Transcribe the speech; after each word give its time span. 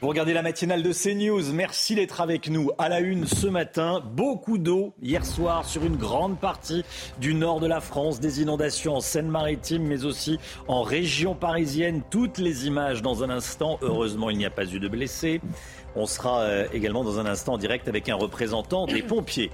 Vous 0.00 0.08
regardez 0.08 0.32
la 0.32 0.40
matinale 0.40 0.82
de 0.82 0.94
CNews. 0.94 1.52
Merci 1.52 1.94
d'être 1.94 2.22
avec 2.22 2.48
nous. 2.48 2.70
À 2.78 2.88
la 2.88 3.00
une 3.00 3.26
ce 3.26 3.46
matin, 3.46 4.02
beaucoup 4.14 4.56
d'eau 4.56 4.94
hier 5.02 5.26
soir 5.26 5.66
sur 5.66 5.84
une 5.84 5.96
grande 5.96 6.38
partie 6.40 6.86
du 7.20 7.34
nord 7.34 7.60
de 7.60 7.66
la 7.66 7.82
France. 7.82 8.18
Des 8.18 8.40
inondations 8.40 8.96
en 8.96 9.00
Seine-Maritime, 9.00 9.82
mais 9.82 10.06
aussi 10.06 10.38
en 10.68 10.80
région 10.80 11.34
parisienne. 11.34 12.00
Toutes 12.08 12.38
les 12.38 12.66
images 12.66 13.02
dans 13.02 13.22
un 13.22 13.28
instant. 13.28 13.78
Heureusement, 13.82 14.30
il 14.30 14.38
n'y 14.38 14.46
a 14.46 14.50
pas 14.50 14.64
eu 14.64 14.80
de 14.80 14.88
blessés. 14.88 15.42
On 15.94 16.06
sera 16.06 16.40
euh, 16.40 16.66
également 16.72 17.04
dans 17.04 17.18
un 17.18 17.26
instant 17.26 17.54
en 17.54 17.58
direct 17.58 17.86
avec 17.86 18.08
un 18.08 18.14
représentant 18.14 18.86
des 18.86 19.02
pompiers. 19.02 19.50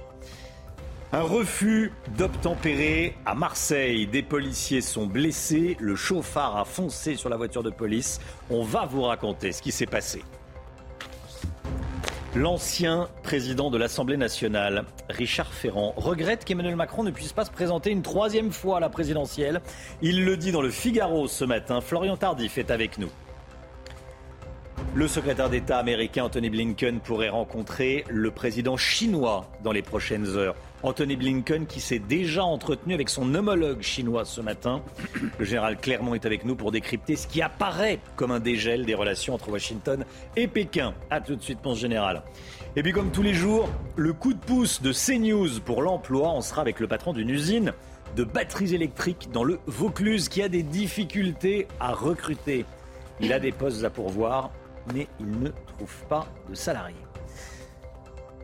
Un 1.11 1.23
refus 1.23 1.91
d'obtempérer 2.17 3.17
à 3.25 3.35
Marseille. 3.35 4.07
Des 4.07 4.23
policiers 4.23 4.79
sont 4.79 5.07
blessés. 5.07 5.75
Le 5.81 5.97
chauffard 5.97 6.55
a 6.55 6.63
foncé 6.63 7.15
sur 7.15 7.27
la 7.27 7.35
voiture 7.35 7.63
de 7.63 7.69
police. 7.69 8.21
On 8.49 8.63
va 8.63 8.85
vous 8.85 9.01
raconter 9.01 9.51
ce 9.51 9.61
qui 9.61 9.73
s'est 9.73 9.85
passé. 9.85 10.23
L'ancien 12.37 13.09
président 13.23 13.71
de 13.71 13.79
l'Assemblée 13.79 14.15
nationale, 14.15 14.85
Richard 15.09 15.51
Ferrand, 15.51 15.95
regrette 15.97 16.45
qu'Emmanuel 16.45 16.75
Macron 16.75 17.03
ne 17.03 17.09
puisse 17.09 17.33
pas 17.33 17.45
se 17.45 17.49
présenter 17.49 17.89
une 17.89 18.03
troisième 18.03 18.51
fois 18.51 18.77
à 18.77 18.79
la 18.79 18.89
présidentielle. 18.89 19.59
Il 20.03 20.23
le 20.23 20.37
dit 20.37 20.51
dans 20.51 20.61
le 20.61 20.69
Figaro 20.69 21.27
ce 21.27 21.45
matin. 21.45 21.81
Florian 21.81 22.15
Tardif 22.15 22.59
est 22.59 22.69
avec 22.69 22.99
nous. 22.99 23.09
Le 24.93 25.07
secrétaire 25.07 25.49
d'État 25.49 25.79
américain 25.79 26.25
Anthony 26.25 26.51
Blinken 26.51 26.99
pourrait 26.99 27.29
rencontrer 27.29 28.05
le 28.07 28.29
président 28.29 28.77
chinois 28.77 29.49
dans 29.63 29.71
les 29.71 29.81
prochaines 29.81 30.27
heures. 30.37 30.55
Anthony 30.87 31.17
Blinken 31.17 31.65
qui 31.65 31.81
s'est 31.81 31.99
déjà 31.99 32.45
entretenu 32.45 32.93
avec 32.93 33.09
son 33.09 33.35
homologue 33.35 33.81
chinois 33.81 34.23
ce 34.23 34.39
matin. 34.39 34.81
Le 35.37 35.43
général 35.43 35.77
Clermont 35.77 36.15
est 36.15 36.25
avec 36.25 36.45
nous 36.45 36.55
pour 36.55 36.71
décrypter 36.71 37.17
ce 37.17 37.27
qui 37.27 37.41
apparaît 37.41 37.99
comme 38.15 38.31
un 38.31 38.39
dégel 38.39 38.85
des 38.85 38.93
relations 38.93 39.33
entre 39.33 39.49
Washington 39.49 40.05
et 40.37 40.47
Pékin. 40.47 40.93
A 41.09 41.19
tout 41.19 41.35
de 41.35 41.41
suite, 41.41 41.59
pense 41.59 41.77
général. 41.77 42.23
Et 42.77 42.83
puis 42.83 42.93
comme 42.93 43.11
tous 43.11 43.21
les 43.21 43.33
jours, 43.33 43.67
le 43.97 44.13
coup 44.13 44.33
de 44.33 44.39
pouce 44.39 44.81
de 44.81 44.93
CNews 44.93 45.59
pour 45.59 45.81
l'emploi, 45.81 46.29
on 46.29 46.39
sera 46.39 46.61
avec 46.61 46.79
le 46.79 46.87
patron 46.87 47.11
d'une 47.11 47.31
usine 47.31 47.73
de 48.15 48.23
batteries 48.23 48.73
électriques 48.73 49.27
dans 49.33 49.43
le 49.43 49.59
Vaucluse 49.67 50.29
qui 50.29 50.41
a 50.41 50.47
des 50.47 50.63
difficultés 50.63 51.67
à 51.81 51.91
recruter. 51.91 52.63
Il 53.19 53.33
a 53.33 53.41
des 53.41 53.51
postes 53.51 53.83
à 53.83 53.89
pourvoir, 53.89 54.51
mais 54.93 55.07
il 55.19 55.29
ne 55.31 55.49
trouve 55.49 56.05
pas 56.07 56.27
de 56.49 56.55
salariés. 56.55 57.06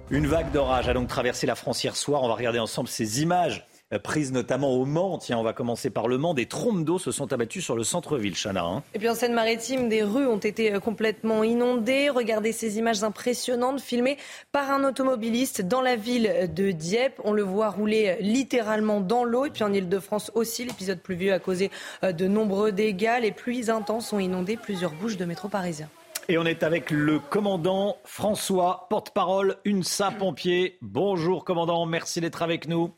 Une 0.09 0.27
vague 0.27 0.51
d'orage 0.51 0.87
a 0.89 0.93
donc 0.93 1.07
traversé 1.07 1.47
la 1.47 1.55
France 1.55 1.83
hier 1.83 1.95
soir. 1.95 2.23
On 2.23 2.27
va 2.27 2.35
regarder 2.35 2.59
ensemble 2.59 2.87
ces 2.87 3.21
images 3.23 3.65
euh, 3.93 3.99
prises 3.99 4.31
notamment 4.31 4.69
au 4.71 4.85
Mans. 4.85 5.17
Tiens, 5.17 5.39
on 5.39 5.43
va 5.43 5.53
commencer 5.53 5.89
par 5.89 6.07
le 6.07 6.17
Mans. 6.19 6.35
Des 6.35 6.45
trompes 6.45 6.83
d'eau 6.83 6.99
se 6.99 7.11
sont 7.11 7.33
abattues 7.33 7.61
sur 7.61 7.75
le 7.75 7.83
centre-ville, 7.83 8.35
Chana. 8.35 8.63
hein. 8.63 8.83
Et 8.93 8.99
puis 8.99 9.09
en 9.09 9.15
Seine-Maritime, 9.15 9.89
des 9.89 10.03
rues 10.03 10.27
ont 10.27 10.37
été 10.37 10.73
euh, 10.73 10.79
complètement 10.79 11.43
inondées. 11.43 12.09
Regardez 12.09 12.51
ces 12.51 12.77
images 12.77 13.03
impressionnantes 13.03 13.81
filmées 13.81 14.17
par 14.51 14.69
un 14.69 14.83
automobiliste 14.83 15.61
dans 15.61 15.81
la 15.81 15.95
ville 15.95 16.51
de 16.53 16.69
Dieppe. 16.71 17.19
On 17.23 17.31
le 17.31 17.43
voit 17.43 17.69
rouler 17.69 18.09
euh, 18.09 18.21
littéralement 18.21 18.99
dans 18.99 19.23
l'eau. 19.23 19.45
Et 19.45 19.49
puis 19.49 19.63
en 19.63 19.73
Ile-de-France 19.73 20.31
aussi, 20.35 20.65
l'épisode 20.65 20.99
pluvieux 20.99 21.33
a 21.33 21.39
causé 21.39 21.71
de 22.03 22.27
nombreux 22.27 22.71
dégâts. 22.71 23.17
Les 23.21 23.31
pluies 23.31 23.71
intenses 23.71 24.13
ont 24.13 24.19
inondé 24.19 24.57
plusieurs 24.57 24.91
bouches 24.91 25.17
de 25.17 25.25
métro 25.25 25.47
parisien. 25.47 25.89
Et 26.29 26.37
on 26.37 26.45
est 26.45 26.63
avec 26.63 26.89
le 26.89 27.19
commandant 27.19 27.97
François, 28.05 28.87
porte-parole 28.89 29.57
UNSA 29.65 30.11
Pompiers. 30.11 30.77
Bonjour 30.81 31.43
commandant, 31.43 31.85
merci 31.85 32.21
d'être 32.21 32.41
avec 32.41 32.69
nous. 32.69 32.93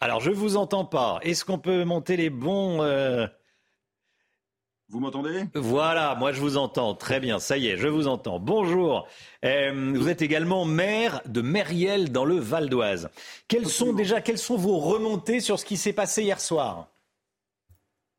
Alors 0.00 0.20
je 0.20 0.32
vous 0.32 0.56
entends 0.56 0.84
pas. 0.84 1.20
Est-ce 1.22 1.44
qu'on 1.44 1.60
peut 1.60 1.84
monter 1.84 2.16
les 2.16 2.28
bons 2.28 2.82
euh, 2.82 3.28
Vous 4.88 4.98
m'entendez? 4.98 5.44
Voilà, 5.54 6.16
moi 6.16 6.32
je 6.32 6.40
vous 6.40 6.56
entends. 6.56 6.96
Très 6.96 7.20
bien, 7.20 7.38
ça 7.38 7.56
y 7.56 7.68
est, 7.68 7.76
je 7.76 7.86
vous 7.86 8.08
entends. 8.08 8.40
Bonjour. 8.40 9.06
Euh, 9.44 9.92
vous 9.94 10.08
êtes 10.08 10.22
également 10.22 10.64
maire 10.64 11.20
de 11.26 11.40
Mériel 11.40 12.10
dans 12.10 12.24
le 12.24 12.36
Val 12.36 12.68
d'Oise. 12.68 13.10
Quelles 13.46 13.68
sont 13.68 13.92
déjà 13.92 14.20
quelles 14.20 14.38
sont 14.38 14.56
vos 14.56 14.78
remontées 14.78 15.38
sur 15.38 15.60
ce 15.60 15.64
qui 15.64 15.76
s'est 15.76 15.92
passé 15.92 16.24
hier 16.24 16.40
soir? 16.40 16.88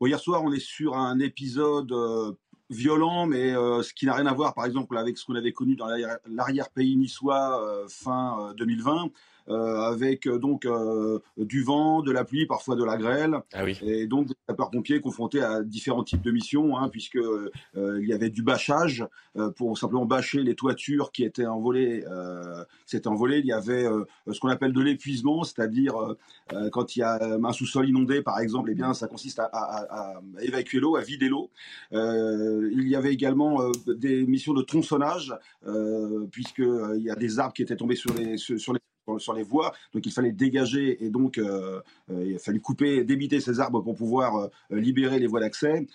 Bon, 0.00 0.06
hier 0.06 0.20
soir, 0.20 0.42
on 0.42 0.52
est 0.52 0.64
sur 0.64 0.96
un 0.96 1.18
épisode 1.18 1.92
euh, 1.92 2.32
violent, 2.70 3.26
mais 3.26 3.54
euh, 3.54 3.82
ce 3.82 3.94
qui 3.94 4.06
n'a 4.06 4.14
rien 4.14 4.26
à 4.26 4.32
voir, 4.34 4.54
par 4.54 4.66
exemple, 4.66 4.96
avec 4.96 5.16
ce 5.18 5.24
qu'on 5.24 5.34
avait 5.34 5.52
connu 5.52 5.76
dans 5.76 5.86
l'arrière- 5.86 6.18
l'arrière-pays 6.26 6.96
niçois 6.96 7.62
euh, 7.62 7.86
fin 7.88 8.50
euh, 8.50 8.54
2020, 8.54 9.04
euh, 9.04 9.08
avec 9.48 10.26
euh, 10.26 10.38
donc 10.38 10.64
euh, 10.66 11.18
du 11.36 11.62
vent, 11.62 12.02
de 12.02 12.12
la 12.12 12.24
pluie, 12.24 12.46
parfois 12.46 12.76
de 12.76 12.84
la 12.84 12.96
grêle, 12.96 13.36
Ah 13.52 13.64
oui. 13.64 13.78
et 13.82 14.06
donc 14.06 14.28
des 14.28 14.34
sapeurs-pompiers 14.48 15.00
confrontés 15.00 15.42
à 15.42 15.62
différents 15.62 16.04
types 16.04 16.22
de 16.22 16.30
missions, 16.30 16.76
hein, 16.76 16.88
puisque 16.88 17.16
euh, 17.16 17.50
il 17.74 18.06
y 18.08 18.12
avait 18.12 18.30
du 18.30 18.42
bâchage 18.42 19.06
euh, 19.36 19.50
pour 19.50 19.76
simplement 19.78 20.04
bâcher 20.06 20.42
les 20.42 20.54
toitures 20.54 21.12
qui 21.12 21.24
étaient 21.24 21.46
envolées. 21.46 22.04
Euh, 22.10 22.64
s'étaient 22.86 23.08
envolées. 23.08 23.38
Il 23.38 23.46
y 23.46 23.52
avait 23.52 23.84
euh, 23.86 24.04
ce 24.30 24.38
qu'on 24.40 24.48
appelle 24.48 24.72
de 24.72 24.80
l'épuisement, 24.80 25.44
c'est-à-dire 25.44 25.96
euh, 25.96 26.14
euh, 26.52 26.70
quand 26.70 26.96
il 26.96 27.00
y 27.00 27.02
a 27.02 27.18
un 27.22 27.52
sous-sol 27.52 27.88
inondé, 27.88 28.22
par 28.22 28.38
exemple, 28.40 28.70
eh 28.70 28.74
bien, 28.74 28.94
ça 28.94 29.06
consiste 29.08 29.38
à, 29.38 29.44
à- 29.44 29.84
à- 29.84 30.16
à 30.18 30.42
évacuer 30.42 30.80
l'eau, 30.80 30.96
à 30.96 31.00
vider 31.02 31.28
l'eau. 31.28 31.50
Euh, 31.92 32.68
il 32.72 32.88
y 32.88 32.96
avait 32.96 33.12
également 33.12 33.62
euh, 33.62 33.70
des 33.86 34.24
missions 34.26 34.54
de 34.54 34.62
tronçonnage, 34.62 35.34
euh, 35.66 36.26
puisque 36.30 36.60
euh, 36.60 36.94
il 36.98 37.04
y 37.04 37.10
a 37.10 37.14
des 37.16 37.38
arbres 37.38 37.54
qui 37.54 37.62
étaient 37.62 37.76
tombés 37.76 37.96
sur 37.96 38.12
les 38.14 38.36
sur 38.38 38.72
les 38.72 38.80
sur 39.16 39.32
les 39.32 39.42
voies, 39.42 39.72
donc 39.94 40.04
il 40.04 40.12
fallait 40.12 40.32
dégager 40.32 41.02
et 41.02 41.08
donc 41.08 41.38
euh, 41.38 41.80
euh, 42.10 42.24
il 42.26 42.36
a 42.36 42.38
fallu 42.38 42.60
couper, 42.60 43.04
débiter 43.04 43.40
ces 43.40 43.60
arbres 43.60 43.80
pour 43.80 43.96
pouvoir 43.96 44.36
euh, 44.36 44.48
libérer 44.70 45.18
les 45.18 45.26
voies 45.26 45.40
d'accès. 45.40 45.86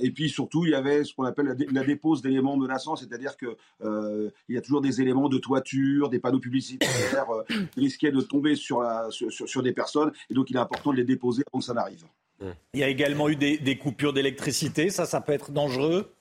Et 0.00 0.10
puis 0.12 0.28
surtout, 0.30 0.64
il 0.64 0.70
y 0.70 0.74
avait 0.74 1.02
ce 1.02 1.14
qu'on 1.14 1.24
appelle 1.24 1.46
la, 1.46 1.54
dé- 1.54 1.66
la 1.72 1.82
dépose 1.82 2.22
d'éléments 2.22 2.56
menaçants, 2.56 2.94
c'est-à-dire 2.94 3.36
que 3.36 3.56
il 4.48 4.54
y 4.54 4.58
a 4.58 4.60
toujours 4.60 4.80
des 4.80 5.00
éléments 5.00 5.28
de 5.28 5.38
toiture, 5.38 6.08
des 6.10 6.20
panneaux 6.20 6.38
publicitaires 6.38 7.26
qui 7.72 7.80
risquaient 7.80 8.12
de 8.12 8.20
tomber 8.20 8.54
sur 8.54 8.82
des 9.62 9.72
personnes, 9.72 10.12
et 10.30 10.34
donc 10.34 10.50
il 10.50 10.56
est 10.56 10.60
important 10.60 10.92
de 10.92 10.98
les 10.98 11.04
déposer 11.04 11.42
avant 11.50 11.60
que 11.60 11.64
ça 11.64 11.74
n'arrive. 11.74 12.04
Il 12.74 12.80
y 12.80 12.82
a 12.82 12.88
également 12.88 13.30
eu 13.30 13.36
des, 13.36 13.56
des 13.56 13.78
coupures 13.78 14.12
d'électricité. 14.12 14.90
Ça, 14.90 15.06
ça 15.06 15.22
peut 15.22 15.32
être 15.32 15.52
dangereux. 15.52 16.12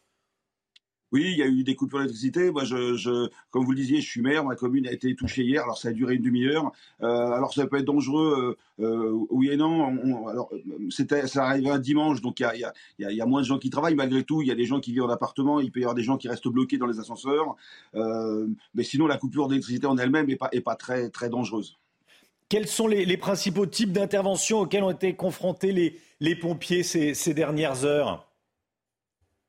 Oui, 1.11 1.31
il 1.31 1.37
y 1.37 1.43
a 1.43 1.47
eu 1.47 1.63
des 1.63 1.75
coupures 1.75 1.99
d'électricité. 1.99 2.51
Moi, 2.51 2.63
je, 2.63 3.29
comme 3.51 3.63
vous 3.63 3.71
le 3.71 3.77
disiez, 3.77 4.01
je 4.01 4.09
suis 4.09 4.21
maire. 4.21 4.43
Ma 4.43 4.55
commune 4.55 4.87
a 4.87 4.91
été 4.91 5.15
touchée 5.15 5.43
hier. 5.43 5.63
Alors, 5.63 5.77
ça 5.77 5.89
a 5.89 5.91
duré 5.91 6.15
une 6.15 6.23
demi-heure. 6.23 6.71
Euh, 7.03 7.31
alors, 7.31 7.53
ça 7.53 7.67
peut 7.67 7.77
être 7.77 7.85
dangereux, 7.85 8.57
euh, 8.79 8.85
euh, 8.85 9.25
oui 9.29 9.49
et 9.49 9.57
non. 9.57 9.97
On- 10.03 10.27
alors, 10.27 10.49
ça 11.27 11.45
arrivait 11.45 11.69
un 11.69 11.79
dimanche, 11.79 12.21
donc 12.21 12.39
il 12.39 12.67
y 12.99 13.21
a, 13.21 13.25
moins 13.25 13.41
de 13.41 13.45
gens 13.45 13.59
qui 13.59 13.69
travaillent. 13.69 13.95
Malgré 13.95 14.23
tout, 14.23 14.41
il 14.41 14.47
y 14.47 14.51
a 14.51 14.55
des 14.55 14.65
gens 14.65 14.79
qui 14.79 14.91
vivent 14.91 15.03
en 15.03 15.09
appartement. 15.09 15.59
Il 15.59 15.71
peut 15.71 15.79
y 15.79 15.83
avoir 15.83 15.95
des 15.95 16.03
gens 16.03 16.17
qui 16.17 16.27
restent 16.27 16.47
bloqués 16.47 16.77
dans 16.77 16.87
les 16.87 16.99
ascenseurs. 16.99 17.55
Mais 17.93 18.83
sinon, 18.83 19.07
la 19.07 19.17
coupure 19.17 19.47
d'électricité 19.47 19.87
en 19.87 19.97
elle-même 19.97 20.27
n'est 20.27 20.61
pas, 20.61 20.75
très, 20.75 21.09
très 21.09 21.29
dangereuse. 21.29 21.77
Quels 22.49 22.67
sont 22.67 22.87
les, 22.87 23.17
principaux 23.17 23.67
types 23.67 23.91
d'interventions 23.91 24.61
auxquelles 24.61 24.83
ont 24.83 24.91
été 24.91 25.15
confrontés 25.15 25.71
les, 26.19 26.35
pompiers 26.35 26.83
ces 26.83 27.33
dernières 27.33 27.85
heures? 27.85 28.24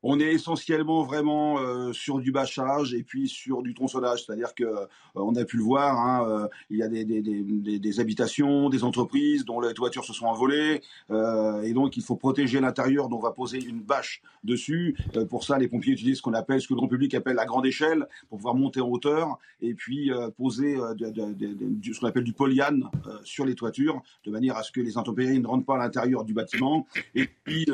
On 0.08 0.20
est 0.20 0.32
essentiellement 0.32 1.02
vraiment 1.02 1.58
euh, 1.58 1.92
sur 1.92 2.20
du 2.20 2.30
bâchage 2.30 2.94
et 2.94 3.02
puis 3.02 3.26
sur 3.26 3.60
du 3.60 3.74
tronçonnage, 3.74 4.24
c'est-à-dire 4.24 4.54
que 4.54 4.62
euh, 4.62 4.86
on 5.16 5.34
a 5.34 5.44
pu 5.44 5.56
le 5.56 5.64
voir, 5.64 5.98
hein, 5.98 6.24
euh, 6.28 6.48
il 6.70 6.76
y 6.78 6.82
a 6.84 6.88
des, 6.88 8.00
habitations, 8.00 8.68
des 8.68 8.84
entreprises 8.84 9.44
dont 9.44 9.60
les 9.60 9.74
toitures 9.74 10.04
se 10.04 10.12
sont 10.12 10.26
envolées, 10.26 10.80
et 11.10 11.72
donc 11.72 11.96
il 11.96 12.02
faut 12.02 12.14
protéger 12.14 12.60
l'intérieur, 12.60 13.08
dont 13.08 13.16
on 13.16 13.20
va 13.20 13.32
poser 13.32 13.58
une 13.58 13.80
bâche 13.80 14.22
dessus. 14.44 14.96
Pour 15.30 15.44
ça, 15.44 15.58
les 15.58 15.66
pompiers 15.66 15.94
utilisent 15.94 16.18
ce 16.18 16.22
qu'on 16.22 16.34
appelle, 16.34 16.60
ce 16.60 16.68
que 16.68 16.74
le 16.74 16.78
grand 16.78 16.88
public 16.88 17.14
appelle 17.14 17.36
la 17.36 17.46
grande 17.46 17.66
échelle, 17.66 18.06
pour 18.28 18.38
pouvoir 18.38 18.54
monter 18.54 18.80
en 18.80 18.88
hauteur 18.88 19.38
et 19.60 19.74
puis 19.74 20.10
poser 20.36 20.76
ce 20.76 22.00
qu'on 22.00 22.06
appelle 22.06 22.24
du 22.24 22.32
polyane 22.32 22.84
sur 23.24 23.46
les 23.46 23.54
toitures, 23.54 24.02
de 24.24 24.30
manière 24.30 24.56
à 24.56 24.62
ce 24.62 24.70
que 24.70 24.80
les 24.80 24.98
intempéries 24.98 25.40
ne 25.40 25.46
rentrent 25.46 25.66
pas 25.66 25.76
à 25.76 25.78
l'intérieur 25.78 26.24
du 26.24 26.34
bâtiment. 26.34 26.86
Et 27.14 27.26
puis 27.44 27.66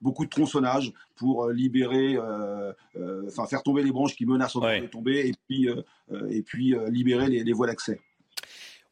beaucoup 0.00 0.24
de 0.24 0.30
tronçonnage 0.30 0.92
pour 1.16 1.48
libérer, 1.58 2.16
euh, 2.16 2.72
euh, 2.96 3.24
enfin 3.28 3.46
faire 3.46 3.62
tomber 3.62 3.82
les 3.82 3.92
branches 3.92 4.14
qui 4.16 4.24
menacent 4.26 4.54
Ouais. 4.56 4.80
de 4.80 4.86
tomber, 4.86 5.26
et 5.28 5.34
puis 5.46 5.68
euh, 5.68 5.82
et 6.30 6.42
puis 6.42 6.74
libérer 6.90 7.28
les, 7.28 7.44
les 7.44 7.52
voies 7.52 7.66
d'accès. 7.66 8.00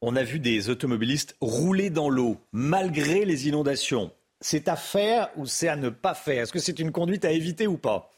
On 0.02 0.14
a 0.16 0.22
vu 0.22 0.38
des 0.38 0.68
automobilistes 0.68 1.36
rouler 1.40 1.88
dans 1.88 2.10
l'eau 2.10 2.36
malgré 2.52 3.24
les 3.24 3.48
inondations. 3.48 4.10
c'est 4.42 4.68
à 4.68 4.76
faire 4.76 5.30
ou 5.36 5.46
c'est 5.46 5.68
à 5.68 5.76
ne 5.76 5.88
pas 5.88 6.14
faire? 6.14 6.42
Est-ce 6.42 6.52
que 6.52 6.58
c'est 6.58 6.78
une 6.78 6.92
conduite 6.92 7.24
à 7.24 7.30
éviter 7.32 7.66
ou 7.66 7.78
pas? 7.78 8.12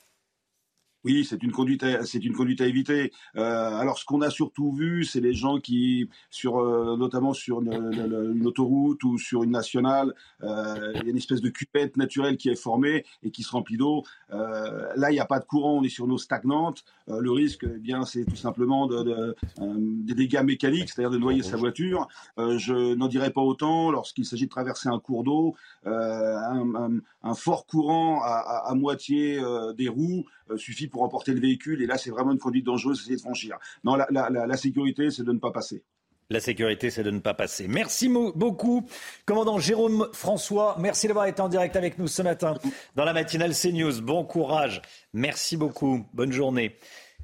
Oui, 1.05 1.25
c'est 1.25 1.43
une 1.43 1.53
conduite, 1.53 1.85
c'est 2.05 2.25
une 2.25 2.35
conduite 2.35 2.61
à 2.61 2.67
éviter. 2.67 3.13
Euh, 3.37 3.77
alors, 3.77 3.99
ce 3.99 4.05
qu'on 4.05 4.21
a 4.21 4.31
surtout 4.31 4.73
vu, 4.73 5.05
c'est 5.05 5.21
les 5.21 5.33
gens 5.33 5.59
qui, 5.59 6.09
sur, 6.29 6.59
euh, 6.59 6.97
notamment 6.97 7.33
sur 7.33 7.61
une, 7.63 8.45
autoroute 8.45 9.05
ou 9.05 9.17
sur 9.17 9.45
une 9.45 9.53
nationale, 9.53 10.13
euh, 10.43 10.93
il 10.97 11.03
y 11.05 11.07
a 11.07 11.11
une 11.11 11.17
espèce 11.17 11.41
de 11.41 11.51
cupette 11.51 11.97
naturelle 11.97 12.37
qui 12.37 12.49
est 12.49 12.61
formée 12.61 13.05
et 13.23 13.31
qui 13.31 13.43
se 13.45 13.51
remplit 13.53 13.77
d'eau. 13.77 14.03
Euh, 14.33 14.89
là, 14.97 15.11
il 15.11 15.15
n'y 15.15 15.21
a 15.21 15.27
pas 15.27 15.39
de 15.39 15.45
courant, 15.45 15.75
on 15.75 15.83
est 15.85 15.89
sur 15.89 16.07
une 16.07 16.13
eau 16.13 16.19
stagnante. 16.19 16.85
Euh, 17.09 17.21
le 17.21 17.31
risque, 17.31 17.65
eh 17.65 17.79
bien, 17.79 18.05
c'est 18.05 18.25
tout 18.25 18.37
simplement 18.37 18.87
de, 18.87 19.03
de, 19.03 19.37
des 20.05 20.15
dégâts 20.15 20.43
mécaniques, 20.43 20.91
c'est-à-dire 20.91 21.11
de 21.11 21.19
noyer 21.19 21.43
sa 21.43 21.57
voiture. 21.57 22.09
je 22.37 22.95
n'en 22.95 23.07
dirais 23.07 23.31
pas 23.31 23.41
autant 23.41 23.91
lorsqu'il 23.91 24.25
s'agit 24.25 24.47
de 24.47 24.51
traverser 24.51 24.89
un 24.89 24.99
cours 24.99 25.23
d'eau, 25.23 25.55
un, 25.85 26.75
un, 26.75 26.99
un, 27.23 27.35
fort 27.35 27.67
courant 27.67 28.21
à, 28.23 28.65
à 28.67 28.75
moitié 28.75 29.41
des 29.77 29.89
roues 29.89 30.25
suffit 30.57 30.89
pour 30.89 31.03
emporter 31.03 31.33
le 31.33 31.41
véhicule. 31.41 31.83
Et 31.83 31.87
là, 31.87 31.99
c'est 31.99 32.11
vraiment 32.11 32.33
une 32.33 32.39
conduite 32.39 32.65
dangereuse, 32.65 33.01
essayer 33.01 33.17
de 33.17 33.21
franchir. 33.21 33.59
Non, 33.85 33.97
la, 33.97 34.07
la 34.11 34.57
sécurité, 34.57 35.11
c'est 35.11 35.25
de 35.25 35.33
ne 35.33 35.39
pas 35.39 35.51
passer. 35.51 35.83
La 36.31 36.41
sécurité, 36.41 36.91
c'est 36.91 37.03
de 37.03 37.11
ne 37.11 37.21
pas 37.21 37.33
passer. 37.33 37.69
Merci 37.69 38.11
beaucoup, 38.11 38.87
commandant 39.25 39.59
Jérôme 39.59 40.09
François. 40.13 40.77
Merci 40.79 41.09
d'avoir 41.09 41.25
été 41.25 41.41
en 41.41 41.49
direct 41.49 41.75
avec 41.75 41.99
nous 41.99 42.07
ce 42.07 42.21
matin 42.21 42.55
dans 42.97 43.07
la 43.07 43.15
matinale 43.15 43.55
CNews. 43.55 44.03
Bon 44.03 44.25
courage. 44.25 44.83
Merci 45.15 45.57
beaucoup. 45.57 46.05
Bonne 46.13 46.33
journée. 46.33 46.77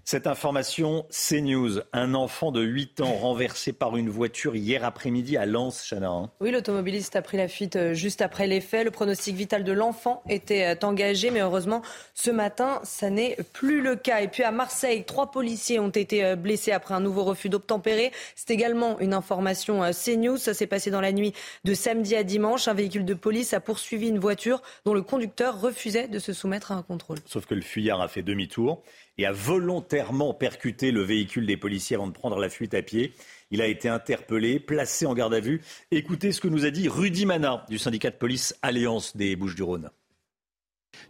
Cette 0.07 0.27
information, 0.27 1.07
CNews, 1.09 1.81
un 1.95 2.13
enfant 2.13 2.53
de 2.53 2.61
8 2.61 3.01
ans 3.01 3.15
renversé 3.15 3.73
par 3.73 3.97
une 3.97 4.11
voiture 4.11 4.55
hier 4.55 4.85
après-midi 4.85 5.39
à 5.39 5.47
Lens, 5.47 5.83
Chana. 5.89 6.11
Hein. 6.11 6.31
Oui, 6.41 6.51
l'automobiliste 6.51 7.17
a 7.17 7.23
pris 7.23 7.39
la 7.39 7.49
fuite 7.49 7.77
euh, 7.77 7.95
juste 7.95 8.21
après 8.21 8.47
les 8.47 8.61
faits. 8.61 8.85
Le 8.85 8.91
pronostic 8.91 9.35
vital 9.35 9.65
de 9.65 9.73
l'enfant 9.73 10.23
était 10.29 10.67
euh, 10.67 10.87
engagé, 10.87 11.31
mais 11.31 11.41
heureusement, 11.41 11.81
ce 12.13 12.31
matin, 12.31 12.81
ça 12.83 13.09
n'est 13.09 13.39
plus 13.55 13.81
le 13.81 13.97
cas. 13.97 14.21
Et 14.21 14.29
puis 14.29 14.43
à 14.43 14.51
Marseille, 14.51 15.05
trois 15.05 15.31
policiers 15.31 15.79
ont 15.79 15.89
été 15.89 16.23
euh, 16.23 16.37
blessés 16.37 16.73
après 16.73 16.93
un 16.93 17.01
nouveau 17.01 17.25
refus 17.25 17.49
d'obtempérer. 17.49 18.13
C'est 18.37 18.51
également 18.51 19.01
une 19.01 19.15
information 19.15 19.91
CNews. 19.91 20.37
Ça 20.37 20.53
s'est 20.53 20.67
passé 20.67 20.91
dans 20.91 21.01
la 21.01 21.13
nuit 21.13 21.33
de 21.65 21.73
samedi 21.73 22.15
à 22.15 22.25
dimanche. 22.25 22.69
Un 22.69 22.75
véhicule 22.75 23.07
de 23.07 23.15
police 23.15 23.55
a 23.55 23.61
poursuivi 23.61 24.11
une 24.11 24.19
voiture 24.19 24.61
dont 24.85 24.93
le 24.93 25.01
conducteur 25.01 25.63
refusait 25.63 26.09
de 26.09 26.19
se 26.19 26.35
soumettre 26.35 26.73
à 26.73 26.75
un 26.75 26.83
contrôle. 26.83 27.17
Sauf 27.25 27.47
que 27.47 27.55
le 27.55 27.63
fuyard 27.63 28.03
a 28.03 28.09
fait 28.09 28.23
demi-tour 28.23 28.83
et 29.19 29.27
a 29.27 29.33
volontairement 29.33 30.35
percuté 30.35 30.91
le 30.91 31.03
véhicule 31.03 31.47
des 31.47 31.57
policiers 31.57 31.97
avant 31.97 32.07
de 32.07 32.13
prendre 32.13 32.39
la 32.39 32.49
fuite 32.49 32.75
à 32.75 32.83
pied. 32.83 33.15
Il 33.51 33.63
a 33.63 33.67
été 33.67 33.89
interpellé, 33.89 34.59
placé 34.59 35.07
en 35.07 35.15
garde 35.15 35.35
à 35.35 35.41
vue. 35.41 35.63
Écoutez 35.91 36.33
ce 36.33 36.41
que 36.41 36.49
nous 36.49 36.65
a 36.65 36.71
dit 36.71 36.89
Rudy 36.89 37.27
Mana 37.27 37.65
du 37.69 37.79
syndicat 37.79 38.11
de 38.11 38.17
police 38.17 38.55
Alliance 38.63 39.17
des 39.17 39.37
Bouches-du-Rhône. 39.37 39.91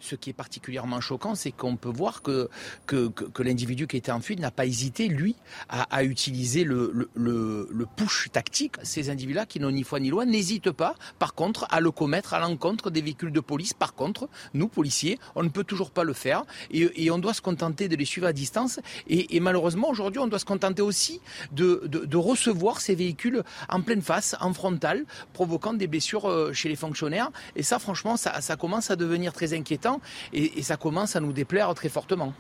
Ce 0.01 0.15
qui 0.15 0.31
est 0.31 0.35
particulièrement 0.35 1.01
choquant, 1.01 1.35
c'est 1.35 1.51
qu'on 1.51 1.77
peut 1.77 1.89
voir 1.89 2.23
que, 2.23 2.49
l'individu 3.39 3.87
qui 3.87 3.97
était 3.97 4.13
en 4.13 4.21
fuite 4.21 4.41
n'a 4.41 4.51
pas 4.51 4.67
hésité, 4.67 5.09
lui, 5.09 5.37
à, 5.69 6.05
utiliser 6.05 6.65
le, 6.65 7.09
push 7.97 8.31
tactique. 8.33 8.77
Ces 8.83 9.11
individus-là, 9.11 9.47
qui 9.47 9.61
n'ont 9.61 9.71
ni 9.71 9.85
foi 9.85 10.01
ni 10.01 10.11
loi, 10.11 10.25
n'hésitent 10.25 10.71
pas, 10.71 10.95
par 11.19 11.35
contre, 11.35 11.67
à 11.71 11.81
le 11.81 11.91
commettre 11.91 12.35
à 12.35 12.41
l'encontre 12.41 12.91
des 12.91 13.03
véhicules 13.03 13.33
de 13.33 13.41
police. 13.41 13.75
Par 13.75 13.95
contre, 13.95 14.29
nous, 14.55 14.69
policiers, 14.69 15.19
on 15.35 15.43
ne 15.43 15.49
peut 15.49 15.65
toujours 15.65 15.91
pas 15.91 16.05
le 16.05 16.13
faire 16.13 16.45
et, 16.71 17.11
on 17.11 17.19
doit 17.19 17.35
se 17.35 17.43
contenter 17.43 17.89
de 17.89 17.97
les 17.97 18.05
suivre 18.05 18.27
à 18.27 18.33
distance. 18.33 18.81
Et, 19.09 19.39
malheureusement, 19.41 19.89
aujourd'hui, 19.89 20.21
on 20.21 20.27
doit 20.27 20.39
se 20.39 20.45
contenter 20.45 20.83
aussi 20.83 21.21
de, 21.53 22.17
recevoir 22.17 22.81
ces 22.81 22.95
véhicules 22.95 23.43
en 23.69 23.83
pleine 23.83 24.01
face, 24.01 24.35
en 24.41 24.53
frontal, 24.55 25.05
provoquant 25.33 25.75
des 25.75 25.87
blessures 25.87 26.29
euh, 26.29 26.53
chez 26.53 26.69
les 26.69 26.77
fonctionnaires. 26.77 27.31
Et 27.55 27.63
ça, 27.63 27.79
franchement, 27.79 28.17
ça 28.17 28.57
commence 28.57 28.91
à 28.91 28.97
devenir 28.97 29.33
très 29.33 29.53
inquiétant 29.53 29.74
et, 30.33 30.63
ça 30.63 30.77
commence 30.77 31.17
à 31.17 31.21
nous 31.21 31.33
déplaire 31.33 31.73
très 31.75 31.89
fortement. 31.89 32.33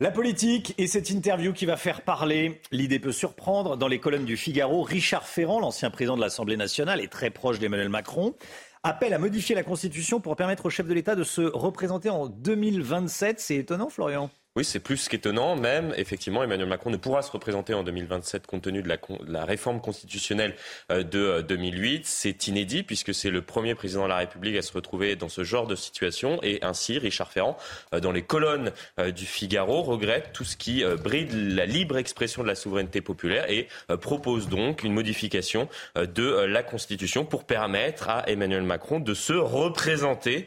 La 0.00 0.10
politique 0.10 0.74
et 0.78 0.88
cette 0.88 1.10
interview 1.10 1.52
qui 1.52 1.64
va 1.64 1.76
faire 1.76 2.02
parler, 2.02 2.60
l'idée 2.72 2.98
peut 2.98 3.12
surprendre. 3.12 3.76
Dans 3.76 3.86
les 3.86 4.00
colonnes 4.00 4.24
du 4.24 4.36
Figaro, 4.36 4.82
Richard 4.82 5.28
Ferrand, 5.28 5.60
l'ancien 5.60 5.90
président 5.90 6.16
de 6.16 6.20
l'Assemblée 6.20 6.56
nationale 6.56 7.00
et 7.00 7.08
très 7.08 7.30
proche 7.30 7.60
d'Emmanuel 7.60 7.88
Macron, 7.88 8.34
appelle 8.82 9.14
à 9.14 9.18
modifier 9.18 9.54
la 9.54 9.62
Constitution 9.62 10.20
pour 10.20 10.34
permettre 10.34 10.66
au 10.66 10.70
chef 10.70 10.88
de 10.88 10.94
l'État 10.94 11.14
de 11.14 11.22
se 11.22 11.42
représenter 11.42 12.10
en 12.10 12.26
2027. 12.26 13.38
C'est 13.38 13.56
étonnant, 13.56 13.88
Florian 13.90 14.30
oui, 14.54 14.66
c'est 14.66 14.80
plus 14.80 15.08
qu'étonnant. 15.08 15.56
Même, 15.56 15.94
effectivement, 15.96 16.42
Emmanuel 16.42 16.68
Macron 16.68 16.90
ne 16.90 16.98
pourra 16.98 17.22
se 17.22 17.30
représenter 17.30 17.72
en 17.72 17.82
2027 17.84 18.46
compte 18.46 18.62
tenu 18.62 18.82
de 18.82 18.88
la, 18.88 18.98
de 18.98 19.32
la 19.32 19.46
réforme 19.46 19.80
constitutionnelle 19.80 20.54
euh, 20.90 21.02
de 21.02 21.40
2008. 21.40 21.96
Euh, 21.96 22.00
c'est 22.04 22.48
inédit 22.48 22.82
puisque 22.82 23.14
c'est 23.14 23.30
le 23.30 23.40
premier 23.40 23.74
président 23.74 24.02
de 24.02 24.08
la 24.08 24.16
République 24.16 24.58
à 24.58 24.62
se 24.62 24.74
retrouver 24.74 25.16
dans 25.16 25.30
ce 25.30 25.42
genre 25.42 25.66
de 25.66 25.74
situation. 25.74 26.38
Et 26.42 26.58
ainsi, 26.60 26.98
Richard 26.98 27.32
Ferrand, 27.32 27.56
euh, 27.94 28.00
dans 28.00 28.12
les 28.12 28.20
colonnes 28.20 28.72
du 29.14 29.24
Figaro, 29.24 29.82
regrette 29.82 30.32
tout 30.34 30.44
ce 30.44 30.56
qui 30.56 30.84
bride 31.02 31.32
la 31.32 31.64
libre 31.64 31.96
expression 31.96 32.42
de 32.42 32.48
la 32.48 32.54
souveraineté 32.54 33.00
populaire 33.00 33.50
et 33.50 33.68
propose 34.00 34.48
donc 34.48 34.82
une 34.82 34.92
modification 34.92 35.68
de 35.96 36.44
la 36.44 36.62
Constitution 36.62 37.24
pour 37.24 37.44
permettre 37.44 38.08
à 38.08 38.28
Emmanuel 38.28 38.62
Macron 38.62 39.00
de 39.00 39.14
se 39.14 39.32
représenter 39.32 40.46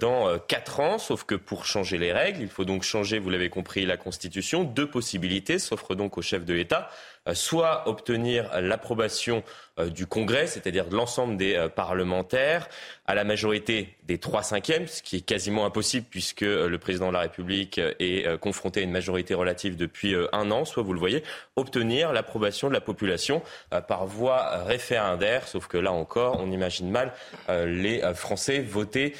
dans 0.00 0.38
quatre 0.38 0.80
ans. 0.80 0.98
Sauf 0.98 1.24
que 1.24 1.34
pour 1.34 1.64
changer 1.64 1.98
les 1.98 2.12
règles, 2.12 2.42
il 2.42 2.48
faut 2.48 2.64
donc 2.64 2.82
changer, 2.82 3.18
vous 3.18 3.31
l'avez 3.32 3.50
compris, 3.50 3.86
la 3.86 3.96
Constitution. 3.96 4.64
Deux 4.64 4.88
possibilités 4.88 5.58
s'offrent 5.58 5.94
donc 5.94 6.18
au 6.18 6.22
chef 6.22 6.44
de 6.44 6.54
l'État. 6.54 6.88
Euh, 7.28 7.34
soit 7.34 7.88
obtenir 7.88 8.50
l'approbation 8.60 9.44
euh, 9.78 9.88
du 9.88 10.08
Congrès, 10.08 10.48
c'est-à-dire 10.48 10.86
de 10.86 10.96
l'ensemble 10.96 11.36
des 11.36 11.54
euh, 11.54 11.68
parlementaires, 11.68 12.68
à 13.06 13.14
la 13.14 13.22
majorité 13.22 13.96
des 14.02 14.18
trois 14.18 14.42
cinquièmes, 14.42 14.88
ce 14.88 15.04
qui 15.04 15.18
est 15.18 15.20
quasiment 15.20 15.64
impossible 15.64 16.04
puisque 16.10 16.40
le 16.40 16.76
président 16.78 17.08
de 17.08 17.12
la 17.12 17.20
République 17.20 17.78
est 17.78 18.38
confronté 18.38 18.80
à 18.80 18.82
une 18.82 18.90
majorité 18.90 19.34
relative 19.34 19.76
depuis 19.76 20.14
un 20.32 20.50
an, 20.50 20.64
soit 20.64 20.82
vous 20.82 20.92
le 20.92 20.98
voyez, 20.98 21.22
obtenir 21.56 22.12
l'approbation 22.12 22.68
de 22.68 22.72
la 22.72 22.80
population 22.80 23.42
par 23.88 24.06
voie 24.06 24.64
référendaire, 24.64 25.48
sauf 25.48 25.66
que 25.66 25.76
là 25.78 25.92
encore, 25.92 26.38
on 26.40 26.50
imagine 26.50 26.90
mal 26.90 27.12
les 27.48 28.00
Français 28.14 28.60
voter 28.60 29.14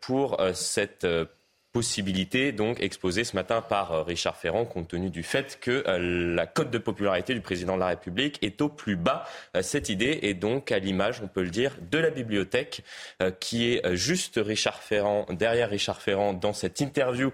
pour 0.00 0.40
cette 0.54 1.06
possibilité 1.76 2.52
donc 2.52 2.80
exposée 2.80 3.22
ce 3.22 3.36
matin 3.36 3.60
par 3.60 3.92
euh, 3.92 4.02
Richard 4.02 4.34
Ferrand 4.34 4.64
compte 4.64 4.88
tenu 4.88 5.10
du 5.10 5.22
fait 5.22 5.58
que 5.60 5.84
euh, 5.86 6.34
la 6.34 6.46
cote 6.46 6.70
de 6.70 6.78
popularité 6.78 7.34
du 7.34 7.42
président 7.42 7.74
de 7.74 7.80
la 7.80 7.88
République 7.88 8.38
est 8.40 8.62
au 8.62 8.70
plus 8.70 8.96
bas. 8.96 9.26
Euh, 9.54 9.60
cette 9.60 9.90
idée 9.90 10.20
est 10.22 10.32
donc 10.32 10.72
à 10.72 10.78
l'image, 10.78 11.20
on 11.22 11.28
peut 11.28 11.42
le 11.42 11.50
dire, 11.50 11.76
de 11.90 11.98
la 11.98 12.08
bibliothèque 12.08 12.82
qui 13.40 13.70
est 13.70 13.94
juste 13.94 14.40
Richard 14.42 14.82
Ferrand, 14.82 15.26
derrière 15.30 15.68
Richard 15.68 16.00
Ferrand 16.00 16.32
dans 16.32 16.54
cette 16.54 16.80
interview 16.80 17.30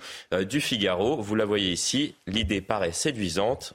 du 0.49 0.61
Figaro. 0.61 1.21
Vous 1.21 1.35
la 1.35 1.45
voyez 1.45 1.71
ici, 1.71 2.17
l'idée 2.27 2.61
paraît 2.61 2.93
séduisante. 2.93 3.75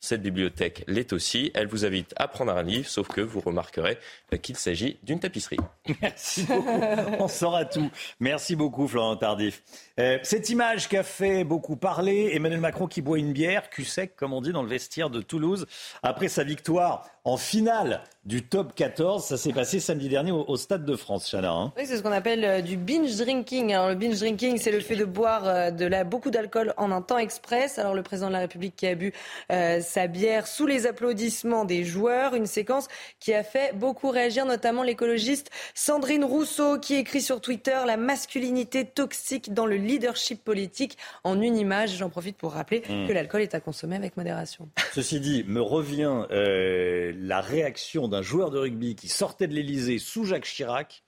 Cette 0.00 0.22
bibliothèque 0.22 0.84
l'est 0.86 1.12
aussi. 1.12 1.50
Elle 1.54 1.66
vous 1.66 1.84
invite 1.84 2.12
à 2.16 2.28
prendre 2.28 2.52
un 2.52 2.62
livre, 2.62 2.88
sauf 2.88 3.08
que 3.08 3.20
vous 3.20 3.40
remarquerez 3.40 3.98
qu'il 4.42 4.56
s'agit 4.56 4.98
d'une 5.02 5.18
tapisserie. 5.18 5.56
Merci 6.02 6.44
beaucoup. 6.44 6.80
On 7.18 7.28
saura 7.28 7.64
tout. 7.64 7.90
Merci 8.20 8.56
beaucoup, 8.56 8.86
Florent 8.86 9.16
Tardif. 9.16 9.62
Euh, 9.98 10.18
cette 10.22 10.50
image 10.50 10.88
qui 10.88 10.96
a 10.96 11.02
fait 11.02 11.44
beaucoup 11.44 11.76
parler, 11.76 12.30
Emmanuel 12.34 12.60
Macron 12.60 12.86
qui 12.86 13.00
boit 13.00 13.18
une 13.18 13.32
bière, 13.32 13.70
cul 13.70 13.84
sec, 13.84 14.14
comme 14.16 14.32
on 14.32 14.40
dit, 14.40 14.52
dans 14.52 14.62
le 14.62 14.68
vestiaire 14.68 15.10
de 15.10 15.20
Toulouse, 15.20 15.66
après 16.02 16.28
sa 16.28 16.44
victoire 16.44 17.08
en 17.26 17.36
finale 17.36 18.02
du 18.24 18.42
top 18.42 18.74
14. 18.74 19.24
Ça 19.24 19.36
s'est 19.36 19.52
passé 19.52 19.78
samedi 19.78 20.08
dernier 20.08 20.32
au, 20.32 20.56
Stade 20.56 20.84
de 20.84 20.96
France, 20.96 21.30
Chana. 21.30 21.52
Hein. 21.52 21.72
Oui, 21.76 21.84
c'est 21.86 21.96
ce 21.96 22.02
qu'on 22.02 22.12
appelle 22.12 22.44
euh, 22.44 22.60
du 22.60 22.76
binge 22.76 23.16
drinking. 23.16 23.72
Alors, 23.72 23.88
le 23.88 23.94
binge 23.94 24.18
drinking, 24.18 24.58
c'est 24.58 24.72
le 24.72 24.80
fait 24.80 24.96
de 24.96 25.04
boire 25.04 25.46
euh, 25.46 25.70
de 25.70 25.86
la, 25.86 26.04
beaucoup 26.04 26.30
d'alcool 26.30 26.72
en 26.76 26.90
un 26.90 27.02
temps 27.02 27.18
express. 27.18 27.78
Alors, 27.78 27.94
le 27.94 28.02
président 28.02 28.28
de 28.28 28.32
la 28.32 28.40
République 28.40 28.74
qui 28.76 28.86
a 28.86 28.94
bu 28.94 29.12
sa 29.48 30.06
bière 30.06 30.46
sous 30.46 30.66
les 30.66 30.86
applaudissements 30.86 31.64
des 31.64 31.84
joueurs, 31.84 32.34
une 32.34 32.46
séquence 32.46 32.88
qui 33.20 33.32
a 33.34 33.42
fait 33.42 33.74
beaucoup 33.74 34.10
réagir, 34.10 34.46
notamment 34.46 34.82
l'écologiste 34.82 35.50
Sandrine 35.74 36.24
Rousseau, 36.24 36.78
qui 36.78 36.94
écrit 36.94 37.20
sur 37.20 37.40
Twitter 37.40 37.78
la 37.86 37.96
masculinité 37.96 38.84
toxique 38.84 39.52
dans 39.52 39.66
le 39.66 39.76
leadership 39.76 40.42
politique 40.44 40.96
en 41.24 41.40
une 41.40 41.56
image. 41.56 41.96
J'en 41.96 42.10
profite 42.10 42.36
pour 42.36 42.52
rappeler 42.52 42.82
hmm. 42.88 43.06
que 43.06 43.12
l'alcool 43.12 43.42
est 43.42 43.54
à 43.54 43.60
consommer 43.60 43.96
avec 43.96 44.16
modération. 44.16 44.68
Ceci 44.92 45.20
dit, 45.20 45.44
me 45.46 45.60
revient 45.60 46.24
euh, 46.30 47.15
la 47.18 47.40
réaction 47.40 48.08
d'un 48.08 48.22
joueur 48.22 48.50
de 48.50 48.58
rugby 48.58 48.94
qui 48.96 49.08
sortait 49.08 49.46
de 49.46 49.54
l'Elysée 49.54 49.98
sous 49.98 50.24
Jacques 50.24 50.44
Chirac. 50.44 51.02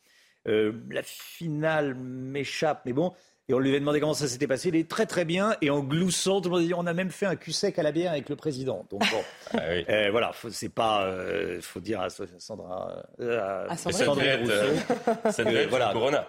Euh, 0.47 0.73
la 0.91 1.03
finale 1.03 1.95
m'échappe, 1.95 2.83
mais 2.87 2.93
bon. 2.93 3.12
Et 3.50 3.55
on 3.55 3.59
lui 3.59 3.71
avait 3.71 3.81
demandé 3.81 3.99
comment 4.00 4.15
ça 4.15 4.29
s'était 4.29 4.47
passé. 4.47 4.69
Il 4.69 4.77
est 4.77 4.88
très 4.88 5.07
très 5.07 5.25
bien. 5.25 5.57
Et 5.62 5.71
en 5.71 5.81
gloussant, 5.81 6.41
tout 6.41 6.50
le 6.50 6.57
monde 6.57 6.65
a 6.65 6.67
dit 6.67 6.75
on 6.75 6.87
a 6.87 6.93
même 6.93 7.11
fait 7.11 7.27
un 7.27 7.37
cul 7.37 7.53
sec 7.53 7.79
à 7.79 7.83
la 7.83 7.93
bière 7.93 8.12
avec 8.12 8.29
le 8.29 8.37
président. 8.37 8.87
Donc 8.91 9.00
bon, 9.11 9.23
ah 9.55 9.59
euh, 9.59 10.09
voilà, 10.11 10.33
c'est 10.50 10.69
pas, 10.69 11.11
il 11.55 11.62
faut 11.62 11.81
dire 11.81 12.00
à 12.00 12.11
Sandra, 12.11 13.03
à 13.19 13.77
Sandra 13.77 14.12
Rousseau. 14.15 15.31
Ça 15.31 15.45
devait 15.45 15.62
être 15.62 15.71
voilà. 15.71 15.93
Corona. 15.93 16.27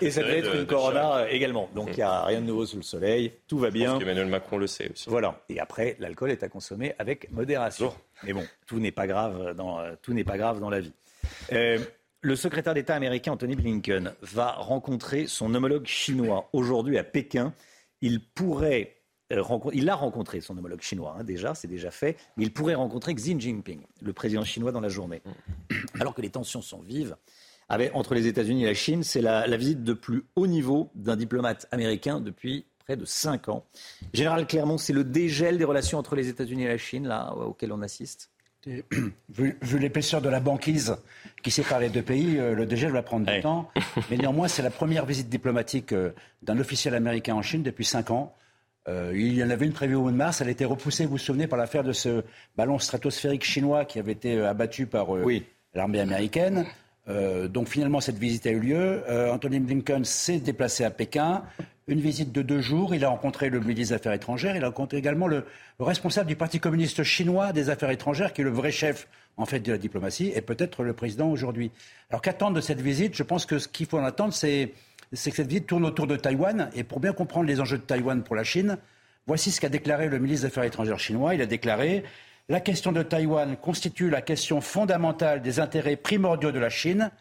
Et 0.00 0.10
ça 0.10 0.22
devait 0.22 0.38
être 0.38 0.54
une 0.54 0.66
Corona 0.66 1.30
également. 1.30 1.68
Donc 1.74 1.88
il 1.92 1.96
n'y 1.96 2.02
a 2.02 2.24
rien 2.24 2.40
de 2.40 2.46
nouveau 2.46 2.66
sous 2.66 2.76
le 2.76 2.82
soleil, 2.82 3.32
tout 3.48 3.58
va 3.58 3.70
bien. 3.70 3.98
Emmanuel 3.98 4.26
Macron 4.26 4.58
le 4.58 4.66
sait 4.66 4.90
aussi. 4.90 5.08
Voilà. 5.08 5.40
Et 5.48 5.60
après, 5.60 5.96
l'alcool 5.98 6.30
est 6.30 6.42
à 6.42 6.48
consommer 6.48 6.94
avec 6.98 7.30
modération. 7.30 7.94
Mais 8.22 8.32
bon, 8.32 8.44
tout 8.66 8.78
n'est 8.78 8.92
pas 8.92 9.06
grave 9.06 9.54
dans 9.54 9.80
tout 10.02 10.12
n'est 10.12 10.24
pas 10.24 10.38
grave 10.38 10.60
dans 10.60 10.70
la 10.70 10.80
vie. 10.80 10.92
Euh, 11.52 11.78
Le 12.22 12.36
secrétaire 12.36 12.74
d'État 12.74 12.94
américain 12.94 13.32
Anthony 13.32 13.56
Blinken 13.56 14.12
va 14.20 14.52
rencontrer 14.52 15.26
son 15.26 15.54
homologue 15.54 15.86
chinois 15.86 16.50
aujourd'hui 16.52 16.98
à 16.98 17.04
Pékin. 17.04 17.54
Il 18.02 18.20
pourrait 18.20 18.96
euh, 19.32 19.42
il 19.72 19.88
a 19.88 19.94
rencontré 19.94 20.40
son 20.40 20.58
homologue 20.58 20.80
chinois 20.80 21.16
hein, 21.18 21.24
déjà, 21.24 21.54
c'est 21.54 21.68
déjà 21.68 21.90
fait, 21.90 22.16
mais 22.36 22.44
il 22.44 22.52
pourrait 22.52 22.74
rencontrer 22.74 23.14
Xi 23.14 23.38
Jinping, 23.38 23.80
le 24.02 24.12
président 24.12 24.44
chinois, 24.44 24.72
dans 24.72 24.80
la 24.80 24.88
journée. 24.88 25.22
Alors 26.00 26.14
que 26.14 26.22
les 26.22 26.30
tensions 26.30 26.62
sont 26.62 26.80
vives 26.80 27.16
entre 27.94 28.14
les 28.14 28.26
États-Unis 28.26 28.64
et 28.64 28.66
la 28.66 28.74
Chine, 28.74 29.02
c'est 29.02 29.20
la, 29.20 29.56
visite 29.56 29.84
de 29.84 29.92
plus 29.92 30.24
haut 30.36 30.46
niveau 30.46 30.90
d'un 30.94 31.16
diplomate 31.16 31.66
américain 31.70 32.20
depuis 32.20 32.64
près 32.80 32.96
de 32.96 33.04
cinq 33.04 33.48
ans. 33.48 33.64
Général 34.12 34.46
Clermont, 34.46 34.78
c'est 34.78 34.92
le 34.92 35.04
dégel 35.04 35.58
des 35.58 35.64
relations 35.64 35.98
entre 35.98 36.16
les 36.16 36.28
États-Unis 36.28 36.64
et 36.64 36.68
la 36.68 36.78
Chine, 36.78 37.06
là, 37.06 37.32
auquel 37.34 37.72
on 37.72 37.82
assiste? 37.82 38.30
Vu, 39.30 39.56
l'épaisseur 39.78 40.20
de 40.20 40.28
la 40.28 40.40
banquise 40.40 40.96
qui 41.42 41.50
sépare 41.50 41.80
les 41.80 41.88
deux 41.88 42.02
pays, 42.02 42.38
euh, 42.38 42.54
le 42.54 42.66
dégel 42.66 42.92
va 42.92 43.02
prendre 43.02 43.24
du 43.24 43.40
temps. 43.40 43.70
Mais 44.10 44.18
néanmoins, 44.18 44.48
c'est 44.48 44.62
la 44.62 44.70
première 44.70 45.06
visite 45.06 45.30
diplomatique 45.30 45.92
euh, 45.92 46.10
d'un 46.42 46.58
officiel 46.58 46.94
américain 46.94 47.34
en 47.34 47.42
Chine 47.42 47.62
depuis 47.62 47.86
cinq 47.86 48.10
ans. 48.10 48.34
Euh, 48.88 49.12
il 49.14 49.34
y 49.34 49.44
en 49.44 49.50
avait 49.50 49.66
une 49.66 49.72
prévue 49.72 49.94
au 49.94 50.02
mois 50.02 50.12
de 50.12 50.16
mars. 50.16 50.40
Elle 50.40 50.48
a 50.48 50.50
été 50.50 50.64
repoussée, 50.64 51.04
vous 51.04 51.12
vous 51.12 51.18
souvenez, 51.18 51.46
par 51.46 51.58
l'affaire 51.58 51.84
de 51.84 51.92
ce 51.92 52.24
ballon 52.56 52.78
stratosphérique 52.78 53.44
chinois 53.44 53.84
qui 53.84 53.98
avait 53.98 54.12
été 54.12 54.40
abattu 54.40 54.86
par 54.86 55.14
euh, 55.14 55.40
l'armée 55.74 56.00
américaine. 56.00 56.66
Donc 57.06 57.68
finalement, 57.68 58.00
cette 58.00 58.18
visite 58.18 58.46
a 58.46 58.50
eu 58.50 58.60
lieu. 58.60 59.02
Anthony 59.32 59.58
Blinken 59.58 60.04
s'est 60.04 60.38
déplacé 60.38 60.84
à 60.84 60.90
Pékin. 60.90 61.42
Une 61.88 62.00
visite 62.00 62.30
de 62.30 62.42
deux 62.42 62.60
jours. 62.60 62.94
Il 62.94 63.04
a 63.04 63.08
rencontré 63.08 63.50
le 63.50 63.58
ministre 63.58 63.88
des 63.88 63.92
Affaires 63.94 64.12
étrangères. 64.12 64.54
Il 64.54 64.62
a 64.62 64.68
rencontré 64.68 64.96
également 64.98 65.26
le, 65.26 65.44
responsable 65.80 66.28
du 66.28 66.36
Parti 66.36 66.60
communiste 66.60 67.02
chinois 67.02 67.52
des 67.52 67.68
Affaires 67.68 67.90
étrangères, 67.90 68.32
qui 68.32 68.42
est 68.42 68.44
le 68.44 68.50
vrai 68.50 68.70
chef 68.70 69.08
en 69.36 69.46
fait 69.46 69.60
de 69.60 69.72
la 69.72 69.78
diplomatie, 69.78 70.30
et 70.34 70.40
peut-être 70.42 70.82
le 70.82 70.92
président 70.92 71.28
aujourd'hui. 71.30 71.70
Alors 72.10 72.20
qu'attendre 72.20 72.54
de 72.54 72.60
cette 72.60 72.80
visite? 72.80 73.16
Je 73.16 73.22
pense 73.22 73.46
que 73.46 73.58
ce 73.58 73.68
qu'il 73.68 73.86
faut 73.86 73.98
en 73.98 74.04
attendre, 74.04 74.34
c'est 74.34 74.72
que 75.10 75.16
cette 75.16 75.46
visite 75.46 75.66
tourne 75.66 75.84
autour 75.84 76.06
de 76.06 76.16
Taïwan. 76.16 76.70
Et 76.74 76.84
pour 76.84 77.00
bien 77.00 77.12
comprendre 77.12 77.46
les 77.46 77.60
enjeux 77.60 77.78
de 77.78 77.82
Taïwan 77.82 78.22
pour 78.22 78.36
la 78.36 78.44
Chine, 78.44 78.76
voici 79.26 79.50
ce 79.50 79.60
qu'a 79.60 79.68
déclaré 79.68 80.08
le 80.08 80.18
ministre 80.18 80.42
des 80.42 80.48
Affaires 80.48 80.64
étrangères 80.64 81.00
chinois. 81.00 81.34
Il 81.34 81.42
a 81.42 81.46
déclaré 81.46 82.04
La 82.50 82.58
question 82.58 82.90
de 82.90 83.04
Taïwan 83.04 83.56
constitue 83.56 84.10
la 84.10 84.22
question 84.22 84.60
fondamentale 84.60 85.40
des 85.40 85.60
intérêts 85.60 85.94
primordiaux 85.94 86.50
de 86.50 86.58
la 86.58 86.68
Chine, 86.68 87.12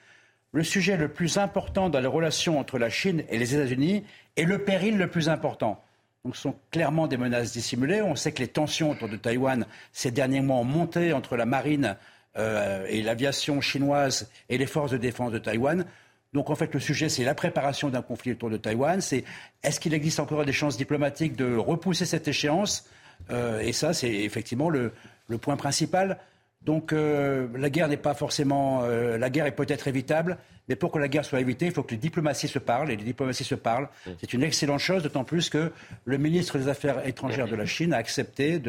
le 0.54 0.64
sujet 0.64 0.98
le 0.98 1.08
plus 1.08 1.38
important 1.38 1.88
dans 1.88 2.00
les 2.00 2.08
relations 2.08 2.58
entre 2.58 2.80
la 2.80 2.90
Chine 2.90 3.24
et 3.30 3.38
les 3.38 3.54
États-Unis 3.54 4.04
et 4.38 4.44
le 4.44 4.66
péril 4.66 4.98
le 4.98 5.08
plus 5.08 5.30
important. 5.30 5.84
Ce 6.26 6.42
sont 6.42 6.56
clairement 6.72 7.06
des 7.06 7.18
menaces 7.18 7.52
dissimulées. 7.52 8.02
On 8.02 8.16
sait 8.16 8.32
que 8.32 8.40
les 8.40 8.48
tensions 8.48 8.90
autour 8.90 9.08
de 9.08 9.18
Taïwan 9.18 9.68
ces 9.94 10.10
derniers 10.10 10.42
mois 10.42 10.56
ont 10.58 10.64
monté 10.64 11.14
entre 11.14 11.38
la 11.38 11.46
marine 11.46 11.96
euh, 12.36 12.88
et 12.90 13.04
l'aviation 13.04 13.62
chinoise 13.62 14.32
et 14.50 14.58
les 14.58 14.66
forces 14.66 14.90
de 14.90 14.98
défense 14.98 15.32
de 15.32 15.38
Taïwan. 15.38 15.86
Donc 16.34 16.50
en 16.50 16.56
fait, 16.56 16.74
le 16.74 16.80
sujet, 16.80 17.08
c'est 17.08 17.24
la 17.24 17.36
préparation 17.36 17.90
d'un 17.90 18.02
conflit 18.02 18.32
autour 18.32 18.50
de 18.50 18.58
Taïwan. 18.58 19.00
C'est 19.00 19.26
est-ce 19.62 19.80
qu'il 19.80 19.94
existe 19.94 20.20
encore 20.20 20.44
des 20.44 20.54
chances 20.54 20.76
diplomatiques 20.76 21.36
de 21.36 21.56
repousser 21.56 22.08
cette 22.08 22.28
échéance? 22.28 22.90
Euh, 23.30 23.60
Et 23.60 23.74
ça, 23.74 23.94
c'est 23.94 24.12
effectivement 24.12 24.72
le, 24.72 24.92
point 25.38 25.58
principal. 25.58 26.18
Donc 26.62 26.92
euh, 26.92 27.48
la 27.56 27.70
guerre 27.70 27.88
n'est 27.88 27.98
pas 27.98 28.14
forcément... 28.14 28.82
Euh, 28.84 29.18
la 29.18 29.30
guerre 29.30 29.46
est 29.46 29.56
peut-être 29.56 29.88
évitable, 29.88 30.38
mais 30.68 30.76
pour 30.76 30.92
que 30.92 31.00
la 31.00 31.08
guerre 31.08 31.24
soit 31.24 31.40
évitée, 31.40 31.68
il 31.68 31.72
faut 31.72 31.84
que 31.84 31.92
les 31.92 31.98
diplomaties 31.98 32.50
se 32.50 32.60
parlent, 32.60 32.92
et 32.92 32.98
les 32.98 33.04
diplomaties 33.04 33.46
se 33.46 33.56
parlent. 33.56 33.88
C'est 34.20 34.34
une 34.34 34.44
excellente 34.44 34.80
chose, 34.80 35.04
d'autant 35.04 35.24
plus 35.24 35.50
que 35.50 35.72
le 36.04 36.18
ministre 36.18 36.58
des 36.58 36.68
Affaires 36.68 37.08
étrangères 37.08 37.48
de 37.48 37.56
la 37.56 37.66
Chine 37.66 37.94
a 37.94 37.98
accepté 37.98 38.62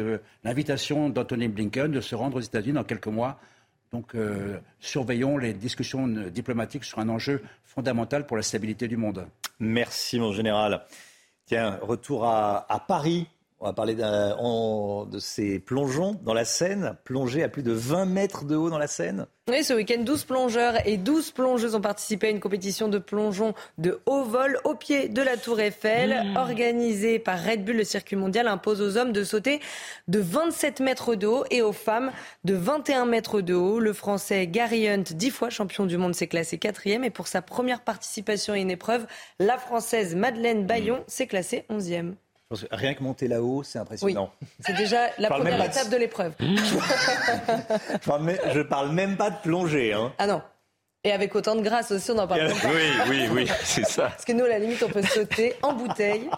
l'invitation 0.43 1.09
d'Anthony 1.09 1.49
Blinken 1.49 1.91
de 1.91 2.01
se 2.01 2.15
rendre 2.15 2.37
aux 2.37 2.41
États-Unis 2.41 2.75
dans 2.75 2.83
quelques 2.83 3.07
mois 3.07 3.39
donc 3.91 4.15
euh, 4.15 4.57
surveillons 4.79 5.37
les 5.37 5.53
discussions 5.53 6.07
diplomatiques 6.07 6.85
sur 6.85 6.99
un 6.99 7.09
enjeu 7.09 7.43
fondamental 7.65 8.25
pour 8.25 8.37
la 8.37 8.43
stabilité 8.43 8.87
du 8.87 8.95
monde. 8.95 9.27
Merci 9.59 10.17
mon 10.17 10.31
général. 10.31 10.85
Tiens, 11.45 11.77
retour 11.81 12.25
à 12.25 12.85
Paris 12.87 13.27
on 13.61 13.67
va 13.67 13.73
parler 13.73 13.93
de 13.93 15.19
ces 15.19 15.59
plongeons 15.59 16.19
dans 16.23 16.33
la 16.33 16.45
Seine, 16.45 16.95
plongés 17.03 17.43
à 17.43 17.49
plus 17.49 17.61
de 17.61 17.71
20 17.71 18.05
mètres 18.05 18.43
de 18.43 18.55
haut 18.55 18.71
dans 18.71 18.79
la 18.79 18.87
Seine. 18.87 19.27
Oui, 19.49 19.63
ce 19.63 19.73
week-end, 19.73 20.01
12 20.01 20.23
plongeurs 20.23 20.87
et 20.87 20.97
12 20.97 21.31
plongeuses 21.31 21.75
ont 21.75 21.81
participé 21.81 22.27
à 22.27 22.29
une 22.31 22.39
compétition 22.39 22.87
de 22.87 22.97
plongeon 22.97 23.53
de 23.77 23.99
haut 24.07 24.23
vol 24.23 24.59
au 24.63 24.73
pied 24.73 25.09
de 25.09 25.21
la 25.21 25.37
Tour 25.37 25.59
Eiffel. 25.59 26.09
Mmh. 26.09 26.37
Organisée 26.37 27.19
par 27.19 27.43
Red 27.43 27.63
Bull, 27.63 27.77
le 27.77 27.83
circuit 27.83 28.15
mondial 28.15 28.47
impose 28.47 28.81
aux 28.81 28.97
hommes 28.97 29.11
de 29.11 29.23
sauter 29.23 29.59
de 30.07 30.19
27 30.19 30.79
mètres 30.79 31.13
de 31.13 31.27
haut 31.27 31.43
et 31.51 31.61
aux 31.61 31.73
femmes 31.73 32.11
de 32.43 32.55
21 32.55 33.05
mètres 33.05 33.41
de 33.41 33.53
haut. 33.53 33.79
Le 33.79 33.93
Français 33.93 34.47
Gary 34.47 34.89
Hunt, 34.89 35.03
10 35.11 35.29
fois 35.29 35.49
champion 35.51 35.85
du 35.85 35.97
monde, 35.97 36.15
s'est 36.15 36.27
classé 36.27 36.57
quatrième. 36.57 37.03
Et 37.03 37.11
pour 37.11 37.27
sa 37.27 37.43
première 37.43 37.81
participation 37.81 38.53
à 38.53 38.57
une 38.57 38.71
épreuve, 38.71 39.05
la 39.39 39.59
Française 39.59 40.15
Madeleine 40.15 40.65
Bayon 40.65 41.03
s'est 41.07 41.27
classée 41.27 41.65
11e 41.69 42.13
rien 42.71 42.93
que 42.93 43.03
monter 43.03 43.27
là-haut, 43.27 43.63
c'est 43.63 43.79
impressionnant. 43.79 44.31
c'est 44.59 44.75
déjà 44.75 45.09
la 45.17 45.29
première 45.29 45.63
étape 45.63 45.89
de, 45.89 45.97
l'épreuve. 45.97 46.33
je, 46.39 46.45
ne 48.57 48.63
parle 48.63 48.91
même 48.91 49.17
pas 49.17 49.29
de 49.29 49.37
plongée. 49.41 49.93
Hein. 49.93 50.13
Ah 50.17 50.27
non. 50.27 50.41
Et 51.03 51.11
avec 51.11 51.35
autant 51.35 51.55
de 51.55 51.61
grâce 51.61 51.89
aussi, 51.91 52.11
on 52.11 52.17
en 52.19 52.27
parle. 52.27 52.51
Oui, 52.65 52.83
oui, 53.09 53.27
oui, 53.33 53.47
c'est 53.63 53.87
ça. 53.87 54.09
Parce 54.09 54.23
que 54.23 54.33
nous, 54.33 54.45
à 54.45 54.49
la 54.49 54.59
limite, 54.59 54.83
on 54.83 54.89
peut 54.89 55.01
sauter 55.01 55.55
en 55.63 55.73
bouteille. 55.73 56.29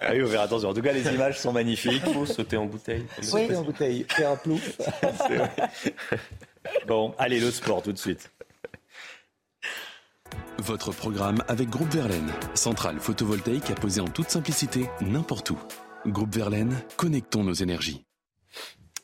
Ah 0.00 0.10
oui, 0.12 0.22
on 0.22 0.26
verra 0.26 0.44
attention. 0.44 0.68
En 0.68 0.74
tout 0.74 0.82
cas, 0.82 0.92
les 0.92 1.06
images 1.06 1.38
sont 1.38 1.52
magnifiques. 1.52 2.02
Il 2.06 2.12
faut 2.12 2.26
sauter 2.26 2.58
en 2.58 2.66
bouteille. 2.66 3.06
Sauter 3.22 3.56
en 3.56 3.62
bouteille, 3.62 4.04
faire 4.08 4.32
un 4.32 4.36
plouf. 4.36 4.78
bon, 6.86 7.14
allez, 7.18 7.40
le 7.40 7.50
sport 7.50 7.82
tout 7.82 7.92
de 7.92 7.98
suite. 7.98 8.30
Votre 10.58 10.92
programme 10.92 11.42
avec 11.48 11.70
Groupe 11.70 11.92
Verlaine, 11.92 12.32
centrale 12.54 12.98
photovoltaïque 12.98 13.70
à 13.70 13.74
poser 13.74 14.00
en 14.00 14.08
toute 14.08 14.30
simplicité 14.30 14.86
n'importe 15.00 15.50
où. 15.50 15.58
Groupe 16.06 16.34
Verlaine, 16.34 16.74
connectons 16.96 17.44
nos 17.44 17.54
énergies. 17.54 18.04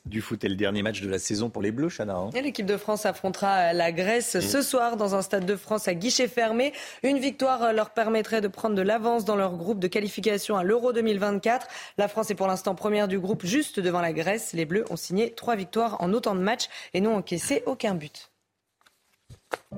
Du 0.04 0.20
foot 0.20 0.44
est 0.44 0.48
le 0.48 0.54
dernier 0.54 0.82
match 0.82 1.00
de 1.00 1.08
la 1.08 1.18
saison 1.18 1.48
pour 1.48 1.62
les 1.62 1.72
Bleus, 1.72 1.88
Chana. 1.88 2.14
Hein. 2.14 2.30
L'équipe 2.34 2.66
de 2.66 2.76
France 2.76 3.06
affrontera 3.06 3.72
la 3.72 3.90
Grèce 3.90 4.38
ce 4.38 4.60
soir 4.60 4.98
dans 4.98 5.14
un 5.14 5.22
stade 5.22 5.46
de 5.46 5.56
France 5.56 5.88
à 5.88 5.94
guichet 5.94 6.28
fermé. 6.28 6.74
Une 7.02 7.18
victoire 7.18 7.72
leur 7.72 7.88
permettrait 7.90 8.42
de 8.42 8.48
prendre 8.48 8.74
de 8.74 8.82
l'avance 8.82 9.24
dans 9.24 9.36
leur 9.36 9.56
groupe 9.56 9.78
de 9.78 9.88
qualification 9.88 10.58
à 10.58 10.62
l'Euro 10.62 10.92
2024. 10.92 11.66
La 11.96 12.08
France 12.08 12.30
est 12.30 12.34
pour 12.34 12.48
l'instant 12.48 12.74
première 12.74 13.08
du 13.08 13.18
groupe 13.18 13.46
juste 13.46 13.80
devant 13.80 14.02
la 14.02 14.12
Grèce. 14.12 14.52
Les 14.52 14.66
Bleus 14.66 14.84
ont 14.90 14.96
signé 14.96 15.30
trois 15.30 15.56
victoires 15.56 15.96
en 16.00 16.12
autant 16.12 16.34
de 16.34 16.40
matchs 16.40 16.68
et 16.92 17.00
n'ont 17.00 17.16
encaissé 17.16 17.62
aucun 17.64 17.94
but. 17.94 18.33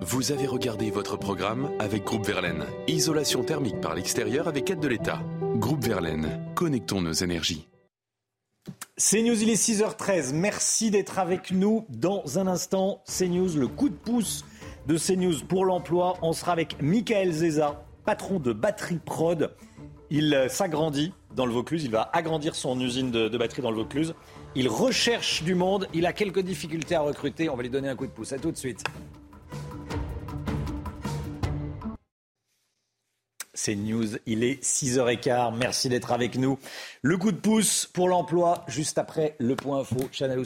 Vous 0.01 0.31
avez 0.31 0.47
regardé 0.47 0.91
votre 0.91 1.17
programme 1.17 1.71
avec 1.79 2.05
Groupe 2.05 2.27
Verlaine. 2.27 2.65
Isolation 2.87 3.43
thermique 3.43 3.81
par 3.81 3.95
l'extérieur 3.95 4.47
avec 4.47 4.71
aide 4.71 4.81
de 4.81 4.89
l'État. 4.89 5.21
Groupe 5.57 5.85
Verlaine, 5.85 6.41
connectons 6.55 7.01
nos 7.01 7.13
énergies. 7.13 7.67
C'est 8.97 9.21
il 9.21 9.51
est 9.51 9.55
6h13. 9.55 10.33
Merci 10.33 10.91
d'être 10.91 11.19
avec 11.19 11.51
nous. 11.51 11.87
Dans 11.89 12.39
un 12.39 12.47
instant, 12.47 13.03
CNews, 13.07 13.57
le 13.57 13.69
coup 13.69 13.89
de 13.89 13.95
pouce 13.95 14.45
de 14.87 14.97
CNews 14.97 15.45
pour 15.49 15.65
l'emploi. 15.65 16.17
On 16.23 16.33
sera 16.33 16.53
avec 16.53 16.81
Michael 16.81 17.33
Zeza, 17.33 17.85
patron 18.05 18.39
de 18.39 18.53
Batterie 18.53 19.01
Prod. 19.05 19.55
Il 20.11 20.33
euh, 20.35 20.49
s'agrandit 20.49 21.13
dans 21.35 21.47
le 21.47 21.53
Vaucluse. 21.53 21.85
Il 21.85 21.91
va 21.91 22.11
agrandir 22.13 22.55
son 22.55 22.81
usine 22.81 23.11
de, 23.11 23.29
de 23.29 23.39
batterie 23.39 23.63
dans 23.63 23.71
le 23.71 23.79
Vaucluse. 23.79 24.15
Il 24.55 24.69
recherche 24.69 25.43
du 25.43 25.55
monde. 25.55 25.89
Il 25.93 26.07
a 26.07 26.13
quelques 26.13 26.41
difficultés 26.41 26.95
à 26.95 27.01
recruter. 27.01 27.49
On 27.49 27.57
va 27.57 27.63
lui 27.63 27.71
donner 27.71 27.89
un 27.89 27.97
coup 27.97 28.07
de 28.07 28.13
pouce. 28.13 28.33
À 28.33 28.39
tout 28.39 28.53
de 28.53 28.57
suite. 28.57 28.85
C'est 33.57 33.75
News, 33.75 34.19
il 34.27 34.45
est 34.45 34.63
6h15. 34.63 35.57
Merci 35.57 35.89
d'être 35.89 36.13
avec 36.13 36.37
nous. 36.37 36.59
Le 37.01 37.17
coup 37.17 37.33
de 37.33 37.39
pouce 37.39 37.89
pour 37.91 38.07
l'emploi, 38.07 38.65
juste 38.69 38.99
après 38.99 39.35
le 39.39 39.57
point 39.57 39.81
info. 39.81 39.97
Chanel. 40.13 40.43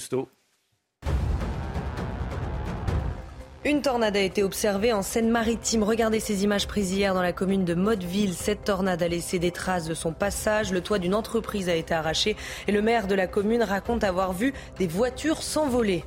Une 3.64 3.83
tornade 3.83 4.17
a 4.17 4.21
été 4.21 4.45
observée 4.45 4.93
en 4.93 5.02
Seine-Maritime. 5.02 5.83
Regardez 5.83 6.21
ces 6.21 6.45
images 6.45 6.69
prises 6.69 6.93
hier 6.93 7.12
dans 7.12 7.21
la 7.21 7.33
commune 7.33 7.64
de 7.64 7.75
Motteville. 7.75 8.35
Cette 8.35 8.64
tornade 8.64 9.02
a 9.02 9.09
laissé 9.09 9.40
des 9.40 9.50
traces 9.50 9.87
de 9.87 9.95
son 9.95 10.12
passage. 10.12 10.73
Le 10.73 10.81
toit 10.81 11.00
d'une 11.00 11.14
entreprise 11.14 11.69
a 11.69 11.75
été 11.75 11.93
arraché 11.93 12.37
et 12.69 12.73
le 12.73 12.81
maire 12.81 13.09
de 13.09 13.17
la 13.17 13.26
commune 13.26 13.64
raconte 13.64 14.05
avoir 14.05 14.33
vu 14.33 14.55
des 14.79 14.87
voitures 14.87 15.43
s'envoler. 15.43 16.05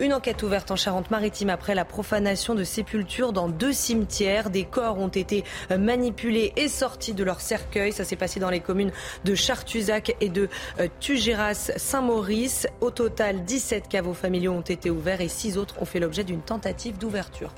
Une 0.00 0.14
enquête 0.14 0.42
ouverte 0.42 0.70
en 0.70 0.76
Charente-Maritime 0.76 1.50
après 1.50 1.74
la 1.74 1.84
profanation 1.84 2.54
de 2.54 2.64
sépultures 2.64 3.34
dans 3.34 3.50
deux 3.50 3.74
cimetières. 3.74 4.48
Des 4.48 4.64
corps 4.64 4.98
ont 4.98 5.08
été 5.08 5.44
manipulés 5.78 6.54
et 6.56 6.68
sortis 6.68 7.12
de 7.12 7.22
leur 7.22 7.42
cercueil. 7.42 7.92
Ça 7.92 8.06
s'est 8.06 8.16
passé 8.16 8.40
dans 8.40 8.48
les 8.48 8.60
communes 8.60 8.92
de 9.26 9.34
Chartuzac 9.34 10.16
et 10.22 10.30
de 10.30 10.48
euh, 10.78 10.88
Tugéras-Saint-Maurice. 11.00 12.66
Au 12.80 12.90
total, 12.90 13.44
17 13.44 13.88
caveaux 13.88 14.14
familiaux 14.14 14.52
ont 14.52 14.62
été 14.62 14.88
ouverts 14.88 15.20
et 15.20 15.28
6 15.28 15.58
autres 15.58 15.82
ont 15.82 15.84
fait 15.84 16.00
l'objet 16.00 16.24
d'une 16.24 16.40
tentative 16.40 16.96
d'ouverture. 16.96 17.52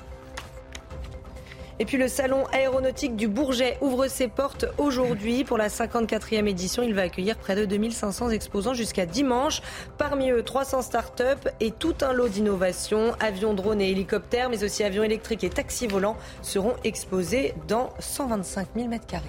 Et 1.79 1.85
puis 1.85 1.97
le 1.97 2.07
salon 2.07 2.45
aéronautique 2.51 3.15
du 3.15 3.27
Bourget 3.27 3.77
ouvre 3.81 4.07
ses 4.07 4.27
portes 4.27 4.65
aujourd'hui. 4.77 5.43
Pour 5.43 5.57
la 5.57 5.69
54e 5.69 6.47
édition, 6.47 6.83
il 6.83 6.93
va 6.93 7.01
accueillir 7.01 7.37
près 7.37 7.55
de 7.55 7.65
2500 7.65 8.29
exposants 8.29 8.75
jusqu'à 8.75 9.05
dimanche. 9.05 9.61
Parmi 9.97 10.29
eux, 10.29 10.43
300 10.43 10.83
start-up 10.83 11.49
et 11.59 11.71
tout 11.71 11.95
un 12.01 12.13
lot 12.13 12.29
d'innovations. 12.29 13.13
Avions, 13.19 13.53
drones 13.53 13.81
et 13.81 13.89
hélicoptères, 13.89 14.49
mais 14.49 14.63
aussi 14.63 14.83
avions 14.83 15.03
électriques 15.03 15.43
et 15.43 15.49
taxis 15.49 15.87
volants 15.87 16.17
seront 16.43 16.75
exposés 16.83 17.53
dans 17.67 17.89
125 17.99 18.67
000 18.75 18.89
m2. 18.89 19.19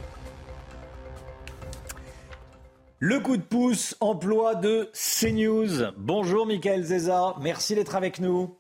Le 2.98 3.20
coup 3.20 3.36
de 3.36 3.42
pouce 3.42 3.96
emploi 4.00 4.54
de 4.54 4.90
CNews. 4.92 5.92
Bonjour 5.96 6.46
Michael 6.46 6.84
Zeza, 6.84 7.34
merci 7.40 7.74
d'être 7.74 7.96
avec 7.96 8.18
nous. 8.18 8.56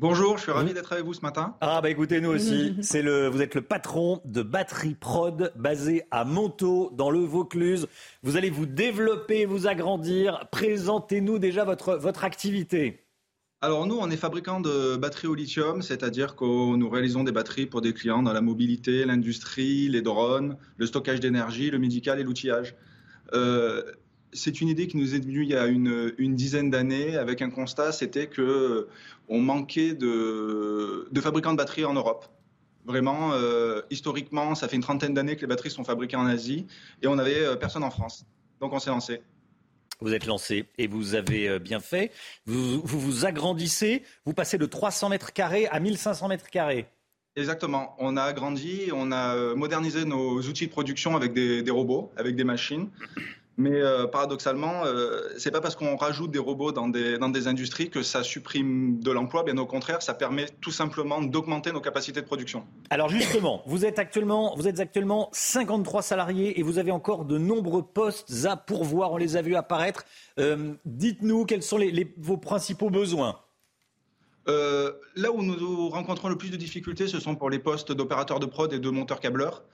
Bonjour, 0.00 0.38
je 0.38 0.44
suis 0.44 0.52
ravi 0.52 0.72
d'être 0.72 0.94
avec 0.94 1.04
vous 1.04 1.12
ce 1.12 1.20
matin. 1.20 1.56
Ah 1.60 1.82
bah 1.82 1.90
écoutez, 1.90 2.22
nous 2.22 2.30
aussi. 2.30 2.74
C'est 2.80 3.02
le, 3.02 3.28
vous 3.28 3.42
êtes 3.42 3.54
le 3.54 3.60
patron 3.60 4.22
de 4.24 4.40
Batterie 4.40 4.94
Prod, 4.94 5.52
basé 5.56 6.04
à 6.10 6.24
Montaut, 6.24 6.90
dans 6.96 7.10
le 7.10 7.18
Vaucluse. 7.18 7.86
Vous 8.22 8.38
allez 8.38 8.48
vous 8.48 8.64
développer, 8.64 9.44
vous 9.44 9.66
agrandir. 9.66 10.48
Présentez-nous 10.50 11.38
déjà 11.38 11.66
votre, 11.66 11.96
votre 11.96 12.24
activité. 12.24 13.04
Alors 13.60 13.86
nous, 13.86 13.98
on 14.00 14.08
est 14.08 14.16
fabricant 14.16 14.60
de 14.60 14.96
batteries 14.96 15.28
au 15.28 15.34
lithium, 15.34 15.82
c'est-à-dire 15.82 16.34
que 16.34 16.46
nous 16.46 16.88
réalisons 16.88 17.22
des 17.22 17.32
batteries 17.32 17.66
pour 17.66 17.82
des 17.82 17.92
clients 17.92 18.22
dans 18.22 18.32
la 18.32 18.40
mobilité, 18.40 19.04
l'industrie, 19.04 19.90
les 19.90 20.00
drones, 20.00 20.56
le 20.78 20.86
stockage 20.86 21.20
d'énergie, 21.20 21.70
le 21.70 21.78
médical 21.78 22.18
et 22.18 22.22
l'outillage. 22.22 22.74
Euh, 23.34 23.82
c'est 24.32 24.60
une 24.60 24.68
idée 24.68 24.86
qui 24.86 24.96
nous 24.96 25.14
est 25.14 25.20
venue 25.20 25.42
il 25.42 25.48
y 25.48 25.56
a 25.56 25.66
une, 25.66 26.34
dizaine 26.34 26.70
d'années 26.70 27.16
avec 27.16 27.42
un 27.42 27.50
constat, 27.50 27.92
c'était 27.92 28.26
que 28.26 28.88
on 29.30 29.40
manquait 29.40 29.94
de, 29.94 31.08
fabricants 31.22 31.52
de 31.52 31.56
batteries 31.56 31.86
en 31.86 31.94
Europe. 31.94 32.26
Vraiment, 32.84 33.32
euh, 33.32 33.82
historiquement, 33.90 34.54
ça 34.54 34.68
fait 34.68 34.76
une 34.76 34.82
trentaine 34.82 35.14
d'années 35.14 35.36
que 35.36 35.42
les 35.42 35.46
batteries 35.46 35.70
sont 35.70 35.84
fabriquées 35.84 36.16
en 36.16 36.26
Asie 36.26 36.66
et 37.00 37.06
on 37.06 37.14
n'avait 37.14 37.44
euh, 37.44 37.56
personne 37.56 37.84
en 37.84 37.90
France. 37.90 38.26
Donc 38.60 38.72
on 38.72 38.78
s'est 38.78 38.90
lancé. 38.90 39.22
Vous 40.00 40.12
êtes 40.12 40.26
lancé 40.26 40.66
et 40.78 40.86
vous 40.86 41.14
avez 41.14 41.58
bien 41.58 41.78
fait. 41.78 42.10
Vous, 42.46 42.80
vous, 42.82 43.26
agrandissez, 43.26 44.02
vous 44.24 44.32
passez 44.32 44.56
de 44.58 44.66
300 44.66 45.10
mètres 45.10 45.32
carrés 45.32 45.66
à 45.68 45.78
1500 45.78 46.28
mètres 46.28 46.48
carrés. 46.48 46.86
Exactement. 47.36 47.94
On 47.98 48.16
a 48.16 48.22
agrandi, 48.22 48.90
on 48.94 49.12
a 49.12 49.54
modernisé 49.54 50.06
nos 50.06 50.40
outils 50.40 50.66
de 50.66 50.72
production 50.72 51.16
avec 51.16 51.34
des 51.34 51.70
robots, 51.70 52.10
avec 52.16 52.34
des 52.34 52.44
machines. 52.44 52.88
Mais 53.60 53.82
euh, 53.82 54.06
paradoxalement, 54.06 54.86
euh, 54.86 55.20
c'est 55.36 55.50
pas 55.50 55.60
parce 55.60 55.76
qu'on 55.76 55.94
rajoute 55.94 56.30
des 56.30 56.38
robots 56.38 56.72
dans 56.72 56.88
des, 56.88 57.18
dans 57.18 57.28
des 57.28 57.46
industries 57.46 57.90
que 57.90 58.02
ça 58.02 58.22
supprime 58.22 59.00
de 59.00 59.10
l'emploi. 59.10 59.42
Bien 59.42 59.58
au 59.58 59.66
contraire, 59.66 60.00
ça 60.00 60.14
permet 60.14 60.46
tout 60.62 60.70
simplement 60.70 61.20
d'augmenter 61.20 61.70
nos 61.70 61.82
capacités 61.82 62.22
de 62.22 62.26
production. 62.26 62.64
Alors 62.88 63.10
justement, 63.10 63.62
vous 63.66 63.84
êtes 63.84 63.98
actuellement, 63.98 64.54
vous 64.56 64.66
êtes 64.66 64.80
actuellement 64.80 65.28
53 65.32 66.00
salariés 66.00 66.58
et 66.58 66.62
vous 66.62 66.78
avez 66.78 66.90
encore 66.90 67.26
de 67.26 67.36
nombreux 67.36 67.82
postes 67.82 68.46
à 68.46 68.56
pourvoir. 68.56 69.12
On 69.12 69.18
les 69.18 69.36
a 69.36 69.42
vus 69.42 69.56
apparaître. 69.56 70.06
Euh, 70.38 70.72
dites-nous 70.86 71.44
quels 71.44 71.62
sont 71.62 71.76
les, 71.76 72.14
vos 72.16 72.38
principaux 72.38 72.88
besoins. 72.88 73.40
là 74.46 75.32
où 75.34 75.42
nous 75.42 75.90
rencontrons 75.90 76.30
le 76.30 76.38
plus 76.38 76.50
de 76.50 76.56
difficultés, 76.56 77.08
ce 77.08 77.20
sont 77.20 77.36
pour 77.36 77.50
les 77.50 77.58
postes 77.58 77.92
d'opérateurs 77.92 78.40
de 78.40 78.46
prod 78.46 78.72
et 78.72 78.78
de 78.78 78.88
monteurs 78.88 79.20
câbleurs. 79.20 79.64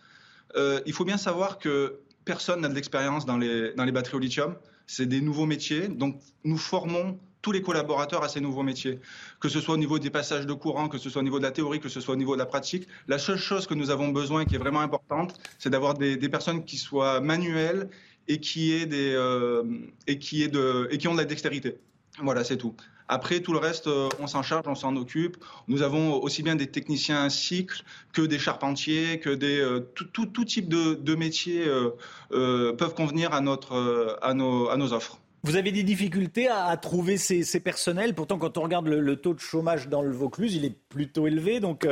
il 0.57 0.93
faut 0.93 1.05
bien 1.05 1.19
savoir 1.19 1.59
que 1.59 2.01
personne 2.27 2.61
n'a 2.61 2.69
de 2.69 2.75
l'expérience 2.75 3.25
dans 3.25 3.39
les, 3.39 3.73
dans 3.73 3.85
les 3.85 3.93
batteries 3.93 4.17
au 4.17 4.21
lithium. 4.21 4.57
C'est 4.87 5.07
des 5.07 5.23
nouveaux 5.23 5.47
métiers. 5.47 5.89
Donc, 5.89 6.21
nous 6.45 6.59
formons 6.59 7.19
tous 7.41 7.53
les 7.53 7.63
collaborateurs 7.63 8.25
à 8.25 8.29
ces 8.29 8.41
nouveaux 8.41 8.65
métiers. 8.65 9.01
Que 9.41 9.49
ce 9.49 9.61
soit 9.61 9.75
au 9.75 9.79
niveau 9.79 9.99
des 9.99 10.11
passages 10.11 10.47
de 10.47 10.53
courant, 10.53 10.89
que 10.89 10.99
ce 10.99 11.09
soit 11.09 11.21
au 11.21 11.25
niveau 11.25 11.39
de 11.39 11.45
la 11.45 11.53
théorie, 11.53 11.81
que 11.81 11.89
ce 11.89 12.01
soit 12.01 12.15
au 12.15 12.19
niveau 12.19 12.35
de 12.35 12.41
la 12.41 12.47
pratique. 12.47 12.89
La 13.07 13.19
seule 13.19 13.39
chose 13.39 13.67
que 13.67 13.75
nous 13.75 13.91
avons 13.91 14.09
besoin, 14.09 14.45
qui 14.45 14.57
est 14.57 14.59
vraiment 14.59 14.81
importante, 14.81 15.39
c'est 15.59 15.71
d'avoir 15.71 15.95
des, 15.95 16.29
personnes 16.29 16.65
qui 16.65 16.77
soient 16.77 17.21
manuelles 17.21 17.89
et 18.27 18.41
qui, 18.41 18.73
aient 18.73 18.87
des, 18.87 19.13
euh, 19.15 19.63
et, 20.09 20.19
qui 20.19 20.43
aient 20.43 20.49
de, 20.49 20.89
et 20.91 20.99
qui 20.99 21.07
ont 21.07 21.13
de 21.13 21.19
la 21.19 21.25
dextérité. 21.25 21.79
Voilà, 22.21 22.43
c'est 22.43 22.57
tout. 22.57 22.75
Après, 23.09 23.41
tout 23.41 23.53
le 23.53 23.59
reste, 23.59 23.87
euh, 23.87 24.09
on 24.19 24.27
s'en 24.27 24.43
charge, 24.43 24.65
on 24.67 24.75
s'en 24.75 24.97
occupe. 24.97 25.37
Nous 25.69 25.83
avons 25.83 26.21
aussi 26.21 26.43
bien 26.43 26.57
des 26.57 26.67
techniciens 26.67 27.23
à 27.23 27.31
cycle 27.31 27.83
que 28.13 28.23
des 28.23 28.39
charpentiers, 28.39 29.21
que 29.21 29.31
des 29.31 29.61
euh, 29.61 29.81
tout, 29.95 30.27
tout, 30.27 30.45
type 30.45 30.69
de, 30.69 30.95
de 30.95 31.15
métiers 31.15 31.67
euh, 31.67 32.73
peuvent 32.73 32.95
convenir 32.95 33.33
à 33.33 33.41
notre 33.41 34.19
à 34.23 34.35
nos, 34.35 34.69
à 34.69 34.77
nos 34.77 34.93
offres. 34.93 35.19
Vous 35.45 35.55
avez 35.55 35.71
des 35.71 35.85
difficultés 35.85 36.49
à, 36.49 36.77
trouver 36.77 37.17
ces, 37.17 37.45
ces, 37.45 37.61
personnels? 37.61 38.15
Pourtant, 38.15 38.39
quand 38.39 38.59
on 38.59 38.63
regarde 38.63 38.89
le, 38.89 39.17
taux 39.17 39.35
de 39.35 39.39
chômage 39.39 39.89
dans 39.89 40.03
le 40.03 40.11
Vaucluse, 40.11 40.57
il 40.57 40.65
est 40.65 40.77
plutôt 40.89 41.29
élevé. 41.29 41.61
Donc, 41.61 41.87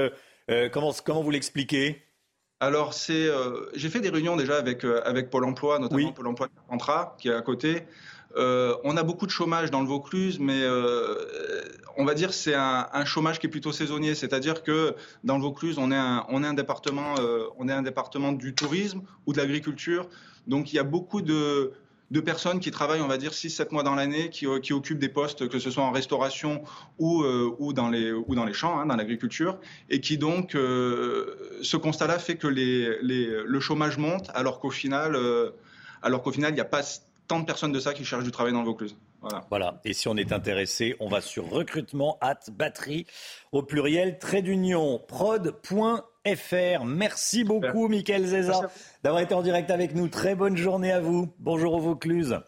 comment, 0.73 0.93
comment 1.05 1.23
vous 1.23 1.31
l'expliquez? 1.31 2.03
Alors, 2.59 2.95
c'est, 2.95 3.29
j'ai 3.75 3.91
fait 3.91 4.01
des 4.01 4.09
réunions 4.09 4.35
déjà 4.35 4.57
avec, 4.57 4.85
avec 5.05 5.31
Pôle 5.31 5.45
emploi, 5.45 5.79
notamment 5.79 6.11
Pôle 6.11 6.27
emploi 6.27 6.49
Contrat, 6.69 7.17
qui 7.21 7.29
est 7.29 7.35
à 7.35 7.43
côté. 7.43 7.85
Euh, 8.37 8.75
on 8.85 8.97
a 8.97 9.03
beaucoup 9.03 9.27
de 9.27 9.31
chômage 9.31 9.71
dans 9.71 9.81
le 9.81 9.87
Vaucluse, 9.87 10.39
mais 10.41 10.63
euh, 10.63 11.15
on 11.97 12.05
va 12.05 12.15
dire 12.15 12.33
c'est 12.33 12.55
un, 12.55 13.05
chômage 13.05 13.39
qui 13.39 13.47
est 13.47 13.51
plutôt 13.51 13.73
saisonnier. 13.73 14.15
C'est-à-dire 14.15 14.63
que 14.63 14.95
dans 15.23 15.37
le 15.37 15.43
Vaucluse, 15.43 15.79
on 15.79 15.93
est 15.93 15.97
un, 15.97 16.27
on 16.29 16.43
est 16.43 16.47
un 16.47 16.55
département, 16.55 17.15
euh, 17.19 17.47
on 17.59 17.69
est 17.69 17.73
un 17.73 17.83
département 17.83 18.33
du 18.33 18.55
tourisme 18.55 19.03
ou 19.27 19.33
de 19.33 19.39
l'agriculture. 19.39 20.09
Donc 20.47 20.73
il 20.73 20.77
y 20.77 20.79
a 20.79 20.85
beaucoup 20.85 21.23
de, 21.23 21.73
personnes 22.25 22.61
qui 22.61 22.71
travaillent, 22.71 23.01
on 23.01 23.09
va 23.09 23.19
dire, 23.19 23.33
6-7 23.33 23.73
mois 23.73 23.83
dans 23.83 23.95
l'année, 23.95 24.31
qui, 24.31 24.47
occupent 24.47 24.99
des 24.99 25.09
postes, 25.09 25.49
que 25.49 25.59
ce 25.59 25.71
soit 25.71 25.83
en 25.83 25.91
restauration 25.91 26.63
ou, 26.99 27.25
ou, 27.25 27.73
dans, 27.73 27.89
les, 27.89 28.13
ou 28.13 28.37
dans 28.37 28.45
les 28.45 28.53
champs, 28.53 28.79
hein, 28.79 28.87
dans 28.87 28.95
l'agriculture, 28.95 29.59
et 29.91 30.01
qui 30.01 30.17
donc, 30.17 30.53
ce 30.53 31.77
constat-là 31.77 32.21
fait 32.21 32.37
que 32.37 32.47
le 32.47 33.61
chômage 33.61 33.99
monte, 33.99 34.31
alors 34.35 34.61
qu'au 34.61 34.71
final, 34.71 35.19
alors 36.03 36.23
qu'au 36.23 36.31
final, 36.31 36.53
il 36.53 36.55
n'y 36.55 36.61
a 36.61 36.67
pas 36.67 36.83
tant 37.27 37.41
de 37.41 37.45
personnes 37.45 37.73
de 37.73 37.81
ça 37.81 37.95
qui 37.95 38.05
cherchent 38.05 38.25
du 38.25 38.31
travail 38.31 38.53
dans 38.53 38.61
le 38.61 38.67
Vaucluse. 38.67 38.97
Voilà. 39.21 39.47
voilà. 39.49 39.81
Et 39.85 39.95
si 39.95 40.09
on 40.09 40.17
est 40.17 40.33
intéressé, 40.33 40.97
on 41.01 41.09
va 41.09 41.21
sur 41.21 41.49
recrutement 41.49 42.19
at 42.21 42.41
batterie 42.53 43.07
au 43.53 43.63
pluriel 43.63 44.19
trait 44.19 44.43
d'union 44.43 45.01
prod.fr. 45.09 46.85
Merci 46.85 47.45
beaucoup, 47.45 47.89
Michael 47.89 48.27
Zeza, 48.27 48.71
d'avoir 49.03 49.23
été 49.23 49.35
en 49.35 49.43
direct 49.43 49.71
avec 49.71 49.95
nous. 49.95 50.09
Très 50.09 50.35
bonne 50.35 50.57
journée 50.57 50.93
à 50.93 51.01
vous. 51.01 51.33
Bonjour 51.39 51.75
au 51.75 51.81
Vaucluse. 51.81 52.39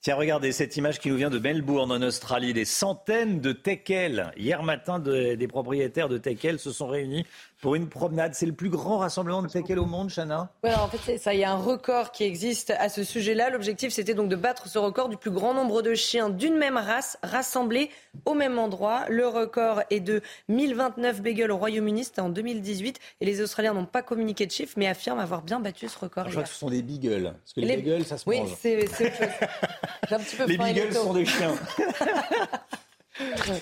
Tiens, 0.00 0.16
regardez 0.16 0.52
cette 0.52 0.76
image 0.76 0.98
qui 0.98 1.08
nous 1.08 1.16
vient 1.16 1.30
de 1.30 1.38
Melbourne 1.38 1.90
en 1.90 2.02
Australie. 2.02 2.52
Des 2.52 2.66
centaines 2.66 3.40
de 3.40 3.52
teckels. 3.52 4.32
Hier 4.36 4.62
matin, 4.62 4.98
des 4.98 5.48
propriétaires 5.48 6.10
de 6.10 6.18
teckels 6.18 6.58
se 6.58 6.72
sont 6.72 6.88
réunis 6.88 7.24
pour 7.64 7.76
une 7.76 7.88
promenade. 7.88 8.34
C'est 8.34 8.44
le 8.44 8.52
plus 8.52 8.68
grand 8.68 8.98
rassemblement 8.98 9.40
de 9.40 9.48
teckels 9.48 9.78
au 9.78 9.86
monde, 9.86 10.10
Chana 10.14 10.50
Oui, 10.62 10.70
en 10.74 10.86
fait, 10.86 11.16
ça. 11.16 11.32
Il 11.32 11.40
y 11.40 11.44
a 11.44 11.50
un 11.50 11.56
record 11.56 12.12
qui 12.12 12.24
existe 12.24 12.74
à 12.78 12.90
ce 12.90 13.02
sujet-là. 13.02 13.48
L'objectif, 13.48 13.90
c'était 13.90 14.12
donc 14.12 14.28
de 14.28 14.36
battre 14.36 14.68
ce 14.68 14.76
record 14.76 15.08
du 15.08 15.16
plus 15.16 15.30
grand 15.30 15.54
nombre 15.54 15.80
de 15.80 15.94
chiens 15.94 16.28
d'une 16.28 16.58
même 16.58 16.76
race 16.76 17.16
rassemblés 17.22 17.88
au 18.26 18.34
même 18.34 18.58
endroit. 18.58 19.06
Le 19.08 19.26
record 19.26 19.80
est 19.88 20.00
de 20.00 20.20
1029 20.50 21.22
bagels 21.22 21.50
au 21.50 21.56
Royaume-Uni. 21.56 22.04
C'était 22.04 22.20
en 22.20 22.28
2018. 22.28 23.00
Et 23.22 23.24
les 23.24 23.40
Australiens 23.40 23.72
n'ont 23.72 23.86
pas 23.86 24.02
communiqué 24.02 24.44
de 24.44 24.52
chiffres, 24.52 24.74
mais 24.76 24.86
affirment 24.86 25.20
avoir 25.20 25.40
bien 25.40 25.58
battu 25.58 25.88
ce 25.88 25.98
record. 25.98 26.26
je 26.26 26.32
crois 26.32 26.42
que 26.42 26.50
ce 26.50 26.56
sont 26.56 26.68
des 26.68 26.82
beagles. 26.82 27.32
Parce 27.32 27.54
que 27.54 27.60
les, 27.60 27.78
beagles, 27.78 28.04
ça 28.04 28.18
se 28.18 28.28
oui, 28.28 28.40
mange. 28.40 28.50
Oui, 28.50 28.56
c'est 28.62 30.12
un 30.12 30.18
petit 30.18 30.36
peu 30.36 30.44
Les 30.44 30.58
beagles 30.58 30.92
sont 30.92 31.14
des 31.14 31.24
chiens. 31.24 31.54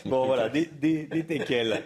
bon, 0.07 0.27
voilà, 0.27 0.49
des, 0.49 0.67
des, 0.67 1.07
des 1.07 1.25
teckels 1.25 1.83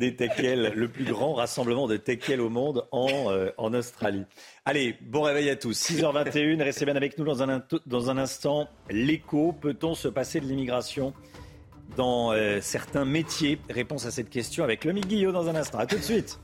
des 0.00 0.16
teckels, 0.16 0.72
le 0.74 0.88
plus 0.88 1.04
grand 1.04 1.34
rassemblement 1.34 1.86
de 1.86 1.98
teckels 1.98 2.40
au 2.40 2.48
monde 2.48 2.88
en, 2.90 3.30
euh, 3.30 3.50
en 3.58 3.74
Australie. 3.74 4.24
Allez, 4.64 4.96
bon 5.02 5.20
réveil 5.20 5.50
à 5.50 5.56
tous. 5.56 5.78
6h21, 5.78 6.62
restez 6.62 6.86
bien 6.86 6.96
avec 6.96 7.18
nous 7.18 7.24
dans 7.24 7.42
un, 7.42 7.62
dans 7.86 8.10
un 8.10 8.16
instant. 8.16 8.68
L'écho, 8.88 9.52
peut-on 9.52 9.94
se 9.94 10.08
passer 10.08 10.40
de 10.40 10.46
l'immigration 10.46 11.12
dans 11.98 12.32
euh, 12.32 12.60
certains 12.62 13.04
métiers? 13.04 13.60
Réponse 13.68 14.06
à 14.06 14.10
cette 14.10 14.30
question 14.30 14.64
avec 14.64 14.86
Lomi 14.86 15.02
Guillot 15.02 15.32
dans 15.32 15.48
un 15.48 15.54
instant. 15.54 15.78
A 15.78 15.86
tout 15.86 15.98
de 15.98 16.02
suite. 16.02 16.40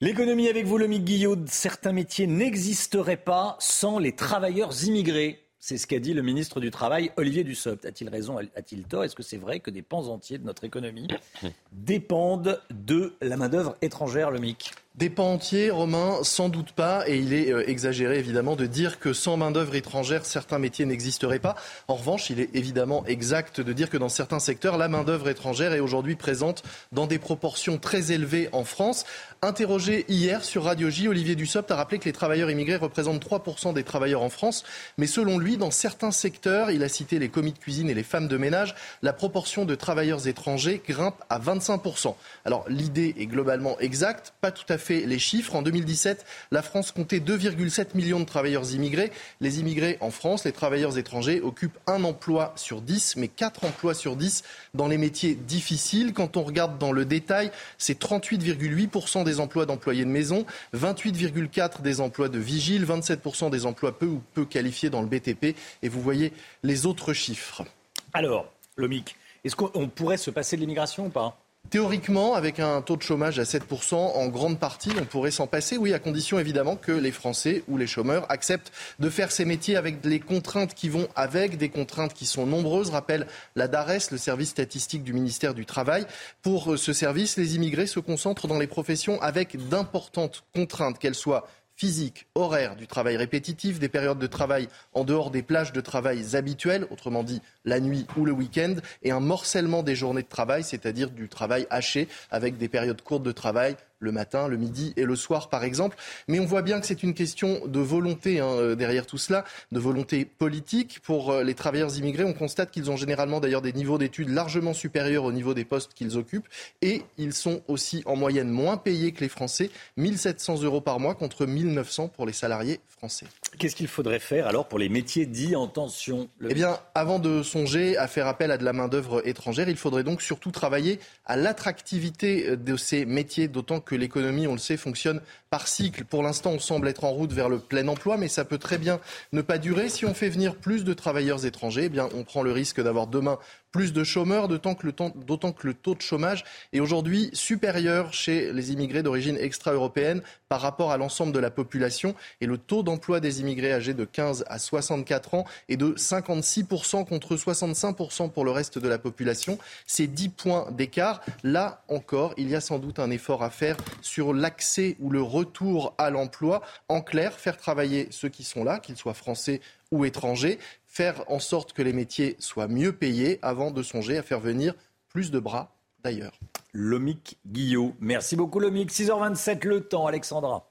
L'économie 0.00 0.48
avec 0.48 0.66
vous, 0.66 0.78
Lomi 0.78 0.98
Guillot. 0.98 1.36
Certains 1.46 1.92
métiers 1.92 2.26
n'existeraient 2.26 3.16
pas 3.16 3.56
sans 3.60 4.00
les 4.00 4.16
travailleurs 4.16 4.84
immigrés. 4.84 5.43
C'est 5.66 5.78
ce 5.78 5.86
qu'a 5.86 5.98
dit 5.98 6.12
le 6.12 6.20
ministre 6.20 6.60
du 6.60 6.70
Travail, 6.70 7.10
Olivier 7.16 7.42
Dussopt. 7.42 7.86
A-t-il 7.86 8.10
raison 8.10 8.36
A-t-il 8.36 8.82
tort? 8.82 9.02
Est-ce 9.02 9.16
que 9.16 9.22
c'est 9.22 9.38
vrai 9.38 9.60
que 9.60 9.70
des 9.70 9.80
pans 9.80 10.08
entiers 10.08 10.36
de 10.36 10.44
notre 10.44 10.64
économie 10.64 11.08
dépendent 11.72 12.60
de 12.70 13.14
la 13.22 13.38
main-d'œuvre 13.38 13.74
étrangère, 13.80 14.30
le 14.30 14.40
MIC 14.40 14.72
Des 14.94 15.08
pans 15.08 15.32
entiers, 15.32 15.70
Romain, 15.70 16.18
sans 16.22 16.50
doute 16.50 16.72
pas, 16.72 17.08
et 17.08 17.16
il 17.16 17.32
est 17.32 17.50
euh, 17.50 17.66
exagéré 17.66 18.18
évidemment 18.18 18.56
de 18.56 18.66
dire 18.66 18.98
que 18.98 19.14
sans 19.14 19.38
main-d'œuvre 19.38 19.74
étrangère, 19.74 20.26
certains 20.26 20.58
métiers 20.58 20.84
n'existeraient 20.84 21.38
pas. 21.38 21.56
En 21.88 21.94
revanche, 21.94 22.28
il 22.28 22.40
est 22.40 22.54
évidemment 22.54 23.02
exact 23.06 23.62
de 23.62 23.72
dire 23.72 23.88
que 23.88 23.96
dans 23.96 24.10
certains 24.10 24.40
secteurs, 24.40 24.76
la 24.76 24.88
main-d'œuvre 24.88 25.30
étrangère 25.30 25.72
est 25.72 25.80
aujourd'hui 25.80 26.14
présente 26.14 26.62
dans 26.92 27.06
des 27.06 27.18
proportions 27.18 27.78
très 27.78 28.12
élevées 28.12 28.50
en 28.52 28.64
France. 28.64 29.06
Interrogé 29.44 30.06
hier 30.08 30.42
sur 30.42 30.64
Radio 30.64 30.88
J, 30.88 31.06
Olivier 31.06 31.34
Dussopt 31.34 31.70
a 31.70 31.76
rappelé 31.76 31.98
que 31.98 32.06
les 32.06 32.14
travailleurs 32.14 32.50
immigrés 32.50 32.76
représentent 32.76 33.22
3% 33.22 33.74
des 33.74 33.84
travailleurs 33.84 34.22
en 34.22 34.30
France. 34.30 34.64
Mais 34.96 35.06
selon 35.06 35.38
lui, 35.38 35.58
dans 35.58 35.70
certains 35.70 36.12
secteurs, 36.12 36.70
il 36.70 36.82
a 36.82 36.88
cité 36.88 37.18
les 37.18 37.28
commis 37.28 37.52
de 37.52 37.58
cuisine 37.58 37.90
et 37.90 37.94
les 37.94 38.04
femmes 38.04 38.26
de 38.26 38.38
ménage, 38.38 38.74
la 39.02 39.12
proportion 39.12 39.66
de 39.66 39.74
travailleurs 39.74 40.26
étrangers 40.28 40.80
grimpe 40.88 41.22
à 41.28 41.38
25%. 41.38 42.14
Alors 42.46 42.64
l'idée 42.70 43.16
est 43.18 43.26
globalement 43.26 43.78
exacte, 43.80 44.32
pas 44.40 44.50
tout 44.50 44.64
à 44.70 44.78
fait 44.78 45.04
les 45.04 45.18
chiffres. 45.18 45.54
En 45.54 45.60
2017, 45.60 46.24
la 46.50 46.62
France 46.62 46.90
comptait 46.90 47.18
2,7 47.18 47.88
millions 47.96 48.20
de 48.20 48.24
travailleurs 48.24 48.72
immigrés. 48.72 49.12
Les 49.42 49.60
immigrés 49.60 49.98
en 50.00 50.10
France, 50.10 50.44
les 50.46 50.52
travailleurs 50.52 50.96
étrangers, 50.96 51.42
occupent 51.42 51.78
un 51.86 52.04
emploi 52.04 52.54
sur 52.56 52.80
10, 52.80 53.16
mais 53.16 53.28
4 53.28 53.64
emplois 53.64 53.92
sur 53.92 54.16
10 54.16 54.42
dans 54.72 54.88
les 54.88 54.96
métiers 54.96 55.34
difficiles. 55.34 56.14
Quand 56.14 56.38
on 56.38 56.44
regarde 56.44 56.78
dans 56.78 56.92
le 56.92 57.04
détail, 57.04 57.50
c'est 57.76 58.00
38,8% 58.00 59.22
des 59.22 59.33
emplois 59.40 59.66
d'employés 59.66 60.04
de 60.04 60.10
maison, 60.10 60.46
28,4% 60.74 61.82
des 61.82 62.00
emplois 62.00 62.28
de 62.28 62.38
vigiles, 62.38 62.84
27% 62.84 63.50
des 63.50 63.66
emplois 63.66 63.98
peu 63.98 64.06
ou 64.06 64.22
peu 64.34 64.44
qualifiés 64.44 64.90
dans 64.90 65.00
le 65.00 65.06
BTP. 65.06 65.56
Et 65.82 65.88
vous 65.88 66.00
voyez 66.00 66.32
les 66.62 66.86
autres 66.86 67.12
chiffres. 67.12 67.64
Alors, 68.12 68.52
Lomic, 68.76 69.16
est-ce 69.44 69.56
qu'on 69.56 69.88
pourrait 69.88 70.16
se 70.16 70.30
passer 70.30 70.56
de 70.56 70.62
l'immigration 70.62 71.06
ou 71.06 71.10
pas? 71.10 71.38
Théoriquement, 71.70 72.34
avec 72.34 72.60
un 72.60 72.82
taux 72.82 72.96
de 72.96 73.02
chômage 73.02 73.38
à 73.38 73.42
7%, 73.42 73.94
en 73.94 74.28
grande 74.28 74.60
partie, 74.60 74.92
on 75.00 75.04
pourrait 75.04 75.32
s'en 75.32 75.46
passer, 75.48 75.76
oui, 75.76 75.92
à 75.92 75.98
condition 75.98 76.38
évidemment 76.38 76.76
que 76.76 76.92
les 76.92 77.10
Français 77.10 77.64
ou 77.66 77.76
les 77.76 77.86
chômeurs 77.86 78.30
acceptent 78.30 78.70
de 79.00 79.10
faire 79.10 79.32
ces 79.32 79.44
métiers 79.44 79.76
avec 79.76 80.04
les 80.04 80.20
contraintes 80.20 80.74
qui 80.74 80.88
vont 80.88 81.08
avec, 81.16 81.56
des 81.56 81.70
contraintes 81.70 82.14
qui 82.14 82.26
sont 82.26 82.46
nombreuses. 82.46 82.90
Rappelle 82.90 83.26
la 83.56 83.66
DARES, 83.66 84.10
le 84.12 84.18
service 84.18 84.50
statistique 84.50 85.02
du 85.02 85.12
ministère 85.12 85.54
du 85.54 85.66
Travail. 85.66 86.06
Pour 86.42 86.78
ce 86.78 86.92
service, 86.92 87.36
les 87.36 87.56
immigrés 87.56 87.88
se 87.88 87.98
concentrent 87.98 88.46
dans 88.46 88.58
les 88.58 88.68
professions 88.68 89.20
avec 89.20 89.68
d'importantes 89.68 90.44
contraintes, 90.54 90.98
qu'elles 90.98 91.14
soient 91.14 91.48
physique, 91.76 92.26
horaire, 92.34 92.76
du 92.76 92.86
travail 92.86 93.16
répétitif, 93.16 93.78
des 93.78 93.88
périodes 93.88 94.18
de 94.18 94.26
travail 94.26 94.68
en 94.92 95.04
dehors 95.04 95.30
des 95.30 95.42
plages 95.42 95.72
de 95.72 95.80
travail 95.80 96.36
habituelles, 96.36 96.86
autrement 96.90 97.22
dit 97.22 97.42
la 97.64 97.80
nuit 97.80 98.06
ou 98.16 98.24
le 98.24 98.32
week-end, 98.32 98.76
et 99.02 99.10
un 99.10 99.20
morcellement 99.20 99.82
des 99.82 99.96
journées 99.96 100.22
de 100.22 100.28
travail, 100.28 100.62
c'est-à-dire 100.62 101.10
du 101.10 101.28
travail 101.28 101.66
haché 101.70 102.08
avec 102.30 102.56
des 102.58 102.68
périodes 102.68 103.02
courtes 103.02 103.22
de 103.22 103.32
travail 103.32 103.76
le 104.04 104.12
matin, 104.12 104.48
le 104.48 104.56
midi 104.56 104.92
et 104.96 105.04
le 105.04 105.16
soir, 105.16 105.48
par 105.48 105.64
exemple. 105.64 105.96
Mais 106.28 106.38
on 106.38 106.44
voit 106.44 106.62
bien 106.62 106.80
que 106.80 106.86
c'est 106.86 107.02
une 107.02 107.14
question 107.14 107.66
de 107.66 107.80
volonté 107.80 108.40
hein, 108.40 108.48
euh, 108.48 108.74
derrière 108.74 109.06
tout 109.06 109.18
cela, 109.18 109.44
de 109.72 109.80
volonté 109.80 110.24
politique. 110.24 111.00
Pour 111.00 111.30
euh, 111.30 111.42
les 111.42 111.54
travailleurs 111.54 111.96
immigrés, 111.98 112.24
on 112.24 112.32
constate 112.32 112.70
qu'ils 112.70 112.90
ont 112.90 112.96
généralement 112.96 113.40
d'ailleurs 113.40 113.62
des 113.62 113.72
niveaux 113.72 113.98
d'études 113.98 114.28
largement 114.28 114.74
supérieurs 114.74 115.24
au 115.24 115.32
niveau 115.32 115.54
des 115.54 115.64
postes 115.64 115.94
qu'ils 115.94 116.16
occupent. 116.16 116.48
Et 116.82 117.02
ils 117.18 117.34
sont 117.34 117.62
aussi 117.68 118.02
en 118.06 118.16
moyenne 118.16 118.50
moins 118.50 118.76
payés 118.76 119.12
que 119.12 119.20
les 119.20 119.28
Français, 119.28 119.70
1700 119.96 120.62
euros 120.62 120.80
par 120.80 121.00
mois 121.00 121.14
contre 121.14 121.46
1900 121.46 122.08
pour 122.08 122.26
les 122.26 122.32
salariés 122.32 122.80
français. 122.88 123.26
Qu'est-ce 123.58 123.76
qu'il 123.76 123.88
faudrait 123.88 124.18
faire 124.18 124.46
alors 124.46 124.66
pour 124.66 124.78
les 124.78 124.88
métiers 124.88 125.26
dits 125.26 125.56
en 125.56 125.66
tension 125.66 126.28
Eh 126.48 126.54
bien, 126.54 126.78
avant 126.94 127.18
de 127.18 127.42
songer 127.42 127.96
à 127.96 128.08
faire 128.08 128.26
appel 128.26 128.50
à 128.50 128.58
de 128.58 128.64
la 128.64 128.72
main-d'œuvre 128.72 129.26
étrangère, 129.26 129.68
il 129.68 129.76
faudrait 129.76 130.04
donc 130.04 130.22
surtout 130.22 130.50
travailler 130.50 130.98
à 131.24 131.36
l'attractivité 131.36 132.56
de 132.56 132.76
ces 132.76 133.04
métiers, 133.04 133.48
d'autant 133.48 133.80
que 133.80 133.94
l'économie, 133.94 134.46
on 134.46 134.52
le 134.52 134.58
sait, 134.58 134.76
fonctionne 134.76 135.20
par 135.50 135.68
cycle. 135.68 136.04
Pour 136.04 136.22
l'instant, 136.22 136.50
on 136.50 136.58
semble 136.58 136.88
être 136.88 137.04
en 137.04 137.10
route 137.10 137.32
vers 137.32 137.48
le 137.48 137.58
plein 137.58 137.86
emploi, 137.88 138.16
mais 138.16 138.28
ça 138.28 138.44
peut 138.44 138.58
très 138.58 138.78
bien 138.78 139.00
ne 139.32 139.42
pas 139.42 139.58
durer. 139.58 139.88
Si 139.88 140.04
on 140.04 140.14
fait 140.14 140.28
venir 140.28 140.56
plus 140.56 140.84
de 140.84 140.94
travailleurs 140.94 141.46
étrangers, 141.46 141.84
eh 141.84 141.88
bien, 141.88 142.08
on 142.14 142.24
prend 142.24 142.42
le 142.42 142.52
risque 142.52 142.80
d'avoir 142.80 143.06
demain 143.06 143.38
plus 143.74 143.92
de 143.92 144.04
chômeurs, 144.04 144.46
d'autant 144.46 144.76
que, 144.76 144.86
le 144.86 145.74
taux 145.74 145.94
de 145.96 146.00
chômage 146.00 146.44
est 146.72 146.78
aujourd'hui 146.78 147.30
supérieur 147.32 148.14
chez 148.14 148.52
les 148.52 148.70
immigrés 148.70 149.02
d'origine 149.02 149.36
extra-européenne 149.36 150.22
par 150.48 150.60
rapport 150.60 150.92
à 150.92 150.96
l'ensemble 150.96 151.32
de 151.32 151.40
la 151.40 151.50
population. 151.50 152.14
Et 152.40 152.46
le 152.46 152.56
taux 152.56 152.84
d'emploi 152.84 153.18
des 153.18 153.40
immigrés 153.40 153.72
âgés 153.72 153.92
de 153.92 154.04
15 154.04 154.44
à 154.46 154.60
64 154.60 155.34
ans 155.34 155.44
est 155.68 155.76
de 155.76 155.92
56% 155.94 157.04
contre 157.04 157.34
65% 157.34 158.30
pour 158.30 158.44
le 158.44 158.52
reste 158.52 158.78
de 158.78 158.86
la 158.86 158.98
population. 158.98 159.58
C'est 159.88 160.06
10 160.06 160.28
points 160.28 160.70
d'écart. 160.70 161.20
Là 161.42 161.82
encore, 161.88 162.32
il 162.36 162.48
y 162.48 162.54
a 162.54 162.60
sans 162.60 162.78
doute 162.78 163.00
un 163.00 163.10
effort 163.10 163.42
à 163.42 163.50
faire 163.50 163.76
sur 164.02 164.32
l'accès 164.32 164.94
ou 165.00 165.10
le 165.10 165.20
retour 165.20 165.94
à 165.98 166.10
l'emploi. 166.10 166.62
En 166.88 167.00
clair, 167.00 167.32
faire 167.32 167.56
travailler 167.56 168.06
ceux 168.12 168.28
qui 168.28 168.44
sont 168.44 168.62
là, 168.62 168.78
qu'ils 168.78 168.96
soient 168.96 169.14
français 169.14 169.60
ou 169.90 170.04
étrangers, 170.04 170.58
faire 170.94 171.24
en 171.26 171.40
sorte 171.40 171.72
que 171.72 171.82
les 171.82 171.92
métiers 171.92 172.36
soient 172.38 172.68
mieux 172.68 172.92
payés 172.92 173.40
avant 173.42 173.72
de 173.72 173.82
songer 173.82 174.16
à 174.16 174.22
faire 174.22 174.38
venir 174.38 174.74
plus 175.08 175.32
de 175.32 175.40
bras 175.40 175.74
d'ailleurs. 176.04 176.38
Lomic 176.72 177.38
Guillot. 177.46 177.94
Merci 177.98 178.36
beaucoup 178.36 178.60
Lomic. 178.60 178.92
6h27 178.92 179.66
le 179.66 179.80
temps, 179.80 180.06
Alexandra. 180.06 180.70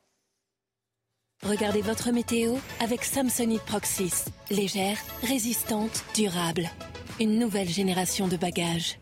Regardez 1.43 1.81
votre 1.81 2.11
météo 2.11 2.55
avec 2.79 3.03
Samsonite 3.03 3.63
Proxys. 3.63 4.25
Légère, 4.49 4.97
résistante, 5.23 6.05
durable. 6.15 6.69
Une 7.19 7.37
nouvelle 7.37 7.67
génération 7.67 8.29
de 8.29 8.37
bagages. 8.37 8.99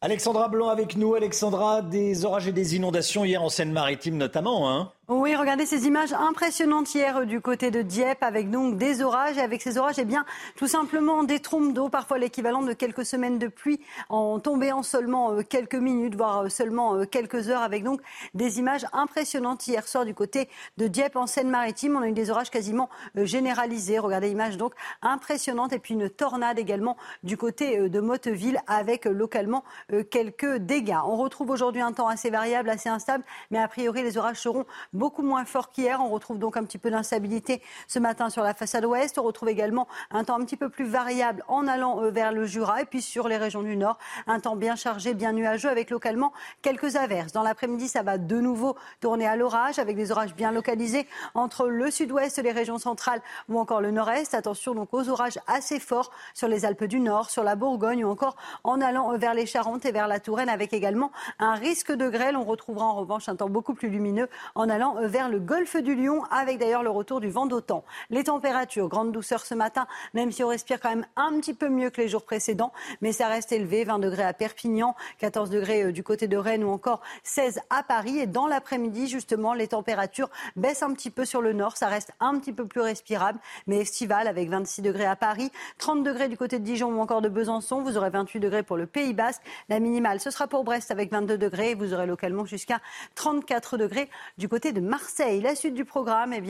Alexandra 0.00 0.48
Blanc 0.48 0.70
avec 0.70 0.96
nous. 0.96 1.14
Alexandra, 1.14 1.82
des 1.82 2.24
orages 2.24 2.48
et 2.48 2.52
des 2.52 2.74
inondations 2.74 3.24
hier 3.26 3.42
en 3.42 3.50
Seine-Maritime 3.50 4.16
notamment. 4.16 4.70
Hein 4.70 4.92
oui, 5.10 5.34
regardez 5.34 5.64
ces 5.64 5.86
images 5.86 6.12
impressionnantes 6.12 6.94
hier 6.94 7.16
euh, 7.16 7.24
du 7.24 7.40
côté 7.40 7.70
de 7.70 7.80
Dieppe 7.80 8.22
avec 8.22 8.50
donc 8.50 8.76
des 8.76 9.00
orages 9.00 9.38
et 9.38 9.40
avec 9.40 9.62
ces 9.62 9.78
orages, 9.78 9.98
eh 9.98 10.04
bien, 10.04 10.26
tout 10.54 10.66
simplement 10.66 11.24
des 11.24 11.40
trompes 11.40 11.72
d'eau, 11.72 11.88
parfois 11.88 12.18
l'équivalent 12.18 12.60
de 12.60 12.74
quelques 12.74 13.06
semaines 13.06 13.38
de 13.38 13.48
pluie 13.48 13.80
en 14.10 14.38
tombé 14.38 14.70
en 14.70 14.82
seulement 14.82 15.32
euh, 15.32 15.42
quelques 15.42 15.76
minutes, 15.76 16.14
voire 16.14 16.42
euh, 16.42 16.48
seulement 16.50 17.06
quelques 17.06 17.48
heures 17.48 17.62
avec 17.62 17.84
donc 17.84 18.02
des 18.34 18.58
images 18.58 18.84
impressionnantes 18.92 19.66
hier 19.66 19.88
soir 19.88 20.04
du 20.04 20.12
côté 20.12 20.50
de 20.76 20.86
Dieppe 20.88 21.16
en 21.16 21.26
Seine-Maritime. 21.26 21.96
On 21.96 22.02
a 22.02 22.08
eu 22.08 22.12
des 22.12 22.28
orages 22.28 22.50
quasiment 22.50 22.90
généralisés. 23.14 23.98
Regardez 23.98 24.28
l'image 24.28 24.58
donc 24.58 24.74
impressionnante 25.00 25.72
et 25.72 25.78
puis 25.78 25.94
une 25.94 26.10
tornade 26.10 26.58
également 26.58 26.98
du 27.22 27.38
côté 27.38 27.88
de 27.88 28.00
Motteville 28.00 28.60
avec 28.66 29.06
localement 29.06 29.64
quelques 30.10 30.56
dégâts. 30.56 30.98
On 31.06 31.16
retrouve 31.16 31.48
aujourd'hui 31.48 31.80
un 31.80 31.92
temps 31.92 32.08
assez 32.08 32.28
variable, 32.28 32.68
assez 32.68 32.90
instable, 32.90 33.24
mais 33.50 33.58
a 33.58 33.68
priori 33.68 34.02
les 34.02 34.18
orages 34.18 34.40
seront 34.40 34.66
beaucoup 34.98 35.22
moins 35.22 35.44
fort 35.44 35.70
qu'hier. 35.70 36.00
On 36.02 36.08
retrouve 36.08 36.38
donc 36.38 36.56
un 36.56 36.64
petit 36.64 36.76
peu 36.76 36.90
d'instabilité 36.90 37.62
ce 37.86 37.98
matin 37.98 38.28
sur 38.28 38.42
la 38.42 38.52
façade 38.52 38.84
ouest. 38.84 39.18
On 39.18 39.22
retrouve 39.22 39.48
également 39.48 39.88
un 40.10 40.24
temps 40.24 40.38
un 40.38 40.44
petit 40.44 40.56
peu 40.56 40.68
plus 40.68 40.84
variable 40.84 41.42
en 41.48 41.66
allant 41.66 42.02
euh, 42.02 42.10
vers 42.10 42.32
le 42.32 42.44
Jura 42.44 42.82
et 42.82 42.84
puis 42.84 43.00
sur 43.00 43.28
les 43.28 43.36
régions 43.36 43.62
du 43.62 43.76
nord, 43.76 43.98
un 44.26 44.40
temps 44.40 44.56
bien 44.56 44.76
chargé, 44.76 45.14
bien 45.14 45.32
nuageux 45.32 45.70
avec 45.70 45.90
localement 45.90 46.32
quelques 46.60 46.96
averses. 46.96 47.32
Dans 47.32 47.42
l'après-midi, 47.42 47.88
ça 47.88 48.02
va 48.02 48.18
de 48.18 48.40
nouveau 48.40 48.76
tourner 49.00 49.26
à 49.26 49.36
l'orage 49.36 49.78
avec 49.78 49.96
des 49.96 50.10
orages 50.10 50.34
bien 50.34 50.50
localisés 50.50 51.06
entre 51.34 51.68
le 51.68 51.90
sud-ouest, 51.90 52.42
les 52.42 52.52
régions 52.52 52.78
centrales 52.78 53.22
ou 53.48 53.58
encore 53.58 53.80
le 53.80 53.90
nord-est. 53.92 54.34
Attention 54.34 54.74
donc 54.74 54.92
aux 54.92 55.08
orages 55.08 55.38
assez 55.46 55.78
forts 55.78 56.10
sur 56.34 56.48
les 56.48 56.64
Alpes 56.64 56.84
du 56.84 57.00
Nord, 57.00 57.30
sur 57.30 57.44
la 57.44 57.54
Bourgogne 57.54 58.04
ou 58.04 58.10
encore 58.10 58.36
en 58.64 58.80
allant 58.80 59.16
vers 59.16 59.34
les 59.34 59.46
Charentes 59.46 59.84
et 59.84 59.92
vers 59.92 60.08
la 60.08 60.18
Touraine 60.18 60.48
avec 60.48 60.72
également 60.72 61.12
un 61.38 61.54
risque 61.54 61.92
de 61.92 62.08
grêle. 62.08 62.36
On 62.36 62.44
retrouvera 62.44 62.86
en 62.86 62.94
revanche 62.94 63.28
un 63.28 63.36
temps 63.36 63.48
beaucoup 63.48 63.74
plus 63.74 63.88
lumineux 63.88 64.28
en 64.54 64.68
allant 64.68 64.87
euh, 64.96 65.06
vers 65.06 65.28
le 65.28 65.38
golfe 65.38 65.76
du 65.76 65.94
Lion, 65.94 66.22
avec 66.30 66.58
d'ailleurs 66.58 66.82
le 66.82 66.90
retour 66.90 67.20
du 67.20 67.28
vent 67.28 67.46
d'automne. 67.46 67.82
Les 68.10 68.24
températures, 68.24 68.88
grande 68.88 69.12
douceur 69.12 69.44
ce 69.44 69.54
matin, 69.54 69.86
même 70.14 70.32
si 70.32 70.42
on 70.42 70.48
respire 70.48 70.80
quand 70.80 70.88
même 70.88 71.06
un 71.16 71.38
petit 71.38 71.54
peu 71.54 71.68
mieux 71.68 71.90
que 71.90 72.00
les 72.00 72.08
jours 72.08 72.24
précédents, 72.24 72.72
mais 73.00 73.12
ça 73.12 73.28
reste 73.28 73.52
élevé, 73.52 73.84
20 73.84 73.98
degrés 73.98 74.24
à 74.24 74.32
Perpignan, 74.32 74.94
14 75.18 75.50
degrés 75.50 75.84
euh, 75.84 75.92
du 75.92 76.02
côté 76.02 76.28
de 76.28 76.36
Rennes 76.36 76.64
ou 76.64 76.70
encore 76.70 77.00
16 77.24 77.60
à 77.70 77.82
Paris. 77.82 78.18
Et 78.18 78.26
dans 78.26 78.46
l'après-midi, 78.46 79.08
justement, 79.08 79.54
les 79.54 79.68
températures 79.68 80.30
baissent 80.56 80.82
un 80.82 80.92
petit 80.94 81.10
peu 81.10 81.24
sur 81.24 81.42
le 81.42 81.52
nord, 81.52 81.76
ça 81.76 81.88
reste 81.88 82.12
un 82.20 82.38
petit 82.38 82.52
peu 82.52 82.66
plus 82.66 82.80
respirable, 82.80 83.38
mais 83.66 83.78
estival 83.78 84.26
avec 84.26 84.48
26 84.48 84.82
degrés 84.82 85.06
à 85.06 85.16
Paris, 85.16 85.50
30 85.78 86.02
degrés 86.02 86.28
du 86.28 86.36
côté 86.36 86.58
de 86.58 86.64
Dijon 86.64 86.92
ou 86.92 87.00
encore 87.00 87.20
de 87.20 87.28
Besançon, 87.28 87.82
vous 87.82 87.96
aurez 87.96 88.10
28 88.10 88.40
degrés 88.40 88.62
pour 88.62 88.76
le 88.76 88.86
Pays 88.86 89.14
Basque. 89.14 89.42
La 89.68 89.80
minimale, 89.80 90.20
ce 90.20 90.30
sera 90.30 90.46
pour 90.46 90.64
Brest 90.64 90.90
avec 90.90 91.10
22 91.10 91.38
degrés 91.38 91.70
et 91.70 91.74
vous 91.74 91.94
aurez 91.94 92.06
localement 92.06 92.44
jusqu'à 92.44 92.80
34 93.14 93.76
degrés 93.76 94.08
du 94.38 94.48
côté 94.48 94.72
de 94.72 94.77
Marseille. 94.80 95.40
La 95.40 95.54
suite 95.54 95.74
du 95.74 95.84
programme, 95.84 96.32
eh 96.32 96.42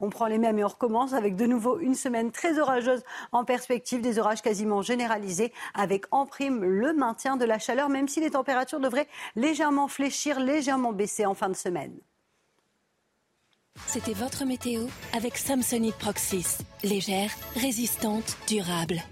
on 0.00 0.10
prend 0.10 0.26
les 0.26 0.38
mêmes 0.38 0.58
et 0.58 0.64
on 0.64 0.68
recommence 0.68 1.12
avec 1.12 1.36
de 1.36 1.46
nouveau 1.46 1.78
une 1.78 1.94
semaine 1.94 2.30
très 2.30 2.58
orageuse 2.58 3.02
en 3.32 3.44
perspective, 3.44 4.00
des 4.00 4.18
orages 4.18 4.42
quasiment 4.42 4.82
généralisés, 4.82 5.52
avec 5.74 6.04
en 6.10 6.26
prime 6.26 6.64
le 6.64 6.92
maintien 6.92 7.36
de 7.36 7.44
la 7.44 7.58
chaleur, 7.58 7.88
même 7.88 8.08
si 8.08 8.20
les 8.20 8.30
températures 8.30 8.80
devraient 8.80 9.08
légèrement 9.34 9.88
fléchir, 9.88 10.40
légèrement 10.40 10.92
baisser 10.92 11.26
en 11.26 11.34
fin 11.34 11.48
de 11.48 11.54
semaine. 11.54 11.96
C'était 13.86 14.14
votre 14.14 14.44
météo 14.44 14.86
avec 15.12 15.36
Samsonite 15.36 15.96
Proxys. 15.96 16.58
Légère, 16.82 17.30
résistante, 17.54 18.36
durable. 18.48 19.02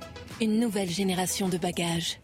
Une 0.41 0.59
nouvelle 0.59 0.89
génération 0.89 1.49
de 1.49 1.59
bagages. 1.59 2.19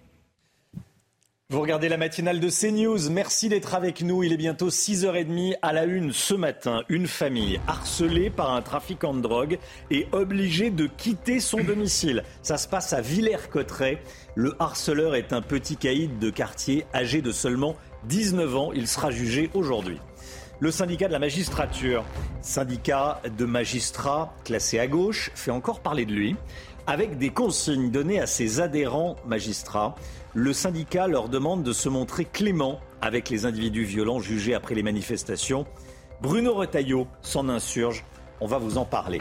Vous 1.52 1.60
regardez 1.60 1.88
la 1.88 1.96
matinale 1.96 2.38
de 2.38 2.48
CNews. 2.48 3.10
Merci 3.10 3.48
d'être 3.48 3.74
avec 3.74 4.02
nous. 4.02 4.22
Il 4.22 4.32
est 4.32 4.36
bientôt 4.36 4.68
6h30 4.68 5.56
à 5.62 5.72
la 5.72 5.82
une 5.82 6.12
ce 6.12 6.32
matin. 6.32 6.84
Une 6.88 7.08
famille 7.08 7.58
harcelée 7.66 8.30
par 8.30 8.54
un 8.54 8.62
trafiquant 8.62 9.14
de 9.14 9.20
drogue 9.20 9.58
et 9.90 10.06
obligée 10.12 10.70
de 10.70 10.86
quitter 10.86 11.40
son 11.40 11.64
domicile. 11.64 12.22
Ça 12.42 12.56
se 12.56 12.68
passe 12.68 12.92
à 12.92 13.00
Villers-Cotterêts. 13.00 14.00
Le 14.36 14.54
harceleur 14.60 15.16
est 15.16 15.32
un 15.32 15.42
petit 15.42 15.76
caïd 15.76 16.20
de 16.20 16.30
quartier 16.30 16.86
âgé 16.94 17.20
de 17.20 17.32
seulement 17.32 17.74
19 18.04 18.56
ans. 18.56 18.70
Il 18.72 18.86
sera 18.86 19.10
jugé 19.10 19.50
aujourd'hui. 19.52 19.98
Le 20.60 20.70
syndicat 20.70 21.08
de 21.08 21.12
la 21.12 21.18
magistrature, 21.18 22.04
syndicat 22.42 23.22
de 23.36 23.44
magistrats 23.44 24.36
classé 24.44 24.78
à 24.78 24.86
gauche, 24.86 25.32
fait 25.34 25.50
encore 25.50 25.80
parler 25.80 26.04
de 26.04 26.12
lui 26.12 26.36
avec 26.86 27.18
des 27.18 27.30
consignes 27.30 27.90
données 27.90 28.20
à 28.20 28.26
ses 28.26 28.60
adhérents 28.60 29.16
magistrats 29.26 29.94
le 30.34 30.52
syndicat 30.52 31.08
leur 31.08 31.28
demande 31.28 31.62
de 31.62 31.72
se 31.72 31.88
montrer 31.88 32.24
clément 32.24 32.80
avec 33.00 33.30
les 33.30 33.46
individus 33.46 33.84
violents 33.84 34.20
jugés 34.20 34.54
après 34.54 34.74
les 34.74 34.82
manifestations. 34.82 35.66
Bruno 36.20 36.54
Retailleau 36.54 37.08
s'en 37.22 37.48
insurge. 37.48 38.04
On 38.40 38.46
va 38.46 38.58
vous 38.58 38.78
en 38.78 38.84
parler. 38.84 39.20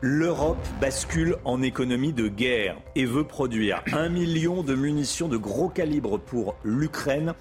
L'Europe 0.00 0.64
bascule 0.80 1.36
en 1.44 1.62
économie 1.62 2.12
de 2.12 2.28
guerre 2.28 2.76
et 2.94 3.04
veut 3.04 3.24
produire 3.24 3.82
un 3.92 4.08
million 4.08 4.62
de 4.62 4.74
munitions 4.74 5.28
de 5.28 5.36
gros 5.36 5.68
calibre 5.68 6.18
pour 6.18 6.56
l'Ukraine. 6.64 7.34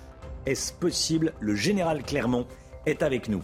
Est-ce 0.45 0.73
possible? 0.73 1.33
Le 1.39 1.55
général 1.55 2.03
Clermont 2.03 2.47
est 2.85 3.03
avec 3.03 3.29
nous. 3.29 3.43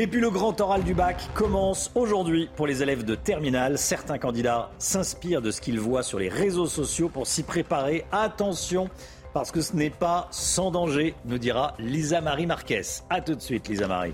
Et 0.00 0.06
puis 0.06 0.20
le 0.20 0.30
grand 0.30 0.60
oral 0.60 0.84
du 0.84 0.94
bac 0.94 1.28
commence 1.34 1.90
aujourd'hui 1.96 2.48
pour 2.54 2.68
les 2.68 2.84
élèves 2.84 3.04
de 3.04 3.16
terminale. 3.16 3.78
Certains 3.78 4.18
candidats 4.18 4.70
s'inspirent 4.78 5.42
de 5.42 5.50
ce 5.50 5.60
qu'ils 5.60 5.80
voient 5.80 6.04
sur 6.04 6.20
les 6.20 6.28
réseaux 6.28 6.68
sociaux 6.68 7.08
pour 7.08 7.26
s'y 7.26 7.42
préparer. 7.42 8.04
Attention, 8.12 8.88
parce 9.34 9.50
que 9.50 9.60
ce 9.60 9.74
n'est 9.74 9.90
pas 9.90 10.28
sans 10.30 10.70
danger, 10.70 11.16
nous 11.24 11.38
dira 11.38 11.74
Lisa 11.80 12.20
Marie 12.20 12.46
Marquez. 12.46 12.82
A 13.10 13.20
tout 13.20 13.34
de 13.34 13.40
suite, 13.40 13.66
Lisa 13.66 13.88
Marie. 13.88 14.12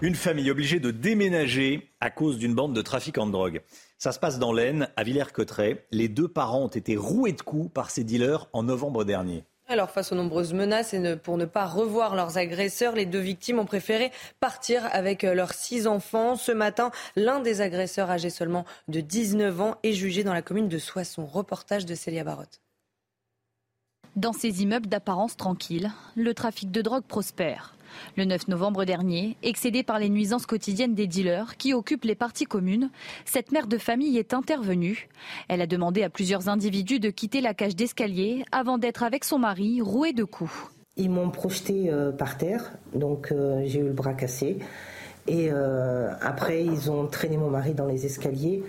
Une 0.00 0.14
famille 0.14 0.52
obligée 0.52 0.78
de 0.78 0.92
déménager 0.92 1.90
à 1.98 2.10
cause 2.10 2.38
d'une 2.38 2.54
bande 2.54 2.72
de 2.72 2.82
trafiquants 2.82 3.26
de 3.26 3.32
drogue. 3.32 3.62
Ça 3.98 4.12
se 4.12 4.20
passe 4.20 4.38
dans 4.38 4.52
l'Aisne, 4.52 4.90
à 4.94 5.02
Villers-Cotterêts. 5.02 5.86
Les 5.90 6.06
deux 6.06 6.28
parents 6.28 6.62
ont 6.62 6.68
été 6.68 6.96
roués 6.96 7.32
de 7.32 7.42
coups 7.42 7.72
par 7.72 7.90
ces 7.90 8.04
dealers 8.04 8.46
en 8.52 8.62
novembre 8.62 9.02
dernier. 9.02 9.42
Alors, 9.74 9.90
face 9.90 10.12
aux 10.12 10.14
nombreuses 10.14 10.52
menaces 10.52 10.94
et 10.94 11.16
pour 11.16 11.36
ne 11.36 11.46
pas 11.46 11.66
revoir 11.66 12.14
leurs 12.14 12.38
agresseurs, 12.38 12.94
les 12.94 13.06
deux 13.06 13.18
victimes 13.18 13.58
ont 13.58 13.64
préféré 13.64 14.12
partir 14.38 14.88
avec 14.92 15.24
euh, 15.24 15.34
leurs 15.34 15.52
six 15.52 15.88
enfants. 15.88 16.36
Ce 16.36 16.52
matin, 16.52 16.92
l'un 17.16 17.40
des 17.40 17.60
agresseurs, 17.60 18.08
âgé 18.08 18.30
seulement 18.30 18.64
de 18.86 19.00
19 19.00 19.60
ans, 19.60 19.74
est 19.82 19.92
jugé 19.92 20.22
dans 20.22 20.32
la 20.32 20.42
commune 20.42 20.68
de 20.68 20.78
Soissons. 20.78 21.26
Reportage 21.26 21.86
de 21.86 21.96
Célia 21.96 22.22
Barotte. 22.22 22.60
Dans 24.14 24.32
ces 24.32 24.62
immeubles 24.62 24.86
d'apparence 24.86 25.36
tranquille, 25.36 25.90
le 26.14 26.34
trafic 26.34 26.70
de 26.70 26.80
drogue 26.80 27.02
prospère. 27.02 27.74
Le 28.16 28.24
9 28.24 28.48
novembre 28.48 28.84
dernier, 28.84 29.36
excédée 29.42 29.82
par 29.82 29.98
les 29.98 30.08
nuisances 30.08 30.46
quotidiennes 30.46 30.94
des 30.94 31.06
dealers 31.06 31.56
qui 31.56 31.74
occupent 31.74 32.04
les 32.04 32.14
parties 32.14 32.44
communes, 32.44 32.90
cette 33.24 33.52
mère 33.52 33.66
de 33.66 33.78
famille 33.78 34.18
est 34.18 34.34
intervenue. 34.34 35.08
Elle 35.48 35.60
a 35.60 35.66
demandé 35.66 36.02
à 36.02 36.10
plusieurs 36.10 36.48
individus 36.48 37.00
de 37.00 37.10
quitter 37.10 37.40
la 37.40 37.54
cage 37.54 37.76
d'escalier 37.76 38.44
avant 38.52 38.78
d'être 38.78 39.02
avec 39.02 39.24
son 39.24 39.38
mari 39.38 39.80
roué 39.80 40.12
de 40.12 40.24
coups. 40.24 40.70
Ils 40.96 41.10
m'ont 41.10 41.30
projeté 41.30 41.90
euh, 41.90 42.12
par 42.12 42.38
terre, 42.38 42.72
donc 42.94 43.32
euh, 43.32 43.62
j'ai 43.66 43.80
eu 43.80 43.84
le 43.84 43.92
bras 43.92 44.14
cassé. 44.14 44.58
Et 45.26 45.48
euh, 45.50 46.12
après, 46.20 46.64
ils 46.64 46.90
ont 46.90 47.06
traîné 47.06 47.36
mon 47.36 47.50
mari 47.50 47.74
dans 47.74 47.86
les 47.86 48.06
escaliers, 48.06 48.62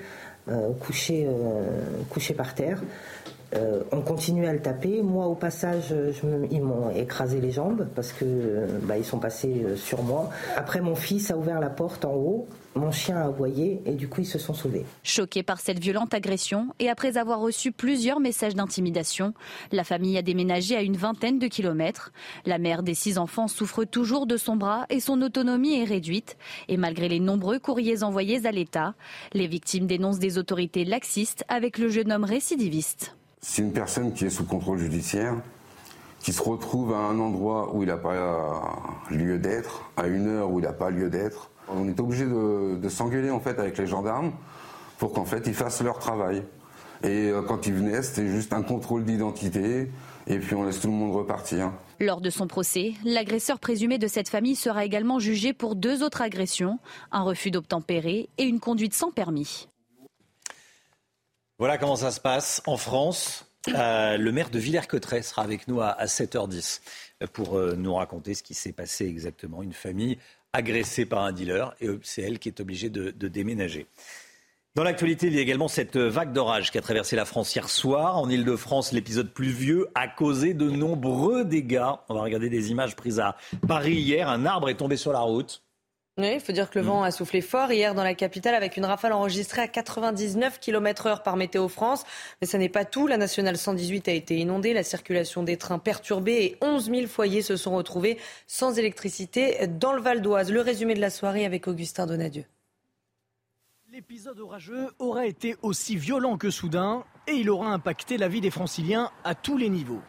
couché, 0.80 1.28
couché 2.10 2.36
par 2.36 2.54
terre. 2.54 2.80
Euh, 3.54 3.84
on 3.92 4.02
continuait 4.02 4.48
à 4.48 4.54
le 4.54 4.62
taper. 4.62 5.02
Moi, 5.02 5.26
au 5.28 5.36
passage, 5.36 5.94
ils 6.52 6.62
m'ont 6.62 6.90
écrasé 6.90 7.40
les 7.40 7.52
jambes 7.52 7.88
parce 7.96 8.12
que 8.12 8.26
bah, 8.84 8.98
ils 8.98 9.06
sont 9.06 9.20
passés 9.20 9.64
euh, 9.66 9.76
sur 9.76 10.04
moi. 10.04 10.30
Après, 10.56 10.82
mon 10.82 10.96
fils 10.96 11.32
a 11.32 11.38
ouvert 11.38 11.60
la 11.60 11.70
porte 11.70 12.06
en 12.06 12.14
haut. 12.14 12.48
Mon 12.76 12.92
chien 12.92 13.16
a 13.16 13.28
aboyé 13.28 13.82
et 13.86 13.94
du 13.94 14.10
coup 14.10 14.20
ils 14.20 14.28
se 14.28 14.38
sont 14.38 14.54
sauvés. 14.54 14.86
Choqué 15.02 15.44
par 15.44 15.62
cette 15.62 15.80
violente 15.80 16.14
agression 16.14 16.68
et 16.80 16.90
après 16.90 17.16
avoir 17.16 17.40
reçu 17.40 17.72
plusieurs 17.72 18.20
messages 18.20 18.54
d'intimidation, 18.54 19.34
la 19.72 19.86
famille 19.86 20.18
a 20.18 20.22
déménagé 20.22 20.76
à 20.76 20.82
une 20.82 20.98
vingtaine 20.98 21.40
de 21.40 21.48
kilomètres. 21.48 22.12
La 22.46 22.58
mère 22.58 22.84
des 22.84 22.94
six 22.94 23.18
enfants 23.18 23.48
souffre 23.48 23.86
toujours 23.86 24.28
de 24.28 24.36
son 24.36 24.58
bras 24.58 24.86
et 24.90 25.00
son 25.00 25.22
autonomie 25.22 25.80
est 25.80 25.86
réduite. 25.86 26.36
Et 26.68 26.76
malgré 26.76 27.08
les 27.08 27.22
nombreux 27.22 27.60
courriers 27.60 28.04
envoyés 28.04 28.46
à 28.46 28.52
l'État, 28.52 28.94
les 29.32 29.48
victimes 29.48 29.88
dénoncent 29.88 30.20
des 30.20 30.38
autorités 30.38 30.84
laxistes 30.84 31.46
avec 31.48 31.78
le 31.78 31.88
jeune 31.88 32.12
homme 32.12 32.26
récidiviste. 32.26 33.16
C'est 33.48 33.62
une 33.62 33.74
personne 33.74 34.12
qui 34.12 34.26
est 34.26 34.32
sous 34.32 34.44
contrôle 34.44 34.80
judiciaire, 34.80 35.36
qui 36.20 36.34
se 36.34 36.42
retrouve 36.42 36.94
à 36.94 36.98
un 36.98 37.20
endroit 37.20 37.76
où 37.76 37.84
il 37.84 37.90
n'a 37.90 37.96
pas 37.96 38.60
lieu 39.12 39.38
d'être, 39.38 39.84
à 39.96 40.08
une 40.08 40.28
heure 40.28 40.50
où 40.52 40.60
il 40.60 40.64
n'a 40.64 40.74
pas 40.74 40.90
lieu 40.90 41.12
d'être. 41.12 41.52
On 41.70 41.88
est 41.88 42.00
obligé 42.00 42.26
de, 42.26 42.90
s'engueuler 42.90 43.30
en 43.30 43.40
fait 43.40 43.60
avec 43.60 43.78
les 43.78 43.86
gendarmes 43.86 44.32
pour 44.98 45.14
qu'en 45.14 45.26
fait 45.26 45.44
ils 45.46 45.54
fassent 45.54 45.82
leur 45.84 46.00
travail. 46.00 46.42
Et 47.04 47.30
euh, 47.30 47.44
quand 47.44 47.68
ils 47.68 47.74
venaient, 47.74 48.02
c'était 48.02 48.28
juste 48.28 48.52
un 48.52 48.64
contrôle 48.64 49.06
d'identité 49.06 49.92
et 50.26 50.40
puis 50.40 50.56
on 50.56 50.64
laisse 50.64 50.80
tout 50.80 50.88
le 50.88 50.94
monde 50.94 51.16
repartir. 51.16 51.72
Lors 52.00 52.22
de 52.22 52.32
son 52.32 52.48
procès, 52.48 52.94
l'agresseur 53.06 53.60
présumé 53.60 54.00
de 54.00 54.08
cette 54.08 54.28
famille 54.28 54.56
sera 54.56 54.86
également 54.86 55.20
jugé 55.20 55.54
pour 55.54 55.76
deux 55.76 56.02
autres 56.02 56.24
agressions, 56.24 56.80
un 57.12 57.22
refus 57.22 57.52
d'obtempérer 57.52 58.28
et 58.40 58.44
une 58.44 58.60
conduite 58.60 58.96
sans 58.96 59.12
permis. 59.12 59.68
Voilà 61.58 61.78
comment 61.78 61.96
ça 61.96 62.12
se 62.12 62.20
passe 62.20 62.62
en 62.66 62.76
France. 62.76 63.50
Euh, 63.70 64.18
le 64.18 64.32
maire 64.34 64.50
de 64.50 64.60
Villers-Cotterêts 64.60 65.22
sera 65.22 65.42
avec 65.42 65.70
nous 65.70 65.80
à, 65.80 66.04
7h10 66.04 66.82
pour 67.32 67.58
euh, 67.58 67.76
nous 67.78 67.96
raconter 67.96 68.34
ce 68.34 68.44
qui 68.44 68.54
s'est 68.54 68.74
passé 68.74 69.06
exactement. 69.06 69.64
Une 69.64 69.72
famille 69.72 70.18
agressée 70.52 71.06
par 71.06 71.24
un 71.24 71.32
dealer 71.32 71.74
et 71.80 71.88
c'est 72.04 72.22
elle 72.24 72.40
qui 72.40 72.50
est 72.50 72.60
obligée 72.60 72.90
de, 72.90 73.12
de 73.12 73.28
déménager. 73.30 73.88
Dans 74.76 74.84
l'actualité, 74.84 75.28
il 75.28 75.34
y 75.34 75.40
a 75.40 75.42
également 75.42 75.70
cette 75.70 75.96
vague 75.96 76.34
d'orage 76.34 76.72
qui 76.72 76.78
a 76.78 76.82
traversé 76.82 77.16
la 77.16 77.24
France 77.24 77.56
hier 77.56 77.70
soir. 77.70 78.18
En 78.18 78.30
Ile-de-France, 78.30 78.92
l'épisode 78.92 79.32
pluvieux 79.32 79.88
a 79.96 80.10
causé 80.10 80.54
de 80.54 80.70
nombreux 80.70 81.46
dégâts. 81.46 81.88
On 82.10 82.16
va 82.16 82.22
regarder 82.22 82.50
des 82.50 82.72
images 82.72 82.98
prises 82.98 83.22
à 83.22 83.38
Paris 83.66 83.94
hier. 83.94 84.28
Un 84.28 84.46
arbre 84.46 84.68
est 84.68 84.76
tombé 84.76 84.98
sur 84.98 85.14
la 85.14 85.22
route. 85.22 85.65
Oui, 86.18 86.32
il 86.36 86.40
faut 86.40 86.54
dire 86.54 86.70
que 86.70 86.80
le 86.80 86.86
vent 86.86 87.04
a 87.04 87.12
soufflé 87.12 87.42
fort 87.42 87.74
hier 87.74 87.94
dans 87.94 88.04
la 88.04 88.14
capitale 88.14 88.56
avec 88.56 88.78
une 88.78 88.86
rafale 88.86 89.12
enregistrée 89.12 89.62
à 89.62 89.68
99 89.68 90.62
km 90.62 91.08
heure 91.08 91.24
par 91.24 91.36
Météo 91.36 91.68
France. 91.68 92.06
Mais 92.40 92.48
ce 92.48 92.56
n'est 92.56 92.70
pas 92.70 92.86
tout. 92.86 93.06
La 93.06 93.18
nationale 93.18 93.58
118 93.58 94.08
a 94.08 94.14
été 94.14 94.38
inondée, 94.38 94.74
la 94.74 94.84
circulation 94.84 95.44
des 95.44 95.58
trains 95.58 95.78
perturbée 95.78 96.46
et 96.46 96.58
11 96.62 96.86
000 96.90 97.08
foyers 97.08 97.42
se 97.42 97.58
sont 97.58 97.76
retrouvés 97.76 98.18
sans 98.48 98.80
électricité 98.80 99.68
dans 99.68 99.92
le 99.92 100.02
Val 100.02 100.22
d'Oise. 100.22 100.54
Le 100.54 100.62
résumé 100.62 100.94
de 100.94 101.02
la 101.02 101.10
soirée 101.10 101.44
avec 101.44 101.68
Augustin 101.68 102.06
Donadieu. 102.06 102.46
L'épisode 103.92 104.40
orageux 104.40 104.88
aura 105.00 105.26
été 105.26 105.58
aussi 105.64 105.98
violent 105.98 106.38
que 106.38 106.50
soudain 106.50 107.04
et 107.28 107.34
il 107.34 107.50
aura 107.50 107.68
impacté 107.68 108.18
la 108.18 108.30
vie 108.30 108.42
des 108.42 108.52
franciliens 108.52 109.12
à 109.26 109.36
tous 109.36 109.58
les 109.58 109.68
niveaux. 109.68 110.02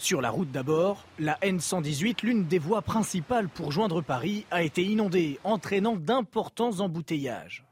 Sur 0.00 0.22
la 0.22 0.30
route 0.30 0.50
d'abord, 0.50 1.04
la 1.18 1.34
N118, 1.42 2.24
l'une 2.24 2.46
des 2.46 2.58
voies 2.58 2.80
principales 2.80 3.50
pour 3.50 3.70
joindre 3.70 4.00
Paris, 4.00 4.46
a 4.50 4.62
été 4.62 4.82
inondée, 4.82 5.38
entraînant 5.44 5.94
d'importants 5.94 6.80
embouteillages. 6.80 7.66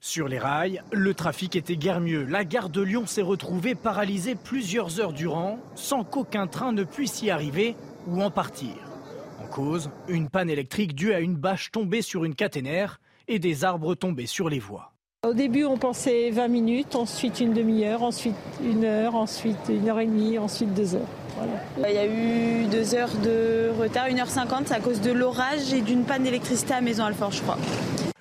Sur 0.00 0.26
les 0.26 0.40
rails, 0.40 0.82
le 0.90 1.14
trafic 1.14 1.54
était 1.54 1.76
guère 1.76 2.00
mieux. 2.00 2.24
La 2.24 2.44
gare 2.44 2.70
de 2.70 2.80
Lyon 2.80 3.06
s'est 3.06 3.22
retrouvée 3.22 3.76
paralysée 3.76 4.34
plusieurs 4.34 4.98
heures 4.98 5.12
durant, 5.12 5.60
sans 5.76 6.02
qu'aucun 6.02 6.48
train 6.48 6.72
ne 6.72 6.82
puisse 6.82 7.22
y 7.22 7.30
arriver 7.30 7.76
ou 8.08 8.20
en 8.20 8.32
partir. 8.32 8.74
En 9.40 9.46
cause, 9.46 9.90
une 10.08 10.28
panne 10.28 10.50
électrique 10.50 10.96
due 10.96 11.12
à 11.12 11.20
une 11.20 11.36
bâche 11.36 11.70
tombée 11.70 12.02
sur 12.02 12.24
une 12.24 12.34
caténaire 12.34 12.98
et 13.28 13.38
des 13.38 13.62
arbres 13.62 13.94
tombés 13.94 14.26
sur 14.26 14.48
les 14.48 14.58
voies. 14.58 14.90
Au 15.24 15.34
début, 15.34 15.66
on 15.66 15.76
pensait 15.76 16.30
20 16.30 16.48
minutes, 16.48 16.96
ensuite 16.96 17.38
une 17.38 17.52
demi-heure, 17.52 18.02
ensuite 18.02 18.34
une 18.60 18.84
heure, 18.84 19.14
ensuite 19.14 19.68
une 19.68 19.88
heure 19.88 20.00
et 20.00 20.06
demie, 20.06 20.36
ensuite 20.36 20.74
deux 20.74 20.96
heures. 20.96 21.06
Il 21.76 21.94
y 21.94 21.98
a 21.98 22.06
eu 22.06 22.66
deux 22.66 22.94
heures 22.94 23.16
de 23.16 23.70
retard, 23.78 24.08
1h50 24.08 24.72
à 24.72 24.80
cause 24.80 25.00
de 25.00 25.10
l'orage 25.10 25.72
et 25.72 25.80
d'une 25.80 26.04
panne 26.04 26.24
d'électricité 26.24 26.74
à 26.74 26.80
Maison 26.80 27.04
Alfort, 27.04 27.32
je 27.32 27.42
crois. 27.42 27.58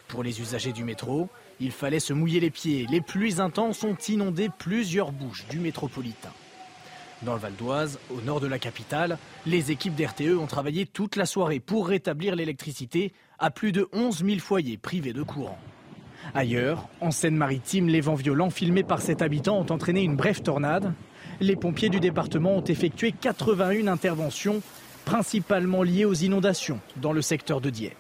Pour 0.08 0.24
les 0.24 0.42
usagers 0.42 0.72
du 0.72 0.84
métro, 0.84 1.30
il 1.60 1.72
fallait 1.72 2.00
se 2.00 2.14
mouiller 2.14 2.40
les 2.40 2.50
pieds. 2.50 2.88
Les 2.90 3.02
pluies 3.02 3.40
intenses 3.40 3.84
ont 3.84 3.98
inondé 4.08 4.50
plusieurs 4.58 5.12
bouches 5.12 5.46
du 5.50 5.60
métropolitain. 5.60 6.32
Dans 7.22 7.34
le 7.34 7.40
Val 7.40 7.54
d'Oise, 7.58 8.00
au 8.10 8.22
nord 8.22 8.40
de 8.40 8.48
la 8.48 8.60
capitale, 8.60 9.18
les 9.46 9.72
équipes 9.72 9.96
d'RTE 9.96 10.38
ont 10.40 10.48
travaillé 10.48 10.86
toute 10.86 11.18
la 11.18 11.26
soirée 11.26 11.60
pour 11.60 11.88
rétablir 11.88 12.36
l'électricité 12.36 13.12
à 13.40 13.52
plus 13.52 13.74
de 13.74 13.90
11 13.92 14.24
000 14.26 14.40
foyers 14.40 14.78
privés 14.78 15.14
de 15.14 15.22
courant. 15.22 15.60
Ailleurs, 16.34 16.88
en 17.02 17.12
Seine-Maritime, 17.12 17.88
les 17.88 18.02
vents 18.02 18.16
violents 18.16 18.50
filmés 18.50 18.84
par 18.84 19.02
cet 19.02 19.22
habitant 19.22 19.58
ont 19.58 19.72
entraîné 19.72 20.02
une 20.02 20.16
brève 20.16 20.42
tornade 20.42 20.94
les 21.40 21.56
pompiers 21.56 21.90
du 21.90 22.00
département 22.00 22.56
ont 22.56 22.64
effectué 22.64 23.12
81 23.12 23.88
interventions, 23.88 24.62
principalement 25.06 25.84
liées 25.84 26.06
aux 26.06 26.14
inondations 26.14 26.80
dans 26.98 27.14
le 27.14 27.22
secteur 27.22 27.62
de 27.62 27.70
Dieppe. 27.70 27.96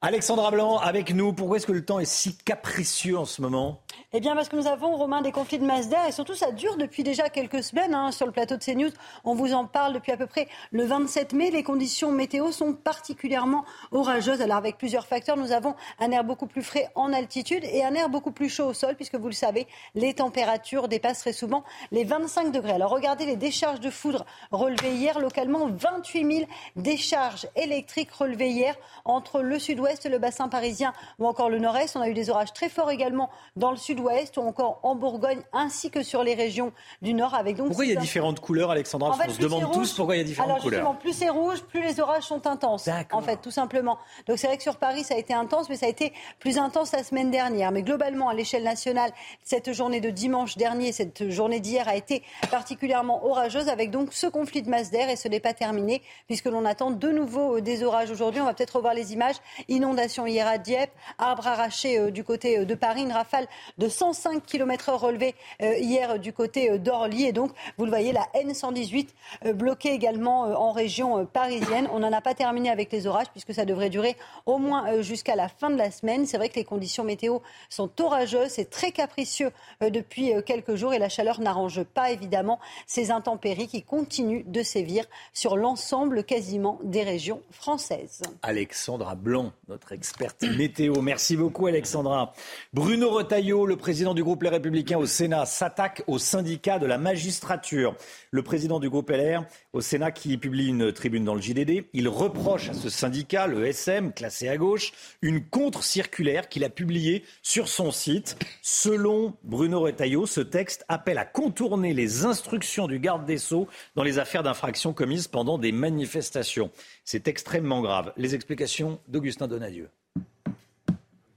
Alexandra 0.00 0.50
Blanc 0.50 0.78
avec 0.78 1.14
nous. 1.14 1.32
Pourquoi 1.32 1.58
est-ce 1.58 1.66
que 1.66 1.72
le 1.72 1.84
temps 1.84 2.00
est 2.00 2.04
si 2.04 2.36
capricieux 2.36 3.18
en 3.18 3.24
ce 3.24 3.40
moment? 3.40 3.81
Eh 4.12 4.20
bien, 4.20 4.34
parce 4.34 4.48
que 4.48 4.56
nous 4.56 4.66
avons, 4.66 4.96
Romain, 4.96 5.22
des 5.22 5.32
conflits 5.32 5.58
de 5.58 5.64
masse 5.64 5.88
d'air 5.88 6.06
et 6.06 6.12
surtout, 6.12 6.34
ça 6.34 6.52
dure 6.52 6.76
depuis 6.76 7.02
déjà 7.02 7.30
quelques 7.30 7.62
semaines 7.62 7.94
hein, 7.94 8.12
sur 8.12 8.26
le 8.26 8.32
plateau 8.32 8.56
de 8.56 8.62
CNews. 8.62 8.90
On 9.24 9.34
vous 9.34 9.54
en 9.54 9.66
parle 9.66 9.94
depuis 9.94 10.12
à 10.12 10.16
peu 10.16 10.26
près 10.26 10.48
le 10.70 10.84
27 10.84 11.32
mai. 11.32 11.50
Les 11.50 11.62
conditions 11.62 12.12
météo 12.12 12.52
sont 12.52 12.74
particulièrement 12.74 13.64
orageuses. 13.90 14.42
Alors, 14.42 14.58
avec 14.58 14.78
plusieurs 14.78 15.06
facteurs, 15.06 15.36
nous 15.36 15.52
avons 15.52 15.74
un 15.98 16.10
air 16.10 16.24
beaucoup 16.24 16.46
plus 16.46 16.62
frais 16.62 16.88
en 16.94 17.12
altitude 17.12 17.64
et 17.64 17.84
un 17.84 17.94
air 17.94 18.08
beaucoup 18.08 18.32
plus 18.32 18.48
chaud 18.48 18.66
au 18.66 18.74
sol, 18.74 18.94
puisque 18.94 19.16
vous 19.16 19.28
le 19.28 19.32
savez, 19.32 19.66
les 19.94 20.14
températures 20.14 20.88
dépassent 20.88 21.20
très 21.20 21.32
souvent 21.32 21.64
les 21.90 22.04
25 22.04 22.52
degrés. 22.52 22.72
Alors, 22.72 22.90
regardez 22.90 23.26
les 23.26 23.36
décharges 23.36 23.80
de 23.80 23.90
foudre 23.90 24.24
relevées 24.50 24.94
hier 24.94 25.18
localement. 25.18 25.68
28 25.70 26.36
000 26.36 26.50
décharges 26.76 27.48
électriques 27.56 28.12
relevées 28.12 28.50
hier 28.50 28.76
entre 29.04 29.40
le 29.40 29.58
sud-ouest 29.58 30.06
le 30.08 30.18
bassin 30.18 30.48
parisien 30.48 30.92
ou 31.18 31.26
encore 31.26 31.50
le 31.50 31.58
nord-est. 31.58 31.96
On 31.96 32.00
a 32.00 32.08
eu 32.08 32.14
des 32.14 32.30
orages 32.30 32.52
très 32.52 32.68
forts 32.68 32.90
également 32.90 33.30
dans 33.56 33.70
le 33.70 33.76
sud-ouest 33.82 34.36
ou 34.36 34.40
encore 34.40 34.80
en 34.82 34.94
Bourgogne 34.94 35.42
ainsi 35.52 35.90
que 35.90 36.02
sur 36.02 36.22
les 36.22 36.34
régions 36.34 36.72
du 37.02 37.14
nord. 37.14 37.34
Avec 37.34 37.56
donc 37.56 37.68
pourquoi 37.68 37.84
il 37.84 37.92
y 37.92 37.96
a 37.96 38.00
différentes 38.00 38.40
couleurs, 38.40 38.70
Alexandra 38.70 39.10
en 39.10 39.14
fait, 39.14 39.28
On 39.28 39.34
se 39.34 39.40
demande 39.40 39.72
tous 39.72 39.92
pourquoi 39.92 40.16
il 40.16 40.18
y 40.18 40.22
a 40.22 40.24
différentes 40.24 40.50
Alors, 40.50 40.62
couleurs. 40.62 40.98
plus 40.98 41.12
c'est 41.12 41.28
rouge, 41.28 41.62
plus 41.62 41.82
les 41.82 42.00
orages 42.00 42.24
sont 42.24 42.46
intenses. 42.46 42.88
En 43.12 43.20
fait, 43.20 43.36
tout 43.36 43.50
simplement. 43.50 43.98
Donc 44.26 44.38
c'est 44.38 44.46
vrai 44.46 44.56
que 44.56 44.62
sur 44.62 44.76
Paris, 44.76 45.04
ça 45.04 45.14
a 45.14 45.18
été 45.18 45.34
intense, 45.34 45.68
mais 45.68 45.76
ça 45.76 45.86
a 45.86 45.88
été 45.88 46.12
plus 46.38 46.58
intense 46.58 46.92
la 46.92 47.02
semaine 47.02 47.30
dernière. 47.30 47.72
Mais 47.72 47.82
globalement, 47.82 48.28
à 48.28 48.34
l'échelle 48.34 48.64
nationale, 48.64 49.12
cette 49.42 49.72
journée 49.72 50.00
de 50.00 50.10
dimanche 50.10 50.56
dernier, 50.56 50.92
cette 50.92 51.30
journée 51.30 51.60
d'hier 51.60 51.88
a 51.88 51.96
été 51.96 52.22
particulièrement 52.50 53.24
orageuse, 53.26 53.68
avec 53.68 53.90
donc 53.90 54.12
ce 54.12 54.26
conflit 54.26 54.62
de 54.62 54.70
masse 54.70 54.90
d'air. 54.90 55.10
Et 55.10 55.16
ce 55.16 55.28
n'est 55.28 55.40
pas 55.40 55.54
terminé, 55.54 56.02
puisque 56.26 56.46
l'on 56.46 56.64
attend 56.64 56.90
de 56.90 57.10
nouveau 57.10 57.56
euh, 57.56 57.60
des 57.60 57.82
orages 57.82 58.10
aujourd'hui. 58.10 58.40
On 58.40 58.44
va 58.44 58.54
peut-être 58.54 58.76
revoir 58.76 58.94
les 58.94 59.12
images 59.12 59.36
inondation 59.68 60.26
hier 60.26 60.46
à 60.46 60.58
Dieppe, 60.58 60.90
arbre 61.18 61.46
arraché 61.46 61.98
euh, 61.98 62.10
du 62.10 62.24
côté 62.24 62.58
euh, 62.58 62.64
de 62.64 62.74
Paris, 62.74 63.02
une 63.02 63.12
rafale 63.12 63.46
de 63.78 63.88
105 63.88 64.44
km/h 64.44 64.96
relevée 64.96 65.34
euh, 65.62 65.76
hier 65.76 66.18
du 66.18 66.32
côté 66.32 66.78
d'Orly. 66.78 67.24
Et 67.24 67.32
donc, 67.32 67.52
vous 67.78 67.84
le 67.84 67.90
voyez, 67.90 68.12
la 68.12 68.26
N118 68.34 69.08
bloquée 69.54 69.92
également 69.92 70.42
en 70.42 70.72
région 70.72 71.26
parisienne. 71.26 71.88
On 71.92 72.00
n'en 72.00 72.12
a 72.12 72.20
pas 72.20 72.34
terminé 72.34 72.70
avec 72.70 72.92
les 72.92 73.06
orages 73.06 73.30
puisque 73.30 73.54
ça 73.54 73.64
devrait 73.64 73.90
durer 73.90 74.16
au 74.46 74.58
moins 74.58 75.02
jusqu'à 75.02 75.36
la 75.36 75.48
fin 75.48 75.70
de 75.70 75.76
la 75.76 75.90
semaine. 75.90 76.26
C'est 76.26 76.36
vrai 76.36 76.48
que 76.48 76.56
les 76.56 76.64
conditions 76.64 77.04
météo 77.04 77.38
sont 77.68 77.90
orageuses, 78.00 78.50
c'est 78.50 78.70
très 78.70 78.92
capricieux 78.92 79.50
depuis 79.80 80.32
quelques 80.44 80.74
jours 80.74 80.94
et 80.94 80.98
la 80.98 81.08
chaleur 81.08 81.40
n'arrange 81.40 81.82
pas 81.82 82.10
évidemment 82.10 82.58
ces 82.86 83.10
intempéries 83.10 83.68
qui 83.68 83.82
continuent 83.82 84.44
de 84.46 84.62
sévir 84.62 85.04
sur 85.32 85.56
l'ensemble 85.56 86.24
quasiment 86.24 86.78
des 86.82 87.02
régions 87.02 87.42
françaises. 87.50 88.22
Alexandra 88.42 89.14
Blanc, 89.14 89.52
notre 89.68 89.92
experte 89.92 90.42
météo. 90.42 91.00
Merci 91.00 91.36
beaucoup, 91.36 91.66
Alexandra. 91.66 92.32
Bruno 92.72 93.10
Retailleau, 93.10 93.61
le 93.66 93.76
président 93.76 94.14
du 94.14 94.22
groupe 94.22 94.42
Les 94.42 94.48
Républicains 94.48 94.98
au 94.98 95.06
Sénat, 95.06 95.46
s'attaque 95.46 96.02
au 96.06 96.18
syndicat 96.18 96.78
de 96.78 96.86
la 96.86 96.98
magistrature. 96.98 97.94
Le 98.30 98.42
président 98.42 98.80
du 98.80 98.88
groupe 98.88 99.10
LR 99.10 99.44
au 99.72 99.80
Sénat 99.80 100.10
qui 100.10 100.36
publie 100.38 100.68
une 100.68 100.92
tribune 100.92 101.24
dans 101.24 101.34
le 101.34 101.40
JDD, 101.40 101.84
il 101.92 102.08
reproche 102.08 102.70
à 102.70 102.74
ce 102.74 102.88
syndicat, 102.88 103.46
le 103.46 103.66
SM, 103.66 104.12
classé 104.12 104.48
à 104.48 104.56
gauche, 104.56 104.92
une 105.22 105.44
contre-circulaire 105.44 106.48
qu'il 106.48 106.64
a 106.64 106.68
publiée 106.68 107.24
sur 107.42 107.68
son 107.68 107.90
site. 107.90 108.36
Selon 108.62 109.34
Bruno 109.42 109.80
Retailleau, 109.80 110.26
ce 110.26 110.40
texte 110.40 110.84
appelle 110.88 111.18
à 111.18 111.24
contourner 111.24 111.94
les 111.94 112.24
instructions 112.24 112.86
du 112.86 112.98
garde 112.98 113.24
des 113.24 113.38
Sceaux 113.38 113.68
dans 113.94 114.02
les 114.02 114.18
affaires 114.18 114.42
d'infraction 114.42 114.92
commises 114.92 115.28
pendant 115.28 115.58
des 115.58 115.72
manifestations. 115.72 116.70
C'est 117.04 117.28
extrêmement 117.28 117.80
grave. 117.80 118.12
Les 118.16 118.34
explications 118.34 119.00
d'Augustin 119.08 119.48
Donadieu. 119.48 119.88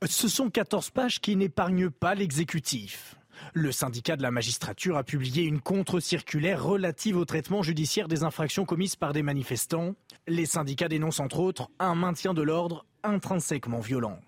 Ce 0.03 0.27
sont 0.27 0.49
14 0.49 0.89
pages 0.89 1.21
qui 1.21 1.36
n'épargnent 1.36 1.89
pas 1.89 2.15
l'exécutif. 2.15 3.15
Le 3.53 3.71
syndicat 3.71 4.15
de 4.15 4.21
la 4.21 4.31
magistrature 4.31 4.97
a 4.97 5.03
publié 5.03 5.43
une 5.43 5.62
contre-circulaire 5.62 6.63
relative 6.63 7.17
au 7.17 7.25
traitement 7.25 7.63
judiciaire 7.63 8.08
des 8.08 8.23
infractions 8.23 8.65
commises 8.65 8.95
par 8.95 9.13
des 9.13 9.23
manifestants. 9.23 9.95
Les 10.27 10.45
syndicats 10.45 10.88
dénoncent 10.88 11.19
entre 11.19 11.39
autres 11.39 11.69
un 11.79 11.95
maintien 11.95 12.34
de 12.34 12.41
l'ordre 12.41 12.86
intrinsèquement 13.03 13.79
violent. 13.79 14.19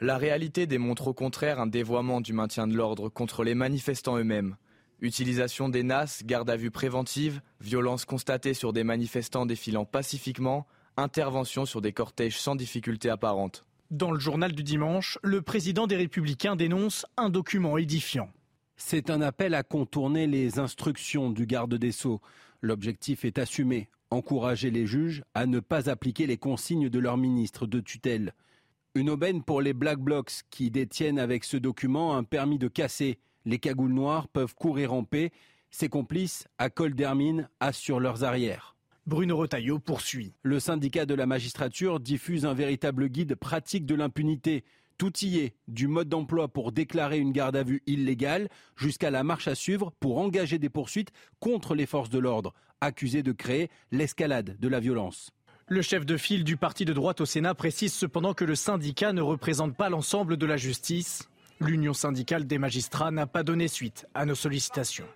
La 0.00 0.18
réalité 0.18 0.66
démontre 0.66 1.08
au 1.08 1.14
contraire 1.14 1.60
un 1.60 1.66
dévoiement 1.66 2.20
du 2.20 2.32
maintien 2.32 2.66
de 2.66 2.74
l'ordre 2.74 3.08
contre 3.08 3.44
les 3.44 3.54
manifestants 3.54 4.18
eux-mêmes. 4.18 4.56
Utilisation 5.00 5.68
des 5.68 5.82
NAS, 5.82 6.22
garde 6.24 6.48
à 6.50 6.56
vue 6.56 6.70
préventive, 6.70 7.40
violences 7.60 8.04
constatées 8.04 8.54
sur 8.54 8.72
des 8.72 8.84
manifestants 8.84 9.46
défilant 9.46 9.84
pacifiquement, 9.84 10.66
intervention 10.96 11.66
sur 11.66 11.80
des 11.80 11.92
cortèges 11.92 12.38
sans 12.38 12.56
difficulté 12.56 13.10
apparente. 13.10 13.65
Dans 13.92 14.10
le 14.10 14.18
journal 14.18 14.50
du 14.50 14.64
dimanche, 14.64 15.16
le 15.22 15.42
président 15.42 15.86
des 15.86 15.94
Républicains 15.94 16.56
dénonce 16.56 17.06
un 17.16 17.30
document 17.30 17.78
édifiant. 17.78 18.28
C'est 18.76 19.10
un 19.10 19.20
appel 19.20 19.54
à 19.54 19.62
contourner 19.62 20.26
les 20.26 20.58
instructions 20.58 21.30
du 21.30 21.46
garde 21.46 21.76
des 21.76 21.92
sceaux. 21.92 22.20
L'objectif 22.62 23.24
est 23.24 23.38
assumé, 23.38 23.88
encourager 24.10 24.72
les 24.72 24.86
juges 24.86 25.22
à 25.34 25.46
ne 25.46 25.60
pas 25.60 25.88
appliquer 25.88 26.26
les 26.26 26.36
consignes 26.36 26.88
de 26.88 26.98
leur 26.98 27.16
ministre 27.16 27.68
de 27.68 27.78
tutelle. 27.78 28.34
Une 28.96 29.08
aubaine 29.08 29.44
pour 29.44 29.62
les 29.62 29.72
Black 29.72 30.00
Blocs 30.00 30.42
qui 30.50 30.72
détiennent 30.72 31.20
avec 31.20 31.44
ce 31.44 31.56
document 31.56 32.16
un 32.16 32.24
permis 32.24 32.58
de 32.58 32.68
casser. 32.68 33.20
Les 33.44 33.60
cagoules 33.60 33.92
noires 33.92 34.26
peuvent 34.26 34.56
courir 34.56 34.94
en 34.94 35.04
paix. 35.04 35.30
Ses 35.70 35.88
complices, 35.88 36.48
à 36.58 36.70
col 36.70 36.94
d'hermine, 36.94 37.48
assurent 37.60 38.00
leurs 38.00 38.24
arrières. 38.24 38.75
Bruno 39.06 39.36
Retailleau 39.36 39.78
poursuit. 39.78 40.32
Le 40.42 40.58
syndicat 40.58 41.06
de 41.06 41.14
la 41.14 41.26
magistrature 41.26 42.00
diffuse 42.00 42.44
un 42.44 42.54
véritable 42.54 43.08
guide 43.08 43.36
pratique 43.36 43.86
de 43.86 43.94
l'impunité. 43.94 44.64
Tout 44.98 45.16
y 45.18 45.38
est, 45.38 45.54
du 45.68 45.86
mode 45.86 46.08
d'emploi 46.08 46.48
pour 46.48 46.72
déclarer 46.72 47.18
une 47.18 47.30
garde 47.30 47.54
à 47.54 47.62
vue 47.62 47.84
illégale 47.86 48.48
jusqu'à 48.74 49.12
la 49.12 49.22
marche 49.22 49.46
à 49.46 49.54
suivre 49.54 49.92
pour 50.00 50.18
engager 50.18 50.58
des 50.58 50.70
poursuites 50.70 51.12
contre 51.38 51.76
les 51.76 51.86
forces 51.86 52.10
de 52.10 52.18
l'ordre, 52.18 52.52
accusées 52.80 53.22
de 53.22 53.30
créer 53.30 53.70
l'escalade 53.92 54.56
de 54.58 54.68
la 54.68 54.80
violence. 54.80 55.30
Le 55.68 55.82
chef 55.82 56.04
de 56.04 56.16
file 56.16 56.42
du 56.42 56.56
parti 56.56 56.84
de 56.84 56.92
droite 56.92 57.20
au 57.20 57.26
Sénat 57.26 57.54
précise 57.54 57.94
cependant 57.94 58.34
que 58.34 58.44
le 58.44 58.56
syndicat 58.56 59.12
ne 59.12 59.22
représente 59.22 59.76
pas 59.76 59.88
l'ensemble 59.88 60.36
de 60.36 60.46
la 60.46 60.56
justice. 60.56 61.28
L'Union 61.60 61.94
syndicale 61.94 62.44
des 62.44 62.58
magistrats 62.58 63.12
n'a 63.12 63.28
pas 63.28 63.44
donné 63.44 63.68
suite 63.68 64.06
à 64.14 64.26
nos 64.26 64.34
sollicitations. 64.34 65.06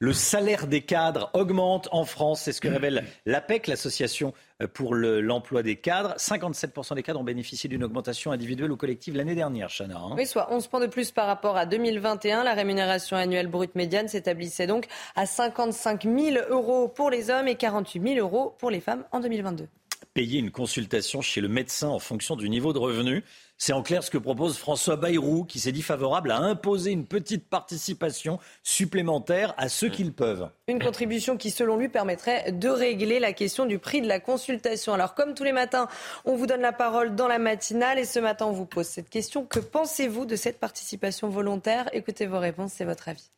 Le 0.00 0.12
salaire 0.12 0.66
des 0.66 0.82
cadres 0.82 1.30
augmente 1.34 1.88
en 1.92 2.04
France, 2.04 2.42
c'est 2.42 2.52
ce 2.52 2.60
que 2.60 2.68
révèle 2.68 3.04
l'APEC, 3.26 3.68
l'association 3.68 4.32
pour 4.72 4.94
l'emploi 4.94 5.62
des 5.62 5.76
cadres. 5.76 6.14
57% 6.16 6.94
des 6.94 7.02
cadres 7.02 7.20
ont 7.20 7.24
bénéficié 7.24 7.68
d'une 7.68 7.84
augmentation 7.84 8.32
individuelle 8.32 8.72
ou 8.72 8.76
collective 8.76 9.16
l'année 9.16 9.34
dernière, 9.34 9.68
Chana. 9.68 9.96
Hein. 9.98 10.14
Oui, 10.16 10.26
soit 10.26 10.52
11 10.52 10.66
points 10.66 10.80
de 10.80 10.86
plus 10.86 11.10
par 11.10 11.26
rapport 11.26 11.56
à 11.56 11.66
2021. 11.66 12.44
La 12.44 12.54
rémunération 12.54 13.16
annuelle 13.16 13.48
brute 13.48 13.74
médiane 13.74 14.08
s'établissait 14.08 14.66
donc 14.66 14.86
à 15.14 15.26
55 15.26 16.04
000 16.04 16.36
euros 16.50 16.88
pour 16.88 17.10
les 17.10 17.30
hommes 17.30 17.48
et 17.48 17.54
48 17.54 18.14
000 18.14 18.26
euros 18.26 18.54
pour 18.58 18.70
les 18.70 18.80
femmes 18.80 19.04
en 19.12 19.20
2022 19.20 19.68
payer 20.14 20.38
une 20.38 20.52
consultation 20.52 21.20
chez 21.20 21.40
le 21.40 21.48
médecin 21.48 21.88
en 21.88 21.98
fonction 21.98 22.36
du 22.36 22.48
niveau 22.48 22.72
de 22.72 22.78
revenu. 22.78 23.24
C'est 23.56 23.72
en 23.72 23.82
clair 23.82 24.02
ce 24.02 24.10
que 24.10 24.18
propose 24.18 24.58
François 24.58 24.96
Bayrou, 24.96 25.44
qui 25.44 25.60
s'est 25.60 25.72
dit 25.72 25.82
favorable 25.82 26.32
à 26.32 26.38
imposer 26.38 26.90
une 26.90 27.06
petite 27.06 27.48
participation 27.48 28.40
supplémentaire 28.62 29.54
à 29.56 29.68
ceux 29.68 29.88
qui 29.88 30.02
le 30.02 30.10
peuvent. 30.10 30.50
Une 30.66 30.82
contribution 30.82 31.36
qui, 31.36 31.50
selon 31.50 31.76
lui, 31.76 31.88
permettrait 31.88 32.50
de 32.50 32.68
régler 32.68 33.20
la 33.20 33.32
question 33.32 33.64
du 33.64 33.78
prix 33.78 34.00
de 34.00 34.08
la 34.08 34.18
consultation. 34.18 34.92
Alors, 34.92 35.14
comme 35.14 35.34
tous 35.34 35.44
les 35.44 35.52
matins, 35.52 35.88
on 36.24 36.34
vous 36.34 36.46
donne 36.46 36.62
la 36.62 36.72
parole 36.72 37.14
dans 37.14 37.28
la 37.28 37.38
matinale 37.38 37.98
et 37.98 38.04
ce 38.04 38.18
matin, 38.18 38.46
on 38.46 38.52
vous 38.52 38.66
pose 38.66 38.86
cette 38.86 39.08
question. 39.08 39.46
Que 39.46 39.60
pensez-vous 39.60 40.26
de 40.26 40.36
cette 40.36 40.58
participation 40.58 41.28
volontaire? 41.28 41.88
Écoutez 41.92 42.26
vos 42.26 42.40
réponses, 42.40 42.72
c'est 42.74 42.84
votre 42.84 43.08
avis. 43.08 43.30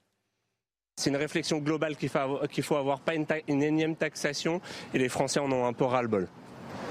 C'est 0.97 1.11
une 1.11 1.17
réflexion 1.17 1.59
globale 1.59 1.95
qu'il 1.95 2.09
faut, 2.09 2.77
avoir, 2.77 3.01
pas 3.01 3.15
une, 3.15 3.27
une 3.49 3.63
énième 3.63 3.97
taxation, 3.97 4.63
et 4.95 4.99
les 4.99 5.11
Français 5.11 5.41
en 5.41 5.53
ont 5.53 5.67
un 5.67 5.75
peu 5.75 5.85
ras-le-bol. 5.85 6.27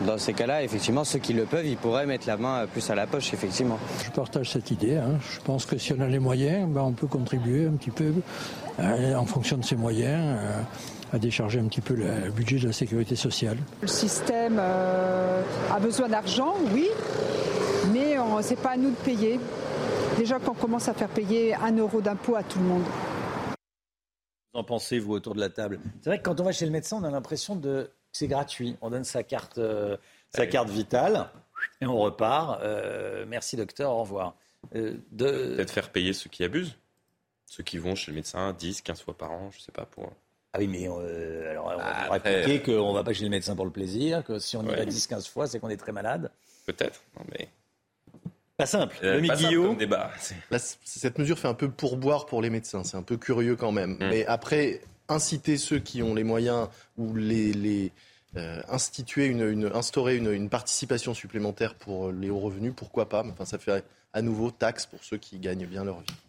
Dans 0.05 0.17
ces 0.17 0.33
cas-là, 0.33 0.61
effectivement, 0.61 1.05
ceux 1.05 1.19
qui 1.19 1.31
le 1.31 1.45
peuvent, 1.45 1.65
ils 1.65 1.77
pourraient 1.77 2.05
mettre 2.05 2.27
la 2.27 2.35
main 2.35 2.67
plus 2.67 2.89
à 2.89 2.95
la 2.95 3.07
poche, 3.07 3.33
effectivement. 3.33 3.79
Je 4.03 4.11
partage 4.11 4.51
cette 4.51 4.69
idée. 4.69 4.97
Hein. 4.97 5.19
Je 5.33 5.39
pense 5.39 5.65
que 5.65 5.77
si 5.77 5.93
on 5.93 6.01
a 6.01 6.07
les 6.07 6.19
moyens, 6.19 6.67
ben, 6.69 6.81
on 6.81 6.91
peut 6.91 7.07
contribuer 7.07 7.65
un 7.65 7.71
petit 7.71 7.91
peu, 7.91 8.11
euh, 8.79 9.15
en 9.15 9.25
fonction 9.25 9.57
de 9.57 9.63
ses 9.63 9.77
moyens, 9.77 10.37
euh, 10.37 10.61
à 11.13 11.17
décharger 11.17 11.59
un 11.59 11.65
petit 11.65 11.79
peu 11.79 11.93
le 11.93 12.29
budget 12.31 12.59
de 12.59 12.67
la 12.67 12.73
sécurité 12.73 13.15
sociale. 13.15 13.57
Le 13.81 13.87
système 13.87 14.57
euh, 14.59 15.41
a 15.73 15.79
besoin 15.79 16.09
d'argent, 16.09 16.55
oui, 16.73 16.89
mais 17.93 18.17
ce 18.41 18.49
n'est 18.49 18.55
pas 18.57 18.71
à 18.71 18.77
nous 18.77 18.89
de 18.89 18.95
payer. 18.95 19.39
Déjà 20.17 20.39
qu'on 20.39 20.53
commence 20.53 20.89
à 20.89 20.93
faire 20.93 21.09
payer 21.09 21.55
un 21.55 21.75
euro 21.77 22.01
d'impôt 22.01 22.35
à 22.35 22.43
tout 22.43 22.59
le 22.59 22.65
monde. 22.65 22.83
Qu'en 24.53 24.63
pensez, 24.63 24.99
vous, 24.99 25.13
autour 25.13 25.35
de 25.35 25.39
la 25.39 25.49
table? 25.49 25.79
C'est 26.01 26.09
vrai 26.09 26.19
que 26.19 26.23
quand 26.23 26.39
on 26.39 26.43
va 26.43 26.51
chez 26.51 26.65
le 26.65 26.71
médecin, 26.71 26.97
on 27.01 27.03
a 27.03 27.11
l'impression 27.11 27.55
de 27.55 27.89
c'est 28.15 28.27
gratuit. 28.27 28.77
On 28.81 28.89
donne 28.89 29.03
sa 29.03 29.23
carte, 29.23 29.57
euh, 29.57 29.97
sa 30.33 30.47
carte 30.47 30.69
vitale 30.69 31.29
et 31.81 31.85
on 31.85 31.97
repart. 31.97 32.61
Euh, 32.61 33.25
merci 33.27 33.57
docteur, 33.57 33.91
au 33.91 33.99
revoir. 33.99 34.35
Euh, 34.75 34.95
de... 35.11 35.55
Peut-être 35.55 35.71
faire 35.71 35.89
payer 35.89 36.13
ceux 36.13 36.29
qui 36.29 36.43
abusent, 36.43 36.77
ceux 37.45 37.63
qui 37.63 37.77
vont 37.77 37.95
chez 37.95 38.11
le 38.11 38.15
médecin 38.15 38.53
10, 38.53 38.81
15 38.81 39.01
fois 39.01 39.17
par 39.17 39.31
an, 39.31 39.49
je 39.51 39.57
ne 39.57 39.61
sais 39.63 39.71
pas 39.71 39.85
pour. 39.85 40.11
Ah 40.53 40.59
oui, 40.59 40.67
mais 40.67 40.87
euh, 40.87 41.51
alors, 41.51 41.65
on 41.65 41.77
va 41.77 42.13
répliquer 42.13 42.61
qu'on 42.61 42.91
ne 42.91 42.97
va 42.97 43.03
pas 43.03 43.11
chez 43.11 43.25
le 43.25 43.29
médecin 43.29 43.55
pour 43.55 43.65
le 43.65 43.71
plaisir, 43.71 44.23
que 44.23 44.39
si 44.39 44.55
on 44.55 44.63
y 44.63 44.67
va 44.67 44.85
10-15 44.85 45.29
fois, 45.29 45.47
c'est 45.47 45.59
qu'on 45.59 45.69
est 45.69 45.77
très 45.77 45.91
malade. 45.91 46.31
Peut-être, 46.65 47.03
mais... 47.31 47.49
Pas 48.55 48.65
simple. 48.65 48.95
Euh, 49.03 49.19
le 49.19 49.27
pas 49.27 49.35
simple 49.35 49.47
Guillaume. 49.49 49.67
comme 49.67 49.77
débat. 49.77 50.11
Là, 50.49 50.59
cette 50.59 51.19
mesure 51.19 51.37
fait 51.37 51.49
un 51.49 51.53
peu 51.53 51.69
pourboire 51.69 52.25
pour 52.25 52.41
les 52.41 52.49
médecins. 52.49 52.85
C'est 52.85 52.95
un 52.95 53.03
peu 53.03 53.17
curieux 53.17 53.57
quand 53.57 53.73
même. 53.73 53.95
Mm. 53.95 54.09
Mais 54.09 54.25
après, 54.27 54.79
inciter 55.09 55.57
ceux 55.57 55.79
qui 55.79 56.03
ont 56.03 56.13
les 56.13 56.23
moyens 56.23 56.67
ou 56.97 57.15
les, 57.15 57.91
euh, 58.35 58.61
instituer 58.69 59.25
une, 59.25 59.71
instaurer 59.73 60.17
une, 60.17 60.49
participation 60.49 61.13
supplémentaire 61.13 61.75
pour 61.75 62.11
les 62.11 62.29
hauts 62.29 62.39
revenus, 62.39 62.73
pourquoi 62.75 63.07
pas? 63.09 63.23
Enfin, 63.25 63.45
ça 63.45 63.57
fait 63.57 63.83
à 64.13 64.21
nouveau 64.21 64.51
taxe 64.51 64.85
pour 64.85 65.03
ceux 65.03 65.17
qui 65.17 65.39
gagnent 65.39 65.67
bien 65.67 65.83
leur 65.83 65.99
vie. 66.01 66.24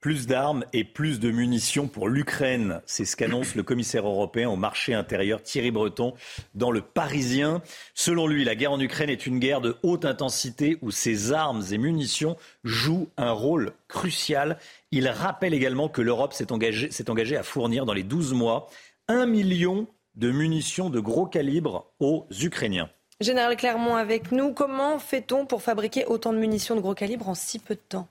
Plus 0.00 0.26
d'armes 0.26 0.64
et 0.72 0.82
plus 0.82 1.20
de 1.20 1.30
munitions 1.30 1.86
pour 1.86 2.08
l'Ukraine. 2.08 2.80
C'est 2.86 3.04
ce 3.04 3.16
qu'annonce 3.16 3.54
le 3.54 3.62
commissaire 3.62 4.06
européen 4.06 4.48
au 4.48 4.56
marché 4.56 4.94
intérieur 4.94 5.42
Thierry 5.42 5.70
Breton 5.70 6.14
dans 6.54 6.70
le 6.70 6.80
Parisien. 6.80 7.60
Selon 7.92 8.26
lui, 8.26 8.42
la 8.44 8.54
guerre 8.54 8.72
en 8.72 8.80
Ukraine 8.80 9.10
est 9.10 9.26
une 9.26 9.38
guerre 9.38 9.60
de 9.60 9.76
haute 9.82 10.06
intensité 10.06 10.78
où 10.80 10.90
ces 10.90 11.32
armes 11.32 11.62
et 11.70 11.76
munitions 11.76 12.38
jouent 12.64 13.10
un 13.18 13.32
rôle 13.32 13.72
crucial. 13.88 14.58
Il 14.90 15.06
rappelle 15.06 15.52
également 15.52 15.90
que 15.90 16.00
l'Europe 16.00 16.32
s'est 16.32 16.50
engagée, 16.50 17.36
à 17.36 17.42
fournir 17.42 17.84
dans 17.84 17.92
les 17.92 18.02
12 18.02 18.32
mois 18.32 18.70
un 19.06 19.26
million 19.26 19.86
de 20.14 20.30
munitions 20.30 20.88
de 20.88 21.00
gros 21.00 21.26
calibre 21.26 21.92
aux 22.00 22.26
Ukrainiens. 22.42 22.88
Général 23.20 23.54
Clermont 23.54 23.96
avec 23.96 24.32
nous. 24.32 24.54
Comment 24.54 24.98
fait-on 24.98 25.44
pour 25.44 25.60
fabriquer 25.60 26.06
autant 26.06 26.32
de 26.32 26.38
munitions 26.38 26.74
de 26.74 26.80
gros 26.80 26.94
calibre 26.94 27.28
en 27.28 27.34
si 27.34 27.58
peu 27.58 27.74
de 27.74 27.80
temps? 27.86 28.08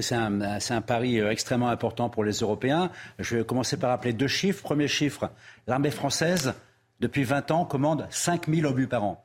C'est 0.00 0.14
un, 0.16 0.80
pari 0.80 1.20
euh, 1.20 1.30
extrêmement 1.30 1.68
important 1.68 2.08
pour 2.08 2.24
les 2.24 2.38
Européens. 2.40 2.90
Je 3.20 3.36
vais 3.36 3.44
commencer 3.44 3.76
par 3.76 3.90
rappeler 3.90 4.12
deux 4.12 4.26
chiffres. 4.26 4.62
Premier 4.62 4.88
chiffre, 4.88 5.30
l'armée 5.68 5.92
française, 5.92 6.54
depuis 6.98 7.22
20 7.22 7.52
ans, 7.52 7.64
commande 7.64 8.06
5000 8.10 8.66
obus 8.66 8.88
par 8.88 9.04
an. 9.04 9.24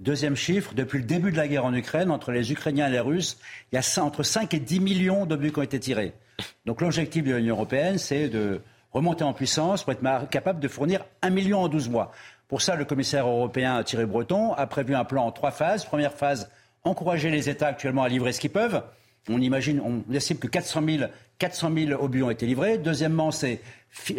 Deuxième 0.00 0.36
chiffre, 0.36 0.74
depuis 0.74 0.98
le 0.98 1.04
début 1.04 1.32
de 1.32 1.36
la 1.38 1.48
guerre 1.48 1.64
en 1.64 1.72
Ukraine, 1.72 2.10
entre 2.10 2.32
les 2.32 2.52
Ukrainiens 2.52 2.88
et 2.88 2.92
les 2.92 3.00
Russes, 3.00 3.38
il 3.72 3.76
y 3.76 3.78
a 3.78 4.02
entre 4.02 4.22
5 4.22 4.52
et 4.52 4.60
10 4.60 4.80
millions 4.80 5.24
d'obus 5.24 5.52
qui 5.52 5.58
ont 5.58 5.62
été 5.62 5.80
tirés. 5.80 6.12
Donc 6.66 6.82
l'objectif 6.82 7.24
de 7.24 7.34
l'Union 7.34 7.54
européenne, 7.54 7.96
c'est 7.96 8.28
de 8.28 8.60
remonter 8.92 9.24
en 9.24 9.32
puissance 9.32 9.84
pour 9.84 9.94
être 9.94 10.28
capable 10.28 10.60
de 10.60 10.68
fournir 10.68 11.04
un 11.22 11.30
million 11.30 11.60
en 11.60 11.68
12 11.68 11.88
mois. 11.88 12.12
Pour 12.48 12.60
ça, 12.60 12.76
le 12.76 12.84
commissaire 12.84 13.26
européen 13.26 13.82
Thierry 13.82 14.04
Breton 14.04 14.52
a 14.52 14.66
prévu 14.66 14.94
un 14.94 15.04
plan 15.04 15.24
en 15.24 15.32
trois 15.32 15.50
phases. 15.50 15.84
Première 15.84 16.12
phase, 16.12 16.50
encourager 16.84 17.30
les 17.30 17.48
États 17.48 17.68
actuellement 17.68 18.02
à 18.02 18.08
livrer 18.08 18.32
ce 18.32 18.40
qu'ils 18.40 18.50
peuvent. 18.50 18.82
On 19.28 19.40
imagine, 19.40 19.80
on 19.80 20.12
estime 20.12 20.38
que 20.38 20.46
400 20.46 20.82
000, 20.86 21.04
400 21.38 21.70
000 21.74 22.02
obus 22.02 22.22
ont 22.22 22.30
été 22.30 22.46
livrés. 22.46 22.78
Deuxièmement, 22.78 23.30
c'est 23.30 23.60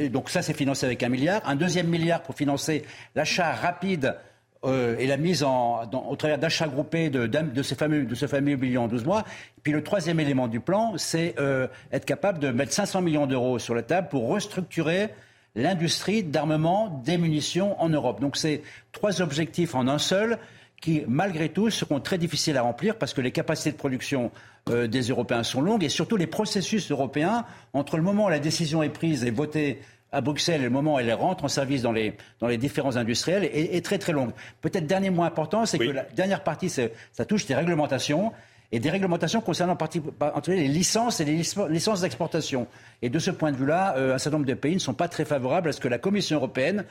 donc 0.09 0.29
ça 0.29 0.41
c'est 0.41 0.53
financé 0.53 0.85
avec 0.85 1.03
un 1.03 1.09
milliard. 1.09 1.41
Un 1.45 1.55
deuxième 1.55 1.87
milliard 1.87 2.23
pour 2.23 2.35
financer 2.35 2.83
l'achat 3.13 3.53
rapide 3.53 4.15
euh, 4.63 4.97
et 4.97 5.05
la 5.05 5.17
mise 5.17 5.43
en, 5.43 5.83
au 5.83 6.15
travers 6.15 6.39
d'achats 6.39 6.67
groupés 6.67 7.09
de, 7.09 7.27
de, 7.27 7.61
ces 7.61 7.75
fameux, 7.75 8.05
de 8.05 8.15
ce 8.15 8.25
fameux 8.25 8.55
million 8.55 8.85
en 8.85 8.87
12 8.87 9.05
mois. 9.05 9.23
Puis 9.63 9.73
le 9.73 9.83
troisième 9.83 10.19
élément 10.19 10.47
du 10.47 10.59
plan, 10.59 10.93
c'est 10.97 11.35
euh, 11.39 11.67
être 11.91 12.05
capable 12.05 12.39
de 12.39 12.49
mettre 12.49 12.73
500 12.73 13.01
millions 13.01 13.27
d'euros 13.27 13.59
sur 13.59 13.75
la 13.75 13.83
table 13.83 14.07
pour 14.09 14.27
restructurer 14.29 15.09
l'industrie 15.55 16.23
d'armement, 16.23 17.01
des 17.05 17.17
munitions 17.17 17.79
en 17.81 17.89
Europe. 17.89 18.19
Donc 18.21 18.37
c'est 18.37 18.61
trois 18.91 19.21
objectifs 19.21 19.75
en 19.75 19.87
un 19.87 19.99
seul 19.99 20.39
qui, 20.85 21.01
malgré 21.07 21.49
tout, 21.49 21.71
seront 21.71 21.99
très 21.99 22.19
difficiles 22.19 22.57
à 22.57 22.61
remplir 22.61 22.95
parce 22.99 23.15
que 23.15 23.19
les 23.21 23.31
capacités 23.31 23.71
de 23.71 23.75
production 23.75 24.29
euh, 24.69 24.85
des 24.85 25.01
Européens 25.09 25.41
sont 25.41 25.61
longues 25.61 25.83
et 25.83 25.89
surtout 25.89 26.15
les 26.15 26.27
processus 26.27 26.91
européens, 26.91 27.43
entre 27.73 27.97
le 27.97 28.03
moment 28.03 28.25
où 28.25 28.29
la 28.29 28.37
décision 28.37 28.83
est 28.83 28.89
prise 28.89 29.25
et 29.25 29.31
votée 29.31 29.79
à 30.11 30.21
Bruxelles 30.21 30.61
et 30.61 30.63
le 30.65 30.69
moment 30.69 30.93
où 30.95 30.99
elle 30.99 31.11
rentre 31.11 31.43
en 31.43 31.47
service 31.47 31.81
dans 31.81 31.91
les, 31.91 32.13
dans 32.39 32.47
les 32.47 32.57
différents 32.59 32.97
industriels 32.97 33.45
est, 33.45 33.75
est 33.75 33.83
très 33.83 33.97
très 33.97 34.13
longue. 34.13 34.29
Peut-être 34.61 34.85
dernier 34.85 35.09
mot 35.09 35.23
important, 35.23 35.65
c'est 35.65 35.79
que 35.79 35.85
la 35.89 36.03
dernière 36.03 36.43
partie, 36.43 36.69
ça 36.69 37.25
touche 37.25 37.47
des 37.47 37.55
réglementations 37.55 38.31
et 38.71 38.79
des 38.79 38.89
réglementations 38.91 39.41
concernant 39.41 39.73
en 39.73 39.75
particulier 39.75 40.61
les 40.61 40.67
licences 40.67 41.19
et 41.19 41.25
les 41.25 41.35
lic- 41.37 41.69
licences 41.69 42.01
d'exportation. 42.01 42.67
Et 43.01 43.09
de 43.09 43.19
ce 43.19 43.31
point 43.31 43.51
de 43.51 43.57
vue-là, 43.57 43.95
euh, 43.97 44.15
un 44.15 44.17
certain 44.19 44.37
nombre 44.37 44.47
de 44.49 44.53
pays 44.53 44.75
ne 44.75 44.79
sont 44.79 44.93
pas 44.93 45.07
très 45.07 45.25
favorables 45.25 45.69
à 45.69 45.71
ce 45.71 45.79
que 45.81 45.87
la 45.87 45.97
Commission 45.99 46.37
européenne 46.37 46.85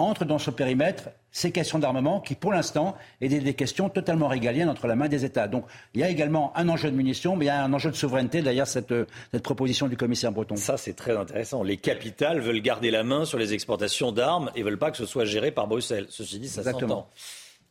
entre 0.00 0.24
dans 0.24 0.38
ce 0.38 0.50
périmètre 0.50 1.10
ces 1.30 1.52
questions 1.52 1.78
d'armement 1.78 2.20
qui, 2.20 2.34
pour 2.34 2.52
l'instant, 2.52 2.96
est 3.20 3.28
des, 3.28 3.54
questions 3.54 3.88
totalement 3.88 4.28
régaliennes 4.28 4.68
entre 4.68 4.86
la 4.86 4.96
main 4.96 5.08
des 5.08 5.24
États. 5.24 5.46
Donc, 5.46 5.64
il 5.94 6.00
y 6.00 6.04
a 6.04 6.08
également 6.08 6.52
un 6.56 6.68
enjeu 6.68 6.90
de 6.90 6.96
munitions, 6.96 7.36
mais 7.36 7.44
il 7.44 7.48
y 7.48 7.50
a 7.50 7.62
un 7.62 7.72
enjeu 7.72 7.90
de 7.90 7.96
souveraineté 7.96 8.42
derrière 8.42 8.66
cette, 8.66 8.94
cette 9.30 9.42
proposition 9.42 9.86
du 9.88 9.96
commissaire 9.96 10.32
Breton. 10.32 10.56
Ça, 10.56 10.76
c'est 10.76 10.94
très 10.94 11.16
intéressant. 11.16 11.62
Les 11.62 11.76
capitales 11.76 12.40
veulent 12.40 12.62
garder 12.62 12.90
la 12.90 13.04
main 13.04 13.26
sur 13.26 13.38
les 13.38 13.52
exportations 13.52 14.10
d'armes 14.10 14.50
et 14.56 14.62
veulent 14.62 14.78
pas 14.78 14.90
que 14.90 14.96
ce 14.96 15.06
soit 15.06 15.26
géré 15.26 15.50
par 15.50 15.68
Bruxelles. 15.68 16.06
Ceci 16.08 16.38
dit, 16.38 16.48
ça 16.48 16.62
Exactement. 16.62 16.88
s'entend. 16.88 17.10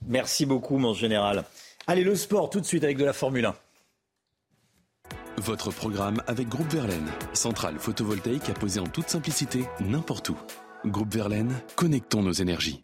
Merci 0.08 0.46
beaucoup, 0.46 0.78
mon 0.78 0.94
général. 0.94 1.44
Allez, 1.88 2.04
le 2.04 2.16
sport 2.16 2.50
tout 2.50 2.62
de 2.62 2.66
suite 2.66 2.84
avec 2.84 2.98
de 2.98 3.06
la 3.06 3.14
Formule 3.14 3.46
1. 3.46 3.56
Votre 5.38 5.72
programme 5.72 6.22
avec 6.28 6.48
Groupe 6.48 6.72
Verlaine, 6.72 7.10
centrale 7.34 7.80
photovoltaïque 7.80 8.50
à 8.50 8.54
poser 8.54 8.80
en 8.80 8.88
toute 8.88 9.10
simplicité 9.10 9.64
n'importe 9.80 10.30
où. 10.30 10.38
Groupe 10.86 11.14
Verlaine, 11.14 11.54
connectons 11.76 12.24
nos 12.24 12.32
énergies. 12.32 12.84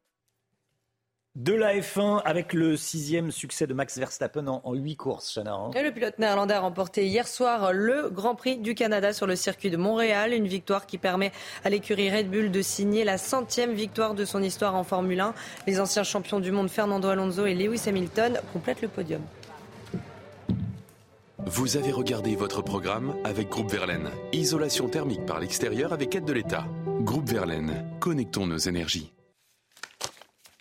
De 1.36 1.54
la 1.54 1.76
F1 1.76 2.22
avec 2.24 2.54
le 2.54 2.78
sixième 2.78 3.30
succès 3.30 3.68
de 3.68 3.74
Max 3.74 3.98
Verstappen 3.98 4.48
en, 4.48 4.62
en 4.64 4.74
huit 4.74 4.96
courses, 4.96 5.34
Chana. 5.34 5.54
hein. 5.54 5.72
Et 5.76 5.84
le 5.84 5.92
pilote 5.92 6.18
néerlandais 6.18 6.54
a 6.54 6.62
remporté 6.62 7.06
hier 7.08 7.28
soir 7.28 7.74
le 7.74 8.10
Grand 8.10 8.36
Prix 8.36 8.58
du 8.58 8.74
Canada 8.74 9.12
sur 9.12 9.28
le 9.28 9.36
circuit 9.36 9.70
de 9.70 9.76
Montréal, 9.76 10.34
une 10.34 10.48
victoire 10.48 10.86
qui 10.86 10.98
permet 10.98 11.34
à 11.66 11.70
l'écurie 11.70 12.10
Red 12.10 12.30
Bull 12.30 12.52
de 12.52 12.62
signer 12.62 13.04
la 13.04 13.18
centième 13.18 13.74
victoire 13.74 14.14
de 14.14 14.24
son 14.24 14.42
histoire 14.42 14.76
en 14.76 14.86
Formule 14.86 15.20
1. 15.20 15.34
Les 15.68 15.82
anciens 15.82 16.04
champions 16.04 16.40
du 16.40 16.52
monde 16.52 16.70
Fernando 16.70 17.10
Alonso 17.10 17.46
et 17.46 17.54
Lewis 17.54 17.82
Hamilton 17.86 18.40
complètent 18.54 18.82
le 18.82 18.88
podium. 18.88 19.22
Vous 21.48 21.76
avez 21.76 21.92
regardé 21.92 22.36
votre 22.38 22.62
programme 22.62 23.14
avec 23.26 23.50
Groupe 23.50 23.72
Verlaine. 23.72 24.10
Isolation 24.32 24.88
thermique 24.88 25.26
par 25.26 25.40
l'extérieur 25.42 25.92
avec 25.92 26.16
aide 26.16 26.26
de 26.26 26.34
l'État. 26.34 26.66
Groupe 27.06 27.30
Verlaine, 27.30 27.86
connectons 28.00 28.48
nos 28.48 28.58
énergies. 28.58 29.14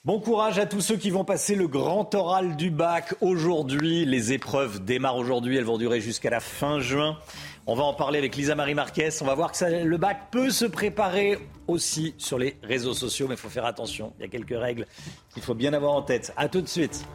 Bon 0.05 0.21
courage 0.21 0.59
à 0.59 0.67
tous 0.67 0.83
ceux 0.83 0.99
qui 0.99 1.09
vont 1.09 1.25
passer 1.25 1.55
le 1.55 1.67
grand 1.69 2.15
oral 2.15 2.55
du 2.57 2.71
bac 2.71 3.15
aujourd'hui. 3.23 4.05
Les 4.05 4.35
épreuves 4.35 4.85
démarrent 4.85 5.17
aujourd'hui, 5.17 5.57
elles 5.57 5.65
vont 5.65 5.79
durer 5.79 6.03
jusqu'à 6.03 6.29
la 6.29 6.41
fin 6.41 6.81
juin. 6.81 7.19
On 7.67 7.75
va 7.75 7.85
en 7.85 7.95
parler 7.95 8.19
avec 8.19 8.37
Lisa 8.37 8.55
Marie 8.55 8.75
Marquez. 8.75 9.09
On 9.23 9.25
va 9.25 9.35
voir 9.35 9.53
que 9.53 9.65
le 9.65 9.97
bac 9.97 10.31
peut 10.31 10.51
se 10.51 10.67
préparer 10.67 11.39
aussi 11.67 12.15
sur 12.19 12.39
les 12.39 12.59
réseaux 12.63 12.93
sociaux, 12.93 13.27
mais 13.27 13.37
il 13.37 13.41
faut 13.41 13.49
faire 13.49 13.65
attention. 13.65 14.13
Il 14.19 14.23
y 14.23 14.25
a 14.27 14.29
quelques 14.29 14.51
règles 14.51 14.87
qu'il 15.33 15.43
faut 15.43 15.55
bien 15.55 15.73
avoir 15.73 15.95
en 15.95 16.03
tête. 16.03 16.35
À 16.37 16.51
tout 16.51 16.61
de 16.61 16.69
suite. 16.69 17.07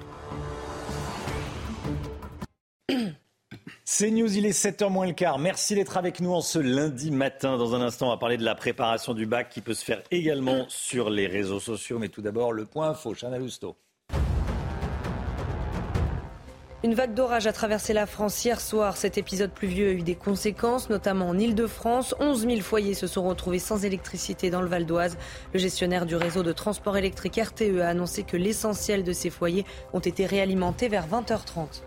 C'est 3.92 4.12
News, 4.12 4.38
il 4.38 4.46
est 4.46 4.52
7h 4.52 4.88
moins 4.92 5.08
le 5.08 5.14
quart. 5.14 5.40
Merci 5.40 5.74
d'être 5.74 5.98
avec 5.98 6.22
nous 6.22 6.32
en 6.32 6.42
ce 6.42 6.60
lundi 6.60 7.10
matin. 7.10 7.58
Dans 7.58 7.74
un 7.74 7.82
instant, 7.82 8.06
on 8.06 8.10
va 8.12 8.18
parler 8.18 8.38
de 8.38 8.46
la 8.46 8.54
préparation 8.54 9.16
du 9.16 9.26
bac 9.26 9.50
qui 9.50 9.62
peut 9.62 9.74
se 9.74 9.84
faire 9.84 10.04
également 10.12 10.66
sur 10.68 11.10
les 11.10 11.26
réseaux 11.26 11.60
sociaux. 11.60 11.98
Mais 11.98 12.08
tout 12.08 12.22
d'abord, 12.22 12.54
le 12.54 12.66
point 12.66 12.90
info, 12.90 13.16
Chana 13.16 13.40
Lousteau. 13.40 13.76
Une 16.84 16.94
vague 16.94 17.16
d'orage 17.16 17.48
a 17.48 17.52
traversé 17.52 17.94
la 17.94 18.06
France 18.06 18.46
hier 18.46 18.62
soir. 18.62 18.96
Cet 18.96 19.18
épisode 19.18 19.52
pluvieux 19.52 19.90
a 19.90 19.94
eu 19.94 20.04
des 20.04 20.14
conséquences, 20.14 20.92
notamment 20.92 21.28
en 21.28 21.40
Ile-de-France. 21.40 22.14
11 22.20 22.46
000 22.46 22.62
foyers 22.62 22.94
se 22.94 23.08
sont 23.08 23.28
retrouvés 23.28 23.58
sans 23.58 23.84
électricité 23.84 24.52
dans 24.52 24.62
le 24.62 24.68
Val 24.68 24.86
d'Oise. 24.86 25.18
Le 25.52 25.58
gestionnaire 25.58 26.06
du 26.06 26.16
réseau 26.16 26.44
de 26.44 26.52
transport 26.52 26.96
électrique 26.96 27.42
RTE 27.44 27.80
a 27.82 27.88
annoncé 27.88 28.22
que 28.22 28.38
l'essentiel 28.38 29.04
de 29.04 29.14
ces 29.14 29.32
foyers 29.32 29.66
ont 29.94 30.00
été 30.00 30.28
réalimentés 30.28 30.90
vers 30.90 31.08
20h30. 31.08 31.82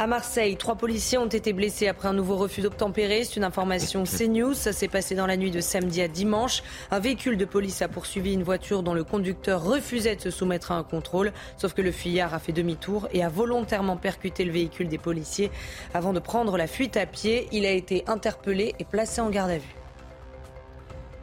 À 0.00 0.06
Marseille, 0.06 0.56
trois 0.56 0.76
policiers 0.76 1.18
ont 1.18 1.26
été 1.26 1.52
blessés 1.52 1.88
après 1.88 2.06
un 2.06 2.12
nouveau 2.12 2.36
refus 2.36 2.60
d'obtempérer. 2.60 3.24
C'est 3.24 3.34
une 3.34 3.42
information 3.42 4.04
CNews. 4.04 4.54
Ça 4.54 4.72
s'est 4.72 4.86
passé 4.86 5.16
dans 5.16 5.26
la 5.26 5.36
nuit 5.36 5.50
de 5.50 5.60
samedi 5.60 6.00
à 6.02 6.06
dimanche. 6.06 6.62
Un 6.92 7.00
véhicule 7.00 7.36
de 7.36 7.44
police 7.44 7.82
a 7.82 7.88
poursuivi 7.88 8.32
une 8.32 8.44
voiture 8.44 8.84
dont 8.84 8.94
le 8.94 9.02
conducteur 9.02 9.60
refusait 9.60 10.14
de 10.14 10.20
se 10.20 10.30
soumettre 10.30 10.70
à 10.70 10.76
un 10.76 10.84
contrôle. 10.84 11.32
Sauf 11.56 11.74
que 11.74 11.82
le 11.82 11.90
fuyard 11.90 12.32
a 12.32 12.38
fait 12.38 12.52
demi-tour 12.52 13.08
et 13.12 13.24
a 13.24 13.28
volontairement 13.28 13.96
percuté 13.96 14.44
le 14.44 14.52
véhicule 14.52 14.86
des 14.86 14.98
policiers. 14.98 15.50
Avant 15.94 16.12
de 16.12 16.20
prendre 16.20 16.56
la 16.56 16.68
fuite 16.68 16.96
à 16.96 17.04
pied, 17.04 17.48
il 17.50 17.66
a 17.66 17.72
été 17.72 18.04
interpellé 18.06 18.76
et 18.78 18.84
placé 18.84 19.20
en 19.20 19.30
garde 19.30 19.50
à 19.50 19.58
vue. 19.58 19.77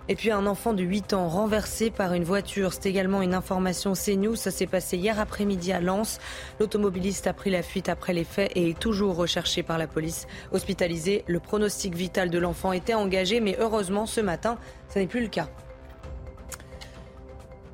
Et 0.07 0.15
puis 0.15 0.29
un 0.29 0.45
enfant 0.45 0.73
de 0.73 0.83
8 0.83 1.13
ans 1.13 1.27
renversé 1.27 1.89
par 1.89 2.13
une 2.13 2.23
voiture. 2.23 2.73
C'est 2.73 2.89
également 2.89 3.23
une 3.23 3.33
information 3.33 3.93
CNews. 3.93 4.35
Ça 4.35 4.51
s'est 4.51 4.67
passé 4.67 4.97
hier 4.97 5.19
après-midi 5.19 5.71
à 5.71 5.81
Lens. 5.81 6.19
L'automobiliste 6.59 7.25
a 7.25 7.33
pris 7.33 7.49
la 7.49 7.63
fuite 7.63 7.89
après 7.89 8.13
les 8.13 8.23
faits 8.23 8.51
et 8.55 8.69
est 8.69 8.79
toujours 8.79 9.15
recherché 9.15 9.63
par 9.63 9.77
la 9.79 9.87
police. 9.87 10.27
Hospitalisé, 10.51 11.23
le 11.27 11.39
pronostic 11.39 11.95
vital 11.95 12.29
de 12.29 12.37
l'enfant 12.37 12.71
était 12.71 12.93
engagé, 12.93 13.39
mais 13.39 13.57
heureusement 13.59 14.05
ce 14.05 14.21
matin, 14.21 14.57
ce 14.93 14.99
n'est 14.99 15.07
plus 15.07 15.21
le 15.21 15.27
cas. 15.27 15.49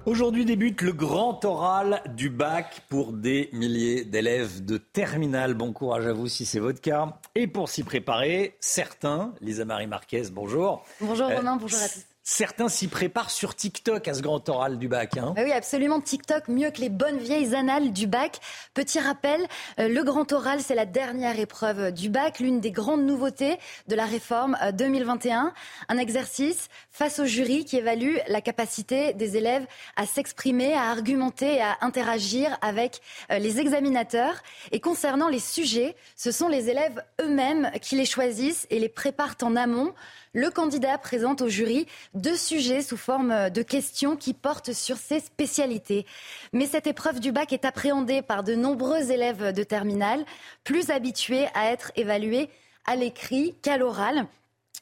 Aujourd'hui 0.08 0.46
débute 0.46 0.82
le 0.82 0.94
grand 0.94 1.46
oral 1.46 2.02
du 2.16 2.32
bac 2.32 2.82
pour 2.90 3.14
des 3.14 3.50
milliers 3.54 4.04
d'élèves 4.04 4.66
de 4.66 4.78
terminale. 4.78 5.54
Bon 5.54 5.74
courage 5.74 6.08
à 6.08 6.14
vous 6.14 6.28
si 6.28 6.46
c'est 6.46 6.60
votre 6.60 6.82
cas. 6.82 7.20
Et 7.36 7.46
pour 7.46 7.70
s'y 7.70 7.84
préparer, 7.84 8.56
certains, 8.62 9.34
Lisa 9.42 9.64
Marie 9.64 9.86
Marquez, 9.86 10.24
bonjour. 10.32 10.84
Bonjour 11.02 11.30
Euh, 11.30 11.36
Romain, 11.36 11.58
bonjour 11.58 11.80
à 11.80 11.88
tous. 11.88 12.06
Certains 12.24 12.70
s'y 12.70 12.88
préparent 12.88 13.32
sur 13.32 13.56
TikTok 13.56 14.08
à 14.08 14.14
ce 14.14 14.22
grand 14.22 14.48
oral 14.48 14.78
du 14.78 14.88
bac. 14.88 15.18
Hein. 15.18 15.34
Ah 15.38 15.42
oui, 15.44 15.52
absolument. 15.52 16.00
TikTok, 16.00 16.50
mieux 16.50 16.70
que 16.70 16.80
les 16.80 16.90
bonnes 16.90 17.18
vieilles 17.18 17.56
annales 17.56 17.92
du 17.92 18.06
bac. 18.06 18.40
Petit 18.76 19.00
rappel, 19.00 19.42
euh, 19.80 19.88
le 19.88 20.04
grand 20.04 20.32
oral, 20.32 20.60
c'est 20.62 20.76
la 20.76 20.86
dernière 20.86 21.40
épreuve 21.40 21.92
du 21.92 22.10
bac, 22.10 22.40
l'une 22.40 22.60
des 22.60 22.70
grandes 22.70 23.04
nouveautés 23.04 23.58
de 23.88 23.96
la 23.96 24.06
réforme 24.06 24.56
2021. 24.74 25.48
Euh, 25.48 25.50
Un 25.90 25.98
exercice 25.98 26.68
face 26.92 27.18
au 27.18 27.26
jury 27.26 27.66
qui 27.66 27.78
évalue 27.78 28.18
la 28.28 28.42
capacité 28.42 29.14
des 29.14 29.36
élèves 29.36 29.66
à 29.96 30.06
s'exprimer, 30.06 30.74
à 30.74 30.92
argumenter 30.92 31.56
et 31.56 31.62
à 31.62 31.80
interagir 31.82 32.56
avec 32.62 33.02
euh, 33.32 33.40
les 33.40 33.60
examinateurs. 33.60 34.36
Et 34.72 34.80
concernant 34.80 35.28
les 35.28 35.40
sujets, 35.40 35.96
ce 36.16 36.32
sont 36.32 36.50
les 36.50 36.70
élèves 36.70 37.04
eux-mêmes 37.20 37.72
qui 37.82 37.96
les 37.96 38.06
choisissent 38.06 38.68
et 38.70 38.78
les 38.78 38.90
préparent 38.90 39.38
en 39.42 39.56
amont. 39.56 39.96
Le 40.34 40.50
candidat 40.50 40.98
présente 40.98 41.42
au 41.42 41.50
jury 41.50 41.88
deux 42.14 42.38
sujets 42.38 42.82
sous 42.82 42.96
forme 42.96 43.50
de 43.50 43.62
questions 43.62 44.16
qui 44.16 44.34
portent 44.34 44.72
sur 44.72 44.96
ses 44.96 45.20
spécialités. 45.20 46.06
Mais 46.54 46.68
cette 46.68 46.88
épreuve 46.88 47.20
du 47.20 47.34
bac 47.34 47.52
est 47.52 47.66
appréhendée 47.66 48.22
par 48.22 48.46
de 48.46 48.56
nombreux 48.56 49.12
élèves 49.12 49.52
de 49.52 49.64
terminale, 49.64 50.24
plus 50.64 50.90
habitués 50.90 51.48
à 51.54 51.70
être 51.72 51.92
évalués 51.98 52.50
à 52.86 52.96
l'écrit 52.96 53.56
qu'à 53.62 53.76
l'oral. 53.76 54.26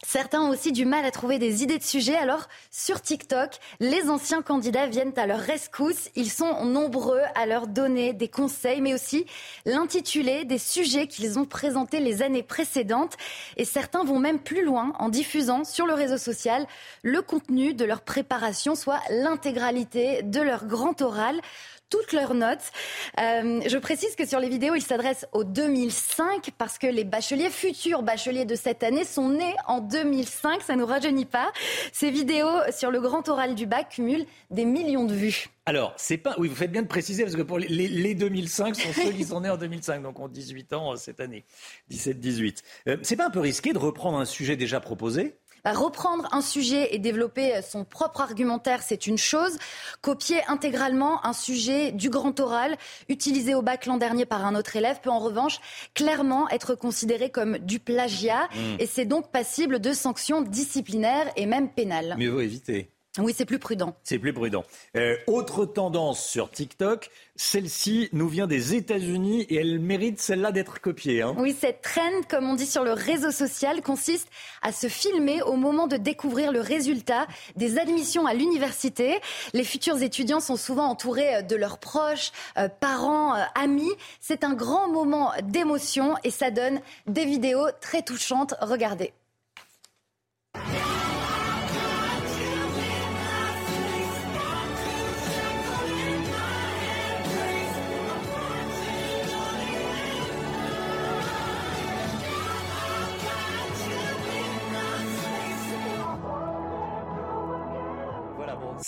Certains 0.07 0.41
ont 0.41 0.49
aussi 0.49 0.71
du 0.71 0.85
mal 0.85 1.03
à 1.03 1.11
trouver 1.11 1.39
des 1.39 1.61
idées 1.61 1.77
de 1.77 1.83
sujets. 1.83 2.15
Alors, 2.15 2.47
sur 2.71 3.01
TikTok, 3.01 3.57
les 3.81 4.09
anciens 4.09 4.41
candidats 4.41 4.87
viennent 4.87 5.17
à 5.17 5.27
leur 5.27 5.39
rescousse. 5.39 6.09
Ils 6.15 6.31
sont 6.31 6.63
nombreux 6.63 7.21
à 7.35 7.45
leur 7.45 7.67
donner 7.67 8.13
des 8.13 8.29
conseils, 8.29 8.79
mais 8.79 8.93
aussi 8.93 9.25
l'intitulé 9.65 10.45
des 10.45 10.57
sujets 10.57 11.07
qu'ils 11.07 11.37
ont 11.37 11.43
présentés 11.43 11.99
les 11.99 12.21
années 12.21 12.43
précédentes. 12.43 13.17
Et 13.57 13.65
certains 13.65 14.05
vont 14.05 14.19
même 14.19 14.39
plus 14.39 14.63
loin 14.63 14.93
en 14.99 15.09
diffusant 15.09 15.65
sur 15.65 15.85
le 15.85 15.93
réseau 15.93 16.17
social 16.17 16.65
le 17.03 17.21
contenu 17.21 17.73
de 17.73 17.83
leur 17.83 18.01
préparation, 18.01 18.75
soit 18.75 19.01
l'intégralité 19.09 20.23
de 20.23 20.39
leur 20.39 20.65
grand 20.65 21.01
oral 21.01 21.41
toutes 21.89 22.13
leurs 22.13 22.33
notes. 22.33 22.71
Euh, 23.19 23.61
je 23.65 23.77
précise 23.77 24.15
que 24.15 24.27
sur 24.27 24.39
les 24.39 24.49
vidéos, 24.49 24.75
ils 24.75 24.81
s'adressent 24.81 25.27
au 25.33 25.43
2005 25.43 26.51
parce 26.57 26.77
que 26.77 26.87
les 26.87 27.03
bacheliers, 27.03 27.49
futurs 27.49 28.03
bacheliers 28.03 28.45
de 28.45 28.55
cette 28.55 28.83
année, 28.83 29.03
sont 29.03 29.29
nés 29.29 29.55
en 29.67 29.79
2005. 29.89 30.61
Ça 30.61 30.75
ne 30.75 30.81
nous 30.81 30.85
rajeunit 30.85 31.25
pas. 31.25 31.51
Ces 31.91 32.11
vidéos 32.11 32.49
sur 32.75 32.91
le 32.91 33.01
grand 33.01 33.27
oral 33.29 33.55
du 33.55 33.65
bac 33.65 33.89
cumulent 33.89 34.25
des 34.51 34.65
millions 34.65 35.05
de 35.05 35.13
vues. 35.13 35.47
Alors, 35.65 35.93
c'est 35.97 36.17
pas. 36.17 36.35
Oui, 36.37 36.47
vous 36.47 36.55
faites 36.55 36.71
bien 36.71 36.81
de 36.81 36.87
préciser 36.87 37.23
parce 37.23 37.35
que 37.35 37.41
pour 37.41 37.59
les, 37.59 37.67
les 37.67 38.15
2005 38.15 38.75
sont 38.75 38.93
ceux 38.93 39.11
qui 39.11 39.23
sont 39.25 39.41
nés 39.41 39.49
en 39.49 39.57
2005, 39.57 40.01
donc 40.01 40.19
ont 40.19 40.27
18 40.27 40.73
ans 40.73 40.93
euh, 40.93 40.95
cette 40.95 41.19
année, 41.19 41.45
17-18. 41.91 42.63
Euh, 42.87 42.97
c'est 43.03 43.15
pas 43.15 43.27
un 43.27 43.29
peu 43.29 43.39
risqué 43.39 43.73
de 43.73 43.77
reprendre 43.77 44.17
un 44.17 44.25
sujet 44.25 44.55
déjà 44.55 44.79
proposé? 44.79 45.35
Reprendre 45.65 46.27
un 46.31 46.41
sujet 46.41 46.95
et 46.95 46.99
développer 46.99 47.61
son 47.61 47.83
propre 47.85 48.21
argumentaire, 48.21 48.81
c'est 48.81 49.07
une 49.07 49.17
chose. 49.17 49.57
Copier 50.01 50.41
intégralement 50.47 51.25
un 51.25 51.33
sujet 51.33 51.91
du 51.91 52.09
grand 52.09 52.39
oral 52.39 52.77
utilisé 53.07 53.55
au 53.55 53.61
bac 53.61 53.85
l'an 53.85 53.97
dernier 53.97 54.25
par 54.25 54.45
un 54.45 54.55
autre 54.55 54.75
élève 54.75 54.99
peut 55.01 55.09
en 55.09 55.19
revanche 55.19 55.59
clairement 55.93 56.49
être 56.49 56.75
considéré 56.75 57.29
comme 57.29 57.57
du 57.59 57.79
plagiat 57.79 58.47
mmh. 58.53 58.79
et 58.79 58.85
c'est 58.85 59.05
donc 59.05 59.31
passible 59.31 59.79
de 59.79 59.93
sanctions 59.93 60.41
disciplinaires 60.41 61.31
et 61.35 61.45
même 61.45 61.69
pénales. 61.69 62.15
Mieux 62.17 62.29
vaut 62.29 62.41
éviter. 62.41 62.91
Oui, 63.17 63.33
c'est 63.35 63.45
plus 63.45 63.57
prudent. 63.57 63.95
C'est 64.03 64.19
plus 64.19 64.33
prudent. 64.33 64.63
Euh, 64.95 65.15
autre 65.25 65.65
tendance 65.65 66.23
sur 66.23 66.51
TikTok, 66.51 67.09
celle-ci 67.35 68.07
nous 68.13 68.27
vient 68.27 68.45
des 68.45 68.75
États-Unis 68.75 69.47
et 69.49 69.55
elle 69.55 69.79
mérite 69.79 70.19
celle-là 70.19 70.51
d'être 70.51 70.79
copiée. 70.79 71.23
Hein. 71.23 71.33
Oui, 71.37 71.55
cette 71.59 71.81
trend, 71.81 72.21
comme 72.29 72.47
on 72.47 72.53
dit 72.53 72.67
sur 72.67 72.83
le 72.83 72.93
réseau 72.93 73.31
social, 73.31 73.81
consiste 73.81 74.29
à 74.61 74.71
se 74.71 74.87
filmer 74.87 75.41
au 75.41 75.55
moment 75.55 75.87
de 75.87 75.97
découvrir 75.97 76.51
le 76.51 76.61
résultat 76.61 77.25
des 77.55 77.79
admissions 77.79 78.27
à 78.27 78.35
l'université. 78.35 79.19
Les 79.53 79.63
futurs 79.63 80.01
étudiants 80.03 80.39
sont 80.39 80.57
souvent 80.57 80.85
entourés 80.85 81.41
de 81.41 81.55
leurs 81.55 81.79
proches, 81.79 82.31
euh, 82.59 82.69
parents, 82.69 83.35
euh, 83.35 83.43
amis. 83.55 83.91
C'est 84.21 84.43
un 84.43 84.53
grand 84.53 84.87
moment 84.87 85.31
d'émotion 85.41 86.13
et 86.23 86.29
ça 86.29 86.51
donne 86.51 86.79
des 87.07 87.25
vidéos 87.25 87.65
très 87.81 88.03
touchantes. 88.03 88.53
Regardez. 88.61 89.13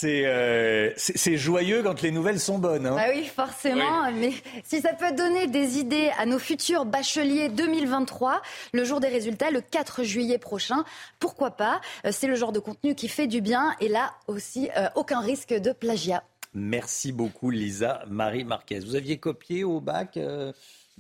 Euh, 0.04 0.92
c'est 0.96 1.38
joyeux 1.38 1.84
quand 1.84 2.02
les 2.02 2.12
nouvelles 2.12 2.40
sont 2.40 2.58
bonnes. 2.58 2.86
Hein. 2.86 2.98
Ah 3.00 3.08
oui, 3.14 3.26
forcément. 3.26 4.12
Mais 4.12 4.34
si 4.64 4.82
ça 4.82 4.94
peut 4.94 5.12
donner 5.14 5.48
des 5.48 5.78
idées 5.78 6.12
à 6.18 6.26
nos 6.26 6.40
futurs 6.40 6.86
bacheliers 6.86 7.50
2023, 7.50 8.42
le 8.74 8.84
jour 8.84 9.00
des 9.00 9.08
résultats, 9.08 9.52
le 9.52 9.62
4 9.62 10.04
juillet 10.04 10.38
prochain, 10.38 10.84
pourquoi 11.20 11.52
pas 11.52 11.82
euh, 12.06 12.10
C'est 12.12 12.28
le 12.28 12.36
genre 12.36 12.52
de 12.52 12.60
contenu 12.60 12.96
qui 12.96 13.08
fait 13.08 13.28
du 13.28 13.42
bien 13.42 13.76
et 13.80 13.88
là 13.88 14.14
aussi, 14.28 14.70
euh, 14.78 14.88
aucun 14.96 15.20
risque 15.20 15.54
de 15.54 15.72
plagiat. 15.72 16.24
Merci 16.54 17.12
beaucoup, 17.12 17.50
Lisa 17.50 18.04
Marie 18.10 18.44
Marquez. 18.44 18.80
Vous 18.80 18.96
aviez 18.96 19.18
copié 19.18 19.64
au 19.64 19.80
bac 19.80 20.20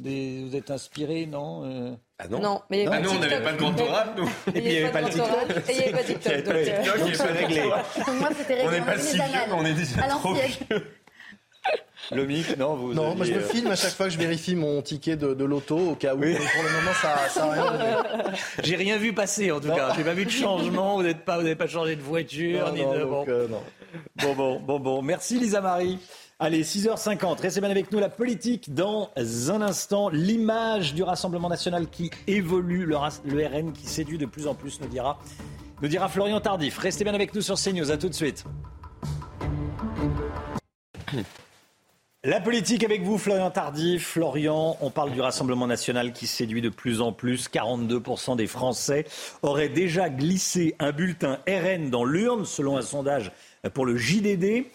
Vous 0.03 0.55
êtes 0.55 0.71
inspiré, 0.71 1.25
non 1.25 1.97
ah 2.23 2.27
non, 2.27 2.39
non 2.39 2.61
mais 2.69 2.85
ah 2.85 2.99
non, 2.99 3.13
on 3.15 3.19
n'avait 3.19 3.41
pas 3.41 3.53
de 3.53 3.57
grand 3.57 3.81
oral, 3.81 4.09
nous. 4.15 4.29
Et 4.47 4.51
puis 4.51 4.63
il 4.63 4.69
n'y 4.69 4.77
avait 4.77 4.91
pas 4.91 5.01
le 5.01 5.09
TikTok. 5.09 5.69
Et 5.69 5.71
il 5.71 5.77
n'y 5.77 5.83
avait 5.83 5.91
pas 5.91 6.03
TikTok. 6.03 6.43
Donc, 6.43 6.63
TikTok, 6.63 6.99
donc 6.99 7.15
c'est 7.15 7.23
réglé. 7.31 7.63
Moi, 7.63 8.29
c'était 8.37 8.53
réglé. 8.53 8.67
On 8.67 8.71
n'est 8.71 8.81
pas 8.81 8.97
si 8.99 9.15
vieux, 9.15 9.23
mais 9.47 9.53
on 9.53 9.65
est 9.65 9.73
déjà 9.73 10.01
trop 10.03 10.33
vieux. 10.35 10.83
Lomique, 12.11 12.57
non, 12.57 12.75
vous. 12.75 12.93
Non, 12.93 13.15
moi 13.15 13.25
je 13.25 13.33
me 13.33 13.37
euh, 13.37 13.47
filme 13.47 13.71
à 13.71 13.75
chaque 13.75 13.93
fois 13.93 14.07
que 14.07 14.13
je 14.13 14.17
vérifie 14.17 14.55
mon 14.55 14.81
ticket 14.81 15.15
de, 15.15 15.33
de 15.33 15.45
l'auto 15.45 15.77
au 15.77 15.95
cas 15.95 16.13
où. 16.13 16.19
Oui. 16.19 16.35
Pour 16.35 16.63
le 16.63 16.69
moment, 16.69 16.93
ça, 17.01 17.29
ça 17.29 17.49
rien. 17.49 18.03
J'ai 18.63 18.75
rien 18.75 18.97
vu 18.97 19.13
passer 19.13 19.51
en 19.51 19.59
tout 19.59 19.67
non. 19.67 19.75
cas. 19.75 19.93
J'ai 19.95 20.03
pas 20.03 20.13
vu 20.13 20.25
de 20.25 20.31
changement. 20.31 20.97
Vous 20.97 21.03
n'êtes 21.03 21.23
pas, 21.23 21.37
vous 21.37 21.43
n'avez 21.43 21.55
pas 21.55 21.67
changé 21.67 21.95
de 21.95 22.01
voiture 22.01 22.67
non, 22.67 22.73
ni 22.73 22.81
non, 22.83 22.93
de. 22.93 22.99
Donc, 22.99 23.27
euh, 23.29 23.47
non. 23.47 23.61
Bon, 24.15 24.35
bon, 24.35 24.59
bon, 24.59 24.79
bon. 24.79 25.01
Merci 25.01 25.39
Lisa 25.39 25.61
Marie. 25.61 25.99
Allez, 26.43 26.63
6h50, 26.63 27.39
restez 27.39 27.61
bien 27.61 27.69
avec 27.69 27.91
nous. 27.91 27.99
La 27.99 28.09
politique 28.09 28.73
dans 28.73 29.11
un 29.15 29.61
instant. 29.61 30.09
L'image 30.09 30.95
du 30.95 31.03
Rassemblement 31.03 31.49
national 31.49 31.87
qui 31.87 32.09
évolue, 32.25 32.87
le, 32.87 32.97
le, 33.25 33.45
RN 33.45 33.73
qui 33.73 33.85
séduit 33.85 34.17
de 34.17 34.25
plus 34.25 34.47
en 34.47 34.55
plus, 34.55 34.81
nous 34.81 34.87
dira, 34.87 35.19
nous 35.83 35.87
dira 35.87 36.09
Florian 36.09 36.41
Tardif. 36.41 36.79
Restez 36.79 37.03
bien 37.03 37.13
avec 37.13 37.35
nous 37.35 37.41
sur 37.41 37.57
CNews. 37.57 37.91
À 37.91 37.97
tout 37.97 38.09
de 38.09 38.15
suite. 38.15 38.43
La 42.23 42.39
politique 42.39 42.83
avec 42.83 43.03
vous, 43.03 43.19
Florian 43.19 43.51
Tardif. 43.51 44.07
Florian, 44.07 44.77
on 44.81 44.89
parle 44.89 45.11
du 45.11 45.21
Rassemblement 45.21 45.67
national 45.67 46.11
qui 46.11 46.25
séduit 46.25 46.63
de 46.63 46.69
plus 46.69 47.01
en 47.01 47.13
plus. 47.13 47.49
42% 47.49 48.35
des 48.35 48.47
Français 48.47 49.05
auraient 49.43 49.69
déjà 49.69 50.09
glissé 50.09 50.75
un 50.79 50.91
bulletin 50.91 51.37
RN 51.47 51.91
dans 51.91 52.03
l'urne, 52.03 52.45
selon 52.45 52.77
un 52.77 52.81
sondage 52.81 53.31
pour 53.75 53.85
le 53.85 53.95
JDD. 53.95 54.65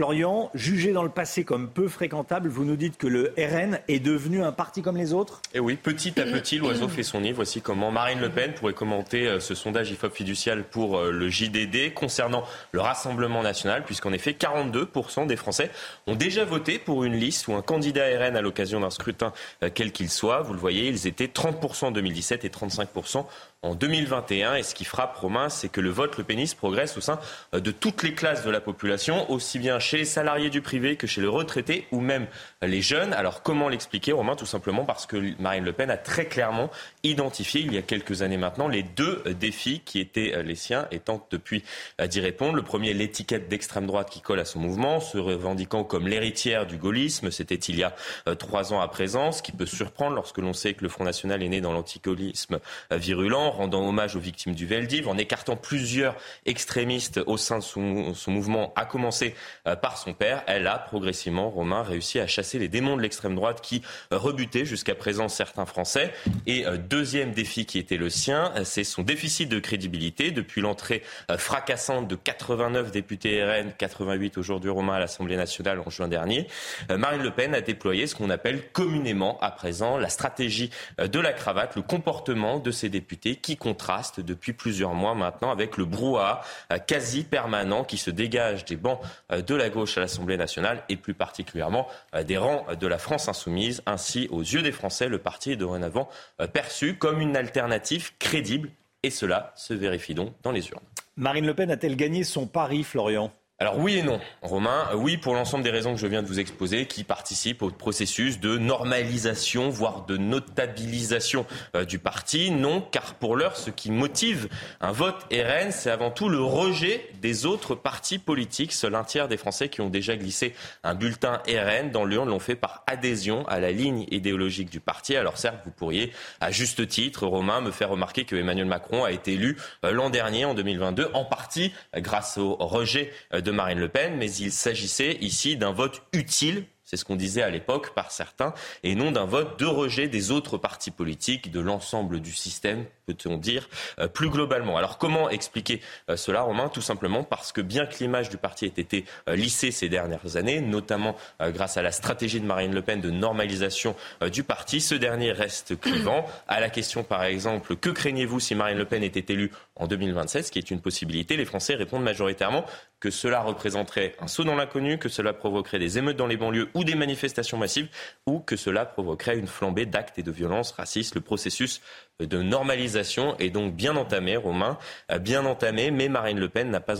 Florian, 0.00 0.50
jugé 0.54 0.94
dans 0.94 1.02
le 1.02 1.10
passé 1.10 1.44
comme 1.44 1.68
peu 1.68 1.86
fréquentable, 1.86 2.48
vous 2.48 2.64
nous 2.64 2.76
dites 2.76 2.96
que 2.96 3.06
le 3.06 3.34
RN 3.36 3.80
est 3.86 4.00
devenu 4.00 4.42
un 4.42 4.50
parti 4.50 4.80
comme 4.80 4.96
les 4.96 5.12
autres? 5.12 5.42
Et 5.52 5.60
oui, 5.60 5.76
petit 5.76 6.18
à 6.18 6.24
petit, 6.24 6.56
l'oiseau 6.56 6.88
fait 6.88 7.02
son 7.02 7.20
nid. 7.20 7.32
Voici 7.32 7.60
comment 7.60 7.90
Marine 7.90 8.18
Le 8.18 8.30
Pen 8.30 8.54
pourrait 8.54 8.72
commenter 8.72 9.26
euh, 9.26 9.40
ce 9.40 9.54
sondage 9.54 9.90
IFOP 9.90 10.14
fiducial 10.14 10.64
pour 10.64 10.96
euh, 10.96 11.10
le 11.10 11.28
JDD 11.28 11.92
concernant 11.92 12.44
le 12.72 12.80
Rassemblement 12.80 13.42
national, 13.42 13.84
puisqu'en 13.84 14.14
effet, 14.14 14.30
42% 14.30 15.26
des 15.26 15.36
Français 15.36 15.70
ont 16.06 16.14
déjà 16.14 16.46
voté 16.46 16.78
pour 16.78 17.04
une 17.04 17.16
liste 17.16 17.46
ou 17.48 17.52
un 17.52 17.60
candidat 17.60 18.06
RN 18.06 18.36
à 18.36 18.40
l'occasion 18.40 18.80
d'un 18.80 18.88
scrutin 18.88 19.34
euh, 19.62 19.68
quel 19.74 19.92
qu'il 19.92 20.08
soit. 20.08 20.40
Vous 20.40 20.54
le 20.54 20.60
voyez, 20.60 20.88
ils 20.88 21.08
étaient 21.08 21.26
30% 21.26 21.84
en 21.84 21.90
2017 21.90 22.46
et 22.46 22.48
35% 22.48 23.26
en 23.62 23.74
2021. 23.74 24.54
Et 24.54 24.62
ce 24.62 24.74
qui 24.74 24.84
frappe 24.84 25.16
Romain, 25.16 25.48
c'est 25.48 25.68
que 25.68 25.80
le 25.80 25.90
vote 25.90 26.16
Le 26.16 26.24
Pénis 26.24 26.54
progresse 26.54 26.96
au 26.96 27.00
sein 27.00 27.18
de 27.52 27.70
toutes 27.70 28.02
les 28.02 28.14
classes 28.14 28.44
de 28.44 28.50
la 28.50 28.60
population, 28.60 29.30
aussi 29.30 29.58
bien 29.58 29.78
chez 29.78 29.98
les 29.98 30.04
salariés 30.04 30.50
du 30.50 30.62
privé 30.62 30.96
que 30.96 31.06
chez 31.06 31.20
les 31.20 31.26
retraités 31.26 31.86
ou 31.90 32.00
même 32.00 32.26
les 32.62 32.82
jeunes. 32.82 33.12
Alors 33.12 33.42
comment 33.42 33.68
l'expliquer, 33.68 34.12
Romain? 34.12 34.36
Tout 34.36 34.46
simplement 34.46 34.84
parce 34.84 35.06
que 35.06 35.40
Marine 35.40 35.64
Le 35.64 35.72
Pen 35.72 35.90
a 35.90 35.96
très 35.96 36.26
clairement 36.26 36.70
identifié, 37.02 37.60
il 37.60 37.72
y 37.72 37.78
a 37.78 37.82
quelques 37.82 38.22
années 38.22 38.36
maintenant, 38.36 38.68
les 38.68 38.82
deux 38.82 39.22
défis 39.38 39.82
qui 39.84 40.00
étaient 40.00 40.42
les 40.42 40.54
siens 40.54 40.86
et 40.90 40.98
tente 41.00 41.26
depuis 41.30 41.62
d'y 42.02 42.20
répondre. 42.20 42.54
Le 42.54 42.62
premier, 42.62 42.94
l'étiquette 42.94 43.48
d'extrême 43.48 43.86
droite 43.86 44.10
qui 44.10 44.20
colle 44.20 44.40
à 44.40 44.44
son 44.44 44.58
mouvement, 44.58 45.00
se 45.00 45.18
revendiquant 45.18 45.84
comme 45.84 46.08
l'héritière 46.08 46.66
du 46.66 46.76
gaullisme. 46.76 47.30
C'était 47.30 47.54
il 47.56 47.78
y 47.78 47.84
a 47.84 47.94
trois 48.38 48.72
ans 48.72 48.80
à 48.80 48.88
présent, 48.88 49.32
ce 49.32 49.42
qui 49.42 49.52
peut 49.52 49.66
surprendre 49.66 50.14
lorsque 50.16 50.38
l'on 50.38 50.52
sait 50.52 50.74
que 50.74 50.82
le 50.82 50.88
Front 50.88 51.04
National 51.04 51.42
est 51.42 51.48
né 51.48 51.60
dans 51.60 51.72
l'antigaullisme 51.72 52.58
virulent 52.90 53.49
en 53.50 53.52
rendant 53.52 53.86
hommage 53.86 54.14
aux 54.14 54.20
victimes 54.20 54.54
du 54.54 54.64
Veldiv, 54.64 55.08
en 55.08 55.18
écartant 55.18 55.56
plusieurs 55.56 56.14
extrémistes 56.46 57.20
au 57.26 57.36
sein 57.36 57.58
de 57.58 57.64
son, 57.64 58.14
mouvement, 58.28 58.72
à 58.76 58.84
commencer 58.84 59.34
euh, 59.66 59.74
par 59.74 59.98
son 59.98 60.14
père. 60.14 60.44
Elle 60.46 60.66
a 60.68 60.78
progressivement, 60.78 61.50
Romain, 61.50 61.82
réussi 61.82 62.20
à 62.20 62.26
chasser 62.26 62.58
les 62.58 62.68
démons 62.68 62.96
de 62.96 63.02
l'extrême 63.02 63.34
droite 63.34 63.60
qui 63.60 63.82
euh, 64.12 64.18
rebutaient 64.18 64.64
jusqu'à 64.64 64.94
présent 64.94 65.28
certains 65.28 65.66
Français. 65.66 66.12
Et 66.46 66.64
deuxième 66.88 67.32
défi 67.32 67.66
qui 67.66 67.78
était 67.78 67.96
le 67.96 68.08
sien, 68.08 68.52
c'est 68.64 68.84
son 68.84 69.02
déficit 69.02 69.48
de 69.48 69.58
crédibilité 69.58 70.30
depuis 70.30 70.60
l'entrée 70.60 71.02
fracassante 71.36 72.08
de 72.08 72.14
89 72.14 72.90
députés 72.90 73.44
RN, 73.44 73.72
88 73.76 74.38
aujourd'hui 74.38 74.70
Romain 74.70 74.94
à 74.94 74.98
l'Assemblée 74.98 75.36
nationale 75.36 75.80
en 75.84 75.90
juin 75.90 76.08
dernier. 76.08 76.46
Marine 76.88 77.22
Le 77.22 77.30
Pen 77.30 77.54
a 77.54 77.60
déployé 77.60 78.06
ce 78.06 78.14
qu'on 78.14 78.30
appelle 78.30 78.70
communément 78.72 79.38
à 79.40 79.50
présent 79.50 79.98
la 79.98 80.08
stratégie 80.08 80.70
de 80.98 81.20
la 81.20 81.32
cravate, 81.32 81.76
le 81.76 81.82
comportement 81.82 82.58
de 82.58 82.70
ces 82.70 82.88
députés 82.88 83.36
qui 83.40 83.56
contraste 83.56 84.20
depuis 84.20 84.52
plusieurs 84.52 84.94
mois 84.94 85.14
maintenant 85.14 85.50
avec 85.50 85.76
le 85.76 85.84
brouhaha 85.84 86.42
quasi 86.86 87.24
permanent 87.24 87.84
qui 87.84 87.96
se 87.96 88.10
dégage 88.10 88.64
des 88.64 88.76
bancs 88.76 89.00
de 89.30 89.54
la 89.54 89.68
gauche 89.68 89.96
à 89.98 90.00
l'Assemblée 90.00 90.36
nationale 90.36 90.82
et 90.88 90.96
plus 90.96 91.14
particulièrement 91.14 91.88
des 92.26 92.36
rangs 92.36 92.66
de 92.78 92.86
la 92.86 92.98
France 92.98 93.28
insoumise. 93.28 93.82
Ainsi, 93.86 94.28
aux 94.30 94.42
yeux 94.42 94.62
des 94.62 94.72
Français, 94.72 95.08
le 95.08 95.18
parti 95.18 95.52
est 95.52 95.56
dorénavant 95.56 96.08
perçu 96.52 96.96
comme 96.96 97.20
une 97.20 97.36
alternative 97.36 98.12
crédible 98.18 98.70
et 99.02 99.10
cela 99.10 99.52
se 99.56 99.74
vérifie 99.74 100.14
donc 100.14 100.34
dans 100.42 100.52
les 100.52 100.68
urnes. 100.68 100.80
Marine 101.16 101.46
Le 101.46 101.54
Pen 101.54 101.70
a-t-elle 101.70 101.96
gagné 101.96 102.24
son 102.24 102.46
pari, 102.46 102.84
Florian? 102.84 103.32
Alors 103.62 103.78
oui 103.78 103.98
et 103.98 104.02
non, 104.02 104.18
Romain. 104.40 104.88
Oui 104.94 105.18
pour 105.18 105.34
l'ensemble 105.34 105.62
des 105.62 105.70
raisons 105.70 105.92
que 105.92 106.00
je 106.00 106.06
viens 106.06 106.22
de 106.22 106.26
vous 106.26 106.40
exposer, 106.40 106.86
qui 106.86 107.04
participent 107.04 107.60
au 107.60 107.68
processus 107.68 108.40
de 108.40 108.56
normalisation, 108.56 109.68
voire 109.68 110.06
de 110.06 110.16
notabilisation 110.16 111.44
euh, 111.76 111.84
du 111.84 111.98
parti. 111.98 112.50
Non, 112.50 112.80
car 112.80 113.16
pour 113.16 113.36
l'heure, 113.36 113.58
ce 113.58 113.68
qui 113.68 113.90
motive 113.90 114.48
un 114.80 114.92
vote 114.92 115.26
RN, 115.30 115.72
c'est 115.72 115.90
avant 115.90 116.10
tout 116.10 116.30
le 116.30 116.40
rejet 116.40 117.06
des 117.20 117.44
autres 117.44 117.74
partis 117.74 118.18
politiques. 118.18 118.72
Seul 118.72 118.94
un 118.94 119.04
tiers 119.04 119.28
des 119.28 119.36
Français 119.36 119.68
qui 119.68 119.82
ont 119.82 119.90
déjà 119.90 120.16
glissé 120.16 120.54
un 120.82 120.94
bulletin 120.94 121.42
RN 121.46 121.90
dans 121.90 122.06
l'urne 122.06 122.30
l'ont 122.30 122.38
fait 122.38 122.56
par 122.56 122.82
adhésion 122.86 123.46
à 123.46 123.60
la 123.60 123.72
ligne 123.72 124.06
idéologique 124.10 124.70
du 124.70 124.80
parti. 124.80 125.16
Alors 125.16 125.36
certes, 125.36 125.58
vous 125.66 125.70
pourriez, 125.70 126.14
à 126.40 126.50
juste 126.50 126.88
titre, 126.88 127.26
Romain, 127.26 127.60
me 127.60 127.72
faire 127.72 127.90
remarquer 127.90 128.24
que 128.24 128.36
Emmanuel 128.36 128.68
Macron 128.68 129.04
a 129.04 129.12
été 129.12 129.34
élu 129.34 129.58
euh, 129.84 129.90
l'an 129.90 130.08
dernier, 130.08 130.46
en 130.46 130.54
2022, 130.54 131.10
en 131.12 131.26
partie 131.26 131.74
grâce 131.94 132.38
au 132.38 132.54
rejet 132.54 133.12
euh, 133.34 133.42
de 133.42 133.49
de 133.50 133.56
Marine 133.56 133.80
Le 133.80 133.88
Pen, 133.88 134.16
mais 134.16 134.30
il 134.32 134.52
s'agissait 134.52 135.18
ici 135.20 135.56
d'un 135.56 135.72
vote 135.72 136.02
utile 136.12 136.64
c'est 136.90 136.96
ce 136.96 137.04
qu'on 137.04 137.14
disait 137.14 137.42
à 137.42 137.50
l'époque 137.50 137.94
par 137.94 138.10
certains, 138.10 138.52
et 138.82 138.96
non 138.96 139.12
d'un 139.12 139.24
vote 139.24 139.60
de 139.60 139.64
rejet 139.64 140.08
des 140.08 140.32
autres 140.32 140.58
partis 140.58 140.90
politiques, 140.90 141.52
de 141.52 141.60
l'ensemble 141.60 142.18
du 142.18 142.32
système, 142.32 142.84
peut-on 143.06 143.36
dire, 143.36 143.68
euh, 144.00 144.08
plus 144.08 144.28
globalement. 144.28 144.76
Alors 144.76 144.98
comment 144.98 145.30
expliquer 145.30 145.80
euh, 146.08 146.16
cela, 146.16 146.42
Romain? 146.42 146.68
Tout 146.68 146.80
simplement 146.80 147.22
parce 147.22 147.52
que 147.52 147.60
bien 147.60 147.86
que 147.86 147.94
l'image 148.00 148.28
du 148.28 148.38
parti 148.38 148.64
ait 148.64 148.74
été 148.76 149.04
euh, 149.28 149.36
lissée 149.36 149.70
ces 149.70 149.88
dernières 149.88 150.36
années, 150.36 150.60
notamment 150.60 151.14
grâce 151.40 151.76
à 151.76 151.82
la 151.82 151.92
stratégie 151.92 152.40
de 152.40 152.46
Marine 152.46 152.74
Le 152.74 152.82
Pen 152.82 153.00
de 153.00 153.10
normalisation 153.10 153.94
du 154.32 154.42
parti, 154.42 154.80
ce 154.80 154.94
dernier 154.96 155.30
reste 155.32 155.78
clivant. 155.78 156.26
À 156.48 156.60
la 156.60 156.70
question, 156.70 157.04
par 157.04 157.22
exemple, 157.22 157.76
que 157.76 157.90
craignez-vous 157.90 158.40
si 158.40 158.54
Marine 158.54 158.78
Le 158.78 158.84
Pen 158.84 159.04
était 159.04 159.32
élue 159.32 159.52
en 159.80 159.86
2027, 159.86 160.46
ce 160.46 160.52
qui 160.52 160.58
est 160.58 160.70
une 160.70 160.80
possibilité, 160.80 161.36
les 161.36 161.46
Français 161.46 161.74
répondent 161.74 162.02
majoritairement 162.02 162.64
que 163.00 163.10
cela 163.10 163.40
représenterait 163.40 164.14
un 164.20 164.26
saut 164.26 164.44
dans 164.44 164.54
l'inconnu, 164.54 164.98
que 164.98 165.08
cela 165.08 165.32
provoquerait 165.32 165.78
des 165.78 165.96
émeutes 165.96 166.18
dans 166.18 166.26
les 166.26 166.36
banlieues 166.36 166.68
ou 166.74 166.84
des 166.84 166.94
manifestations 166.94 167.56
massives, 167.56 167.88
ou 168.26 168.40
que 168.40 168.56
cela 168.56 168.84
provoquerait 168.84 169.38
une 169.38 169.46
flambée 169.46 169.86
d'actes 169.86 170.18
et 170.18 170.22
de 170.22 170.30
violences 170.30 170.72
racistes. 170.72 171.14
Le 171.14 171.22
processus 171.22 171.80
de 172.20 172.42
normalisation 172.42 173.36
est 173.38 173.48
donc 173.48 173.74
bien 173.74 173.96
entamé, 173.96 174.36
Romain, 174.36 174.78
euh, 175.10 175.18
bien 175.18 175.46
entamé, 175.46 175.90
mais 175.90 176.08
Marine 176.08 176.38
Le 176.38 176.50
Pen 176.50 176.70
n'a 176.70 176.80
pas, 176.80 176.96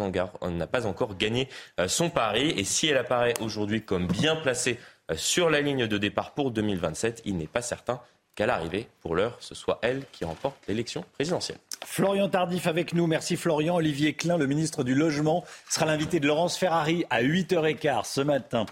pas, 0.66 0.86
encore 0.86 1.16
gagné 1.18 1.48
euh, 1.78 1.86
son 1.86 2.08
pari. 2.08 2.50
Et 2.56 2.64
si 2.64 2.88
elle 2.88 2.96
apparaît 2.96 3.34
aujourd'hui 3.40 3.82
comme 3.82 4.06
bien 4.06 4.36
placée 4.36 4.78
euh, 5.10 5.16
sur 5.16 5.50
la 5.50 5.60
ligne 5.60 5.86
de 5.86 5.98
départ 5.98 6.32
pour 6.32 6.50
2027, 6.50 7.22
il 7.26 7.36
n'est 7.36 7.46
pas 7.46 7.62
certain 7.62 8.00
qu'à 8.40 8.46
l'arrivée, 8.46 8.88
pour 9.02 9.14
l'heure, 9.14 9.36
ce 9.38 9.54
soit 9.54 9.78
elle 9.82 10.02
qui 10.12 10.24
remporte 10.24 10.56
l'élection 10.66 11.04
présidentielle. 11.12 11.58
Florian 11.84 12.26
Tardif 12.26 12.66
avec 12.66 12.94
nous. 12.94 13.06
Merci 13.06 13.36
Florian. 13.36 13.76
Olivier 13.76 14.14
Klein, 14.14 14.38
le 14.38 14.46
ministre 14.46 14.82
du 14.82 14.94
Logement, 14.94 15.44
sera 15.68 15.84
l'invité 15.84 16.20
de 16.20 16.26
Laurence 16.26 16.56
Ferrari 16.56 17.04
à 17.10 17.22
8h15 17.22 18.06
ce 18.06 18.22
matin. 18.22 18.64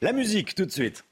La 0.00 0.12
musique 0.12 0.54
tout 0.54 0.64
de 0.64 0.70
suite. 0.70 1.04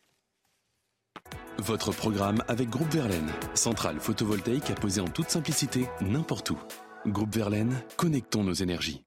Votre 1.58 1.90
programme 1.90 2.40
avec 2.46 2.70
Groupe 2.70 2.92
Verlaine, 2.92 3.32
centrale 3.54 3.98
photovoltaïque 3.98 4.70
à 4.70 4.74
poser 4.74 5.00
en 5.00 5.08
toute 5.08 5.30
simplicité 5.30 5.86
n'importe 6.00 6.50
où. 6.50 6.58
Groupe 7.06 7.34
Verlaine, 7.34 7.74
connectons 7.96 8.44
nos 8.44 8.54
énergies. 8.54 9.02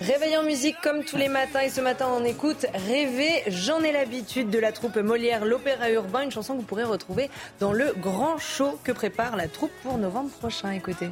Réveil 0.00 0.36
en 0.36 0.42
musique 0.42 0.76
comme 0.82 1.04
tous 1.04 1.16
les 1.16 1.28
matins 1.28 1.60
et 1.60 1.70
ce 1.70 1.80
matin 1.80 2.08
on 2.12 2.22
écoute 2.22 2.66
Rêver, 2.86 3.42
j'en 3.46 3.80
ai 3.80 3.92
l'habitude 3.92 4.50
de 4.50 4.58
la 4.58 4.70
troupe 4.70 4.96
Molière, 4.96 5.46
l'opéra 5.46 5.90
urbain, 5.90 6.22
une 6.22 6.30
chanson 6.30 6.52
que 6.54 6.60
vous 6.60 6.66
pourrez 6.66 6.84
retrouver 6.84 7.30
dans 7.60 7.72
le 7.72 7.94
grand 7.98 8.36
show 8.36 8.78
que 8.84 8.92
prépare 8.92 9.36
la 9.36 9.48
troupe 9.48 9.72
pour 9.82 9.96
novembre 9.96 10.30
prochain. 10.30 10.70
Écoutez. 10.72 11.08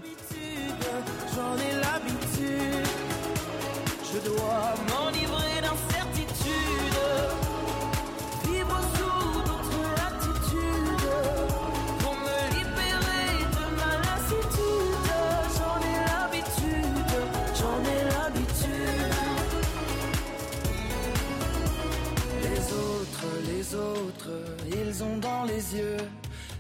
Ils 24.67 25.03
ont 25.03 25.19
dans 25.19 25.45
les 25.45 25.77
yeux 25.77 25.97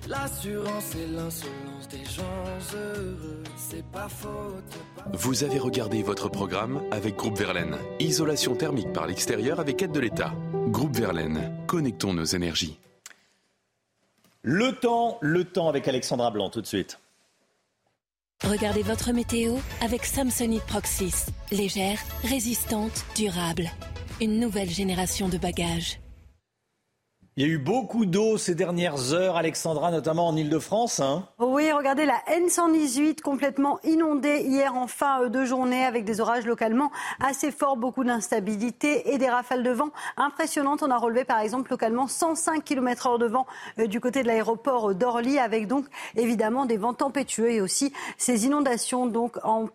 l'assurance 0.08 0.94
et 0.96 1.06
l'insolence 1.06 1.88
des 1.90 2.04
gens 2.04 2.74
heureux. 2.74 3.42
C'est 3.56 3.84
pas 3.86 4.08
faute. 4.08 5.12
Vous 5.12 5.44
avez 5.44 5.58
regardé 5.58 6.02
votre 6.02 6.28
programme 6.28 6.82
avec 6.90 7.16
Groupe 7.16 7.38
Verlaine. 7.38 7.76
Isolation 8.00 8.54
thermique 8.54 8.92
par 8.92 9.06
l'extérieur 9.06 9.60
avec 9.60 9.82
aide 9.82 9.92
de 9.92 10.00
l'État. 10.00 10.32
Groupe 10.68 10.96
Verlaine, 10.96 11.52
connectons 11.66 12.14
nos 12.14 12.24
énergies. 12.24 12.78
Le 14.42 14.72
temps, 14.72 15.18
le 15.22 15.44
temps 15.44 15.68
avec 15.68 15.88
Alexandra 15.88 16.30
Blanc 16.30 16.50
tout 16.50 16.60
de 16.60 16.66
suite. 16.66 16.98
Regardez 18.44 18.82
votre 18.82 19.12
météo 19.12 19.54
avec 19.80 20.04
Samsonite 20.04 20.64
Proxys. 20.64 21.26
Légère, 21.50 21.98
résistante, 22.24 23.04
durable. 23.16 23.70
Une 24.20 24.38
nouvelle 24.38 24.68
génération 24.68 25.28
de 25.28 25.38
bagages. 25.38 25.98
Il 27.36 27.44
y 27.44 27.50
a 27.50 27.52
eu 27.52 27.58
beaucoup 27.58 28.06
d'eau 28.06 28.38
ces 28.38 28.54
dernières 28.54 29.12
heures, 29.12 29.36
Alexandra, 29.36 29.90
notamment 29.90 30.28
en 30.28 30.36
Ile-de-France. 30.36 31.00
Hein. 31.00 31.26
oui, 31.40 31.72
regardez 31.72 32.06
la 32.06 32.22
N118 32.28 33.22
complètement 33.22 33.80
inondée 33.82 34.44
hier 34.46 34.76
en 34.76 34.86
fin 34.86 35.28
de 35.28 35.44
journée 35.44 35.84
avec 35.84 36.04
des 36.04 36.20
orages 36.20 36.46
localement 36.46 36.92
assez 37.18 37.50
forts, 37.50 37.76
beaucoup 37.76 38.04
d'instabilité 38.04 39.12
et 39.12 39.18
des 39.18 39.28
rafales 39.28 39.64
de 39.64 39.70
vent 39.70 39.90
impressionnantes. 40.16 40.84
On 40.84 40.92
a 40.92 40.96
relevé 40.96 41.24
par 41.24 41.40
exemple 41.40 41.72
localement 41.72 42.06
105 42.06 42.62
km/h 42.62 43.18
de 43.18 43.26
vent 43.26 43.48
euh, 43.80 43.88
du 43.88 43.98
côté 43.98 44.22
de 44.22 44.28
l'aéroport 44.28 44.94
d'Orly 44.94 45.40
avec 45.40 45.66
donc 45.66 45.86
évidemment 46.14 46.66
des 46.66 46.76
vents 46.76 46.94
tempétueux 46.94 47.50
et 47.50 47.60
aussi 47.60 47.92
ces 48.16 48.46
inondations 48.46 49.06
donc 49.06 49.38
en 49.42 49.66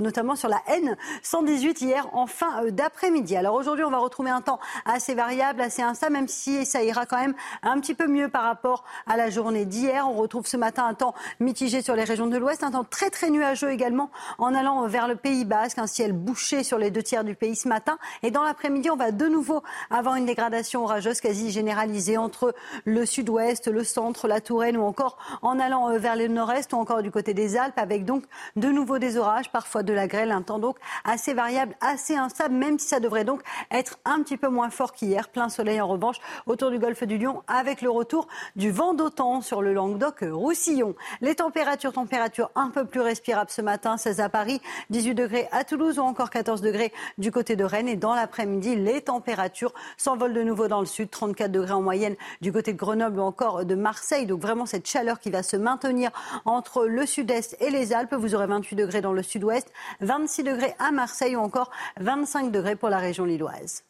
notamment 0.00 0.36
sur 0.36 0.48
la 0.48 0.62
N 0.68 0.96
118 1.22 1.80
hier 1.80 2.08
en 2.12 2.26
fin 2.26 2.64
euh, 2.64 2.70
d'après-midi. 2.70 3.36
Alors 3.36 3.54
aujourd'hui, 3.54 3.84
on 3.84 3.90
va 3.90 3.98
retrouver 3.98 4.30
un 4.30 4.40
temps 4.40 4.58
assez 4.84 5.14
variable, 5.14 5.60
assez 5.60 5.82
instable, 5.82 6.12
même 6.12 6.28
si 6.28 6.64
ça 6.66 6.82
ira 6.82 7.06
quand 7.06 7.18
même 7.18 7.34
un 7.62 7.78
petit 7.80 7.94
peu 7.94 8.06
mieux 8.06 8.28
par 8.28 8.44
rapport 8.44 8.84
à 9.06 9.16
la 9.16 9.30
journée 9.30 9.64
d'hier. 9.64 10.08
On 10.08 10.14
retrouve 10.14 10.46
ce 10.46 10.56
matin 10.56 10.86
un 10.86 10.94
temps 10.94 11.14
mitigé 11.40 11.82
sur 11.82 11.94
les 11.94 12.04
régions 12.04 12.26
de 12.26 12.36
l'Ouest, 12.36 12.62
un 12.62 12.70
temps 12.70 12.84
très 12.84 13.10
très 13.10 13.30
nuageux 13.30 13.70
également 13.70 14.10
en 14.38 14.54
allant 14.54 14.86
vers 14.86 15.08
le 15.08 15.16
Pays 15.16 15.44
Basque, 15.44 15.78
un 15.78 15.86
ciel 15.86 16.12
bouché 16.12 16.62
sur 16.62 16.78
les 16.78 16.90
deux 16.90 17.02
tiers 17.02 17.24
du 17.24 17.34
pays 17.34 17.56
ce 17.56 17.68
matin. 17.68 17.98
Et 18.22 18.30
dans 18.30 18.42
l'après-midi, 18.42 18.90
on 18.90 18.96
va 18.96 19.10
de 19.10 19.26
nouveau 19.26 19.62
avoir 19.90 20.16
une 20.16 20.26
dégradation 20.26 20.84
orageuse 20.84 21.20
quasi 21.20 21.50
généralisée 21.50 22.16
entre 22.16 22.54
le 22.84 23.06
sud-ouest, 23.06 23.68
le 23.68 23.84
centre, 23.84 24.28
la 24.28 24.40
Touraine 24.40 24.76
ou 24.76 24.82
encore 24.82 25.18
en 25.42 25.58
allant 25.58 25.90
euh, 25.90 25.98
vers 25.98 26.16
le 26.16 26.28
nord-est 26.28 26.72
ou 26.72 26.76
encore 26.76 27.02
du 27.02 27.10
côté 27.10 27.34
des 27.34 27.56
Alpes 27.56 27.78
avec 27.78 28.04
donc 28.04 28.24
de 28.56 28.68
nouveau 28.68 28.98
des 28.98 29.16
orages 29.16 29.41
parfois 29.50 29.82
de 29.82 29.92
la 29.92 30.06
grêle, 30.06 30.30
un 30.30 30.42
temps 30.42 30.58
donc 30.58 30.76
assez 31.04 31.34
variable, 31.34 31.74
assez 31.80 32.16
instable, 32.16 32.54
même 32.54 32.78
si 32.78 32.88
ça 32.88 33.00
devrait 33.00 33.24
donc 33.24 33.42
être 33.70 33.98
un 34.04 34.22
petit 34.22 34.36
peu 34.36 34.48
moins 34.48 34.70
fort 34.70 34.92
qu'hier. 34.92 35.28
Plein 35.28 35.48
soleil 35.48 35.80
en 35.80 35.88
revanche 35.88 36.16
autour 36.46 36.70
du 36.70 36.78
golfe 36.78 37.04
du 37.04 37.18
Lion 37.18 37.42
avec 37.46 37.82
le 37.82 37.90
retour 37.90 38.28
du 38.56 38.70
vent 38.70 38.94
d'automne 38.94 39.42
sur 39.42 39.62
le 39.62 39.72
Languedoc-Roussillon. 39.72 40.94
Les 41.20 41.36
températures, 41.36 41.92
températures 41.92 42.50
un 42.54 42.70
peu 42.70 42.84
plus 42.84 43.00
respirables 43.00 43.50
ce 43.50 43.62
matin, 43.62 43.96
16 43.96 44.20
à 44.20 44.28
Paris, 44.28 44.60
18 44.90 45.14
degrés 45.14 45.48
à 45.52 45.64
Toulouse 45.64 45.98
ou 45.98 46.02
encore 46.02 46.30
14 46.30 46.60
degrés 46.60 46.92
du 47.18 47.30
côté 47.30 47.56
de 47.56 47.64
Rennes. 47.64 47.88
Et 47.88 47.96
dans 47.96 48.14
l'après-midi, 48.14 48.76
les 48.76 49.00
températures 49.02 49.72
s'envolent 49.96 50.34
de 50.34 50.42
nouveau 50.42 50.68
dans 50.68 50.80
le 50.80 50.86
sud, 50.86 51.10
34 51.10 51.50
degrés 51.50 51.72
en 51.72 51.82
moyenne 51.82 52.16
du 52.40 52.52
côté 52.52 52.72
de 52.72 52.78
Grenoble 52.78 53.20
ou 53.20 53.22
encore 53.22 53.64
de 53.64 53.74
Marseille. 53.74 54.26
Donc 54.26 54.40
vraiment 54.40 54.66
cette 54.66 54.88
chaleur 54.88 55.20
qui 55.20 55.30
va 55.30 55.42
se 55.42 55.56
maintenir 55.56 56.10
entre 56.44 56.86
le 56.86 57.06
sud-est 57.06 57.56
et 57.60 57.70
les 57.70 57.92
Alpes. 57.92 58.14
Vous 58.14 58.34
aurez 58.34 58.46
28 58.46 58.76
degrés 58.76 59.00
dans 59.00 59.12
le 59.12 59.21
sud-ouest, 59.22 59.70
26 60.00 60.42
degrés 60.44 60.74
à 60.78 60.90
Marseille 60.90 61.36
ou 61.36 61.40
encore 61.40 61.70
25 61.98 62.50
degrés 62.50 62.76
pour 62.76 62.88
la 62.88 62.98
région 62.98 63.24
lilloise. 63.24 63.84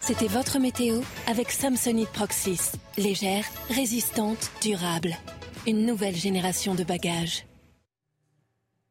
C'était 0.00 0.26
votre 0.26 0.58
météo 0.58 1.00
avec 1.26 1.50
Samsonite 1.50 2.10
Proxys. 2.10 2.72
Légère, 2.98 3.46
résistante, 3.70 4.50
durable. 4.60 5.16
Une 5.66 5.86
nouvelle 5.86 6.14
génération 6.14 6.74
de 6.74 6.84
bagages. 6.84 7.46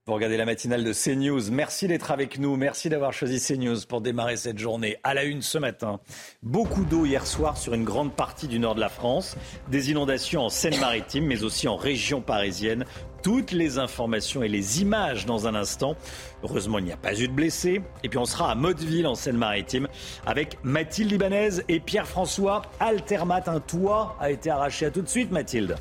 Vous 0.05 0.15
regardez 0.15 0.35
la 0.35 0.43
matinale 0.43 0.83
de 0.83 0.91
CNews. 0.91 1.49
Merci 1.49 1.87
d'être 1.87 2.11
avec 2.11 2.37
nous. 2.37 2.57
Merci 2.57 2.89
d'avoir 2.89 3.13
choisi 3.13 3.39
CNews 3.39 3.85
pour 3.87 4.01
démarrer 4.01 4.35
cette 4.35 4.59
journée. 4.59 4.97
À 5.01 5.13
la 5.13 5.23
une 5.23 5.41
ce 5.41 5.57
matin, 5.57 6.01
beaucoup 6.41 6.83
d'eau 6.83 7.05
hier 7.05 7.25
soir 7.25 7.55
sur 7.55 7.73
une 7.73 7.85
grande 7.85 8.13
partie 8.13 8.49
du 8.49 8.59
nord 8.59 8.75
de 8.75 8.81
la 8.81 8.89
France. 8.89 9.37
Des 9.69 9.91
inondations 9.91 10.41
en 10.41 10.49
Seine-Maritime, 10.49 11.25
mais 11.25 11.45
aussi 11.45 11.69
en 11.69 11.77
région 11.77 12.19
parisienne. 12.19 12.83
Toutes 13.21 13.53
les 13.53 13.77
informations 13.77 14.43
et 14.43 14.49
les 14.49 14.81
images 14.81 15.25
dans 15.25 15.47
un 15.47 15.55
instant. 15.55 15.95
Heureusement, 16.43 16.79
il 16.79 16.83
n'y 16.83 16.91
a 16.91 16.97
pas 16.97 17.17
eu 17.17 17.29
de 17.29 17.33
blessés. 17.33 17.81
Et 18.03 18.09
puis 18.09 18.19
on 18.19 18.25
sera 18.25 18.51
à 18.51 18.55
Motteville 18.55 19.07
en 19.07 19.15
Seine-Maritime 19.15 19.87
avec 20.25 20.57
Mathilde 20.63 21.11
Libanez 21.11 21.61
et 21.69 21.79
Pierre-François 21.79 22.63
Altermat. 22.81 23.43
Un 23.47 23.61
toit 23.61 24.17
a 24.19 24.31
été 24.31 24.49
arraché. 24.49 24.85
À 24.85 24.91
tout 24.91 25.01
de 25.01 25.07
suite, 25.07 25.31
Mathilde. 25.31 25.77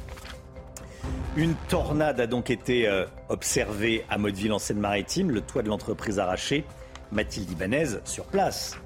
Une 1.36 1.54
tornade 1.68 2.20
a 2.20 2.26
donc 2.26 2.50
été 2.50 2.86
euh, 2.86 3.06
observée 3.28 4.04
à 4.10 4.18
Motteville 4.18 4.52
en 4.52 4.58
Seine-Maritime, 4.58 5.30
le 5.30 5.40
toit 5.40 5.62
de 5.62 5.68
l'entreprise 5.68 6.18
arraché. 6.18 6.64
Mathilde 7.10 7.50
Ibanez 7.50 8.00
sur 8.04 8.24
place. 8.24 8.76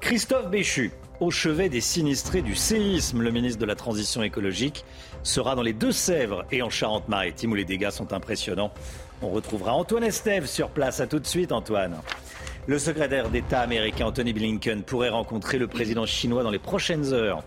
Christophe 0.00 0.50
Béchu, 0.50 0.90
au 1.20 1.30
chevet 1.30 1.68
des 1.68 1.80
sinistrés 1.80 2.42
du 2.42 2.54
séisme, 2.54 3.22
le 3.22 3.30
ministre 3.30 3.60
de 3.60 3.66
la 3.66 3.76
Transition 3.76 4.22
écologique, 4.22 4.84
sera 5.22 5.54
dans 5.54 5.62
les 5.62 5.72
Deux-Sèvres 5.72 6.44
et 6.50 6.62
en 6.62 6.70
Charente-Maritime 6.70 7.52
où 7.52 7.54
les 7.54 7.64
dégâts 7.64 7.90
sont 7.90 8.12
impressionnants. 8.12 8.72
On 9.22 9.30
retrouvera 9.30 9.72
Antoine 9.74 10.02
Estève 10.02 10.46
sur 10.46 10.70
place. 10.70 10.98
À 10.98 11.06
tout 11.06 11.20
de 11.20 11.26
suite, 11.26 11.52
Antoine. 11.52 12.00
Le 12.66 12.78
secrétaire 12.78 13.28
d'État 13.28 13.60
américain 13.60 14.06
Anthony 14.06 14.32
Blinken 14.32 14.82
pourrait 14.82 15.08
rencontrer 15.08 15.58
le 15.58 15.68
président 15.68 16.06
chinois 16.06 16.42
dans 16.42 16.50
les 16.50 16.58
prochaines 16.58 17.12
heures. 17.12 17.44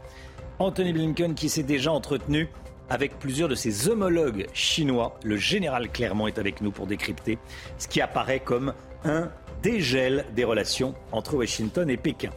Anthony 0.60 0.94
Blinken 0.94 1.36
qui 1.36 1.50
s'est 1.50 1.64
déjà 1.64 1.92
entretenu 1.92 2.50
avec 2.90 3.18
plusieurs 3.20 3.50
de 3.50 3.56
ses 3.56 3.90
homologues 3.90 4.48
chinois. 4.54 5.18
Le 5.24 5.38
général 5.38 5.90
Clermont 5.90 6.28
est 6.28 6.38
avec 6.38 6.62
nous 6.62 6.72
pour 6.72 6.88
décrypter 6.88 7.38
ce 7.78 7.88
qui 7.88 8.02
apparaît 8.02 8.40
comme 8.40 8.74
un 9.04 9.30
dégel 9.64 10.26
des 10.36 10.44
relations 10.44 10.96
entre 11.12 11.36
Washington 11.36 11.90
et 11.90 11.98
Pékin. 11.98 12.32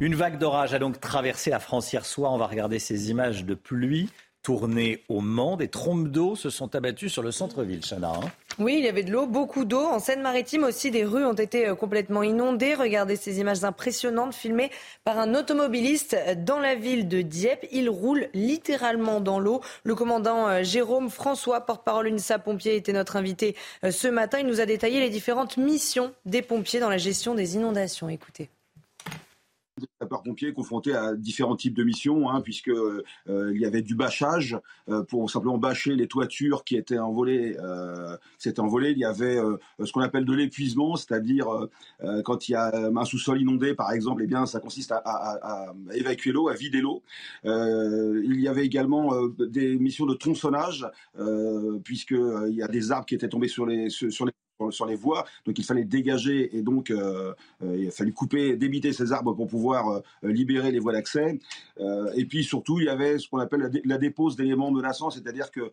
Une 0.00 0.14
vague 0.14 0.38
d'orage 0.38 0.72
a 0.72 0.78
donc 0.78 0.98
traversé 0.98 1.50
la 1.50 1.58
France 1.58 1.92
hier 1.92 2.06
soir. 2.06 2.32
On 2.32 2.38
va 2.38 2.46
regarder 2.46 2.78
ces 2.78 3.10
images 3.10 3.44
de 3.44 3.54
pluie 3.54 4.08
tournées 4.42 5.04
au 5.08 5.20
Mans. 5.20 5.56
Des 5.56 5.68
trompes 5.68 6.08
d'eau 6.08 6.36
se 6.36 6.48
sont 6.48 6.74
abattues 6.74 7.10
sur 7.10 7.22
le 7.22 7.30
centre-ville, 7.30 7.82
Chana. 7.84 8.12
Hein. 8.14 8.30
Oui, 8.60 8.76
il 8.76 8.84
y 8.84 8.88
avait 8.88 9.02
de 9.02 9.10
l'eau, 9.10 9.26
beaucoup 9.26 9.64
d'eau. 9.64 9.80
En 9.80 9.98
Seine-Maritime 9.98 10.64
aussi, 10.64 10.90
des 10.90 11.04
rues 11.04 11.24
ont 11.24 11.32
été 11.32 11.66
euh, 11.66 11.74
complètement 11.74 12.22
inondées. 12.22 12.74
Regardez 12.74 13.16
ces 13.16 13.40
images 13.40 13.64
impressionnantes 13.64 14.34
filmées 14.34 14.70
par 15.02 15.18
un 15.18 15.34
automobiliste 15.34 16.14
dans 16.44 16.58
la 16.58 16.74
ville 16.74 17.08
de 17.08 17.22
Dieppe. 17.22 17.66
Il 17.72 17.88
roule 17.88 18.28
littéralement 18.34 19.22
dans 19.22 19.38
l'eau. 19.38 19.62
Le 19.84 19.94
commandant 19.94 20.46
euh, 20.46 20.62
Jérôme 20.62 21.08
François, 21.08 21.62
porte-parole 21.62 22.08
UNSA 22.08 22.38
Pompiers, 22.38 22.76
était 22.76 22.92
notre 22.92 23.16
invité 23.16 23.56
euh, 23.82 23.90
ce 23.90 24.08
matin. 24.08 24.40
Il 24.40 24.46
nous 24.46 24.60
a 24.60 24.66
détaillé 24.66 25.00
les 25.00 25.08
différentes 25.08 25.56
missions 25.56 26.12
des 26.26 26.42
pompiers 26.42 26.80
dans 26.80 26.90
la 26.90 26.98
gestion 26.98 27.34
des 27.34 27.54
inondations. 27.54 28.10
Écoutez 28.10 28.50
sapeurs-pompiers 30.00 30.52
confrontés 30.52 30.94
à 30.94 31.14
différents 31.14 31.56
types 31.56 31.74
de 31.74 31.84
missions, 31.84 32.30
hein, 32.30 32.40
puisque 32.40 32.68
euh, 32.68 33.02
il 33.26 33.60
y 33.60 33.64
avait 33.64 33.82
du 33.82 33.94
bâchage 33.94 34.58
euh, 34.88 35.02
pour 35.02 35.30
simplement 35.30 35.58
bâcher 35.58 35.94
les 35.94 36.06
toitures 36.06 36.64
qui 36.64 36.76
étaient 36.76 36.98
envolées. 36.98 37.56
Euh, 37.60 38.16
envolé. 38.58 38.90
Il 38.90 38.98
y 38.98 39.04
avait 39.04 39.38
ce 39.82 39.92
qu'on 39.92 40.00
appelle 40.00 40.24
de 40.24 40.34
l'épuisement, 40.34 40.96
c'est-à-dire 40.96 41.46
quand 42.24 42.48
il 42.48 42.52
y 42.52 42.54
a 42.54 42.90
un 42.94 43.04
sous-sol 43.04 43.40
inondé, 43.40 43.74
par 43.74 43.92
exemple, 43.92 44.22
eh 44.22 44.26
bien 44.26 44.44
ça 44.44 44.60
consiste 44.60 44.92
à 44.92 45.72
évacuer 45.94 46.32
l'eau, 46.32 46.48
à 46.48 46.54
vider 46.54 46.80
l'eau. 46.80 47.02
il 47.44 48.40
y 48.40 48.48
avait 48.48 48.66
également 48.66 49.14
des 49.38 49.78
missions 49.78 50.04
de 50.04 50.14
tronçonnage, 50.14 50.86
puisque 51.84 52.10
il 52.10 52.54
y 52.54 52.62
a 52.62 52.68
des 52.68 52.92
arbres 52.92 53.06
qui 53.06 53.14
étaient 53.14 53.28
tombés 53.28 53.48
sur 53.48 53.66
les 53.66 53.88
sur 53.88 54.26
les 54.26 54.32
sur 54.70 54.84
les 54.84 54.96
voies. 54.96 55.24
Donc 55.46 55.58
il 55.58 55.64
fallait 55.64 55.84
dégager 55.84 56.56
et 56.56 56.62
donc 56.62 56.90
euh, 56.90 57.32
euh, 57.62 57.76
il 57.78 57.88
a 57.88 57.90
fallu 57.90 58.12
couper, 58.12 58.56
débiter 58.56 58.92
ces 58.92 59.12
arbres 59.12 59.32
pour 59.32 59.48
pouvoir 59.48 59.88
euh, 59.88 60.00
libérer 60.22 60.70
les 60.70 60.78
voies 60.78 60.92
d'accès. 60.92 61.38
et 62.14 62.24
puis 62.26 62.44
surtout, 62.44 62.78
il 62.80 62.86
y 62.86 62.88
avait 62.88 63.18
ce 63.18 63.28
qu'on 63.28 63.38
appelle 63.38 63.70
la, 63.84 63.98
dépose 63.98 64.36
d'éléments 64.36 64.70
menaçants, 64.70 65.10
c'est-à-dire 65.10 65.50
que 65.50 65.70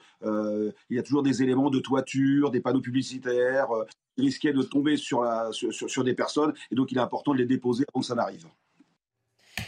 il 0.89 0.95
y 0.95 0.99
a 0.99 1.03
toujours 1.03 1.23
des 1.23 1.43
éléments 1.43 1.69
de 1.69 1.79
toiture, 1.79 2.51
des 2.51 2.61
panneaux 2.61 2.81
publicitaires 2.81 3.67
qui 4.15 4.21
risquaient 4.21 4.53
de 4.53 4.61
tomber 4.61 4.95
sur, 4.97 5.25
sur, 5.51 5.73
sur 5.73 6.03
des 6.03 6.13
personnes. 6.13 6.53
Et 6.71 6.75
donc 6.75 6.91
il 6.91 6.97
est 6.97 7.01
important 7.01 7.33
de 7.33 7.39
les 7.39 7.45
déposer 7.45 7.83
avant 7.91 8.01
que 8.01 8.07
ça 8.07 8.15
n'arrive. 8.15 8.47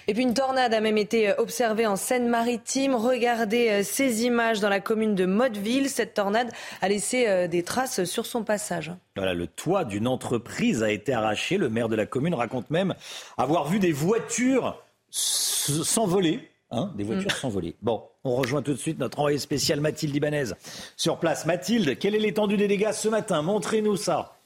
Et 0.07 0.13
puis 0.13 0.23
une 0.23 0.33
tornade 0.33 0.73
a 0.73 0.81
même 0.81 0.97
été 0.97 1.33
observée 1.37 1.85
en 1.85 1.95
Seine-Maritime. 1.95 2.95
Regardez 2.95 3.69
euh, 3.69 3.83
ces 3.83 4.23
images 4.23 4.59
dans 4.59 4.69
la 4.69 4.79
commune 4.79 5.15
de 5.15 5.25
Motteville. 5.25 5.89
Cette 5.89 6.13
tornade 6.13 6.51
a 6.81 6.89
laissé 6.89 7.27
euh, 7.27 7.47
des 7.47 7.63
traces 7.63 8.03
sur 8.05 8.25
son 8.25 8.43
passage. 8.43 8.91
Voilà, 9.15 9.33
le 9.33 9.47
toit 9.47 9.85
d'une 9.85 10.07
entreprise 10.07 10.83
a 10.83 10.91
été 10.91 11.13
arraché. 11.13 11.57
Le 11.57 11.69
maire 11.69 11.89
de 11.89 11.95
la 11.95 12.05
commune 12.05 12.33
raconte 12.33 12.69
même 12.69 12.95
avoir 13.37 13.67
vu 13.67 13.79
des 13.79 13.91
voitures 13.91 14.81
s'envoler. 15.11 16.49
Hein, 16.71 16.91
des 16.95 17.03
voitures 17.03 17.31
mm. 17.31 17.41
s'envoler. 17.41 17.75
Bon, 17.81 18.03
on 18.23 18.35
rejoint 18.35 18.61
tout 18.61 18.73
de 18.73 18.77
suite 18.77 18.99
notre 18.99 19.19
envoyé 19.19 19.39
spécial 19.39 19.81
Mathilde 19.81 20.15
Ibanez 20.15 20.53
sur 20.97 21.17
place. 21.17 21.45
Mathilde, 21.47 21.97
quelle 21.97 22.13
est 22.13 22.19
l'étendue 22.19 22.57
des 22.57 22.67
dégâts 22.67 22.91
ce 22.91 23.09
matin? 23.09 23.41
Montrez-nous 23.41 23.95
ça. 23.95 24.38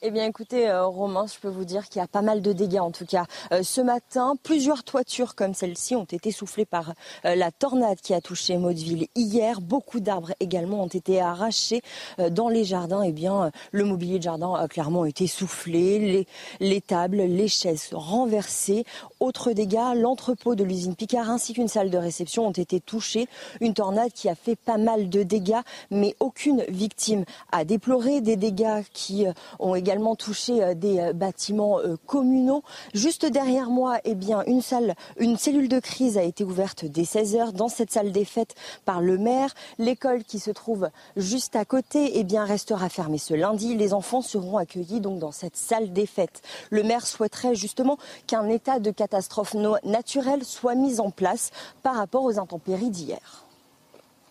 Eh 0.00 0.12
bien, 0.12 0.26
écoutez, 0.26 0.70
euh, 0.70 0.86
Romain, 0.86 1.26
je 1.26 1.40
peux 1.40 1.48
vous 1.48 1.64
dire 1.64 1.88
qu'il 1.88 1.98
y 1.98 2.04
a 2.04 2.06
pas 2.06 2.22
mal 2.22 2.40
de 2.40 2.52
dégâts 2.52 2.78
en 2.78 2.92
tout 2.92 3.04
cas. 3.04 3.24
Euh, 3.50 3.64
ce 3.64 3.80
matin, 3.80 4.36
plusieurs 4.44 4.84
toitures 4.84 5.34
comme 5.34 5.54
celle-ci 5.54 5.96
ont 5.96 6.04
été 6.04 6.30
soufflées 6.30 6.66
par 6.66 6.94
euh, 7.24 7.34
la 7.34 7.50
tornade 7.50 8.00
qui 8.00 8.14
a 8.14 8.20
touché 8.20 8.58
Maudeville 8.58 9.08
hier. 9.16 9.60
Beaucoup 9.60 9.98
d'arbres 9.98 10.34
également 10.38 10.84
ont 10.84 10.86
été 10.86 11.20
arrachés 11.20 11.82
dans 12.30 12.48
les 12.48 12.62
jardins. 12.62 13.02
Eh 13.02 13.10
bien, 13.10 13.50
le 13.72 13.84
mobilier 13.84 14.18
de 14.18 14.22
jardin 14.22 14.54
a 14.54 14.68
clairement 14.68 15.04
été 15.04 15.26
soufflé, 15.26 15.98
les, 15.98 16.26
les 16.60 16.80
tables, 16.80 17.16
les 17.16 17.48
chaises 17.48 17.88
renversées. 17.92 18.84
Autre 19.18 19.52
dégâts, 19.52 19.96
l'entrepôt 19.96 20.54
de 20.54 20.62
l'usine 20.62 20.94
Picard 20.94 21.28
ainsi 21.28 21.54
qu'une 21.54 21.66
salle 21.66 21.90
de 21.90 21.98
réception 21.98 22.46
ont 22.46 22.52
été 22.52 22.78
touchés. 22.78 23.26
Une 23.60 23.74
tornade 23.74 24.12
qui 24.12 24.28
a 24.28 24.36
fait 24.36 24.54
pas 24.54 24.78
mal 24.78 25.08
de 25.08 25.24
dégâts, 25.24 25.62
mais 25.90 26.14
aucune 26.20 26.62
victime 26.68 27.24
a 27.50 27.64
déploré. 27.64 28.20
Des 28.20 28.36
dégâts 28.36 28.84
qui 28.92 29.26
ont 29.58 29.74
également 29.74 29.87
également 29.88 30.16
touché 30.16 30.62
euh, 30.62 30.74
des 30.74 30.98
euh, 31.00 31.12
bâtiments 31.14 31.78
euh, 31.78 31.96
communaux. 32.06 32.62
Juste 32.92 33.24
derrière 33.24 33.70
moi, 33.70 33.98
eh 34.04 34.14
bien, 34.14 34.42
une 34.46 34.60
salle, 34.60 34.94
une 35.18 35.38
cellule 35.38 35.68
de 35.68 35.80
crise 35.80 36.18
a 36.18 36.22
été 36.22 36.44
ouverte 36.44 36.84
dès 36.84 37.06
16 37.06 37.36
heures 37.36 37.52
dans 37.54 37.68
cette 37.68 37.90
salle 37.90 38.12
des 38.12 38.26
fêtes 38.26 38.54
par 38.84 39.00
le 39.00 39.16
maire. 39.16 39.54
L'école 39.78 40.24
qui 40.24 40.40
se 40.40 40.50
trouve 40.50 40.90
juste 41.16 41.56
à 41.56 41.64
côté, 41.64 42.18
eh 42.18 42.24
bien, 42.24 42.44
restera 42.44 42.90
fermée 42.90 43.16
ce 43.16 43.32
lundi. 43.32 43.76
Les 43.76 43.94
enfants 43.94 44.20
seront 44.20 44.58
accueillis 44.58 45.00
donc 45.00 45.20
dans 45.20 45.32
cette 45.32 45.56
salle 45.56 45.90
des 45.94 46.06
fêtes. 46.06 46.42
Le 46.68 46.82
maire 46.82 47.06
souhaiterait 47.06 47.54
justement 47.54 47.96
qu'un 48.26 48.46
état 48.50 48.80
de 48.80 48.90
catastrophe 48.90 49.54
naturelle 49.84 50.44
soit 50.44 50.74
mis 50.74 51.00
en 51.00 51.10
place 51.10 51.50
par 51.82 51.94
rapport 51.94 52.24
aux 52.24 52.38
intempéries 52.38 52.90
d'hier 52.90 53.47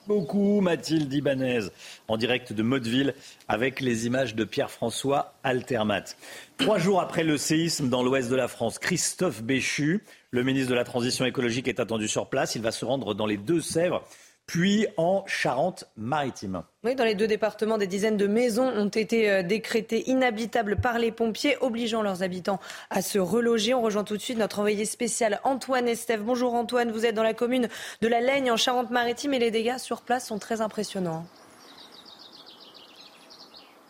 beaucoup 0.08 0.62
Mathilde 0.62 1.14
Ibanez 1.14 1.68
en 2.08 2.18
direct 2.18 2.53
de 2.53 2.64
Motteville 2.64 3.14
avec 3.47 3.82
les 3.82 4.05
images 4.08 4.36
de 4.36 4.45
Pierre-François 4.45 5.34
Altermat. 5.43 6.16
Trois 6.58 6.80
jours 6.80 7.01
après 7.01 7.24
le 7.24 7.38
séisme 7.38 7.89
dans 7.89 8.03
l'ouest 8.03 8.30
de 8.30 8.36
la 8.36 8.47
France, 8.47 8.80
Christophe 8.80 9.43
Béchu, 9.43 10.03
le 10.32 10.43
ministre 10.43 10.70
de 10.70 10.76
la 10.76 10.86
Transition 10.86 11.26
écologique, 11.26 11.68
est 11.68 11.82
attendu 11.82 12.08
sur 12.08 12.30
place. 12.30 12.55
Il 12.55 12.62
va 12.62 12.72
se 12.72 12.86
rendre 12.86 13.14
dans 13.14 13.26
les 13.26 13.38
Deux-Sèvres. 13.38 14.03
Puis 14.48 14.88
en 14.95 15.24
Charente-Maritime. 15.28 16.64
Oui, 16.86 16.95
dans 16.95 17.04
les 17.04 17.16
deux 17.16 17.28
départements, 17.28 17.78
des 17.78 17.86
dizaines 17.86 18.16
de 18.16 18.28
maisons 18.28 18.68
ont 18.68 18.88
été 18.88 19.30
euh, 19.30 19.43
décrétées 19.43 20.10
inhabitables 20.10 20.78
par 20.78 21.00
les 21.00 21.12
pompiers, 21.12 21.58
obligeant 21.60 22.02
leurs 22.02 22.24
habitants 22.24 22.60
à 22.89 23.02
se 23.02 23.20
reloger. 23.20 23.74
On 23.74 23.82
rejoint 23.82 24.06
tout 24.06 24.16
de 24.16 24.22
suite 24.22 24.38
notre 24.38 24.60
envoyé 24.60 24.86
spécial 24.86 25.41
Antoine 25.43 25.88
Estève. 25.88 26.24
Bonjour 26.24 26.54
Antoine, 26.56 26.91
vous 26.91 27.06
êtes 27.06 27.16
dans 27.16 27.24
la 27.24 27.34
commune 27.34 27.68
de 28.02 28.08
la 28.08 28.22
Laigne 28.22 28.50
en 28.50 28.58
Charente-Maritime 28.58 29.34
et 29.34 29.39
les 29.39 29.52
dégâts 29.52 29.78
sur 29.78 30.02
place 30.02 30.28
sont 30.28 30.39
très 30.39 30.62
impressionnants. 30.62 31.26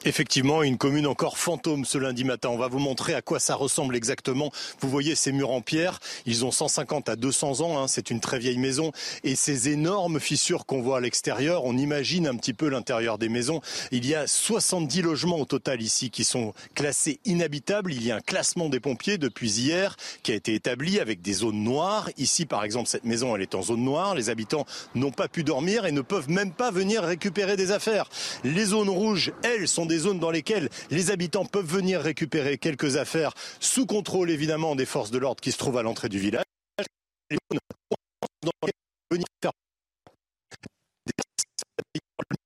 Effectivement, 0.07 0.63
une 0.63 0.77
commune 0.77 1.05
encore 1.05 1.37
fantôme 1.37 1.83
ce 1.83 1.97
lundi 1.97 2.23
matin. 2.23 2.47
On 2.47 2.57
va 2.57 2.69
vous 2.69 2.79
montrer 2.79 3.13
à 3.13 3.21
quoi 3.21 3.41
ça 3.41 3.55
ressemble 3.55 3.93
exactement. 3.93 4.53
Vous 4.79 4.89
voyez 4.89 5.15
ces 5.15 5.33
murs 5.33 5.51
en 5.51 5.59
pierre, 5.59 5.99
ils 6.25 6.45
ont 6.45 6.51
150 6.51 7.09
à 7.09 7.17
200 7.17 7.59
ans, 7.59 7.77
hein. 7.77 7.89
c'est 7.89 8.09
une 8.09 8.21
très 8.21 8.39
vieille 8.39 8.57
maison. 8.57 8.93
Et 9.25 9.35
ces 9.35 9.67
énormes 9.67 10.21
fissures 10.21 10.65
qu'on 10.65 10.81
voit 10.81 10.99
à 10.99 11.01
l'extérieur, 11.01 11.65
on 11.65 11.75
imagine 11.75 12.25
un 12.25 12.37
petit 12.37 12.53
peu 12.53 12.69
l'intérieur 12.69 13.17
des 13.17 13.27
maisons. 13.27 13.59
Il 13.91 14.05
y 14.05 14.15
a 14.15 14.27
70 14.27 15.01
logements 15.01 15.41
au 15.41 15.45
total 15.45 15.81
ici 15.81 16.09
qui 16.09 16.23
sont 16.23 16.53
classés 16.73 17.19
inhabitables. 17.25 17.91
Il 17.91 18.01
y 18.01 18.09
a 18.09 18.15
un 18.15 18.21
classement 18.21 18.69
des 18.69 18.79
pompiers 18.79 19.17
depuis 19.17 19.59
hier 19.59 19.97
qui 20.23 20.31
a 20.31 20.35
été 20.35 20.53
établi 20.53 21.01
avec 21.01 21.21
des 21.21 21.33
zones 21.33 21.61
noires. 21.61 22.09
Ici, 22.15 22.45
par 22.45 22.63
exemple, 22.63 22.87
cette 22.87 23.03
maison, 23.03 23.35
elle 23.35 23.41
est 23.41 23.55
en 23.55 23.61
zone 23.61 23.83
noire. 23.83 24.15
Les 24.15 24.29
habitants 24.29 24.65
n'ont 24.95 25.11
pas 25.11 25.27
pu 25.27 25.43
dormir 25.43 25.85
et 25.85 25.91
ne 25.91 25.99
peuvent 25.99 26.29
même 26.29 26.53
pas 26.53 26.71
venir 26.71 27.03
récupérer 27.03 27.57
des 27.57 27.71
affaires. 27.71 28.09
Les 28.45 28.67
zones 28.67 28.87
rouges, 28.87 29.33
elles, 29.43 29.67
sont 29.67 29.85
des 29.85 29.96
zones 29.99 30.19
dans 30.19 30.31
lesquelles 30.31 30.69
les 30.89 31.11
habitants 31.11 31.45
peuvent 31.45 31.65
venir 31.65 32.01
récupérer 32.01 32.57
quelques 32.57 32.97
affaires 32.97 33.33
sous 33.59 33.85
contrôle 33.85 34.31
évidemment 34.31 34.75
des 34.75 34.85
forces 34.85 35.11
de 35.11 35.17
l'ordre 35.17 35.41
qui 35.41 35.51
se 35.51 35.57
trouvent 35.57 35.77
à 35.77 35.83
l'entrée 35.83 36.09
du 36.09 36.19
village. 36.19 36.43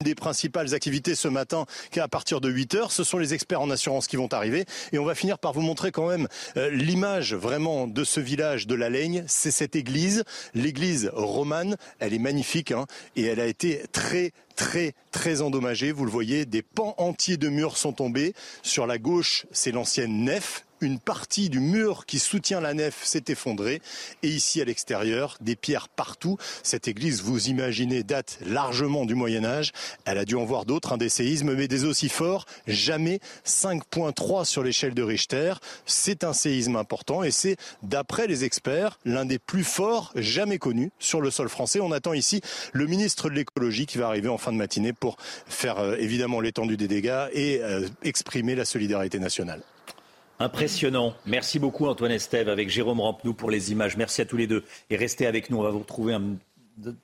Des 0.01 0.15
principales 0.15 0.73
activités 0.73 1.15
ce 1.15 1.27
matin, 1.27 1.65
qu'à 1.91 2.07
partir 2.07 2.41
de 2.41 2.49
8 2.49 2.75
heures, 2.75 2.91
ce 2.91 3.03
sont 3.03 3.17
les 3.17 3.33
experts 3.33 3.61
en 3.61 3.69
assurance 3.69 4.07
qui 4.07 4.15
vont 4.15 4.27
arriver. 4.31 4.65
Et 4.91 4.99
on 4.99 5.05
va 5.05 5.15
finir 5.15 5.39
par 5.39 5.53
vous 5.53 5.61
montrer 5.61 5.91
quand 5.91 6.07
même 6.07 6.27
euh, 6.57 6.69
l'image 6.69 7.33
vraiment 7.33 7.87
de 7.87 8.03
ce 8.03 8.19
village 8.19 8.67
de 8.67 8.75
la 8.75 8.89
Laigne. 8.89 9.23
C'est 9.27 9.51
cette 9.51 9.75
église, 9.75 10.23
l'église 10.53 11.11
romane. 11.13 11.77
Elle 11.99 12.13
est 12.13 12.19
magnifique 12.19 12.71
hein, 12.71 12.85
et 13.15 13.23
elle 13.23 13.39
a 13.39 13.45
été 13.45 13.83
très 13.91 14.31
très 14.55 14.93
très 15.11 15.41
endommagée. 15.41 15.91
Vous 15.91 16.05
le 16.05 16.11
voyez, 16.11 16.45
des 16.45 16.61
pans 16.61 16.95
entiers 16.97 17.37
de 17.37 17.49
murs 17.49 17.77
sont 17.77 17.93
tombés. 17.93 18.33
Sur 18.63 18.85
la 18.85 18.97
gauche, 18.97 19.45
c'est 19.51 19.71
l'ancienne 19.71 20.25
nef 20.25 20.65
une 20.81 20.99
partie 20.99 21.49
du 21.49 21.59
mur 21.59 22.05
qui 22.05 22.19
soutient 22.19 22.61
la 22.61 22.73
nef 22.73 23.03
s'est 23.03 23.25
effondrée 23.27 23.81
et 24.23 24.27
ici 24.27 24.61
à 24.61 24.65
l'extérieur, 24.65 25.37
des 25.41 25.55
pierres 25.55 25.87
partout. 25.89 26.37
Cette 26.63 26.87
église, 26.87 27.21
vous 27.21 27.47
imaginez, 27.47 28.03
date 28.03 28.39
largement 28.45 29.05
du 29.05 29.15
Moyen 29.15 29.45
Âge. 29.45 29.71
Elle 30.05 30.17
a 30.17 30.25
dû 30.25 30.35
en 30.35 30.45
voir 30.45 30.65
d'autres, 30.65 30.93
un 30.93 30.97
des 30.97 31.09
séismes, 31.09 31.53
mais 31.53 31.67
des 31.67 31.85
aussi 31.85 32.09
forts. 32.09 32.45
Jamais 32.67 33.19
5.3 33.45 34.45
sur 34.45 34.63
l'échelle 34.63 34.93
de 34.93 35.03
Richter. 35.03 35.53
C'est 35.85 36.23
un 36.23 36.33
séisme 36.33 36.75
important 36.75 37.23
et 37.23 37.31
c'est, 37.31 37.57
d'après 37.83 38.27
les 38.27 38.43
experts, 38.43 38.99
l'un 39.05 39.25
des 39.25 39.39
plus 39.39 39.63
forts 39.63 40.11
jamais 40.15 40.57
connus 40.57 40.91
sur 40.99 41.21
le 41.21 41.31
sol 41.31 41.49
français. 41.49 41.79
On 41.79 41.91
attend 41.91 42.13
ici 42.13 42.41
le 42.73 42.87
ministre 42.87 43.29
de 43.29 43.35
l'écologie 43.35 43.85
qui 43.85 43.97
va 43.97 44.07
arriver 44.07 44.29
en 44.29 44.37
fin 44.37 44.51
de 44.51 44.57
matinée 44.57 44.93
pour 44.93 45.17
faire 45.47 45.79
euh, 45.79 45.95
évidemment 45.97 46.39
l'étendue 46.39 46.77
des 46.77 46.87
dégâts 46.87 47.27
et 47.33 47.59
euh, 47.61 47.87
exprimer 48.03 48.55
la 48.55 48.65
solidarité 48.65 49.19
nationale. 49.19 49.61
Impressionnant. 50.41 51.13
Merci 51.27 51.59
beaucoup 51.59 51.85
Antoine 51.85 52.11
Estève 52.11 52.49
avec 52.49 52.67
Jérôme 52.67 52.99
Rampenou 52.99 53.35
pour 53.35 53.51
les 53.51 53.71
images. 53.71 53.95
Merci 53.95 54.21
à 54.21 54.25
tous 54.25 54.37
les 54.37 54.47
deux. 54.47 54.63
Et 54.89 54.95
restez 54.95 55.27
avec 55.27 55.51
nous, 55.51 55.57
on 55.59 55.61
va 55.61 55.69
vous 55.69 55.77
retrouver 55.77 56.17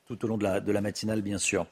tout 0.07 0.25
au 0.25 0.27
long 0.27 0.39
de 0.39 0.43
la, 0.43 0.59
de 0.59 0.71
la 0.71 0.81
matinale 0.81 1.21
bien 1.21 1.37
sûr. 1.37 1.67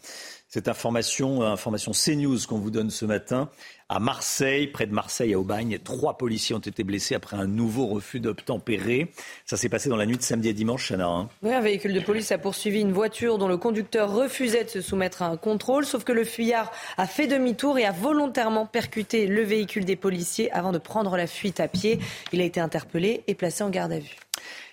Cette 0.56 0.70
information, 0.70 1.42
information 1.42 1.92
CNews 1.92 2.38
qu'on 2.48 2.60
vous 2.60 2.72
donne 2.72 2.90
ce 2.90 3.04
matin, 3.04 3.50
à 3.90 4.00
Marseille, 4.00 4.68
près 4.68 4.86
de 4.86 4.94
Marseille, 4.94 5.34
à 5.34 5.38
Aubagne, 5.38 5.80
trois 5.84 6.18
policiers 6.18 6.56
ont 6.56 6.60
été 6.60 6.86
blessés 6.86 7.14
après 7.14 7.36
un 7.36 7.46
nouveau 7.46 7.88
refus 7.88 8.22
d'obtempérer. 8.22 9.12
Ça 9.46 9.58
s'est 9.58 9.68
passé 9.68 9.90
dans 9.90 9.98
la 9.98 10.06
nuit 10.06 10.16
de 10.16 10.22
samedi 10.22 10.48
à 10.48 10.54
dimanche, 10.54 10.88
Chana. 10.88 11.08
Hein. 11.08 11.28
Oui, 11.44 11.54
un 11.54 11.60
véhicule 11.60 11.92
de 11.92 12.00
police 12.00 12.32
a 12.32 12.38
poursuivi 12.38 12.80
une 12.80 12.94
voiture 12.94 13.38
dont 13.38 13.50
le 13.50 13.58
conducteur 13.58 14.14
refusait 14.14 14.64
de 14.64 14.70
se 14.70 14.80
soumettre 14.80 15.24
à 15.24 15.28
un 15.28 15.36
contrôle, 15.36 15.86
sauf 15.86 16.06
que 16.06 16.14
le 16.14 16.24
fuyard 16.24 16.72
a 16.96 17.06
fait 17.06 17.28
demi-tour 17.28 17.78
et 17.78 17.84
a 17.84 17.92
volontairement 17.92 18.66
percuté 18.66 19.28
le 19.28 19.42
véhicule 19.42 19.84
des 19.84 19.98
policiers 19.98 20.50
avant 20.54 20.72
de 20.72 20.78
prendre 20.78 21.18
la 21.18 21.28
fuite 21.28 21.60
à 21.60 21.68
pied. 21.68 22.00
Il 22.32 22.40
a 22.40 22.46
été 22.46 22.62
interpellé 22.62 23.26
et 23.28 23.36
placé 23.36 23.62
en 23.62 23.70
garde 23.70 23.92
à 23.92 24.00
vue. 24.00 24.16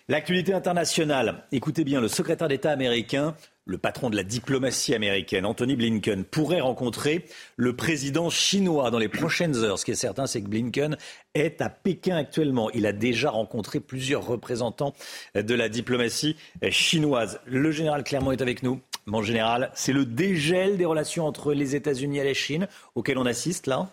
L'actualité 0.08 0.52
internationale. 0.52 1.44
Écoutez 1.52 1.84
bien, 1.84 2.00
le 2.00 2.08
secrétaire 2.08 2.48
d'État 2.48 2.70
américain 2.70 3.34
le 3.64 3.78
patron 3.78 4.10
de 4.10 4.16
la 4.16 4.24
diplomatie 4.24 4.94
américaine, 4.94 5.46
Anthony 5.46 5.76
Blinken, 5.76 6.24
pourrait 6.24 6.60
rencontrer 6.60 7.24
le 7.56 7.76
président 7.76 8.28
chinois 8.28 8.90
dans 8.90 8.98
les 8.98 9.08
prochaines 9.08 9.56
heures. 9.56 9.78
Ce 9.78 9.84
qui 9.84 9.92
est 9.92 9.96
certain, 9.96 10.26
c'est 10.26 10.42
que 10.42 10.48
Blinken 10.48 10.96
est 11.34 11.62
à 11.62 11.68
Pékin 11.68 12.16
actuellement. 12.16 12.70
Il 12.70 12.86
a 12.86 12.92
déjà 12.92 13.30
rencontré 13.30 13.80
plusieurs 13.80 14.26
représentants 14.26 14.94
de 15.34 15.54
la 15.54 15.68
diplomatie 15.68 16.36
chinoise. 16.70 17.40
Le 17.46 17.70
général 17.70 18.04
Clermont 18.04 18.32
est 18.32 18.42
avec 18.42 18.62
nous. 18.62 18.80
Mon 19.06 19.22
général, 19.22 19.70
c'est 19.74 19.92
le 19.92 20.04
dégel 20.04 20.76
des 20.76 20.84
relations 20.84 21.26
entre 21.26 21.52
les 21.52 21.74
États-Unis 21.74 22.18
et 22.18 22.24
la 22.24 22.34
Chine 22.34 22.68
auquel 22.94 23.18
on 23.18 23.26
assiste 23.26 23.66
là 23.66 23.88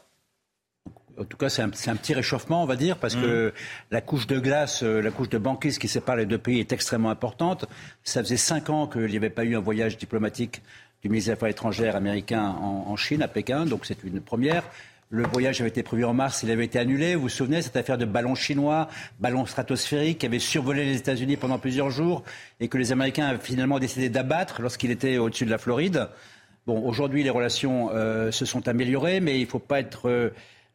en 1.20 1.26
tout 1.26 1.38
cas, 1.38 1.50
c'est 1.50 1.62
un, 1.62 1.70
petit 1.70 2.14
réchauffement, 2.14 2.64
on 2.64 2.66
va 2.66 2.76
dire, 2.76 2.98
parce 2.98 3.16
que 3.16 3.50
mm. 3.50 3.52
la 3.92 4.02
couche 4.02 4.28
de 4.28 4.40
glace, 4.40 4.84
euh, 4.84 5.02
la 5.02 5.12
couche 5.12 5.30
de 5.30 5.38
banquise 5.38 5.78
qui 5.78 5.88
sépare 5.88 6.16
les 6.16 6.26
deux 6.26 6.38
pays 6.38 6.60
est 6.60 6.72
extrêmement 6.72 7.10
importante. 7.10 7.66
Ça 8.04 8.24
faisait 8.24 8.38
cinq 8.38 8.70
ans 8.70 8.88
qu'il 8.88 9.08
n'y 9.08 9.18
avait 9.18 9.30
pas 9.30 9.44
eu 9.44 9.56
un 9.56 9.60
voyage 9.60 9.98
diplomatique 9.98 10.62
du 11.02 11.10
ministre 11.10 11.30
des 11.30 11.34
Affaires 11.34 11.50
étrangères 11.50 11.96
américain 11.96 12.44
en, 12.44 12.96
Chine, 12.96 13.22
à 13.22 13.28
Pékin, 13.28 13.66
donc 13.66 13.86
c'est 13.86 14.04
une 14.04 14.22
première. 14.22 14.64
Le 15.12 15.24
voyage 15.24 15.60
avait 15.60 15.70
été 15.70 15.82
prévu 15.82 16.06
en 16.06 16.14
mars, 16.14 16.44
il 16.44 16.52
avait 16.52 16.66
été 16.66 16.78
annulé. 16.78 17.16
Vous 17.16 17.24
vous 17.24 17.30
souvenez, 17.30 17.62
cette 17.62 17.78
affaire 17.78 17.98
de 17.98 18.06
ballon 18.06 18.36
chinois, 18.36 18.90
ballon 19.20 19.46
stratosphérique, 19.46 20.20
qui 20.20 20.26
avait 20.26 20.40
survolé 20.40 20.86
les 20.86 20.98
États-Unis 20.98 21.38
pendant 21.38 21.58
plusieurs 21.58 21.90
jours 21.90 22.24
et 22.60 22.68
que 22.68 22.78
les 22.78 22.92
Américains 22.92 23.28
avaient 23.28 23.40
finalement 23.40 23.80
décidé 23.80 24.10
d'abattre 24.10 24.62
lorsqu'il 24.62 24.92
était 24.92 25.18
au-dessus 25.18 25.46
de 25.46 25.52
la 25.52 25.58
Floride. 25.58 26.10
Bon, 26.68 26.86
aujourd'hui, 26.86 27.24
les 27.24 27.30
relations 27.30 27.90
euh, 27.92 28.30
se 28.30 28.46
sont 28.46 28.68
améliorées, 28.68 29.22
mais 29.22 29.38
il 29.38 29.44
ne 29.44 29.50
faut 29.50 29.60
pas 29.60 29.80
être... 29.80 30.10
Euh, 30.10 30.30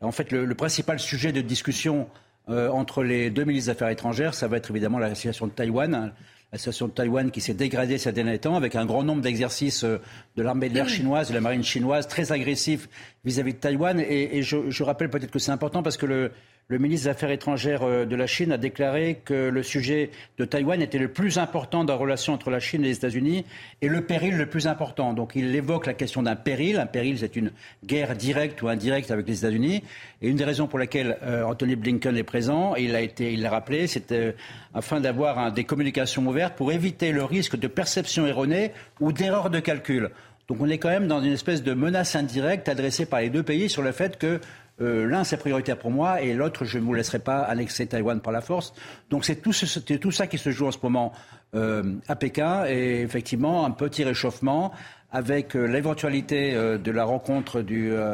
en 0.05 0.12
fait, 0.12 0.32
le, 0.32 0.55
principal 0.55 0.98
sujet 0.98 1.32
de 1.32 1.40
discussion 1.40 2.09
euh, 2.48 2.68
entre 2.68 3.02
les 3.02 3.30
deux 3.30 3.44
ministres 3.44 3.66
des 3.66 3.76
Affaires 3.76 3.88
étrangères, 3.88 4.34
ça 4.34 4.48
va 4.48 4.57
être 4.57 4.70
évidemment 4.70 4.98
la 4.98 5.14
situation 5.14 5.46
de 5.46 5.52
Taïwan. 5.52 5.94
Hein. 5.94 6.12
la 6.52 6.59
situation 6.59 6.86
de 6.86 6.92
Taïwan 6.92 7.30
qui 7.30 7.40
s'est 7.40 7.55
dégradée 7.55 7.98
ces 7.98 8.12
derniers 8.12 8.38
temps 8.38 8.55
avec 8.55 8.76
un 8.76 8.86
grand 8.86 9.02
nombre 9.02 9.22
d'exercices 9.22 9.84
euh, 9.84 9.98
de 10.36 10.42
l'armée 10.42 10.68
de 10.68 10.74
l'air 10.74 10.88
chinoise, 10.88 11.28
de 11.28 11.34
la 11.34 11.40
marine 11.40 11.64
chinoise, 11.64 12.07
très 12.07 12.32
agressifs 12.32 12.88
vis-à-vis 13.24 13.55
de 13.55 13.59
Taïwan. 13.59 13.98
Et, 14.00 14.42
je, 14.42 14.70
je 14.70 14.82
rappelle 14.82 15.11
peut-être 15.11 15.30
que 15.30 15.38
c'est 15.38 15.52
important 15.52 15.82
parce 15.82 15.96
que 15.96 16.07
le, 16.07 16.32
le 16.68 16.78
ministre 16.78 17.04
des 17.04 17.10
Affaires 17.10 17.30
étrangères 17.30 17.82
euh, 17.82 18.06
de 18.06 18.16
la 18.16 18.26
Chine 18.26 18.50
a 18.50 18.56
déclaré 18.56 19.20
que 19.22 19.48
le 19.48 19.62
sujet 19.62 20.10
de 20.38 20.44
Taïwan 20.46 20.80
était 20.80 20.98
le 20.98 21.08
plus 21.08 21.36
important 21.36 21.84
dans 21.84 21.92
la 21.92 21.98
relation 21.98 22.32
entre 22.32 22.50
la 22.50 22.58
Chine 22.58 22.82
et 22.84 22.88
les 22.88 22.96
États-Unis 22.96 23.44
et 23.82 23.88
le 23.88 24.00
péril 24.00 24.36
le 24.36 24.46
plus 24.46 24.66
important. 24.66 25.12
Donc 25.12 25.32
il 25.34 25.54
évoque 25.54 25.86
la 25.86 25.92
question 25.92 26.22
d'un 26.22 26.36
péril. 26.36 26.78
Un 26.78 26.86
péril, 26.86 27.18
c'est 27.18 27.36
une 27.36 27.50
guerre 27.84 28.16
directe 28.16 28.62
ou 28.62 28.68
indirecte 28.68 29.10
avec 29.10 29.28
les 29.28 29.38
États-Unis. 29.38 29.82
Et 30.22 30.28
une 30.28 30.36
des 30.36 30.44
raisons 30.44 30.66
pour 30.66 30.78
lesquelles 30.78 31.18
euh, 31.22 31.44
Anthony 31.44 31.76
Blinken 31.76 32.16
est 32.16 32.22
présent, 32.22 32.74
et 32.76 32.84
il 32.84 32.92
l'a 32.92 33.02
été, 33.02 33.34
il 33.34 33.42
l'a 33.42 33.50
rappelé, 33.50 33.86
c'était 33.86 34.14
euh, 34.14 34.32
afin 34.72 35.00
d'avoir 35.00 35.52
des 35.52 35.64
communications 35.64 36.26
ouvertes 36.26 36.54
pour 36.56 36.72
éviter 36.72 37.12
le 37.12 37.24
risque 37.24 37.56
de 37.56 37.68
perception 37.68 38.26
erronée 38.26 38.72
ou 39.00 39.12
d'erreur 39.12 39.50
de 39.50 39.60
calcul. 39.60 40.10
Donc 40.48 40.58
on 40.60 40.68
est 40.68 40.78
quand 40.78 40.90
même 40.90 41.08
dans 41.08 41.22
une 41.22 41.32
espèce 41.32 41.62
de 41.62 41.72
menace 41.72 42.16
indirecte 42.16 42.68
adressée 42.68 43.06
par 43.06 43.20
les 43.20 43.30
deux 43.30 43.42
pays 43.42 43.70
sur 43.70 43.82
le 43.82 43.92
fait 43.92 44.18
que 44.18 44.40
euh, 44.81 45.07
l'un, 45.07 45.22
c'est 45.22 45.37
prioritaire 45.37 45.79
pour 45.79 45.91
moi, 45.91 46.20
et 46.20 46.35
l'autre, 46.35 46.64
je 46.64 46.79
ne 46.79 46.85
vous 46.85 46.95
laisserai 46.95 47.20
pas 47.20 47.43
annexer 47.43 47.87
Taïwan 47.87 48.20
par 48.20 48.33
la 48.33 48.41
force. 48.41 48.75
Donc 49.09 49.25
c'est 49.25 49.37
tout, 49.37 49.53
ça 49.53 50.27
qui 50.27 50.39
se 50.39 50.51
joue 50.51 50.66
en 50.66 50.72
ce 50.72 50.79
moment 50.83 51.12
euh, 51.55 51.95
à 52.09 52.16
Pékin, 52.16 52.66
et 52.66 53.03
effectivement, 53.03 53.64
un 53.64 53.70
petit 53.70 54.03
réchauffement 54.03 54.72
avec 55.12 55.55
euh, 55.55 55.66
l'éventualité 55.66 56.55
de 56.55 56.91
la 56.91 57.05
rencontre 57.05 57.62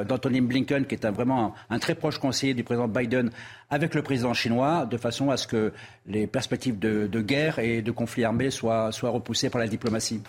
d'Anthony 0.04 0.42
Blinken, 0.42 0.84
qui 0.84 0.96
est 0.96 1.06
vraiment 1.06 1.54
un, 1.70 1.78
très 1.78 1.94
proche 1.94 2.18
conseiller 2.18 2.52
du 2.52 2.62
président 2.62 2.88
Biden, 2.88 3.30
avec 3.70 3.94
le 3.94 4.02
président 4.02 4.34
chinois, 4.34 4.84
de 4.84 4.98
façon 4.98 5.30
à 5.30 5.38
ce 5.38 5.46
que 5.46 5.72
les 6.06 6.26
perspectives 6.26 6.78
de, 6.78 7.20
guerre 7.22 7.58
et 7.58 7.80
de 7.80 7.90
conflit 7.90 8.24
armé 8.24 8.50
soient, 8.50 8.92
soient 8.92 9.10
repoussées 9.10 9.48
par 9.48 9.62
la 9.62 9.66
diplomatie. 9.66 10.20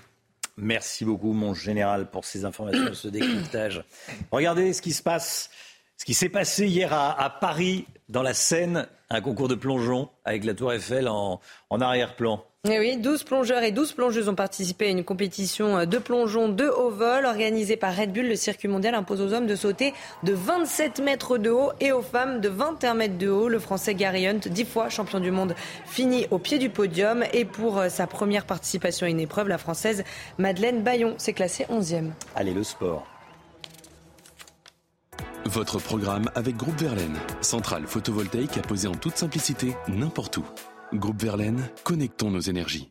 Merci 0.56 1.04
beaucoup, 1.04 1.34
mon 1.34 1.54
général, 1.54 2.10
pour 2.10 2.24
ces 2.24 2.46
informations, 2.46 2.94
ce 2.94 3.10
décryptage. 3.10 3.84
Regardez 4.32 4.72
ce 4.72 4.82
qui 4.82 4.92
se 4.94 5.02
passe 5.04 5.50
ce 6.02 6.06
qui 6.08 6.16
s'est 6.16 6.30
passé 6.30 6.66
hier 6.66 6.92
à, 6.94 7.30
Paris, 7.30 7.86
dans 8.10 8.24
la 8.24 8.34
Seine, 8.34 8.88
un 9.12 9.22
concours 9.22 9.48
de 9.48 9.54
plongeon 9.54 10.10
avec 10.26 10.46
la 10.46 10.56
Tour 10.56 10.74
Eiffel 10.74 11.08
en, 11.08 11.40
arrière-plan. 11.70 12.44
Et 12.68 12.72
eh 12.72 12.80
oui, 12.80 12.98
12 12.98 13.24
plongeurs 13.24 13.62
et 13.62 13.72
12 13.72 13.94
plongeuses 13.94 14.28
ont 14.28 14.34
participé 14.34 14.88
à 14.88 14.90
une 14.90 15.04
compétition 15.04 15.86
de 15.86 15.98
plongeon 16.00 16.50
de 16.50 16.66
haut 16.66 16.90
vol 16.90 17.28
organisée 17.28 17.78
par 17.78 17.96
Red 17.96 18.14
Bull. 18.14 18.28
Le 18.28 18.36
circuit 18.36 18.68
mondial 18.68 18.96
impose 18.96 19.22
aux 19.22 19.32
hommes 19.32 19.46
de 19.46 19.56
sauter 19.56 19.94
de 20.24 20.34
27 20.34 21.02
mètres 21.02 21.38
de 21.38 21.52
haut 21.52 21.72
et 21.80 21.92
aux 21.92 22.02
femmes 22.02 22.42
de 22.42 22.50
21 22.50 22.96
mètres 22.96 23.20
de 23.20 23.30
haut. 23.30 23.48
Le 23.48 23.60
français 23.60 23.94
Gary 23.94 24.28
Hunt, 24.28 24.40
10 24.48 24.66
fois 24.66 24.90
champion 24.90 25.20
du 25.20 25.30
monde, 25.30 25.54
finit 25.86 26.26
au 26.32 26.40
pied 26.40 26.58
du 26.58 26.72
podium. 26.72 27.24
Et 27.32 27.46
pour 27.46 27.78
euh, 27.78 27.90
sa 27.90 28.08
première 28.08 28.48
participation 28.48 29.06
à 29.06 29.12
une 29.12 29.20
épreuve, 29.20 29.50
la 29.50 29.60
française 29.60 30.04
Madeleine 30.40 30.82
Bayon 30.82 31.14
s'est 31.20 31.34
classée 31.34 31.68
11e. 31.70 32.10
Allez, 32.36 32.56
le 32.56 32.64
sport. 32.64 33.06
Votre 35.46 35.80
programme 35.80 36.30
avec 36.36 36.56
Groupe 36.56 36.80
Verlaine, 36.80 37.18
centrale 37.42 37.88
photovoltaïque 37.88 38.58
à 38.58 38.62
poser 38.62 38.88
en 38.88 38.94
toute 38.94 39.18
simplicité 39.18 39.76
n'importe 39.88 40.38
où. 40.38 40.46
Groupe 40.94 41.22
Verlaine, 41.22 41.68
connectons 41.84 42.30
nos 42.30 42.40
énergies. 42.40 42.90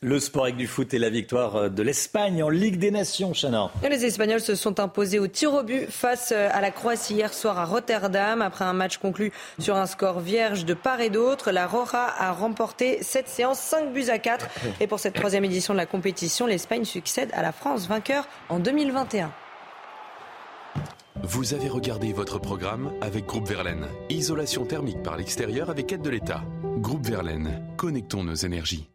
Le 0.00 0.18
sport 0.18 0.44
avec 0.44 0.56
du 0.56 0.66
foot 0.66 0.92
et 0.92 0.98
la 0.98 1.10
victoire 1.10 1.70
de 1.70 1.82
l'Espagne 1.84 2.42
en 2.42 2.48
Ligue 2.48 2.78
des 2.78 2.90
Nations, 2.90 3.32
Chana. 3.32 3.70
Les 3.88 4.04
Espagnols 4.04 4.40
se 4.40 4.56
sont 4.56 4.80
imposés 4.80 5.20
au 5.20 5.28
tir 5.28 5.54
au 5.54 5.62
but 5.62 5.88
face 5.88 6.32
à 6.32 6.60
la 6.60 6.72
Croatie 6.72 7.14
hier 7.14 7.32
soir 7.32 7.56
à 7.60 7.64
Rotterdam. 7.64 8.42
Après 8.42 8.64
un 8.64 8.72
match 8.72 8.98
conclu 8.98 9.30
sur 9.60 9.76
un 9.76 9.86
score 9.86 10.18
vierge 10.18 10.64
de 10.64 10.74
part 10.74 11.00
et 11.00 11.10
d'autre, 11.10 11.52
la 11.52 11.68
Roja 11.68 12.12
a 12.18 12.32
remporté 12.32 13.04
cette 13.04 13.28
séance 13.28 13.60
5 13.60 13.92
buts 13.92 14.08
à 14.08 14.18
4. 14.18 14.48
Et 14.80 14.88
pour 14.88 14.98
cette 14.98 15.14
troisième 15.14 15.44
édition 15.44 15.72
de 15.72 15.78
la 15.78 15.86
compétition, 15.86 16.46
l'Espagne 16.46 16.84
succède 16.84 17.30
à 17.32 17.42
la 17.42 17.52
France, 17.52 17.86
vainqueur 17.86 18.26
en 18.48 18.58
2021. 18.58 19.30
Vous 21.20 21.54
avez 21.54 21.68
regardé 21.68 22.12
votre 22.12 22.38
programme 22.38 22.92
avec 23.00 23.26
Groupe 23.26 23.46
Verlaine. 23.46 23.86
Isolation 24.08 24.64
thermique 24.64 25.02
par 25.02 25.16
l'extérieur 25.16 25.68
avec 25.68 25.92
aide 25.92 26.02
de 26.02 26.10
l'État. 26.10 26.42
Groupe 26.78 27.06
Verlaine, 27.06 27.62
connectons 27.76 28.24
nos 28.24 28.34
énergies. 28.34 28.88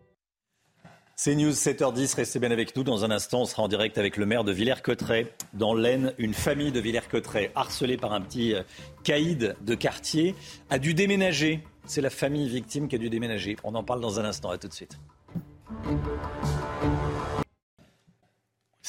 C'est 1.15 1.35
News 1.35 1.51
7h10, 1.51 2.15
restez 2.15 2.39
bien 2.39 2.51
avec 2.51 2.75
nous. 2.75 2.83
Dans 2.83 3.05
un 3.05 3.11
instant, 3.11 3.41
on 3.41 3.45
sera 3.45 3.63
en 3.63 3.67
direct 3.67 3.97
avec 3.97 4.17
le 4.17 4.25
maire 4.25 4.43
de 4.43 4.51
Villers-Cotterêts. 4.51 5.31
Dans 5.53 5.73
l'Aisne, 5.73 6.13
une 6.17 6.33
famille 6.33 6.71
de 6.71 6.79
Villers-Cotterêts, 6.79 7.51
harcelée 7.55 7.97
par 7.97 8.13
un 8.13 8.21
petit 8.21 8.55
euh, 8.55 8.63
caïd 9.03 9.55
de 9.61 9.75
quartier, 9.75 10.35
a 10.69 10.79
dû 10.79 10.93
déménager. 10.93 11.63
C'est 11.85 12.01
la 12.01 12.09
famille 12.09 12.49
victime 12.49 12.87
qui 12.87 12.95
a 12.95 12.99
dû 12.99 13.09
déménager. 13.09 13.57
On 13.63 13.73
en 13.75 13.83
parle 13.83 14.01
dans 14.01 14.19
un 14.19 14.25
instant. 14.25 14.49
À 14.49 14.57
tout 14.57 14.67
de 14.67 14.73
suite. 14.73 14.97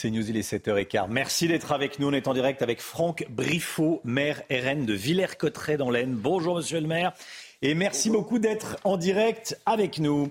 C'est 0.00 0.10
News, 0.10 0.30
il 0.30 0.36
est 0.36 0.48
7h15. 0.48 1.08
Merci 1.10 1.48
d'être 1.48 1.72
avec 1.72 1.98
nous. 1.98 2.06
On 2.06 2.12
est 2.12 2.28
en 2.28 2.32
direct 2.32 2.62
avec 2.62 2.80
Franck 2.80 3.26
Briffaut, 3.30 4.00
maire 4.04 4.42
RN 4.48 4.86
de 4.86 4.92
Villers-Cotterêts 4.92 5.76
dans 5.76 5.90
l'Aisne. 5.90 6.14
Bonjour, 6.14 6.54
monsieur 6.54 6.80
le 6.80 6.86
maire. 6.86 7.14
Et 7.62 7.74
merci 7.74 8.08
beaucoup 8.08 8.38
d'être 8.38 8.76
en 8.84 8.96
direct 8.96 9.60
avec 9.66 9.98
nous. 9.98 10.30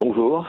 Bonjour. 0.00 0.46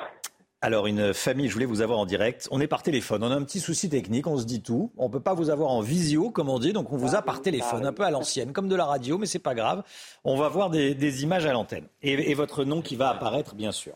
Alors, 0.61 0.85
une 0.85 1.15
famille, 1.15 1.47
je 1.47 1.53
voulais 1.53 1.65
vous 1.65 1.81
avoir 1.81 1.97
en 1.97 2.05
direct. 2.05 2.47
On 2.51 2.61
est 2.61 2.67
par 2.67 2.83
téléphone. 2.83 3.23
On 3.23 3.31
a 3.31 3.35
un 3.35 3.43
petit 3.43 3.59
souci 3.59 3.89
technique, 3.89 4.27
on 4.27 4.37
se 4.37 4.45
dit 4.45 4.61
tout. 4.61 4.91
On 4.95 5.07
ne 5.07 5.11
peut 5.11 5.19
pas 5.19 5.33
vous 5.33 5.49
avoir 5.49 5.71
en 5.71 5.81
visio, 5.81 6.29
comme 6.29 6.49
on 6.49 6.59
dit, 6.59 6.73
donc 6.73 6.93
on 6.93 6.97
vous 6.97 7.15
a 7.15 7.23
par 7.23 7.41
téléphone, 7.41 7.87
un 7.87 7.93
peu 7.93 8.03
à 8.03 8.11
l'ancienne, 8.11 8.53
comme 8.53 8.67
de 8.67 8.75
la 8.75 8.85
radio, 8.85 9.17
mais 9.17 9.25
c'est 9.25 9.39
pas 9.39 9.55
grave. 9.55 9.81
On 10.25 10.37
va 10.37 10.47
voir 10.47 10.69
des, 10.69 11.23
images 11.23 11.47
à 11.47 11.53
l'antenne. 11.53 11.87
et 12.03 12.35
votre 12.35 12.65
nom 12.65 12.83
qui 12.83 12.95
va 12.95 13.09
apparaître, 13.09 13.55
bien 13.55 13.71
sûr. 13.71 13.95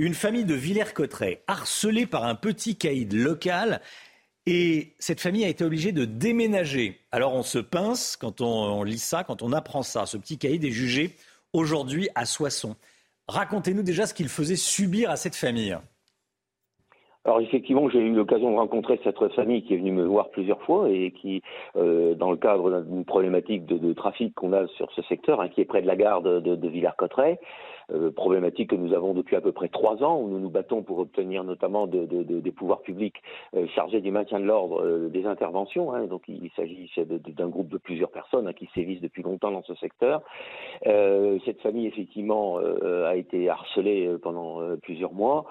Une 0.00 0.14
famille 0.14 0.44
de 0.44 0.54
Villers-Cotterêts 0.54 1.42
harcelée 1.48 2.06
par 2.06 2.24
un 2.24 2.36
petit 2.36 2.76
caïd 2.76 3.12
local. 3.14 3.80
Et 4.46 4.94
cette 5.00 5.20
famille 5.20 5.44
a 5.44 5.48
été 5.48 5.64
obligée 5.64 5.90
de 5.90 6.04
déménager. 6.04 7.00
Alors 7.10 7.34
on 7.34 7.42
se 7.42 7.58
pince 7.58 8.16
quand 8.16 8.40
on, 8.40 8.84
lit 8.84 8.98
ça, 8.98 9.24
quand 9.24 9.42
on 9.42 9.52
apprend 9.52 9.82
ça. 9.82 10.06
Ce 10.06 10.16
petit 10.16 10.38
caïd 10.38 10.64
est 10.64 10.70
jugé 10.70 11.16
aujourd'hui 11.52 12.08
à 12.14 12.26
Soissons. 12.26 12.76
Racontez-nous 13.26 13.82
déjà 13.82 14.06
ce 14.06 14.14
qu'il 14.14 14.28
faisait 14.28 14.54
subir 14.54 15.10
à 15.10 15.16
cette 15.16 15.34
famille. 15.34 15.76
Alors 17.24 17.40
effectivement, 17.40 17.90
j'ai 17.90 17.98
eu 17.98 18.14
l'occasion 18.14 18.52
de 18.52 18.56
rencontrer 18.56 19.00
cette 19.02 19.18
famille 19.34 19.64
qui 19.64 19.74
est 19.74 19.78
venue 19.78 19.90
me 19.90 20.06
voir 20.06 20.30
plusieurs 20.30 20.62
fois 20.62 20.88
et 20.88 21.10
qui, 21.10 21.42
euh, 21.76 22.14
dans 22.14 22.30
le 22.30 22.36
cadre 22.36 22.82
d'une 22.82 23.04
problématique 23.04 23.66
de, 23.66 23.92
trafic 23.92 24.32
qu'on 24.36 24.52
a 24.52 24.68
sur 24.68 24.92
ce 24.92 25.02
secteur, 25.02 25.40
hein, 25.40 25.48
qui 25.48 25.60
est 25.60 25.66
près 25.66 25.82
de 25.82 25.88
la 25.88 25.96
gare 25.96 26.22
de, 26.22 26.38
de 26.38 26.68
Villers-Cotterêts, 26.68 27.40
euh, 27.90 28.10
problématique 28.10 28.68
que 28.70 28.76
nous 28.76 28.92
avons 28.92 29.14
depuis 29.14 29.34
à 29.34 29.40
peu 29.40 29.52
près 29.52 29.68
trois 29.68 30.02
ans, 30.02 30.20
où 30.20 30.28
nous 30.28 30.38
nous 30.38 30.50
battons 30.50 30.82
pour 30.82 30.98
obtenir 30.98 31.42
notamment 31.42 31.86
de, 31.86 32.04
de, 32.04 32.22
de, 32.22 32.38
des 32.38 32.52
pouvoirs 32.52 32.82
publics 32.82 33.16
euh, 33.56 33.66
chargés 33.68 34.02
du 34.02 34.10
maintien 34.10 34.40
de 34.40 34.44
l'ordre 34.44 34.84
euh, 34.84 35.08
des 35.08 35.24
interventions. 35.24 35.94
Hein, 35.94 36.06
donc 36.06 36.24
il, 36.28 36.50
s'agit 36.54 36.90
d'un 36.98 37.48
groupe 37.48 37.68
de 37.68 37.78
plusieurs 37.78 38.10
personnes 38.10 38.46
hein, 38.46 38.52
qui 38.52 38.68
sévissent 38.74 39.00
depuis 39.00 39.22
longtemps 39.22 39.50
dans 39.50 39.62
ce 39.62 39.74
secteur. 39.76 40.22
cette 40.84 41.60
famille 41.62 41.86
effectivement 41.86 42.58
a 42.58 43.16
été 43.16 43.48
harcelée 43.48 44.16
pendant 44.22 44.60
plusieurs 44.82 45.12
mois 45.12 45.46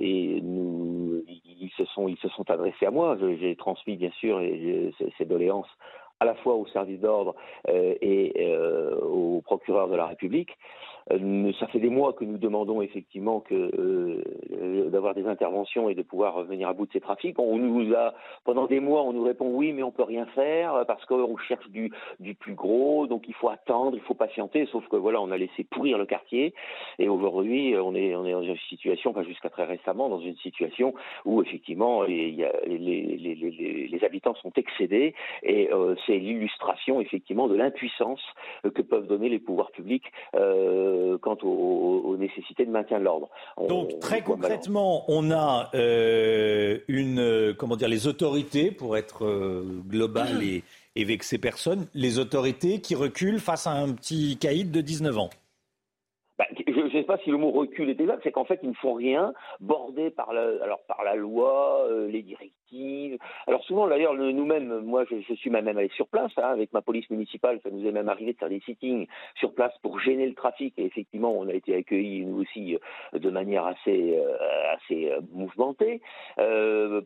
et 0.00 0.40
nous, 0.42 1.22
ils 1.28 1.70
se 1.76 1.84
sont 1.86 2.08
ils 2.08 2.16
se 2.18 2.28
sont 2.30 2.50
adressés 2.50 2.86
à 2.86 2.90
moi. 2.90 3.16
J'ai 3.40 3.56
transmis 3.56 3.96
bien 3.96 4.10
sûr 4.18 4.40
ces 5.18 5.24
doléances 5.24 5.70
à 6.20 6.24
la 6.24 6.34
fois 6.34 6.54
au 6.54 6.66
service 6.66 7.00
d'ordre 7.00 7.34
et 7.68 8.56
au 9.02 9.40
procureur 9.44 9.88
de 9.88 9.96
la 9.96 10.06
République. 10.06 10.56
Euh, 11.12 11.52
ça 11.60 11.66
fait 11.68 11.80
des 11.80 11.90
mois 11.90 12.12
que 12.12 12.24
nous 12.24 12.38
demandons 12.38 12.82
effectivement 12.82 13.40
que 13.40 13.54
euh, 13.54 14.90
d'avoir 14.90 15.14
des 15.14 15.26
interventions 15.26 15.88
et 15.88 15.94
de 15.94 16.02
pouvoir 16.02 16.42
venir 16.44 16.68
à 16.68 16.72
bout 16.72 16.86
de 16.86 16.92
ces 16.92 17.00
trafics. 17.00 17.38
On 17.38 17.58
nous 17.58 17.94
a 17.94 18.14
pendant 18.44 18.66
des 18.66 18.80
mois, 18.80 19.02
on 19.02 19.12
nous 19.12 19.24
répond 19.24 19.50
oui, 19.50 19.72
mais 19.72 19.82
on 19.82 19.90
peut 19.90 20.02
rien 20.02 20.26
faire 20.26 20.84
parce 20.86 21.04
qu'on 21.04 21.36
cherche 21.36 21.68
du, 21.68 21.90
plus 22.34 22.54
gros, 22.54 23.06
donc 23.06 23.24
il 23.28 23.34
faut 23.34 23.48
attendre, 23.48 23.96
il 23.96 24.02
faut 24.02 24.14
patienter. 24.14 24.66
Sauf 24.72 24.86
que 24.88 24.96
voilà, 24.96 25.20
on 25.20 25.30
a 25.30 25.36
laissé 25.36 25.64
pourrir 25.64 25.98
le 25.98 26.06
quartier 26.06 26.54
et 26.98 27.08
aujourd'hui, 27.08 27.74
on 27.76 27.94
est 27.94 28.14
on 28.14 28.24
dans 28.24 28.42
une 28.42 28.56
situation, 28.68 29.10
enfin 29.10 29.22
jusqu'à 29.22 29.50
très 29.50 29.64
récemment, 29.64 30.08
dans 30.08 30.20
une 30.20 30.36
situation 30.36 30.94
où 31.24 31.42
effectivement 31.42 32.02
les, 32.02 32.44
habitants 34.02 34.34
sont 34.34 34.52
excédés 34.56 35.14
et 35.42 35.72
euh, 35.72 35.94
c'est 36.06 36.18
l'illustration 36.18 37.00
effectivement 37.00 37.48
de 37.48 37.54
l'impuissance 37.54 38.20
que 38.74 38.82
peuvent 38.82 39.06
donner 39.06 39.28
les 39.28 39.38
pouvoirs 39.38 39.70
publics. 39.70 40.04
Euh, 40.34 40.93
euh, 40.94 41.18
quant 41.18 41.36
aux, 41.42 42.16
nécessités 42.16 42.64
de 42.64 42.70
maintien 42.70 42.98
de 42.98 43.04
l'ordre. 43.04 43.28
Donc 43.68 43.98
très 43.98 44.22
concrètement, 44.22 45.04
on 45.08 45.30
a 45.30 45.70
euh, 45.74 46.78
une, 46.88 47.18
euh, 47.18 47.54
comment 47.54 47.76
dire, 47.76 47.88
les 47.88 48.06
autorités, 48.06 48.70
pour 48.70 48.96
être 48.96 49.24
global 49.88 50.42
et, 50.42 50.62
et 50.96 51.02
avec 51.02 51.22
ces 51.22 51.38
personnes, 51.38 51.86
les 51.94 52.18
autorités 52.18 52.80
qui 52.80 52.94
reculent 52.94 53.40
face 53.40 53.66
à 53.66 53.72
un 53.72 53.92
petit 53.92 54.38
caïd 54.38 54.70
de 54.70 54.80
19 54.80 55.18
ans. 55.18 55.30
Bah, 56.38 56.46
je 56.66 56.80
ne 56.80 56.90
sais 56.90 57.03
si 57.22 57.30
le 57.30 57.36
mot 57.36 57.50
recul 57.50 57.90
est 57.90 58.00
exact, 58.00 58.20
c'est 58.22 58.32
qu'en 58.32 58.44
fait, 58.44 58.60
ils 58.62 58.70
ne 58.70 58.74
font 58.74 58.94
rien, 58.94 59.32
bordés 59.60 60.10
par 60.10 60.32
la, 60.32 60.42
alors, 60.62 60.80
par 60.86 61.04
la 61.04 61.14
loi, 61.14 61.86
les 62.08 62.22
directives 62.22 62.64
alors 63.46 63.62
souvent, 63.64 63.86
d'ailleurs, 63.88 64.14
nous-mêmes, 64.14 64.80
moi, 64.80 65.04
je, 65.10 65.34
suis 65.34 65.50
même 65.50 65.68
allé 65.68 65.88
sur 65.94 66.08
place 66.08 66.32
hein, 66.36 66.50
avec 66.50 66.72
ma 66.72 66.82
police 66.82 67.08
municipale. 67.10 67.60
Ça 67.62 67.70
nous 67.70 67.86
est 67.86 67.92
même 67.92 68.08
arrivé 68.08 68.32
de 68.32 68.38
faire 68.38 68.48
des 68.48 68.60
sittings 68.60 69.06
sur 69.36 69.54
place 69.54 69.72
pour 69.82 70.00
gêner 70.00 70.26
le 70.26 70.34
trafic. 70.34 70.74
Et 70.78 70.84
effectivement, 70.84 71.32
on 71.32 71.48
a 71.48 71.52
été 71.52 71.74
accueillis 71.74 72.24
nous 72.24 72.40
aussi 72.42 72.74
euh, 72.74 73.18
de 73.18 73.30
manière 73.30 73.66
assez, 73.66 74.16
euh, 74.16 74.74
assez 74.74 75.10
euh, 75.10 75.20
mouvementée. 75.32 76.00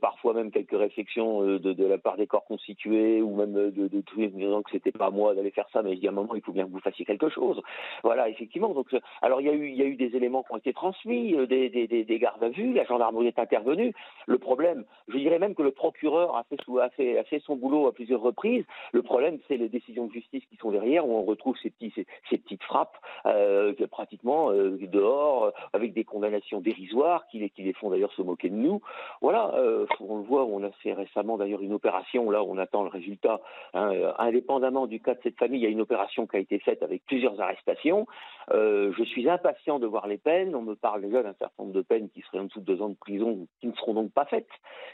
parfois 0.01 0.35
même 0.35 0.51
quelques 0.51 0.79
réflexions 0.79 1.43
de, 1.43 1.87
la 1.87 1.99
part 1.99 2.17
des 2.17 2.27
corps 2.27 2.45
constitués 2.45 3.23
ou 3.23 3.35
même 3.35 3.53
de, 3.53 3.71
de, 3.71 3.89
de 3.89 4.27
disant 4.29 4.63
que 4.63 4.71
c'était 4.71 4.93
pas 4.93 5.07
à 5.07 5.11
moi 5.11 5.35
d'aller 5.35 5.51
faire 5.51 5.69
ça, 5.73 5.83
mais 5.83 5.95
je 5.95 6.01
dis 6.01 6.07
à 6.07 6.11
un 6.11 6.15
moment, 6.15 6.35
il 6.35 6.43
faut 6.43 6.53
bien 6.53 6.65
que 6.65 6.71
vous 6.71 6.81
fassiez 6.81 7.05
quelque 7.05 7.29
chose. 7.29 7.61
Voilà, 8.03 8.29
effectivement. 8.29 8.73
Donc, 8.75 8.89
alors 9.23 9.41
il 9.41 9.47
y 9.47 9.51
a 9.51 9.55
eu, 9.55 9.69
il 9.69 9.77
y 9.77 9.83
a 9.83 9.87
eu 9.87 9.97
des 9.99 10.17
éléments 10.17 10.43
qui 10.43 10.53
ont 10.53 10.57
été 10.57 10.73
transmis, 10.73 11.37
des, 11.47 11.69
des, 11.69 11.87
des 11.87 12.19
gardes 12.19 12.43
à 12.43 12.49
vue, 12.49 12.73
la 12.73 12.85
gendarmerie 12.85 13.27
est 13.27 13.39
intervenue. 13.39 13.93
Le 14.27 14.39
problème, 14.39 14.85
je 15.09 15.19
dirais 15.19 15.39
même 15.39 15.55
que 15.55 15.63
le 15.63 15.73
procureur 15.73 16.37
a 16.37 16.45
fait, 16.45 17.43
son 17.45 17.57
boulot 17.57 17.87
à 17.87 17.93
plusieurs 17.93 18.21
reprises. 18.21 18.65
Le 18.93 19.03
problème, 19.03 19.39
c'est 19.49 19.57
les 19.57 19.69
décisions 19.69 20.07
de 20.07 20.13
justice 20.13 20.45
qui 20.51 20.57
sont 20.57 20.71
derrière, 20.71 21.07
où 21.07 21.13
on 21.13 21.23
retrouve 21.23 21.57
ces, 21.63 21.71
petites 21.71 22.63
frappes 22.63 22.97
euh, 23.27 23.75
pratiquement 23.91 24.51
euh, 24.51 24.79
dehors, 24.81 25.45
euh, 25.45 25.51
avec 25.73 25.93
des 25.93 26.05
condamnations 26.05 26.61
dérisoires 26.61 27.27
qui 27.31 27.39
les 27.59 27.73
font 27.75 27.91
d'ailleurs 27.91 28.13
se 28.13 28.23
moquer 28.23 28.49
de 28.49 28.55
nous. 28.55 28.81
Voilà, 29.21 29.53
on 30.01 30.19
le 30.19 30.23
voit, 30.23 30.45
on 30.45 30.63
a 30.63 30.71
fait 30.83 30.93
récemment 30.93 31.37
d'ailleurs 31.37 31.63
une 31.63 31.73
opération, 31.73 32.31
là 32.31 32.43
on 32.43 32.59
attend 32.59 32.83
le 32.83 32.89
résultat. 32.89 33.41
Hein, 33.75 33.93
indépendamment 34.19 34.87
du 34.87 35.01
cas 35.01 35.15
de 35.15 35.21
cette 35.23 35.39
famille, 35.39 35.61
il 35.61 35.65
y 35.65 35.67
a 35.67 35.71
une 35.71 35.81
opération 35.81 36.27
qui 36.27 36.37
a 36.37 36.41
été 36.41 36.59
faite 36.59 36.83
avec 36.83 37.05
plusieurs 37.07 37.41
arrestations. 37.41 38.07
je 38.51 39.05
suis 39.05 39.29
impatient 39.29 39.79
de 39.79 39.87
voir 39.89 40.07
les 40.07 40.19
peines. 40.19 40.55
On 40.55 40.63
me 40.63 40.75
parle 40.75 41.03
déjà 41.03 41.23
d'un 41.23 41.35
certain 41.35 41.65
nombre 41.65 41.75
de 41.75 41.83
peines 41.83 42.09
qui 42.11 42.21
seraient 42.23 42.39
en 42.39 42.45
dessous 42.45 42.61
de 42.61 42.65
deux 42.65 42.83
ans 42.83 42.89
de 42.89 42.97
prison, 42.97 43.47
qui 43.61 43.67
ne 43.67 43.73
seront 43.73 43.95
donc 43.95 44.13
pas 44.13 44.25
faites, 44.27 44.49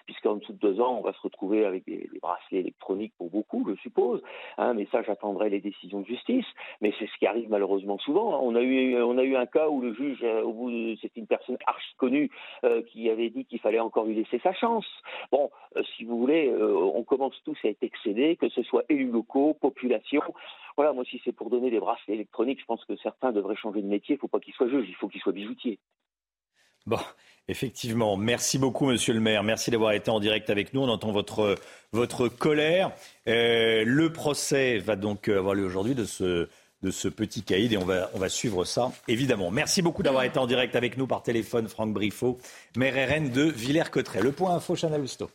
puisqu'en 0.06 0.36
dessous 0.36 0.52
de 0.52 0.58
deux 0.58 0.80
ans, 0.80 0.98
on 0.98 1.02
va 1.02 1.12
se 1.12 1.20
retrouver 1.20 1.64
avec 1.64 1.84
des, 1.84 2.08
bracelets 2.20 2.60
électroniques 2.60 3.14
pour 3.18 3.30
beaucoup, 3.30 3.64
je 3.68 3.74
suppose. 3.80 4.22
Hein, 4.58 4.74
mais 4.74 4.86
ça, 4.90 5.02
j'attendrai 5.02 5.50
les 5.50 5.60
décisions 5.60 6.00
de 6.00 6.06
justice. 6.06 6.46
Mais 6.80 6.92
c'est 6.98 7.06
ce 7.06 7.18
qui 7.18 7.26
arrive 7.26 7.48
malheureusement 7.50 7.98
souvent. 7.98 8.40
On 8.42 8.54
a 8.54 8.62
eu, 8.62 9.00
on 9.02 9.18
a 9.18 9.22
eu 9.22 9.36
un 9.36 9.46
cas 9.46 9.68
où 9.68 9.80
le 9.80 9.94
juge, 9.94 10.20
euh, 10.22 10.94
c'est 11.02 11.16
une 11.16 11.26
personne 11.26 11.58
archi 11.66 11.94
connue 11.96 12.30
euh, 12.64 12.82
qui 12.82 13.10
avait 13.10 13.30
dit 13.30 13.44
qu'il 13.44 13.60
fallait 13.60 13.80
encore 13.80 14.04
lui 14.04 14.14
laisser 14.14 14.38
sa 14.42 14.52
chance. 14.52 14.86
Bon, 15.30 15.50
euh, 15.76 15.82
si 15.96 16.04
vous 16.04 16.18
voulez, 16.18 16.52
on 16.54 17.02
commence 17.04 17.40
tous 17.44 17.58
à 17.64 17.68
être 17.68 17.82
excédés, 17.82 18.36
que 18.36 18.48
ce 18.48 18.62
soit 18.62 18.84
élus 18.88 19.10
locaux, 19.10 19.54
population. 19.54 20.22
Voilà, 20.76 20.92
moi, 20.92 21.04
si 21.04 21.20
c'est 21.24 21.32
pour 21.32 21.50
donner 21.50 21.70
des 21.70 21.78
bracelets 21.78 22.14
électroniques, 22.14 22.60
je 22.60 22.64
pense 22.64 22.84
que 22.84 22.96
certains 22.96 23.32
devraient 23.32 23.56
changer 23.56 23.82
de 23.82 23.86
métier. 23.86 24.14
Il 24.14 24.16
ne 24.16 24.20
faut 24.20 24.28
pas 24.28 24.40
qu'ils 24.40 24.54
soient 24.54 24.68
juges, 24.68 24.86
il 24.88 24.94
faut 24.96 25.08
qu'ils 25.08 25.20
soient 25.20 25.32
bijoutiers. 25.32 25.78
Bon, 26.86 26.98
effectivement. 27.48 28.16
Merci 28.16 28.58
beaucoup, 28.58 28.86
monsieur 28.86 29.14
le 29.14 29.20
maire. 29.20 29.42
Merci 29.42 29.70
d'avoir 29.70 29.92
été 29.92 30.10
en 30.10 30.20
direct 30.20 30.50
avec 30.50 30.74
nous. 30.74 30.82
On 30.82 30.88
entend 30.88 31.12
votre, 31.12 31.56
votre 31.92 32.28
colère. 32.28 32.92
Euh, 33.28 33.84
le 33.86 34.12
procès 34.12 34.78
va 34.78 34.96
donc 34.96 35.28
avoir 35.28 35.54
lieu 35.54 35.64
aujourd'hui 35.64 35.94
de 35.94 36.04
ce, 36.04 36.48
de 36.82 36.90
ce 36.90 37.08
petit 37.08 37.42
caïd 37.42 37.72
et 37.72 37.78
on 37.78 37.84
va, 37.84 38.10
on 38.12 38.18
va 38.18 38.28
suivre 38.28 38.64
ça, 38.64 38.92
évidemment. 39.08 39.50
Merci 39.50 39.80
beaucoup 39.80 40.02
d'avoir 40.02 40.24
été 40.24 40.38
en 40.38 40.46
direct 40.46 40.76
avec 40.76 40.98
nous 40.98 41.06
par 41.06 41.22
téléphone, 41.22 41.68
Franck 41.68 41.94
Briffaut, 41.94 42.38
maire 42.76 43.08
RN 43.08 43.30
de 43.30 43.44
Villers-Cotterêts. 43.44 44.22
Le 44.22 44.32
point 44.32 44.54
info, 44.54 44.74
Lousteau. 44.98 45.30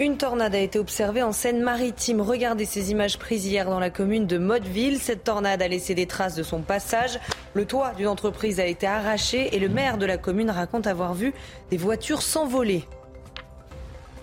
Une 0.00 0.16
tornade 0.16 0.54
a 0.54 0.58
été 0.58 0.78
observée 0.78 1.22
en 1.22 1.30
Seine-Maritime. 1.30 2.22
Regardez 2.22 2.64
ces 2.64 2.90
images 2.90 3.18
prises 3.18 3.44
hier 3.44 3.66
dans 3.68 3.78
la 3.78 3.90
commune 3.90 4.26
de 4.26 4.38
Motteville. 4.38 4.98
Cette 4.98 5.24
tornade 5.24 5.60
a 5.60 5.68
laissé 5.68 5.94
des 5.94 6.06
traces 6.06 6.34
de 6.34 6.42
son 6.42 6.62
passage. 6.62 7.20
Le 7.52 7.66
toit 7.66 7.92
d'une 7.92 8.06
entreprise 8.06 8.60
a 8.60 8.64
été 8.64 8.86
arraché 8.86 9.54
et 9.54 9.58
le 9.58 9.68
maire 9.68 9.98
de 9.98 10.06
la 10.06 10.16
commune 10.16 10.48
raconte 10.48 10.86
avoir 10.86 11.12
vu 11.12 11.34
des 11.70 11.76
voitures 11.76 12.22
s'envoler. 12.22 12.86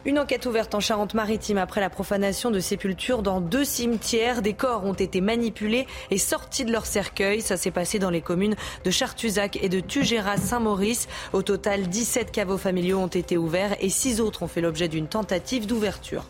Une 0.08 0.20
enquête 0.20 0.46
ouverte 0.46 0.74
en 0.74 0.80
Charente-Maritime 0.80 1.58
après 1.58 1.82
la 1.82 1.90
profanation 1.90 2.50
de 2.50 2.62
sépultures 2.62 3.24
dans 3.24 3.42
deux 3.42 3.66
cimetières. 3.66 4.42
Des 4.42 4.54
corps 4.54 4.86
ont 4.86 4.94
été 4.94 5.20
manipulés 5.20 5.86
et 6.12 6.18
sortis 6.18 6.64
de 6.64 6.72
leur 6.72 6.86
cercueil. 6.86 7.42
Ça 7.42 7.58
s'est 7.58 7.72
passé 7.72 8.00
dans 8.00 8.10
les 8.10 8.22
communes 8.22 8.56
de 8.86 8.90
Chartuzac 8.90 9.60
et 9.62 9.68
de 9.68 9.82
Tugéras-Saint-Maurice. 9.82 11.10
Au 11.34 11.42
total, 11.42 11.90
17 11.90 12.32
caveaux 12.32 12.58
familiaux 12.58 13.00
ont 13.00 13.08
été 13.08 13.36
ouverts 13.36 13.76
et 13.82 13.90
6 13.90 14.22
autres 14.22 14.44
ont 14.44 14.48
fait 14.48 14.62
l'objet 14.62 14.88
d'une 14.88 15.10
tentative 15.10 15.68
d'ouverture. 15.68 16.24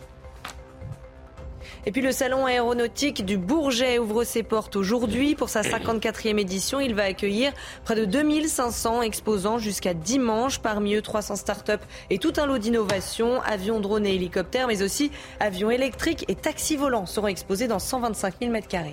Et 1.88 1.90
puis 1.90 2.02
le 2.02 2.12
salon 2.12 2.44
aéronautique 2.44 3.24
du 3.24 3.38
Bourget 3.38 3.98
ouvre 3.98 4.22
ses 4.22 4.42
portes 4.42 4.76
aujourd'hui. 4.76 5.34
Pour 5.34 5.48
sa 5.48 5.62
54e 5.62 6.38
édition, 6.38 6.80
il 6.80 6.94
va 6.94 7.04
accueillir 7.04 7.50
près 7.86 7.94
de 7.94 8.04
2500 8.04 9.00
exposants 9.00 9.56
jusqu'à 9.56 9.94
dimanche. 9.94 10.58
Parmi 10.58 10.96
eux, 10.96 11.00
300 11.00 11.36
startups 11.36 11.86
et 12.10 12.18
tout 12.18 12.34
un 12.36 12.44
lot 12.44 12.58
d'innovations. 12.58 13.40
Avions, 13.40 13.80
drones 13.80 14.04
et 14.04 14.14
hélicoptères, 14.14 14.66
mais 14.66 14.82
aussi 14.82 15.10
avions 15.40 15.70
électriques 15.70 16.26
et 16.28 16.34
taxis 16.34 16.76
volants 16.76 17.06
seront 17.06 17.28
exposés 17.28 17.68
dans 17.68 17.78
125 17.78 18.34
000 18.38 18.52
m2. 18.52 18.92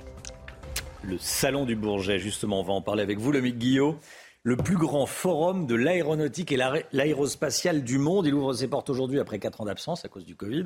Le 1.04 1.18
salon 1.18 1.66
du 1.66 1.76
Bourget, 1.76 2.18
justement, 2.18 2.62
on 2.62 2.64
va 2.64 2.72
en 2.72 2.82
parler 2.82 3.04
avec 3.04 3.20
vous, 3.20 3.34
le 3.34 3.42
Guillot 3.42 4.00
le 4.46 4.56
plus 4.56 4.78
grand 4.78 5.08
forum 5.08 5.66
de 5.66 5.74
l'aéronautique 5.74 6.52
et 6.52 6.60
l'aérospatiale 6.94 7.84
du 7.84 7.98
monde. 7.98 8.28
Il 8.28 8.34
ouvre 8.36 8.54
ses 8.54 8.68
portes 8.68 8.92
aujourd'hui 8.92 9.20
après 9.20 9.40
quatre 9.40 9.60
ans 9.60 9.66
d'absence 9.66 10.06
à 10.06 10.08
cause 10.08 10.24
du 10.24 10.36
Covid. 10.36 10.66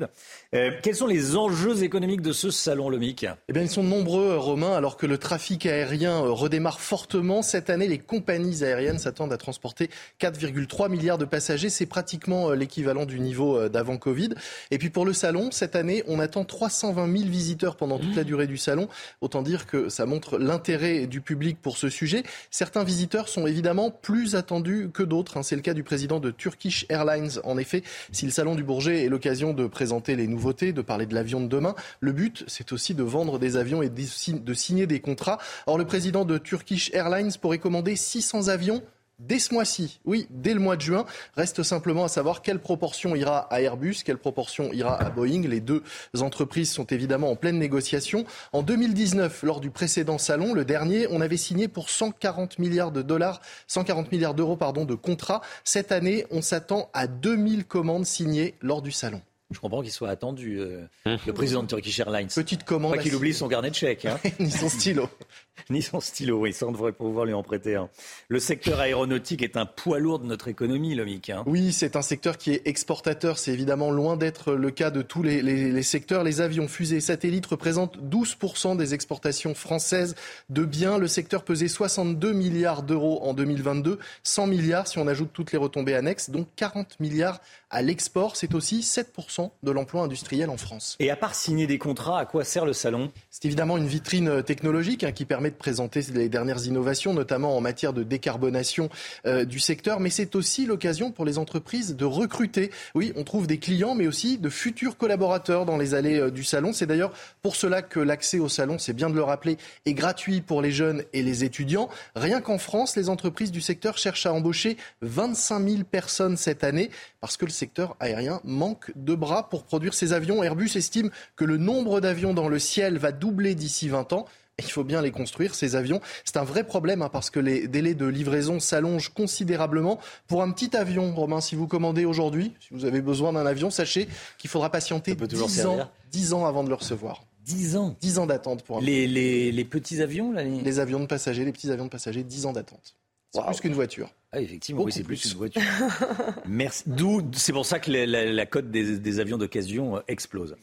Euh, 0.54 0.72
quels 0.82 0.94
sont 0.94 1.06
les 1.06 1.34
enjeux 1.34 1.82
économiques 1.82 2.20
de 2.20 2.32
ce 2.32 2.50
salon, 2.50 2.90
Lomic 2.90 3.24
Eh 3.48 3.54
bien, 3.54 3.62
ils 3.62 3.70
sont 3.70 3.82
nombreux, 3.82 4.36
Romain. 4.36 4.72
Alors 4.72 4.98
que 4.98 5.06
le 5.06 5.16
trafic 5.16 5.64
aérien 5.64 6.22
euh, 6.22 6.30
redémarre 6.30 6.78
fortement 6.78 7.40
cette 7.40 7.70
année, 7.70 7.88
les 7.88 7.98
compagnies 7.98 8.62
aériennes 8.62 8.98
s'attendent 8.98 9.32
à 9.32 9.38
transporter 9.38 9.88
4,3 10.20 10.90
milliards 10.90 11.18
de 11.18 11.24
passagers. 11.24 11.70
C'est 11.70 11.86
pratiquement 11.86 12.50
euh, 12.50 12.56
l'équivalent 12.56 13.06
du 13.06 13.18
niveau 13.18 13.70
d'avant 13.70 13.96
Covid. 13.96 14.34
Et 14.70 14.76
puis 14.76 14.90
pour 14.90 15.06
le 15.06 15.14
salon, 15.14 15.50
cette 15.50 15.74
année, 15.74 16.04
on 16.06 16.20
attend 16.20 16.44
320 16.44 17.16
000 17.16 17.30
visiteurs 17.30 17.76
pendant 17.76 17.98
toute 17.98 18.14
la 18.14 18.24
durée 18.24 18.46
du 18.46 18.58
salon. 18.58 18.88
Autant 19.22 19.40
dire 19.40 19.66
que 19.66 19.88
ça 19.88 20.04
montre 20.04 20.36
l'intérêt 20.36 21.06
du 21.06 21.22
public 21.22 21.56
pour 21.62 21.78
ce 21.78 21.88
sujet. 21.88 22.24
Certains 22.50 22.84
visiteurs 22.84 23.30
sont 23.30 23.46
évidemment 23.46 23.69
plus 23.90 24.34
attendu 24.34 24.90
que 24.92 25.02
d'autres. 25.02 25.36
Hein. 25.36 25.42
C'est 25.42 25.56
le 25.56 25.62
cas 25.62 25.74
du 25.74 25.82
président 25.82 26.20
de 26.20 26.30
Turkish 26.30 26.86
Airlines. 26.88 27.40
En 27.44 27.56
effet, 27.58 27.82
si 28.12 28.26
le 28.26 28.32
Salon 28.32 28.54
du 28.54 28.62
Bourget 28.62 29.04
est 29.04 29.08
l'occasion 29.08 29.52
de 29.52 29.66
présenter 29.66 30.16
les 30.16 30.26
nouveautés, 30.26 30.72
de 30.72 30.82
parler 30.82 31.06
de 31.06 31.14
l'avion 31.14 31.40
de 31.40 31.46
demain, 31.46 31.74
le 32.00 32.12
but, 32.12 32.44
c'est 32.46 32.72
aussi 32.72 32.94
de 32.94 33.02
vendre 33.02 33.38
des 33.38 33.56
avions 33.56 33.82
et 33.82 33.90
de 33.90 34.54
signer 34.54 34.86
des 34.86 35.00
contrats. 35.00 35.38
Or, 35.66 35.78
le 35.78 35.84
président 35.84 36.24
de 36.24 36.38
Turkish 36.38 36.90
Airlines 36.92 37.32
pourrait 37.40 37.58
commander 37.58 37.96
600 37.96 38.48
avions 38.48 38.82
dès 39.20 39.38
ce 39.38 39.54
mois-ci, 39.54 40.00
oui, 40.04 40.26
dès 40.30 40.54
le 40.54 40.60
mois 40.60 40.76
de 40.76 40.80
juin. 40.80 41.04
Reste 41.36 41.62
simplement 41.62 42.04
à 42.04 42.08
savoir 42.08 42.42
quelle 42.42 42.58
proportion 42.58 43.14
ira 43.14 43.38
à 43.52 43.60
Airbus, 43.60 43.96
quelle 44.04 44.18
proportion 44.18 44.72
ira 44.72 45.00
à 45.00 45.10
Boeing. 45.10 45.42
Les 45.42 45.60
deux 45.60 45.82
entreprises 46.20 46.70
sont 46.70 46.86
évidemment 46.86 47.30
en 47.30 47.36
pleine 47.36 47.58
négociation. 47.58 48.24
En 48.52 48.62
2019, 48.62 49.42
lors 49.42 49.60
du 49.60 49.70
précédent 49.70 50.18
salon, 50.18 50.54
le 50.54 50.64
dernier, 50.64 51.06
on 51.10 51.20
avait 51.20 51.36
signé 51.36 51.68
pour 51.68 51.90
140 51.90 52.58
milliards 52.58 52.92
de 52.92 53.02
dollars, 53.02 53.40
140 53.68 54.10
milliards 54.12 54.34
d'euros, 54.34 54.56
pardon, 54.56 54.84
de 54.84 54.94
contrats. 54.94 55.42
Cette 55.64 55.92
année, 55.92 56.26
on 56.30 56.42
s'attend 56.42 56.90
à 56.92 57.06
2000 57.06 57.64
commandes 57.66 58.06
signées 58.06 58.54
lors 58.60 58.82
du 58.82 58.92
salon. 58.92 59.20
Je 59.50 59.58
comprends 59.58 59.82
qu'il 59.82 59.90
soit 59.90 60.10
attendu, 60.10 60.60
euh, 60.60 60.86
hum. 61.06 61.18
le 61.26 61.32
président 61.32 61.62
de 61.62 61.68
Turkish 61.68 61.98
Airlines. 61.98 62.28
Petite 62.28 62.64
commande. 62.64 62.94
Pas 62.94 63.02
qu'il 63.02 63.14
oublie 63.14 63.34
son 63.34 63.48
carnet 63.48 63.70
de 63.70 63.74
chèques. 63.74 64.04
Hein. 64.04 64.18
Ni 64.38 64.50
son 64.50 64.68
stylo. 64.68 65.08
Ni 65.70 65.82
son 65.82 66.00
stylo, 66.00 66.38
oui, 66.38 66.52
ça 66.52 66.66
on 66.66 66.72
devrait 66.72 66.92
pouvoir 66.92 67.26
lui 67.26 67.34
en 67.34 67.42
prêter 67.42 67.74
un. 67.74 67.90
Le 68.28 68.38
secteur 68.38 68.80
aéronautique 68.80 69.42
est 69.42 69.56
un 69.56 69.66
poids 69.66 69.98
lourd 69.98 70.20
de 70.20 70.24
notre 70.24 70.48
économie, 70.48 70.94
Lomic. 70.94 71.30
Hein. 71.30 71.42
Oui, 71.46 71.72
c'est 71.72 71.96
un 71.96 72.02
secteur 72.02 72.38
qui 72.38 72.52
est 72.52 72.62
exportateur. 72.66 73.38
C'est 73.38 73.52
évidemment 73.52 73.90
loin 73.90 74.16
d'être 74.16 74.52
le 74.52 74.70
cas 74.70 74.90
de 74.90 75.02
tous 75.02 75.22
les, 75.22 75.42
les, 75.42 75.82
secteurs. 75.82 76.24
Les 76.24 76.40
avions, 76.40 76.68
fusées, 76.68 77.00
satellites 77.00 77.46
représentent 77.46 77.98
12% 77.98 78.76
des 78.76 78.94
exportations 78.94 79.54
françaises 79.54 80.14
de 80.48 80.64
biens. 80.64 80.96
Le 80.96 81.08
secteur 81.08 81.42
pesait 81.42 81.68
62 81.68 82.32
milliards 82.32 82.82
d'euros 82.82 83.20
en 83.22 83.34
2022, 83.34 83.98
100 84.22 84.46
milliards 84.46 84.86
si 84.86 84.98
on 84.98 85.06
ajoute 85.08 85.30
toutes 85.32 85.52
les 85.52 85.58
retombées 85.58 85.94
annexes, 85.94 86.30
donc 86.30 86.48
40 86.56 87.00
milliards 87.00 87.40
à 87.70 87.82
l'export. 87.82 88.36
C'est 88.36 88.54
aussi 88.54 88.80
7% 88.80 89.39
de 89.62 89.70
l'emploi 89.70 90.02
industriel 90.02 90.50
en 90.50 90.56
France. 90.56 90.96
Et 91.00 91.10
à 91.10 91.16
part 91.16 91.34
signer 91.34 91.66
des 91.66 91.78
contrats, 91.78 92.18
à 92.18 92.24
quoi 92.26 92.44
sert 92.44 92.64
le 92.64 92.72
salon? 92.72 93.10
C'est 93.30 93.44
évidemment 93.44 93.76
une 93.76 93.86
vitrine 93.86 94.42
technologique 94.42 95.04
hein, 95.04 95.12
qui 95.12 95.24
permet 95.24 95.50
de 95.50 95.56
présenter 95.56 96.00
les 96.14 96.28
dernières 96.28 96.66
innovations, 96.66 97.14
notamment 97.14 97.56
en 97.56 97.60
matière 97.60 97.92
de 97.92 98.02
décarbonation 98.02 98.88
euh, 99.26 99.44
du 99.44 99.60
secteur. 99.60 100.00
Mais 100.00 100.10
c'est 100.10 100.34
aussi 100.34 100.66
l'occasion 100.66 101.10
pour 101.10 101.24
les 101.24 101.38
entreprises 101.38 101.96
de 101.96 102.04
recruter. 102.04 102.70
Oui, 102.94 103.12
on 103.16 103.24
trouve 103.24 103.46
des 103.46 103.58
clients, 103.58 103.94
mais 103.94 104.06
aussi 104.06 104.38
de 104.38 104.48
futurs 104.48 104.96
collaborateurs 104.96 105.66
dans 105.66 105.76
les 105.76 105.94
allées 105.94 106.18
euh, 106.18 106.30
du 106.30 106.44
salon. 106.44 106.72
C'est 106.72 106.86
d'ailleurs 106.86 107.12
pour 107.42 107.56
cela 107.56 107.82
que 107.82 108.00
l'accès 108.00 108.38
au 108.38 108.48
salon, 108.48 108.78
c'est 108.78 108.92
bien 108.92 109.10
de 109.10 109.14
le 109.14 109.22
rappeler, 109.22 109.56
est 109.86 109.94
gratuit 109.94 110.40
pour 110.40 110.62
les 110.62 110.72
jeunes 110.72 111.02
et 111.12 111.22
les 111.22 111.44
étudiants. 111.44 111.88
Rien 112.16 112.40
qu'en 112.40 112.58
France, 112.58 112.96
les 112.96 113.08
entreprises 113.08 113.52
du 113.52 113.60
secteur 113.60 113.98
cherchent 113.98 114.26
à 114.26 114.32
embaucher 114.32 114.76
25 115.02 115.68
000 115.68 115.84
personnes 115.84 116.36
cette 116.36 116.64
année 116.64 116.90
parce 117.20 117.36
que 117.36 117.44
le 117.44 117.50
secteur 117.50 117.96
aérien 118.00 118.40
manque 118.44 118.92
de 118.96 119.14
bras 119.14 119.29
pour 119.48 119.64
produire 119.64 119.94
ses 119.94 120.12
avions. 120.12 120.42
Airbus 120.42 120.70
estime 120.76 121.10
que 121.36 121.44
le 121.44 121.56
nombre 121.56 122.00
d'avions 122.00 122.34
dans 122.34 122.48
le 122.48 122.58
ciel 122.58 122.98
va 122.98 123.12
doubler 123.12 123.54
d'ici 123.54 123.88
20 123.88 124.12
ans. 124.12 124.26
Il 124.58 124.70
faut 124.70 124.84
bien 124.84 125.00
les 125.00 125.10
construire, 125.10 125.54
ces 125.54 125.74
avions. 125.74 126.00
C'est 126.24 126.36
un 126.36 126.44
vrai 126.44 126.64
problème 126.64 127.00
hein, 127.00 127.08
parce 127.10 127.30
que 127.30 127.40
les 127.40 127.66
délais 127.66 127.94
de 127.94 128.04
livraison 128.04 128.60
s'allongent 128.60 129.08
considérablement. 129.08 129.98
Pour 130.26 130.42
un 130.42 130.50
petit 130.50 130.76
avion, 130.76 131.14
Romain, 131.14 131.40
si 131.40 131.54
vous 131.54 131.66
commandez 131.66 132.04
aujourd'hui, 132.04 132.52
si 132.60 132.74
vous 132.74 132.84
avez 132.84 133.00
besoin 133.00 133.32
d'un 133.32 133.46
avion, 133.46 133.70
sachez 133.70 134.06
qu'il 134.38 134.50
faudra 134.50 134.70
patienter 134.70 135.14
10 135.14 135.66
ans, 135.66 135.90
10 136.12 136.34
ans 136.34 136.44
avant 136.44 136.62
de 136.62 136.68
le 136.68 136.74
recevoir. 136.74 137.24
10 137.46 137.76
ans 137.76 137.96
10 138.00 138.18
ans 138.18 138.26
d'attente 138.26 138.62
pour 138.62 138.78
un 138.78 138.80
les, 138.82 139.06
les, 139.06 139.50
les, 139.50 139.64
petits 139.64 140.02
avions 140.02 140.30
là, 140.30 140.44
les... 140.44 140.78
avions 140.78 141.00
de 141.00 141.06
passagers, 141.06 141.44
les 141.44 141.52
petits 141.52 141.70
avions 141.70 141.86
de 141.86 141.90
passagers, 141.90 142.22
10 142.22 142.46
ans 142.46 142.52
d'attente. 142.52 142.96
C'est 143.32 143.42
plus 143.44 143.60
qu'une 143.60 143.74
voiture. 143.74 144.10
Ah, 144.32 144.40
effectivement, 144.40 144.82
oui, 144.82 144.92
c'est 144.92 145.04
plus 145.04 145.20
qu'une 145.20 145.36
voiture. 145.38 145.62
Merci. 146.46 146.84
D'où, 146.86 147.22
c'est 147.32 147.52
pour 147.52 147.66
ça 147.66 147.78
que 147.78 147.90
la, 147.90 148.46
cote 148.46 148.70
des, 148.70 149.20
avions 149.20 149.38
d'occasion 149.38 149.96
euh, 149.96 150.00
explose. 150.08 150.56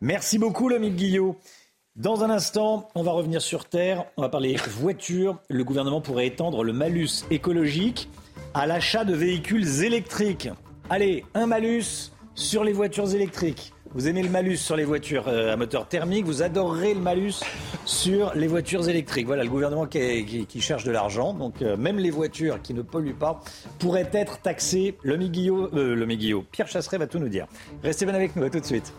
Merci 0.00 0.38
beaucoup, 0.38 0.68
l'ami 0.68 0.90
Guillot. 0.90 1.36
Dans 1.96 2.24
un 2.24 2.30
instant, 2.30 2.88
on 2.94 3.02
va 3.02 3.12
revenir 3.12 3.40
sur 3.40 3.66
Terre. 3.66 4.06
On 4.16 4.22
va 4.22 4.28
parler 4.28 4.56
voitures. 4.68 5.38
Le 5.48 5.64
gouvernement 5.64 6.00
pourrait 6.00 6.26
étendre 6.26 6.64
le 6.64 6.72
malus 6.72 7.24
écologique 7.30 8.08
à 8.52 8.66
l'achat 8.66 9.04
de 9.04 9.14
véhicules 9.14 9.84
électriques. 9.84 10.48
Allez, 10.90 11.24
un 11.34 11.46
malus 11.46 12.10
sur 12.34 12.64
les 12.64 12.72
voitures 12.72 13.14
électriques. 13.14 13.72
Vous 13.94 14.08
aimez 14.08 14.24
le 14.24 14.28
malus 14.28 14.56
sur 14.56 14.74
les 14.74 14.84
voitures 14.84 15.28
euh, 15.28 15.52
à 15.52 15.56
moteur 15.56 15.86
thermique, 15.86 16.24
vous 16.24 16.42
adorerez 16.42 16.94
le 16.94 17.00
malus 17.00 17.44
sur 17.84 18.34
les 18.34 18.48
voitures 18.48 18.88
électriques. 18.88 19.26
Voilà, 19.26 19.44
le 19.44 19.48
gouvernement 19.48 19.86
qui, 19.86 20.60
cherche 20.60 20.82
de 20.82 20.90
l'argent, 20.90 21.32
donc 21.32 21.62
euh, 21.62 21.76
même 21.76 21.98
les 21.98 22.10
voitures 22.10 22.60
qui 22.60 22.74
ne 22.74 22.82
polluent 22.82 23.14
pas 23.14 23.40
pourraient 23.78 24.10
être 24.12 24.40
taxées. 24.40 24.96
Le 25.04 25.16
Guillot, 25.16 25.70
euh, 25.74 25.94
le 25.94 26.42
Pierre 26.42 26.66
Chasseret 26.66 26.98
va 26.98 27.06
tout 27.06 27.20
nous 27.20 27.28
dire. 27.28 27.46
Restez 27.84 28.04
bien 28.04 28.16
avec 28.16 28.34
nous, 28.34 28.42
à 28.42 28.50
tout 28.50 28.58
de 28.58 28.64
suite. 28.64 28.92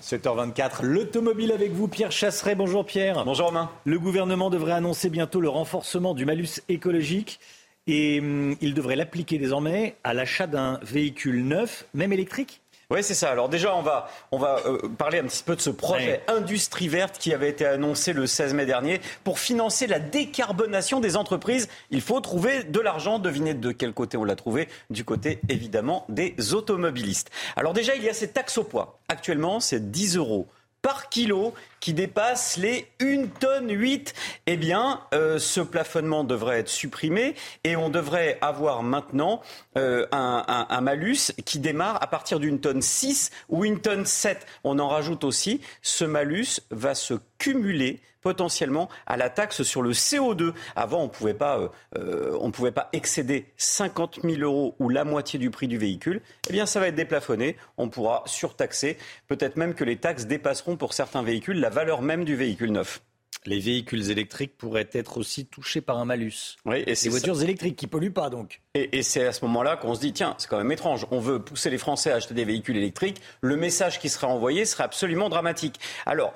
7h24, 0.00 0.84
l'automobile 0.84 1.52
avec 1.52 1.72
vous, 1.72 1.86
Pierre 1.86 2.12
Chasseret. 2.12 2.54
Bonjour 2.54 2.86
Pierre. 2.86 3.24
Bonjour 3.26 3.48
Romain. 3.48 3.70
Le 3.84 3.98
gouvernement 3.98 4.48
devrait 4.48 4.72
annoncer 4.72 5.10
bientôt 5.10 5.42
le 5.42 5.50
renforcement 5.50 6.14
du 6.14 6.24
malus 6.24 6.62
écologique 6.70 7.40
et 7.86 8.20
hum, 8.20 8.56
il 8.60 8.74
devrait 8.74 8.96
l'appliquer 8.96 9.38
désormais 9.38 9.96
à 10.04 10.14
l'achat 10.14 10.46
d'un 10.46 10.78
véhicule 10.82 11.44
neuf, 11.44 11.86
même 11.94 12.12
électrique 12.12 12.60
Oui, 12.90 13.02
c'est 13.02 13.14
ça. 13.14 13.30
Alors 13.30 13.48
déjà, 13.48 13.74
on 13.74 13.82
va, 13.82 14.08
on 14.32 14.38
va 14.38 14.60
euh, 14.66 14.88
parler 14.96 15.18
un 15.18 15.24
petit 15.24 15.42
peu 15.42 15.56
de 15.56 15.60
ce 15.60 15.70
projet 15.70 16.22
Industrie 16.28 16.88
verte 16.88 17.18
qui 17.18 17.32
avait 17.32 17.48
été 17.48 17.66
annoncé 17.66 18.12
le 18.12 18.26
16 18.26 18.54
mai 18.54 18.66
dernier. 18.66 19.00
Pour 19.22 19.38
financer 19.38 19.86
la 19.86 19.98
décarbonation 19.98 21.00
des 21.00 21.16
entreprises, 21.16 21.68
il 21.90 22.00
faut 22.00 22.20
trouver 22.20 22.64
de 22.64 22.80
l'argent. 22.80 23.18
Devinez 23.18 23.54
de 23.54 23.72
quel 23.72 23.92
côté 23.92 24.16
on 24.16 24.24
l'a 24.24 24.36
trouvé 24.36 24.68
Du 24.90 25.04
côté, 25.04 25.40
évidemment, 25.48 26.06
des 26.08 26.54
automobilistes. 26.54 27.30
Alors 27.56 27.72
déjà, 27.72 27.94
il 27.94 28.02
y 28.02 28.08
a 28.08 28.14
ces 28.14 28.28
taxes 28.28 28.58
au 28.58 28.64
poids. 28.64 28.98
Actuellement, 29.08 29.60
c'est 29.60 29.90
10 29.90 30.16
euros 30.16 30.46
par 30.84 31.08
kilo 31.08 31.54
qui 31.84 31.92
dépasse 31.92 32.56
les 32.56 32.86
1 33.02 33.26
tonne 33.38 33.70
8, 33.70 34.14
eh 34.46 34.56
bien, 34.56 35.02
euh, 35.12 35.38
ce 35.38 35.60
plafonnement 35.60 36.24
devrait 36.24 36.60
être 36.60 36.70
supprimé 36.70 37.34
et 37.62 37.76
on 37.76 37.90
devrait 37.90 38.38
avoir 38.40 38.82
maintenant 38.82 39.42
euh, 39.76 40.06
un, 40.10 40.80
malus 40.80 41.32
qui 41.44 41.58
démarre 41.58 42.02
à 42.02 42.06
partir 42.06 42.40
d'une 42.40 42.58
tonne 42.58 42.80
6 42.80 43.30
ou 43.50 43.66
une 43.66 43.80
tonne 43.80 44.06
7. 44.06 44.46
On 44.64 44.78
en 44.78 44.88
rajoute 44.88 45.24
aussi. 45.24 45.60
Ce 45.82 46.06
malus 46.06 46.62
va 46.70 46.94
se 46.94 47.12
cumuler 47.36 48.00
potentiellement 48.24 48.88
à 49.06 49.16
la 49.16 49.30
taxe 49.30 49.62
sur 49.62 49.82
le 49.82 49.92
CO2. 49.92 50.54
Avant, 50.74 51.02
on 51.02 51.08
pouvait 51.08 51.34
pas, 51.34 51.58
euh, 51.58 51.68
euh, 51.98 52.36
on 52.40 52.50
pouvait 52.50 52.72
pas 52.72 52.88
excéder 52.92 53.46
50 53.58 54.20
000 54.24 54.40
euros 54.40 54.74
ou 54.80 54.88
la 54.88 55.04
moitié 55.04 55.38
du 55.38 55.50
prix 55.50 55.68
du 55.68 55.78
véhicule. 55.78 56.22
Eh 56.48 56.52
bien, 56.52 56.66
ça 56.66 56.80
va 56.80 56.88
être 56.88 56.94
déplafonné. 56.94 57.56
On 57.76 57.88
pourra 57.88 58.22
surtaxer. 58.24 58.96
Peut-être 59.28 59.56
même 59.56 59.74
que 59.74 59.84
les 59.84 59.96
taxes 59.96 60.24
dépasseront 60.24 60.76
pour 60.76 60.94
certains 60.94 61.22
véhicules 61.22 61.60
la 61.60 61.68
valeur 61.74 62.00
même 62.00 62.24
du 62.24 62.36
véhicule 62.36 62.72
neuf. 62.72 63.02
Les 63.46 63.60
véhicules 63.60 64.10
électriques 64.10 64.56
pourraient 64.56 64.88
être 64.92 65.18
aussi 65.18 65.44
touchés 65.44 65.82
par 65.82 65.98
un 65.98 66.06
malus. 66.06 66.56
Oui, 66.64 66.82
et 66.86 66.94
c'est 66.94 67.10
voitures 67.10 67.42
électriques 67.42 67.76
qui 67.76 67.86
polluent 67.86 68.12
pas 68.12 68.30
donc. 68.30 68.62
Et, 68.74 68.96
et 68.96 69.02
c'est 69.02 69.26
à 69.26 69.32
ce 69.32 69.44
moment-là 69.44 69.76
qu'on 69.76 69.94
se 69.94 70.00
dit 70.00 70.14
tiens, 70.14 70.34
c'est 70.38 70.48
quand 70.48 70.56
même 70.56 70.72
étrange. 70.72 71.06
On 71.10 71.20
veut 71.20 71.40
pousser 71.40 71.68
les 71.68 71.76
Français 71.76 72.10
à 72.10 72.14
acheter 72.14 72.32
des 72.32 72.46
véhicules 72.46 72.76
électriques. 72.76 73.20
Le 73.42 73.56
message 73.56 73.98
qui 73.98 74.08
sera 74.08 74.28
envoyé 74.28 74.64
sera 74.64 74.84
absolument 74.84 75.28
dramatique. 75.28 75.78
Alors, 76.06 76.32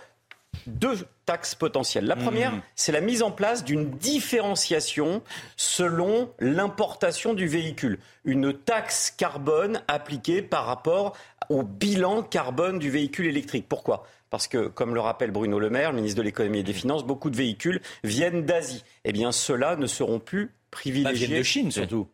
deux 0.66 0.98
taxes 1.24 1.54
potentielles. 1.54 2.04
La 2.04 2.16
première, 2.16 2.52
mmh. 2.52 2.62
c'est 2.74 2.92
la 2.92 3.00
mise 3.00 3.22
en 3.22 3.30
place 3.30 3.64
d'une 3.64 3.90
différenciation 3.90 5.22
selon 5.56 6.30
l'importation 6.40 7.32
du 7.32 7.46
véhicule. 7.46 7.98
Une 8.24 8.52
taxe 8.52 9.10
carbone 9.16 9.82
appliquée 9.88 10.42
par 10.42 10.66
rapport 10.66 11.16
au 11.48 11.62
bilan 11.62 12.22
carbone 12.22 12.78
du 12.78 12.90
véhicule 12.90 13.26
électrique. 13.26 13.66
Pourquoi? 13.68 14.04
Parce 14.30 14.48
que, 14.48 14.68
comme 14.68 14.94
le 14.94 15.00
rappelle 15.00 15.30
Bruno 15.30 15.58
Le 15.58 15.70
Maire, 15.70 15.92
le 15.92 15.96
ministre 15.96 16.18
de 16.18 16.22
l'économie 16.22 16.58
et 16.58 16.62
des 16.62 16.72
finances, 16.72 17.04
beaucoup 17.04 17.30
de 17.30 17.36
véhicules 17.36 17.80
viennent 18.04 18.44
d'Asie. 18.44 18.84
Eh 19.04 19.12
bien, 19.12 19.32
ceux-là 19.32 19.76
ne 19.76 19.86
seront 19.86 20.20
plus 20.20 20.50
privilégiés. 20.70 21.26
Viennent 21.26 21.38
de 21.38 21.44
Chine 21.44 21.70
surtout. 21.70 22.08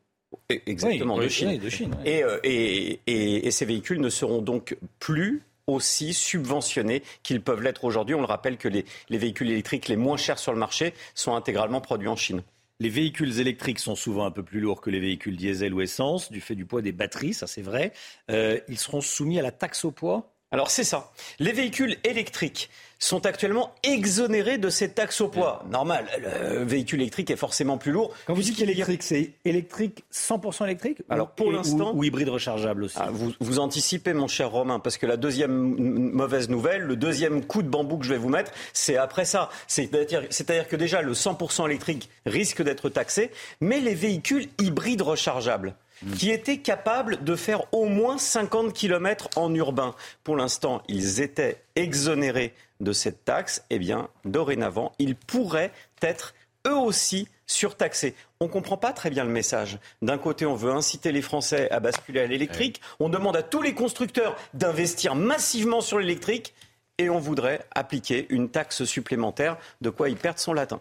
Exactement, 0.49 1.19
de 1.19 1.29
Chine. 1.29 1.59
de 1.59 1.69
Chine 1.69 1.97
euh, 2.07 2.39
et, 2.43 3.01
et, 3.07 3.47
et, 3.47 3.51
ces 3.51 3.65
véhicules 3.65 4.01
ne 4.01 4.09
seront 4.09 4.43
donc 4.43 4.77
plus 4.99 5.43
aussi 5.67 6.13
subventionnés 6.13 7.03
qu'ils 7.23 7.41
peuvent 7.41 7.63
l'être 7.63 7.85
aujourd'hui. 7.85 8.15
On 8.15 8.21
le 8.21 8.27
rappelle 8.27 8.57
que 8.57 8.69
les, 8.69 8.85
véhicules 9.11 9.51
électriques 9.51 9.89
les 9.89 9.97
moins 9.97 10.17
chers 10.17 10.39
sur 10.39 10.53
le 10.53 10.59
marché 10.59 10.95
sont 11.15 11.35
intégralement 11.35 11.81
produits 11.81 12.09
en 12.09 12.17
Chine. 12.17 12.43
Les 12.81 12.89
véhicules 12.89 13.39
électriques 13.39 13.79
sont 13.79 13.95
souvent 13.95 14.27
un 14.27 14.31
peu 14.31 14.43
plus 14.43 14.61
lourds 14.61 14.81
que 14.81 14.91
les 14.91 15.01
véhicules 15.01 15.37
diesel 15.37 15.73
ou 15.73 15.81
essence, 15.81 16.31
du 16.31 16.41
fait 16.41 16.57
du 16.57 16.67
poids 16.67 16.83
des 16.83 16.93
batteries, 16.93 17.33
ça 17.33 17.47
c'est 17.47 17.63
vrai. 17.63 17.93
Euh, 18.31 18.59
ils 18.69 18.79
seront 18.79 19.01
soumis 19.01 19.39
à 19.39 19.43
la 19.43 19.53
taxe 19.53 19.85
au 19.85 19.93
poids? 19.93 20.34
Alors 20.55 20.71
c'est 20.71 20.85
ça. 20.85 21.11
Les 21.41 21.51
véhicules 21.51 21.97
électriques 22.05 22.71
sont 23.01 23.27
actuellement 23.27 23.75
exonérés 23.83 24.57
de 24.57 24.71
cette 24.71 24.95
taxe 24.95 25.21
au 25.21 25.27
poids. 25.27 25.65
Normal, 25.69 26.07
le 26.23 26.63
véhicule 26.63 27.01
électrique 27.01 27.33
est 27.33 27.37
forcément 27.37 27.77
plus 27.77 27.91
lourd. 27.91 28.15
Quand 28.29 28.35
vous 28.35 28.43
dites 28.43 28.61
électrique, 28.61 29.03
c'est 29.03 29.33
électrique 29.45 30.05
100% 30.13 30.63
électrique 30.67 30.99
Alors 31.11 31.33
pour 31.33 31.51
l'instant, 31.51 31.93
ou, 31.93 32.05
hybride 32.05 32.29
rechargeable 32.29 32.85
aussi. 32.85 32.97
Ah, 33.01 33.09
vous, 33.11 33.33
vous, 33.41 33.59
anticipez, 33.59 34.13
mon 34.13 34.29
cher 34.29 34.49
Romain, 34.53 34.79
parce 34.79 34.97
que 34.97 35.07
la 35.07 35.17
deuxième 35.17 35.53
mauvaise 35.53 36.49
nouvelle, 36.49 36.83
le 36.83 36.95
deuxième 36.95 37.45
coup 37.45 37.63
de 37.63 37.69
bambou 37.69 37.99
que 37.99 38.05
je 38.05 38.11
vais 38.11 38.19
vous 38.19 38.29
mettre, 38.29 38.53
c'est 38.73 38.97
après 38.97 39.25
ça. 39.25 39.51
C'est-à-dire 39.67 40.69
que 40.69 40.77
déjà 40.77 41.03
le 41.03 41.15
100% 41.15 41.67
électrique 41.67 42.09
risque 42.27 42.63
d'être 42.63 42.91
taxé, 42.91 43.33
mais 43.61 43.81
les 43.81 43.97
véhicules 43.97 44.47
hybrides 44.61 45.03
rechargeables 45.03 45.75
qui 46.17 46.31
étaient 46.31 46.59
capables 46.59 47.23
de 47.25 47.37
faire 47.37 47.65
au 47.73 47.87
moins 47.87 48.19
50 48.19 48.73
km 48.73 49.29
en 49.37 49.55
urbain. 49.55 49.95
Pour 50.23 50.37
l'instant, 50.37 50.83
ils 50.89 51.21
étaient 51.21 51.63
exonérés 51.77 52.55
de 52.81 52.93
cette 52.93 53.25
taxe. 53.25 53.65
Eh 53.71 53.79
bien, 53.79 54.09
dorénavant, 54.25 54.93
ils 54.99 55.17
pourraient 55.17 55.73
être 56.03 56.35
eux 56.67 56.77
aussi 56.77 57.29
surtaxés. 57.47 58.15
On 58.41 58.47
ne 58.47 58.51
comprend 58.51 58.77
pas 58.77 58.93
très 58.93 59.11
bien 59.11 59.25
le 59.25 59.31
message. 59.31 59.79
D'un 60.03 60.19
côté, 60.19 60.47
on 60.47 60.55
veut 60.55 60.73
inciter 60.73 61.13
les 61.13 61.23
Français 61.23 61.71
à 61.71 61.81
basculer 61.81 62.21
à 62.21 62.27
l'électrique. 62.27 62.81
On 63.01 63.09
demande 63.09 63.37
à 63.37 63.43
tous 63.43 63.63
les 63.63 63.75
constructeurs 63.75 64.37
d'investir 64.55 65.15
massivement 65.15 65.81
sur 65.81 65.99
l'électrique. 65.99 66.55
Et 66.99 67.11
on 67.11 67.19
voudrait 67.19 67.67
appliquer 67.75 68.27
une 68.31 68.49
taxe 68.49 68.85
supplémentaire, 68.85 69.57
de 69.81 69.91
quoi 69.91 70.09
ils 70.09 70.17
perdent 70.17 70.39
son 70.39 70.53
latin. 70.53 70.81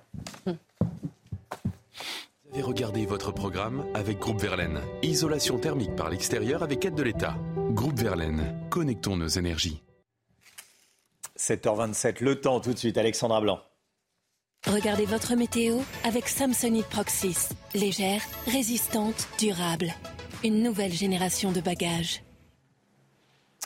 Hum. 2.53 2.59
Et 2.59 2.61
regardez 2.61 3.05
votre 3.05 3.31
programme 3.31 3.85
avec 3.93 4.19
Groupe 4.19 4.41
Verlaine. 4.41 4.79
Isolation 5.01 5.57
thermique 5.57 5.95
par 5.95 6.09
l'extérieur 6.09 6.63
avec 6.63 6.85
aide 6.85 6.95
de 6.95 7.03
l'État. 7.03 7.35
Groupe 7.71 7.99
Verlaine, 7.99 8.67
connectons 8.69 9.17
nos 9.17 9.27
énergies. 9.27 9.81
7h27, 11.37 12.23
le 12.23 12.39
temps 12.39 12.59
tout 12.59 12.73
de 12.73 12.77
suite, 12.77 12.97
Alexandra 12.97 13.41
Blanc. 13.41 13.59
Regardez 14.67 15.05
votre 15.05 15.35
météo 15.35 15.79
avec 16.05 16.29
Samsonite 16.29 16.85
Proxys. 16.85 17.49
Légère, 17.73 18.21
résistante, 18.47 19.27
durable. 19.37 19.93
Une 20.43 20.63
nouvelle 20.63 20.93
génération 20.93 21.51
de 21.51 21.59
bagages. 21.59 22.23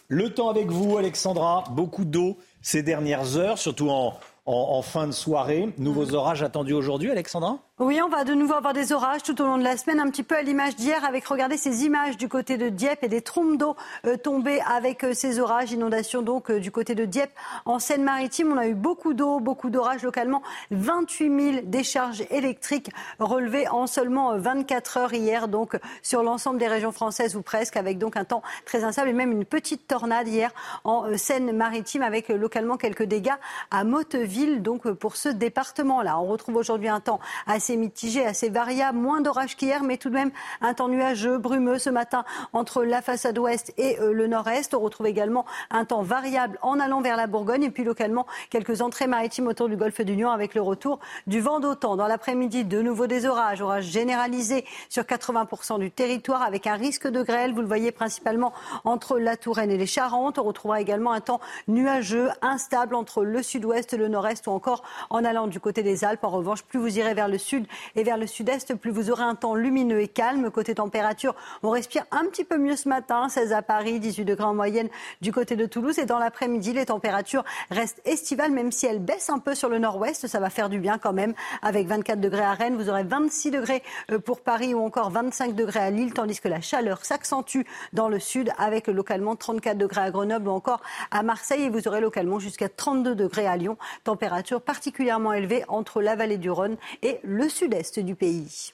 Le 0.07 0.33
temps 0.33 0.49
avec 0.49 0.71
vous, 0.71 0.97
Alexandra. 0.97 1.65
Beaucoup 1.71 2.05
d'eau 2.05 2.37
ces 2.61 2.81
dernières 2.81 3.37
heures, 3.37 3.57
surtout 3.57 3.89
en, 3.89 4.17
en 4.45 4.81
fin 4.81 5.05
de 5.05 5.11
soirée. 5.11 5.69
Nouveaux 5.77 6.15
orages 6.15 6.41
attendus 6.41 6.73
aujourd'hui, 6.73 7.11
Alexandra? 7.11 7.66
Oui, 7.79 8.01
on 8.01 8.09
va 8.09 8.23
de 8.23 8.33
nouveau 8.33 8.55
avoir 8.55 8.73
des 8.73 8.91
orages 8.91 9.21
tout 9.21 9.39
au 9.39 9.45
long 9.45 9.59
de 9.59 9.63
la 9.63 9.77
semaine, 9.77 9.99
un 9.99 10.09
petit 10.09 10.23
peu 10.23 10.35
à 10.35 10.41
l'image 10.41 10.75
d'hier, 10.75 11.05
avec, 11.05 11.27
regardez 11.27 11.57
ces 11.57 11.85
images 11.85 12.17
du 12.17 12.27
côté 12.27 12.57
de 12.57 12.69
Dieppe 12.69 13.03
et 13.03 13.07
des 13.07 13.21
trompes 13.21 13.55
d'eau 13.55 13.75
euh, 14.07 14.17
tombées 14.17 14.59
avec 14.61 15.03
euh, 15.03 15.13
ces 15.13 15.39
orages, 15.39 15.71
inondations 15.73 16.23
donc 16.23 16.49
euh, 16.49 16.59
du 16.59 16.71
côté 16.71 16.95
de 16.95 17.05
Dieppe. 17.05 17.29
En 17.65 17.77
Seine-Maritime, 17.77 18.51
on 18.51 18.57
a 18.57 18.65
eu 18.65 18.73
beaucoup 18.73 19.13
d'eau, 19.13 19.39
beaucoup 19.39 19.69
d'orages 19.69 20.01
localement, 20.01 20.41
28 20.71 21.51
000 21.51 21.65
décharges 21.65 22.23
électriques 22.31 22.89
relevées 23.19 23.67
en 23.67 23.85
seulement 23.85 24.39
24 24.39 24.97
heures 24.97 25.13
hier, 25.13 25.47
donc 25.47 25.77
sur 26.01 26.23
l'ensemble 26.23 26.57
des 26.57 26.67
régions 26.67 26.91
françaises 26.91 27.35
ou 27.35 27.43
presque, 27.43 27.77
avec 27.77 27.99
donc 27.99 28.17
un 28.17 28.23
temps 28.23 28.41
très 28.65 28.85
instable 28.85 29.09
et 29.09 29.13
même 29.13 29.31
une 29.31 29.45
petite 29.45 29.87
tornade 29.87 30.27
hier 30.27 30.49
en 30.83 31.15
Seine-Maritime, 31.15 32.01
avec 32.01 32.29
localement 32.29 32.77
quelques 32.77 33.03
dégâts 33.03 33.37
à 33.69 33.83
Motteville, 33.83 34.63
donc 34.63 34.89
pour 34.93 35.15
ce 35.15 35.29
département-là. 35.29 36.19
On 36.19 36.25
retrouve 36.25 36.55
aujourd'hui 36.55 36.89
un 36.89 37.01
temps 37.01 37.19
assez 37.45 37.66
assez 37.67 37.75
mitigé, 37.75 38.25
assez 38.25 38.47
variable, 38.47 38.97
moins 38.97 39.19
d'orage 39.19 39.57
qu'hier, 39.57 39.83
mais 39.83 39.97
tout 39.97 40.07
de 40.07 40.13
même 40.13 40.31
un 40.61 40.73
temps 40.73 40.87
nuageux, 40.87 41.37
brumeux 41.37 41.79
ce 41.79 41.89
matin 41.89 42.23
entre 42.53 42.85
la 42.85 43.01
façade 43.01 43.37
ouest 43.37 43.73
et 43.77 43.99
euh, 43.99 44.13
le 44.13 44.27
nord-est. 44.27 44.73
On 44.73 44.79
retrouve 44.79 45.07
également 45.07 45.45
un 45.69 45.83
temps 45.83 46.01
variable 46.01 46.57
en 46.61 46.79
allant 46.79 47.01
vers 47.01 47.17
la 47.17 47.27
Bourgogne 47.27 47.63
et 47.63 47.69
puis 47.69 47.83
localement 47.83 48.25
quelques 48.49 48.81
entrées 48.81 49.07
maritimes 49.07 49.47
autour 49.47 49.67
du 49.67 49.75
golfe 49.75 49.99
du 49.99 50.15
Lion 50.15 50.29
avec 50.29 50.55
le 50.55 50.61
retour 50.61 50.99
du 51.25 51.41
vent 51.41 51.59
d'autant. 51.59 51.97
Dans 51.97 52.07
l'après-midi, 52.07 52.63
de 52.63 52.81
nouveau 52.81 53.05
des 53.05 53.25
orages, 53.25 53.61
orages 53.61 53.83
généralisés 53.83 54.63
sur 54.87 55.03
80% 55.03 55.77
du 55.77 55.91
territoire 55.91 56.43
avec 56.43 56.67
un 56.67 56.75
risque 56.75 57.09
de 57.09 57.21
grêle. 57.21 57.53
Vous 57.53 57.61
le 57.61 57.67
voyez 57.67 57.91
principalement 57.91 58.53
entre 58.85 59.19
la 59.19 59.35
Touraine 59.35 59.71
et 59.71 59.77
les 59.77 59.87
Charentes. 59.87 60.39
On 60.39 60.43
retrouvera 60.43 60.79
également 60.79 61.11
un 61.11 61.19
temps 61.19 61.41
nuageux, 61.67 62.29
instable 62.41 62.95
entre 62.95 63.25
le 63.25 63.43
sud-ouest, 63.43 63.91
le 63.91 64.07
nord-est 64.07 64.47
ou 64.47 64.51
encore 64.51 64.83
en 65.09 65.25
allant 65.25 65.47
du 65.47 65.59
côté 65.59 65.83
des 65.83 66.05
Alpes. 66.05 66.23
En 66.23 66.29
revanche, 66.29 66.63
plus 66.63 66.79
vous 66.79 66.97
irez 66.97 67.13
vers 67.13 67.27
le 67.27 67.37
sud, 67.37 67.56
et 67.95 68.03
vers 68.03 68.17
le 68.17 68.27
sud-est, 68.27 68.75
plus 68.75 68.91
vous 68.91 69.09
aurez 69.09 69.23
un 69.23 69.35
temps 69.35 69.55
lumineux 69.55 70.01
et 70.01 70.07
calme. 70.07 70.49
Côté 70.51 70.75
température, 70.75 71.35
on 71.63 71.69
respire 71.69 72.03
un 72.11 72.25
petit 72.25 72.43
peu 72.43 72.57
mieux 72.57 72.75
ce 72.75 72.89
matin, 72.89 73.29
16 73.29 73.53
à 73.53 73.61
Paris, 73.61 73.99
18 73.99 74.25
degrés 74.25 74.45
en 74.45 74.53
moyenne 74.53 74.89
du 75.21 75.31
côté 75.31 75.55
de 75.55 75.65
Toulouse. 75.65 75.99
Et 75.99 76.05
dans 76.05 76.19
l'après-midi, 76.19 76.73
les 76.73 76.85
températures 76.85 77.43
restent 77.71 78.01
estivales, 78.05 78.51
même 78.51 78.71
si 78.71 78.85
elles 78.85 78.99
baissent 78.99 79.29
un 79.29 79.39
peu 79.39 79.55
sur 79.55 79.69
le 79.69 79.79
nord-ouest. 79.79 80.27
Ça 80.27 80.39
va 80.39 80.49
faire 80.49 80.69
du 80.69 80.79
bien 80.79 80.97
quand 80.97 81.13
même. 81.13 81.33
Avec 81.61 81.87
24 81.87 82.19
degrés 82.19 82.43
à 82.43 82.53
Rennes, 82.53 82.75
vous 82.75 82.89
aurez 82.89 83.03
26 83.03 83.51
degrés 83.51 83.83
euh, 84.11 84.19
pour 84.19 84.41
Paris 84.41 84.73
ou 84.73 84.83
encore 84.83 85.09
25 85.09 85.55
degrés 85.55 85.79
à 85.79 85.89
Lille, 85.89 86.13
tandis 86.13 86.39
que 86.39 86.47
la 86.47 86.61
chaleur 86.61 87.05
s'accentue 87.05 87.61
dans 87.93 88.09
le 88.09 88.19
sud 88.19 88.51
avec 88.57 88.87
localement 88.87 89.35
34 89.35 89.77
degrés 89.77 90.01
à 90.01 90.11
Grenoble 90.11 90.47
ou 90.47 90.51
encore 90.51 90.81
à 91.11 91.23
Marseille. 91.23 91.63
Et 91.63 91.69
vous 91.69 91.87
aurez 91.87 92.01
localement 92.01 92.39
jusqu'à 92.39 92.69
32 92.69 93.15
degrés 93.15 93.47
à 93.47 93.57
Lyon. 93.57 93.77
Température 94.03 94.61
particulièrement 94.61 95.33
élevée 95.33 95.63
entre 95.67 96.01
la 96.01 96.15
vallée 96.15 96.37
du 96.37 96.49
Rhône 96.49 96.77
et 97.01 97.19
le 97.23 97.46
sud-est 97.49 97.99
du 97.99 98.15
pays. 98.15 98.73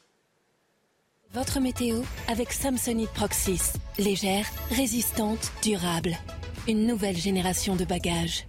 Votre 1.33 1.59
météo 1.59 2.01
avec 2.27 2.53
Samsonite 2.53 3.09
Proxys. 3.09 3.73
Légère, 3.97 4.45
résistante, 4.69 5.51
durable. 5.63 6.15
Une 6.67 6.85
nouvelle 6.85 7.17
génération 7.17 7.75
de 7.75 7.85
bagages. 7.85 8.45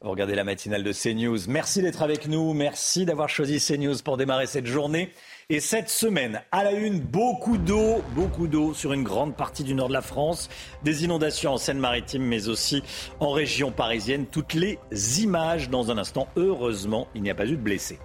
regardez 0.00 0.34
la 0.34 0.42
matinale 0.42 0.82
de 0.82 0.92
CNews. 0.92 1.38
Merci 1.46 1.82
d'être 1.82 2.02
avec 2.02 2.26
nous. 2.26 2.52
Merci 2.52 3.04
d'avoir 3.04 3.28
choisi 3.28 3.60
CNews 3.60 3.98
pour 4.04 4.16
démarrer 4.16 4.48
cette 4.48 4.66
journée. 4.66 5.12
Et 5.50 5.60
cette 5.60 5.88
semaine, 5.88 6.42
à 6.50 6.64
la 6.64 6.72
une, 6.72 6.98
beaucoup 6.98 7.58
d'eau, 7.58 8.02
beaucoup 8.16 8.48
d'eau 8.48 8.74
sur 8.74 8.92
une 8.92 9.04
grande 9.04 9.36
partie 9.36 9.62
du 9.62 9.74
nord 9.74 9.88
de 9.88 9.92
la 9.92 10.02
France. 10.02 10.50
Des 10.82 11.04
inondations 11.04 11.52
en 11.52 11.58
Seine-Maritime, 11.58 12.24
mais 12.24 12.48
aussi 12.48 12.82
en 13.20 13.30
région 13.30 13.70
parisienne. 13.70 14.26
Toutes 14.26 14.54
les 14.54 14.80
images 15.22 15.70
dans 15.70 15.92
un 15.92 15.98
instant. 15.98 16.26
Heureusement, 16.34 17.06
il 17.14 17.22
n'y 17.22 17.30
a 17.30 17.36
pas 17.36 17.46
eu 17.46 17.52
de 17.52 17.62
blessés. 17.62 18.00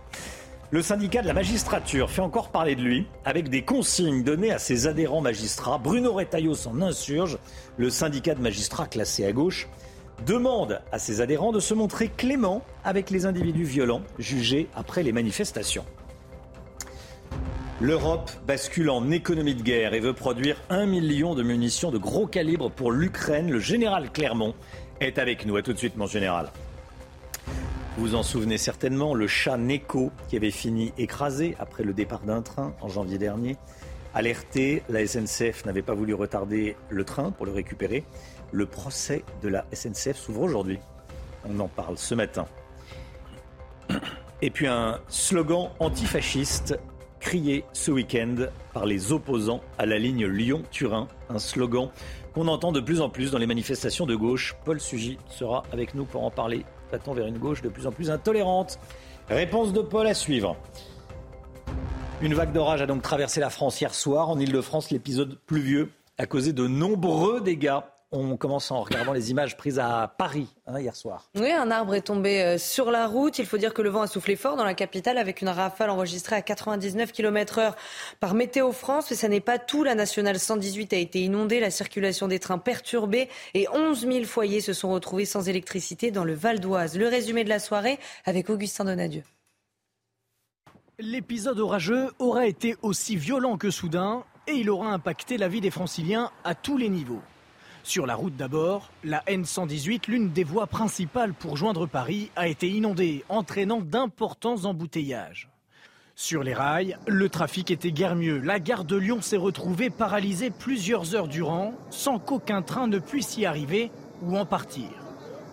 Le 0.72 0.84
syndicat 0.84 1.24
de 1.24 1.28
la 1.28 1.34
magistrature 1.34 2.12
fait 2.12 2.22
encore 2.22 2.50
parler 2.50 2.76
de 2.76 2.84
lui 2.84 3.08
avec 3.26 3.50
des 3.50 3.64
consignes 3.64 4.24
données 4.24 4.52
à 4.52 4.60
ses 4.60 4.86
adhérents 4.86 5.20
magistrats. 5.20 5.80
Bruno 5.80 6.14
Retailleau 6.14 6.54
s'en 6.54 6.80
insurge. 6.84 7.40
Le 7.78 7.90
syndicat 7.90 8.36
de 8.36 8.42
magistrats 8.42 8.86
classé 8.86 9.26
à 9.26 9.32
gauche 9.32 9.68
demande 10.28 10.80
à 10.92 11.00
ses 11.00 11.22
adhérents 11.22 11.52
de 11.52 11.60
se 11.60 11.74
montrer 11.74 12.10
clément 12.10 12.62
avec 12.84 13.10
les 13.10 13.26
individus 13.26 13.64
violents 13.64 14.04
jugés 14.20 14.68
après 14.76 15.02
les 15.02 15.12
manifestations. 15.12 15.86
L'Europe 17.82 18.30
bascule 18.46 18.92
en 18.92 19.10
économie 19.10 19.56
de 19.56 19.64
guerre 19.64 19.96
et 19.96 20.00
veut 20.00 20.14
produire 20.14 20.58
un 20.70 20.86
million 20.86 21.34
de 21.34 21.42
munitions 21.42 21.90
de 21.90 21.98
gros 21.98 22.28
calibre 22.28 22.70
pour 22.70 22.92
l'Ukraine. 22.92 23.50
Le 23.50 23.60
général 23.60 24.12
Clermont 24.12 24.54
est 25.00 25.18
avec 25.18 25.48
nous. 25.48 25.56
A 25.56 25.64
tout 25.64 25.74
de 25.74 25.80
suite, 25.80 25.98
mon 25.98 26.06
général. 26.06 26.52
Vous 28.00 28.16
en 28.16 28.24
souvenez 28.24 28.58
certainement, 28.58 29.14
le 29.14 29.28
chat 29.28 29.58
Neko 29.58 30.14
qui 30.30 30.38
avait 30.38 30.52
fini 30.52 30.94
écrasé 30.98 31.58
après 31.60 31.84
le 31.84 31.92
départ 31.92 32.22
d'un 32.22 32.42
train 32.42 32.74
en 32.80 32.88
janvier 32.88 33.18
dernier. 33.18 33.58
Alerté, 34.14 34.84
la 34.88 35.06
SNCF 35.06 35.66
n'avait 35.66 35.82
pas 35.82 35.96
voulu 35.96 36.14
retarder 36.14 36.78
le 36.88 37.04
train 37.04 37.32
pour 37.32 37.46
le 37.46 37.52
récupérer. 37.52 38.06
Le 38.54 38.66
procès 38.66 39.26
de 39.44 39.50
la 39.50 39.66
SNCF 39.74 40.16
s'ouvre 40.16 40.44
aujourd'hui. 40.44 40.80
On 41.44 41.60
en 41.60 41.68
parle 41.68 41.98
ce 41.98 42.16
matin. 42.16 42.46
Et 44.42 44.50
puis 44.50 44.68
un 44.68 45.02
slogan 45.10 45.70
antifasciste 45.80 46.80
crié 47.20 47.66
ce 47.74 47.92
week-end 47.92 48.48
par 48.74 48.86
les 48.86 49.12
opposants 49.12 49.60
à 49.78 49.86
la 49.86 50.00
ligne 50.00 50.26
Lyon-Turin. 50.26 51.10
Un 51.28 51.40
slogan 51.40 51.90
qu'on 52.34 52.48
entend 52.48 52.72
de 52.72 52.80
plus 52.80 53.02
en 53.02 53.10
plus 53.10 53.32
dans 53.32 53.40
les 53.40 53.46
manifestations 53.46 54.06
de 54.06 54.16
gauche. 54.16 54.56
Paul 54.64 54.80
Sugy 54.80 55.18
sera 55.28 55.64
avec 55.74 55.96
nous 55.96 56.06
pour 56.06 56.24
en 56.24 56.32
parler. 56.32 56.64
Va-t-on 56.92 57.14
vers 57.14 57.28
une 57.28 57.38
gauche 57.38 57.62
de 57.62 57.70
plus 57.70 57.88
en 57.88 57.92
plus 57.92 58.10
intolérante 58.10 58.80
Réponse 59.30 59.74
de 59.74 59.82
Paul 59.82 60.08
à 60.08 60.14
suivre. 60.14 60.58
Une 62.22 62.34
vague 62.34 62.52
d'orage 62.52 62.82
a 62.82 62.86
donc 62.86 63.02
traversé 63.02 63.40
la 63.40 63.50
France 63.50 63.80
hier 63.80 63.94
soir. 63.94 64.30
En 64.30 64.40
Ile-de-France, 64.40 64.92
l'épisode 64.92 65.38
pluvieux 65.46 65.92
a 66.18 66.26
causé 66.26 66.52
de 66.52 66.68
nombreux 66.68 67.42
dégâts 67.42 67.80
on 68.12 68.38
commence 68.38 68.72
en 68.72 68.82
regardant 68.82 69.14
les 69.14 69.30
images 69.30 69.56
prises 69.56 69.78
à 69.78 70.14
Paris 70.18 70.48
hein, 70.66 70.80
hier 70.80 70.96
soir. 70.96 71.30
Oui, 71.36 71.52
un 71.52 71.70
arbre 71.70 71.94
est 71.94 72.02
tombé 72.02 72.42
euh, 72.42 72.58
sur 72.58 72.90
la 72.90 73.08
route. 73.08 73.38
Il 73.38 73.46
faut 73.46 73.58
dire 73.58 73.74
que 73.74 73.82
le 73.82 73.90
vent 73.90 74.02
a 74.02 74.08
soufflé 74.08 74.36
fort 74.36 74.56
dans 74.56 74.64
la 74.64 74.74
capitale 74.74 75.18
avec 75.18 75.42
une 75.42 75.50
rafale 75.50 75.90
enregistrée 75.90 76.36
à 76.36 76.42
99 76.42 77.12
km/h 77.12 77.74
par 78.20 78.34
Météo 78.34 78.72
France. 78.72 79.08
Mais 79.12 79.16
ça 79.16 79.28
n'est 79.28 79.40
pas 79.40 79.60
tout. 79.60 79.84
La 79.84 79.96
nationale 79.96 80.40
118 80.40 80.94
a 80.94 80.98
été 80.98 81.22
inondée, 81.22 81.60
la 81.60 81.72
circulation 81.72 82.28
des 82.28 82.40
trains 82.40 82.58
perturbée 82.58 83.30
et 83.54 83.68
11 83.70 84.08
000 84.08 84.26
foyers 84.26 84.62
se 84.62 84.74
sont 84.74 84.90
retrouvés 84.90 85.26
sans 85.26 85.48
électricité 85.48 86.10
dans 86.12 86.24
le 86.24 86.34
Val 86.34 86.60
d'Oise. 86.60 86.98
Le 86.98 87.08
résumé 87.08 87.44
de 87.44 87.50
la 87.50 87.60
soirée 87.60 88.00
avec 88.26 88.50
Augustin 88.50 88.86
Donadieu. 88.86 89.24
L'épisode 90.98 91.60
orageux 91.60 92.10
aura 92.20 92.48
été 92.48 92.76
aussi 92.82 93.16
violent 93.16 93.58
que 93.58 93.70
soudain 93.70 94.24
et 94.48 94.54
il 94.54 94.70
aura 94.70 94.92
impacté 94.92 95.38
la 95.38 95.48
vie 95.48 95.62
des 95.62 95.72
franciliens 95.72 96.32
à 96.44 96.56
tous 96.56 96.76
les 96.76 96.90
niveaux. 96.90 97.22
Sur 97.84 98.06
la 98.06 98.16
route 98.16 98.36
d'abord, 98.36 98.92
la 99.04 99.22
N118, 99.28 100.10
l'une 100.10 100.32
des 100.32 100.44
voies 100.44 100.68
principales 100.68 101.34
pour 101.34 101.58
joindre 101.58 101.88
Paris, 101.88 102.30
a 102.36 102.48
été 102.48 102.70
inondée, 102.70 103.24
entraînant 103.30 103.82
d'importants 103.82 104.66
embouteillages. 104.66 105.50
Sur 106.16 106.44
les 106.44 106.54
rails, 106.54 106.98
le 107.08 107.30
trafic 107.30 107.72
était 107.72 107.94
guère 107.94 108.16
mieux. 108.16 108.40
La 108.40 108.60
gare 108.60 108.84
de 108.84 108.98
Lyon 108.98 109.22
s'est 109.22 109.38
retrouvée 109.38 109.90
paralysée 109.90 110.52
plusieurs 110.52 111.16
heures 111.16 111.30
durant, 111.30 111.74
sans 111.90 112.20
qu'aucun 112.20 112.62
train 112.62 112.88
ne 112.88 113.00
puisse 113.00 113.38
y 113.38 113.46
arriver 113.46 113.90
ou 114.22 114.38
en 114.38 114.46
partir. 114.46 114.90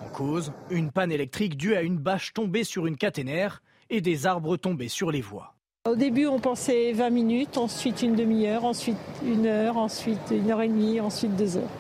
En 0.05 0.09
cause, 0.09 0.53
une 0.71 0.91
panne 0.91 1.13
électrique 1.13 1.57
due 1.57 1.77
à 1.77 1.83
une 1.83 1.99
bâche 1.99 2.35
tombée 2.35 2.65
sur 2.65 2.87
une 2.87 2.97
caténaire 2.97 3.63
et 3.91 4.01
des 4.01 4.27
arbres 4.27 4.57
tombés 4.57 4.89
sur 4.89 5.13
les 5.13 5.21
voies. 5.21 5.56
Au 5.87 5.95
début, 5.95 6.27
on 6.27 6.41
pensait 6.41 6.91
20 6.91 7.11
minutes, 7.11 7.59
ensuite 7.59 8.03
une 8.03 8.17
demi-heure, 8.17 8.65
ensuite 8.65 8.97
une 9.25 9.47
heure, 9.47 9.77
ensuite 9.77 10.19
une 10.33 10.51
heure 10.51 10.61
et 10.61 10.67
demie, 10.67 10.99
ensuite 11.01 11.37
deux 11.37 11.57
heures. 11.57 11.71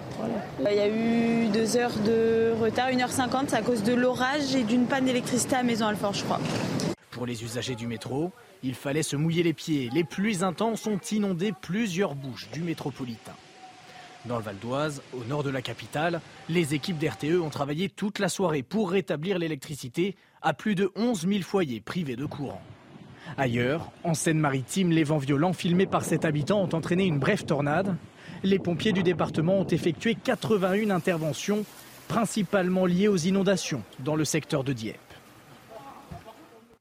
Il 0.60 0.76
y 0.76 0.78
a 0.78 0.88
eu 0.88 1.48
deux 1.48 1.76
heures 1.76 1.98
de 2.06 2.52
retard, 2.60 2.88
1h50 2.90 3.52
à 3.52 3.62
cause 3.62 3.82
de 3.82 3.92
l'orage 3.92 4.54
et 4.54 4.62
d'une 4.62 4.86
panne 4.86 5.06
d'électricité 5.06 5.56
à 5.56 5.64
Maison 5.64 5.86
Alfort, 5.86 6.14
je 6.14 6.22
crois. 6.22 6.38
Pour 7.10 7.26
les 7.26 7.42
usagers 7.42 7.74
du 7.74 7.88
métro, 7.88 8.30
il 8.62 8.74
fallait 8.74 9.02
se 9.02 9.16
mouiller 9.16 9.42
les 9.42 9.52
pieds. 9.52 9.90
Les 9.92 10.04
pluies 10.04 10.44
intenses 10.44 10.86
ont 10.86 11.00
inondé 11.10 11.52
plusieurs 11.60 12.14
bouches 12.14 12.48
du 12.52 12.60
métropolitain. 12.60 13.34
Dans 14.26 14.36
le 14.36 14.42
Val 14.42 14.56
d'Oise, 14.62 15.02
au 15.14 15.24
nord 15.24 15.42
de 15.42 15.50
la 15.50 15.62
capitale, 15.62 16.20
les 16.48 16.74
équipes 16.74 16.98
d'RTE 16.98 17.40
ont 17.42 17.50
travaillé 17.50 17.88
toute 17.88 18.20
la 18.20 18.28
soirée 18.28 18.62
pour 18.62 18.92
rétablir 18.92 19.40
l'électricité 19.40 20.14
à 20.42 20.54
plus 20.54 20.76
de 20.76 20.92
11 20.94 21.26
000 21.26 21.42
foyers 21.42 21.80
privés 21.80 22.14
de 22.14 22.24
courant. 22.24 22.62
Ailleurs, 23.38 23.90
en 24.04 24.14
Seine-Maritime, 24.14 24.90
les 24.90 25.04
vents 25.04 25.18
violents 25.18 25.52
filmés 25.52 25.86
par 25.86 26.04
cet 26.04 26.24
habitant 26.24 26.60
ont 26.60 26.74
entraîné 26.74 27.04
une 27.04 27.18
brève 27.18 27.44
tornade 27.44 27.96
les 28.42 28.58
pompiers 28.58 28.92
du 28.92 29.02
département 29.02 29.58
ont 29.58 29.66
effectué 29.66 30.14
81 30.14 30.90
interventions, 30.90 31.64
principalement 32.08 32.86
liées 32.86 33.08
aux 33.08 33.16
inondations 33.16 33.82
dans 34.00 34.16
le 34.16 34.24
secteur 34.24 34.64
de 34.64 34.72
Dieppe. 34.72 34.98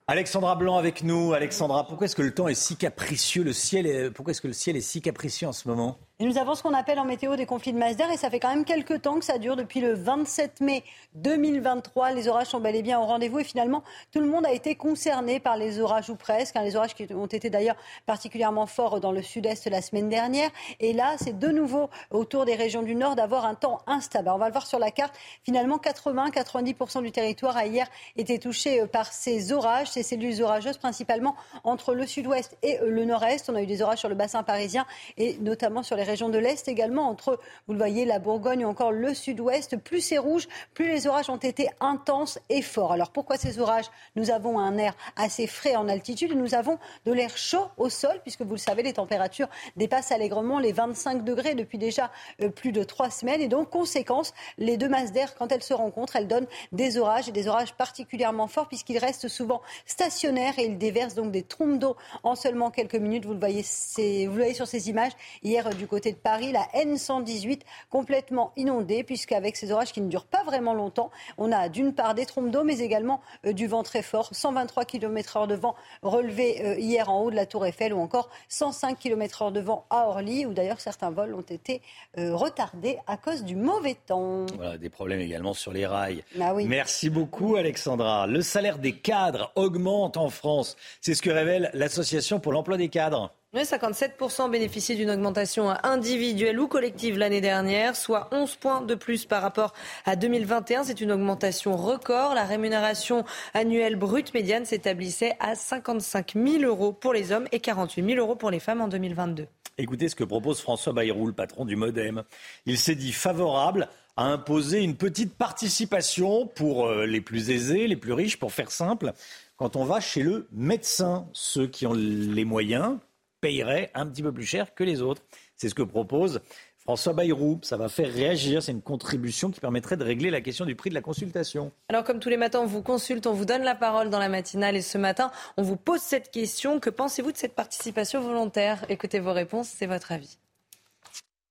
Alexandra 0.07 0.55
Blanc 0.55 0.77
avec 0.77 1.03
nous. 1.03 1.33
Alexandra, 1.33 1.87
pourquoi 1.87 2.05
est-ce 2.05 2.15
que 2.15 2.21
le 2.21 2.33
temps 2.33 2.47
est 2.47 2.53
si 2.53 2.75
capricieux? 2.75 3.43
Le 3.43 3.53
ciel 3.53 3.87
est... 3.87 4.11
Pourquoi 4.11 4.31
est-ce 4.31 4.41
que 4.41 4.47
le 4.47 4.53
ciel 4.53 4.77
est 4.77 4.81
si 4.81 5.01
capricieux 5.01 5.47
en 5.47 5.53
ce 5.53 5.67
moment? 5.67 5.97
Nous 6.21 6.37
avons 6.37 6.55
ce 6.55 6.63
qu'on 6.63 6.73
appelle 6.73 6.97
en 6.97 7.03
météo 7.03 7.35
des 7.35 7.45
conflits 7.45 7.73
de 7.73 7.77
masse 7.77 7.97
d'air 7.97 8.09
et 8.09 8.15
ça 8.15 8.29
fait 8.29 8.39
quand 8.39 8.47
même 8.47 8.63
quelques 8.63 9.01
temps 9.01 9.19
que 9.19 9.25
ça 9.25 9.37
dure 9.37 9.57
depuis 9.57 9.81
le 9.81 9.93
27 9.93 10.61
mai 10.61 10.81
2023. 11.15 12.11
Les 12.11 12.29
orages 12.29 12.47
sont 12.47 12.61
bel 12.61 12.73
et 12.77 12.81
bien 12.81 12.97
au 13.01 13.03
rendez-vous 13.03 13.39
et 13.39 13.43
finalement 13.43 13.83
tout 14.13 14.21
le 14.21 14.27
monde 14.27 14.45
a 14.45 14.53
été 14.53 14.75
concerné 14.75 15.41
par 15.41 15.57
les 15.57 15.81
orages 15.81 16.09
ou 16.09 16.15
presque. 16.15 16.55
Hein, 16.55 16.63
les 16.63 16.77
orages 16.77 16.95
qui 16.95 17.05
ont 17.13 17.25
été 17.25 17.49
d'ailleurs 17.49 17.75
particulièrement 18.05 18.65
forts 18.65 19.01
dans 19.01 19.11
le 19.11 19.21
sud-est 19.21 19.67
la 19.67 19.81
semaine 19.81 20.07
dernière. 20.07 20.49
Et 20.79 20.93
là, 20.93 21.15
c'est 21.17 21.37
de 21.37 21.49
nouveau 21.49 21.89
autour 22.11 22.45
des 22.45 22.55
régions 22.55 22.81
du 22.81 22.95
nord 22.95 23.17
d'avoir 23.17 23.45
un 23.45 23.55
temps 23.55 23.81
instable. 23.85 24.29
on 24.29 24.37
va 24.37 24.45
le 24.45 24.53
voir 24.53 24.67
sur 24.67 24.79
la 24.79 24.91
carte. 24.91 25.13
Finalement, 25.43 25.79
80-90% 25.79 27.01
du 27.03 27.11
territoire 27.11 27.57
a 27.57 27.65
hier 27.65 27.87
été 28.15 28.39
touché 28.39 28.79
euh, 28.79 28.87
par 28.87 29.11
ces 29.11 29.51
orages, 29.51 29.91
ces 29.91 30.03
cellules 30.03 30.41
orageuses, 30.41 30.77
principalement 30.77 31.35
entre 31.65 31.93
le 31.93 32.07
sud-ouest 32.07 32.57
et 32.63 32.79
euh, 32.79 32.89
le 32.89 33.03
nord-est. 33.03 33.49
On 33.49 33.55
a 33.55 33.61
eu 33.61 33.67
des 33.67 33.81
orages 33.81 33.99
sur 33.99 34.09
le 34.09 34.15
bassin 34.15 34.43
parisien 34.43 34.85
et 35.17 35.37
notamment 35.39 35.83
sur 35.83 35.97
les 35.97 36.04
région 36.05 36.29
de 36.29 36.37
l'Est 36.37 36.67
également, 36.67 37.09
entre, 37.09 37.39
vous 37.67 37.73
le 37.73 37.79
voyez, 37.79 38.05
la 38.05 38.19
Bourgogne 38.19 38.65
ou 38.65 38.69
encore 38.69 38.91
le 38.91 39.13
Sud-Ouest. 39.13 39.77
Plus 39.77 40.01
c'est 40.01 40.17
rouge, 40.17 40.47
plus 40.73 40.87
les 40.87 41.07
orages 41.07 41.29
ont 41.29 41.37
été 41.37 41.69
intenses 41.79 42.39
et 42.49 42.61
forts. 42.61 42.93
Alors 42.93 43.11
pourquoi 43.11 43.37
ces 43.37 43.59
orages? 43.59 43.85
Nous 44.15 44.31
avons 44.31 44.59
un 44.59 44.77
air 44.77 44.95
assez 45.15 45.47
frais 45.47 45.75
en 45.75 45.89
altitude 45.89 46.31
et 46.31 46.35
nous 46.35 46.55
avons 46.55 46.79
de 47.05 47.11
l'air 47.11 47.37
chaud 47.37 47.67
au 47.77 47.89
sol, 47.89 48.19
puisque 48.21 48.41
vous 48.41 48.53
le 48.53 48.57
savez, 48.57 48.83
les 48.83 48.93
températures 48.93 49.49
dépassent 49.75 50.11
allègrement 50.11 50.59
les 50.59 50.71
25 50.71 51.23
degrés 51.23 51.55
depuis 51.55 51.77
déjà 51.77 52.11
euh, 52.41 52.49
plus 52.49 52.71
de 52.71 52.83
trois 52.83 53.09
semaines. 53.09 53.41
Et 53.41 53.47
donc, 53.47 53.69
conséquence, 53.69 54.33
les 54.57 54.77
deux 54.77 54.89
masses 54.89 55.11
d'air, 55.11 55.35
quand 55.35 55.51
elles 55.51 55.63
se 55.63 55.73
rencontrent, 55.73 56.15
elles 56.15 56.27
donnent 56.27 56.47
des 56.71 56.97
orages 56.97 57.29
et 57.29 57.31
des 57.31 57.47
orages 57.47 57.73
particulièrement 57.73 58.47
forts, 58.47 58.67
puisqu'ils 58.67 58.97
restent 58.97 59.27
souvent 59.27 59.61
stationnaires 59.85 60.57
et 60.59 60.65
ils 60.65 60.77
déversent 60.77 61.15
donc 61.15 61.31
des 61.31 61.43
trompes 61.43 61.79
d'eau 61.79 61.95
en 62.23 62.35
seulement 62.35 62.71
quelques 62.71 62.95
minutes. 62.95 63.25
Vous 63.25 63.33
le 63.33 63.39
voyez, 63.39 63.63
vous 63.63 64.31
le 64.31 64.37
voyez 64.37 64.53
sur 64.53 64.67
ces 64.67 64.89
images 64.89 65.13
hier 65.43 65.69
du 65.71 65.87
côté 65.87 65.94
côté 65.95 66.11
de 66.11 66.17
Paris, 66.17 66.51
la 66.51 66.67
N118 66.75 67.61
complètement 67.89 68.51
inondée, 68.57 69.05
puisqu'avec 69.05 69.55
ces 69.55 69.71
orages 69.71 69.93
qui 69.93 70.01
ne 70.01 70.09
durent 70.09 70.25
pas 70.25 70.43
vraiment 70.43 70.73
longtemps, 70.73 71.09
on 71.37 71.53
a 71.53 71.69
d'une 71.69 71.93
part 71.93 72.15
des 72.15 72.25
trompes 72.25 72.51
d'eau, 72.51 72.65
mais 72.65 72.79
également 72.79 73.21
euh, 73.45 73.53
du 73.53 73.65
vent 73.65 73.81
très 73.81 74.01
fort. 74.01 74.27
123 74.33 74.83
km/h 74.83 75.47
de 75.47 75.55
vent 75.55 75.73
relevé 76.01 76.65
euh, 76.65 76.75
hier 76.77 77.09
en 77.09 77.21
haut 77.21 77.31
de 77.31 77.35
la 77.37 77.45
Tour 77.45 77.65
Eiffel, 77.65 77.93
ou 77.93 77.99
encore 78.01 78.29
105 78.49 78.99
km/h 78.99 79.53
de 79.53 79.61
vent 79.61 79.85
à 79.89 80.09
Orly, 80.09 80.45
où 80.45 80.51
d'ailleurs 80.53 80.81
certains 80.81 81.11
vols 81.11 81.33
ont 81.33 81.39
été 81.39 81.81
euh, 82.17 82.35
retardés 82.35 82.97
à 83.07 83.15
cause 83.15 83.45
du 83.45 83.55
mauvais 83.55 83.95
temps. 83.95 84.45
Voilà, 84.57 84.77
des 84.77 84.89
problèmes 84.89 85.21
également 85.21 85.53
sur 85.53 85.71
les 85.71 85.85
rails. 85.85 86.25
Ah 86.41 86.53
oui. 86.53 86.65
Merci 86.65 87.09
beaucoup, 87.09 87.55
Alexandra. 87.55 88.27
Le 88.27 88.41
salaire 88.41 88.79
des 88.79 88.97
cadres 88.97 89.53
augmente 89.55 90.17
en 90.17 90.29
France. 90.29 90.75
C'est 90.99 91.13
ce 91.13 91.21
que 91.21 91.29
révèle 91.29 91.69
l'Association 91.73 92.41
pour 92.41 92.51
l'emploi 92.51 92.75
des 92.75 92.89
cadres. 92.89 93.31
57% 93.63 94.49
bénéficient 94.49 94.95
d'une 94.95 95.09
augmentation 95.09 95.73
individuelle 95.83 96.59
ou 96.59 96.67
collective 96.67 97.17
l'année 97.17 97.41
dernière, 97.41 97.95
soit 97.95 98.29
11 98.31 98.55
points 98.57 98.81
de 98.81 98.95
plus 98.95 99.25
par 99.25 99.41
rapport 99.41 99.73
à 100.05 100.15
2021. 100.15 100.83
C'est 100.83 101.01
une 101.01 101.11
augmentation 101.11 101.77
record. 101.77 102.33
La 102.33 102.45
rémunération 102.45 103.23
annuelle 103.53 103.95
brute 103.95 104.33
médiane 104.33 104.65
s'établissait 104.65 105.35
à 105.39 105.55
55 105.55 106.33
000 106.35 106.63
euros 106.63 106.93
pour 106.93 107.13
les 107.13 107.31
hommes 107.31 107.47
et 107.51 107.59
48 107.59 108.05
000 108.05 108.19
euros 108.19 108.35
pour 108.35 108.51
les 108.51 108.59
femmes 108.59 108.81
en 108.81 108.87
2022. 108.87 109.47
Écoutez 109.77 110.07
ce 110.07 110.15
que 110.15 110.23
propose 110.23 110.61
François 110.61 110.93
Bayrou, 110.93 111.27
le 111.27 111.33
patron 111.33 111.65
du 111.65 111.75
Modem. 111.75 112.23
Il 112.65 112.77
s'est 112.77 112.95
dit 112.95 113.11
favorable 113.11 113.89
à 114.15 114.25
imposer 114.25 114.81
une 114.81 114.95
petite 114.95 115.35
participation 115.35 116.47
pour 116.47 116.87
euh, 116.87 117.05
les 117.05 117.19
plus 117.19 117.49
aisés, 117.49 117.87
les 117.87 117.97
plus 117.97 118.13
riches, 118.13 118.39
pour 118.39 118.53
faire 118.53 118.71
simple, 118.71 119.11
quand 119.57 119.75
on 119.75 119.83
va 119.83 119.99
chez 119.99 120.23
le 120.23 120.47
médecin. 120.53 121.27
Ceux 121.33 121.67
qui 121.67 121.85
ont 121.85 121.93
les 121.93 122.45
moyens, 122.45 122.97
paieraient 123.45 123.91
un 123.93 124.07
petit 124.07 124.23
peu 124.23 124.31
plus 124.31 124.45
cher 124.45 124.73
que 124.73 124.83
les 124.83 125.03
autres. 125.03 125.21
C'est 125.55 125.69
ce 125.69 125.75
que 125.75 125.83
propose 125.83 126.41
François 126.79 127.13
Bayrou, 127.13 127.59
ça 127.61 127.77
va 127.77 127.89
faire 127.89 128.11
réagir. 128.11 128.63
C'est 128.63 128.71
une 128.71 128.81
contribution 128.81 129.51
qui 129.51 129.59
permettrait 129.59 129.97
de 129.97 130.03
régler 130.03 130.31
la 130.31 130.41
question 130.41 130.65
du 130.65 130.75
prix 130.75 130.89
de 130.89 130.95
la 130.95 131.01
consultation. 131.01 131.71
Alors, 131.89 132.03
comme 132.03 132.19
tous 132.19 132.29
les 132.29 132.37
matins, 132.37 132.59
on 132.59 132.65
vous 132.65 132.81
consulte, 132.81 133.25
on 133.25 133.33
vous 133.33 133.45
donne 133.45 133.63
la 133.63 133.75
parole 133.75 134.09
dans 134.09 134.19
la 134.19 134.29
matinale. 134.29 134.75
Et 134.75 134.81
ce 134.81 134.97
matin, 134.97 135.31
on 135.57 135.63
vous 135.63 135.77
pose 135.77 135.99
cette 135.99 136.31
question. 136.31 136.79
Que 136.79 136.89
pensez-vous 136.89 137.31
de 137.31 137.37
cette 137.37 137.55
participation 137.55 138.21
volontaire? 138.21 138.85
Écoutez 138.89 139.19
vos 139.19 139.33
réponses, 139.33 139.67
c'est 139.67 139.87
votre 139.87 140.11
avis. 140.11 140.37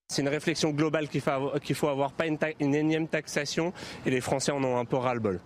C'est 0.08 0.22
une 0.22 0.28
réflexion 0.28 0.70
globale 0.70 1.08
qu'il 1.08 1.20
faut, 1.20 1.88
avoir, 1.88 2.12
pas 2.12 2.26
une, 2.26 2.38
une, 2.60 2.74
énième 2.74 3.08
taxation. 3.08 3.72
Et 4.06 4.10
les 4.10 4.20
Français 4.20 4.52
en 4.52 4.62
ont 4.62 4.78
un 4.78 4.84
peu 4.84 4.96
ras-le-bol. 4.96 5.40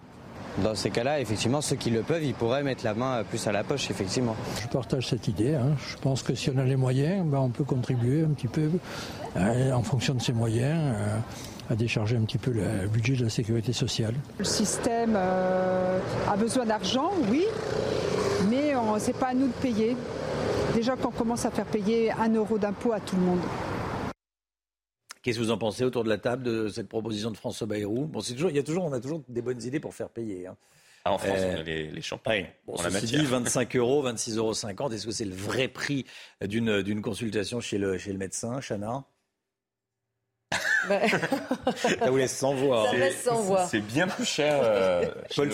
Dans 0.63 0.75
ces 0.75 0.91
cas-là, 0.91 1.21
effectivement, 1.21 1.61
ceux 1.61 1.77
qui 1.77 1.91
le 1.91 2.03
peuvent, 2.03 2.25
ils 2.25 2.35
pourraient 2.35 2.65
mettre 2.65 2.85
la 2.85 2.95
main 2.95 3.23
plus 3.23 3.47
à 3.47 3.53
la 3.53 3.63
poche, 3.63 3.91
effectivement. 3.91 4.35
Je 4.61 4.67
partage 4.67 5.09
cette 5.09 5.29
idée. 5.29 5.55
Hein. 5.55 5.77
Je 5.87 5.97
pense 5.99 6.23
que 6.23 6.35
si 6.35 6.51
on 6.51 6.59
a 6.59 6.65
les 6.65 6.77
moyens, 6.77 7.25
ben, 7.25 7.39
on 7.39 7.51
peut 7.51 7.65
contribuer 7.65 8.25
un 8.25 8.31
petit 8.31 8.49
peu 8.49 8.69
euh, 9.37 9.73
en 9.73 9.83
fonction 9.83 10.15
de 10.15 10.23
ses 10.23 10.33
moyens. 10.33 10.95
Euh, 10.97 11.19
à 11.71 11.77
décharger 11.77 12.17
un 12.17 12.23
petit 12.23 12.39
peu 12.39 12.51
le 12.51 12.89
budget 12.89 13.15
de 13.15 13.25
la 13.25 13.29
sécurité 13.29 13.75
sociale. 13.75 14.15
Le 14.39 14.45
système 14.47 15.13
euh, 15.15 15.99
a 16.27 16.35
besoin 16.35 16.65
d'argent, 16.65 17.11
oui, 17.31 17.45
mais 18.49 18.73
ce 18.99 19.07
n'est 19.09 19.13
pas 19.13 19.27
à 19.27 19.35
nous 19.35 19.49
de 19.49 19.53
payer. 19.53 19.95
Déjà 20.75 20.97
qu'on 20.97 21.11
commence 21.11 21.45
à 21.45 21.51
faire 21.51 21.67
payer 21.67 22.11
un 22.13 22.33
euro 22.33 22.57
d'impôt 22.57 22.93
à 22.95 23.01
tout 23.01 23.17
le 23.17 23.23
monde. 23.23 23.41
Qu'est-ce 25.23 25.39
que 25.39 25.45
vous 25.45 25.51
en 25.51 25.59
pensez 25.59 25.85
autour 25.85 26.05
de 26.05 26.09
la 26.09 26.19
table 26.19 26.43
de 26.43 26.69
cette 26.69 26.89
proposition 26.89 27.31
de 27.31 27.37
François 27.37 27.67
Bayrou? 27.67 28.07
Bon, 28.07 28.21
c'est 28.21 28.35
toujours, 28.35 28.51
il 28.51 28.57
y 28.57 28.61
a 28.61 28.63
toujours, 28.63 28.85
on 28.85 28.93
a 28.93 29.01
toujours 29.01 29.23
des 29.29 29.43
bonnes 29.43 29.63
idées 29.63 29.81
pour 29.81 29.95
faire 29.95 30.09
payer. 30.09 30.47
Hein. 30.47 30.57
Ah, 31.05 31.13
en 31.13 31.19
France, 31.19 31.39
on 31.41 31.59
a 31.59 31.63
les, 31.63 31.91
les 31.91 32.03
champagnes. 32.03 32.49
Bon, 32.67 32.75
on 32.77 32.89
dit 32.89 33.25
25 33.25 33.77
euros, 33.77 34.07
26,50 34.07 34.37
euros. 34.37 34.91
Est-ce 34.93 35.07
que 35.07 35.13
c'est 35.13 35.25
le 35.25 35.35
vrai 35.35 35.69
prix 35.69 36.05
d'une, 36.43 36.83
d'une 36.83 37.03
consultation 37.03 37.61
chez 37.61 37.79
le, 37.79 37.99
chez 37.99 38.13
le 38.13 38.19
médecin, 38.19 38.61
Chana? 38.61 39.05
Ça 41.77 42.11
vous 42.11 42.17
laisse 42.17 42.37
sans 42.37 42.55
voix. 42.55 42.89
Hein. 42.91 43.67
C'est 43.69 43.81
bien 43.81 44.09
plus 44.09 44.25
cher 44.25 44.61
euh, 44.63 45.05
Paul 45.35 45.51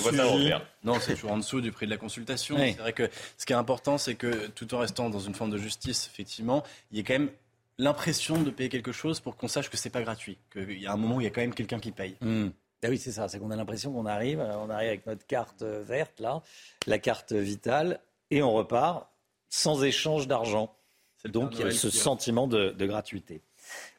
Non, 0.85 0.99
c'est 1.01 1.15
toujours 1.15 1.33
en 1.33 1.39
dessous 1.39 1.61
du 1.61 1.73
prix 1.73 1.87
de 1.87 1.91
la 1.91 1.97
consultation. 1.97 2.57
C'est 2.57 2.73
vrai 2.75 2.93
que 2.93 3.09
ce 3.37 3.47
qui 3.47 3.53
est 3.53 3.57
important, 3.57 3.99
c'est 3.99 4.15
que 4.15 4.47
tout 4.49 4.73
en 4.75 4.79
restant 4.79 5.11
dans 5.11 5.21
une 5.21 5.35
forme 5.35 5.51
de 5.51 5.59
justice, 5.59 6.09
effectivement, 6.13 6.63
il 6.93 6.99
y 6.99 7.01
a 7.01 7.05
quand 7.05 7.15
même 7.15 7.31
l'impression 7.79 8.43
de 8.43 8.51
payer 8.51 8.69
quelque 8.69 8.93
chose 8.93 9.21
pour 9.21 9.37
qu'on 9.37 9.49
sache 9.49 9.71
que 9.71 9.77
c'est 9.77 9.91
pas 9.91 10.03
gratuit, 10.03 10.39
qu'il 10.53 10.81
y 10.81 10.87
a 10.87 10.93
un 10.93 10.97
moment 10.97 11.17
où 11.17 11.21
il 11.21 11.25
y 11.25 11.27
a 11.27 11.31
quand 11.31 11.41
même 11.41 11.55
quelqu'un 11.55 11.81
qui 11.81 11.93
paye. 11.93 12.17
Hmm. 12.21 12.49
Ah 12.85 12.89
oui, 12.91 12.99
c'est 12.99 13.13
ça, 13.13 13.29
c'est 13.29 13.39
qu'on 13.39 13.51
a 13.51 13.57
l'impression 13.57 13.93
qu'on 13.93 14.07
arrive, 14.07 14.41
euh, 14.41 14.59
on 14.59 14.69
arrive 14.69 14.89
avec 14.89 15.07
notre 15.07 15.27
carte 15.27 15.63
euh, 15.63 15.83
verte 15.83 16.21
là, 16.21 16.43
la 16.87 16.99
carte 16.99 17.33
vitale, 17.33 18.01
et 18.31 18.43
on 18.43 18.53
repart 18.53 19.09
sans 19.49 19.83
échange 19.85 20.29
d'argent. 20.29 20.77
Donc 21.25 21.55
il 21.55 21.61
y 21.61 21.63
a 21.63 21.71
ce 21.71 21.89
sentiment 21.89 22.47
de, 22.47 22.71
de, 22.71 22.87
gratuité. 22.87 23.41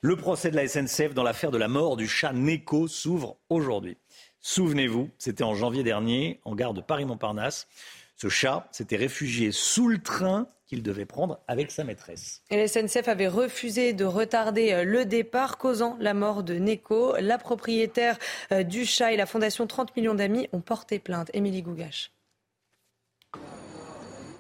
Le 0.02 0.16
procès 0.16 0.52
de 0.52 0.56
la 0.56 0.68
SNCF 0.68 1.16
dans 1.16 1.24
l'affaire 1.24 1.50
de 1.50 1.58
la 1.58 1.68
mort 1.68 1.98
du 1.98 2.08
chat 2.08 2.34
Neko 2.34 2.88
s'ouvre 2.88 3.38
aujourd'hui. 3.50 3.98
Souvenez-vous, 4.42 5.10
c'était 5.18 5.44
en 5.44 5.56
janvier 5.56 5.82
dernier, 5.82 6.40
en 6.46 6.54
gare 6.54 6.76
de 6.76 6.82
Paris-Montparnasse. 6.82 7.68
Ce 8.16 8.30
chat 8.30 8.68
s'était 8.72 8.96
réfugié 8.96 9.52
sous 9.52 9.88
le 9.88 9.98
train 9.98 10.48
qu'il 10.68 10.84
devait 10.84 11.06
prendre 11.06 11.40
avec 11.48 11.72
sa 11.72 11.84
maîtresse. 11.84 12.42
Et 12.50 12.58
la 12.58 12.68
SNCF 12.68 13.08
avait 13.08 13.28
refusé 13.28 13.94
de 13.94 14.06
retarder 14.06 14.72
euh, 14.72 14.84
le 14.84 15.06
départ, 15.06 15.58
causant 15.58 15.98
la 16.00 16.14
mort 16.14 16.44
de 16.44 16.56
Neko. 16.56 17.16
La 17.20 17.38
propriétaire 17.38 18.18
euh, 18.52 18.64
du 18.64 18.86
chat 18.86 19.14
et 19.14 19.18
la 19.18 19.26
fondation 19.26 19.68
30 19.68 19.96
millions 19.96 20.16
d'amis 20.16 20.48
ont 20.54 20.62
porté 20.62 21.00
plainte. 21.00 21.30
Émilie 21.34 21.62
Gougache. 21.62 22.12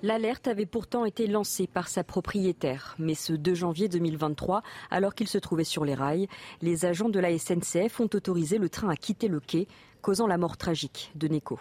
L'alerte 0.03 0.47
avait 0.47 0.67
pourtant 0.67 1.05
été 1.05 1.25
lancée 1.25 1.65
par 1.65 1.87
sa 1.87 2.03
propriétaire, 2.03 2.95
mais 2.99 3.15
ce 3.15 3.33
2 3.33 3.55
janvier 3.55 3.87
2023, 3.87 4.61
alors 4.91 5.15
qu'il 5.15 5.27
se 5.27 5.39
trouvait 5.39 5.63
sur 5.63 5.83
les 5.83 5.95
rails, 5.95 6.27
les 6.61 6.85
agents 6.85 7.09
de 7.09 7.19
la 7.19 7.35
SNCF 7.35 7.99
ont 7.99 8.09
autorisé 8.13 8.59
le 8.59 8.69
train 8.69 8.89
à 8.89 8.95
quitter 8.95 9.27
le 9.27 9.39
quai, 9.39 9.67
causant 10.03 10.27
la 10.27 10.37
mort 10.37 10.57
tragique 10.57 11.11
de 11.15 11.27
Neko. 11.27 11.59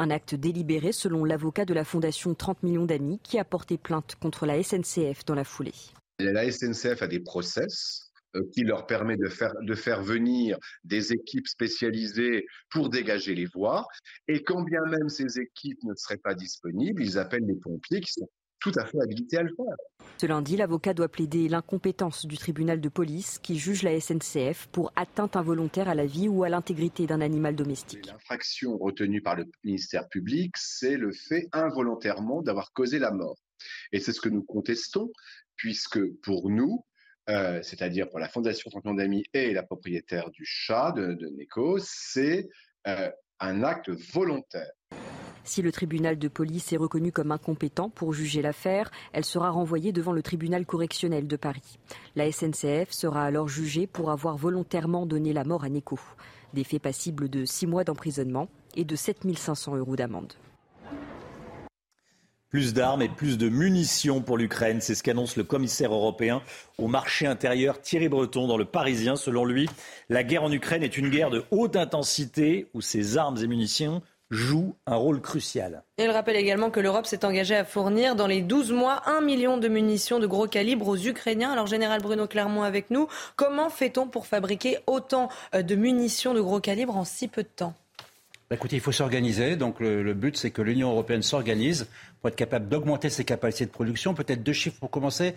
Un 0.00 0.10
acte 0.10 0.36
délibéré 0.36 0.92
selon 0.92 1.24
l'avocat 1.24 1.64
de 1.64 1.74
la 1.74 1.84
Fondation 1.84 2.32
30 2.32 2.62
millions 2.62 2.86
d'amis 2.86 3.18
qui 3.24 3.36
a 3.36 3.44
porté 3.44 3.78
plainte 3.78 4.14
contre 4.14 4.46
la 4.46 4.62
SNCF 4.62 5.24
dans 5.26 5.34
la 5.34 5.42
foulée. 5.42 5.74
La 6.20 6.48
SNCF 6.48 7.02
a 7.02 7.08
des 7.08 7.18
process 7.18 8.12
euh, 8.36 8.42
qui 8.54 8.62
leur 8.62 8.86
permet 8.86 9.16
de 9.16 9.26
faire, 9.26 9.54
de 9.60 9.74
faire 9.74 10.04
venir 10.04 10.56
des 10.84 11.12
équipes 11.12 11.48
spécialisées 11.48 12.46
pour 12.70 12.90
dégager 12.90 13.34
les 13.34 13.46
voies. 13.46 13.88
Et 14.28 14.44
quand 14.44 14.62
bien 14.62 14.82
même 14.88 15.08
ces 15.08 15.40
équipes 15.40 15.82
ne 15.82 15.94
seraient 15.96 16.18
pas 16.18 16.34
disponibles, 16.34 17.02
ils 17.02 17.18
appellent 17.18 17.46
les 17.46 17.56
pompiers 17.56 18.00
qui 18.00 18.12
sont 18.12 18.28
tout 18.60 18.72
à 18.76 18.84
fait 18.84 19.00
habilités 19.00 19.38
à 19.38 19.42
le 19.42 19.54
faire. 19.54 19.76
Ce 20.18 20.26
lundi, 20.26 20.56
l'avocat 20.56 20.94
doit 20.94 21.08
plaider 21.08 21.48
l'incompétence 21.48 22.26
du 22.26 22.36
tribunal 22.36 22.80
de 22.80 22.88
police 22.88 23.38
qui 23.38 23.56
juge 23.56 23.82
la 23.82 24.00
SNCF 24.00 24.66
pour 24.72 24.92
atteinte 24.96 25.36
involontaire 25.36 25.88
à 25.88 25.94
la 25.94 26.06
vie 26.06 26.28
ou 26.28 26.42
à 26.42 26.48
l'intégrité 26.48 27.06
d'un 27.06 27.20
animal 27.20 27.54
domestique. 27.54 28.06
L'infraction 28.06 28.76
retenue 28.78 29.22
par 29.22 29.36
le 29.36 29.44
ministère 29.62 30.08
public, 30.08 30.54
c'est 30.56 30.96
le 30.96 31.12
fait 31.12 31.48
involontairement 31.52 32.42
d'avoir 32.42 32.72
causé 32.72 32.98
la 32.98 33.12
mort. 33.12 33.36
Et 33.92 34.00
c'est 34.00 34.12
ce 34.12 34.20
que 34.20 34.28
nous 34.28 34.42
contestons, 34.42 35.12
puisque 35.56 36.00
pour 36.22 36.50
nous, 36.50 36.84
euh, 37.30 37.62
c'est-à-dire 37.62 38.08
pour 38.08 38.18
la 38.18 38.28
Fondation 38.28 38.70
Champion 38.70 38.94
d'Amis 38.94 39.24
et 39.34 39.52
la 39.52 39.62
propriétaire 39.62 40.30
du 40.30 40.44
chat 40.44 40.92
de, 40.92 41.14
de 41.14 41.28
Neko, 41.28 41.78
c'est 41.80 42.48
euh, 42.86 43.10
un 43.38 43.62
acte 43.62 43.90
volontaire. 43.90 44.72
Si 45.48 45.62
le 45.62 45.72
tribunal 45.72 46.18
de 46.18 46.28
police 46.28 46.74
est 46.74 46.76
reconnu 46.76 47.10
comme 47.10 47.32
incompétent 47.32 47.88
pour 47.88 48.12
juger 48.12 48.42
l'affaire, 48.42 48.90
elle 49.14 49.24
sera 49.24 49.48
renvoyée 49.48 49.92
devant 49.92 50.12
le 50.12 50.22
tribunal 50.22 50.66
correctionnel 50.66 51.26
de 51.26 51.36
Paris. 51.36 51.78
La 52.16 52.30
SNCF 52.30 52.90
sera 52.90 53.24
alors 53.24 53.48
jugée 53.48 53.86
pour 53.86 54.10
avoir 54.10 54.36
volontairement 54.36 55.06
donné 55.06 55.32
la 55.32 55.44
mort 55.44 55.64
à 55.64 55.70
Neko. 55.70 55.98
Des 56.52 56.64
faits 56.64 56.82
passibles 56.82 57.30
de 57.30 57.46
6 57.46 57.66
mois 57.66 57.82
d'emprisonnement 57.82 58.50
et 58.76 58.84
de 58.84 58.94
7500 58.94 59.76
euros 59.76 59.96
d'amende. 59.96 60.34
Plus 62.50 62.74
d'armes 62.74 63.00
et 63.00 63.08
plus 63.08 63.38
de 63.38 63.48
munitions 63.48 64.20
pour 64.20 64.36
l'Ukraine, 64.36 64.82
c'est 64.82 64.94
ce 64.94 65.02
qu'annonce 65.02 65.36
le 65.36 65.44
commissaire 65.44 65.94
européen 65.94 66.42
au 66.76 66.88
marché 66.88 67.26
intérieur 67.26 67.80
Thierry 67.80 68.10
Breton 68.10 68.48
dans 68.48 68.58
le 68.58 68.66
Parisien. 68.66 69.16
Selon 69.16 69.46
lui, 69.46 69.66
la 70.10 70.24
guerre 70.24 70.42
en 70.42 70.52
Ukraine 70.52 70.82
est 70.82 70.98
une 70.98 71.08
guerre 71.08 71.30
de 71.30 71.44
haute 71.50 71.76
intensité 71.76 72.66
où 72.74 72.82
ces 72.82 73.16
armes 73.16 73.38
et 73.38 73.46
munitions 73.46 74.02
joue 74.30 74.74
un 74.86 74.96
rôle 74.96 75.20
crucial. 75.20 75.82
il 75.98 76.10
rappelle 76.10 76.36
également 76.36 76.70
que 76.70 76.80
l'Europe 76.80 77.06
s'est 77.06 77.24
engagée 77.24 77.56
à 77.56 77.64
fournir 77.64 78.14
dans 78.14 78.26
les 78.26 78.42
12 78.42 78.72
mois 78.72 79.02
un 79.06 79.20
million 79.20 79.56
de 79.56 79.68
munitions 79.68 80.18
de 80.18 80.26
gros 80.26 80.46
calibre 80.46 80.88
aux 80.88 80.98
Ukrainiens. 80.98 81.52
Alors, 81.52 81.66
Général 81.66 82.02
Bruno 82.02 82.26
Clermont 82.26 82.62
avec 82.62 82.90
nous, 82.90 83.08
comment 83.36 83.70
fait-on 83.70 84.06
pour 84.06 84.26
fabriquer 84.26 84.78
autant 84.86 85.30
euh, 85.54 85.62
de 85.62 85.74
munitions 85.74 86.34
de 86.34 86.40
gros 86.40 86.60
calibre 86.60 86.96
en 86.96 87.04
si 87.04 87.28
peu 87.28 87.42
de 87.42 87.48
temps? 87.48 87.74
Bah, 88.50 88.56
Écoutez, 88.56 88.76
il 88.76 88.82
faut 88.82 88.92
s'organiser. 88.92 89.56
Donc, 89.56 89.80
le, 89.80 90.12
but, 90.12 90.36
c'est 90.36 90.50
que 90.50 90.62
l'Union 90.62 90.90
européenne 90.90 91.22
s'organise 91.22 91.88
pour 92.20 92.28
être 92.28 92.36
capable 92.36 92.68
d'augmenter 92.68 93.08
ses 93.08 93.24
capacités 93.24 93.66
de 93.66 93.70
production. 93.70 94.14
Peut-être 94.14 94.42
deux 94.42 94.52
chiffres 94.52 94.78
pour 94.78 94.90
commencer. 94.90 95.34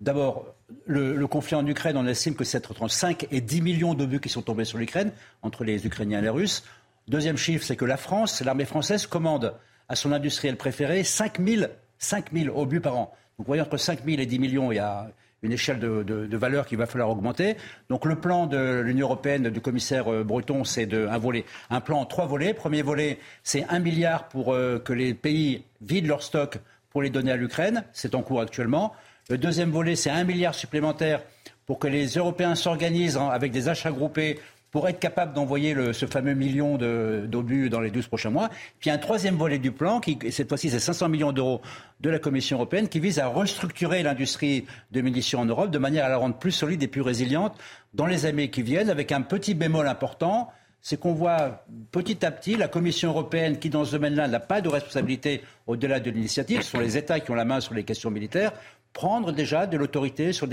D'abord, 0.00 0.46
le, 0.86 1.14
le, 1.14 1.26
conflit 1.26 1.56
en 1.56 1.66
Ukraine, 1.66 1.98
on 1.98 2.06
estime 2.06 2.34
que 2.34 2.44
c'est 2.44 2.70
entre 2.70 2.88
5 2.88 3.26
et 3.30 3.42
10 3.42 3.60
millions 3.60 3.92
d'obus 3.92 4.20
qui 4.20 4.30
sont 4.30 4.40
tombés 4.40 4.64
sur 4.64 4.78
l'Ukraine, 4.78 5.12
entre 5.42 5.62
les 5.62 5.86
Ukrainiens 5.86 6.20
et 6.20 6.22
les 6.22 6.30
Russes. 6.30 6.64
Deuxième 7.10 7.36
chiffre, 7.36 7.64
c'est 7.64 7.74
que 7.74 7.84
la 7.84 7.96
France, 7.96 8.40
l'armée 8.40 8.64
française, 8.64 9.04
commande 9.08 9.56
à 9.88 9.96
son 9.96 10.12
industriel 10.12 10.56
préféré 10.56 11.02
5 11.02 11.40
000, 11.44 11.66
000 11.98 12.56
obus 12.56 12.80
par 12.80 12.96
an. 12.96 13.12
Donc, 13.36 13.38
vous 13.38 13.44
voyez, 13.46 13.62
entre 13.62 13.78
5 13.78 14.04
000 14.04 14.20
et 14.20 14.26
10 14.26 14.38
millions, 14.38 14.70
il 14.70 14.76
y 14.76 14.78
a 14.78 15.10
une 15.42 15.50
échelle 15.50 15.80
de, 15.80 16.04
de, 16.04 16.36
valeur 16.36 16.66
qu'il 16.66 16.78
va 16.78 16.86
falloir 16.86 17.10
augmenter. 17.10 17.56
Donc 17.88 18.04
le 18.04 18.14
plan 18.14 18.46
de 18.46 18.80
l'Union 18.84 19.08
européenne 19.08 19.48
du 19.48 19.60
commissaire 19.60 20.12
euh, 20.12 20.22
Breton, 20.22 20.62
c'est 20.62 20.94
un 20.94 21.18
volet, 21.18 21.46
un 21.70 21.80
plan 21.80 21.98
en 21.98 22.06
trois 22.06 22.26
volets. 22.26 22.54
Premier 22.54 22.82
volet, 22.82 23.18
c'est 23.42 23.64
un 23.70 23.80
milliard 23.80 24.28
pour 24.28 24.52
euh, 24.52 24.78
que 24.78 24.92
les 24.92 25.12
pays 25.12 25.64
vident 25.80 26.06
leurs 26.06 26.22
stocks 26.22 26.58
pour 26.90 27.02
les 27.02 27.10
donner 27.10 27.32
à 27.32 27.36
l'Ukraine. 27.36 27.82
C'est 27.92 28.14
en 28.14 28.22
cours 28.22 28.40
actuellement. 28.40 28.92
Le 29.30 29.38
deuxième 29.38 29.70
volet, 29.70 29.96
c'est 29.96 30.10
un 30.10 30.24
milliard 30.24 30.54
supplémentaire 30.54 31.22
pour 31.66 31.80
que 31.80 31.88
les 31.88 32.06
Européens 32.06 32.54
s'organisent 32.54 33.16
avec 33.16 33.50
des 33.50 33.68
achats 33.68 33.90
groupés 33.90 34.38
pour 34.70 34.88
être 34.88 34.98
capable 34.98 35.32
d'envoyer 35.32 35.74
ce 35.92 36.06
fameux 36.06 36.34
million 36.34 36.76
d'obus 36.76 37.70
dans 37.70 37.80
les 37.80 37.90
12 37.90 38.06
prochains 38.06 38.30
mois. 38.30 38.50
Puis 38.78 38.90
un 38.90 38.98
troisième 38.98 39.36
volet 39.36 39.58
du 39.58 39.72
plan, 39.72 40.00
qui 40.00 40.18
cette 40.30 40.48
fois-ci 40.48 40.70
c'est 40.70 40.78
500 40.78 41.08
millions 41.08 41.32
d'euros 41.32 41.60
de 42.00 42.10
la 42.10 42.18
Commission 42.18 42.56
européenne, 42.56 42.88
qui 42.88 43.00
vise 43.00 43.18
à 43.18 43.26
restructurer 43.26 44.02
l'industrie 44.02 44.66
de 44.92 45.00
munitions 45.00 45.40
en 45.40 45.44
Europe 45.44 45.70
de 45.70 45.78
manière 45.78 46.04
à 46.04 46.08
la 46.08 46.16
rendre 46.16 46.36
plus 46.36 46.52
solide 46.52 46.82
et 46.82 46.88
plus 46.88 47.00
résiliente 47.02 47.56
dans 47.94 48.06
les 48.06 48.26
années 48.26 48.50
qui 48.50 48.62
viennent, 48.62 48.90
avec 48.90 49.12
un 49.12 49.22
petit 49.22 49.54
bémol 49.54 49.88
important, 49.88 50.50
c'est 50.82 50.98
qu'on 50.98 51.12
voit 51.12 51.64
petit 51.90 52.24
à 52.24 52.30
petit 52.30 52.56
la 52.56 52.68
Commission 52.68 53.10
européenne, 53.10 53.58
qui 53.58 53.68
dans 53.68 53.84
ce 53.84 53.92
domaine-là 53.92 54.28
n'a 54.28 54.40
pas 54.40 54.60
de 54.60 54.68
responsabilité 54.68 55.42
au-delà 55.66 56.00
de 56.00 56.10
l'initiative, 56.10 56.62
ce 56.62 56.70
sont 56.70 56.80
les 56.80 56.96
États 56.96 57.20
qui 57.20 57.30
ont 57.30 57.34
la 57.34 57.44
main 57.44 57.60
sur 57.60 57.74
les 57.74 57.84
questions 57.84 58.10
militaires, 58.10 58.52
prendre 58.92 59.32
déjà 59.32 59.66
de 59.66 59.76
l'autorité 59.76 60.32
sur, 60.32 60.48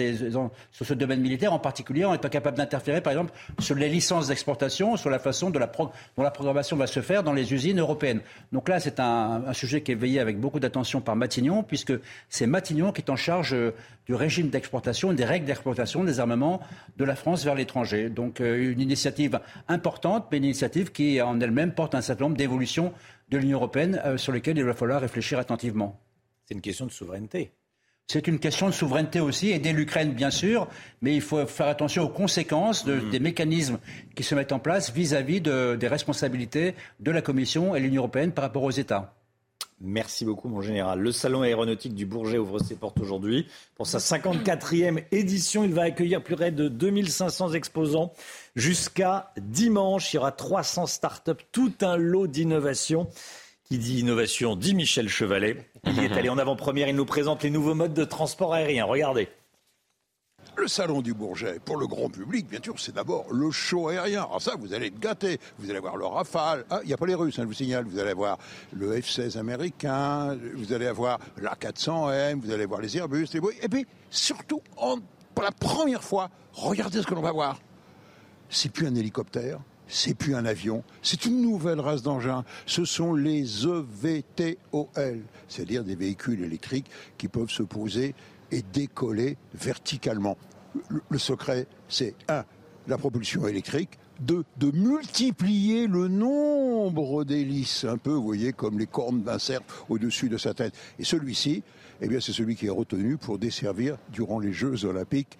ce 0.72 0.93
domaine 0.93 1.22
militaire, 1.22 1.53
en 1.53 1.59
particulier 1.59 2.05
en 2.05 2.14
étant 2.14 2.30
capable 2.30 2.57
d'interférer, 2.57 3.01
par 3.01 3.11
exemple, 3.11 3.34
sur 3.59 3.76
les 3.76 3.89
licences 3.89 4.27
d'exportation, 4.27 4.95
sur 4.95 5.09
la 5.09 5.19
façon 5.19 5.49
dont 5.49 5.59
la, 5.59 6.31
programmation 6.31 6.77
va 6.77 6.88
se 6.88 7.01
faire 7.01 7.23
dans 7.23 7.34
les 7.34 7.53
usines 7.53 7.80
européennes. 7.80 8.22
Donc 8.51 8.69
là, 8.69 8.80
c'est 8.80 8.99
un, 8.99 9.41
sujet 9.53 9.81
qui 9.81 9.91
est 9.93 9.95
veillé 9.95 10.19
avec 10.19 10.39
beaucoup 10.39 10.59
d'attention 10.59 11.01
par 11.01 11.15
Matignon, 11.15 11.64
puisque 11.64 11.93
c'est 12.30 12.45
Matignon 12.45 12.91
qui 12.91 13.01
est 13.01 13.09
en 13.09 13.15
charge 13.15 13.53
euh, 13.53 13.73
du 14.05 14.14
régime 14.14 14.49
d'exportation, 14.49 15.14
des 15.14 15.26
règles 15.26 15.45
d'exportation 15.45 16.03
des 16.03 16.19
armements 16.19 16.61
de 16.97 17.03
la 17.03 17.15
France 17.15 17.43
vers 17.43 17.55
l'étranger. 17.55 18.09
Donc 18.09 18.39
euh, 18.39 18.72
une 18.72 18.80
initiative 18.80 19.39
importante, 19.68 20.27
mais 20.31 20.38
une 20.38 20.45
initiative 20.45 20.91
qui 20.91 21.22
en 21.22 21.39
elle-même 21.39 21.73
porte 21.73 21.95
un 21.95 22.01
certain 22.01 22.26
nombre 22.26 22.38
d'évolutions 22.38 22.93
de 23.30 23.38
l'Union 23.38 23.57
européenne 23.57 24.01
euh, 24.05 24.18
sur 24.18 24.31
lesquelles 24.31 24.57
il 24.57 24.64
va 24.64 24.73
falloir 24.73 25.01
réfléchir 25.01 25.39
attentivement. 25.39 25.99
C'est 26.45 26.53
une 26.53 26.61
question 26.61 26.85
de 26.85 26.91
souveraineté. 26.91 27.51
C'est 28.09 28.27
une 28.27 28.39
question 28.39 28.67
de 28.67 28.71
souveraineté 28.71 29.19
aussi, 29.19 29.49
aider 29.49 29.73
l'Ukraine 29.73 30.13
bien 30.13 30.31
sûr, 30.31 30.69
mais 31.01 31.13
il 31.13 31.21
faut 31.21 31.45
faire 31.45 31.67
attention 31.67 32.03
aux 32.03 32.09
conséquences 32.09 32.85
mmh. 32.85 33.09
des 33.09 33.19
mécanismes 33.19 33.79
qui 34.15 34.23
se 34.23 34.34
mettent 34.34 34.53
en 34.53 34.59
place 34.59 34.93
vis-à-vis 34.93 35.41
des 35.41 35.88
responsabilités 35.88 36.73
de 37.01 37.11
la 37.11 37.21
Commission 37.21 37.75
et 37.75 37.79
de 37.81 37.85
l'Union 37.85 38.03
européenne 38.03 38.31
par 38.31 38.45
rapport 38.45 38.63
aux 38.63 38.71
États. 38.71 39.13
Merci 39.79 40.25
beaucoup, 40.25 40.47
mon 40.47 40.61
général. 40.61 40.99
Le 40.99 41.11
salon 41.11 41.43
aéronautique 41.43 41.93
du 41.93 42.05
Bourget 42.05 42.39
ouvre 42.39 42.57
ses 42.59 42.75
portes 42.75 42.99
aujourd'hui. 42.99 43.45
Pour 43.75 43.85
sa 43.85 43.99
54e 43.99 45.03
édition, 45.11 45.63
il 45.63 45.73
va 45.73 45.84
accueillir 45.84 46.23
plus 46.23 46.35
près 46.35 46.51
de 46.51 46.67
2500 46.67 47.53
exposants 47.53 48.11
jusqu'à 48.55 49.31
dimanche. 49.38 50.13
Il 50.13 50.15
y 50.15 50.19
aura 50.19 50.31
300 50.31 50.88
startups, 50.88 51.43
tout 51.51 51.73
un 51.81 51.95
lot 51.95 52.25
d'innovations. 52.25 53.07
Qui 53.69 53.80
dit 53.80 53.99
innovation 53.99 54.56
dit 54.56 54.73
Michel 54.73 55.10
Chevalet. 55.10 55.69
Il 55.85 55.99
est 55.99 56.14
allé 56.14 56.30
en 56.30 56.38
avant-première. 56.38 56.88
Il 56.88 56.95
nous 56.95 57.06
présente 57.06 57.44
les 57.44 57.49
nouveaux 57.49 57.73
modes 57.73 57.94
de 57.94 58.06
transport 58.06 58.53
aérien. 58.53 58.85
Regardez. 58.85 59.27
Le 60.56 60.69
salon 60.69 61.02
du 61.02 61.14
Bourget, 61.14 61.60
pour 61.60 61.76
le 61.76 61.85
grand 61.85 62.10
public, 62.10 62.48
bien 62.49 62.60
sûr, 62.64 62.80
c'est 62.80 62.95
d'abord 62.95 63.26
le 63.30 63.52
show 63.52 63.89
aérien. 63.89 64.23
Alors 64.23 64.41
ça, 64.41 64.56
vous 64.57 64.73
allez 64.73 64.88
être 64.88 64.99
gâté. 64.99 65.38
Vous 65.60 65.69
allez 65.69 65.80
voir 65.80 65.98
le 65.98 66.06
Rafale. 66.06 66.65
Ah, 66.69 66.80
il 66.84 66.88
n'y 66.88 66.94
a 66.94 66.98
pas 66.98 67.06
les 67.07 67.14
Russes, 67.14 67.38
hein, 67.39 67.41
je 67.41 67.48
vous 67.48 67.53
signale. 67.53 67.84
Vous 67.84 67.99
allez 67.99 68.14
voir 68.14 68.38
le 68.72 68.95
F-16 69.02 69.38
américain. 69.38 70.38
Vous 70.56 70.72
allez 70.72 70.88
avoir 70.88 71.19
l'A400M. 71.38 72.39
Vous 72.39 72.52
allez 72.52 72.65
voir 72.65 72.80
les 72.80 72.95
Airbus, 72.95 73.27
les 73.34 73.41
Et 73.61 73.68
puis, 73.68 73.85
surtout, 74.10 74.61
pour 75.35 75.44
la 75.44 75.52
première 75.52 76.06
fois, 76.06 76.30
regardez 76.53 77.02
ce 77.02 77.06
que 77.06 77.14
l'on 77.15 77.22
va 77.22 77.34
voir. 77.34 77.60
C'est 78.49 78.72
plus 78.72 78.88
un 78.88 78.95
hélicoptère, 78.95 79.60
c'est 79.88 80.14
plus 80.14 80.35
un 80.35 80.45
avion, 80.45 80.84
c'est 81.01 81.26
une 81.26 81.41
nouvelle 81.41 81.80
race 81.80 82.01
d'engins. 82.01 82.43
Ce 82.65 82.85
sont 82.85 83.14
les 83.14 83.65
EVTOL, 83.65 85.22
c'est-à-dire 85.47 85.84
des 85.84 85.95
véhicules 85.95 86.43
électriques 86.43 86.89
qui 87.18 87.27
peuvent 87.27 87.49
se 87.49 87.64
poser 87.64 88.15
et 88.51 88.61
décoller 88.61 89.38
verticalement. 89.53 90.38
Le, 91.09 91.18
secret, 91.18 91.68
c'est 91.88 92.14
un, 92.27 92.43
la 92.88 92.97
propulsion 92.97 93.47
électrique, 93.47 93.97
deux, 94.19 94.43
de 94.57 94.72
multiplier 94.72 95.88
le 95.88 96.07
nombre 96.07 97.23
d'hélices, 97.23 97.84
un 97.84 97.97
peu, 97.97 98.11
vous 98.11 98.23
voyez, 98.23 98.53
comme 98.53 98.80
les 98.80 98.88
cornes 98.88 99.23
d'un 99.23 99.39
cerf 99.39 99.61
au-dessus 99.89 100.30
de 100.30 100.38
sa 100.38 100.53
tête. 100.53 100.73
Et 100.99 101.03
celui-ci, 101.03 101.64
eh 102.01 102.19
c'est 102.19 102.34
celui 102.34 102.55
qui 102.55 102.68
est 102.68 102.72
retenu 102.72 103.18
pour 103.18 103.39
desservir, 103.39 103.97
durant 104.11 104.39
les 104.39 104.53
Jeux 104.53 104.85
Olympiques, 104.85 105.38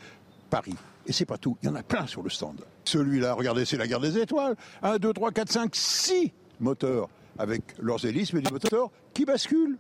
Paris. 0.50 0.76
Et 1.08 1.14
c'est 1.14 1.26
pas 1.26 1.38
tout, 1.38 1.58
il 1.64 1.68
y 1.68 1.70
en 1.70 1.76
a 1.76 1.84
plein 1.84 2.06
sur 2.06 2.22
le 2.22 2.30
stand. 2.30 2.62
Celui-là, 2.84 3.34
regardez, 3.34 3.64
c'est 3.64 3.78
la 3.78 3.88
guerre 3.88 4.02
des 4.02 4.18
étoiles. 4.18 4.56
1, 4.84 4.98
2, 4.98 5.14
3, 5.14 5.32
4, 5.32 5.52
5, 5.52 5.76
6 5.76 6.34
moteurs 6.60 7.08
avec 7.40 7.62
leurs 7.80 8.06
hélices, 8.06 8.34
mais 8.34 8.42
des 8.42 8.52
moteurs 8.52 8.92
qui 9.14 9.24
basculent 9.24 9.78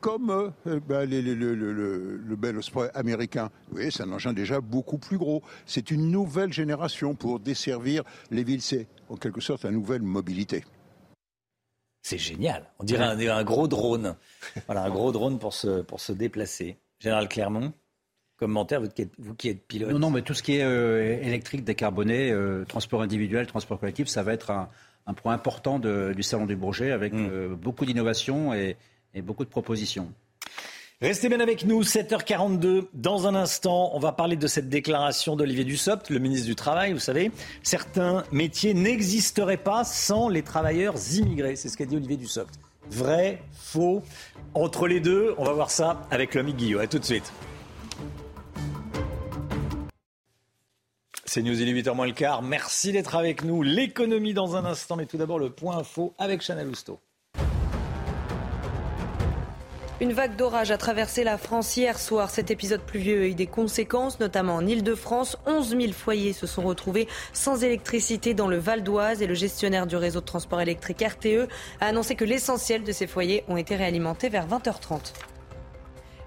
comme 0.00 0.30
euh, 0.30 0.50
euh, 0.66 0.80
ben, 0.80 1.08
le, 1.08 1.34
le, 1.34 2.36
Bell 2.36 2.58
Osprey 2.58 2.90
américain. 2.94 3.50
Vous 3.68 3.76
voyez, 3.76 3.90
c'est 3.90 4.02
un 4.02 4.12
engin 4.12 4.32
déjà 4.32 4.60
beaucoup 4.60 4.98
plus 4.98 5.16
gros. 5.16 5.42
C'est 5.64 5.90
une 5.92 6.10
nouvelle 6.10 6.52
génération 6.52 7.14
pour 7.14 7.38
desservir 7.38 8.02
les 8.30 8.42
villes. 8.42 8.62
C'est 8.62 8.88
en 9.08 9.16
quelque 9.16 9.40
sorte 9.40 9.64
la 9.64 9.70
nouvelle 9.70 10.02
mobilité. 10.02 10.64
C'est 12.02 12.18
génial. 12.18 12.68
On 12.80 12.84
dirait 12.84 13.04
un, 13.04 13.44
gros 13.44 13.68
drone. 13.68 14.16
voilà, 14.66 14.84
un 14.84 14.90
gros 14.90 15.12
drone 15.12 15.38
pour 15.38 15.54
se 15.54 16.12
déplacer. 16.12 16.78
Général 17.00 17.28
Clermont 17.28 17.72
commentaire, 18.36 18.80
vous 18.80 18.88
qui, 18.88 19.02
êtes, 19.02 19.12
vous 19.18 19.34
qui 19.34 19.48
êtes 19.48 19.66
pilote 19.66 19.90
Non, 19.90 19.98
non, 19.98 20.10
mais 20.10 20.22
tout 20.22 20.34
ce 20.34 20.42
qui 20.42 20.56
est 20.56 20.64
euh, 20.64 21.18
électrique, 21.22 21.64
décarboné, 21.64 22.34
transport 22.68 23.02
individuel, 23.02 23.46
transport 23.46 23.78
collectif, 23.80 24.08
ça 24.08 24.22
va 24.22 24.32
être 24.32 24.50
un, 24.50 24.68
point 25.14 25.34
important 25.34 25.78
du 25.78 26.22
Salon 26.22 26.46
du 26.46 26.56
Bourget 26.56 26.90
avec 26.90 27.12
mm. 27.12 27.54
beaucoup 27.54 27.86
d'innovations 27.86 28.52
et, 28.52 28.76
et 29.14 29.22
beaucoup 29.22 29.44
de 29.44 29.50
propositions. 29.50 30.12
Restez 31.02 31.28
bien 31.28 31.40
avec 31.40 31.66
nous, 31.66 31.82
7h42. 31.82 32.86
Dans 32.94 33.26
un 33.26 33.34
instant, 33.34 33.90
on 33.92 33.98
va 33.98 34.12
parler 34.12 34.36
de 34.36 34.46
cette 34.46 34.70
déclaration 34.70 35.36
d'Olivier 35.36 35.64
Dussopt, 35.64 36.08
le 36.08 36.18
ministre 36.18 36.46
du 36.46 36.54
Travail. 36.54 36.94
Vous 36.94 37.00
savez, 37.00 37.30
certains 37.62 38.24
métiers 38.32 38.72
n'existeraient 38.72 39.58
pas 39.58 39.84
sans 39.84 40.30
les 40.30 40.42
travailleurs 40.42 40.94
immigrés. 41.12 41.54
C'est 41.56 41.68
ce 41.68 41.76
qu'a 41.76 41.84
dit 41.84 41.96
Olivier 41.96 42.16
Dussopt. 42.16 42.54
Vrai, 42.90 43.42
faux, 43.52 44.02
entre 44.54 44.86
les 44.86 45.00
deux, 45.00 45.34
on 45.36 45.44
va 45.44 45.52
voir 45.52 45.70
ça 45.70 46.06
avec 46.10 46.32
l'ami 46.32 46.54
Guillaume. 46.54 46.80
A 46.80 46.86
tout 46.86 46.98
de 46.98 47.04
suite. 47.04 47.30
C'est 51.36 51.42
News, 51.42 51.60
il 51.60 51.68
est 51.68 51.82
8h 51.82 51.94
moins 51.94 52.06
le 52.06 52.14
quart. 52.14 52.40
Merci 52.40 52.92
d'être 52.92 53.14
avec 53.14 53.44
nous. 53.44 53.62
L'économie 53.62 54.32
dans 54.32 54.56
un 54.56 54.64
instant, 54.64 54.96
mais 54.96 55.04
tout 55.04 55.18
d'abord 55.18 55.38
le 55.38 55.50
point 55.50 55.76
info 55.76 56.14
avec 56.16 56.40
Chanel 56.40 56.66
Housteau. 56.66 56.98
Une 60.00 60.14
vague 60.14 60.34
d'orage 60.36 60.70
a 60.70 60.78
traversé 60.78 61.24
la 61.24 61.36
France 61.36 61.76
hier 61.76 61.98
soir. 61.98 62.30
Cet 62.30 62.50
épisode 62.50 62.80
pluvieux 62.80 63.20
a 63.20 63.26
eu 63.26 63.34
des 63.34 63.46
conséquences, 63.46 64.18
notamment 64.18 64.54
en 64.54 64.66
Ile-de-France. 64.66 65.36
11 65.44 65.76
000 65.78 65.92
foyers 65.92 66.32
se 66.32 66.46
sont 66.46 66.62
retrouvés 66.62 67.06
sans 67.34 67.62
électricité 67.62 68.32
dans 68.32 68.48
le 68.48 68.56
Val 68.56 68.82
d'Oise 68.82 69.20
et 69.20 69.26
le 69.26 69.34
gestionnaire 69.34 69.86
du 69.86 69.96
réseau 69.96 70.20
de 70.20 70.24
transport 70.24 70.62
électrique 70.62 71.04
RTE 71.06 71.50
a 71.82 71.86
annoncé 71.88 72.14
que 72.14 72.24
l'essentiel 72.24 72.82
de 72.82 72.92
ces 72.92 73.06
foyers 73.06 73.44
ont 73.48 73.58
été 73.58 73.76
réalimentés 73.76 74.30
vers 74.30 74.48
20h30. 74.48 75.12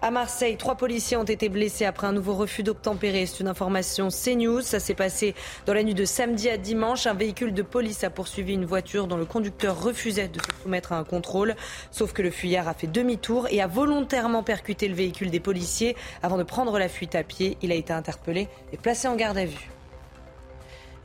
À 0.02 0.12
Marseille, 0.12 0.56
trois 0.56 0.76
policiers 0.76 1.18
ont 1.18 1.26
été 1.26 1.50
blessés 1.50 1.84
après 1.84 2.08
un 2.08 2.14
nouveau 2.14 2.34
refus 2.34 2.64
d'obtempérer. 2.64 3.26
C'est 3.26 3.42
une 3.42 3.50
information 3.50 4.08
CNews. 4.08 4.62
Ça 4.62 4.80
s'est 4.80 4.94
passé 4.94 5.36
dans 5.66 5.74
la 5.74 5.84
nuit 5.84 5.94
de 5.94 6.06
samedi 6.06 6.48
à 6.50 6.56
dimanche. 6.56 7.06
Un 7.06 7.14
véhicule 7.14 7.54
de 7.54 7.62
police 7.64 8.06
a 8.06 8.10
poursuivi 8.10 8.54
une 8.54 8.64
voiture 8.64 9.08
dont 9.08 9.18
le 9.18 9.26
conducteur 9.26 9.84
refusait 9.84 10.30
de 10.30 10.40
se 10.40 10.64
soumettre 10.64 10.94
à 10.94 10.98
un 10.98 11.04
contrôle. 11.04 11.54
Sauf 11.92 12.14
que 12.14 12.22
le 12.22 12.32
fuyard 12.32 12.70
a 12.70 12.74
fait 12.74 12.88
demi-tour 12.88 13.48
et 13.52 13.62
a 13.62 13.68
volontairement 13.68 14.42
percuté 14.42 14.88
le 14.88 14.96
véhicule 14.96 15.32
des 15.32 15.42
policiers 15.42 15.98
avant 16.24 16.38
de 16.38 16.44
prendre 16.44 16.80
la 16.80 16.88
fuite 16.88 17.16
à 17.16 17.24
pied. 17.24 17.58
Il 17.62 17.74
a 17.74 17.76
été 17.76 17.92
interpellé 17.92 18.48
et 18.72 18.78
placé 18.78 19.10
en 19.10 19.18
garde 19.18 19.38
à 19.38 19.46
vue. 19.46 19.70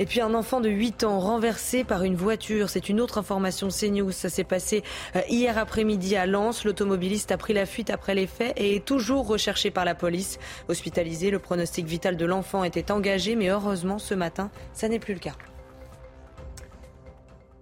Et 0.00 0.06
puis 0.06 0.20
un 0.20 0.34
enfant 0.34 0.60
de 0.60 0.68
8 0.68 1.04
ans 1.04 1.20
renversé 1.20 1.84
par 1.84 2.02
une 2.02 2.16
voiture. 2.16 2.68
C'est 2.68 2.88
une 2.88 3.00
autre 3.00 3.18
information 3.18 3.68
CNews. 3.68 4.10
Ça 4.10 4.28
s'est 4.28 4.44
passé 4.44 4.82
euh, 5.14 5.20
hier 5.28 5.56
après-midi 5.56 6.16
à 6.16 6.26
Lens. 6.26 6.64
L'automobiliste 6.64 7.30
a 7.30 7.36
pris 7.36 7.52
la 7.52 7.66
fuite 7.66 7.90
après 7.90 8.14
les 8.14 8.26
faits 8.26 8.54
et 8.56 8.76
est 8.76 8.84
toujours 8.84 9.26
recherché 9.26 9.70
par 9.70 9.84
la 9.84 9.94
police. 9.94 10.38
Hospitalisé, 10.68 11.30
le 11.30 11.38
pronostic 11.38 11.86
vital 11.86 12.16
de 12.16 12.26
l'enfant 12.26 12.64
était 12.64 12.90
engagé, 12.90 13.36
mais 13.36 13.48
heureusement 13.48 13.98
ce 13.98 14.14
matin, 14.14 14.50
ça 14.72 14.88
n'est 14.88 14.98
plus 14.98 15.14
le 15.14 15.20
cas. 15.20 15.36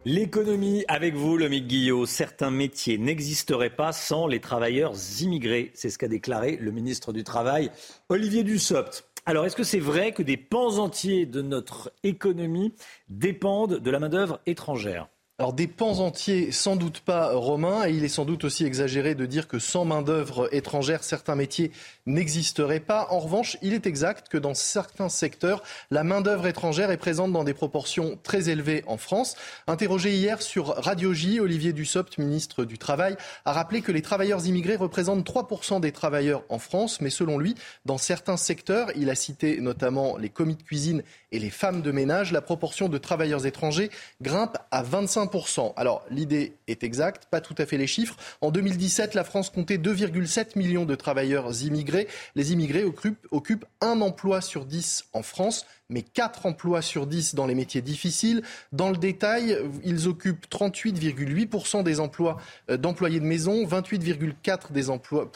L'économie 0.04 0.84
avec 0.88 1.14
vous, 1.14 1.36
le 1.36 1.48
Guillot. 1.48 2.06
Certains 2.06 2.50
métiers 2.50 2.98
n'existeraient 2.98 3.70
pas 3.70 3.92
sans 3.92 4.26
les 4.26 4.40
travailleurs 4.40 4.94
immigrés. 5.20 5.70
C'est 5.74 5.90
ce 5.90 5.98
qu'a 5.98 6.08
déclaré 6.08 6.56
le 6.60 6.72
ministre 6.72 7.12
du 7.12 7.22
Travail, 7.22 7.70
Olivier 8.08 8.42
Dussopt. 8.42 9.11
Alors, 9.24 9.46
est-ce 9.46 9.56
que 9.56 9.62
c'est 9.64 9.78
vrai 9.78 10.12
que 10.12 10.22
des 10.22 10.36
pans 10.36 10.78
entiers 10.78 11.26
de 11.26 11.42
notre 11.42 11.92
économie 12.02 12.74
dépendent 13.08 13.78
de 13.78 13.90
la 13.90 14.00
main-d'œuvre 14.00 14.40
étrangère? 14.46 15.08
Alors 15.42 15.52
des 15.52 15.66
pans 15.66 15.98
entiers, 15.98 16.52
sans 16.52 16.76
doute 16.76 17.00
pas 17.00 17.34
romains, 17.34 17.88
et 17.88 17.90
il 17.90 18.04
est 18.04 18.08
sans 18.08 18.24
doute 18.24 18.44
aussi 18.44 18.64
exagéré 18.64 19.16
de 19.16 19.26
dire 19.26 19.48
que 19.48 19.58
sans 19.58 19.84
main-d'œuvre 19.84 20.48
étrangère, 20.54 21.02
certains 21.02 21.34
métiers 21.34 21.72
n'existeraient 22.06 22.78
pas. 22.78 23.08
En 23.10 23.18
revanche, 23.18 23.56
il 23.60 23.74
est 23.74 23.88
exact 23.88 24.28
que 24.28 24.38
dans 24.38 24.54
certains 24.54 25.08
secteurs, 25.08 25.64
la 25.90 26.04
main-d'œuvre 26.04 26.46
étrangère 26.46 26.92
est 26.92 26.96
présente 26.96 27.32
dans 27.32 27.42
des 27.42 27.54
proportions 27.54 28.20
très 28.22 28.50
élevées 28.50 28.84
en 28.86 28.98
France. 28.98 29.34
Interrogé 29.66 30.12
hier 30.12 30.40
sur 30.42 30.76
Radio 30.76 31.12
J, 31.12 31.40
Olivier 31.40 31.72
Dussopt, 31.72 32.18
ministre 32.18 32.64
du 32.64 32.78
Travail, 32.78 33.16
a 33.44 33.52
rappelé 33.52 33.82
que 33.82 33.90
les 33.90 34.02
travailleurs 34.02 34.46
immigrés 34.46 34.76
représentent 34.76 35.26
3% 35.26 35.80
des 35.80 35.90
travailleurs 35.90 36.44
en 36.50 36.60
France, 36.60 37.00
mais 37.00 37.10
selon 37.10 37.36
lui, 37.36 37.56
dans 37.84 37.98
certains 37.98 38.36
secteurs, 38.36 38.92
il 38.94 39.10
a 39.10 39.16
cité 39.16 39.60
notamment 39.60 40.16
les 40.18 40.28
commis 40.28 40.54
de 40.54 40.62
cuisine 40.62 41.02
et 41.32 41.38
les 41.38 41.50
femmes 41.50 41.82
de 41.82 41.90
ménage, 41.90 42.32
la 42.32 42.42
proportion 42.42 42.88
de 42.88 42.98
travailleurs 42.98 43.46
étrangers 43.46 43.90
grimpe 44.20 44.58
à 44.70 44.82
25 44.82 45.22
20%. 45.22 45.72
Alors 45.76 46.04
l'idée 46.10 46.54
est 46.66 46.84
exacte, 46.84 47.26
pas 47.30 47.40
tout 47.40 47.54
à 47.58 47.66
fait 47.66 47.76
les 47.76 47.86
chiffres. 47.86 48.16
En 48.40 48.50
2017, 48.50 49.14
la 49.14 49.24
France 49.24 49.50
comptait 49.50 49.78
2,7 49.78 50.58
millions 50.58 50.84
de 50.84 50.94
travailleurs 50.94 51.62
immigrés. 51.62 52.08
Les 52.34 52.52
immigrés 52.52 52.84
occupent, 52.84 53.64
un 53.80 54.00
emploi 54.00 54.40
sur 54.40 54.64
10 54.64 55.06
en 55.12 55.22
France 55.22 55.66
mais 55.92 56.02
4 56.02 56.46
emplois 56.46 56.82
sur 56.82 57.06
10 57.06 57.34
dans 57.34 57.46
les 57.46 57.54
métiers 57.54 57.82
difficiles. 57.82 58.42
Dans 58.72 58.90
le 58.90 58.96
détail, 58.96 59.56
ils 59.84 60.08
occupent 60.08 60.46
38,8% 60.50 61.82
des 61.82 62.00
emplois 62.00 62.38
euh, 62.70 62.76
d'employés 62.76 63.20
de 63.20 63.24
maison, 63.24 63.64
28,4% 63.64 64.72
des 64.72 64.90
emplois, 64.90 65.30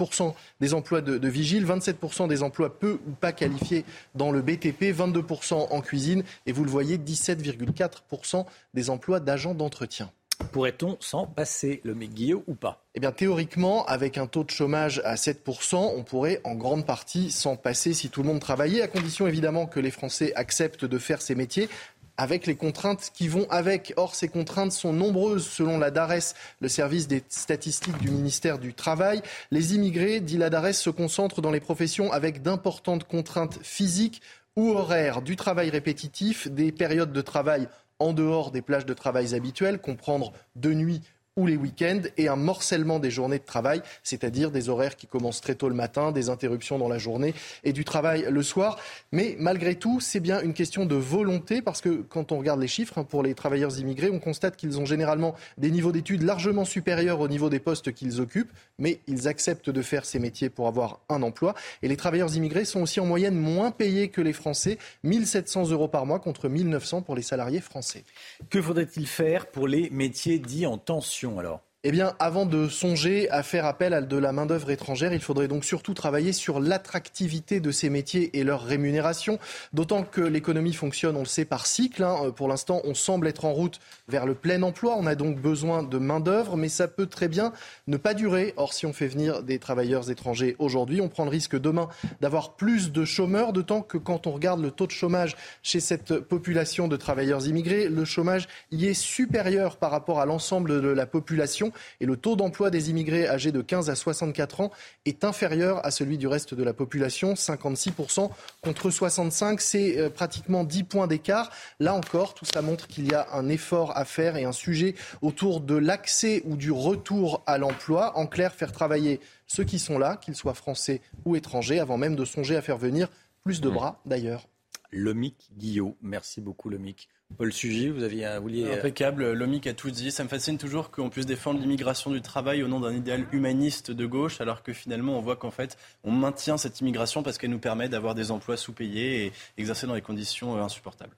des 0.61 0.75
emplois 0.75 1.01
de, 1.01 1.19
de 1.19 1.29
vigiles, 1.29 1.67
27% 1.67 2.29
des 2.29 2.43
emplois 2.43 2.79
peu 2.79 2.99
ou 3.07 3.13
pas 3.13 3.33
qualifiés 3.33 3.85
dans 4.15 4.31
le 4.31 4.43
BTP, 4.43 4.93
22% 4.93 5.55
en 5.71 5.81
cuisine 5.81 6.25
et 6.47 6.53
vous 6.53 6.65
le 6.65 6.71
voyez, 6.71 6.99
17,4% 6.99 8.45
des 8.75 8.91
emplois 8.91 9.21
d'agents 9.21 9.55
d'entretien. 9.55 10.11
Pourrait-on 10.53 10.97
s'en 11.01 11.27
passer, 11.27 11.81
le 11.85 11.95
Guillaume, 11.95 12.43
ou 12.47 12.55
pas? 12.55 12.85
Eh 12.95 13.01
bien, 13.01 13.13
théoriquement, 13.13 13.85
avec 13.87 14.19
un 14.19 14.27
taux 14.27 14.45
de 14.45 14.51
chômage 14.51 15.01
à 15.05 15.15
7%, 15.15 15.77
on 15.97 16.03
pourrait 16.03 16.41
en 16.45 16.55
grande 16.55 16.87
partie 16.87 17.31
s'en 17.31 17.57
passer 17.57 17.93
si 17.93 18.09
tout 18.09 18.23
le 18.23 18.29
monde 18.29 18.41
travaillait, 18.41 18.83
à 18.83 18.89
condition 18.89 19.27
évidemment 19.27 19.67
que 19.67 19.81
les 19.81 19.91
Français 19.91 20.33
acceptent 20.35 20.85
de 20.85 20.99
faire 20.99 21.23
ces 21.23 21.35
métiers 21.35 21.69
avec 22.17 22.47
les 22.47 22.57
contraintes 22.57 23.11
qui 23.13 23.29
vont 23.29 23.47
avec. 23.51 23.93
Or, 23.97 24.15
ces 24.15 24.29
contraintes 24.29 24.73
sont 24.73 24.93
nombreuses 24.93 25.47
selon 25.47 25.79
la 25.79 25.91
DARES, 25.91 26.35
le 26.61 26.69
service 26.69 27.09
des 27.09 27.23
statistiques 27.29 27.99
du 27.99 28.11
ministère 28.11 28.59
du 28.59 28.75
Travail. 28.75 29.23
Les 29.51 29.75
immigrés, 29.75 30.21
dit 30.21 30.39
la 30.39 30.51
DARES, 30.51 30.75
se 30.75 30.91
concentrent 30.91 31.43
dans 31.43 31.51
les 31.51 31.61
professions 31.61 32.13
avec 32.13 32.43
d'importantes 32.43 33.05
contraintes 33.05 33.59
physiques 33.63 34.23
ou 34.57 34.71
horaires, 34.71 35.21
du 35.21 35.37
travail 35.37 35.69
répétitif, 35.69 36.49
des 36.49 36.73
périodes 36.73 37.13
de 37.13 37.21
travail 37.21 37.69
en 37.99 38.13
dehors 38.13 38.51
des 38.51 38.63
plages 38.63 38.87
de 38.87 38.95
travail 38.95 39.35
habituelles, 39.35 39.81
comprendre 39.81 40.33
de 40.55 40.73
nuit 40.73 41.03
ou 41.39 41.47
les 41.47 41.57
week-ends 41.57 42.01
et 42.17 42.29
un 42.29 42.37
morcellement 42.37 42.99
des 42.99 43.11
journées 43.11 43.39
de 43.39 43.45
travail, 43.45 43.83
c'est-à-dire 44.03 44.51
des 44.51 44.71
horaires 44.71 44.97
qui 44.97 45.07
commencent 45.07 45.43
très 45.43 45.55
tôt 45.55 45.69
le 45.69 45.75
matin, 45.75 46.11
des 46.11 46.31
interruptions 46.31 46.79
dans 46.79 46.89
la 46.89 46.97
journée 46.97 47.35
et 47.63 47.75
du 47.75 47.85
travail 47.85 48.27
le 48.31 48.43
soir. 48.43 48.79
Mais 49.13 49.37
malgré 49.39 49.75
tout, 49.75 50.01
c'est 50.01 50.21
bien 50.21 50.41
une 50.41 50.55
question 50.55 50.87
de 50.87 50.95
volonté 50.95 51.61
parce 51.61 51.83
que 51.83 52.03
quand 52.09 52.33
on 52.33 52.39
regarde 52.39 52.59
les 52.59 52.69
chiffres 52.69 52.97
hein, 52.97 53.05
pour 53.05 53.23
les 53.23 53.35
travailleurs 53.35 53.79
immigrés, 53.79 54.09
on 54.09 54.19
constate 54.19 54.57
qu'ils 54.57 54.81
ont 54.81 54.87
généralement 54.87 55.35
des 55.59 55.71
niveaux 55.71 55.93
d'études 55.93 56.23
largement 56.23 56.65
supérieurs 56.65 57.21
au 57.21 57.29
niveau 57.29 57.51
des 57.51 57.61
postes 57.61 57.93
qu'ils 57.93 58.23
occupent, 58.23 58.53
mais 58.79 59.01
ils 59.07 59.29
acceptent 59.29 59.69
de 59.69 59.83
faire 59.83 60.07
ces 60.07 60.19
métiers 60.19 60.49
pour 60.49 60.69
avoir 60.69 61.01
un 61.11 61.23
emploi. 61.23 61.55
Et 61.83 61.89
les 61.89 61.99
travailleurs 61.99 62.35
immigrés 62.35 62.65
sont 62.65 62.81
aussi 62.81 62.99
en 62.99 63.05
moyenne 63.05 63.37
moins 63.37 63.73
payés 63.73 64.09
que 64.09 64.23
les 64.23 64.33
Français, 64.33 64.79
1700 65.05 65.69
euros 65.69 65.89
par 65.89 66.07
mois 66.07 66.19
contre 66.19 66.49
1900 66.49 67.03
pour 67.03 67.15
les 67.15 67.21
salariés 67.21 67.61
français. 67.61 68.05
Que 68.49 68.63
faudrait-il 68.63 69.07
faire 69.07 69.49
pour 69.49 69.69
les 69.69 69.91
métiers 69.91 70.39
dits 70.39 70.65
en 70.65 70.79
tension? 70.79 71.26
Alors 71.39 71.66
eh 71.89 71.93
bien, 71.93 72.15
avant 72.19 72.47
de 72.47 72.69
songer 72.69 73.31
à 73.31 73.45
faire 73.45 73.65
appel 73.65 73.95
à 73.95 74.01
de 74.01 74.17
la 74.17 74.33
main-d'œuvre 74.33 74.73
étrangère, 74.73 75.13
il 75.13 75.21
faudrait 75.21 75.47
donc 75.47 75.65
surtout 75.65 75.95
travailler 75.95 76.33
sur 76.33 76.59
l'attractivité 76.59 77.61
de 77.61 77.71
ces 77.71 77.91
métiers 77.91 78.37
et 78.37 78.43
leur 78.43 78.65
rémunération. 78.65 79.39
D'autant 79.73 80.03
que 80.03 80.21
l'économie 80.21 80.73
fonctionne, 80.73 81.15
on 81.15 81.21
le 81.21 81.27
sait, 81.27 81.45
par 81.45 81.65
cycle. 81.69 82.03
Hein. 82.03 82.33
Pour 82.35 82.49
l'instant, 82.49 82.81
on 82.83 82.95
semble 82.95 83.29
être 83.29 83.45
en 83.45 83.53
route 83.53 83.79
vers 84.09 84.27
le 84.27 84.35
plein 84.35 84.65
emploi. 84.65 84.97
On 84.99 85.07
a 85.07 85.15
donc 85.15 85.39
besoin 85.39 85.85
de 85.85 85.97
main-d'œuvre, 85.99 86.57
mais 86.57 86.69
ça 86.69 86.89
peut 86.89 87.07
très 87.07 87.29
bien 87.29 87.53
ne 87.87 87.97
pas 87.97 88.15
durer. 88.15 88.53
Or, 88.57 88.73
si 88.73 88.85
on 88.85 88.93
fait 88.93 89.07
venir 89.07 89.45
des 89.45 89.61
travailleurs 89.61 90.11
étrangers 90.11 90.57
aujourd'hui, 90.59 91.01
on 91.01 91.09
prend 91.09 91.23
le 91.23 91.31
risque 91.31 91.57
demain 91.57 91.89
d'avoir 92.21 92.57
plus 92.57 92.91
de 92.91 93.05
chômeurs. 93.05 93.53
D'autant 93.53 93.83
que 93.83 93.97
quand 93.97 94.27
on 94.27 94.33
regarde 94.33 94.61
le 94.61 94.73
taux 94.73 94.89
de 94.89 94.91
chômage 94.91 95.37
chez 95.63 95.79
cette 95.79 96.19
population 96.19 96.89
de 96.89 96.97
travailleurs 96.97 97.47
immigrés, 97.47 97.89
le 97.89 98.05
chômage 98.05 98.49
y 98.73 98.87
est 98.87 98.95
supérieur 98.95 99.77
par 99.77 99.93
rapport 99.93 100.19
à 100.19 100.27
l'ensemble 100.27 100.83
de 100.83 100.89
la 100.89 101.07
population 101.07 101.73
et 102.01 102.07
le 102.07 102.17
taux 102.17 102.37
d'emploi 102.37 102.71
des 102.71 102.91
immigrés 102.91 103.29
âgés 103.29 103.53
de 103.53 103.61
15 103.61 103.91
à 103.91 103.95
64 103.95 104.61
ans 104.61 104.71
est 105.05 105.25
inférieur 105.25 105.85
à 105.85 105.91
celui 105.91 106.19
du 106.19 106.27
reste 106.27 106.55
de 106.55 106.63
la 106.63 106.73
population, 106.73 107.35
56% 107.35 108.31
contre 108.63 108.91
65, 108.91 109.61
c'est 109.61 109.99
euh, 109.99 110.11
pratiquement 110.11 110.65
10 110.65 110.85
points 110.85 111.07
d'écart. 111.07 111.51
Là 111.81 111.95
encore, 111.95 112.35
tout 112.35 112.45
ça 112.45 112.63
montre 112.63 112.87
qu'il 112.87 113.11
y 113.11 113.15
a 113.15 113.27
un 113.33 113.49
effort 113.49 113.97
à 113.97 114.05
faire 114.05 114.37
et 114.37 114.45
un 114.45 114.53
sujet 114.53 114.95
autour 115.23 115.61
de 115.61 115.77
l'accès 115.77 116.43
ou 116.45 116.57
du 116.57 116.73
retour 116.73 117.43
à 117.47 117.59
l'emploi. 117.59 118.17
En 118.17 118.27
clair, 118.27 118.55
faire 118.55 118.73
travailler 118.73 119.21
ceux 119.47 119.65
qui 119.65 119.79
sont 119.79 119.99
là, 119.99 120.17
qu'ils 120.17 120.35
soient 120.35 120.55
français 120.55 121.01
ou 121.25 121.37
étrangers, 121.37 121.81
avant 121.81 121.97
même 121.97 122.17
de 122.17 122.25
songer 122.25 122.57
à 122.57 122.63
faire 122.63 122.79
venir 122.79 123.09
plus 123.45 123.61
de 123.61 123.71
bras 123.71 124.01
d'ailleurs. 124.07 124.49
Lomic 124.93 125.51
Guillot, 125.57 125.97
merci 126.03 126.41
beaucoup 126.41 126.69
Lomic. 126.69 127.09
Paul 127.37 127.53
Sugy, 127.53 127.89
vous 127.89 128.03
aviez 128.03 128.25
un 128.25 128.39
voulier... 128.39 128.65
Euh, 128.65 128.79
Impeccable, 128.79 129.33
Lomic 129.33 129.67
a 129.67 129.75
tout 129.75 129.91
dit. 129.91 130.11
Ça 130.11 130.23
me 130.23 130.29
fascine 130.29 130.59
toujours 130.59 130.91
qu'on 130.91 131.11
puisse 131.11 131.27
défendre 131.27 131.61
l'immigration 131.61 132.11
du 132.11 132.23
travail 132.23 132.63
au 132.63 132.69
nom 132.69 132.81
d'un 132.81 132.95
idéal 132.95 133.27
humaniste 133.33 133.91
de 133.91 134.07
gauche, 134.07 134.41
alors 134.41 134.63
que 134.63 134.73
finalement 134.73 135.19
on 135.19 135.21
voit 135.21 135.37
qu'en 135.37 135.51
fait 135.51 135.77
on 136.05 136.13
maintient 136.13 136.57
cette 136.57 136.81
immigration 136.81 137.23
parce 137.23 137.39
qu'elle 137.39 137.51
nous 137.51 137.59
permet 137.59 137.89
d'avoir 137.89 138.15
des 138.15 138.31
emplois 138.31 138.57
sous-payés 138.57 139.27
et 139.27 139.33
exercer 139.59 139.87
dans 139.87 139.95
des 139.95 140.03
conditions 140.03 140.57
euh, 140.57 140.63
insupportables. 140.63 141.17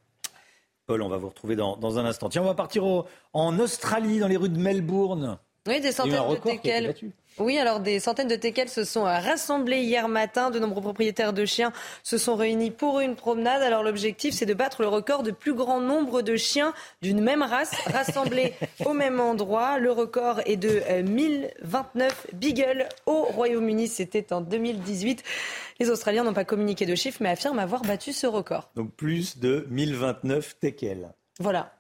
Paul, 0.87 1.03
on 1.03 1.09
va 1.09 1.19
vous 1.19 1.29
retrouver 1.29 1.55
dans, 1.55 1.99
un 1.99 2.05
instant. 2.07 2.31
Tiens, 2.31 2.41
on 2.41 2.47
va 2.47 2.55
partir 2.55 2.83
en 3.35 3.59
Australie, 3.59 4.21
dans 4.21 4.29
les 4.29 4.39
rues 4.39 4.49
de 4.49 4.59
Melbourne. 4.59 5.39
Oui, 5.67 5.83
des 5.83 5.93
centaines 5.93 6.31
de 6.31 6.37
teckels. 6.37 6.95
Oui, 7.41 7.57
alors 7.57 7.79
des 7.79 8.01
centaines 8.01 8.27
de 8.27 8.35
teckels 8.35 8.69
se 8.69 8.83
sont 8.85 9.05
rassemblés 9.05 9.81
hier 9.81 10.09
matin. 10.09 10.51
De 10.51 10.59
nombreux 10.59 10.83
propriétaires 10.83 11.33
de 11.33 11.45
chiens 11.45 11.73
se 12.03 12.19
sont 12.19 12.35
réunis 12.35 12.73
pour 12.73 12.99
une 12.99 13.15
promenade. 13.15 13.63
Alors 13.63 13.83
l'objectif, 13.85 14.35
c'est 14.35 14.47
de 14.47 14.55
battre 14.55 14.83
le 14.83 14.89
record 14.89 15.23
de 15.23 15.31
plus 15.31 15.55
grand 15.55 15.81
nombre 15.81 16.23
de 16.23 16.37
chiens 16.37 16.75
d'une 17.01 17.21
même 17.21 17.43
race 17.43 17.75
rassemblés 17.87 18.55
au 18.85 18.93
même 18.93 19.21
endroit. 19.21 19.79
Le 19.79 19.93
record 19.93 20.41
est 20.47 20.57
de 20.57 20.83
1029 21.03 22.27
euh, 22.33 22.37
beagles 22.37 22.89
au 23.07 23.23
Royaume-Uni. 23.23 23.87
C'était 23.87 24.33
en 24.33 24.41
2018. 24.41 25.23
Les 25.79 25.91
Australiens 25.91 26.25
n'ont 26.25 26.35
pas 26.35 26.45
communiqué 26.45 26.87
de 26.87 26.95
chiffres, 26.97 27.19
mais 27.21 27.31
affirment 27.31 27.61
avoir 27.61 27.83
battu 27.83 28.13
ce 28.13 28.27
record. 28.27 28.71
Donc 28.75 28.93
plus 28.95 29.39
de 29.39 29.65
1029 29.71 30.59
teckels. 30.59 31.13
Voilà. 31.41 31.73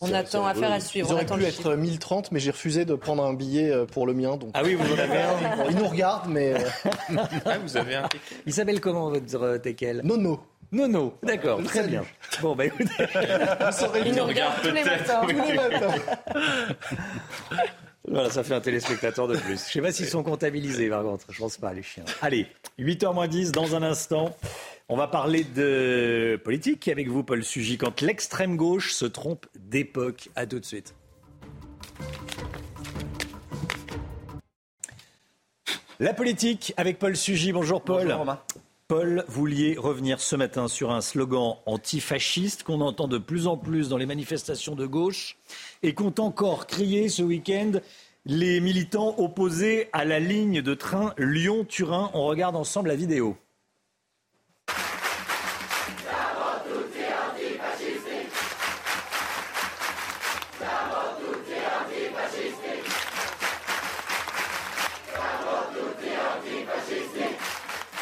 On 0.00 0.12
attend 0.12 0.46
affaire 0.46 0.70
à 0.70 0.80
suivre. 0.80 1.08
Ils 1.08 1.12
auraient 1.12 1.24
pu 1.24 1.44
être 1.44 1.74
1030, 1.74 2.30
mais 2.30 2.40
j'ai 2.40 2.50
refusé 2.50 2.84
de 2.84 2.94
prendre 2.94 3.24
un 3.24 3.32
billet 3.32 3.70
euh, 3.70 3.86
pour 3.86 4.06
le 4.06 4.12
mien. 4.12 4.36
Donc... 4.36 4.50
Ah 4.52 4.60
oui, 4.62 4.74
vous 4.74 4.92
en 4.92 4.98
avez 4.98 5.18
un 5.18 5.64
Ils 5.70 5.76
nous 5.76 5.88
regardent, 5.88 6.28
mais. 6.28 6.52
Euh, 6.54 6.68
ah, 7.46 7.58
vous 7.58 7.76
avez 7.78 7.94
un 7.94 8.08
Il 8.44 8.52
s'appelle 8.52 8.80
comment 8.80 9.10
votre 9.10 9.42
euh, 9.42 9.58
teckel 9.58 10.02
Nono. 10.04 10.40
Nono, 10.70 11.14
d'accord, 11.22 11.62
très 11.64 11.86
bien. 11.86 12.04
Bon, 12.42 12.54
bah 12.54 12.66
écoutez. 12.66 13.06
Ils 14.04 14.14
nous 14.14 14.24
regardent 14.24 14.60
tous 14.62 14.70
les 14.70 14.84
matins. 14.84 15.22
Tous 15.22 15.28
les 15.28 15.54
matins. 15.54 15.94
Voilà, 18.06 18.30
ça 18.30 18.42
fait 18.42 18.54
un 18.54 18.60
téléspectateur 18.60 19.28
de 19.28 19.36
plus. 19.36 19.46
Je 19.46 19.52
ne 19.52 19.56
sais 19.56 19.80
pas 19.80 19.92
s'ils 19.92 20.08
sont 20.08 20.22
comptabilisés, 20.22 20.90
par 20.90 21.02
contre. 21.02 21.26
Je 21.30 21.38
pense 21.38 21.56
pas, 21.56 21.72
les 21.72 21.82
chiens. 21.82 22.04
Allez, 22.20 22.46
8h 22.78 23.28
10, 23.28 23.52
dans 23.52 23.74
un 23.74 23.82
instant. 23.82 24.36
On 24.90 24.96
va 24.96 25.06
parler 25.06 25.44
de 25.44 26.40
politique 26.42 26.88
avec 26.88 27.08
vous, 27.08 27.22
Paul 27.22 27.44
Sugy, 27.44 27.76
quand 27.76 28.00
l'extrême 28.00 28.56
gauche 28.56 28.94
se 28.94 29.04
trompe 29.04 29.46
d'époque. 29.58 30.30
À 30.34 30.46
tout 30.46 30.58
de 30.58 30.64
suite. 30.64 30.94
La 36.00 36.14
politique 36.14 36.72
avec 36.78 36.98
Paul 36.98 37.16
Sugy. 37.16 37.52
Bonjour 37.52 37.82
Paul. 37.82 38.04
Bonjour 38.04 38.18
Romain. 38.20 38.40
Paul, 38.86 39.24
vous 39.28 39.40
vouliez 39.40 39.76
revenir 39.76 40.22
ce 40.22 40.36
matin 40.36 40.68
sur 40.68 40.90
un 40.90 41.02
slogan 41.02 41.56
antifasciste 41.66 42.62
qu'on 42.62 42.80
entend 42.80 43.08
de 43.08 43.18
plus 43.18 43.46
en 43.46 43.58
plus 43.58 43.90
dans 43.90 43.98
les 43.98 44.06
manifestations 44.06 44.74
de 44.74 44.86
gauche 44.86 45.36
et 45.82 45.92
qu'ont 45.92 46.14
encore 46.16 46.66
crié 46.66 47.10
ce 47.10 47.22
week-end 47.22 47.72
les 48.24 48.60
militants 48.60 49.14
opposés 49.18 49.90
à 49.92 50.06
la 50.06 50.18
ligne 50.18 50.62
de 50.62 50.72
train 50.72 51.12
Lyon-Turin. 51.18 52.10
On 52.14 52.24
regarde 52.24 52.56
ensemble 52.56 52.88
la 52.88 52.96
vidéo. 52.96 53.36
you 54.68 54.97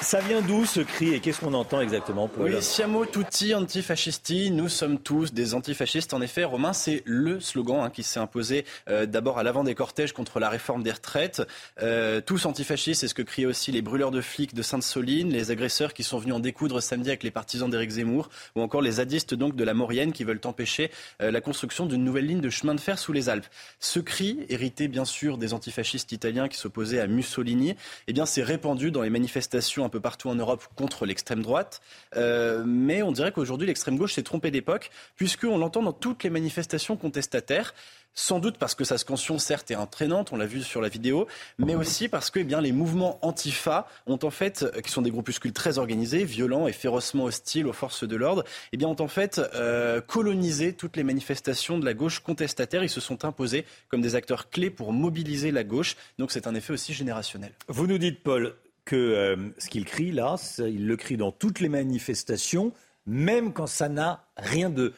Ça 0.06 0.20
vient 0.20 0.40
d'où 0.40 0.64
ce 0.64 0.78
cri 0.78 1.14
et 1.14 1.18
qu'est-ce 1.18 1.40
qu'on 1.40 1.52
entend 1.52 1.80
exactement 1.80 2.28
Paul 2.28 2.44
Oui, 2.44 2.62
siamo 2.62 3.06
tutti 3.06 3.56
antifascisti, 3.56 4.52
nous 4.52 4.68
sommes 4.68 5.00
tous 5.00 5.32
des 5.32 5.52
antifascistes. 5.52 6.14
En 6.14 6.20
effet, 6.20 6.44
Romain, 6.44 6.72
c'est 6.72 7.02
le 7.06 7.40
slogan 7.40 7.80
hein, 7.82 7.90
qui 7.90 8.04
s'est 8.04 8.20
imposé 8.20 8.64
euh, 8.88 9.06
d'abord 9.06 9.36
à 9.36 9.42
l'avant 9.42 9.64
des 9.64 9.74
cortèges 9.74 10.12
contre 10.12 10.38
la 10.38 10.48
réforme 10.48 10.84
des 10.84 10.92
retraites. 10.92 11.42
Euh, 11.82 12.20
tous 12.20 12.46
antifascistes, 12.46 13.00
c'est 13.00 13.08
ce 13.08 13.14
que 13.14 13.22
criaient 13.22 13.46
aussi 13.46 13.72
les 13.72 13.82
brûleurs 13.82 14.12
de 14.12 14.20
flics 14.20 14.54
de 14.54 14.62
Sainte-Soline, 14.62 15.32
les 15.32 15.50
agresseurs 15.50 15.92
qui 15.92 16.04
sont 16.04 16.18
venus 16.18 16.36
en 16.36 16.38
découdre 16.38 16.80
samedi 16.80 17.08
avec 17.08 17.24
les 17.24 17.32
partisans 17.32 17.68
d'Éric 17.68 17.90
Zemmour, 17.90 18.30
ou 18.54 18.60
encore 18.60 18.82
les 18.82 18.92
zadistes 18.92 19.34
donc 19.34 19.56
de 19.56 19.64
la 19.64 19.74
Maurienne 19.74 20.12
qui 20.12 20.22
veulent 20.22 20.40
empêcher 20.44 20.92
euh, 21.20 21.32
la 21.32 21.40
construction 21.40 21.84
d'une 21.84 22.04
nouvelle 22.04 22.26
ligne 22.26 22.40
de 22.40 22.50
chemin 22.50 22.76
de 22.76 22.80
fer 22.80 23.00
sous 23.00 23.12
les 23.12 23.28
Alpes. 23.28 23.46
Ce 23.80 23.98
cri, 23.98 24.46
hérité 24.50 24.86
bien 24.86 25.04
sûr 25.04 25.36
des 25.36 25.52
antifascistes 25.52 26.12
italiens 26.12 26.46
qui 26.46 26.58
s'opposaient 26.58 27.00
à 27.00 27.08
Mussolini, 27.08 27.74
eh 28.06 28.12
bien 28.12 28.24
c'est 28.24 28.44
répandu 28.44 28.92
dans 28.92 29.02
les 29.02 29.10
manifestations 29.10 29.84
un 29.84 29.88
peu 29.88 29.95
partout 30.00 30.28
en 30.28 30.34
Europe 30.34 30.64
contre 30.76 31.06
l'extrême 31.06 31.42
droite. 31.42 31.80
Euh, 32.16 32.64
mais 32.66 33.02
on 33.02 33.12
dirait 33.12 33.32
qu'aujourd'hui, 33.32 33.66
l'extrême 33.66 33.96
gauche 33.96 34.14
s'est 34.14 34.22
trompée 34.22 34.50
d'époque, 34.50 34.90
puisqu'on 35.16 35.58
l'entend 35.58 35.82
dans 35.82 35.92
toutes 35.92 36.24
les 36.24 36.30
manifestations 36.30 36.96
contestataires 36.96 37.74
sans 38.16 38.40
doute 38.40 38.56
parce 38.58 38.74
que 38.74 38.82
sa 38.82 38.98
scansion, 38.98 39.38
certes, 39.38 39.70
est 39.70 39.76
entraînante, 39.76 40.32
on 40.32 40.36
l'a 40.36 40.46
vu 40.46 40.62
sur 40.62 40.80
la 40.80 40.88
vidéo, 40.88 41.28
mais 41.58 41.74
aussi 41.74 42.08
parce 42.08 42.30
que 42.30 42.40
eh 42.40 42.44
bien, 42.44 42.60
les 42.60 42.72
mouvements 42.72 43.18
antifa 43.22 43.86
ont 44.06 44.18
en 44.22 44.30
fait, 44.30 44.62
euh, 44.62 44.80
qui 44.80 44.90
sont 44.90 45.02
des 45.02 45.10
groupuscules 45.10 45.52
très 45.52 45.78
organisés, 45.78 46.24
violents 46.24 46.66
et 46.66 46.72
férocement 46.72 47.24
hostiles 47.24 47.66
aux 47.66 47.74
forces 47.74 48.08
de 48.08 48.16
l'ordre, 48.16 48.42
eh 48.72 48.84
ont 48.86 48.96
en 49.00 49.08
fait 49.08 49.40
euh, 49.54 50.00
colonisé 50.00 50.72
toutes 50.72 50.96
les 50.96 51.04
manifestations 51.04 51.78
de 51.78 51.84
la 51.84 51.92
gauche 51.92 52.20
contestataire. 52.20 52.82
Ils 52.82 52.88
se 52.88 53.00
sont 53.00 53.24
imposés 53.24 53.66
comme 53.88 54.00
des 54.00 54.14
acteurs 54.14 54.48
clés 54.48 54.70
pour 54.70 54.92
mobiliser 54.92 55.50
la 55.50 55.62
gauche. 55.62 55.96
Donc 56.18 56.32
c'est 56.32 56.46
un 56.46 56.54
effet 56.54 56.72
aussi 56.72 56.94
générationnel. 56.94 57.52
Vous 57.68 57.86
nous 57.86 57.98
dites, 57.98 58.22
Paul, 58.22 58.54
que 58.86 58.96
euh, 58.96 59.36
ce 59.58 59.68
qu'il 59.68 59.84
crie 59.84 60.12
là, 60.12 60.36
il 60.58 60.86
le 60.86 60.96
crie 60.96 61.18
dans 61.18 61.32
toutes 61.32 61.60
les 61.60 61.68
manifestations, 61.68 62.72
même 63.06 63.52
quand 63.52 63.66
ça 63.66 63.88
n'a 63.88 64.24
rien 64.36 64.68
de, 64.68 64.92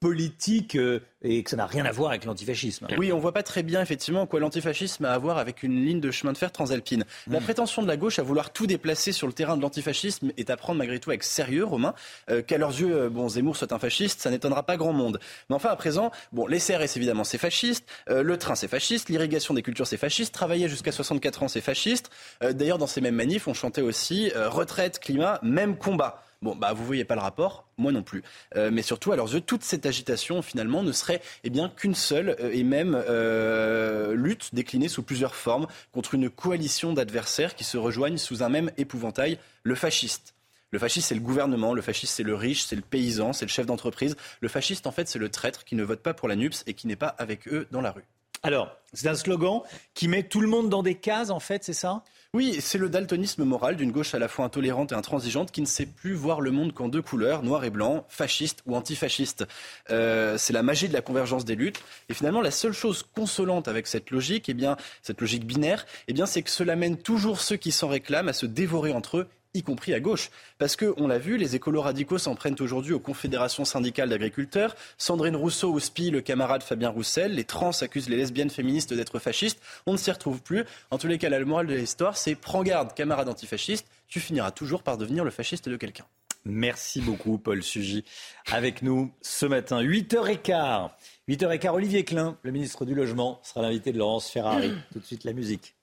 politique 0.00 0.74
euh, 0.74 0.98
et 1.22 1.44
que 1.44 1.50
ça 1.50 1.56
n'a 1.56 1.66
rien 1.66 1.84
à 1.84 1.92
voir 1.92 2.10
avec 2.10 2.24
l'antifascisme. 2.24 2.88
Oui, 2.98 3.12
on 3.12 3.18
voit 3.18 3.32
pas 3.32 3.44
très 3.44 3.62
bien 3.62 3.80
effectivement 3.80 4.26
quoi 4.26 4.40
l'antifascisme 4.40 5.04
a 5.04 5.12
à 5.12 5.18
voir 5.18 5.38
avec 5.38 5.62
une 5.62 5.84
ligne 5.84 6.00
de 6.00 6.10
chemin 6.10 6.32
de 6.32 6.38
fer 6.38 6.50
transalpine. 6.50 7.04
La 7.28 7.38
hmm. 7.38 7.42
prétention 7.44 7.82
de 7.82 7.86
la 7.86 7.96
gauche 7.96 8.18
à 8.18 8.22
vouloir 8.22 8.52
tout 8.52 8.66
déplacer 8.66 9.12
sur 9.12 9.28
le 9.28 9.32
terrain 9.32 9.56
de 9.56 9.62
l'antifascisme 9.62 10.32
est 10.36 10.50
à 10.50 10.56
prendre 10.56 10.78
malgré 10.78 10.98
tout 10.98 11.10
avec 11.10 11.22
sérieux, 11.22 11.64
Romain. 11.64 11.94
Euh, 12.30 12.42
qu'à 12.42 12.58
leurs 12.58 12.80
yeux, 12.80 12.94
euh, 12.96 13.10
bon, 13.10 13.28
Zemmour 13.28 13.56
soit 13.56 13.72
un 13.72 13.78
fasciste, 13.78 14.20
ça 14.20 14.30
n'étonnera 14.30 14.64
pas 14.64 14.76
grand 14.76 14.92
monde. 14.92 15.20
Mais 15.48 15.56
enfin, 15.56 15.68
à 15.68 15.76
présent, 15.76 16.10
bon, 16.32 16.46
les 16.46 16.58
CRS 16.58 16.96
évidemment 16.96 17.24
c'est 17.24 17.38
fasciste, 17.38 17.86
le 18.08 18.36
train 18.38 18.54
c'est 18.54 18.68
fasciste, 18.68 19.08
l'irrigation 19.08 19.54
des 19.54 19.62
cultures 19.62 19.86
c'est 19.86 19.96
fasciste, 19.96 20.34
travailler 20.34 20.68
jusqu'à 20.68 20.92
64 20.92 21.44
ans 21.44 21.48
c'est 21.48 21.60
fasciste. 21.60 22.10
D'ailleurs, 22.40 22.78
dans 22.78 22.86
ces 22.86 23.00
mêmes 23.00 23.14
manifs, 23.14 23.46
on 23.46 23.54
chantait 23.54 23.82
aussi 23.82 24.32
retraite, 24.34 24.98
climat, 24.98 25.38
même 25.42 25.76
combat. 25.76 26.22
Bon, 26.42 26.56
bah, 26.56 26.72
vous 26.72 26.86
voyez 26.86 27.04
pas 27.04 27.16
le 27.16 27.20
rapport, 27.20 27.66
moi 27.76 27.92
non 27.92 28.02
plus. 28.02 28.22
Euh, 28.56 28.70
mais 28.72 28.80
surtout, 28.80 29.12
à 29.12 29.16
leurs 29.16 29.30
yeux, 29.34 29.42
toute 29.42 29.62
cette 29.62 29.84
agitation, 29.84 30.40
finalement, 30.40 30.82
ne 30.82 30.90
serait 30.90 31.20
eh 31.44 31.50
bien 31.50 31.68
qu'une 31.68 31.94
seule 31.94 32.34
euh, 32.40 32.50
et 32.50 32.62
même 32.62 32.94
euh, 33.08 34.14
lutte 34.14 34.54
déclinée 34.54 34.88
sous 34.88 35.02
plusieurs 35.02 35.34
formes 35.34 35.66
contre 35.92 36.14
une 36.14 36.30
coalition 36.30 36.94
d'adversaires 36.94 37.54
qui 37.54 37.64
se 37.64 37.76
rejoignent 37.76 38.16
sous 38.16 38.42
un 38.42 38.48
même 38.48 38.70
épouvantail, 38.78 39.38
le 39.64 39.74
fasciste. 39.74 40.34
Le 40.70 40.78
fasciste, 40.78 41.08
c'est 41.08 41.14
le 41.14 41.20
gouvernement, 41.20 41.74
le 41.74 41.82
fasciste, 41.82 42.14
c'est 42.14 42.22
le 42.22 42.34
riche, 42.34 42.62
c'est 42.64 42.76
le 42.76 42.82
paysan, 42.82 43.34
c'est 43.34 43.44
le 43.44 43.50
chef 43.50 43.66
d'entreprise. 43.66 44.16
Le 44.40 44.48
fasciste, 44.48 44.86
en 44.86 44.92
fait, 44.92 45.08
c'est 45.08 45.18
le 45.18 45.28
traître 45.28 45.64
qui 45.64 45.74
ne 45.74 45.84
vote 45.84 46.00
pas 46.00 46.14
pour 46.14 46.26
la 46.26 46.36
NUPS 46.36 46.62
et 46.66 46.72
qui 46.72 46.86
n'est 46.86 46.96
pas 46.96 47.08
avec 47.18 47.48
eux 47.48 47.66
dans 47.70 47.82
la 47.82 47.90
rue. 47.90 48.04
Alors, 48.42 48.74
c'est 48.94 49.08
un 49.08 49.14
slogan 49.14 49.60
qui 49.92 50.08
met 50.08 50.22
tout 50.22 50.40
le 50.40 50.48
monde 50.48 50.70
dans 50.70 50.82
des 50.82 50.94
cases, 50.94 51.28
en 51.28 51.40
fait, 51.40 51.64
c'est 51.64 51.74
ça? 51.74 52.02
Oui, 52.32 52.58
c'est 52.60 52.78
le 52.78 52.88
daltonisme 52.88 53.42
moral 53.42 53.74
d'une 53.74 53.90
gauche 53.90 54.14
à 54.14 54.20
la 54.20 54.28
fois 54.28 54.44
intolérante 54.44 54.92
et 54.92 54.94
intransigeante 54.94 55.50
qui 55.50 55.60
ne 55.62 55.66
sait 55.66 55.86
plus 55.86 56.14
voir 56.14 56.40
le 56.40 56.52
monde 56.52 56.72
qu'en 56.72 56.88
deux 56.88 57.02
couleurs, 57.02 57.42
noir 57.42 57.64
et 57.64 57.70
blanc, 57.70 58.06
fasciste 58.08 58.62
ou 58.66 58.76
antifasciste. 58.76 59.48
Euh, 59.90 60.38
c'est 60.38 60.52
la 60.52 60.62
magie 60.62 60.88
de 60.88 60.92
la 60.92 61.02
convergence 61.02 61.44
des 61.44 61.56
luttes. 61.56 61.82
Et 62.08 62.14
finalement, 62.14 62.40
la 62.40 62.52
seule 62.52 62.72
chose 62.72 63.04
consolante 63.16 63.66
avec 63.66 63.88
cette 63.88 64.12
logique, 64.12 64.48
eh 64.48 64.54
bien, 64.54 64.76
cette 65.02 65.20
logique 65.20 65.44
binaire, 65.44 65.86
eh 66.06 66.12
bien, 66.12 66.24
c'est 66.24 66.42
que 66.42 66.50
cela 66.50 66.76
mène 66.76 66.98
toujours 66.98 67.40
ceux 67.40 67.56
qui 67.56 67.72
s'en 67.72 67.88
réclament 67.88 68.28
à 68.28 68.32
se 68.32 68.46
dévorer 68.46 68.92
entre 68.92 69.18
eux 69.18 69.28
y 69.54 69.62
compris 69.62 69.94
à 69.94 70.00
gauche. 70.00 70.30
Parce 70.58 70.76
que, 70.76 70.94
on 70.96 71.08
l'a 71.08 71.18
vu, 71.18 71.36
les 71.36 71.56
écolos 71.56 71.82
radicaux 71.82 72.18
s'en 72.18 72.34
prennent 72.34 72.56
aujourd'hui 72.60 72.92
aux 72.92 73.00
confédérations 73.00 73.64
syndicales 73.64 74.08
d'agriculteurs. 74.08 74.76
Sandrine 74.98 75.36
Rousseau 75.36 75.72
houspille 75.72 76.10
le 76.10 76.20
camarade 76.20 76.62
Fabien 76.62 76.90
Roussel. 76.90 77.34
Les 77.34 77.44
trans 77.44 77.70
accusent 77.80 78.08
les 78.08 78.16
lesbiennes 78.16 78.50
féministes 78.50 78.94
d'être 78.94 79.18
fascistes. 79.18 79.60
On 79.86 79.92
ne 79.92 79.98
s'y 79.98 80.10
retrouve 80.10 80.42
plus. 80.42 80.64
En 80.90 80.98
tous 80.98 81.08
les 81.08 81.18
cas, 81.18 81.28
la 81.28 81.44
morale 81.44 81.66
de 81.66 81.74
l'histoire, 81.74 82.16
c'est 82.16 82.34
prends 82.34 82.62
garde, 82.62 82.94
camarade 82.94 83.28
antifasciste, 83.28 83.86
tu 84.08 84.20
finiras 84.20 84.50
toujours 84.50 84.82
par 84.82 84.98
devenir 84.98 85.24
le 85.24 85.30
fasciste 85.30 85.68
de 85.68 85.76
quelqu'un. 85.76 86.06
Merci 86.44 87.00
beaucoup, 87.00 87.38
Paul 87.38 87.62
Sugy. 87.62 88.04
Avec 88.50 88.82
nous 88.82 89.12
ce 89.20 89.46
matin, 89.46 89.82
8h15. 89.82 90.90
8h15, 91.28 91.68
Olivier 91.70 92.04
Klein, 92.04 92.38
le 92.42 92.50
ministre 92.50 92.84
du 92.84 92.94
Logement, 92.94 93.40
sera 93.42 93.62
l'invité 93.62 93.92
de 93.92 93.98
Laurence 93.98 94.30
Ferrari. 94.30 94.72
Tout 94.92 95.00
de 95.00 95.04
suite, 95.04 95.24
la 95.24 95.32
musique. 95.32 95.74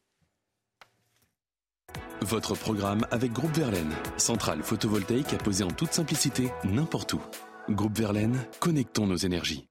Votre 2.22 2.56
programme 2.56 3.06
avec 3.12 3.32
Groupe 3.32 3.56
Verlaine, 3.56 3.94
centrale 4.18 4.64
photovoltaïque 4.64 5.34
à 5.34 5.38
poser 5.38 5.64
en 5.64 5.72
toute 5.72 5.94
simplicité 5.94 6.52
n'importe 6.64 7.14
où. 7.14 7.22
Groupe 7.70 7.98
Verlaine, 7.98 8.38
connectons 8.60 9.08
nos 9.08 9.18
énergies. 9.18 9.68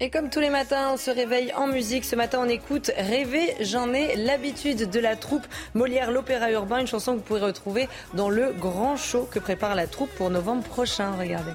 Et 0.00 0.10
comme 0.10 0.28
tous 0.28 0.40
les 0.40 0.50
matins, 0.50 0.90
on 0.92 0.96
se 0.96 1.10
réveille 1.10 1.52
en 1.54 1.68
musique. 1.68 2.04
Ce 2.04 2.16
matin, 2.16 2.40
on 2.42 2.48
écoute 2.48 2.90
Rêver, 2.96 3.54
j'en 3.60 3.92
ai 3.92 4.16
l'habitude 4.16 4.90
de 4.90 4.98
la 4.98 5.14
troupe 5.14 5.46
Molière 5.74 6.10
l'Opéra 6.10 6.50
Urbain, 6.50 6.80
une 6.80 6.88
chanson 6.88 7.12
que 7.12 7.18
vous 7.18 7.24
pourrez 7.24 7.42
retrouver 7.42 7.88
dans 8.12 8.28
le 8.28 8.52
grand 8.52 8.96
show 8.96 9.28
que 9.30 9.38
prépare 9.38 9.76
la 9.76 9.86
troupe 9.86 10.10
pour 10.16 10.30
novembre 10.30 10.64
prochain. 10.64 11.12
Regardez. 11.12 11.52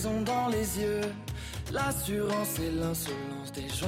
Ils 0.00 0.08
ont 0.08 0.22
dans 0.22 0.48
les 0.48 0.80
yeux 0.80 1.00
l'assurance 1.72 2.58
et 2.58 2.70
l'insolence 2.70 3.52
des 3.52 3.68
gens 3.68 3.86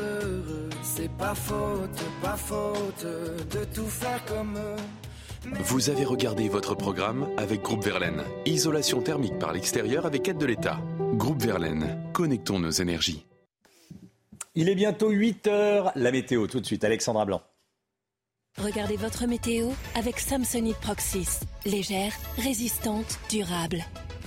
heureux. 0.00 0.68
C'est 0.82 1.10
pas 1.10 1.34
faute, 1.34 2.02
pas 2.20 2.36
faute 2.36 3.04
de 3.04 3.64
tout 3.74 3.86
faire 3.86 4.24
comme 4.24 4.56
eux. 4.56 5.50
Vous 5.64 5.90
avez 5.90 6.04
regardé 6.04 6.48
votre 6.48 6.74
programme 6.74 7.28
avec 7.36 7.62
Groupe 7.62 7.84
Verlaine. 7.84 8.22
Isolation 8.46 9.02
thermique 9.02 9.38
par 9.38 9.52
l'extérieur 9.52 10.06
avec 10.06 10.28
aide 10.28 10.38
de 10.38 10.46
l'État. 10.46 10.78
Groupe 11.14 11.42
Verlaine, 11.42 11.98
connectons 12.12 12.58
nos 12.58 12.70
énergies. 12.70 13.24
Il 14.54 14.68
est 14.68 14.74
bientôt 14.74 15.10
8 15.10 15.46
heures. 15.46 15.92
La 15.96 16.12
météo, 16.12 16.46
tout 16.46 16.60
de 16.60 16.66
suite, 16.66 16.84
Alexandra 16.84 17.24
Blanc. 17.24 17.42
Regardez 18.58 18.96
votre 18.96 19.26
météo 19.26 19.68
avec 19.94 20.20
Samsonite 20.20 20.76
Proxys. 20.76 21.40
Légère, 21.64 22.12
résistante, 22.36 23.18
durable 23.30 23.84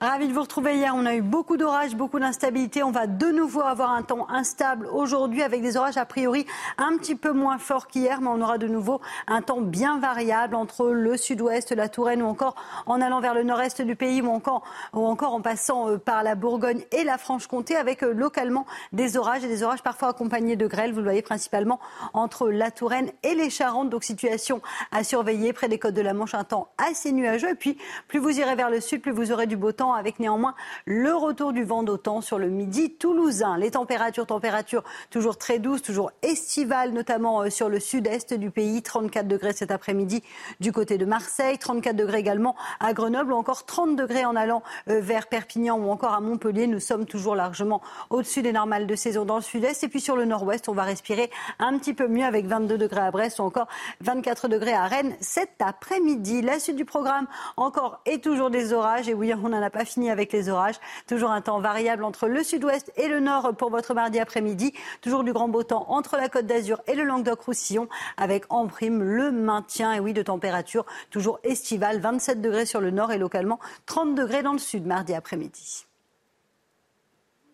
Ravi 0.00 0.26
de 0.26 0.32
vous 0.32 0.40
retrouver 0.40 0.74
hier. 0.74 0.94
On 0.96 1.06
a 1.06 1.14
eu 1.14 1.22
beaucoup 1.22 1.56
d'orages, 1.56 1.94
beaucoup 1.94 2.18
d'instabilité. 2.18 2.82
On 2.82 2.90
va 2.90 3.06
de 3.06 3.26
nouveau 3.26 3.60
avoir 3.60 3.92
un 3.92 4.02
temps 4.02 4.28
instable 4.30 4.86
aujourd'hui 4.86 5.42
avec 5.42 5.62
des 5.62 5.76
orages 5.76 5.96
a 5.96 6.04
priori 6.04 6.44
un 6.76 6.96
petit 6.96 7.14
peu 7.14 7.32
moins 7.32 7.58
forts 7.58 7.86
qu'hier, 7.86 8.20
mais 8.20 8.28
on 8.28 8.40
aura 8.40 8.58
de 8.58 8.66
nouveau 8.66 9.00
un 9.28 9.42
temps 9.42 9.60
bien 9.60 9.98
variable 10.00 10.56
entre 10.56 10.88
le 10.88 11.16
sud-ouest, 11.16 11.70
la 11.72 11.88
Touraine 11.88 12.22
ou 12.22 12.26
encore 12.26 12.56
en 12.86 13.00
allant 13.00 13.20
vers 13.20 13.34
le 13.34 13.44
nord-est 13.44 13.82
du 13.82 13.94
pays 13.94 14.22
ou 14.22 14.28
encore, 14.28 14.62
ou 14.92 15.06
encore 15.06 15.34
en 15.34 15.40
passant 15.40 15.88
euh, 15.88 15.98
par 15.98 16.22
la 16.22 16.34
Bourgogne 16.34 16.82
et 16.90 17.04
la 17.04 17.16
Franche-Comté 17.18 17.76
avec 17.76 18.02
euh, 18.02 18.12
localement 18.12 18.66
des 18.92 19.16
orages 19.16 19.44
et 19.44 19.48
des 19.48 19.62
orages 19.62 19.82
parfois 19.82 20.08
accompagnés 20.08 20.56
de 20.56 20.66
grêles. 20.66 20.90
Vous 20.90 20.98
le 20.98 21.04
voyez 21.04 21.22
principalement 21.22 21.78
entre 22.12 22.50
la 22.50 22.70
Touraine 22.70 23.10
et 23.22 23.34
les 23.34 23.50
Charentes. 23.50 23.90
Donc 23.90 24.04
situation 24.04 24.62
à 24.90 25.04
surveiller 25.04 25.52
près 25.52 25.68
des 25.68 25.78
côtes 25.78 25.94
de 25.94 26.02
la 26.02 26.12
Manche, 26.12 26.34
un 26.34 26.44
temps 26.44 26.68
assez 26.76 27.12
nuageux. 27.12 27.50
Et 27.50 27.54
puis 27.54 27.78
plus 28.08 28.18
vous 28.18 28.40
irez 28.40 28.56
vers 28.56 28.70
le 28.70 28.80
sud, 28.80 29.00
plus 29.00 29.12
vous 29.12 29.32
aurez 29.32 29.46
du 29.46 29.56
beau 29.56 29.71
temps 29.72 29.92
avec 29.92 30.20
néanmoins 30.20 30.54
le 30.86 31.14
retour 31.14 31.52
du 31.52 31.64
vent 31.64 31.82
d'autant 31.82 32.20
sur 32.20 32.38
le 32.38 32.48
midi 32.48 32.94
toulousain. 32.94 33.56
Les 33.58 33.72
températures, 33.72 34.26
températures 34.26 34.84
toujours 35.10 35.36
très 35.36 35.58
douces, 35.58 35.82
toujours 35.82 36.12
estivales, 36.22 36.92
notamment 36.92 37.42
euh, 37.42 37.50
sur 37.50 37.68
le 37.68 37.80
sud-est 37.80 38.34
du 38.34 38.50
pays. 38.50 38.82
34 38.82 39.26
degrés 39.26 39.52
cet 39.52 39.70
après-midi 39.70 40.22
du 40.60 40.72
côté 40.72 40.98
de 40.98 41.04
Marseille, 41.04 41.58
34 41.58 41.96
degrés 41.96 42.18
également 42.18 42.54
à 42.80 42.92
Grenoble 42.92 43.32
ou 43.32 43.36
encore 43.36 43.64
30 43.64 43.96
degrés 43.96 44.24
en 44.24 44.36
allant 44.36 44.62
euh, 44.88 45.00
vers 45.00 45.26
Perpignan 45.26 45.78
ou 45.78 45.90
encore 45.90 46.12
à 46.12 46.20
Montpellier. 46.20 46.66
Nous 46.66 46.80
sommes 46.80 47.06
toujours 47.06 47.34
largement 47.34 47.82
au-dessus 48.10 48.42
des 48.42 48.52
normales 48.52 48.86
de 48.86 48.94
saison 48.94 49.24
dans 49.24 49.36
le 49.36 49.42
sud-est. 49.42 49.84
Et 49.84 49.88
puis 49.88 50.00
sur 50.00 50.16
le 50.16 50.24
nord-ouest, 50.24 50.68
on 50.68 50.72
va 50.72 50.82
respirer 50.82 51.30
un 51.58 51.78
petit 51.78 51.94
peu 51.94 52.08
mieux 52.08 52.24
avec 52.24 52.46
22 52.46 52.78
degrés 52.78 53.00
à 53.00 53.10
Brest 53.10 53.38
ou 53.38 53.42
encore 53.42 53.68
24 54.00 54.48
degrés 54.48 54.74
à 54.74 54.86
Rennes 54.86 55.14
cet 55.20 55.50
après-midi. 55.60 56.42
La 56.42 56.58
suite 56.58 56.76
du 56.76 56.84
programme, 56.84 57.26
encore 57.56 58.00
et 58.06 58.20
toujours 58.20 58.50
des 58.50 58.72
orages. 58.72 59.08
Et 59.08 59.14
oui, 59.14 59.32
on 59.42 59.51
n'en 59.52 59.62
a 59.62 59.70
pas 59.70 59.84
fini 59.84 60.10
avec 60.10 60.32
les 60.32 60.48
orages. 60.48 60.76
Toujours 61.06 61.30
un 61.30 61.40
temps 61.40 61.60
variable 61.60 62.04
entre 62.04 62.28
le 62.28 62.42
sud-ouest 62.42 62.92
et 62.96 63.08
le 63.08 63.20
nord 63.20 63.54
pour 63.56 63.70
votre 63.70 63.94
mardi 63.94 64.18
après-midi. 64.18 64.72
Toujours 65.00 65.24
du 65.24 65.32
grand 65.32 65.48
beau 65.48 65.62
temps 65.62 65.86
entre 65.88 66.16
la 66.16 66.28
Côte 66.28 66.46
d'Azur 66.46 66.80
et 66.86 66.94
le 66.94 67.04
Languedoc-Roussillon 67.04 67.88
avec 68.16 68.44
en 68.50 68.66
prime 68.66 69.02
le 69.02 69.30
maintien, 69.30 70.00
oui, 70.00 70.12
de 70.12 70.22
température 70.22 70.84
toujours 71.10 71.38
estivale. 71.44 72.00
27 72.00 72.40
degrés 72.40 72.66
sur 72.66 72.80
le 72.80 72.90
nord 72.90 73.12
et 73.12 73.18
localement 73.18 73.60
30 73.86 74.14
degrés 74.14 74.42
dans 74.42 74.52
le 74.52 74.58
sud 74.58 74.86
mardi 74.86 75.14
après-midi. 75.14 75.86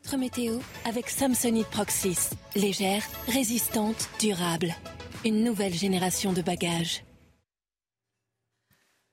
Votre 0.04 0.16
météo 0.16 0.58
avec 0.86 1.10
Samsonite 1.10 1.66
Proxys. 1.68 2.30
Légère, 2.56 3.02
résistante, 3.26 4.08
durable. 4.20 4.74
Une 5.24 5.44
nouvelle 5.44 5.74
génération 5.74 6.32
de 6.32 6.40
bagages. 6.40 7.02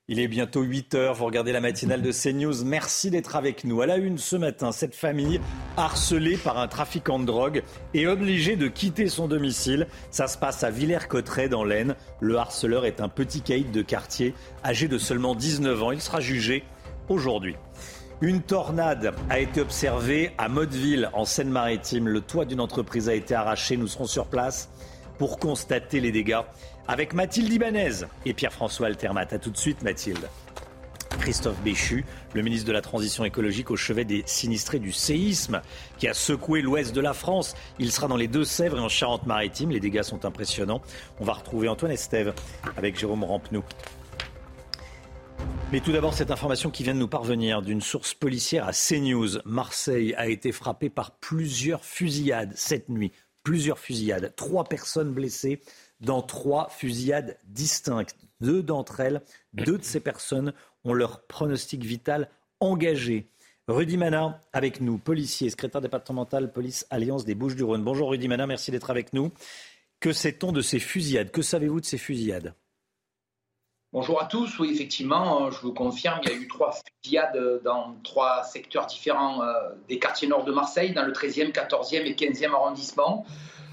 Il 0.07 0.19
est 0.19 0.27
bientôt 0.27 0.61
8 0.61 0.93
heures, 0.93 1.15
vous 1.15 1.25
regardez 1.25 1.51
la 1.51 1.61
matinale 1.61 2.03
de 2.03 2.11
CNews. 2.11 2.63
Merci 2.63 3.09
d'être 3.09 3.35
avec 3.35 3.63
nous. 3.63 3.81
À 3.81 3.87
la 3.87 3.97
une 3.97 4.19
ce 4.19 4.35
matin, 4.35 4.71
cette 4.71 4.93
famille 4.93 5.41
harcelée 5.77 6.37
par 6.37 6.59
un 6.59 6.67
trafiquant 6.67 7.17
de 7.17 7.25
drogue 7.25 7.63
est 7.95 8.05
obligée 8.05 8.55
de 8.55 8.67
quitter 8.67 9.09
son 9.09 9.27
domicile. 9.27 9.87
Ça 10.11 10.27
se 10.27 10.37
passe 10.37 10.63
à 10.63 10.69
Villers-Cotterêts 10.69 11.49
dans 11.49 11.63
l'Aisne. 11.63 11.95
Le 12.19 12.37
harceleur 12.37 12.85
est 12.85 13.01
un 13.01 13.09
petit 13.09 13.41
caïd 13.41 13.71
de 13.71 13.81
quartier 13.81 14.35
âgé 14.63 14.87
de 14.87 14.99
seulement 14.99 15.33
19 15.33 15.81
ans. 15.81 15.91
Il 15.91 16.01
sera 16.01 16.19
jugé 16.19 16.63
aujourd'hui. 17.09 17.55
Une 18.21 18.43
tornade 18.43 19.15
a 19.31 19.39
été 19.39 19.59
observée 19.59 20.33
à 20.37 20.49
Motteville 20.49 21.09
en 21.13 21.25
Seine-Maritime. 21.25 22.07
Le 22.09 22.21
toit 22.21 22.45
d'une 22.45 22.61
entreprise 22.61 23.09
a 23.09 23.15
été 23.15 23.33
arraché. 23.33 23.75
Nous 23.75 23.87
serons 23.87 24.05
sur 24.05 24.27
place 24.27 24.69
pour 25.17 25.39
constater 25.39 25.99
les 25.99 26.11
dégâts 26.11 26.41
avec 26.87 27.13
Mathilde 27.13 27.51
Ibanez 27.51 28.05
et 28.25 28.33
Pierre-François 28.33 28.87
Altermat. 28.87 29.27
A 29.31 29.39
tout 29.39 29.51
de 29.51 29.57
suite, 29.57 29.81
Mathilde. 29.81 30.29
Christophe 31.19 31.59
Béchu, 31.61 32.05
le 32.33 32.41
ministre 32.41 32.67
de 32.67 32.71
la 32.71 32.81
Transition 32.81 33.25
écologique 33.25 33.71
au 33.71 33.75
chevet 33.75 34.05
des 34.05 34.23
sinistrés 34.25 34.79
du 34.79 34.91
séisme 34.91 35.61
qui 35.97 36.07
a 36.07 36.13
secoué 36.13 36.61
l'ouest 36.61 36.93
de 36.93 37.01
la 37.01 37.13
France. 37.13 37.55
Il 37.79 37.91
sera 37.91 38.07
dans 38.07 38.17
les 38.17 38.27
Deux-Sèvres 38.27 38.77
et 38.77 38.81
en 38.81 38.89
Charente-Maritime. 38.89 39.71
Les 39.71 39.79
dégâts 39.79 40.03
sont 40.03 40.25
impressionnants. 40.25 40.81
On 41.19 41.23
va 41.23 41.33
retrouver 41.33 41.67
Antoine 41.67 41.91
Estève 41.91 42.33
avec 42.77 42.99
Jérôme 42.99 43.23
Rampenou. 43.23 43.63
Mais 45.71 45.79
tout 45.79 45.91
d'abord, 45.91 46.13
cette 46.13 46.31
information 46.31 46.69
qui 46.69 46.83
vient 46.83 46.93
de 46.93 46.99
nous 46.99 47.07
parvenir 47.07 47.61
d'une 47.61 47.81
source 47.81 48.13
policière 48.13 48.67
à 48.67 48.71
CNews. 48.71 49.39
Marseille 49.45 50.13
a 50.15 50.27
été 50.27 50.51
frappée 50.51 50.89
par 50.89 51.17
plusieurs 51.17 51.83
fusillades 51.83 52.53
cette 52.55 52.89
nuit. 52.89 53.11
Plusieurs 53.43 53.79
fusillades. 53.79 54.33
Trois 54.35 54.63
personnes 54.65 55.11
blessées 55.11 55.61
dans 55.99 56.21
trois 56.21 56.69
fusillades 56.69 57.37
distinctes. 57.45 58.15
Deux 58.41 58.63
d'entre 58.63 58.99
elles, 58.99 59.21
deux 59.53 59.77
de 59.77 59.83
ces 59.83 59.99
personnes 59.99 60.53
ont 60.83 60.93
leur 60.93 61.21
pronostic 61.27 61.83
vital 61.83 62.29
engagé. 62.59 63.29
Rudy 63.67 63.97
Mana 63.97 64.39
avec 64.53 64.81
nous, 64.81 64.97
policier, 64.97 65.49
secrétaire 65.49 65.81
départemental 65.81 66.51
police 66.51 66.85
Alliance 66.89 67.25
des 67.25 67.33
Bouches-du-Rhône. 67.33 67.83
Bonjour 67.83 68.11
Rudy 68.11 68.27
Mana, 68.27 68.45
merci 68.45 68.69
d'être 68.69 68.91
avec 68.91 69.13
nous. 69.13 69.31
Que 69.99 70.13
sait-on 70.13 70.51
de 70.51 70.61
ces 70.61 70.79
fusillades? 70.79 71.31
Que 71.31 71.41
savez-vous 71.41 71.81
de 71.81 71.85
ces 71.85 71.97
fusillades? 71.97 72.53
Bonjour 73.91 74.21
à 74.21 74.25
tous. 74.25 74.59
Oui, 74.59 74.71
effectivement, 74.71 75.49
je 75.49 75.59
vous 75.61 75.73
confirme, 75.73 76.19
il 76.23 76.29
y 76.29 76.33
a 76.33 76.35
eu 76.35 76.47
trois 76.47 76.75
fusillades 77.01 77.61
dans 77.63 77.95
trois 78.03 78.43
secteurs 78.43 78.85
différents 78.87 79.41
euh, 79.41 79.53
des 79.87 79.99
quartiers 79.99 80.27
nord 80.27 80.43
de 80.43 80.51
Marseille, 80.51 80.93
dans 80.93 81.05
le 81.05 81.13
13e, 81.13 81.53
14e 81.53 82.05
et 82.05 82.13
15e 82.13 82.51
arrondissement 82.51 83.25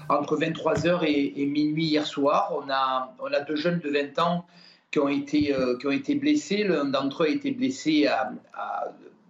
entre 0.09 0.37
23h 0.37 1.03
et, 1.05 1.45
minuit 1.45 1.85
hier 1.85 2.05
soir. 2.05 2.53
On 2.55 2.69
a, 2.69 3.41
deux 3.47 3.55
jeunes 3.55 3.79
de 3.79 3.89
20 3.89 4.19
ans 4.19 4.45
qui 4.91 4.99
ont 4.99 5.09
été, 5.09 5.53
euh, 5.53 5.77
qui 5.77 5.87
ont 5.87 5.91
été 5.91 6.15
blessés. 6.15 6.63
L'un 6.63 6.85
d'entre 6.85 7.23
eux 7.23 7.27
a 7.27 7.29
été 7.29 7.51
blessé 7.51 8.07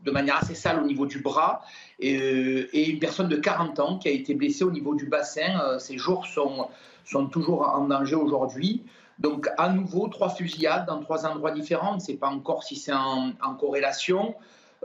de 0.03 0.11
manière 0.11 0.37
assez 0.37 0.55
sale 0.55 0.81
au 0.81 0.85
niveau 0.85 1.05
du 1.05 1.19
bras 1.19 1.61
et, 1.99 2.19
euh, 2.19 2.67
une 2.73 2.99
personne 2.99 3.29
de 3.29 3.37
40 3.37 3.79
ans 3.79 3.97
qui 3.97 4.09
a 4.09 4.11
été 4.11 4.33
blessée 4.33 4.63
au 4.63 4.71
niveau 4.71 4.95
du 4.95 5.05
bassin. 5.05 5.59
Euh, 5.61 5.79
ces 5.79 5.97
jours 5.97 6.25
sont, 6.25 6.67
sont 7.05 7.27
toujours 7.27 7.61
en 7.61 7.87
danger 7.87 8.15
aujourd'hui. 8.15 8.83
Donc 9.19 9.49
à 9.57 9.69
nouveau, 9.69 10.07
trois 10.07 10.29
fusillades 10.29 10.85
dans 10.87 10.99
trois 10.99 11.25
endroits 11.25 11.51
différents. 11.51 11.93
On 11.93 11.95
ne 11.95 12.01
sait 12.01 12.15
pas 12.15 12.27
encore 12.27 12.63
si 12.63 12.75
c'est 12.75 12.93
en 12.93 13.55
corrélation. 13.59 14.35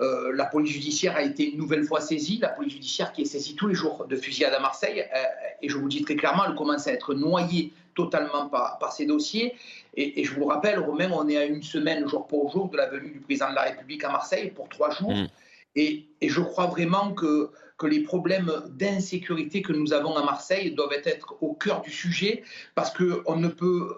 Euh, 0.00 0.32
la 0.32 0.46
police 0.46 0.72
judiciaire 0.72 1.16
a 1.16 1.22
été 1.22 1.50
une 1.50 1.58
nouvelle 1.58 1.84
fois 1.84 2.00
saisie, 2.00 2.38
la 2.38 2.48
police 2.48 2.74
judiciaire 2.74 3.12
qui 3.12 3.22
est 3.22 3.24
saisie 3.24 3.56
tous 3.56 3.66
les 3.66 3.74
jours 3.74 4.06
de 4.08 4.16
fusillade 4.16 4.54
à 4.54 4.60
Marseille, 4.60 5.00
euh, 5.00 5.22
et 5.60 5.68
je 5.68 5.76
vous 5.76 5.88
dis 5.88 6.02
très 6.02 6.14
clairement, 6.14 6.44
elle 6.46 6.54
commence 6.54 6.86
à 6.86 6.92
être 6.92 7.14
noyée 7.14 7.72
totalement 7.94 8.48
par, 8.48 8.92
ces 8.92 9.06
dossiers. 9.06 9.54
Et, 9.96 10.22
je 10.22 10.32
vous 10.32 10.44
rappelle, 10.44 10.78
Romain, 10.78 11.10
on 11.12 11.28
est 11.28 11.36
à 11.36 11.44
une 11.44 11.64
semaine 11.64 12.06
jour 12.08 12.28
pour 12.28 12.52
jour 12.52 12.68
de 12.68 12.76
la 12.76 12.86
venue 12.88 13.10
du 13.10 13.18
président 13.18 13.50
de 13.50 13.56
la 13.56 13.62
République 13.62 14.04
à 14.04 14.10
Marseille 14.10 14.52
pour 14.54 14.68
trois 14.68 14.90
jours. 14.90 15.10
Mmh. 15.10 15.26
Et, 15.74 16.06
je 16.22 16.40
crois 16.40 16.66
vraiment 16.66 17.12
que, 17.12 17.50
que 17.78 17.86
les 17.86 18.00
problèmes 18.00 18.52
d'insécurité 18.70 19.62
que 19.62 19.72
nous 19.72 19.92
avons 19.92 20.16
à 20.16 20.24
Marseille 20.24 20.72
doivent 20.72 21.00
être 21.04 21.36
au 21.40 21.54
cœur 21.54 21.80
du 21.80 21.90
sujet, 21.90 22.42
parce 22.74 22.92
qu'on 22.92 23.36
ne 23.36 23.48
peut 23.48 23.96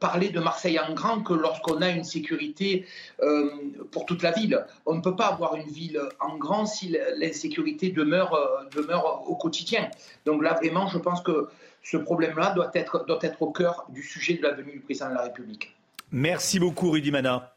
parler 0.00 0.30
de 0.30 0.40
Marseille 0.40 0.78
en 0.78 0.94
grand 0.94 1.22
que 1.22 1.34
lorsqu'on 1.34 1.82
a 1.82 1.90
une 1.90 2.04
sécurité 2.04 2.86
euh, 3.20 3.50
pour 3.90 4.06
toute 4.06 4.22
la 4.22 4.32
ville. 4.32 4.64
On 4.86 4.94
ne 4.94 5.02
peut 5.02 5.14
pas 5.16 5.26
avoir 5.26 5.56
une 5.56 5.68
ville 5.68 6.00
en 6.20 6.36
grand 6.36 6.66
si 6.66 6.96
l'insécurité 7.16 7.90
demeure, 7.90 8.34
euh, 8.34 8.64
demeure 8.74 9.28
au 9.28 9.36
quotidien. 9.36 9.90
Donc 10.24 10.42
là, 10.42 10.54
vraiment, 10.54 10.88
je 10.88 10.98
pense 10.98 11.20
que 11.20 11.48
ce 11.82 11.96
problème-là 11.96 12.52
doit 12.54 12.70
être, 12.74 13.04
doit 13.06 13.18
être 13.22 13.42
au 13.42 13.50
cœur 13.50 13.86
du 13.90 14.02
sujet 14.02 14.34
de 14.34 14.42
la 14.42 14.52
venue 14.52 14.72
du 14.72 14.80
président 14.80 15.10
de 15.10 15.14
la 15.14 15.22
République. 15.22 15.74
Merci 16.10 16.58
beaucoup, 16.58 16.90
Rudy 16.90 17.10
Mana. 17.10 17.54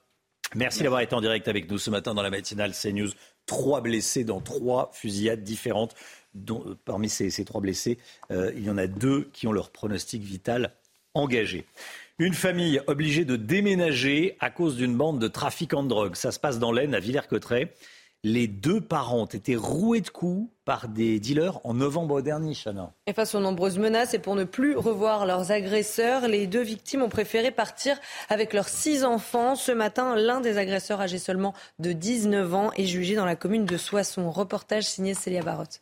Merci 0.54 0.84
d'avoir 0.84 1.00
été 1.00 1.16
en 1.16 1.22
direct 1.22 1.48
avec 1.48 1.70
nous 1.72 1.78
ce 1.78 1.90
matin 1.90 2.14
dans 2.14 2.22
la 2.22 2.30
matinale 2.30 2.74
CNews 2.74 3.12
trois 3.46 3.82
blessés 3.82 4.24
dans 4.24 4.42
trois 4.42 4.92
fusillades 4.94 5.44
différentes. 5.44 5.96
Dont, 6.34 6.64
euh, 6.66 6.78
parmi 6.86 7.10
ces, 7.10 7.44
trois 7.44 7.60
blessés, 7.60 7.98
euh, 8.32 8.54
il 8.56 8.64
y 8.64 8.70
en 8.70 8.78
a 8.78 8.88
deux 8.88 9.30
qui 9.34 9.48
ont 9.48 9.52
leur 9.52 9.70
pronostic 9.70 10.22
vital 10.22 10.74
engagé. 11.14 11.66
Une 12.20 12.34
famille 12.34 12.80
obligée 12.88 13.26
de 13.26 13.36
déménager 13.36 14.38
à 14.40 14.50
cause 14.50 14.78
d'une 14.78 14.96
bande 14.96 15.20
de 15.20 15.28
trafiquants 15.28 15.84
de 15.84 15.90
drogue. 15.90 16.16
Ça 16.16 16.32
se 16.32 16.40
passe 16.40 16.60
dans 16.60 16.72
l'Aisne, 16.72 16.96
à 16.96 17.00
Villers-Cotterêts. 17.00 17.74
Les 18.24 18.48
deux 18.48 18.80
parents 18.82 19.22
ont 19.22 19.26
été 19.26 19.56
roués 19.56 20.02
de 20.02 20.10
coups 20.10 20.48
par 20.64 20.88
des 20.88 21.20
dealers 21.20 21.60
en 21.64 21.74
novembre 21.74 22.22
dernier, 22.22 22.54
Chana. 22.54 22.94
Et 23.08 23.14
face 23.14 23.34
aux 23.34 23.40
nombreuses 23.40 23.80
menaces 23.80 24.14
et 24.14 24.20
pour 24.20 24.36
ne 24.36 24.44
plus 24.44 24.78
revoir 24.78 25.26
leurs 25.26 25.52
agresseurs, 25.52 26.28
les 26.28 26.46
deux 26.46 26.62
victimes 26.62 27.02
ont 27.02 27.10
préféré 27.10 27.50
partir 27.50 27.98
avec 28.30 28.54
leurs 28.54 28.70
six 28.70 29.04
enfants. 29.04 29.56
Ce 29.56 29.72
matin, 29.72 30.16
l'un 30.16 30.40
des 30.40 30.60
agresseurs 30.60 31.02
âgé 31.02 31.18
seulement 31.18 31.56
de 31.80 31.94
19 31.94 32.54
ans 32.54 32.72
est 32.78 32.86
jugé 32.86 33.16
dans 33.16 33.26
la 33.26 33.36
commune 33.36 33.66
de 33.66 33.78
Soissons. 33.78 34.30
Reportage 34.30 34.84
signé 34.84 35.16
Célia 35.16 35.42
Barotte. 35.42 35.82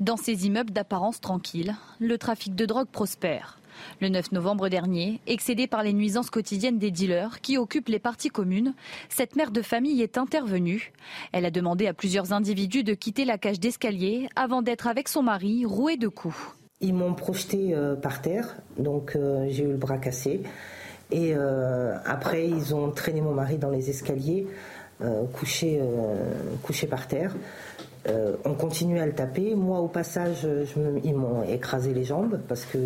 Dans 0.00 0.16
ces 0.16 0.46
immeubles 0.46 0.72
d'apparence 0.72 1.20
tranquille, 1.20 1.76
le 1.98 2.16
trafic 2.16 2.54
de 2.54 2.64
drogue 2.64 2.88
prospère. 2.88 3.59
Le 4.00 4.08
9 4.08 4.32
novembre 4.32 4.68
dernier, 4.68 5.20
excédée 5.26 5.66
par 5.66 5.82
les 5.82 5.92
nuisances 5.92 6.30
quotidiennes 6.30 6.78
des 6.78 6.90
dealers 6.90 7.40
qui 7.40 7.58
occupent 7.58 7.88
les 7.88 7.98
parties 7.98 8.28
communes, 8.28 8.74
cette 9.08 9.36
mère 9.36 9.50
de 9.50 9.62
famille 9.62 10.02
est 10.02 10.18
intervenue. 10.18 10.92
Elle 11.32 11.44
a 11.44 11.50
demandé 11.50 11.86
à 11.86 11.94
plusieurs 11.94 12.32
individus 12.32 12.84
de 12.84 12.94
quitter 12.94 13.24
la 13.24 13.38
cage 13.38 13.60
d'escalier 13.60 14.28
avant 14.36 14.62
d'être 14.62 14.86
avec 14.86 15.08
son 15.08 15.22
mari 15.22 15.64
roué 15.64 15.96
de 15.96 16.08
coups. 16.08 16.36
Ils 16.80 16.94
m'ont 16.94 17.14
projeté 17.14 17.74
euh, 17.74 17.94
par 17.94 18.22
terre, 18.22 18.56
donc 18.78 19.14
euh, 19.14 19.46
j'ai 19.50 19.64
eu 19.64 19.68
le 19.68 19.76
bras 19.76 19.98
cassé. 19.98 20.42
Et 21.10 21.34
euh, 21.34 21.96
après, 22.06 22.48
ils 22.48 22.74
ont 22.74 22.90
traîné 22.90 23.20
mon 23.20 23.34
mari 23.34 23.58
dans 23.58 23.70
les 23.70 23.90
escaliers, 23.90 24.46
couché, 25.32 25.80
couché 26.62 26.86
par 26.86 27.08
terre. 27.08 27.34
Euh, 28.08 28.36
on 28.44 28.54
continuait 28.54 29.00
à 29.00 29.06
le 29.06 29.12
taper. 29.12 29.54
Moi, 29.54 29.78
au 29.80 29.88
passage, 29.88 30.46
ils 31.04 31.14
m'ont 31.14 31.42
écrasé 31.42 31.92
les 31.92 32.04
jambes 32.04 32.40
parce 32.48 32.64
que 32.64 32.78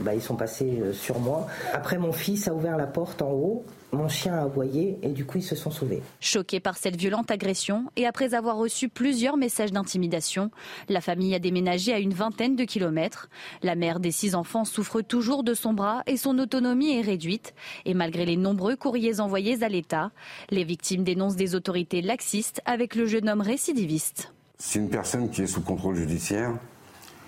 bah, 0.00 0.14
ils 0.14 0.22
sont 0.22 0.36
passés 0.36 0.80
euh, 0.82 0.92
sur 0.92 1.18
moi. 1.18 1.46
Après, 1.72 1.98
mon 1.98 2.12
fils 2.12 2.48
a 2.48 2.54
ouvert 2.54 2.76
la 2.76 2.86
porte 2.86 3.22
en 3.22 3.30
haut. 3.30 3.64
Mon 3.92 4.08
chien 4.08 4.34
a 4.34 4.42
aboyé 4.42 4.98
et 5.02 5.10
du 5.10 5.24
coup 5.24 5.38
ils 5.38 5.44
se 5.44 5.54
sont 5.54 5.70
sauvés. 5.70 6.02
Choquée 6.18 6.58
par 6.58 6.76
cette 6.76 6.96
violente 6.96 7.30
agression 7.30 7.84
et 7.94 8.06
après 8.06 8.34
avoir 8.34 8.56
reçu 8.56 8.88
plusieurs 8.88 9.36
messages 9.36 9.70
d'intimidation, 9.70 10.50
la 10.88 11.00
famille 11.00 11.32
a 11.32 11.38
déménagé 11.38 11.92
à 11.92 12.00
une 12.00 12.12
vingtaine 12.12 12.56
de 12.56 12.64
kilomètres. 12.64 13.28
La 13.62 13.76
mère 13.76 14.00
des 14.00 14.10
six 14.10 14.34
enfants 14.34 14.64
souffre 14.64 15.00
toujours 15.00 15.44
de 15.44 15.54
son 15.54 15.74
bras 15.74 16.02
et 16.08 16.16
son 16.16 16.40
autonomie 16.40 16.98
est 16.98 17.02
réduite. 17.02 17.54
Et 17.84 17.94
malgré 17.94 18.26
les 18.26 18.36
nombreux 18.36 18.74
courriers 18.74 19.20
envoyés 19.20 19.62
à 19.62 19.68
l'État, 19.68 20.10
les 20.50 20.64
victimes 20.64 21.04
dénoncent 21.04 21.36
des 21.36 21.54
autorités 21.54 22.02
laxistes 22.02 22.60
avec 22.64 22.96
le 22.96 23.06
jeune 23.06 23.28
homme 23.28 23.42
récidiviste. 23.42 24.33
C'est 24.58 24.78
une 24.78 24.88
personne 24.88 25.30
qui 25.30 25.42
est 25.42 25.46
sous 25.46 25.62
contrôle 25.62 25.96
judiciaire, 25.96 26.52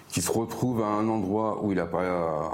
qui 0.08 0.22
se 0.22 0.30
retrouve 0.30 0.82
à 0.82 0.86
un 0.86 1.08
endroit 1.08 1.64
où 1.64 1.72
il 1.72 1.76
n'a 1.76 1.86
pas 1.86 2.50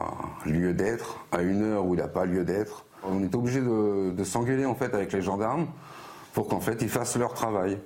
lieu 0.46 0.72
d'être, 0.72 1.24
à 1.30 1.42
une 1.42 1.62
heure 1.62 1.86
où 1.86 1.94
il 1.94 1.98
n'a 1.98 2.08
pas 2.08 2.24
lieu 2.24 2.44
d'être. 2.44 2.86
On 3.04 3.22
est 3.22 3.34
obligé 3.34 3.60
de, 3.60 4.24
s'engueuler 4.24 4.64
en 4.64 4.74
fait 4.74 4.94
avec 4.94 5.12
les 5.12 5.22
gendarmes 5.22 5.66
pour 6.32 6.48
qu'en 6.48 6.60
fait 6.60 6.80
ils 6.80 6.88
fassent 6.88 7.16
leur 7.16 7.34
travail. 7.34 7.78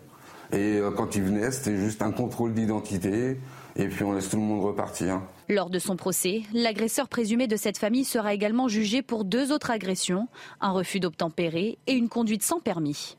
Et 0.52 0.76
euh, 0.76 0.92
quand 0.92 1.16
ils 1.16 1.22
venaient, 1.22 1.50
c'était 1.50 1.76
juste 1.76 2.02
un 2.02 2.12
contrôle 2.12 2.54
d'identité 2.54 3.40
et 3.74 3.88
puis 3.88 4.04
on 4.04 4.12
laisse 4.12 4.28
tout 4.28 4.36
le 4.36 4.42
monde 4.42 4.64
repartir. 4.64 5.20
Lors 5.48 5.70
de 5.70 5.80
son 5.80 5.96
procès, 5.96 6.42
l'agresseur 6.54 7.08
présumé 7.08 7.48
de 7.48 7.56
cette 7.56 7.78
famille 7.78 8.04
sera 8.04 8.32
également 8.32 8.68
jugé 8.68 9.02
pour 9.02 9.24
deux 9.24 9.50
autres 9.50 9.70
agressions, 9.70 10.28
un 10.60 10.70
refus 10.70 11.00
d'obtempérer 11.00 11.78
et 11.86 11.94
une 11.94 12.08
conduite 12.08 12.44
sans 12.44 12.60
permis. 12.60 13.16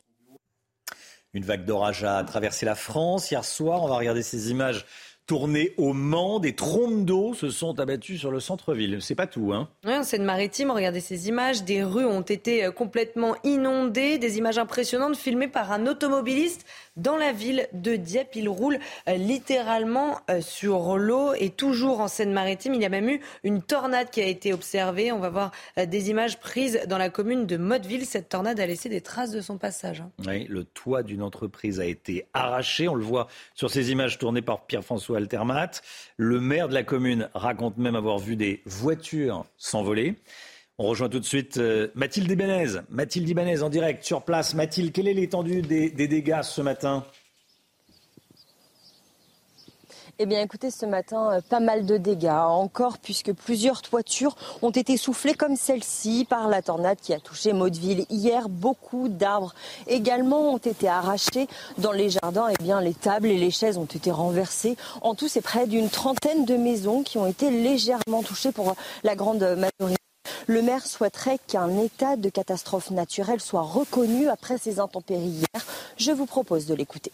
Une 1.38 1.46
vague 1.46 1.66
d'orage 1.66 2.04
a 2.04 2.24
traversé 2.24 2.66
la 2.66 2.74
France 2.74 3.30
hier 3.30 3.46
soir. 3.46 3.84
On 3.84 3.88
va 3.88 3.98
regarder 3.98 4.24
ces 4.24 4.50
images 4.50 4.88
tourné 5.28 5.76
au 5.78 5.94
Mans. 5.94 6.40
Des 6.40 6.56
trompes 6.56 7.06
d'eau 7.06 7.36
se 7.36 7.52
sont 7.52 7.80
abattues 7.80 8.18
sur 8.18 8.32
le 8.32 8.40
centre-ville. 8.40 9.04
C'est 9.04 9.14
pas 9.14 9.28
tout, 9.28 9.54
hein 9.54 9.70
Oui, 9.86 9.96
en 9.96 10.02
Seine-Maritime, 10.02 10.72
regardez 10.72 11.00
ces 11.00 11.28
images. 11.28 11.64
Des 11.64 11.84
rues 11.84 12.08
ont 12.08 12.24
été 12.24 12.66
euh, 12.66 12.72
complètement 12.72 13.36
inondées. 13.44 14.18
Des 14.18 14.40
images 14.40 14.58
impressionnantes 14.58 15.16
filmées 15.16 15.48
par 15.48 15.72
un 15.72 15.86
automobiliste 15.86 16.66
dans 16.98 17.16
la 17.16 17.32
ville 17.32 17.68
de 17.74 17.96
Dieppe. 17.96 18.36
Il 18.36 18.50
roule 18.50 18.80
euh, 19.08 19.16
littéralement 19.16 20.20
euh, 20.30 20.42
sur 20.42 20.98
l'eau. 20.98 21.34
Et 21.36 21.50
toujours 21.50 22.02
en 22.02 22.08
Seine-Maritime, 22.08 22.74
il 22.74 22.82
y 22.82 22.86
a 22.86 22.90
même 22.90 23.10
eu 23.10 23.22
une 23.44 23.62
tornade 23.62 24.10
qui 24.10 24.22
a 24.22 24.26
été 24.26 24.54
observée. 24.54 25.12
On 25.12 25.20
va 25.20 25.30
voir 25.30 25.52
des 25.78 26.10
images 26.10 26.40
prises 26.40 26.82
dans 26.88 26.98
la 26.98 27.10
commune 27.10 27.46
de 27.46 27.58
Motteville. 27.58 28.06
Cette 28.06 28.30
tornade 28.30 28.60
a 28.60 28.66
laissé 28.66 28.90
des 28.90 29.02
traces 29.02 29.32
de 29.32 29.42
son 29.42 29.58
passage. 29.58 30.02
Hein. 30.02 30.12
Oui, 30.28 30.46
le 30.50 30.64
toit 30.64 31.04
d'une 31.04 31.22
entreprise 31.22 31.80
a 31.80 31.86
été 31.86 32.28
arraché. 32.34 32.88
On 32.88 32.96
le 32.96 33.04
voit 33.04 33.28
sur 33.54 33.70
ces 33.70 33.92
images 33.92 34.18
tournées 34.18 34.42
par 34.42 34.66
Pierre-François 34.66 35.18
Altermat. 35.18 35.72
Le 36.18 36.40
maire 36.40 36.68
de 36.68 36.74
la 36.74 36.84
commune 36.84 37.30
raconte 37.34 37.78
même 37.78 37.96
avoir 37.96 38.18
vu 38.20 38.36
des 38.36 38.62
voitures 38.66 39.46
s'envoler. 39.58 40.16
On 40.80 40.86
rejoint 40.88 41.10
tout 41.10 41.20
de 41.20 41.26
suite 41.26 41.58
euh, 41.58 41.88
Mathilde 41.96 42.30
Ibanez. 42.30 42.82
Mathilde 42.90 43.28
Ibanez 43.28 43.64
en 43.64 43.70
direct 43.70 44.04
sur 44.04 44.22
place. 44.22 44.54
Mathilde, 44.54 44.92
quelle 44.92 45.08
est 45.08 45.14
l'étendue 45.14 45.62
des 45.62 45.90
dégâts 45.90 46.44
ce 46.44 46.62
matin? 46.62 47.04
Eh 50.20 50.26
bien, 50.26 50.42
écoutez, 50.42 50.72
ce 50.72 50.88
matin, 50.88 51.32
euh, 51.32 51.42
pas 51.48 51.60
mal 51.60 51.86
de 51.86 51.98
dégâts 51.98 52.30
encore, 52.30 52.98
puisque 52.98 53.34
plusieurs 53.34 53.84
toitures 53.84 54.36
ont 54.64 54.72
été 54.72 54.98
soufflées 54.98 55.36
comme 55.36 55.56
celle-ci 55.56 56.26
par 56.28 56.48
la 56.48 56.64
tornade 56.64 56.98
qui 57.00 57.14
a 57.14 57.20
touché 57.20 57.54
Maudeville. 57.54 58.06
Hier, 58.10 58.50
beaucoup 58.50 59.10
d'arbres 59.10 59.54
également 59.86 60.54
ont 60.54 60.58
été 60.58 60.88
arrachés 60.88 61.48
dans 61.78 61.92
les 61.92 62.10
jardins. 62.10 62.48
Eh 62.50 62.64
bien, 62.64 62.82
les 62.82 62.96
tables 62.96 63.28
et 63.28 63.38
les 63.38 63.52
chaises 63.52 63.78
ont 63.78 63.86
été 63.86 64.10
renversées. 64.10 64.76
En 65.02 65.14
tout, 65.14 65.28
c'est 65.28 65.42
près 65.42 65.68
d'une 65.68 65.90
trentaine 65.90 66.46
de 66.46 66.56
maisons 66.56 67.04
qui 67.04 67.20
ont 67.20 67.28
été 67.28 67.52
légèrement 67.52 68.24
touchées 68.24 68.52
pour 68.52 68.76
la 69.04 69.16
grande 69.16 69.42
majorité. 69.42 70.07
Le 70.48 70.62
maire 70.62 70.86
souhaiterait 70.86 71.40
qu'un 71.48 71.78
état 71.80 72.16
de 72.16 72.30
catastrophe 72.30 72.92
naturelle 72.92 73.42
soit 73.42 73.62
reconnu 73.62 74.28
après 74.28 74.58
ces 74.58 74.80
intempéries 74.80 75.44
hier. 75.44 75.66
Je 75.98 76.12
vous 76.12 76.26
propose 76.26 76.66
de 76.66 76.74
l'écouter. 76.76 77.12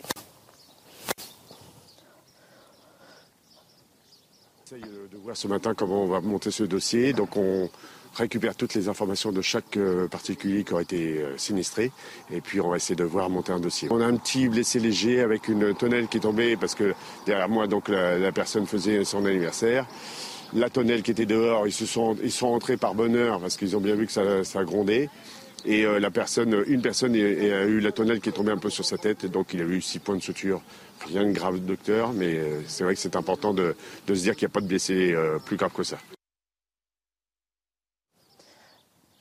de 4.72 5.18
voir 5.18 5.38
ce 5.38 5.48
matin 5.48 5.74
comment 5.76 6.04
on 6.04 6.08
va 6.08 6.20
monter 6.20 6.50
ce 6.50 6.64
dossier. 6.64 7.14
Donc 7.14 7.38
on 7.38 7.70
récupère 8.16 8.56
toutes 8.56 8.74
les 8.76 8.90
informations 8.90 9.32
de 9.32 9.42
chaque 9.42 9.78
euh, 9.78 10.08
particulier 10.08 10.64
qui 10.64 10.74
a 10.74 10.82
été 10.82 11.18
euh, 11.20 11.38
sinistré 11.38 11.92
et 12.32 12.42
puis 12.42 12.62
on 12.62 12.70
va 12.70 12.78
essayer 12.78 12.96
de 12.96 13.04
voir 13.04 13.30
monter 13.30 13.52
un 13.52 13.60
dossier. 13.60 13.88
On 13.92 14.02
a 14.02 14.06
un 14.06 14.16
petit 14.18 14.48
blessé 14.48 14.80
léger 14.80 15.22
avec 15.22 15.48
une 15.48 15.74
tonnelle 15.76 16.08
qui 16.08 16.18
est 16.18 16.22
tombée 16.22 16.56
parce 16.56 16.76
que 16.76 16.94
derrière 17.26 17.50
moi 17.50 17.68
donc 17.68 17.90
la, 17.90 18.32
personne 18.32 18.68
faisait 18.68 19.04
son 19.04 19.26
anniversaire. 19.26 19.88
La 20.56 20.70
tonnelle 20.70 21.02
qui 21.02 21.12
était 21.12 21.26
dehors, 21.26 21.68
ils 21.68 21.74
sont 21.74 22.16
ils 22.24 22.32
sont 22.32 22.50
rentrés 22.50 22.78
par 22.78 22.94
bonheur 22.94 23.40
parce 23.40 23.58
qu'ils 23.58 23.76
ont 23.76 23.82
bien 23.82 23.96
vu 23.96 24.06
que 24.06 24.12
ça, 24.12 24.44
ça 24.44 24.64
grondait. 24.64 25.10
Et 25.66 25.86
euh, 25.86 26.00
la 26.00 26.12
personne, 26.12 26.64
une 26.68 26.82
personne 26.82 27.16
a 27.16 27.18
eu 27.18 27.80
la 27.80 27.92
tonnelle 27.92 28.20
qui 28.20 28.30
est 28.30 28.34
tombée 28.34 28.52
un 28.52 28.58
peu 28.58 28.70
sur 28.70 28.84
sa 28.84 28.98
tête, 28.98 29.26
donc 29.26 29.54
il 29.54 29.62
a 29.62 29.64
eu 29.64 29.82
six 29.82 30.00
points 30.00 30.18
de 30.18 30.22
suture 30.22 30.62
rien 31.06 31.26
de 31.26 31.32
grave, 31.32 31.60
docteur, 31.60 32.14
mais 32.14 32.36
euh, 32.36 32.62
c'est 32.68 32.84
vrai 32.84 32.96
que 32.96 33.00
c'est 33.00 33.16
important 33.16 33.54
de, 33.54 33.76
se 34.08 34.14
dire 34.14 34.36
qu'il 34.36 34.46
n'y 34.46 34.52
a 34.52 34.54
pas 34.54 34.62
de 34.62 34.68
blessés 34.68 35.14
euh, 35.14 35.38
plus 35.40 35.58
graves 35.58 35.74
que 35.74 35.84
ça. 35.84 35.98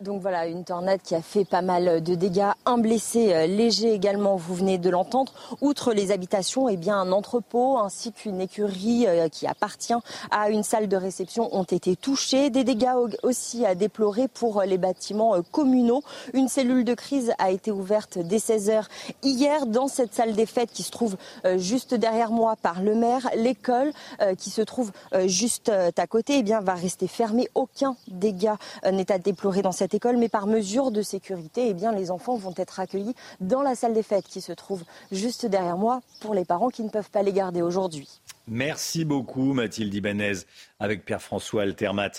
Donc 0.02 0.20
voilà, 0.20 0.46
une 0.46 0.64
tornade 0.64 1.00
qui 1.00 1.14
a 1.14 1.22
fait 1.22 1.44
pas 1.44 1.62
mal 1.62 2.02
de 2.02 2.14
dégâts, 2.16 2.50
un 2.66 2.78
blessé 2.78 3.32
euh, 3.32 3.46
léger 3.46 3.92
également, 3.92 4.34
vous 4.34 4.54
venez 4.54 4.76
de 4.76 4.90
l'entendre. 4.90 5.32
Outre 5.60 5.92
les 5.92 6.10
habitations, 6.10 6.68
eh 6.68 6.76
bien 6.76 6.96
un 6.96 7.12
entrepôt 7.12 7.78
ainsi 7.78 8.10
qu'une 8.10 8.40
écurie 8.40 9.06
euh, 9.06 9.28
qui 9.28 9.46
appartient 9.46 9.94
à 10.32 10.50
une 10.50 10.64
salle 10.64 10.88
de 10.88 10.96
réception 10.96 11.54
ont 11.54 11.62
été 11.62 11.94
touchés. 11.94 12.50
Des 12.50 12.64
dégâts 12.64 12.90
aussi 13.22 13.64
à 13.64 13.76
déplorer 13.76 14.26
pour 14.26 14.62
les 14.62 14.76
bâtiments 14.76 15.36
euh, 15.36 15.42
communaux. 15.52 16.02
Une 16.34 16.48
cellule 16.48 16.84
de 16.84 16.94
crise 16.94 17.32
a 17.38 17.52
été 17.52 17.70
ouverte 17.70 18.18
dès 18.18 18.38
16h 18.38 18.86
hier 19.22 19.66
dans 19.66 19.86
cette 19.86 20.14
salle 20.14 20.32
des 20.32 20.46
fêtes 20.46 20.72
qui 20.72 20.82
se 20.82 20.90
trouve 20.90 21.16
juste 21.56 21.94
derrière 21.94 22.30
moi 22.30 22.56
par 22.60 22.82
le 22.82 22.94
maire. 22.94 23.28
L'école 23.36 23.92
qui 24.38 24.50
se 24.50 24.62
trouve 24.62 24.90
juste 25.26 25.70
à 25.70 26.06
côté 26.06 26.38
eh 26.38 26.42
bien, 26.42 26.60
va 26.60 26.74
rester 26.74 27.06
fermée. 27.06 27.48
Aucun 27.54 27.96
dégât 28.08 28.56
n'est 28.90 29.10
à 29.12 29.18
déplorer 29.18 29.62
dans 29.62 29.72
cette 29.72 29.91
école, 29.94 30.16
mais 30.16 30.28
par 30.28 30.46
mesure 30.46 30.90
de 30.90 31.02
sécurité, 31.02 31.68
eh 31.68 31.74
bien, 31.74 31.92
les 31.92 32.10
enfants 32.10 32.36
vont 32.36 32.54
être 32.56 32.80
accueillis 32.80 33.14
dans 33.40 33.62
la 33.62 33.74
salle 33.74 33.94
des 33.94 34.02
fêtes 34.02 34.26
qui 34.26 34.40
se 34.40 34.52
trouve 34.52 34.82
juste 35.10 35.46
derrière 35.46 35.76
moi 35.76 36.00
pour 36.20 36.34
les 36.34 36.44
parents 36.44 36.68
qui 36.68 36.82
ne 36.82 36.88
peuvent 36.88 37.10
pas 37.10 37.22
les 37.22 37.32
garder 37.32 37.62
aujourd'hui. 37.62 38.08
Merci 38.48 39.04
beaucoup 39.04 39.52
Mathilde 39.52 39.94
Ibanez 39.94 40.32
avec 40.80 41.04
Pierre-François 41.04 41.62
Altermat. 41.62 42.10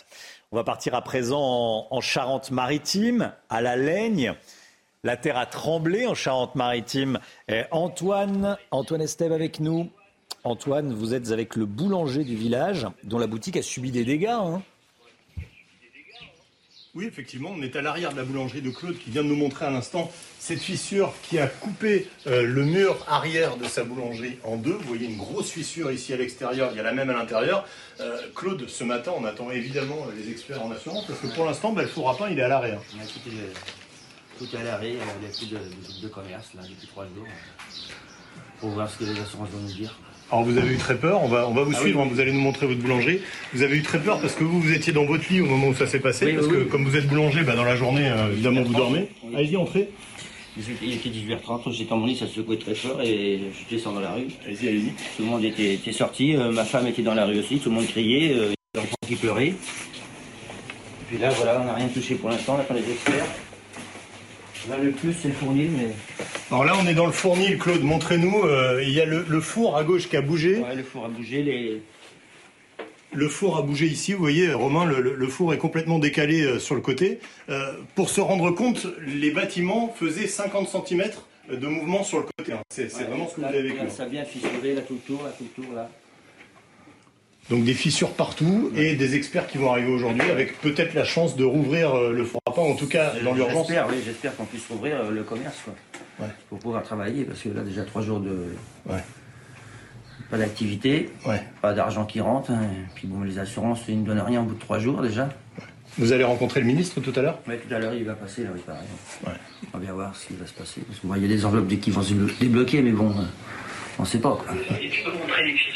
On 0.52 0.56
va 0.56 0.64
partir 0.64 0.96
à 0.96 1.02
présent 1.02 1.88
en, 1.90 2.02
Charente-Maritime, 2.02 3.34
à 3.50 3.62
la 3.62 3.76
Laigne. 3.76 4.34
La 5.04 5.18
terre 5.18 5.38
a 5.38 5.46
tremblé 5.46 6.08
en 6.08 6.14
Charente-Maritime. 6.14 7.20
Antoine, 7.72 8.58
Antoine 8.72 9.02
Estève 9.02 9.34
avec 9.34 9.60
nous. 9.60 9.90
Antoine, 10.46 10.94
vous 10.94 11.14
êtes 11.14 11.32
avec 11.32 11.56
le 11.56 11.66
boulanger 11.66 12.24
du 12.24 12.36
village 12.36 12.88
dont 13.04 13.18
la 13.18 13.28
boutique 13.28 13.58
a 13.58 13.62
subi 13.62 13.92
des 13.92 14.06
dégâts. 14.06 14.28
Hein 14.28 14.62
oui, 16.96 17.06
effectivement, 17.06 17.50
on 17.58 17.62
est 17.64 17.76
à 17.76 17.82
l'arrière 17.82 18.12
de 18.12 18.18
la 18.18 18.24
boulangerie 18.24 18.62
de 18.62 18.70
Claude 18.70 18.96
qui 19.00 19.10
vient 19.10 19.24
de 19.24 19.28
nous 19.28 19.36
montrer 19.36 19.66
à 19.66 19.72
l'instant 19.72 20.12
cette 20.38 20.60
fissure 20.60 21.12
qui 21.24 21.40
a 21.40 21.48
coupé 21.48 22.08
euh, 22.28 22.44
le 22.44 22.64
mur 22.64 23.04
arrière 23.08 23.58
de 23.58 23.64
sa 23.64 23.84
boulangerie 23.84 24.38
en 24.44 24.58
deux. 24.58 24.74
Vous 24.74 24.90
voyez 24.90 25.08
une 25.08 25.18
grosse 25.18 25.50
fissure 25.50 25.92
ici 25.92 26.14
à 26.14 26.18
l'extérieur, 26.18 26.70
il 26.72 26.78
y 26.78 26.80
a 26.80 26.84
la 26.84 26.94
même 26.94 27.10
à 27.10 27.14
l'intérieur. 27.14 27.66
Euh, 28.00 28.22
Claude, 28.36 28.70
ce 28.70 28.84
matin, 28.84 29.12
on 29.18 29.26
attend 29.26 29.50
évidemment 29.50 30.06
les 30.16 30.30
experts 30.30 30.64
en 30.64 30.70
assurance 30.70 31.08
parce 31.08 31.20
que 31.20 31.28
pour 31.34 31.46
l'instant, 31.46 31.74
ben, 31.74 31.82
le 31.82 31.88
four 31.88 32.12
à 32.12 32.16
pain, 32.16 32.30
il 32.30 32.38
est 32.38 32.44
à 32.44 32.48
l'arrêt. 32.48 32.74
Hein. 32.74 33.06
Tout, 34.38 34.46
est 34.56 34.60
à 34.60 34.64
l'arrêt, 34.64 34.90
il 34.90 34.96
n'y 34.96 35.02
a 35.02 35.36
plus 35.36 36.02
de, 36.02 36.08
commerce 36.10 36.54
là, 36.54 36.62
depuis 36.62 36.88
trois 36.88 37.06
jours. 37.06 37.26
Pour 38.60 38.70
voir 38.70 38.88
ce 38.88 39.00
que 39.00 39.06
les 39.06 39.20
assurances 39.20 39.50
vont 39.50 39.62
nous 39.62 39.74
dire. 39.74 39.98
Alors 40.34 40.46
vous 40.46 40.58
avez 40.58 40.74
eu 40.74 40.78
très 40.78 40.98
peur, 40.98 41.22
on 41.22 41.28
va, 41.28 41.48
on 41.48 41.54
va 41.54 41.62
vous 41.62 41.74
ah 41.76 41.80
suivre, 41.80 42.04
vous 42.06 42.20
allez 42.20 42.32
nous 42.32 42.42
montrer 42.42 42.66
votre 42.66 42.80
boulangerie. 42.80 43.20
Vous 43.54 43.62
avez 43.62 43.78
eu 43.78 43.84
très 43.84 44.00
peur 44.00 44.20
parce 44.20 44.34
que 44.34 44.44
vous, 44.44 44.60
vous 44.60 44.74
étiez 44.74 44.92
dans 44.92 45.06
votre 45.06 45.32
lit 45.32 45.42
au 45.42 45.46
moment 45.46 45.68
où 45.68 45.76
ça 45.76 45.86
s'est 45.86 46.00
passé, 46.00 46.34
parce 46.34 46.48
que 46.48 46.64
comme 46.64 46.86
vous 46.86 46.98
êtes 46.98 47.06
boulanger, 47.08 47.44
bah, 47.44 47.56
dans 47.56 47.64
la 47.64 47.76
journée, 47.76 48.10
euh, 48.10 48.32
évidemment, 48.32 48.64
vous 48.64 48.74
dormez. 48.74 49.10
Allez-y, 49.36 49.56
entrez. 49.58 49.90
Il 50.58 50.92
était 50.92 51.10
18h30, 51.10 51.72
j'étais 51.72 51.92
dans 51.92 51.98
mon 51.98 52.08
lit, 52.08 52.16
ça 52.16 52.26
secouait 52.26 52.58
très 52.58 52.74
fort 52.74 53.00
et 53.04 53.42
je 53.52 53.58
suis 53.58 53.68
descendu 53.70 53.98
dans 53.98 54.02
la 54.02 54.14
rue. 54.14 54.26
Allez-y, 54.44 54.70
allez-y. 54.70 54.90
Tout 55.18 55.22
le 55.22 55.26
monde 55.26 55.46
était, 55.46 55.78
sorti, 55.92 56.36
euh, 56.36 56.52
ma 56.52 56.66
femme 56.66 56.88
était 56.88 57.04
dans 57.04 57.14
la 57.14 57.26
rue 57.26 57.38
aussi, 57.38 57.60
tout 57.60 57.70
le 57.70 57.76
monde 57.76 57.86
criait, 57.86 58.34
euh, 58.34 58.54
il 58.74 58.82
y 58.82 58.84
a 58.84 58.88
qui 59.08 59.16
pleurait. 59.16 59.50
Et 59.50 59.56
puis 61.10 61.20
là, 61.20 61.30
voilà, 61.30 61.62
on 61.62 61.66
n'a 61.66 61.76
rien 61.76 61.90
touché 61.90 62.16
pour 62.16 62.32
l'instant, 62.32 62.56
on 62.58 62.60
attend 62.60 62.74
les 62.74 62.92
experts. 62.92 63.26
Là, 64.70 64.78
le 64.78 64.92
plus, 64.92 65.14
c'est 65.14 65.28
le 65.28 65.34
fournil, 65.34 65.72
mais. 65.72 65.90
Alors 66.50 66.64
là, 66.64 66.74
on 66.82 66.88
est 66.88 66.94
dans 66.94 67.06
le 67.06 67.12
fournil, 67.12 67.58
Claude. 67.58 67.84
Montrez-nous. 67.84 68.44
Euh, 68.44 68.82
il 68.82 68.92
y 68.92 69.02
a 69.02 69.06
le, 69.06 69.42
four 69.42 69.76
à 69.76 69.84
gauche 69.84 70.08
qui 70.08 70.16
a 70.16 70.22
bougé. 70.22 70.60
Ouais, 70.60 70.76
le 70.76 70.84
four 70.84 71.06
a 71.06 71.10
bougé. 71.10 71.44
Les... 71.44 71.82
Le 73.12 73.28
four 73.28 73.58
a 73.58 73.62
bougé 73.62 73.88
ici. 73.88 74.14
Vous 74.14 74.20
voyez, 74.20 74.54
Romain, 74.54 74.86
le, 74.86 75.28
four 75.28 75.54
est 75.54 75.58
complètement 75.58 76.00
décalé 76.00 76.42
euh, 76.42 76.60
sur 76.60 76.76
le 76.76 76.82
côté. 76.82 77.20
Euh, 77.50 77.74
pour 77.96 78.10
se 78.10 78.22
rendre 78.22 78.52
compte, 78.52 78.88
les 79.06 79.32
bâtiments 79.32 79.94
faisaient 80.00 80.28
50 80.28 80.70
cm 80.70 81.10
de 81.52 81.68
mouvement 81.68 82.04
sur 82.04 82.20
le 82.20 82.26
côté. 82.38 82.54
Hein. 82.54 82.62
C'est 82.70 82.88
vraiment 82.88 83.28
ce 83.28 83.36
que 83.36 83.42
vous 83.42 83.48
avez 83.48 83.62
vécu. 83.62 83.80
Ça 83.90 84.06
vient 84.06 84.24
fissurer 84.24 84.76
là 84.76 84.82
tout 84.82 84.94
le 84.94 85.00
tour, 85.00 85.24
là 85.24 85.32
tout 85.38 85.46
le 85.58 85.64
tour, 85.64 85.74
là. 85.76 85.90
Donc 87.50 87.66
des 87.66 87.74
fissures 87.74 88.12
partout 88.12 88.72
et 88.76 88.96
des 88.96 89.16
experts 89.16 89.48
qui 89.48 89.58
vont 89.58 89.72
arriver 89.72 89.92
aujourd'hui 89.92 90.30
avec 90.32 90.60
peut-être 90.62 90.94
la 90.94 91.04
chance 91.04 91.36
de 91.36 91.44
rouvrir 91.44 91.94
euh, 91.94 92.14
le 92.14 92.24
four 92.24 92.40
à 92.48 92.52
pain, 92.52 92.62
en 92.62 92.76
tout 92.76 92.88
cas 92.88 93.14
dans 93.24 93.34
l'urgence. 93.34 93.68
J'espère, 93.68 93.88
oui, 93.90 93.96
j'espère 94.04 94.36
qu'on 94.36 94.46
puisse 94.46 94.66
rouvrir 94.68 94.96
euh, 94.96 95.12
le 95.12 95.24
commerce 95.24 95.58
pour 96.50 96.60
pouvoir 96.60 96.84
travailler 96.84 97.26
parce 97.26 97.42
que 97.42 97.50
là 97.50 97.62
déjà 97.64 97.84
trois 97.84 98.02
jours 98.02 98.22
de 98.22 98.56
pas 100.30 100.38
d'activité, 100.38 101.10
pas 101.62 101.74
d'argent 101.74 102.06
qui 102.06 102.22
rentre, 102.22 102.52
hein. 102.52 102.62
puis 102.96 103.08
bon 103.08 103.24
les 103.24 103.40
assurances 103.40 103.82
ils 103.88 104.00
ne 104.00 104.06
donnent 104.06 104.22
rien 104.22 104.42
au 104.42 104.46
bout 104.46 104.56
de 104.56 104.60
trois 104.60 104.80
jours 104.80 105.02
déjà. 105.02 105.30
Vous 105.98 106.12
allez 106.12 106.24
rencontrer 106.24 106.60
le 106.60 106.66
ministre 106.66 107.02
tout 107.02 107.14
à 107.16 107.22
l'heure? 107.22 107.40
Oui, 107.48 107.56
tout 107.68 107.74
à 107.74 107.78
l'heure 107.78 107.94
il 107.94 108.04
va 108.04 108.14
passer 108.14 108.44
là, 108.44 108.50
oui, 108.54 108.62
pareil. 108.66 108.88
On 109.74 109.78
va 109.78 109.84
bien 109.84 109.94
voir 109.94 110.16
ce 110.16 110.28
qui 110.28 110.34
va 110.34 110.48
se 110.48 110.54
passer. 110.54 110.82
Parce 110.88 111.00
qu'il 111.00 111.22
y 111.22 111.26
a 111.26 111.36
des 111.36 111.46
enveloppes 111.46 111.68
qui 111.80 111.92
vont 111.92 112.02
se 112.02 112.14
débloquer, 112.40 112.82
mais 112.82 112.92
bon. 112.92 113.14
On 114.00 114.04
ne 114.04 114.08
sait 114.08 114.20
pas. 114.20 114.38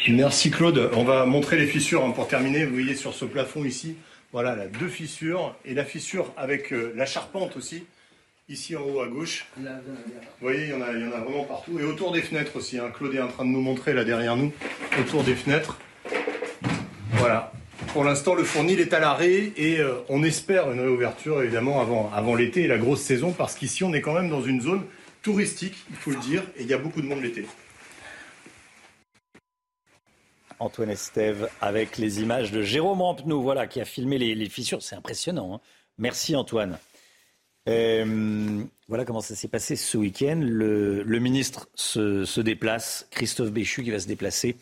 Merci 0.10 0.52
Claude. 0.52 0.89
On 0.94 1.03
va 1.03 1.26
montrer 1.26 1.57
les 1.57 1.68
fissures 1.68 2.03
hein, 2.03 2.11
pour 2.11 2.27
terminer. 2.27 2.65
Vous 2.65 2.73
voyez 2.73 2.95
sur 2.95 3.14
ce 3.14 3.26
plafond 3.26 3.64
ici, 3.64 3.95
voilà, 4.34 4.56
là, 4.56 4.65
deux 4.68 4.88
fissures 4.88 5.56
et 5.65 5.73
la 5.73 5.85
fissure 5.85 6.34
avec 6.35 6.73
euh, 6.73 6.94
la 6.95 7.06
charpente 7.06 7.56
aussi, 7.57 7.85
ici 8.49 8.76
en 8.76 8.81
haut 8.81 9.02
à 9.02 9.07
gauche. 9.07 9.45
Vous 9.57 9.64
voyez, 10.41 10.64
il 10.64 10.69
y, 10.69 10.73
en 10.73 10.81
a, 10.81 10.91
il 10.94 11.02
y 11.02 11.07
en 11.07 11.11
a 11.11 11.19
vraiment 11.19 11.44
partout. 11.44 11.80
Et 11.80 11.84
autour 11.84 12.11
des 12.11 12.22
fenêtres 12.22 12.56
aussi. 12.56 12.80
Hein. 12.80 12.91
Claude 12.95 13.14
est 13.14 13.22
en 13.22 13.27
train 13.27 13.45
de 13.45 13.49
nous 13.49 13.61
montrer 13.61 13.94
là 13.94 14.03
derrière 14.03 14.35
nous, 14.35 14.52
autour 14.99 15.23
des 15.23 15.35
fenêtres. 15.35 15.77
Voilà. 17.14 17.52
Pour 17.94 18.03
l'instant, 18.03 18.35
le 18.35 18.44
fournil 18.44 18.80
est 18.80 18.94
à 18.94 18.99
l'arrêt 18.99 19.52
et 19.56 19.80
euh, 19.80 19.94
on 20.10 20.23
espère 20.23 20.72
une 20.72 20.80
réouverture 20.80 21.41
évidemment 21.41 21.81
avant, 21.81 22.11
avant 22.14 22.35
l'été 22.35 22.64
et 22.64 22.68
la 22.68 22.77
grosse 22.77 23.02
saison 23.02 23.31
parce 23.31 23.56
qu'ici 23.56 23.84
on 23.84 23.94
est 23.94 24.02
quand 24.02 24.14
même 24.14 24.30
dans 24.30 24.41
une 24.41 24.61
zone 24.61 24.84
touristique, 25.22 25.76
il 25.89 25.95
faut 25.95 26.11
le 26.11 26.18
dire, 26.18 26.44
et 26.57 26.64
il 26.64 26.68
y 26.68 26.73
a 26.73 26.77
beaucoup 26.77 27.02
de 27.02 27.07
monde 27.07 27.22
l'été. 27.22 27.45
Antoine 30.60 30.90
Estève 30.90 31.50
avec 31.62 31.98
les 31.98 32.22
images 32.22 32.52
de 32.52 32.62
Jérôme 32.62 33.02
Rampenou, 33.02 33.42
voilà, 33.42 33.68
qui 33.68 33.80
a 33.82 33.86
filmé 33.86 34.18
les, 34.18 34.50
fissures. 34.50 34.82
C'est 34.82 34.96
impressionnant. 34.96 35.56
Hein. 35.56 35.62
Merci 35.98 36.36
Antoine. 36.36 36.78
Euh, 37.68 38.64
voilà 38.88 39.04
comment 39.04 39.22
ça 39.22 39.36
s'est 39.36 39.48
passé 39.48 39.76
ce 39.76 39.98
week-end. 39.98 40.40
Le, 40.42 41.20
ministre 41.20 41.68
se, 41.76 42.40
déplace, 42.40 43.08
Christophe 43.12 43.52
Béchu 43.52 43.84
qui 43.84 43.92
va 43.92 44.00
se 44.00 44.08
déplacer 44.08 44.56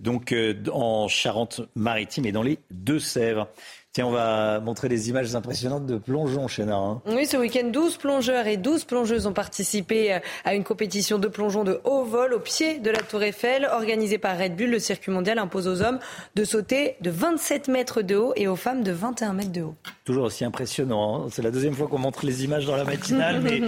donc 0.00 0.32
euh, 0.32 0.54
en 0.72 1.08
Charente-Maritime 1.08 2.26
et 2.26 2.32
dans 2.32 2.42
les 2.42 2.58
Deux-Sèvres. 2.70 3.48
Tiens, 3.96 4.08
on 4.08 4.10
va 4.10 4.60
montrer 4.60 4.90
des 4.90 5.08
images 5.08 5.34
impressionnantes 5.34 5.86
de 5.86 5.96
plongeons, 5.96 6.48
chez 6.48 6.64
Hein. 6.64 7.00
Oui, 7.06 7.24
ce 7.24 7.38
week-end, 7.38 7.70
12 7.72 7.96
plongeurs 7.96 8.46
et 8.46 8.58
12 8.58 8.84
plongeuses 8.84 9.26
ont 9.26 9.32
participé 9.32 10.12
euh, 10.12 10.18
à 10.44 10.54
une 10.54 10.64
compétition 10.64 11.18
de 11.18 11.28
plongeon 11.28 11.64
de 11.64 11.80
haut 11.84 12.04
vol 12.04 12.34
au 12.34 12.38
pied 12.38 12.78
de 12.78 12.90
la 12.90 12.98
Tour 12.98 13.22
Eiffel. 13.22 13.66
Organisée 13.72 14.18
par 14.18 14.36
Red 14.38 14.54
Bull, 14.54 14.68
le 14.68 14.80
circuit 14.80 15.10
mondial 15.10 15.38
impose 15.38 15.66
aux 15.66 15.80
hommes 15.80 15.98
de 16.34 16.44
sauter 16.44 16.96
de 17.00 17.08
27 17.08 17.68
mètres 17.68 18.02
de 18.02 18.16
haut 18.16 18.34
et 18.36 18.48
aux 18.48 18.56
femmes 18.56 18.82
de 18.82 18.92
21 18.92 19.32
mètres 19.32 19.52
de 19.52 19.62
haut. 19.62 19.74
Toujours 20.04 20.24
aussi 20.24 20.44
impressionnant. 20.44 21.24
Hein. 21.24 21.28
C'est 21.32 21.40
la 21.40 21.50
deuxième 21.50 21.72
fois 21.72 21.86
qu'on 21.88 21.96
montre 21.96 22.26
les 22.26 22.44
images 22.44 22.66
dans 22.66 22.76
la 22.76 22.84
matinale, 22.84 23.40
mais 23.40 23.62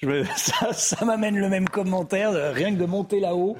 ça, 0.36 0.72
ça 0.72 1.04
m'amène 1.04 1.36
le 1.36 1.50
même 1.50 1.68
commentaire, 1.68 2.54
rien 2.54 2.72
que 2.72 2.80
de 2.80 2.86
monter 2.86 3.20
là-haut 3.20 3.58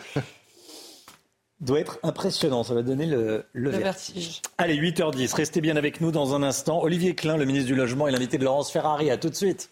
doit 1.60 1.80
être 1.80 1.98
impressionnant. 2.02 2.62
Ça 2.62 2.74
va 2.74 2.82
donner 2.82 3.06
le, 3.06 3.44
vertige. 3.54 4.42
Allez, 4.58 4.76
8h10. 4.76 5.34
Restez 5.34 5.60
bien 5.60 5.76
avec 5.76 6.00
nous 6.00 6.10
dans 6.10 6.34
un 6.34 6.42
instant. 6.42 6.82
Olivier 6.82 7.14
Klein, 7.14 7.36
le 7.36 7.44
ministre 7.44 7.68
du 7.68 7.74
Logement, 7.74 8.08
et 8.08 8.10
l'invité 8.10 8.38
de 8.38 8.44
Laurence 8.44 8.70
Ferrari. 8.70 9.10
À 9.10 9.16
tout 9.16 9.30
de 9.30 9.34
suite. 9.34 9.70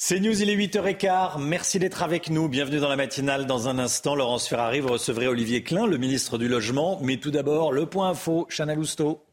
C'est 0.00 0.20
News, 0.20 0.40
il 0.40 0.48
est 0.48 0.56
8h15. 0.56 1.38
Merci 1.38 1.78
d'être 1.78 2.02
avec 2.02 2.30
nous. 2.30 2.48
Bienvenue 2.48 2.78
dans 2.78 2.88
la 2.88 2.96
matinale. 2.96 3.44
Dans 3.44 3.68
un 3.68 3.78
instant, 3.78 4.14
Laurence 4.14 4.48
Ferrari, 4.48 4.80
vous 4.80 4.88
recevrez 4.88 5.28
Olivier 5.28 5.62
Klein, 5.62 5.86
le 5.86 5.98
ministre 5.98 6.38
du 6.38 6.48
Logement. 6.48 6.98
Mais 7.02 7.18
tout 7.18 7.30
d'abord, 7.30 7.72
le 7.72 7.84
point 7.84 8.08
info, 8.08 8.46
Chana 8.48 8.74
Lousteau. 8.74 9.27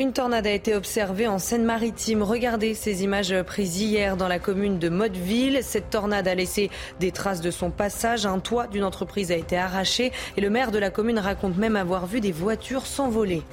Une 0.00 0.12
tornade 0.12 0.48
a 0.48 0.50
été 0.50 0.74
observée 0.74 1.28
en 1.28 1.38
Seine-Maritime. 1.38 2.24
Regardez 2.24 2.74
ces 2.74 3.04
images 3.04 3.32
prises 3.42 3.80
hier 3.80 4.16
dans 4.16 4.26
la 4.26 4.40
commune 4.40 4.80
de 4.80 4.88
Motteville. 4.88 5.60
Cette 5.62 5.88
tornade 5.88 6.26
a 6.26 6.34
laissé 6.34 6.68
des 6.98 7.12
traces 7.12 7.40
de 7.40 7.52
son 7.52 7.70
passage. 7.70 8.26
Un 8.26 8.40
toit 8.40 8.66
d'une 8.66 8.82
entreprise 8.82 9.30
a 9.30 9.36
été 9.36 9.56
arraché 9.56 10.10
et 10.36 10.40
le 10.40 10.50
maire 10.50 10.72
de 10.72 10.78
la 10.78 10.90
commune 10.90 11.20
raconte 11.20 11.56
même 11.58 11.76
avoir 11.76 12.06
vu 12.06 12.20
des 12.20 12.32
voitures 12.32 12.86
s'envoler. 12.86 13.44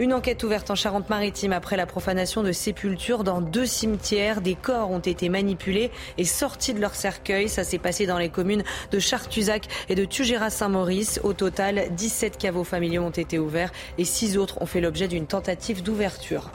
Une 0.00 0.12
enquête 0.12 0.42
ouverte 0.42 0.72
en 0.72 0.74
Charente-Maritime 0.74 1.52
après 1.52 1.76
la 1.76 1.86
profanation 1.86 2.42
de 2.42 2.50
sépultures 2.50 3.22
dans 3.22 3.40
deux 3.40 3.64
cimetières. 3.64 4.40
Des 4.40 4.56
corps 4.56 4.90
ont 4.90 4.98
été 4.98 5.28
manipulés 5.28 5.92
et 6.18 6.24
sortis 6.24 6.74
de 6.74 6.80
leur 6.80 6.96
cercueil. 6.96 7.48
Ça 7.48 7.62
s'est 7.62 7.78
passé 7.78 8.04
dans 8.04 8.18
les 8.18 8.28
communes 8.28 8.64
de 8.90 8.98
Chartuzac 8.98 9.68
et 9.88 9.94
de 9.94 10.04
Tugéra-Saint-Maurice. 10.04 11.20
Au 11.22 11.32
total, 11.32 11.94
17 11.94 12.38
caveaux 12.38 12.64
familiaux 12.64 13.04
ont 13.04 13.10
été 13.10 13.38
ouverts 13.38 13.70
et 13.96 14.04
6 14.04 14.36
autres 14.36 14.60
ont 14.60 14.66
fait 14.66 14.80
l'objet 14.80 15.06
d'une 15.06 15.28
tentative 15.28 15.84
d'ouverture. 15.84 16.50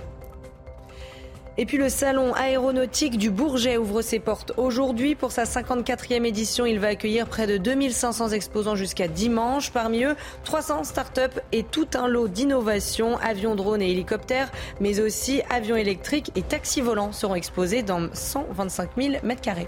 Et 1.61 1.65
puis 1.65 1.75
le 1.75 1.89
salon 1.89 2.33
aéronautique 2.35 3.17
du 3.17 3.29
Bourget 3.29 3.75
ouvre 3.75 4.01
ses 4.01 4.19
portes 4.19 4.53
aujourd'hui. 4.55 5.13
Pour 5.13 5.33
sa 5.33 5.43
54e 5.43 6.23
édition, 6.23 6.65
il 6.65 6.79
va 6.79 6.87
accueillir 6.87 7.27
près 7.27 7.47
de 7.47 7.57
2500 7.57 8.29
exposants 8.29 8.77
jusqu'à 8.77 9.09
dimanche. 9.09 9.69
Parmi 9.69 10.05
eux, 10.05 10.15
300 10.45 10.85
start-up 10.85 11.37
et 11.51 11.63
tout 11.63 11.89
un 11.95 12.07
lot 12.07 12.29
d'innovations, 12.29 13.17
avions, 13.17 13.55
drones 13.55 13.81
et 13.81 13.91
hélicoptères, 13.91 14.53
mais 14.79 15.01
aussi 15.01 15.41
avions 15.49 15.75
électriques 15.75 16.31
et 16.37 16.43
taxis 16.43 16.79
volants 16.79 17.11
seront 17.11 17.35
exposés 17.35 17.83
dans 17.83 18.07
125 18.13 18.91
000 18.97 19.15
mètres 19.23 19.41
carrés. 19.41 19.67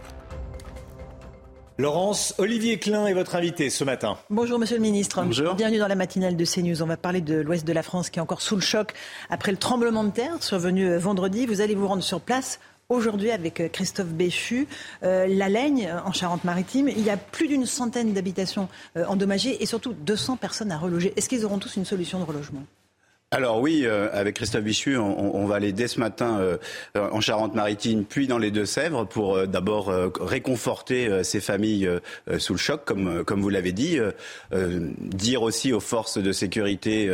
Laurence, 1.82 2.36
Olivier 2.38 2.78
Klein 2.78 3.08
est 3.08 3.14
votre 3.14 3.34
invité 3.34 3.72
ce 3.72 3.84
matin. 3.84 4.16
Bonjour 4.30 4.60
Monsieur 4.60 4.76
le 4.76 4.84
Ministre. 4.84 5.24
Bonjour. 5.24 5.56
Bienvenue 5.56 5.80
dans 5.80 5.88
la 5.88 5.96
matinale 5.96 6.36
de 6.38 6.46
CNews. 6.46 6.84
On 6.84 6.86
va 6.86 6.96
parler 6.96 7.22
de 7.22 7.42
l'ouest 7.42 7.66
de 7.66 7.74
la 7.74 7.82
France 7.82 8.12
qui 8.12 8.20
est 8.20 8.22
encore 8.22 8.44
sous 8.44 8.54
le 8.54 8.62
choc 8.62 8.94
après 9.32 9.52
le 9.52 9.58
tremblement 9.58 10.04
de 10.04 10.12
terre 10.12 10.44
survenu 10.44 10.88
euh, 10.88 11.00
vendredi. 11.00 11.48
Vous 11.48 11.60
allez 11.60 11.74
vous 11.74 11.88
rendre 11.88 12.04
sur 12.04 12.22
place 12.22 12.60
aujourd'hui 12.90 13.32
avec 13.32 13.60
euh, 13.60 13.68
Christophe 13.68 14.10
Béchu. 14.10 14.68
Euh, 15.02 15.26
la 15.28 15.50
Laigne, 15.50 15.92
en 16.06 16.14
Charente-Maritime, 16.14 16.88
il 16.88 17.02
y 17.02 17.10
a 17.10 17.18
plus 17.18 17.48
d'une 17.48 17.66
centaine 17.66 18.14
d'habitations 18.14 18.70
endommagées 19.08 19.64
et 19.64 19.66
surtout 19.66 19.94
200 19.94 20.38
personnes 20.38 20.72
à 20.72 20.78
reloger. 20.78 21.14
Est-ce 21.18 21.28
qu'ils 21.28 21.46
auront 21.46 21.58
tous 21.58 21.78
une 21.78 21.86
solution 21.86 22.20
de 22.20 22.26
relogement? 22.26 22.62
Alors 23.34 23.62
oui, 23.62 23.84
euh, 23.86 24.10
avec 24.12 24.36
Christophe 24.36 24.66
Bichu, 24.66 24.98
on, 24.98 25.46
va 25.46 25.56
aller 25.56 25.72
dès 25.72 25.88
ce 25.88 26.02
matin 26.02 26.40
euh, 26.42 26.58
en 26.98 27.22
Charente-Maritime, 27.22 28.04
puis 28.04 28.28
dans 28.28 28.38
les 28.38 28.52
Deux-Sèvres, 28.52 29.06
pour 29.06 29.38
euh, 29.38 29.46
d'abord 29.46 29.90
réconforter 30.20 31.24
ces 31.24 31.40
familles 31.40 31.90
sous 32.40 32.54
le 32.54 32.60
choc, 32.60 32.84
comme, 32.84 33.24
comme 33.24 33.40
vous 33.40 33.50
l'avez 33.50 33.72
dit, 33.72 34.00
dire 35.00 35.44
aussi 35.44 35.72
aux 35.72 35.80
forces 35.80 36.18
de 36.18 36.32
sécurité 36.34 37.10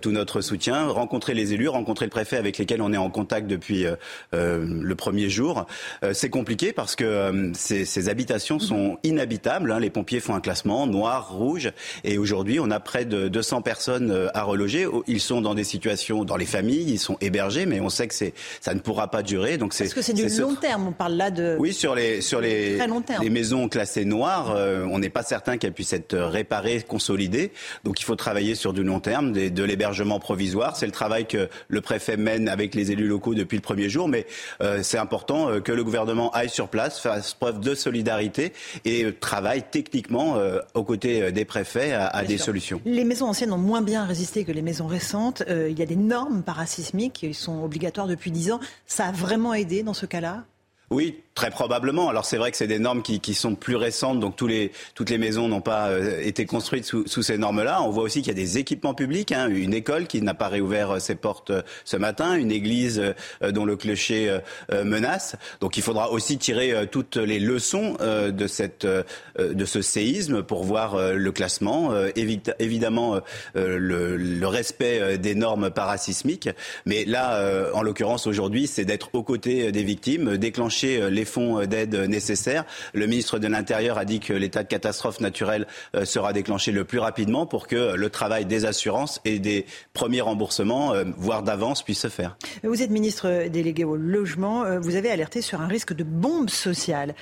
tout 0.00 0.12
notre 0.12 0.40
soutien, 0.40 0.86
rencontrer 0.86 1.34
les 1.34 1.52
élus, 1.52 1.68
rencontrer 1.68 2.06
le 2.06 2.10
préfet 2.10 2.36
avec 2.36 2.58
lesquels 2.58 2.80
on 2.80 2.92
est 2.92 2.96
en 2.96 3.10
contact 3.10 3.48
depuis 3.48 3.86
le 4.32 4.94
premier 4.94 5.28
jour. 5.28 5.66
C'est 6.12 6.30
compliqué 6.30 6.72
parce 6.72 6.94
que 6.96 7.52
ces, 7.54 8.08
habitations 8.08 8.58
sont 8.58 8.98
inhabitables. 9.02 9.72
Hein. 9.72 9.80
Les 9.80 9.90
pompiers 9.90 10.20
font 10.20 10.34
un 10.34 10.40
classement 10.40 10.86
noir, 10.86 11.32
rouge, 11.32 11.72
et 12.04 12.18
aujourd'hui 12.18 12.60
on 12.60 12.70
a 12.70 12.78
près 12.80 13.04
de 13.04 13.28
200 13.28 13.62
personnes 13.62 14.30
à 14.32 14.42
reloger. 14.42 14.86
Ils 15.06 15.20
sont 15.20 15.40
dans 15.40 15.55
des 15.56 15.64
situations 15.64 16.24
dans 16.24 16.36
les 16.36 16.46
familles, 16.46 16.92
ils 16.92 16.98
sont 16.98 17.16
hébergés, 17.20 17.66
mais 17.66 17.80
on 17.80 17.88
sait 17.88 18.06
que 18.06 18.14
c'est 18.14 18.32
ça 18.60 18.74
ne 18.74 18.80
pourra 18.80 19.10
pas 19.10 19.22
durer. 19.22 19.58
Donc 19.58 19.74
c'est 19.74 19.84
parce 19.84 19.94
que 19.94 20.02
c'est 20.02 20.12
du 20.12 20.28
long 20.40 20.54
terme. 20.54 20.88
On 20.88 20.92
parle 20.92 21.14
là 21.14 21.30
de 21.30 21.56
oui 21.58 21.72
sur 21.72 21.94
les 21.94 22.20
sur 22.20 22.40
les 22.40 22.78
les 23.20 23.30
maisons 23.30 23.68
classées 23.68 24.04
noires, 24.04 24.54
euh, 24.54 24.86
on 24.90 24.98
n'est 24.98 25.10
pas 25.10 25.22
certain 25.22 25.56
qu'elles 25.58 25.72
puissent 25.72 25.92
être 25.92 26.16
réparées, 26.16 26.82
consolidées. 26.86 27.50
Donc 27.84 28.00
il 28.00 28.04
faut 28.04 28.16
travailler 28.16 28.54
sur 28.54 28.72
du 28.72 28.84
long 28.84 29.00
terme, 29.00 29.32
de 29.32 29.64
l'hébergement 29.64 30.20
provisoire. 30.20 30.76
C'est 30.76 30.86
le 30.86 30.92
travail 30.92 31.26
que 31.26 31.48
le 31.68 31.80
préfet 31.80 32.16
mène 32.16 32.48
avec 32.48 32.74
les 32.74 32.92
élus 32.92 33.08
locaux 33.08 33.34
depuis 33.34 33.56
le 33.56 33.62
premier 33.62 33.88
jour, 33.88 34.08
mais 34.08 34.26
euh, 34.60 34.80
c'est 34.82 34.98
important 34.98 35.50
euh, 35.50 35.60
que 35.60 35.72
le 35.72 35.82
gouvernement 35.82 36.30
aille 36.32 36.50
sur 36.50 36.68
place, 36.68 37.00
fasse 37.00 37.34
preuve 37.34 37.60
de 37.60 37.74
solidarité 37.74 38.52
et 38.84 39.06
travaille 39.18 39.64
techniquement 39.70 40.36
aux 40.74 40.84
côtés 40.84 41.32
des 41.32 41.44
préfets 41.44 41.92
à, 41.92 42.06
à 42.06 42.24
des 42.24 42.38
solutions. 42.38 42.80
Les 42.84 43.04
maisons 43.04 43.26
anciennes 43.26 43.52
ont 43.52 43.58
moins 43.58 43.82
bien 43.82 44.04
résisté 44.04 44.44
que 44.44 44.52
les 44.52 44.62
maisons 44.62 44.86
récentes. 44.86 45.42
Euh, 45.48 45.70
il 45.70 45.78
y 45.78 45.82
a 45.82 45.86
des 45.86 45.96
normes 45.96 46.42
parasismiques 46.42 47.14
qui 47.14 47.34
sont 47.34 47.62
obligatoires 47.62 48.06
depuis 48.06 48.30
10 48.30 48.52
ans. 48.52 48.60
Ça 48.86 49.06
a 49.06 49.12
vraiment 49.12 49.54
aidé 49.54 49.82
dans 49.82 49.94
ce 49.94 50.06
cas-là? 50.06 50.44
Oui, 50.90 51.22
très 51.36 51.50
probablement. 51.50 52.08
Alors 52.08 52.24
c'est 52.24 52.38
vrai 52.38 52.50
que 52.50 52.56
c'est 52.56 52.66
des 52.66 52.80
normes 52.80 53.02
qui, 53.02 53.20
qui, 53.20 53.34
sont 53.34 53.54
plus 53.54 53.76
récentes, 53.76 54.18
donc 54.18 54.36
tous 54.36 54.46
les, 54.46 54.72
toutes 54.94 55.10
les 55.10 55.18
maisons 55.18 55.48
n'ont 55.48 55.60
pas 55.60 55.90
euh, 55.90 56.20
été 56.22 56.46
construites 56.46 56.86
sous, 56.86 57.06
sous 57.06 57.22
ces 57.22 57.36
normes-là. 57.36 57.82
On 57.82 57.90
voit 57.90 58.04
aussi 58.04 58.22
qu'il 58.22 58.28
y 58.28 58.36
a 58.40 58.42
des 58.42 58.56
équipements 58.56 58.94
publics, 58.94 59.32
hein, 59.32 59.48
une 59.48 59.74
école 59.74 60.06
qui 60.06 60.22
n'a 60.22 60.32
pas 60.32 60.48
réouvert 60.48 60.92
euh, 60.92 60.98
ses 60.98 61.14
portes 61.14 61.50
euh, 61.50 61.60
ce 61.84 61.98
matin, 61.98 62.34
une 62.34 62.50
église 62.50 63.14
dont 63.42 63.66
le 63.66 63.76
clocher 63.76 64.38
menace. 64.72 65.36
Donc 65.60 65.76
il 65.76 65.82
faudra 65.82 66.10
aussi 66.10 66.38
tirer 66.38 66.86
toutes 66.90 67.16
les 67.16 67.38
leçons 67.38 67.98
de, 68.00 68.46
cette, 68.46 68.86
de 68.86 69.64
ce 69.66 69.82
séisme 69.82 70.42
pour 70.42 70.64
voir 70.64 71.12
le 71.12 71.32
classement, 71.32 71.92
évidemment 72.14 73.20
le, 73.54 74.16
le, 74.16 74.46
respect 74.46 75.18
des 75.18 75.34
normes 75.34 75.70
parasismiques. 75.70 76.48
Mais 76.86 77.04
là, 77.04 77.70
en 77.74 77.82
l'occurrence 77.82 78.26
aujourd'hui, 78.26 78.66
c'est 78.66 78.86
d'être 78.86 79.10
aux 79.12 79.22
côtés 79.22 79.70
des 79.70 79.82
victimes, 79.82 80.38
déclencher 80.38 81.10
les 81.10 81.25
fonds 81.26 81.60
euh, 81.60 81.66
d'aide 81.66 81.94
nécessaires. 81.94 82.64
Le 82.94 83.06
ministre 83.06 83.38
de 83.38 83.46
l'Intérieur 83.46 83.98
a 83.98 84.04
dit 84.04 84.20
que 84.20 84.32
l'état 84.32 84.62
de 84.62 84.68
catastrophe 84.68 85.20
naturelle 85.20 85.66
euh, 85.94 86.04
sera 86.04 86.32
déclenché 86.32 86.72
le 86.72 86.84
plus 86.84 86.98
rapidement 86.98 87.46
pour 87.46 87.66
que 87.66 87.94
le 87.94 88.10
travail 88.10 88.46
des 88.46 88.64
assurances 88.64 89.20
et 89.24 89.38
des 89.38 89.66
premiers 89.92 90.20
remboursements, 90.20 90.94
voire 91.16 91.42
d'avance, 91.42 91.82
puisse 91.82 92.00
se 92.00 92.08
faire. 92.08 92.36
Vous 92.62 92.82
êtes 92.82 92.90
ministre 92.90 93.48
délégué 93.48 93.84
au 93.84 93.96
logement. 93.96 94.78
Vous 94.80 94.96
avez 94.96 95.10
alerté 95.10 95.42
sur 95.42 95.60
un 95.60 95.66
risque 95.66 95.92
de 95.92 96.04
bombe 96.04 96.50
sociale 96.50 97.14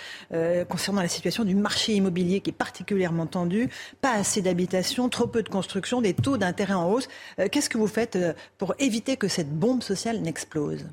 concernant 0.69 1.03
la 1.03 1.09
situation 1.09 1.45
du 1.45 1.55
marché 1.55 1.95
immobilier 1.95 2.41
qui 2.41 2.51
est 2.51 2.55
particulièrement 2.55 3.27
tendu. 3.27 3.69
Pas 4.01 4.13
assez 4.13 4.43
d'habitations, 4.43 5.09
trop 5.09 5.27
peu 5.27 5.43
de 5.43 5.49
construction, 5.49 6.01
des 6.01 6.15
taux 6.15 6.37
d'intérêt 6.37 6.75
en 6.75 6.91
hausse. 6.91 7.09
Qu'est-ce 7.51 7.71
que 7.71 7.79
vous 7.79 7.87
faites 7.87 8.19
pour 8.59 8.75
éviter 8.79 9.17
que 9.17 9.29
cette 9.29 9.51
bombe 9.51 9.83
sociale 9.83 10.21
n'explose? 10.21 10.87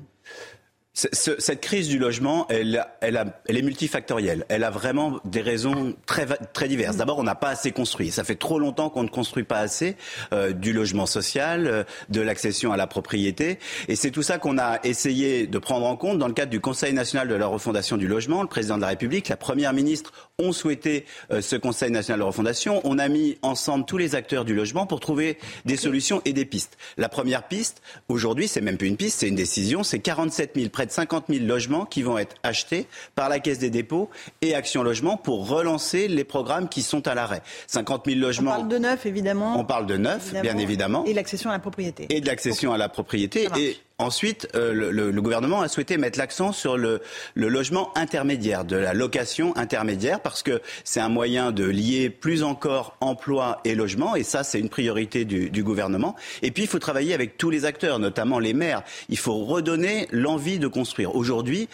Cette 0.94 1.62
crise 1.62 1.88
du 1.88 1.98
logement, 1.98 2.46
elle, 2.50 2.84
est 3.00 3.62
multifactorielle. 3.62 4.44
Elle 4.50 4.62
a 4.62 4.70
vraiment 4.70 5.20
des 5.24 5.40
raisons 5.40 5.94
très, 6.04 6.26
très 6.52 6.68
diverses. 6.68 6.96
D'abord, 6.96 7.18
on 7.18 7.22
n'a 7.22 7.34
pas 7.34 7.48
assez 7.48 7.72
construit. 7.72 8.10
Ça 8.10 8.24
fait 8.24 8.34
trop 8.34 8.58
longtemps 8.58 8.90
qu'on 8.90 9.02
ne 9.02 9.08
construit 9.08 9.44
pas 9.44 9.58
assez 9.58 9.96
euh, 10.34 10.52
du 10.52 10.74
logement 10.74 11.06
social, 11.06 11.66
euh, 11.66 11.84
de 12.10 12.20
l'accession 12.20 12.72
à 12.72 12.76
la 12.76 12.86
propriété. 12.86 13.58
Et 13.88 13.96
c'est 13.96 14.10
tout 14.10 14.22
ça 14.22 14.36
qu'on 14.36 14.58
a 14.58 14.80
essayé 14.84 15.46
de 15.46 15.58
prendre 15.58 15.86
en 15.86 15.96
compte 15.96 16.18
dans 16.18 16.28
le 16.28 16.34
cadre 16.34 16.50
du 16.50 16.60
Conseil 16.60 16.92
national 16.92 17.26
de 17.26 17.34
la 17.36 17.46
refondation 17.46 17.96
du 17.96 18.06
logement. 18.06 18.42
Le 18.42 18.48
président 18.48 18.76
de 18.76 18.82
la 18.82 18.88
République, 18.88 19.30
la 19.30 19.38
première 19.38 19.72
ministre 19.72 20.12
ont 20.38 20.52
souhaité 20.52 21.06
euh, 21.30 21.40
ce 21.40 21.56
Conseil 21.56 21.90
national 21.90 22.20
de 22.20 22.24
refondation. 22.24 22.82
On 22.84 22.98
a 22.98 23.08
mis 23.08 23.38
ensemble 23.40 23.86
tous 23.86 23.96
les 23.96 24.14
acteurs 24.14 24.44
du 24.44 24.54
logement 24.54 24.86
pour 24.86 25.00
trouver 25.00 25.38
des 25.64 25.78
solutions 25.78 26.20
et 26.26 26.34
des 26.34 26.44
pistes. 26.44 26.76
La 26.98 27.08
première 27.08 27.44
piste, 27.48 27.80
aujourd'hui, 28.10 28.46
c'est 28.46 28.60
même 28.60 28.76
plus 28.76 28.88
une 28.88 28.98
piste, 28.98 29.20
c'est 29.20 29.28
une 29.28 29.36
décision. 29.36 29.84
C'est 29.84 30.00
47 30.00 30.52
000 30.54 30.68
de 30.86 30.90
50 30.90 31.24
000 31.28 31.44
logements 31.44 31.84
qui 31.84 32.02
vont 32.02 32.18
être 32.18 32.36
achetés 32.42 32.86
par 33.14 33.28
la 33.28 33.38
Caisse 33.38 33.58
des 33.58 33.70
dépôts 33.70 34.10
et 34.40 34.54
Action 34.54 34.82
Logement 34.82 35.16
pour 35.16 35.48
relancer 35.48 36.08
les 36.08 36.24
programmes 36.24 36.68
qui 36.68 36.82
sont 36.82 37.06
à 37.06 37.14
l'arrêt. 37.14 37.42
50 37.66 38.06
000 38.06 38.18
logements. 38.18 38.52
On 38.52 38.54
parle 38.56 38.68
de 38.68 38.78
neuf, 38.78 39.06
évidemment. 39.06 39.58
On 39.58 39.64
parle 39.64 39.86
de 39.86 39.96
neuf, 39.96 40.32
bien 40.42 40.58
évidemment. 40.58 41.04
Et 41.04 41.14
l'accession 41.14 41.50
à 41.50 41.54
la 41.54 41.58
propriété. 41.58 42.06
Et 42.10 42.20
de 42.20 42.26
l'accession 42.26 42.72
à 42.72 42.78
la 42.78 42.88
propriété. 42.88 43.48
Et 43.56 43.76
Ensuite, 44.02 44.48
euh, 44.56 44.90
le, 44.90 45.22
gouvernement 45.22 45.60
a 45.60 45.68
souhaité 45.68 45.96
mettre 45.96 46.18
l'accent 46.18 46.50
sur 46.50 46.76
le, 46.76 47.00
logement 47.36 47.96
intermédiaire, 47.96 48.64
de 48.64 48.74
la 48.74 48.94
location 48.94 49.56
intermédiaire, 49.56 50.18
parce 50.20 50.42
que 50.42 50.60
c'est 50.82 50.98
un 50.98 51.08
moyen 51.08 51.52
de 51.52 51.64
lier 51.64 52.10
plus 52.10 52.42
encore 52.42 52.96
emploi 53.00 53.60
et 53.64 53.76
logement, 53.76 54.16
et 54.16 54.24
ça, 54.24 54.42
c'est 54.42 54.58
une 54.58 54.68
priorité 54.68 55.24
du, 55.24 55.50
du, 55.50 55.62
gouvernement. 55.62 56.16
Et 56.42 56.50
puis, 56.50 56.64
il 56.64 56.68
faut 56.68 56.80
travailler 56.80 57.14
avec 57.14 57.38
tous 57.38 57.50
les 57.50 57.64
acteurs, 57.64 58.00
notamment 58.00 58.40
les 58.40 58.54
maires. 58.54 58.82
Il 59.08 59.18
faut 59.18 59.44
redonner 59.44 60.08
l'envie 60.10 60.58
de 60.58 60.66
construire. 60.66 61.14
Aujourd'hui, 61.14 61.68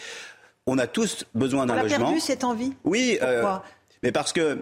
on 0.67 0.77
a 0.77 0.87
tous 0.87 1.25
besoin 1.35 1.65
d'un 1.65 1.81
logement. 1.81 1.97
On 1.97 2.01
a 2.01 2.05
perdu 2.05 2.21
cette 2.21 2.45
envie? 2.45 2.75
Oui. 2.85 3.19
Euh, 3.23 3.43
mais 4.03 4.13
parce 4.13 4.33
que 4.33 4.59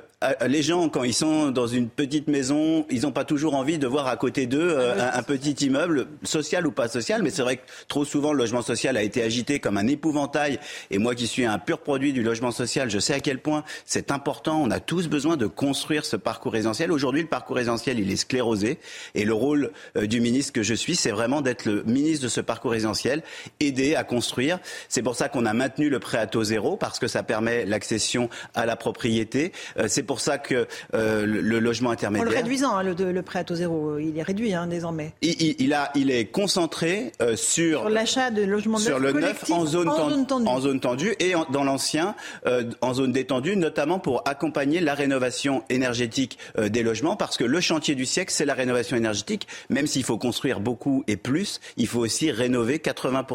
les 0.46 0.62
gens, 0.62 0.88
quand 0.88 1.04
ils 1.04 1.12
sont 1.12 1.50
dans 1.50 1.66
une 1.66 1.90
petite 1.90 2.26
maison, 2.26 2.86
ils 2.88 3.02
n'ont 3.02 3.12
pas 3.12 3.26
toujours 3.26 3.54
envie 3.54 3.76
de 3.76 3.86
voir 3.86 4.06
à 4.06 4.16
côté 4.16 4.46
d'eux 4.46 4.70
euh, 4.70 5.10
un, 5.12 5.22
petit 5.22 5.66
immeuble, 5.66 6.06
social 6.22 6.66
ou 6.66 6.72
pas 6.72 6.88
social. 6.88 7.22
Mais 7.22 7.28
c'est 7.28 7.42
vrai 7.42 7.58
que 7.58 7.62
trop 7.86 8.06
souvent, 8.06 8.32
le 8.32 8.38
logement 8.38 8.62
social 8.62 8.96
a 8.96 9.02
été 9.02 9.22
agité 9.22 9.60
comme 9.60 9.76
un 9.76 9.86
épouvantail. 9.86 10.58
Et 10.90 10.96
moi 10.96 11.14
qui 11.14 11.26
suis 11.26 11.44
un 11.44 11.58
pur 11.58 11.80
produit 11.80 12.14
du 12.14 12.22
logement 12.22 12.50
social, 12.50 12.88
je 12.88 12.98
sais 12.98 13.12
à 13.12 13.20
quel 13.20 13.40
point 13.40 13.62
c'est 13.84 14.10
important. 14.10 14.58
On 14.62 14.70
a 14.70 14.80
tous 14.80 15.08
besoin 15.08 15.36
de 15.36 15.46
construire 15.46 16.06
ce 16.06 16.16
parcours 16.16 16.52
résidentiel. 16.52 16.92
Aujourd'hui, 16.92 17.20
le 17.20 17.28
parcours 17.28 17.56
résidentiel, 17.56 18.00
il 18.00 18.10
est 18.10 18.16
sclérosé. 18.16 18.78
Et 19.14 19.26
le 19.26 19.34
rôle 19.34 19.72
euh, 19.98 20.06
du 20.06 20.22
ministre 20.22 20.54
que 20.54 20.62
je 20.62 20.72
suis, 20.72 20.96
c'est 20.96 21.10
vraiment 21.10 21.42
d'être 21.42 21.66
le 21.66 21.82
ministre 21.82 22.24
de 22.24 22.30
ce 22.30 22.40
parcours 22.40 22.70
résidentiel, 22.70 23.22
aider 23.60 23.94
à 23.94 24.02
construire. 24.02 24.60
C'est 24.88 25.02
pour 25.02 25.14
ça 25.14 25.28
qu'on 25.28 25.44
a 25.44 25.52
maintenu 25.52 25.90
le 25.90 25.98
prêt 25.98 26.16
à 26.16 26.26
taux 26.26 26.44
zéro, 26.44 26.78
parce 26.78 26.98
que 26.98 27.06
ça 27.06 27.22
permet 27.22 27.66
l'accession 27.66 28.30
à 28.54 28.64
la 28.64 28.76
propriété. 28.76 29.52
c'est 29.88 30.05
pour 30.06 30.20
ça 30.20 30.38
que 30.38 30.66
euh, 30.94 31.26
le, 31.26 31.58
logement 31.58 31.90
intermédiaire. 31.90 32.28
En 32.28 32.30
le 32.30 32.36
réduisant, 32.36 32.76
hein, 32.76 32.82
le, 32.82 33.22
prêt 33.22 33.40
à 33.40 33.44
taux 33.44 33.56
zéro, 33.56 33.98
il 33.98 34.16
est 34.18 34.22
réduit 34.22 34.54
hein, 34.54 34.66
désormais. 34.66 35.12
Il, 35.22 35.72
a, 35.74 35.90
il 35.94 36.10
est 36.10 36.26
concentré 36.26 37.12
euh, 37.20 37.36
sur, 37.36 37.80
sur 37.80 37.88
l'achat 37.90 38.30
de 38.30 38.42
logements 38.42 38.78
sur 38.78 38.98
le 38.98 39.12
neuf 39.12 39.50
en 39.50 39.66
zone, 39.66 40.26
tendue. 40.26 40.48
en 40.48 40.60
zone 40.60 40.80
tendue 40.80 41.14
et 41.18 41.34
dans 41.50 41.64
l'ancien 41.64 42.14
euh, 42.46 42.64
en 42.80 42.94
zone 42.94 43.12
détendue, 43.12 43.56
notamment 43.56 43.98
pour 43.98 44.22
accompagner 44.26 44.80
la 44.80 44.94
rénovation 44.94 45.62
énergétique 45.68 46.38
des 46.58 46.82
logements, 46.82 47.16
parce 47.16 47.36
que 47.36 47.44
le 47.44 47.60
chantier 47.60 47.94
du 47.94 48.06
siècle, 48.06 48.32
c'est 48.32 48.44
la 48.44 48.54
rénovation 48.54 48.96
énergétique. 48.96 49.46
Même 49.70 49.86
s'il 49.86 50.04
faut 50.04 50.18
construire 50.18 50.60
beaucoup 50.60 51.04
et 51.06 51.16
plus, 51.16 51.60
il 51.76 51.86
faut 51.86 52.00
aussi 52.00 52.30
rénover 52.30 52.78
80 52.78 53.26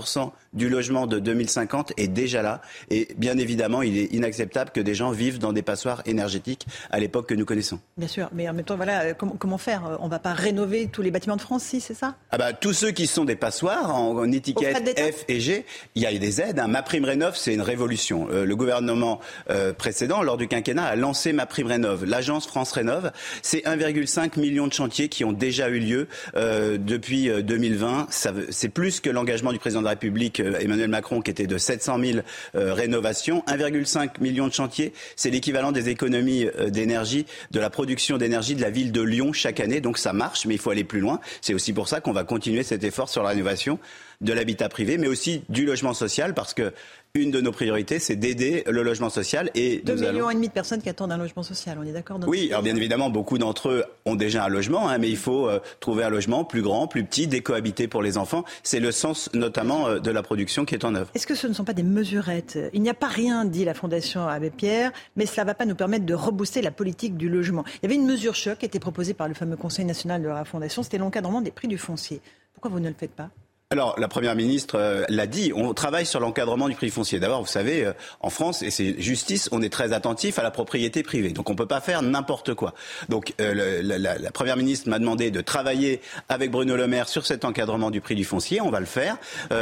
du 0.54 0.70
logement 0.70 1.08
de 1.08 1.20
2050 1.20 1.94
est 1.98 2.08
déjà 2.08 2.42
là. 2.42 2.62
Et 2.90 3.08
bien 3.18 3.38
évidemment, 3.38 3.82
il 3.82 3.98
est 3.98 4.14
inacceptable 4.14 4.72
que 4.72 4.82
des 4.82 4.96
gens 4.96 5.12
vivent 5.12 5.40
dans 5.40 5.54
des 5.54 5.62
passoires 5.62 6.02
énergétiques 6.06 6.66
à 6.90 7.00
l'époque 7.00 7.28
que 7.28 7.34
nous 7.34 7.46
connaissons. 7.46 7.80
Bien 7.98 8.08
sûr, 8.08 8.30
mais 8.34 8.50
en 8.50 8.54
même 8.54 8.66
temps, 8.66 8.76
voilà, 8.76 9.02
euh, 9.02 9.14
comment, 9.14 9.58
faire? 9.58 9.98
On 10.02 10.06
ne 10.06 10.12
va 10.12 10.20
pas 10.20 10.34
rénover 10.34 10.88
tous 10.92 11.02
les 11.02 11.12
bâtiments 11.12 11.38
de 11.38 11.42
France, 11.42 11.64
si, 11.64 11.80
c'est 11.80 11.94
ça? 11.94 12.16
Ah 12.32 12.38
bah, 12.38 12.54
Tous 12.54 12.74
ceux 12.74 12.92
qui 12.92 13.08
sont 13.08 13.26
des 13.26 13.36
passoires 13.36 13.96
en, 13.96 14.32
étiquette 14.32 15.00
F 15.00 15.26
et 15.28 15.40
G, 15.40 15.66
il 15.96 16.02
y 16.02 16.06
a 16.06 16.18
des 16.18 16.42
aides. 16.42 16.60
Hein. 16.60 16.68
Ma 16.68 16.84
prime 16.84 17.06
rénov, 17.06 17.36
c'est 17.36 17.54
une 17.54 17.62
révolution. 17.62 18.28
Euh, 18.30 18.46
le 18.46 18.56
gouvernement 18.56 19.20
euh, 19.50 19.74
précédent, 19.74 20.22
lors 20.22 20.38
du 20.38 20.48
quinquennat, 20.48 20.86
a 20.86 20.96
lancé 20.96 21.34
ma 21.34 21.46
prime 21.46 21.68
rénov. 21.68 22.06
L'agence 22.06 22.48
France 22.48 22.72
Rénov, 22.72 23.12
c'est 23.42 23.66
1,5 23.66 24.40
million 24.40 24.68
de 24.68 24.74
chantiers 24.74 25.10
qui 25.10 25.24
ont 25.24 25.32
déjà 25.32 25.70
eu 25.70 25.80
lieu 25.80 26.08
depuis 26.36 27.30
2020. 27.30 28.08
C'est 28.50 28.70
plus 28.70 29.00
que 29.00 29.10
l'engagement 29.10 29.52
du 29.52 29.60
président 29.60 29.82
de 29.82 29.86
la 29.86 29.92
République 29.92 30.41
euh, 30.42 30.60
Emmanuel 30.60 30.90
Macron 30.90 31.22
qui 31.22 31.32
était 31.32 31.48
de 31.48 31.58
700 31.58 32.00
000 32.04 32.20
euh, 32.56 32.74
rénovations. 32.74 33.44
1,5 33.48 34.22
million 34.22 34.48
de 34.48 34.54
chantiers, 34.54 34.94
c'est 35.16 35.30
l'équivalent 35.30 35.72
des 35.72 35.90
économies 35.90 36.46
euh, 36.46 36.70
d'énergie, 36.70 37.26
de 37.52 37.60
la 37.60 37.70
production 37.70 38.18
d'énergie 38.18 38.56
de 38.56 38.62
la 38.62 38.70
ville 38.70 38.92
de 38.92 39.02
Lyon 39.02 39.34
chaque 39.34 39.60
année. 39.60 39.82
Donc 39.82 39.98
ça 39.98 40.14
marche, 40.14 40.46
mais 40.46 40.56
il 40.56 40.60
faut 40.60 40.72
aller 40.72 40.84
plus 40.84 41.00
loin. 41.00 41.20
C'est 41.42 41.54
aussi 41.54 41.74
pour 41.74 41.88
ça 41.88 42.02
qu'on 42.02 42.14
va 42.14 42.24
continuer 42.24 42.64
cet 42.64 42.84
effort 42.84 43.10
sur 43.10 43.24
la 43.24 43.30
rénovation 43.30 43.80
de 44.22 44.34
l'habitat 44.34 44.70
privé, 44.70 44.98
mais 44.98 45.08
aussi 45.08 45.44
du 45.50 45.66
logement 45.66 45.94
social, 45.94 46.34
parce 46.34 46.54
que 46.54 46.74
une 47.14 47.32
de 47.32 47.42
nos 47.42 47.52
priorités, 47.52 48.00
c'est 48.00 48.16
d'aider 48.16 48.64
le 48.68 48.84
logement 48.84 49.10
social. 49.10 49.50
Et 49.56 49.82
2 49.86 49.96
millions 49.96 50.30
et 50.30 50.34
demi 50.34 50.48
de 50.48 50.54
personnes 50.54 50.82
qui 50.82 50.90
attendent 50.90 51.12
un 51.12 51.18
logement 51.18 51.44
social, 51.44 51.78
on 51.80 51.86
est 51.86 51.92
d'accord 51.92 52.20
Oui, 52.28 52.48
alors 52.52 52.64
bien 52.64 52.76
évidemment, 52.76 53.10
beaucoup 53.10 53.38
d'entre 53.38 53.70
eux 53.70 53.84
ont 54.06 54.16
déjà 54.16 54.46
un 54.46 54.50
logement, 54.50 54.90
hein, 54.90 54.98
mais 54.98 55.10
il 55.10 55.18
faut 55.18 55.48
euh, 55.48 55.60
trouver 55.80 56.04
un 56.04 56.10
logement 56.10 56.44
plus 56.44 56.62
grand, 56.62 56.88
plus 56.88 57.04
petit, 57.04 57.28
décohabité 57.28 57.88
pour 57.88 58.02
les 58.02 58.18
enfants. 58.18 58.46
C'est 58.64 58.80
le 58.80 58.92
sens 58.92 59.30
notamment 59.34 59.88
euh, 59.88 60.00
de 60.00 60.12
la 60.12 60.24
production 60.24 60.66
qui 60.66 60.76
est 60.76 60.86
en 60.86 60.96
œuvre. 60.96 61.10
Est-ce 61.14 61.28
que 61.28 61.36
ce 61.36 61.48
ne 61.48 61.54
sont 61.54 61.66
pas 61.66 61.74
des 61.74 61.84
mesurettes? 61.84 62.58
Il 62.74 62.82
n'y 62.82 62.90
a 62.90 62.94
pas 62.94 63.08
rien, 63.08 63.46
dit 63.46 63.66
la 63.66 63.74
Fondation 63.74 64.28
Abbé 64.28 64.50
Pierre, 64.50 64.92
mais 65.16 65.26
cela 65.26 65.44
ne 65.44 65.48
va 65.48 65.54
pas 65.54 65.66
nous 65.66 65.76
permettre 65.76 66.06
de 66.06 66.14
rebooster 66.14 66.62
la 66.62 66.72
politique 66.72 67.18
du 67.18 67.30
logement. 67.30 67.64
Il 67.76 67.84
y 67.84 67.86
avait 67.86 67.96
une 67.96 68.06
mesure 68.06 68.36
choc 68.36 68.60
qui 68.60 68.66
était 68.66 68.80
proposée 68.80 69.14
par 69.14 69.28
le 69.28 69.34
fameux 69.34 69.58
Conseil 69.58 69.86
national 69.86 70.22
de 70.22 70.28
la 70.28 70.46
Fondation, 70.46 70.82
c'était 70.84 70.98
l'encadrement 70.98 71.42
des 71.42 71.52
prix 71.52 71.68
du 71.68 71.78
foncier. 71.78 72.22
Pourquoi 72.54 72.72
vous 72.72 72.80
ne 72.80 72.90
le 72.90 72.96
faites 72.98 73.12
pas? 73.12 73.30
Alors, 73.72 73.96
la 73.98 74.10
Première 74.10 74.36
ministre 74.36 74.76
euh, 74.78 75.06
l'a 75.08 75.28
dit, 75.28 75.54
on 75.56 75.74
travaille 75.74 76.06
sur 76.06 76.20
l'encadrement 76.20 76.68
du 76.68 76.76
prix 76.76 76.90
foncier. 76.90 77.22
D'abord, 77.22 77.40
vous 77.40 77.48
savez, 77.48 77.86
euh, 77.86 77.94
en 78.20 78.30
France, 78.30 78.64
et 78.64 78.70
c'est 78.70 79.02
justice, 79.02 79.48
on 79.54 79.62
est 79.62 79.72
très 79.72 79.94
attentif 79.94 80.38
à 80.40 80.44
la 80.44 80.52
propriété 80.52 81.04
privée. 81.04 81.30
Donc, 81.30 81.50
on 81.50 81.54
ne 81.54 81.58
peut 81.58 81.68
pas 81.68 81.80
faire 81.80 82.02
n'importe 82.02 82.54
quoi. 82.54 82.74
Donc, 83.08 83.34
euh, 83.40 83.82
la, 83.82 84.32
Première 84.32 84.58
ministre 84.58 84.90
m'a 84.90 85.00
demandé 85.00 85.32
de 85.32 85.40
travailler 85.40 86.02
avec 86.28 86.52
Bruno 86.52 86.76
Le 86.76 86.86
Maire 86.86 87.08
sur 87.08 87.26
cet 87.26 87.46
encadrement 87.46 87.92
du 87.92 88.02
prix 88.02 88.16
du 88.16 88.26
foncier. 88.26 88.60
On 88.60 88.72
va 88.72 88.82
le 88.82 88.86
faire 88.86 89.18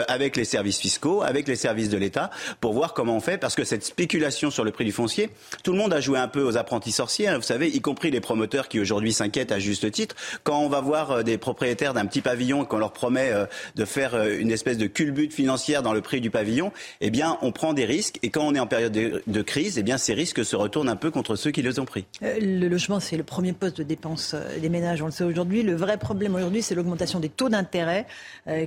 avec 0.08 0.36
les 0.36 0.46
services 0.46 0.78
fiscaux, 0.78 1.22
avec 1.22 1.48
les 1.48 1.56
services 1.56 1.90
de 1.90 1.98
l'État, 1.98 2.30
pour 2.62 2.74
voir 2.74 2.94
comment 2.94 3.16
on 3.16 3.20
fait. 3.20 3.38
Parce 3.38 3.56
que 3.56 3.64
cette 3.64 3.84
spéculation 3.84 4.50
sur 4.52 4.64
le 4.64 4.72
prix 4.72 4.86
du 4.86 4.92
foncier, 4.92 5.30
tout 5.64 5.72
le 5.72 5.78
monde 5.78 5.94
a 5.94 6.00
joué 6.00 6.18
un 6.18 6.28
peu 6.28 6.42
aux 6.42 6.58
apprentis 6.58 6.92
sorciers, 6.92 7.36
vous 7.36 7.42
savez, 7.42 7.68
y 7.68 7.82
compris 7.82 8.10
les 8.10 8.22
promoteurs 8.22 8.70
qui 8.70 8.80
aujourd'hui 8.80 9.12
s'inquiètent 9.12 9.52
à 9.52 9.60
juste 9.60 9.92
titre. 9.92 10.16
Quand 10.44 10.60
on 10.60 10.70
va 10.70 10.82
voir 10.82 11.24
des 11.24 11.38
propriétaires 11.38 11.94
d'un 11.94 12.06
petit 12.06 12.22
pavillon 12.22 12.64
et 12.64 12.68
qu'on 12.68 12.80
leur 12.80 12.94
promet 12.94 13.34
de 13.76 13.86
faire 13.86 13.99
euh, 14.00 14.40
une 14.40 14.52
espèce 14.52 14.78
de 14.78 14.88
culbute 14.88 15.34
financière 15.34 15.84
dans 15.84 15.94
le 15.94 16.02
prix 16.02 16.22
du 16.22 16.30
pavillon, 16.30 16.72
eh 17.02 17.10
bien, 17.10 17.38
on 17.42 17.52
prend 17.52 17.74
des 17.74 17.86
risques. 17.86 18.20
Et 18.24 18.30
quand 18.30 18.42
on 18.42 18.56
est 18.56 18.60
en 18.60 18.68
période 18.68 18.92
de, 18.92 19.42
crise, 19.42 19.78
eh 19.78 19.84
bien, 19.84 19.98
ces 19.98 20.14
risques 20.14 20.44
se 20.46 20.56
retournent 20.56 20.90
un 20.90 20.96
peu 20.96 21.12
contre 21.12 21.36
ceux 21.36 21.52
qui 21.52 21.62
les 21.62 21.80
ont 21.80 21.86
pris. 21.86 22.06
Euh, 22.24 22.38
le 22.40 22.68
logement, 22.68 23.00
c'est 23.00 23.18
le 23.18 23.24
premier 23.24 23.54
poste 23.54 23.78
de 23.78 23.84
dépense 23.84 24.34
euh, 24.34 24.60
des 24.60 24.70
ménages, 24.70 25.02
on 25.02 25.08
le 25.08 25.12
sait 25.12 25.24
aujourd'hui. 25.24 25.64
Le 25.64 25.76
vrai 25.76 25.98
problème 25.98 26.36
aujourd'hui, 26.36 26.62
c'est 26.62 26.76
l'augmentation 26.76 27.20
des 27.20 27.30
taux 27.30 27.50
d'intérêt 27.50 28.06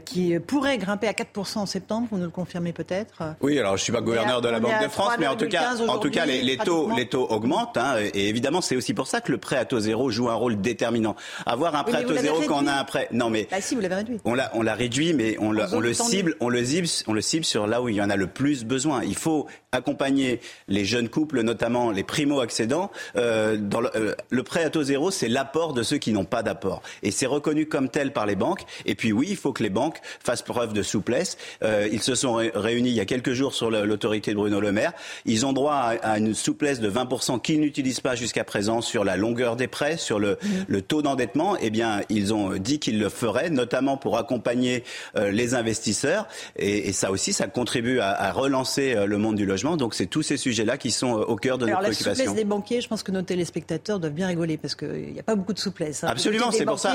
qui 0.04 0.38
pourrait 0.38 0.78
grimper 0.78 1.08
à 1.08 1.12
4% 1.12 1.58
en 1.58 1.66
septembre. 1.66 2.08
Vous 2.10 2.18
nous 2.18 2.24
le 2.24 2.30
confirmez 2.30 2.72
peut-être 2.72 3.34
Oui, 3.40 3.58
alors 3.58 3.76
je 3.76 3.82
ne 3.82 3.84
suis 3.84 3.92
pas 3.92 4.00
gouverneur 4.00 4.40
de 4.40 4.48
la 4.48 4.60
Banque 4.60 4.82
de 4.82 4.88
France, 4.88 5.14
mais 5.18 5.26
en 5.26 5.36
tout 5.36 5.48
cas, 5.48 5.74
en 5.88 5.98
tout 5.98 6.10
cas 6.10 6.26
les, 6.26 6.56
taux, 6.56 6.90
les 6.96 7.08
taux 7.08 7.26
augmentent. 7.30 7.76
Hein, 7.76 7.96
et 8.14 8.28
évidemment, 8.28 8.60
c'est 8.60 8.76
aussi 8.76 8.94
pour 8.94 9.06
ça 9.06 9.20
que 9.20 9.32
le 9.32 9.38
prêt 9.38 9.56
à 9.56 9.64
taux 9.64 9.80
zéro 9.80 10.10
joue 10.10 10.28
un 10.28 10.34
rôle 10.34 10.60
déterminant. 10.60 11.16
Avoir 11.46 11.74
un 11.74 11.84
prêt 11.84 11.98
à 11.98 12.02
taux 12.02 12.16
zéro 12.16 12.42
quand 12.46 12.62
on 12.62 12.66
a 12.66 12.72
un 12.72 12.84
prêt. 12.84 13.08
Non, 13.12 13.30
mais. 13.30 13.48
Bah, 13.50 13.60
si, 13.60 13.74
vous 13.74 13.80
l'avez 13.80 13.96
réduit. 13.96 14.20
On 14.24 14.34
l'a 14.34 14.74
réduit, 14.74 15.14
mais 15.14 15.21
on, 15.38 15.56
on 15.56 15.80
le 15.80 15.94
cible, 15.94 16.36
on 16.40 16.48
le 16.48 16.64
cible, 16.64 16.88
on 17.06 17.12
le 17.12 17.20
cible 17.20 17.44
sur 17.44 17.66
là 17.66 17.82
où 17.82 17.88
il 17.88 17.96
y 17.96 18.02
en 18.02 18.10
a 18.10 18.16
le 18.16 18.26
plus 18.26 18.64
besoin. 18.64 19.02
Il 19.04 19.16
faut 19.16 19.46
accompagner 19.72 20.40
les 20.68 20.84
jeunes 20.84 21.08
couples, 21.08 21.40
notamment 21.40 21.90
les 21.90 22.02
primo-accédants. 22.02 22.90
Euh, 23.16 23.56
dans 23.56 23.80
le, 23.80 23.90
euh, 23.96 24.14
le, 24.28 24.42
prêt 24.42 24.64
à 24.64 24.70
taux 24.70 24.82
zéro, 24.82 25.10
c'est 25.10 25.28
l'apport 25.28 25.72
de 25.72 25.82
ceux 25.82 25.96
qui 25.96 26.12
n'ont 26.12 26.26
pas 26.26 26.42
d'apport. 26.42 26.82
Et 27.02 27.10
c'est 27.10 27.26
reconnu 27.26 27.66
comme 27.66 27.88
tel 27.88 28.12
par 28.12 28.26
les 28.26 28.36
banques. 28.36 28.64
Et 28.84 28.94
puis 28.94 29.12
oui, 29.12 29.28
il 29.30 29.36
faut 29.36 29.52
que 29.52 29.62
les 29.62 29.70
banques 29.70 29.98
fassent 30.22 30.42
preuve 30.42 30.74
de 30.74 30.82
souplesse. 30.82 31.38
Euh, 31.62 31.88
ils 31.90 32.02
se 32.02 32.14
sont 32.14 32.34
réunis 32.34 32.90
il 32.90 32.94
y 32.94 33.00
a 33.00 33.06
quelques 33.06 33.32
jours 33.32 33.54
sur 33.54 33.70
l'autorité 33.70 34.32
de 34.32 34.36
Bruno 34.36 34.60
Le 34.60 34.72
Maire. 34.72 34.92
Ils 35.24 35.46
ont 35.46 35.54
droit 35.54 35.94
à, 36.02 36.18
une 36.18 36.34
souplesse 36.34 36.80
de 36.80 36.90
20% 36.90 37.40
qu'ils 37.40 37.60
n'utilisent 37.60 38.00
pas 38.00 38.14
jusqu'à 38.14 38.44
présent 38.44 38.82
sur 38.82 39.04
la 39.04 39.16
longueur 39.16 39.56
des 39.56 39.68
prêts, 39.68 39.96
sur 39.96 40.18
le, 40.18 40.32
mmh. 40.42 40.48
le 40.68 40.82
taux 40.82 41.00
d'endettement. 41.00 41.56
Eh 41.60 41.70
bien, 41.70 42.02
ils 42.10 42.34
ont 42.34 42.56
dit 42.58 42.78
qu'ils 42.78 42.98
le 42.98 43.08
feraient, 43.08 43.48
notamment 43.48 43.96
pour 43.96 44.18
accompagner 44.18 44.84
les 45.14 45.54
investisseurs. 45.54 46.26
Et, 46.56 46.92
ça 46.92 47.10
aussi, 47.10 47.32
ça 47.32 47.46
contribue 47.46 48.00
à, 48.00 48.32
relancer 48.32 48.94
le 49.06 49.18
monde 49.18 49.36
du 49.36 49.46
logement. 49.46 49.76
Donc 49.76 49.94
c'est 49.94 50.06
tous 50.06 50.22
ces 50.22 50.36
sujets-là 50.36 50.76
qui 50.76 50.90
sont 50.90 51.12
au 51.12 51.36
cœur 51.36 51.58
de 51.58 51.66
nos 51.66 51.76
préoccupations. 51.76 52.10
La 52.10 52.14
souplesse 52.16 52.34
des 52.34 52.44
banquiers, 52.44 52.80
je 52.80 52.88
pense 52.88 53.02
que 53.02 53.12
nos 53.12 53.22
téléspectateurs 53.22 53.98
doivent 53.98 54.12
bien 54.12 54.26
rigoler 54.26 54.56
parce 54.56 54.74
qu'il 54.74 55.12
n'y 55.12 55.20
a 55.20 55.22
pas 55.22 55.34
beaucoup 55.34 55.52
de 55.52 55.58
souplesse. 55.58 56.04
Hein. 56.04 56.08
Absolument, 56.08 56.50
c'est 56.50 56.64
pour 56.64 56.78
ça. 56.78 56.94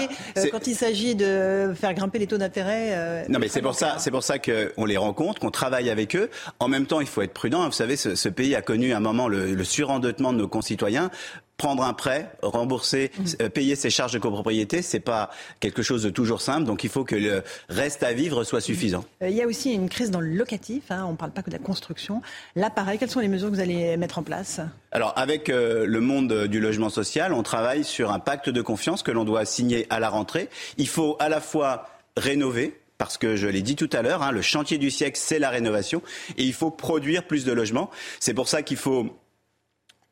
quand 0.52 0.68
il 0.68 0.76
s'agit 0.76 1.15
de 1.15 1.73
faire 1.76 1.94
grimper 1.94 2.19
les 2.19 2.27
taux 2.27 2.38
d'intérêt. 2.38 3.26
non, 3.30 3.39
mais 3.39 3.48
c'est 3.48 3.61
pour 3.61 3.76
ça, 3.76 3.95
c'est 3.99 4.11
pour 4.11 4.23
ça 4.23 4.39
qu'on 4.39 4.85
les 4.85 4.98
rencontre, 4.98 5.39
qu'on 5.39 5.52
travaille 5.52 5.89
avec 5.89 6.15
eux. 6.15 6.30
En 6.60 6.68
même 6.68 6.85
temps, 6.85 7.02
il 7.02 7.07
faut 7.07 7.22
être 7.22 7.34
prudent. 7.34 7.65
Vous 7.65 7.72
savez, 7.72 7.95
ce, 7.95 8.30
pays 8.30 8.56
a 8.56 8.61
connu 8.61 8.94
un 8.94 8.99
moment 8.99 9.27
le, 9.27 9.53
le 9.53 9.64
surendettement 9.64 10.34
de 10.34 10.38
nos 10.38 10.48
concitoyens 10.48 11.11
prendre 11.57 11.84
un 11.84 11.93
prêt, 11.93 12.31
rembourser, 12.41 13.11
mm. 13.17 13.23
euh, 13.41 13.49
payer 13.49 13.75
ses 13.75 13.89
charges 13.89 14.13
de 14.13 14.19
copropriété, 14.19 14.81
c'est 14.81 14.99
pas 14.99 15.31
quelque 15.59 15.81
chose 15.81 16.03
de 16.03 16.09
toujours 16.09 16.41
simple. 16.41 16.65
Donc 16.65 16.84
il 16.84 16.89
faut 16.89 17.03
que 17.03 17.15
le 17.15 17.43
reste 17.67 18.03
à 18.03 18.13
vivre 18.13 18.43
soit 18.43 18.61
suffisant. 18.61 19.03
Euh, 19.23 19.29
il 19.29 19.35
y 19.35 19.41
a 19.41 19.47
aussi 19.47 19.73
une 19.73 19.89
crise 19.89 20.11
dans 20.11 20.21
le 20.21 20.29
locatif. 20.29 20.84
Hein, 20.91 21.05
on 21.07 21.11
ne 21.11 21.17
parle 21.17 21.31
pas 21.31 21.41
que 21.41 21.49
de 21.49 21.55
la 21.55 21.61
construction. 21.61 22.21
Là, 22.55 22.69
pareil, 22.69 22.99
quelles 22.99 23.09
sont 23.09 23.19
les 23.19 23.27
mesures 23.27 23.49
que 23.49 23.55
vous 23.55 23.61
allez 23.61 23.97
mettre 23.97 24.19
en 24.19 24.23
place? 24.23 24.61
Alors 24.91 25.13
avec 25.15 25.49
euh, 25.49 25.85
le 25.85 25.99
monde 25.99 26.45
du 26.45 26.59
logement 26.59 26.89
social, 26.89 27.34
on 27.34 27.43
travaille 27.43 27.84
sur 27.84 28.11
un 28.11 28.19
pacte 28.19 28.49
de 28.49 28.61
confiance 28.61 29.01
que 29.01 29.11
l'on 29.11 29.25
doit 29.25 29.45
signer 29.45 29.88
à 29.89 29.99
la 29.99 30.09
rentrée. 30.09 30.49
Il 30.77 30.88
faut 30.88 31.17
à 31.19 31.27
la 31.27 31.41
fois 31.41 31.89
rénover, 32.15 32.79
parce 32.97 33.17
que 33.17 33.35
je 33.35 33.47
l'ai 33.47 33.61
dit 33.61 33.75
tout 33.75 33.89
à 33.93 34.01
l'heure, 34.01 34.23
hein, 34.23 34.31
le 34.31 34.41
chantier 34.41 34.77
du 34.77 34.91
siècle, 34.91 35.19
c'est 35.21 35.39
la 35.39 35.49
rénovation, 35.49 36.01
et 36.38 36.43
il 36.43 36.53
faut 36.53 36.71
produire 36.71 37.25
plus 37.25 37.45
de 37.45 37.51
logements. 37.51 37.89
C'est 38.19 38.34
pour 38.34 38.47
ça 38.47 38.61
qu'il 38.63 38.77
faut 38.77 39.15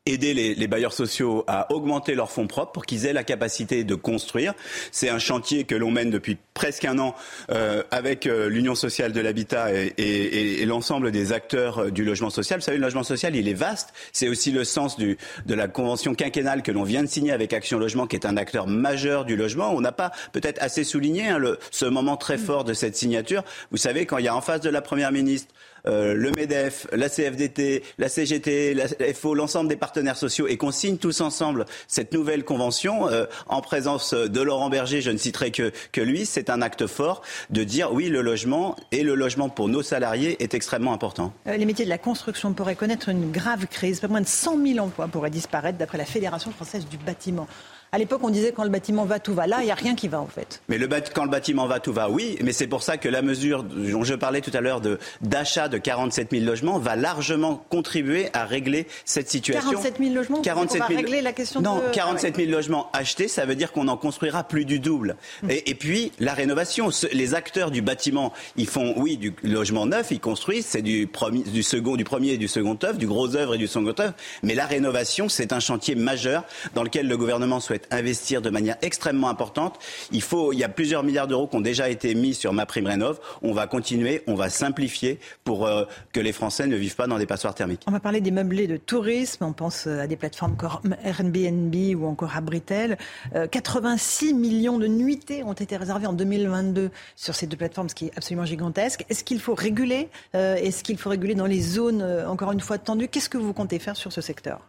aider 0.06 0.34
les, 0.34 0.54
les, 0.54 0.66
bailleurs 0.68 0.92
sociaux 0.92 1.44
à 1.46 1.72
augmenter 1.72 2.14
leurs 2.14 2.30
fonds 2.30 2.46
propres 2.46 2.72
pour 2.72 2.86
qu'ils 2.86 3.06
aient 3.06 3.12
la 3.12 3.24
capacité 3.24 3.84
de 3.84 3.94
construire. 3.94 4.54
C'est 4.92 5.08
un 5.08 5.18
chantier 5.18 5.64
que 5.64 5.74
l'on 5.74 5.90
mène 5.90 6.10
depuis 6.10 6.38
presque 6.54 6.84
un 6.84 6.98
an 6.98 7.14
euh, 7.50 7.82
avec 7.90 8.26
euh, 8.26 8.48
l'Union 8.48 8.74
sociale 8.74 9.12
de 9.12 9.20
l'habitat 9.20 9.72
et, 9.74 9.92
et, 9.98 10.62
et 10.62 10.66
l'ensemble 10.66 11.10
des 11.10 11.32
acteurs 11.32 11.78
euh, 11.78 11.90
du 11.90 12.04
logement 12.04 12.30
social. 12.30 12.60
Vous 12.60 12.64
savez, 12.64 12.78
le 12.78 12.84
logement 12.84 13.02
social, 13.02 13.36
il 13.36 13.48
est 13.48 13.54
vaste. 13.54 13.92
C'est 14.12 14.28
aussi 14.28 14.52
le 14.52 14.64
sens 14.64 14.96
du, 14.96 15.18
de 15.44 15.54
la 15.54 15.68
convention 15.68 16.14
quinquennale 16.14 16.62
que 16.62 16.72
l'on 16.72 16.84
vient 16.84 17.02
de 17.02 17.08
signer 17.08 17.32
avec 17.32 17.52
Action 17.52 17.78
Logement, 17.78 18.06
qui 18.06 18.16
est 18.16 18.26
un 18.26 18.36
acteur 18.36 18.66
majeur 18.66 19.24
du 19.24 19.36
logement. 19.36 19.74
On 19.74 19.80
n'a 19.80 19.92
pas 19.92 20.12
peut-être 20.32 20.62
assez 20.62 20.84
souligné 20.84 21.28
hein, 21.28 21.38
le, 21.38 21.58
ce 21.70 21.84
moment 21.84 22.16
très 22.16 22.38
fort 22.38 22.64
de 22.64 22.72
cette 22.72 22.96
signature. 22.96 23.42
Vous 23.70 23.76
savez, 23.76 24.06
quand 24.06 24.18
il 24.18 24.24
y 24.24 24.28
a 24.28 24.36
en 24.36 24.40
face 24.40 24.60
de 24.60 24.70
la 24.70 24.80
Première 24.80 25.12
ministre 25.12 25.52
euh, 25.88 26.14
le 26.14 26.30
MEDEF, 26.32 26.86
la 26.92 27.08
CFDT, 27.08 27.82
la 27.98 28.08
CGT, 28.08 28.74
la 28.74 28.86
FO, 29.14 29.34
l'ensemble 29.34 29.68
des 29.68 29.76
partenaires 29.76 30.16
sociaux 30.16 30.46
et 30.46 30.56
qu'on 30.56 30.70
signe 30.70 30.96
tous 30.98 31.20
ensemble 31.20 31.66
cette 31.88 32.12
nouvelle 32.12 32.44
convention 32.44 33.08
euh, 33.08 33.26
en 33.48 33.60
présence 33.60 34.14
de 34.14 34.40
Laurent 34.40 34.70
Berger, 34.70 35.00
je 35.00 35.10
ne 35.10 35.16
citerai 35.16 35.50
que, 35.50 35.72
que 35.92 36.00
lui, 36.00 36.26
c'est 36.26 36.50
un 36.50 36.62
acte 36.62 36.86
fort 36.86 37.22
de 37.50 37.64
dire 37.64 37.92
oui, 37.92 38.08
le 38.08 38.20
logement 38.20 38.76
et 38.92 39.02
le 39.02 39.14
logement 39.14 39.48
pour 39.48 39.68
nos 39.68 39.82
salariés 39.82 40.42
est 40.42 40.54
extrêmement 40.54 40.92
important. 40.92 41.32
Euh, 41.46 41.56
les 41.56 41.66
métiers 41.66 41.84
de 41.84 41.90
la 41.90 41.98
construction 41.98 42.52
pourraient 42.52 42.76
connaître 42.76 43.08
une 43.08 43.30
grave 43.30 43.66
crise. 43.66 44.00
Pas 44.00 44.08
moins 44.08 44.20
de 44.20 44.26
100 44.26 44.62
000 44.64 44.78
emplois 44.84 45.08
pourraient 45.08 45.30
disparaître 45.30 45.78
d'après 45.78 45.98
la 45.98 46.04
Fédération 46.04 46.50
française 46.50 46.86
du 46.86 46.96
bâtiment. 46.96 47.46
À 47.96 47.98
l'époque, 47.98 48.20
on 48.24 48.28
disait 48.28 48.52
quand 48.52 48.62
le 48.62 48.68
bâtiment 48.68 49.06
va, 49.06 49.20
tout 49.20 49.32
va. 49.32 49.46
Là, 49.46 49.60
il 49.62 49.64
n'y 49.64 49.70
a 49.70 49.74
rien 49.74 49.94
qui 49.94 50.06
va 50.06 50.20
en 50.20 50.26
fait. 50.26 50.60
Mais 50.68 50.76
le, 50.76 50.86
quand 51.14 51.24
le 51.24 51.30
bâtiment 51.30 51.66
va, 51.66 51.80
tout 51.80 51.94
va, 51.94 52.10
oui. 52.10 52.36
Mais 52.44 52.52
c'est 52.52 52.66
pour 52.66 52.82
ça 52.82 52.98
que 52.98 53.08
la 53.08 53.22
mesure 53.22 53.62
dont 53.62 54.04
je 54.04 54.12
parlais 54.12 54.42
tout 54.42 54.50
à 54.52 54.60
l'heure 54.60 54.82
d'achat 55.22 55.68
de, 55.68 55.78
47 55.78 56.32
000 56.32 56.44
logements 56.44 56.78
va 56.78 56.94
largement 56.94 57.64
contribuer 57.70 58.28
à 58.34 58.44
régler 58.44 58.86
cette 59.06 59.30
situation. 59.30 59.70
47 59.70 59.96
000 59.98 60.14
logements 60.14 60.42
47 60.42 60.72
000... 60.72 60.90
va 60.90 60.94
régler 60.94 61.22
la 61.22 61.32
question 61.32 61.62
non, 61.62 61.80
47 61.94 62.36
000 62.36 62.50
logements 62.50 62.90
achetés, 62.92 63.28
ça 63.28 63.46
veut 63.46 63.54
dire 63.54 63.72
qu'on 63.72 63.88
en 63.88 63.96
construira 63.96 64.44
plus 64.44 64.66
du 64.66 64.78
double. 64.78 65.16
Hum. 65.42 65.48
Et, 65.50 65.74
puis, 65.74 66.12
la 66.20 66.34
rénovation. 66.34 66.90
Les 67.12 67.34
acteurs 67.34 67.70
du 67.70 67.80
bâtiment, 67.80 68.34
ils 68.58 68.66
font, 68.66 68.92
oui, 68.98 69.16
du 69.16 69.34
logement 69.42 69.86
neuf, 69.86 70.10
ils 70.10 70.20
construisent, 70.20 70.66
c'est 70.66 70.82
du, 70.82 71.08
du, 71.46 71.62
second, 71.62 71.96
du 71.96 72.04
premier 72.04 72.32
et 72.32 72.36
du 72.36 72.46
second 72.46 72.78
œuvre, 72.84 72.98
du 72.98 73.06
gros 73.06 73.36
œuvre 73.36 73.54
et 73.54 73.58
du 73.58 73.66
second 73.66 73.94
œuvre. 73.98 74.12
Mais 74.42 74.54
la 74.54 74.66
rénovation, 74.66 75.30
c'est 75.30 75.54
un 75.54 75.60
chantier 75.60 75.94
majeur 75.94 76.44
dans 76.74 76.82
lequel 76.82 77.08
le 77.08 77.16
gouvernement 77.16 77.58
souhaite 77.58 77.85
investir 77.90 78.42
de 78.42 78.50
manière 78.50 78.76
extrêmement 78.82 79.28
importante. 79.28 79.78
Il 80.12 80.22
faut, 80.22 80.52
il 80.52 80.58
y 80.58 80.64
a 80.64 80.68
plusieurs 80.68 81.02
milliards 81.02 81.26
d'euros 81.26 81.46
qui 81.46 81.56
ont 81.56 81.60
déjà 81.60 81.88
été 81.88 82.14
mis 82.14 82.34
sur 82.34 82.52
ma 82.52 82.66
prime 82.66 82.86
rénov. 82.86 83.18
On 83.42 83.52
va 83.52 83.66
continuer, 83.66 84.22
on 84.26 84.34
va 84.34 84.50
simplifier 84.50 85.18
pour 85.44 85.66
euh, 85.66 85.84
que 86.12 86.20
les 86.20 86.32
Français 86.32 86.66
ne 86.66 86.76
vivent 86.76 86.96
pas 86.96 87.06
dans 87.06 87.18
des 87.18 87.26
passoires 87.26 87.54
thermiques. 87.54 87.82
On 87.86 87.92
va 87.92 88.00
parler 88.00 88.20
des 88.20 88.30
meublés 88.30 88.66
de 88.66 88.76
tourisme. 88.76 89.44
On 89.44 89.52
pense 89.52 89.86
euh, 89.86 90.00
à 90.00 90.06
des 90.06 90.16
plateformes 90.16 90.56
comme 90.56 90.96
Airbnb 91.04 91.74
ou 91.96 92.06
encore 92.06 92.36
à 92.36 92.40
Britel. 92.40 92.98
86 93.50 94.32
euh, 94.32 94.36
millions 94.36 94.78
de 94.78 94.86
nuitées 94.86 95.42
ont 95.42 95.52
été 95.52 95.76
réservées 95.76 96.06
en 96.06 96.12
2022 96.12 96.90
sur 97.14 97.34
ces 97.34 97.46
deux 97.46 97.56
plateformes, 97.56 97.88
ce 97.88 97.94
qui 97.94 98.06
est 98.06 98.12
absolument 98.16 98.46
gigantesque. 98.46 99.04
Est-ce 99.08 99.24
qu'il 99.24 99.40
faut 99.40 99.54
réguler 99.54 100.08
Est-ce 100.34 100.82
qu'il 100.82 100.98
faut 100.98 101.10
réguler 101.10 101.34
dans 101.34 101.46
les 101.46 101.60
zones, 101.60 102.02
encore 102.26 102.52
une 102.52 102.60
fois, 102.60 102.78
tendues? 102.78 103.08
Qu'est-ce 103.08 103.28
que 103.28 103.38
vous 103.38 103.52
comptez 103.52 103.78
faire 103.78 103.96
sur 103.96 104.12
ce 104.12 104.20
secteur? 104.20 104.60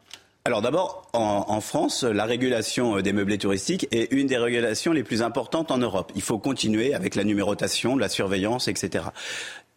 Alors 0.48 0.61
d'abord, 0.61 1.06
en, 1.11 1.60
France, 1.60 2.06
la 2.06 2.24
régulation 2.24 2.95
euh, 2.95 3.02
des 3.02 3.11
meublés 3.11 3.38
touristiques 3.38 3.86
est 3.91 4.10
une 4.14 4.28
des 4.28 4.38
régulations 4.38 4.94
les 4.94 5.03
plus 5.03 5.22
importantes 5.22 5.72
en 5.72 5.78
Europe. 5.78 6.14
Il 6.15 6.22
faut 6.22 6.40
continuer 6.40 6.94
avec 6.94 7.15
la 7.15 7.26
numérotation, 7.26 7.98
la 7.98 8.07
surveillance, 8.07 8.69
etc. 8.69 9.03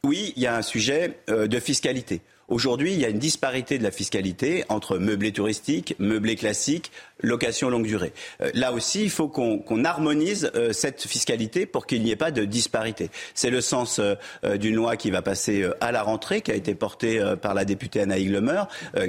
Oui, 0.04 0.32
il 0.36 0.42
y 0.44 0.46
a 0.46 0.54
un 0.54 0.62
sujet 0.62 1.18
euh, 1.28 1.48
de 1.48 1.58
fiscalité. 1.58 2.20
Aujourd'hui, 2.46 2.92
il 2.92 3.00
y 3.00 3.04
a 3.04 3.08
une 3.08 3.18
disparité 3.18 3.78
de 3.78 3.82
la 3.82 3.90
fiscalité 3.90 4.62
entre 4.68 4.98
meublés 4.98 5.32
touristiques, 5.32 5.96
meublés 5.98 6.36
classiques, 6.36 6.92
location 7.22 7.68
longue 7.70 7.86
durée. 7.86 8.12
Euh, 8.40 8.50
là 8.54 8.72
aussi, 8.72 9.02
il 9.02 9.10
faut 9.10 9.28
qu'on 9.28 9.84
harmonise 9.84 10.50
euh, 10.54 10.72
cette 10.72 11.02
fiscalité 11.02 11.66
pour 11.66 11.86
qu'il 11.86 12.02
n'y 12.02 12.10
ait 12.10 12.16
pas 12.16 12.30
de 12.30 12.44
disparité. 12.44 13.10
C'est 13.34 13.50
le 13.50 13.60
sens 13.60 14.00
euh, 14.00 14.16
d'une 14.56 14.74
loi 14.74 14.96
qui 14.96 15.10
va 15.10 15.22
passer 15.22 15.68
à 15.80 15.92
la 15.92 16.02
rentrée, 16.02 16.40
qui 16.40 16.50
a 16.50 16.54
été 16.54 16.74
portée 16.74 17.22
par 17.40 17.54
la 17.54 17.64
députée 17.64 18.00
Anna 18.00 18.18
Higlemer, 18.18 18.62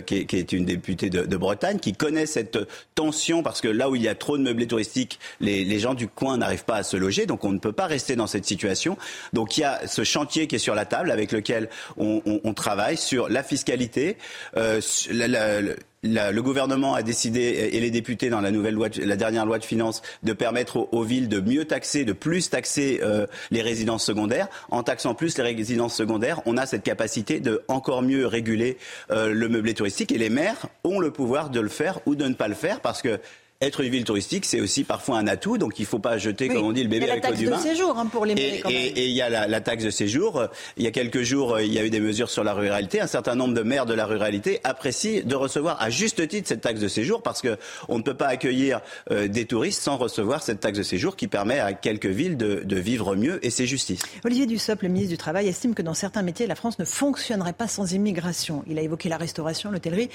qui, 0.05 0.25
qui, 0.25 0.37
est 0.37 0.51
une 0.51 0.65
députée 0.65 1.09
de, 1.09 1.23
de, 1.23 1.37
Bretagne, 1.37 1.79
qui 1.79 1.93
connaît 1.93 2.25
cette 2.25 2.57
tension 2.95 3.43
parce 3.43 3.61
que 3.61 3.67
là 3.67 3.89
où 3.89 3.95
il 3.95 4.01
y 4.01 4.07
a 4.07 4.15
trop 4.15 4.37
de 4.37 4.43
meublés 4.43 4.67
touristiques, 4.67 5.19
les, 5.39 5.63
les 5.63 5.79
gens 5.79 5.93
du 5.93 6.07
coin 6.07 6.37
n'arrivent 6.37 6.65
pas 6.65 6.77
à 6.77 6.83
se 6.83 6.97
loger, 6.97 7.25
donc 7.25 7.43
on 7.43 7.51
ne 7.51 7.59
peut 7.59 7.71
pas 7.71 7.87
rester 7.87 8.15
dans 8.15 8.27
cette 8.27 8.45
situation. 8.45 8.97
Donc 9.33 9.57
il 9.57 9.61
y 9.61 9.63
a 9.63 9.87
ce 9.87 10.03
chantier 10.03 10.47
qui 10.47 10.55
est 10.55 10.59
sur 10.59 10.75
la 10.75 10.85
table 10.85 11.11
avec 11.11 11.31
lequel 11.31 11.69
on, 11.97 12.21
on, 12.25 12.41
on 12.43 12.53
travaille 12.53 12.97
sur 12.97 13.29
la 13.29 13.43
fiscalité, 13.43 14.17
euh, 14.57 14.81
la, 15.11 15.27
la, 15.27 15.61
le 16.03 16.39
gouvernement 16.39 16.95
a 16.95 17.03
décidé 17.03 17.69
et 17.71 17.79
les 17.79 17.91
députés 17.91 18.29
dans 18.29 18.41
la 18.41 18.49
nouvelle 18.49 18.73
loi, 18.73 18.87
la 18.97 19.15
dernière 19.15 19.45
loi 19.45 19.59
de 19.59 19.63
finances, 19.63 20.01
de 20.23 20.33
permettre 20.33 20.87
aux, 20.91 21.03
villes 21.03 21.29
de 21.29 21.39
mieux 21.39 21.65
taxer, 21.65 22.05
de 22.05 22.13
plus 22.13 22.49
taxer 22.49 23.01
euh, 23.03 23.27
les 23.51 23.61
résidences 23.61 24.03
secondaires. 24.03 24.47
En 24.71 24.81
taxant 24.81 25.13
plus 25.13 25.37
les 25.37 25.43
résidences 25.43 25.95
secondaires, 25.95 26.41
on 26.45 26.57
a 26.57 26.65
cette 26.65 26.83
capacité 26.83 27.39
de 27.39 27.61
encore 27.67 28.01
mieux 28.01 28.25
réguler 28.25 28.77
euh, 29.11 29.31
le 29.31 29.47
meublé 29.47 29.73
touristique 29.73 30.11
et 30.11 30.17
les 30.17 30.29
maires 30.29 30.67
ont 30.83 30.99
le 30.99 31.11
pouvoir 31.11 31.49
de 31.49 31.59
le 31.59 31.69
faire 31.69 31.99
ou 32.07 32.15
de 32.15 32.25
ne 32.25 32.33
pas 32.33 32.47
le 32.47 32.55
faire 32.55 32.79
parce 32.79 33.01
que 33.01 33.19
être 33.61 33.81
une 33.81 33.91
ville 33.91 34.03
touristique, 34.03 34.45
c'est 34.45 34.59
aussi 34.59 34.83
parfois 34.83 35.17
un 35.17 35.27
atout, 35.27 35.57
donc 35.57 35.77
il 35.79 35.83
ne 35.83 35.87
faut 35.87 35.99
pas 35.99 36.17
jeter, 36.17 36.47
comme 36.47 36.65
on 36.65 36.71
dit, 36.71 36.83
le 36.83 36.89
bébé 36.89 37.09
avec 37.09 37.27
l'eau 37.27 37.35
du 37.35 37.47
bain. 37.47 37.59
Il 37.63 37.67
y 37.67 37.69
a 37.69 37.69
la 37.69 37.69
taxe 37.69 37.69
de 37.69 37.69
séjour 37.69 37.97
hein, 37.97 38.05
pour 38.07 38.25
les 38.25 38.33
et, 38.33 38.63
et, 38.69 39.05
il 39.07 39.13
y 39.13 39.21
a 39.21 39.29
la, 39.29 39.61
taxe 39.61 39.83
de 39.83 39.89
séjour. 39.89 40.47
Il 40.77 40.83
y 40.83 40.87
a 40.87 40.91
quelques 40.91 41.21
jours, 41.21 41.59
il 41.59 41.71
y 41.71 41.77
a 41.77 41.85
eu 41.85 41.89
des 41.89 41.99
mesures 41.99 42.29
sur 42.29 42.43
la 42.43 42.53
ruralité. 42.53 43.01
Un 43.01 43.07
certain 43.07 43.35
nombre 43.35 43.53
de 43.53 43.61
maires 43.61 43.85
de 43.85 43.93
la 43.93 44.05
ruralité 44.05 44.59
apprécient 44.63 45.21
de 45.23 45.35
recevoir 45.35 45.81
à 45.81 45.89
juste 45.89 46.27
titre 46.27 46.47
cette 46.47 46.61
taxe 46.61 46.79
de 46.79 46.87
séjour 46.87 47.21
parce 47.21 47.41
qu'on 47.41 47.97
ne 47.97 48.03
peut 48.03 48.15
pas 48.15 48.27
accueillir 48.27 48.81
euh, 49.11 49.27
des 49.27 49.45
touristes 49.45 49.81
sans 49.81 49.97
recevoir 49.97 50.41
cette 50.41 50.59
taxe 50.59 50.77
de 50.77 50.83
séjour 50.83 51.15
qui 51.15 51.27
permet 51.27 51.59
à 51.59 51.73
quelques 51.73 52.07
villes 52.07 52.37
de, 52.37 52.61
de 52.65 52.75
vivre 52.77 53.15
mieux 53.15 53.45
et 53.45 53.49
c'est 53.49 53.67
justice. 53.67 54.01
Olivier 54.25 54.47
Dussopt, 54.47 54.81
le 54.81 54.89
ministre 54.89 55.11
du 55.11 55.17
Travail, 55.17 55.47
estime 55.47 55.75
que 55.75 55.81
dans 55.81 55.93
certains 55.93 56.23
métiers, 56.23 56.47
la 56.47 56.55
France 56.55 56.79
ne 56.79 56.85
fonctionnerait 56.85 57.53
pas 57.53 57.67
sans 57.67 57.93
immigration. 57.93 58.63
Il 58.67 58.79
a 58.79 58.81
évoqué 58.81 59.09
la 59.09 59.17
restauration, 59.17 59.71
l'hôtellerie. 59.71 60.09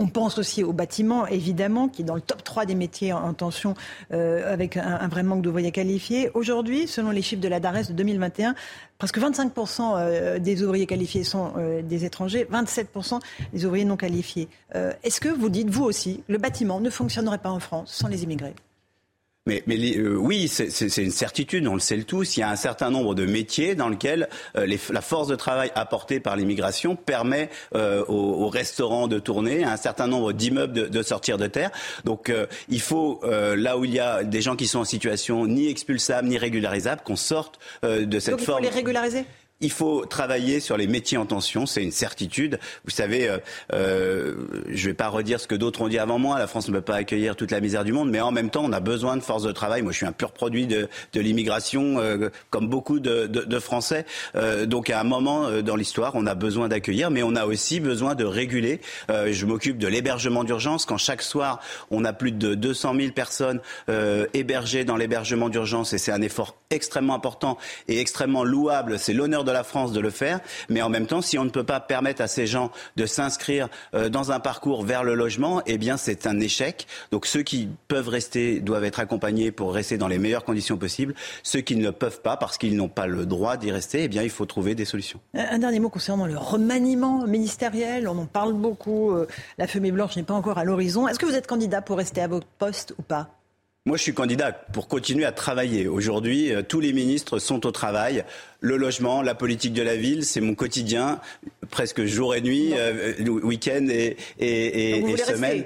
On 0.00 0.08
pense 0.08 0.38
aussi 0.38 0.64
au 0.64 0.72
bâtiment, 0.72 1.24
évidemment, 1.28 1.88
qui 1.88 2.02
est 2.02 2.04
dans 2.04 2.16
le 2.16 2.20
top 2.20 2.42
3 2.42 2.66
des 2.66 2.74
métiers 2.74 3.12
en 3.12 3.32
tension 3.32 3.74
euh, 4.12 4.52
avec 4.52 4.76
un, 4.76 5.06
vrai 5.06 5.22
manque 5.22 5.42
d'ouvriers 5.42 5.70
qualifiés. 5.70 6.32
Aujourd'hui, 6.34 6.88
selon 6.88 7.10
les 7.10 7.22
chiffres 7.22 7.40
de 7.40 7.46
la 7.46 7.60
DARES 7.60 7.84
de 7.90 7.92
2021, 7.92 8.56
presque 8.98 9.18
25% 9.18 9.94
euh, 9.96 10.38
des 10.40 10.64
ouvriers 10.64 10.86
qualifiés 10.86 11.22
sont 11.22 11.52
euh, 11.58 11.80
des 11.80 12.04
étrangers, 12.04 12.44
27% 12.50 13.20
des 13.52 13.64
ouvriers 13.66 13.84
non 13.84 13.96
qualifiés. 13.96 14.48
Est-ce 15.04 15.20
que 15.20 15.28
vous 15.28 15.48
dites, 15.48 15.70
vous 15.70 15.84
aussi, 15.84 16.24
le 16.26 16.38
bâtiment 16.38 16.80
ne 16.80 16.90
fonctionnerait 16.90 17.38
pas 17.38 17.50
en 17.50 17.60
France 17.60 17.92
sans 17.92 18.08
les 18.08 18.24
immigrés? 18.24 18.54
Mais, 19.46 19.62
mais 19.66 19.76
euh, 19.98 20.16
oui, 20.16 20.48
c'est 20.48 20.96
une 20.96 21.10
certitude, 21.10 21.66
on 21.68 21.74
le 21.74 21.80
sait 21.80 21.96
le 21.96 22.04
tous. 22.04 22.36
Il 22.36 22.40
y 22.40 22.42
a 22.42 22.48
un 22.48 22.56
certain 22.56 22.90
nombre 22.90 23.14
de 23.14 23.26
métiers 23.26 23.74
dans 23.74 23.90
lesquels 23.90 24.28
euh, 24.56 24.64
les, 24.64 24.80
la 24.90 25.02
force 25.02 25.28
de 25.28 25.36
travail 25.36 25.70
apportée 25.74 26.18
par 26.18 26.36
l'immigration 26.36 26.96
permet 26.96 27.50
euh, 27.74 28.02
aux, 28.08 28.44
aux, 28.44 28.48
restaurants 28.48 29.06
de 29.06 29.18
tourner, 29.18 29.62
à 29.62 29.72
un 29.72 29.76
certain 29.76 30.06
nombre 30.06 30.32
d'immeubles 30.32 30.72
de, 30.72 30.86
de, 30.86 31.02
sortir 31.02 31.36
de 31.36 31.46
terre. 31.46 31.70
Donc 32.04 32.32
il 32.68 32.80
faut, 32.80 33.20
là 33.24 33.76
où 33.76 33.84
il 33.84 33.92
y 33.92 34.00
a 34.00 34.24
des 34.24 34.40
gens 34.40 34.56
qui 34.56 34.66
sont 34.66 34.80
en 34.80 34.84
situation 34.84 35.46
ni 35.46 35.68
expulsable 35.68 36.28
ni 36.28 36.38
régularisable, 36.38 37.02
qu'on 37.04 37.16
sorte 37.16 37.58
de 37.82 38.18
cette 38.18 38.32
Donc, 38.32 38.40
il 38.40 38.46
forme. 38.46 38.64
faut 38.64 38.70
les 38.70 38.74
régulariser? 38.74 39.24
Il 39.60 39.70
faut 39.70 40.04
travailler 40.04 40.58
sur 40.60 40.76
les 40.76 40.86
métiers 40.86 41.16
en 41.16 41.26
tension, 41.26 41.64
c'est 41.64 41.82
une 41.82 41.92
certitude. 41.92 42.58
Vous 42.84 42.90
savez, 42.90 43.28
euh, 43.28 43.38
euh, 43.72 44.34
je 44.68 44.82
ne 44.82 44.90
vais 44.90 44.94
pas 44.94 45.08
redire 45.08 45.38
ce 45.38 45.46
que 45.46 45.54
d'autres 45.54 45.80
ont 45.80 45.88
dit 45.88 45.98
avant 45.98 46.18
moi, 46.18 46.38
la 46.38 46.46
France 46.46 46.68
ne 46.68 46.74
peut 46.74 46.80
pas 46.80 46.96
accueillir 46.96 47.36
toute 47.36 47.52
la 47.52 47.60
misère 47.60 47.84
du 47.84 47.92
monde, 47.92 48.10
mais 48.10 48.20
en 48.20 48.32
même 48.32 48.50
temps, 48.50 48.62
on 48.64 48.72
a 48.72 48.80
besoin 48.80 49.16
de 49.16 49.22
force 49.22 49.44
de 49.44 49.52
travail. 49.52 49.82
Moi, 49.82 49.92
je 49.92 49.98
suis 49.98 50.06
un 50.06 50.12
pur 50.12 50.32
produit 50.32 50.66
de, 50.66 50.88
l'immigration, 51.14 52.00
euh, 52.00 52.30
comme 52.50 52.68
beaucoup 52.68 53.00
de, 53.00 53.58
Français. 53.60 54.04
Donc, 54.66 54.90
à 54.90 55.00
un 55.00 55.04
moment 55.04 55.62
dans 55.62 55.76
l'histoire, 55.76 56.12
on 56.14 56.26
a 56.26 56.34
besoin 56.34 56.68
d'accueillir, 56.68 57.10
mais 57.10 57.22
on 57.22 57.36
a 57.36 57.46
aussi 57.46 57.78
besoin 57.78 58.16
de 58.16 58.24
réguler. 58.24 58.80
Je 59.08 59.46
m'occupe 59.46 59.78
de 59.78 59.86
l'hébergement 59.86 60.42
d'urgence. 60.42 60.84
Quand 60.84 60.98
chaque 60.98 61.22
soir, 61.22 61.60
on 61.92 62.04
a 62.04 62.12
plus 62.12 62.32
de 62.32 62.54
200 62.54 62.94
000 62.96 63.12
personnes 63.12 63.60
hébergées 64.34 64.84
dans 64.84 64.96
l'hébergement 64.96 65.48
d'urgence, 65.48 65.92
et 65.92 65.98
c'est 65.98 66.10
un 66.10 66.20
effort 66.20 66.56
extrêmement 66.70 67.14
important 67.14 67.56
et 67.86 68.00
extrêmement 68.00 68.44
louable, 68.44 68.98
c'est 68.98 69.12
l'honneur 69.12 69.43
de 69.44 69.52
la 69.52 69.64
France 69.64 69.92
de 69.92 70.00
le 70.00 70.10
faire, 70.10 70.40
mais 70.68 70.82
en 70.82 70.88
même 70.88 71.06
temps, 71.06 71.22
si 71.22 71.38
on 71.38 71.44
ne 71.44 71.50
peut 71.50 71.64
pas 71.64 71.80
permettre 71.80 72.22
à 72.22 72.26
ces 72.26 72.46
gens 72.46 72.70
de 72.96 73.06
s'inscrire 73.06 73.68
euh, 73.94 74.08
dans 74.08 74.32
un 74.32 74.40
parcours 74.40 74.84
vers 74.84 75.04
le 75.04 75.14
logement, 75.14 75.62
eh 75.66 75.78
bien, 75.78 75.96
c'est 75.96 76.26
un 76.26 76.40
échec. 76.40 76.86
Donc, 77.12 77.26
ceux 77.26 77.42
qui 77.42 77.68
peuvent 77.88 78.08
rester 78.08 78.60
doivent 78.60 78.84
être 78.84 79.00
accompagnés 79.00 79.50
pour 79.50 79.74
rester 79.74 79.98
dans 79.98 80.08
les 80.08 80.18
meilleures 80.18 80.44
conditions 80.44 80.76
possibles. 80.76 81.14
Ceux 81.42 81.60
qui 81.60 81.76
ne 81.76 81.90
peuvent 81.90 82.20
pas, 82.20 82.36
parce 82.36 82.58
qu'ils 82.58 82.76
n'ont 82.76 82.88
pas 82.88 83.06
le 83.06 83.26
droit 83.26 83.56
d'y 83.56 83.70
rester, 83.70 84.04
eh 84.04 84.08
bien, 84.08 84.22
il 84.22 84.30
faut 84.30 84.46
trouver 84.46 84.74
des 84.74 84.84
solutions. 84.84 85.20
Un 85.34 85.58
dernier 85.58 85.80
mot 85.80 85.88
concernant 85.88 86.26
le 86.26 86.36
remaniement 86.36 87.26
ministériel. 87.26 88.08
On 88.08 88.18
en 88.18 88.26
parle 88.26 88.52
beaucoup. 88.54 89.12
Euh, 89.12 89.26
la 89.58 89.66
fumée 89.66 89.92
blanche 89.92 90.16
n'est 90.16 90.22
pas 90.22 90.34
encore 90.34 90.58
à 90.58 90.64
l'horizon. 90.64 91.08
Est-ce 91.08 91.18
que 91.18 91.26
vous 91.26 91.34
êtes 91.34 91.46
candidat 91.46 91.82
pour 91.82 91.98
rester 91.98 92.20
à 92.20 92.28
votre 92.28 92.46
poste 92.46 92.94
ou 92.98 93.02
pas? 93.02 93.30
Moi, 93.86 93.98
je 93.98 94.02
suis 94.02 94.14
candidat 94.14 94.50
pour 94.50 94.88
continuer 94.88 95.26
à 95.26 95.32
travailler. 95.32 95.88
Aujourd'hui, 95.88 96.54
euh, 96.54 96.62
tous 96.62 96.80
les 96.80 96.94
ministres 96.94 97.38
sont 97.38 97.66
au 97.66 97.70
travail. 97.70 98.24
Le 98.60 98.78
logement, 98.78 99.20
la 99.20 99.34
politique 99.34 99.74
de 99.74 99.82
la 99.82 99.94
ville, 99.94 100.24
c'est 100.24 100.40
mon 100.40 100.54
quotidien, 100.54 101.20
presque 101.68 102.02
jour 102.06 102.34
et 102.34 102.40
nuit, 102.40 102.72
euh, 102.72 103.12
week-end 103.42 103.86
et, 103.90 104.16
et, 104.38 104.96
et, 104.96 105.10
et 105.10 105.16
semaine. 105.18 105.64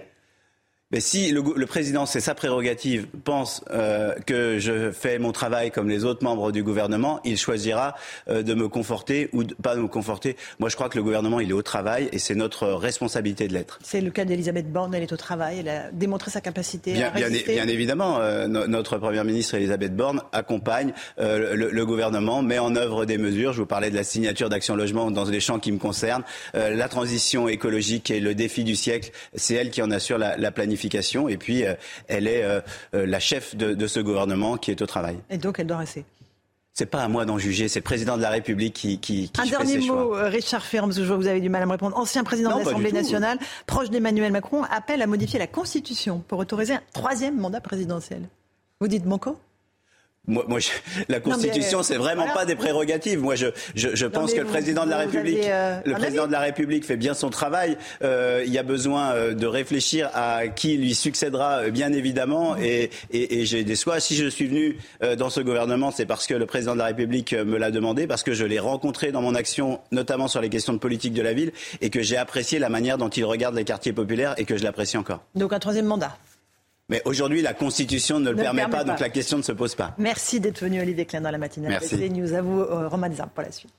Mais 0.90 1.00
si 1.00 1.32
le, 1.32 1.42
le 1.54 1.66
président, 1.66 2.06
c'est 2.06 2.20
sa 2.20 2.34
prérogative, 2.34 3.08
pense 3.22 3.62
euh, 3.70 4.14
que 4.24 4.58
je 4.58 4.90
fais 4.90 5.18
mon 5.18 5.32
travail 5.32 5.70
comme 5.70 5.86
les 5.86 6.06
autres 6.06 6.24
membres 6.24 6.50
du 6.50 6.62
gouvernement, 6.62 7.20
il 7.26 7.36
choisira 7.36 7.94
euh, 8.30 8.42
de 8.42 8.54
me 8.54 8.68
conforter 8.70 9.28
ou 9.34 9.44
de, 9.44 9.52
pas 9.52 9.76
de 9.76 9.82
me 9.82 9.88
conforter. 9.88 10.34
Moi, 10.58 10.70
je 10.70 10.76
crois 10.76 10.88
que 10.88 10.96
le 10.96 11.02
gouvernement, 11.02 11.40
il 11.40 11.50
est 11.50 11.52
au 11.52 11.60
travail 11.60 12.08
et 12.12 12.18
c'est 12.18 12.34
notre 12.34 12.68
responsabilité 12.68 13.48
de 13.48 13.52
l'être. 13.52 13.78
C'est 13.82 14.00
le 14.00 14.10
cas 14.10 14.24
d'Elisabeth 14.24 14.72
Borne, 14.72 14.94
elle 14.94 15.02
est 15.02 15.12
au 15.12 15.18
travail, 15.18 15.58
elle 15.58 15.68
a 15.68 15.90
démontré 15.92 16.30
sa 16.30 16.40
capacité 16.40 16.94
bien, 16.94 17.08
à 17.08 17.10
résister. 17.10 17.52
Bien, 17.52 17.66
bien 17.66 17.74
évidemment, 17.74 18.20
euh, 18.20 18.46
no, 18.46 18.66
notre 18.66 18.96
première 18.96 19.26
ministre 19.26 19.56
Elisabeth 19.56 19.94
Borne 19.94 20.22
accompagne 20.32 20.94
le, 21.18 21.54
le, 21.54 21.86
gouvernement, 21.86 22.40
met 22.40 22.58
en 22.58 22.74
œuvre 22.76 23.04
des 23.04 23.18
mesures. 23.18 23.52
Je 23.52 23.60
vous 23.60 23.66
parlais 23.66 23.90
de 23.90 23.94
la 23.94 24.04
signature 24.04 24.48
d'Action 24.48 24.74
Logement 24.74 25.10
dans 25.10 25.26
les 25.26 25.40
champs 25.40 25.58
qui 25.58 25.70
me 25.70 25.78
concernent. 25.78 26.24
La 26.54 26.88
transition 26.88 27.46
écologique 27.46 28.10
et 28.10 28.20
le 28.20 28.34
défi 28.34 28.64
du 28.64 28.74
siècle, 28.74 29.10
c'est 29.34 29.54
elle 29.54 29.70
qui 29.70 29.82
en 29.82 29.90
assure 29.90 30.16
la, 30.16 30.38
la 30.38 30.50
planification 30.50 30.77
et 31.28 31.36
puis 31.36 31.64
euh, 31.64 31.74
elle 32.06 32.26
est 32.26 32.42
euh, 32.42 32.60
euh, 32.94 33.06
la 33.06 33.20
chef 33.20 33.56
de, 33.56 33.74
de, 33.74 33.86
ce 33.86 34.00
gouvernement 34.00 34.56
qui 34.56 34.70
est 34.70 34.82
au 34.82 34.86
travail. 34.86 35.18
Et 35.30 35.38
donc 35.38 35.58
elle 35.58 35.66
doit 35.66 35.78
rester 35.78 36.04
c'est 36.74 36.86
pas 36.86 37.02
à 37.02 37.08
moi 37.08 37.24
d'en 37.24 37.38
juger, 37.38 37.66
c'est 37.66 37.80
le 37.80 37.84
président 37.84 38.16
de 38.16 38.22
la 38.22 38.30
République 38.30 38.72
qui, 38.72 39.00
qui, 39.00 39.30
qui 39.30 39.40
Un 39.40 39.44
fait 39.46 39.50
dernier 39.50 39.80
ses 39.80 39.88
mot, 39.88 40.14
choix. 40.14 40.28
Richard 40.28 40.62
que 40.62 40.76
je 40.76 41.02
vois 41.02 41.16
que 41.16 41.22
vous 41.22 41.26
avez 41.26 41.40
du 41.40 41.48
mal 41.48 41.60
à 41.60 41.66
me 41.66 41.72
répondre. 41.72 41.98
Ancien 41.98 42.22
président 42.22 42.50
Non, 42.50 42.60
de 42.60 42.64
l'Assemblée 42.66 42.92
nationale, 42.92 43.36
proche 43.66 43.90
d'Emmanuel 43.90 44.30
Macron, 44.30 44.62
appelle 44.70 45.02
à 45.02 45.08
modifier 45.08 45.40
la 45.40 45.48
Constitution 45.48 46.22
pour 46.28 46.38
autoriser 46.38 46.74
un 46.74 46.82
troisième 46.92 47.36
mandat 47.36 47.60
présidentiel. 47.60 48.22
Vous 48.80 48.86
dites 48.86 49.02
Banco 49.02 49.36
moi, 50.28 50.44
moi 50.46 50.60
je, 50.60 50.68
la 51.08 51.18
Constitution, 51.20 51.82
c'est 51.82 51.96
vraiment 51.96 52.22
voilà. 52.22 52.34
pas 52.34 52.44
des 52.44 52.54
prérogatives. 52.54 53.18
Moi, 53.20 53.34
je, 53.34 53.46
je, 53.74 53.88
je 53.94 54.06
pense 54.06 54.32
que 54.32 54.40
vous- 54.40 54.46
le 54.46 54.52
président 54.52 54.84
de 54.84 54.90
la 54.90 54.98
République, 54.98 55.40
euh, 55.44 55.80
le 55.84 55.94
président 55.94 56.22
avis 56.22 56.28
de 56.28 56.32
la 56.32 56.40
République 56.40 56.84
fait 56.84 56.96
bien 56.96 57.14
son 57.14 57.30
travail. 57.30 57.76
Euh, 58.02 58.44
il 58.46 58.52
y 58.52 58.58
a 58.58 58.62
besoin 58.62 59.12
euh, 59.12 59.34
de 59.34 59.46
réfléchir 59.46 60.10
à 60.14 60.46
qui 60.48 60.76
lui 60.76 60.94
succédera, 60.94 61.62
euh, 61.64 61.70
bien 61.70 61.92
évidemment. 61.92 62.56
Et, 62.56 62.90
et, 63.10 63.40
et 63.40 63.46
j'ai 63.46 63.64
des 63.64 63.74
choix. 63.74 63.98
Si 64.00 64.14
je 64.14 64.28
suis 64.28 64.46
venu 64.46 64.78
euh, 65.02 65.16
dans 65.16 65.30
ce 65.30 65.40
gouvernement, 65.40 65.90
c'est 65.90 66.06
parce 66.06 66.26
que 66.26 66.34
le 66.34 66.46
président 66.46 66.74
de 66.74 66.78
la 66.78 66.86
République 66.86 67.32
me 67.32 67.56
l'a 67.56 67.70
demandé, 67.70 68.06
parce 68.06 68.22
que 68.22 68.34
je 68.34 68.44
l'ai 68.44 68.58
rencontré 68.60 69.10
dans 69.12 69.22
mon 69.22 69.34
action, 69.34 69.80
notamment 69.92 70.28
sur 70.28 70.40
les 70.40 70.50
questions 70.50 70.72
de 70.74 70.78
politique 70.78 71.14
de 71.14 71.22
la 71.22 71.32
ville, 71.32 71.52
et 71.80 71.90
que 71.90 72.02
j'ai 72.02 72.16
apprécié 72.16 72.58
la 72.58 72.68
manière 72.68 72.98
dont 72.98 73.08
il 73.08 73.24
regarde 73.24 73.54
les 73.54 73.64
quartiers 73.64 73.92
populaires 73.94 74.34
et 74.36 74.44
que 74.44 74.56
je 74.56 74.62
l'apprécie 74.64 74.96
encore. 74.98 75.22
Donc 75.34 75.52
un 75.52 75.58
troisième 75.58 75.86
mandat. 75.86 76.16
Mais 76.88 77.02
aujourd'hui, 77.04 77.42
la 77.42 77.52
Constitution 77.52 78.18
ne 78.18 78.30
le 78.30 78.30
Ne 78.30 78.36
le 78.36 78.42
permet, 78.42 78.62
permet 78.62 78.76
pas, 78.76 78.84
donc 78.84 79.00
la 79.00 79.10
question 79.10 79.36
ne 79.36 79.42
se 79.42 79.52
pose 79.52 79.74
pas. 79.74 79.94
Merci 79.98 80.40
d'être 80.40 80.60
venu, 80.60 80.80
Olivier 80.80 81.04
Klein, 81.04 81.20
dans 81.20 81.30
la 81.30 81.38
matinale. 81.38 81.70
Merci. 81.72 81.96
de 81.96 82.08
CNews. 82.08 82.32
À 82.32 82.40
vous, 82.40 82.60
euh, 82.60 82.88
Romain 82.88 83.10
Desarmes, 83.10 83.30
pour 83.34 83.42
la 83.42 83.52
suite. 83.52 83.72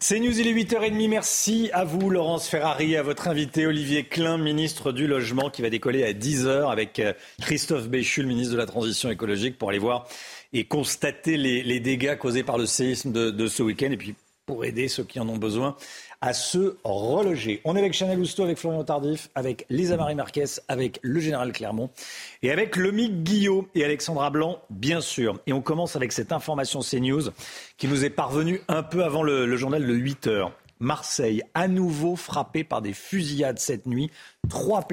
C'est 0.00 0.18
News, 0.18 0.36
il 0.36 0.48
est 0.48 0.52
8h30. 0.52 1.08
Merci 1.08 1.70
à 1.72 1.84
vous, 1.84 2.10
Laurence 2.10 2.48
Ferrari, 2.48 2.96
à 2.96 3.04
votre 3.04 3.28
invité 3.28 3.66
Olivier 3.66 4.02
Klein, 4.02 4.36
ministre 4.36 4.90
du 4.90 5.06
Logement, 5.06 5.48
qui 5.48 5.62
va 5.62 5.70
décoller 5.70 6.02
à 6.02 6.12
10h 6.12 6.68
avec 6.72 6.98
euh, 6.98 7.12
Christophe 7.40 7.88
Béchu, 7.88 8.22
le 8.22 8.26
ministre 8.26 8.52
de 8.54 8.58
la 8.58 8.66
Transition 8.66 9.10
écologique, 9.10 9.58
pour 9.58 9.68
aller 9.68 9.78
voir 9.78 10.08
et 10.52 10.64
constater 10.64 11.36
les, 11.36 11.62
les 11.62 11.78
dégâts 11.78 12.16
causés 12.18 12.42
par 12.42 12.58
le 12.58 12.66
séisme 12.66 13.12
de, 13.12 13.30
de 13.30 13.46
ce 13.46 13.62
week-end 13.62 13.92
et 13.92 13.96
puis 13.96 14.16
pour 14.44 14.64
aider 14.64 14.88
ceux 14.88 15.04
qui 15.04 15.20
en 15.20 15.28
ont 15.28 15.36
besoin 15.38 15.76
à 16.22 16.32
se 16.32 16.76
reloger. 16.84 17.60
On 17.64 17.74
est 17.74 17.80
avec 17.80 17.92
Chanel 17.92 18.18
Housteau, 18.18 18.44
avec 18.44 18.56
Florian 18.56 18.84
Tardif, 18.84 19.28
avec 19.34 19.66
Lisa 19.68 19.96
Marie 19.96 20.14
Marquez, 20.14 20.44
avec 20.68 21.00
le 21.02 21.18
général 21.18 21.52
Clermont 21.52 21.90
et 22.42 22.52
avec 22.52 22.76
Lomique 22.76 23.24
Guillot 23.24 23.68
et 23.74 23.84
Alexandra 23.84 24.30
Blanc, 24.30 24.62
bien 24.70 25.00
sûr. 25.00 25.40
Et 25.48 25.52
on 25.52 25.60
commence 25.60 25.96
avec 25.96 26.12
cette 26.12 26.32
information 26.32 26.80
CNews 26.80 27.30
qui 27.76 27.88
nous 27.88 28.04
est 28.04 28.10
parvenue 28.10 28.60
un 28.68 28.84
peu 28.84 29.02
avant 29.04 29.24
le, 29.24 29.46
le 29.46 29.56
journal 29.56 29.84
de 29.84 29.92
8 29.92 30.26
heures. 30.28 30.52
Marseille, 30.82 31.44
à 31.54 31.68
nouveau 31.68 32.16
frappé 32.16 32.64
par 32.64 32.82
des 32.82 32.92
fusillades 32.92 33.60
cette 33.60 33.86
nuit. 33.86 34.10
Trois, 34.48 34.84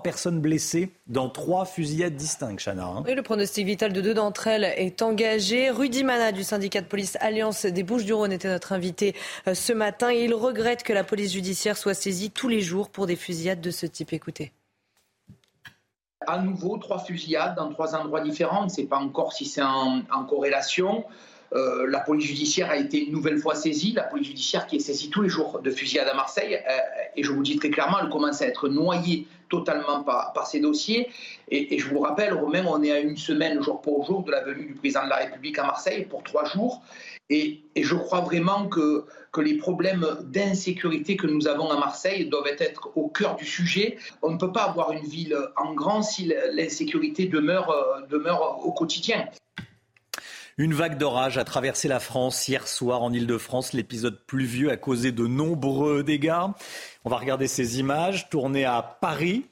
personnes 0.00 0.40
blessées 0.40 0.92
dans 1.08 1.28
trois 1.28 1.64
fusillades 1.64 2.14
distinctes, 2.14 2.60
Chana. 2.64 2.84
hein. 2.86 3.02
Oui, 3.04 3.16
le 3.16 3.22
pronostic 3.22 3.66
vital 3.66 3.92
de 3.92 4.00
deux 4.00 4.14
d'entre 4.14 4.46
elles 4.46 4.62
est 4.62 5.02
engagé. 5.02 5.70
Rudy 5.70 6.04
Mana 6.04 6.30
du 6.30 6.44
syndicat 6.44 6.82
de 6.82 6.86
police 6.86 7.18
Alliance 7.20 7.66
des 7.66 7.82
Bouches-du-Rhône 7.82 8.30
était 8.30 8.48
notre 8.48 8.72
invité 8.72 9.16
euh, 9.48 9.54
ce 9.54 9.72
matin 9.72 10.12
et 10.12 10.22
il 10.22 10.34
regrette 10.34 10.84
que 10.84 10.92
la 10.92 11.02
police 11.02 11.32
judiciaire 11.32 11.76
soit 11.76 11.94
saisie 11.94 12.30
tous 12.30 12.48
les 12.48 12.60
jours 12.60 12.88
pour 12.88 13.06
des 13.08 13.16
fusillades 13.16 13.60
de 13.60 13.72
ce 13.72 13.86
type. 13.86 14.12
Écoutez. 14.12 14.52
À 16.26 16.38
nouveau, 16.38 16.78
trois 16.78 17.00
fusillades 17.00 17.56
dans 17.56 17.72
trois 17.72 17.96
endroits 17.96 18.20
différents. 18.20 18.62
On 18.62 18.64
ne 18.66 18.70
sait 18.70 18.86
pas 18.86 18.98
encore 18.98 19.32
si 19.32 19.46
c'est 19.46 19.62
en, 19.62 20.02
en 20.12 20.24
corrélation. 20.24 21.04
Euh, 21.52 21.86
la 21.88 22.00
police 22.00 22.26
judiciaire 22.26 22.70
a 22.70 22.76
été 22.76 23.04
une 23.04 23.12
nouvelle 23.12 23.38
fois 23.38 23.54
saisie. 23.54 23.92
La 23.92 24.02
police 24.02 24.28
judiciaire 24.28 24.66
qui 24.66 24.76
est 24.76 24.80
saisie 24.80 25.10
tous 25.10 25.22
les 25.22 25.28
jours 25.28 25.60
de 25.60 25.70
fusillades 25.70 26.08
à 26.08 26.14
Marseille. 26.14 26.54
Euh, 26.54 26.78
et 27.16 27.22
je 27.22 27.30
vous 27.30 27.42
dis 27.42 27.56
très 27.56 27.70
clairement, 27.70 27.98
elle 28.02 28.08
commence 28.08 28.42
à 28.42 28.46
être 28.46 28.68
noyée 28.68 29.26
totalement 29.48 30.02
par, 30.02 30.46
ces 30.46 30.60
dossiers. 30.60 31.08
Et, 31.48 31.78
je 31.78 31.88
vous 31.88 32.00
rappelle, 32.00 32.34
Romain, 32.34 32.64
on 32.66 32.82
est 32.82 32.90
à 32.90 32.98
une 32.98 33.16
semaine 33.16 33.62
jour 33.62 33.80
pour 33.80 34.04
jour 34.04 34.24
de 34.24 34.32
la 34.32 34.42
venue 34.42 34.66
du 34.66 34.74
président 34.74 35.04
de 35.04 35.10
la 35.10 35.16
République 35.16 35.58
à 35.58 35.64
Marseille 35.64 36.06
pour 36.06 36.22
trois 36.24 36.44
jours. 36.44 36.82
Et, 37.30 37.62
je 37.76 37.94
crois 37.94 38.20
vraiment 38.20 38.66
que, 38.66 39.04
les 39.40 39.56
problèmes 39.56 40.06
d'insécurité 40.26 41.16
que 41.16 41.26
nous 41.26 41.48
avons 41.48 41.68
à 41.70 41.76
Marseille 41.76 42.26
doivent 42.26 42.54
être 42.58 42.90
au 42.94 43.08
cœur 43.08 43.34
du 43.34 43.44
sujet. 43.44 43.98
On 44.22 44.30
ne 44.30 44.38
peut 44.38 44.52
pas 44.52 44.62
avoir 44.62 44.92
une 44.92 45.04
ville 45.04 45.36
en 45.56 45.74
grand 45.74 46.02
si 46.02 46.32
l'insécurité 46.52 47.26
demeure, 47.26 47.68
euh, 47.70 48.06
demeure 48.08 48.64
au 48.64 48.70
quotidien. 48.70 49.26
Une 50.56 50.72
vague 50.72 50.98
d'orage 50.98 51.36
a 51.36 51.44
traversé 51.44 51.88
la 51.88 51.98
France 51.98 52.46
hier 52.46 52.68
soir 52.68 53.02
en 53.02 53.12
Ile-de-France. 53.12 53.72
L'épisode 53.72 54.20
pluvieux 54.26 54.70
a 54.70 54.76
causé 54.76 55.10
de 55.10 55.26
nombreux 55.26 56.04
dégâts. 56.04 56.32
On 57.04 57.10
va 57.10 57.16
regarder 57.16 57.48
ces 57.48 57.80
images 57.80 58.28
tournées 58.28 58.64
à 58.64 58.80
Paris. 59.00 59.46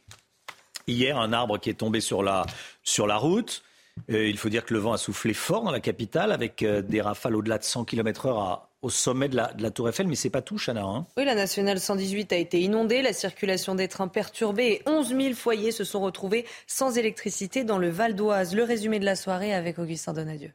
Hier, 0.87 1.19
un 1.19 1.33
arbre 1.33 1.59
qui 1.59 1.70
est 1.70 1.74
tombé 1.74 2.01
sur 2.01 2.23
la, 2.23 2.47
sur 2.85 3.09
la 3.09 3.16
route. 3.16 3.65
Euh, 4.11 4.27
il 4.27 4.39
faut 4.39 4.49
dire 4.49 4.65
que 4.65 4.73
le 4.74 4.81
vent 4.81 4.93
a 4.93 4.99
soufflé 4.99 5.35
fort 5.35 5.65
dans 5.65 5.73
la 5.73 5.81
capitale 5.81 6.31
avec 6.31 6.62
euh, 6.62 6.83
des 6.83 7.01
rafales 7.01 7.35
au-delà 7.37 7.59
de 7.59 7.65
100 7.65 7.85
km/h 7.85 8.61
au 8.81 8.89
sommet 8.91 9.29
de 9.29 9.37
la, 9.37 9.53
de 9.53 9.62
la 9.62 9.70
Tour 9.73 9.89
Eiffel. 9.89 10.07
Mais 10.07 10.15
c'est 10.15 10.31
pas 10.31 10.41
tout, 10.41 10.57
Chana. 10.57 10.83
hein. 10.83 11.07
Oui, 11.16 11.24
la 11.24 11.35
nationale 11.35 11.81
118 11.81 12.33
a 12.33 12.37
été 12.37 12.61
inondée, 12.61 13.03
la 13.03 13.12
circulation 13.12 13.74
des 13.74 13.89
trains 13.89 14.09
perturbée 14.09 14.83
et 14.87 14.89
11 14.89 15.09
000 15.09 15.35
foyers 15.35 15.73
se 15.73 15.83
sont 15.85 16.01
retrouvés 16.01 16.47
sans 16.69 16.97
électricité 16.97 17.65
dans 17.65 17.79
le 17.79 17.91
Val 17.91 18.15
d'Oise. 18.15 18.55
Le 18.55 18.62
résumé 18.62 19.01
de 19.01 19.05
la 19.05 19.16
soirée 19.16 19.53
avec 19.53 19.79
Augustin 19.81 20.12
Donadieu. 20.12 20.53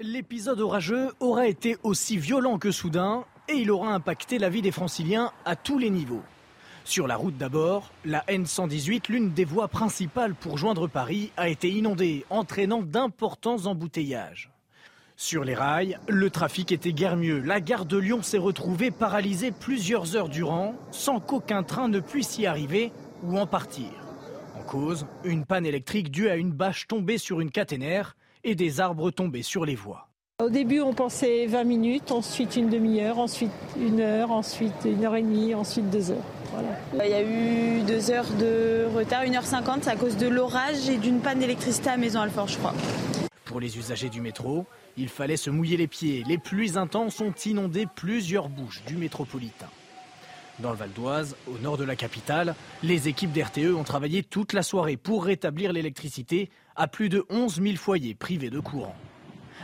L'épisode 0.00 0.60
orageux 0.60 1.12
aura 1.20 1.46
été 1.46 1.76
aussi 1.84 2.16
violent 2.16 2.58
que 2.58 2.72
soudain 2.72 3.24
et 3.48 3.52
il 3.52 3.70
aura 3.70 3.94
impacté 3.94 4.40
la 4.40 4.48
vie 4.48 4.60
des 4.60 4.72
franciliens 4.72 5.30
à 5.44 5.54
tous 5.54 5.78
les 5.78 5.88
niveaux. 5.88 6.24
Sur 6.84 7.06
la 7.06 7.14
route 7.14 7.36
d'abord, 7.36 7.92
la 8.04 8.24
N118, 8.26 9.04
l'une 9.08 9.32
des 9.32 9.44
voies 9.44 9.68
principales 9.68 10.34
pour 10.34 10.58
joindre 10.58 10.88
Paris, 10.88 11.30
a 11.36 11.48
été 11.48 11.70
inondée, 11.70 12.26
entraînant 12.28 12.82
d'importants 12.82 13.66
embouteillages. 13.66 14.50
Sur 15.14 15.44
les 15.44 15.54
rails, 15.54 15.96
le 16.08 16.28
trafic 16.28 16.72
était 16.72 16.92
guère 16.92 17.16
mieux. 17.16 17.38
La 17.38 17.60
gare 17.60 17.86
de 17.86 17.96
Lyon 17.96 18.20
s'est 18.20 18.36
retrouvée 18.36 18.90
paralysée 18.90 19.52
plusieurs 19.52 20.16
heures 20.16 20.28
durant, 20.28 20.74
sans 20.90 21.20
qu'aucun 21.20 21.62
train 21.62 21.86
ne 21.86 22.00
puisse 22.00 22.36
y 22.38 22.46
arriver 22.46 22.90
ou 23.22 23.38
en 23.38 23.46
partir. 23.46 23.92
En 24.56 24.62
cause, 24.64 25.06
une 25.22 25.44
panne 25.44 25.66
électrique 25.66 26.10
due 26.10 26.28
à 26.28 26.34
une 26.34 26.50
bâche 26.50 26.88
tombée 26.88 27.16
sur 27.16 27.40
une 27.40 27.52
caténaire 27.52 28.16
et 28.44 28.54
des 28.54 28.80
arbres 28.80 29.10
tombés 29.10 29.42
sur 29.42 29.64
les 29.64 29.74
voies. 29.74 30.08
Au 30.42 30.50
début, 30.50 30.80
on 30.80 30.94
pensait 30.94 31.46
20 31.46 31.64
minutes, 31.64 32.12
ensuite 32.12 32.56
une 32.56 32.68
demi-heure, 32.68 33.18
ensuite 33.18 33.52
une 33.78 34.00
heure, 34.00 34.30
ensuite 34.30 34.74
une 34.84 35.04
heure 35.04 35.16
et 35.16 35.22
demie, 35.22 35.54
ensuite 35.54 35.88
deux 35.90 36.10
heures. 36.10 36.24
Il 36.92 37.10
y 37.10 37.14
a 37.14 37.22
eu 37.22 37.82
deux 37.82 38.10
heures 38.10 38.30
de 38.38 38.86
retard, 38.94 39.24
1h50 39.24 39.88
à 39.88 39.96
cause 39.96 40.16
de 40.16 40.28
l'orage 40.28 40.88
et 40.88 40.96
d'une 40.96 41.20
panne 41.20 41.38
d'électricité 41.38 41.90
à 41.90 41.96
Maison 41.96 42.20
Alfort, 42.20 42.48
je 42.48 42.58
crois. 42.58 42.74
Pour 43.44 43.60
les 43.60 43.78
usagers 43.78 44.08
du 44.08 44.20
métro, 44.20 44.66
il 44.96 45.08
fallait 45.08 45.36
se 45.36 45.50
mouiller 45.50 45.76
les 45.76 45.86
pieds. 45.86 46.24
Les 46.26 46.38
pluies 46.38 46.76
intenses 46.76 47.20
ont 47.20 47.34
inondé 47.46 47.86
plusieurs 47.94 48.48
bouches 48.48 48.82
du 48.86 48.96
métropolitain. 48.96 49.68
Dans 50.60 50.70
le 50.70 50.76
Val 50.76 50.90
d'Oise, 50.92 51.36
au 51.48 51.58
nord 51.58 51.76
de 51.76 51.84
la 51.84 51.96
capitale, 51.96 52.54
les 52.82 53.08
équipes 53.08 53.32
d'RTE 53.32 53.74
ont 53.76 53.82
travaillé 53.82 54.22
toute 54.22 54.52
la 54.52 54.62
soirée 54.62 54.96
pour 54.96 55.24
rétablir 55.24 55.72
l'électricité 55.72 56.48
à 56.76 56.88
plus 56.88 57.08
de 57.08 57.24
11 57.30 57.60
000 57.62 57.76
foyers 57.76 58.14
privés 58.14 58.50
de 58.50 58.60
courant. 58.60 58.96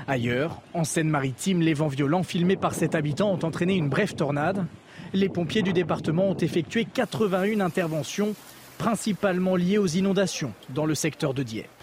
Ailleurs, 0.06 0.60
en 0.74 0.84
Seine-Maritime, 0.84 1.60
les 1.60 1.74
vents 1.74 1.88
violents 1.88 2.22
filmés 2.22 2.56
par 2.56 2.74
cet 2.74 2.94
habitant 2.94 3.32
ont 3.32 3.44
entraîné 3.44 3.74
une 3.74 3.88
brève 3.88 4.14
tornade. 4.14 4.66
Les 5.12 5.28
pompiers 5.28 5.62
du 5.62 5.72
département 5.72 6.28
ont 6.30 6.36
effectué 6.36 6.84
81 6.84 7.60
interventions, 7.60 8.34
principalement 8.78 9.56
liées 9.56 9.78
aux 9.78 9.86
inondations 9.86 10.52
dans 10.70 10.86
le 10.86 10.94
secteur 10.94 11.34
de 11.34 11.42
Dieppe. 11.42 11.79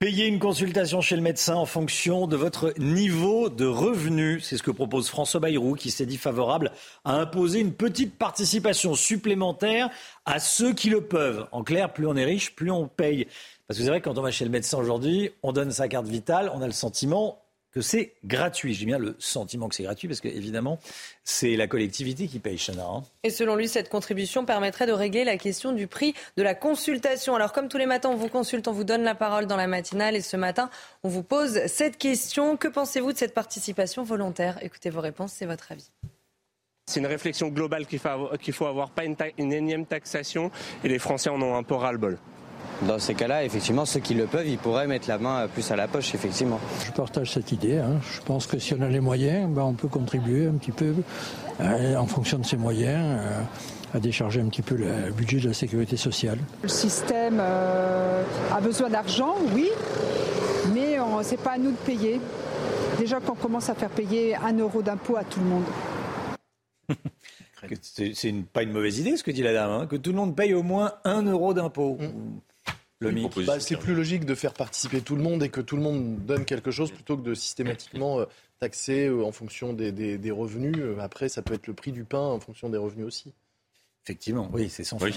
Payer 0.00 0.28
une 0.28 0.38
consultation 0.38 1.02
chez 1.02 1.14
le 1.14 1.20
médecin 1.20 1.56
en 1.56 1.66
fonction 1.66 2.26
de 2.26 2.34
votre 2.34 2.72
niveau 2.78 3.50
de 3.50 3.66
revenu. 3.66 4.40
C'est 4.40 4.56
ce 4.56 4.62
que 4.62 4.70
propose 4.70 5.10
François 5.10 5.40
Bayrou 5.40 5.74
qui 5.74 5.90
s'est 5.90 6.06
dit 6.06 6.16
favorable 6.16 6.72
à 7.04 7.16
imposer 7.16 7.60
une 7.60 7.74
petite 7.74 8.16
participation 8.16 8.94
supplémentaire 8.94 9.90
à 10.24 10.38
ceux 10.38 10.72
qui 10.72 10.88
le 10.88 11.02
peuvent. 11.02 11.46
En 11.52 11.62
clair, 11.62 11.92
plus 11.92 12.06
on 12.06 12.16
est 12.16 12.24
riche, 12.24 12.56
plus 12.56 12.70
on 12.70 12.88
paye. 12.88 13.26
Parce 13.68 13.76
que 13.76 13.84
c'est 13.84 13.90
vrai, 13.90 14.00
quand 14.00 14.16
on 14.16 14.22
va 14.22 14.30
chez 14.30 14.46
le 14.46 14.50
médecin 14.50 14.78
aujourd'hui, 14.78 15.32
on 15.42 15.52
donne 15.52 15.70
sa 15.70 15.86
carte 15.86 16.06
vitale, 16.06 16.50
on 16.54 16.62
a 16.62 16.66
le 16.66 16.72
sentiment 16.72 17.42
que 17.72 17.80
c'est 17.80 18.14
gratuit. 18.24 18.74
J'ai 18.74 18.86
bien 18.86 18.98
le 18.98 19.16
sentiment 19.18 19.68
que 19.68 19.74
c'est 19.74 19.84
gratuit 19.84 20.08
parce 20.08 20.20
que, 20.20 20.28
évidemment, 20.28 20.78
c'est 21.24 21.56
la 21.56 21.66
collectivité 21.66 22.26
qui 22.26 22.38
paye, 22.38 22.58
Chana. 22.58 22.84
Hein. 22.84 23.04
Et 23.22 23.30
selon 23.30 23.54
lui, 23.54 23.68
cette 23.68 23.88
contribution 23.88 24.44
permettrait 24.44 24.86
de 24.86 24.92
régler 24.92 25.24
la 25.24 25.36
question 25.36 25.72
du 25.72 25.86
prix 25.86 26.14
de 26.36 26.42
la 26.42 26.54
consultation. 26.54 27.34
Alors, 27.34 27.52
comme 27.52 27.68
tous 27.68 27.78
les 27.78 27.86
matins, 27.86 28.10
on 28.10 28.16
vous 28.16 28.28
consulte, 28.28 28.68
on 28.68 28.72
vous 28.72 28.84
donne 28.84 29.02
la 29.02 29.14
parole 29.14 29.46
dans 29.46 29.56
la 29.56 29.66
matinale. 29.66 30.16
Et 30.16 30.20
ce 30.20 30.36
matin, 30.36 30.70
on 31.02 31.08
vous 31.08 31.22
pose 31.22 31.66
cette 31.66 31.96
question. 31.96 32.56
Que 32.56 32.68
pensez-vous 32.68 33.12
de 33.12 33.18
cette 33.18 33.34
participation 33.34 34.02
volontaire? 34.02 34.58
Écoutez 34.62 34.90
vos 34.90 35.00
réponses, 35.00 35.32
c'est 35.32 35.46
votre 35.46 35.70
avis. 35.72 35.90
C'est 36.86 36.98
une 36.98 37.06
réflexion 37.06 37.48
globale 37.48 37.86
qu'il 37.86 38.00
faut, 38.00 38.66
avoir, 38.66 38.90
pas 38.90 39.04
une, 39.04 39.14
une 39.38 39.52
énième 39.52 39.86
taxation. 39.86 40.50
Et 40.82 40.88
les 40.88 40.98
Français 40.98 41.30
en 41.30 41.40
ont 41.40 41.54
un 41.54 41.62
peu 41.62 41.74
ras-le-bol. 41.74 42.18
Dans 42.86 42.98
ces 42.98 43.14
cas-là, 43.14 43.44
effectivement, 43.44 43.84
ceux 43.84 44.00
qui 44.00 44.14
le 44.14 44.24
peuvent, 44.26 44.48
ils 44.48 44.56
pourraient 44.56 44.86
mettre 44.86 45.08
la 45.08 45.18
main 45.18 45.46
plus 45.48 45.70
à 45.70 45.76
la 45.76 45.86
poche, 45.86 46.14
effectivement. 46.14 46.58
Je 46.86 46.92
partage 46.92 47.32
cette 47.32 47.52
idée. 47.52 47.76
Hein. 47.76 48.00
Je 48.10 48.22
pense 48.22 48.46
que 48.46 48.58
si 48.58 48.72
on 48.72 48.80
a 48.80 48.88
les 48.88 49.00
moyens, 49.00 49.50
ben, 49.50 49.62
on 49.62 49.74
peut 49.74 49.88
contribuer 49.88 50.46
un 50.46 50.54
petit 50.54 50.72
peu 50.72 50.94
euh, 51.60 51.96
en 51.96 52.06
fonction 52.06 52.38
de 52.38 52.46
ses 52.46 52.56
moyens. 52.56 53.18
Euh, 53.20 53.42
à 53.92 53.98
décharger 53.98 54.40
un 54.40 54.46
petit 54.46 54.62
peu 54.62 54.76
le 54.76 55.10
budget 55.10 55.40
de 55.40 55.48
la 55.48 55.52
sécurité 55.52 55.96
sociale. 55.96 56.38
Le 56.62 56.68
système 56.68 57.38
euh, 57.40 58.22
a 58.52 58.60
besoin 58.60 58.88
d'argent, 58.88 59.34
oui, 59.52 59.68
mais 60.72 60.96
ce 61.24 61.30
n'est 61.32 61.36
pas 61.36 61.54
à 61.54 61.58
nous 61.58 61.72
de 61.72 61.76
payer. 61.76 62.20
Déjà 63.00 63.18
qu'on 63.18 63.34
commence 63.34 63.68
à 63.68 63.74
faire 63.74 63.90
payer 63.90 64.36
un 64.36 64.56
euro 64.56 64.80
d'impôt 64.80 65.16
à 65.16 65.24
tout 65.24 65.40
le 65.40 65.46
monde. 65.46 65.64
C'est 67.82 68.32
pas 68.52 68.62
une 68.62 68.72
mauvaise 68.72 68.98
idée 69.00 69.16
ce 69.16 69.24
que 69.24 69.30
dit 69.30 69.42
la 69.42 69.52
dame, 69.52 69.70
hein, 69.70 69.86
que 69.86 69.96
tout 69.96 70.10
le 70.10 70.16
monde 70.16 70.36
paye 70.36 70.54
au 70.54 70.62
moins 70.62 70.92
un 71.04 71.22
euro 71.22 71.52
d'impôt. 71.52 71.98
Bah, 73.00 73.60
c'est 73.60 73.76
plus 73.76 73.94
logique 73.94 74.26
de 74.26 74.34
faire 74.34 74.52
participer 74.52 75.00
tout 75.00 75.16
le 75.16 75.22
monde 75.22 75.42
et 75.42 75.48
que 75.48 75.62
tout 75.62 75.76
le 75.76 75.82
monde 75.82 76.18
donne 76.26 76.44
quelque 76.44 76.70
chose 76.70 76.90
plutôt 76.90 77.16
que 77.16 77.22
de 77.22 77.32
systématiquement 77.32 78.20
euh, 78.20 78.26
taxer 78.58 79.06
euh, 79.06 79.24
en 79.24 79.32
fonction 79.32 79.72
des, 79.72 80.30
revenus. 80.30 80.76
Euh, 80.78 80.98
après, 81.00 81.30
ça 81.30 81.40
peut 81.40 81.54
être 81.54 81.66
le 81.66 81.72
prix 81.72 81.92
du 81.92 82.04
pain 82.04 82.20
en 82.20 82.40
fonction 82.40 82.68
des 82.68 82.76
revenus 82.76 83.06
aussi. 83.06 83.32
Effectivement, 84.04 84.50
oui, 84.52 84.68
c'est 84.70 84.84
sans 84.84 84.98
fin. 84.98 85.10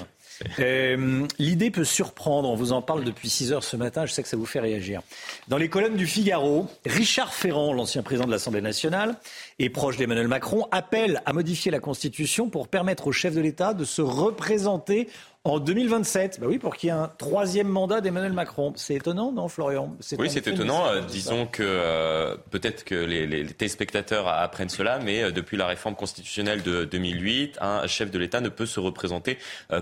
L'idée 1.39 1.72
peut 1.72 1.85
surprendre, 1.85 2.49
on 2.49 2.55
vous 2.55 2.73
en 2.73 2.81
parle 2.81 3.03
depuis 3.03 3.30
6 3.30 3.53
heures 3.53 3.64
ce 3.64 3.77
matin, 3.77 4.05
je 4.05 4.11
sais 4.11 4.22
que 4.22 4.27
ça 4.27 4.35
vous 4.38 4.45
fait 4.45 4.60
réagir. 4.60 5.01
Dans 5.47 5.57
les 5.57 5.69
colonnes 5.69 5.95
du 5.95 6.05
Figaro, 6.05 6.68
Richard 6.85 7.34
Ferrand, 7.34 7.73
l'ancien 7.73 8.03
président 8.03 8.27
de 8.27 8.31
l'Assemblée 8.31 8.61
nationale 8.61 9.15
et 9.59 9.69
proche 9.69 9.97
d'Emmanuel 9.97 10.27
Macron, 10.27 10.67
appelle 10.71 11.21
à 11.25 11.34
modifier 11.34 11.71
la 11.71 11.80
Constitution 11.80 12.49
pour 12.49 12.67
permettre 12.67 13.07
au 13.07 13.11
chef 13.11 13.35
de 13.35 13.41
l'État 13.41 13.73
de 13.73 13.85
se 13.85 14.01
représenter 14.01 15.07
en 15.45 15.59
2027, 15.59 16.39
bah 16.39 16.45
oui, 16.47 16.57
pour 16.57 16.77
qu'il 16.77 16.88
y 16.88 16.89
ait 16.89 16.95
un 16.95 17.11
troisième 17.17 17.67
mandat 17.67 17.99
d'Emmanuel 17.99 18.31
Macron. 18.31 18.71
C'est 18.77 18.95
étonnant, 18.95 19.34
non, 19.34 19.49
Florian? 19.49 19.93
Oui, 20.17 20.30
c'est 20.30 20.47
étonnant. 20.47 20.88
Euh, 20.88 21.01
disons 21.01 21.47
que 21.47 21.63
euh, 21.65 22.38
peut-être 22.49 22.85
que 22.85 22.95
les, 22.95 23.45
téléspectateurs 23.47 24.30
apprennent 24.30 24.69
cela, 24.69 24.99
mais 24.99 25.21
euh, 25.21 25.31
depuis 25.31 25.57
la 25.57 25.67
réforme 25.67 25.95
constitutionnelle 25.95 26.63
de 26.63 26.85
2008, 26.85 27.57
un 27.59 27.85
chef 27.88 28.09
de 28.09 28.19
l'État 28.19 28.39
ne 28.39 28.47
peut 28.47 28.65
se 28.65 28.80
représenter 28.80 29.38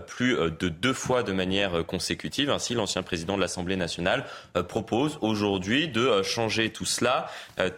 plus 0.07 0.35
de 0.35 0.69
deux 0.69 0.93
fois 0.93 1.21
de 1.21 1.31
manière 1.31 1.85
consécutive. 1.85 2.49
Ainsi, 2.49 2.73
l'ancien 2.73 3.03
président 3.03 3.35
de 3.35 3.41
l'Assemblée 3.41 3.75
nationale 3.75 4.25
propose 4.67 5.19
aujourd'hui 5.21 5.87
de 5.87 6.23
changer 6.23 6.71
tout 6.71 6.85
cela. 6.85 7.27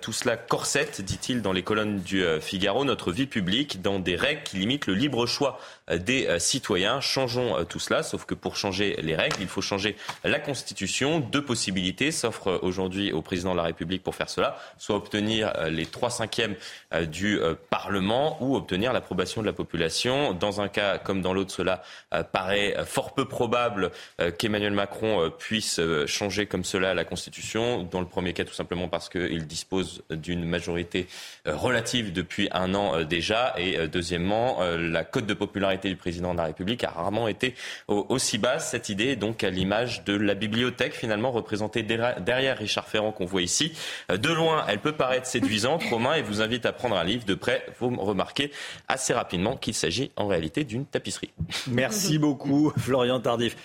tout 0.01 0.13
cela 0.13 0.37
corsette, 0.37 1.01
dit-il 1.01 1.41
dans 1.41 1.51
les 1.51 1.63
colonnes 1.63 1.82
du 1.85 2.23
Figaro, 2.41 2.85
notre 2.85 3.11
vie 3.11 3.27
publique 3.27 3.81
dans 3.81 3.99
des 3.99 4.15
règles 4.15 4.43
qui 4.43 4.57
limitent 4.57 4.87
le 4.87 4.93
libre 4.93 5.25
choix 5.25 5.59
des 5.91 6.39
citoyens. 6.39 7.01
Changeons 7.01 7.65
tout 7.65 7.79
cela, 7.79 8.03
sauf 8.03 8.25
que 8.25 8.33
pour 8.33 8.55
changer 8.55 8.95
les 9.01 9.15
règles, 9.15 9.37
il 9.41 9.47
faut 9.47 9.61
changer 9.61 9.95
la 10.23 10.39
Constitution. 10.39 11.19
Deux 11.19 11.43
possibilités 11.43 12.11
s'offrent 12.11 12.59
aujourd'hui 12.63 13.11
au 13.11 13.21
président 13.21 13.51
de 13.51 13.57
la 13.57 13.63
République 13.63 14.03
pour 14.03 14.15
faire 14.15 14.29
cela, 14.29 14.57
soit 14.77 14.95
obtenir 14.95 15.53
euh, 15.55 15.69
les 15.69 15.85
trois 15.85 16.09
cinquièmes 16.09 16.55
euh, 16.93 17.05
du 17.05 17.39
euh, 17.39 17.55
Parlement 17.69 18.37
ou 18.41 18.55
obtenir 18.55 18.93
l'approbation 18.93 19.41
de 19.41 19.47
la 19.47 19.53
population. 19.53 20.33
Dans 20.33 20.61
un 20.61 20.67
cas 20.67 20.97
comme 20.97 21.21
dans 21.21 21.33
l'autre, 21.33 21.51
cela 21.51 21.83
paraît 22.31 22.75
fort 22.85 23.13
peu 23.13 23.25
probable 23.25 23.91
qu'Emmanuel 24.37 24.73
Macron 24.73 25.31
puisse 25.37 25.79
changer 26.05 26.45
comme 26.45 26.63
cela 26.63 26.93
la 26.93 27.03
Constitution. 27.03 27.83
Dans 27.83 27.99
le 27.99 28.05
premier 28.05 28.33
cas, 28.33 28.43
tout 28.43 28.53
simplement 28.53 28.87
parce 28.87 29.09
qu'il 29.09 29.47
dispose 29.47 30.03
d'une 30.09 30.45
majorité 30.45 31.07
relative 31.45 31.72
depuis 31.81 32.49
un 32.51 32.73
an 32.73 33.03
déjà. 33.03 33.53
Et 33.57 33.87
deuxièmement, 33.87 34.59
la 34.61 35.03
cote 35.03 35.25
de 35.25 35.33
popularité 35.33 35.89
du 35.89 35.95
président 35.95 36.33
de 36.33 36.37
la 36.37 36.45
République 36.45 36.83
a 36.83 36.89
rarement 36.89 37.27
été 37.27 37.55
aussi 37.87 38.37
basse. 38.37 38.71
Cette 38.71 38.89
idée 38.89 39.09
est 39.09 39.15
donc 39.15 39.43
à 39.43 39.49
l'image 39.49 40.03
de 40.03 40.15
la 40.15 40.35
bibliothèque 40.35 40.93
finalement 40.93 41.31
représentée 41.31 41.83
derrière 41.83 42.57
Richard 42.57 42.87
Ferrand 42.87 43.11
qu'on 43.11 43.25
voit 43.25 43.41
ici. 43.41 43.73
Euh, 44.11 44.17
de 44.17 44.29
loin, 44.29 44.65
elle 44.67 44.79
peut 44.79 44.93
paraître 44.93 45.27
séduisante, 45.27 45.83
Romain, 45.89 46.15
et 46.15 46.21
vous 46.21 46.41
invite 46.41 46.65
à 46.65 46.73
prendre 46.73 46.95
un 46.95 47.03
livre. 47.03 47.25
De 47.25 47.35
près, 47.35 47.65
vous 47.79 47.95
remarquez 47.95 48.51
assez 48.87 49.13
rapidement 49.13 49.55
qu'il 49.55 49.73
s'agit 49.73 50.11
en 50.15 50.27
réalité 50.27 50.63
d'une 50.63 50.85
tapisserie. 50.85 51.31
Merci 51.67 52.17
beaucoup, 52.17 52.71
Florian 52.77 53.19
Tardif 53.19 53.55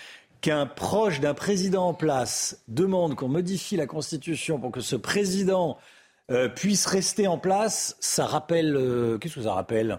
qu'un 0.40 0.66
proche 0.66 1.18
d'un 1.18 1.34
président 1.34 1.88
en 1.88 1.94
place 1.94 2.62
demande 2.68 3.16
qu'on 3.16 3.26
modifie 3.26 3.76
la 3.76 3.86
Constitution 3.86 4.60
pour 4.60 4.70
que 4.70 4.80
ce 4.80 4.94
président 4.94 5.78
euh, 6.30 6.48
puisse 6.48 6.84
rester 6.86 7.26
en 7.26 7.38
place, 7.38 7.96
ça 8.00 8.26
rappelle. 8.26 8.76
Euh, 8.76 9.18
qu'est-ce 9.18 9.36
que 9.36 9.42
ça 9.42 9.54
rappelle? 9.54 9.98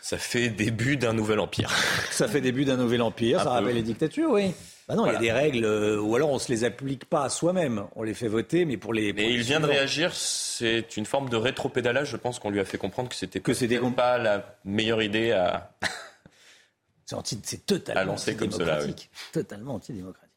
Ça 0.00 0.18
fait 0.18 0.48
début 0.48 0.96
d'un 0.96 1.12
nouvel 1.12 1.40
empire. 1.40 1.70
ça 2.10 2.28
fait 2.28 2.40
début 2.40 2.64
d'un 2.64 2.76
nouvel 2.76 3.02
empire, 3.02 3.42
ça 3.42 3.50
rappelle 3.50 3.74
les 3.74 3.82
dictatures, 3.82 4.30
oui. 4.30 4.52
Bah 4.86 4.96
non, 4.96 5.06
il 5.06 5.12
y 5.12 5.16
a 5.16 5.20
des 5.20 5.32
règles, 5.32 5.64
euh, 5.64 6.00
ou 6.00 6.16
alors 6.16 6.30
on 6.30 6.38
se 6.38 6.50
les 6.50 6.64
applique 6.64 7.04
pas 7.04 7.24
à 7.24 7.28
soi-même. 7.28 7.84
On 7.94 8.02
les 8.02 8.14
fait 8.14 8.28
voter, 8.28 8.64
mais 8.64 8.76
pour 8.76 8.92
les. 8.92 9.12
mais 9.12 9.32
il 9.32 9.40
vient 9.40 9.60
de 9.60 9.66
réagir. 9.66 10.14
C'est 10.14 10.96
une 10.96 11.06
forme 11.06 11.28
de 11.28 11.36
rétropédalage. 11.36 12.10
Je 12.10 12.16
pense 12.16 12.38
qu'on 12.38 12.50
lui 12.50 12.60
a 12.60 12.64
fait 12.64 12.78
comprendre 12.78 13.08
que 13.08 13.14
c'était 13.14 13.40
que 13.40 13.52
c'était 13.52 13.80
pas 13.96 14.18
la 14.18 14.56
meilleure 14.64 15.02
idée 15.02 15.32
à. 15.32 15.72
c'est 17.42 17.66
totalement 17.66 18.12
lancer 18.12 18.36
comme 18.36 18.52
cela. 18.52 18.84
Oui. 18.84 18.94
Totalement 19.32 19.74
antidémocratique 19.74 20.29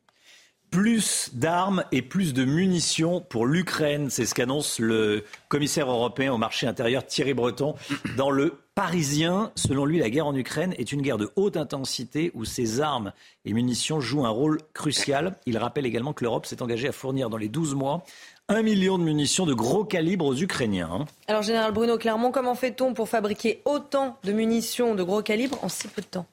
plus 0.74 1.30
d'armes 1.34 1.84
et 1.92 2.02
plus 2.02 2.34
de 2.34 2.46
munitions 2.46 3.22
pour 3.22 3.46
l'Ukraine. 3.46 4.10
C'est 4.10 4.26
ce 4.26 4.34
qu'annonce 4.34 4.80
le 4.80 5.24
commissaire 5.48 5.88
européen 5.88 6.34
au 6.34 6.40
marché 6.40 6.66
intérieur 6.66 7.06
Thierry 7.06 7.36
Breton 7.36 7.76
dans 8.18 8.32
le 8.32 8.58
Parisien. 8.74 9.52
Selon 9.54 9.86
lui, 9.86 10.00
la 10.00 10.10
guerre 10.10 10.26
en 10.26 10.36
Ukraine 10.36 10.74
est 10.80 10.92
une 10.92 11.04
guerre 11.04 11.20
de 11.20 11.30
haute 11.36 11.58
intensité 11.58 12.32
où 12.34 12.44
ces 12.44 12.82
armes 12.82 13.14
et 13.46 13.54
munitions 13.54 14.02
jouent 14.02 14.26
un 14.26 14.30
rôle 14.30 14.62
crucial. 14.74 15.36
Il 15.46 15.60
rappelle 15.60 15.86
également 15.86 16.12
que 16.12 16.24
l'Europe 16.24 16.48
s'est 16.48 16.64
engagée 16.64 16.88
à 16.88 16.92
fournir 16.92 17.30
dans 17.30 17.38
les 17.38 17.50
12 17.50 17.76
mois 17.76 18.04
un 18.50 18.64
million 18.64 18.98
de 18.98 19.04
munitions 19.04 19.46
de 19.46 19.54
gros 19.54 19.86
calibre 19.86 20.26
aux 20.26 20.36
Ukrainiens. 20.36 21.06
Alors, 21.28 21.44
Général 21.44 21.72
Bruno 21.72 22.00
Clermont, 22.00 22.32
comment 22.32 22.56
fait-on 22.56 22.96
pour 22.96 23.10
fabriquer 23.10 23.62
autant 23.66 24.18
de 24.24 24.32
munitions 24.32 24.96
de 24.96 25.04
gros 25.04 25.22
calibre 25.22 25.60
en 25.64 25.70
si 25.70 25.88
peu 25.88 26.02
de 26.02 26.08
temps? 26.08 26.26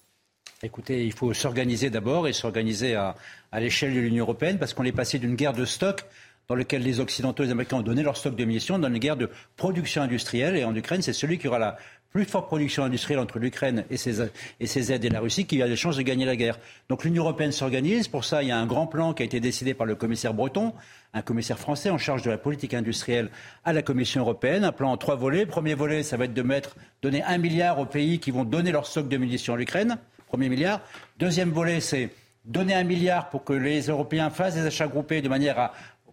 Écoutez, 0.63 1.07
il 1.07 1.13
faut 1.13 1.33
s'organiser 1.33 1.89
d'abord 1.89 2.29
et 2.29 2.35
s'organiser 2.35 2.95
à, 2.95 3.15
à 3.51 3.61
l'échelle 3.61 3.95
de 3.95 4.01
l'Union 4.01 4.25
européenne 4.25 4.59
parce 4.59 4.75
qu'on 4.75 4.85
est 4.85 4.93
passé 4.93 5.19
d'une 5.19 5.35
guerre 5.35 5.55
de 5.55 5.65
stock 5.65 6.05
dans 6.49 6.55
lequel 6.55 6.83
les 6.83 7.01
Occidentaux 7.01 7.45
et 7.45 7.47
les 7.47 7.53
Américains 7.53 7.79
ont 7.79 7.83
donné 7.83 8.03
leur 8.03 8.19
stock 8.19 8.37
de 8.37 8.45
munitions 8.45 8.79
dans 8.79 8.89
une 8.89 8.99
guerre 8.99 9.17
de 9.17 9.31
production 9.57 10.03
industrielle. 10.03 10.57
Et 10.57 10.65
en 10.65 10.77
Ukraine, 10.77 11.01
c'est 11.01 11.15
celui 11.15 11.39
qui 11.39 11.49
aura 11.49 11.59
la 11.59 11.79
plus 12.11 12.27
forte 12.27 12.47
production 12.47 12.83
industrielle 12.85 13.21
entre 13.21 13.39
l'Ukraine 13.39 13.87
et 13.89 13.97
ses, 13.97 14.21
et 14.59 14.67
ses 14.67 14.93
aides 14.93 15.05
et 15.07 15.09
la 15.09 15.21
Russie 15.21 15.47
qui 15.47 15.63
a 15.63 15.67
des 15.67 15.77
chances 15.77 15.97
de 15.97 16.03
gagner 16.03 16.27
la 16.27 16.37
guerre. 16.37 16.59
Donc 16.91 17.05
l'Union 17.05 17.23
européenne 17.23 17.53
s'organise. 17.53 18.09
Pour 18.09 18.27
ça, 18.27 18.43
il 18.43 18.51
y 18.51 18.53
a 18.53 18.59
un 18.59 18.67
grand 18.67 18.87
plan 18.87 19.15
qui 19.15 19.23
a 19.23 19.27
été 19.27 19.41
décidé 19.41 19.73
par 19.73 19.87
le 19.87 19.95
commissaire 19.95 20.35
Breton, 20.35 20.75
un 21.15 21.23
commissaire 21.23 21.59
français 21.59 21.89
en 21.89 21.97
charge 21.97 22.21
de 22.21 22.31
la 22.31 22.37
politique 22.37 22.75
industrielle 22.75 23.31
à 23.65 23.73
la 23.73 23.81
Commission 23.81 24.21
européenne. 24.21 24.65
Un 24.65 24.73
plan 24.73 24.93
en 24.93 24.99
trois 24.99 25.17
volets. 25.17 25.47
Premier 25.47 25.73
volet, 25.73 26.03
ça 26.03 26.19
va 26.19 26.27
être 26.27 26.35
de 26.35 26.43
mettre, 26.43 26.77
donner 27.01 27.23
un 27.23 27.39
milliard 27.39 27.79
aux 27.79 27.87
pays 27.87 28.19
qui 28.19 28.31
vont 28.31 28.45
donner 28.45 28.73
leur 28.73 28.87
stock 28.87 29.09
de 29.09 29.17
munitions 29.17 29.55
à 29.55 29.57
l'Ukraine. 29.57 29.97
Premier 30.31 30.49
milliard. 30.49 30.81
Deuxième 31.19 31.51
volet, 31.51 31.81
c'est 31.81 32.09
donner 32.45 32.75
un 32.75 32.85
milliard 32.85 33.31
pour 33.31 33.43
que 33.43 33.53
les 33.53 33.89
Européens 33.89 34.31
fassent 34.31 34.55
des 34.55 34.65
achats 34.65 34.87
groupés 34.87 35.23
de 35.23 35.29
manière 35.29 35.59
à 35.59 35.73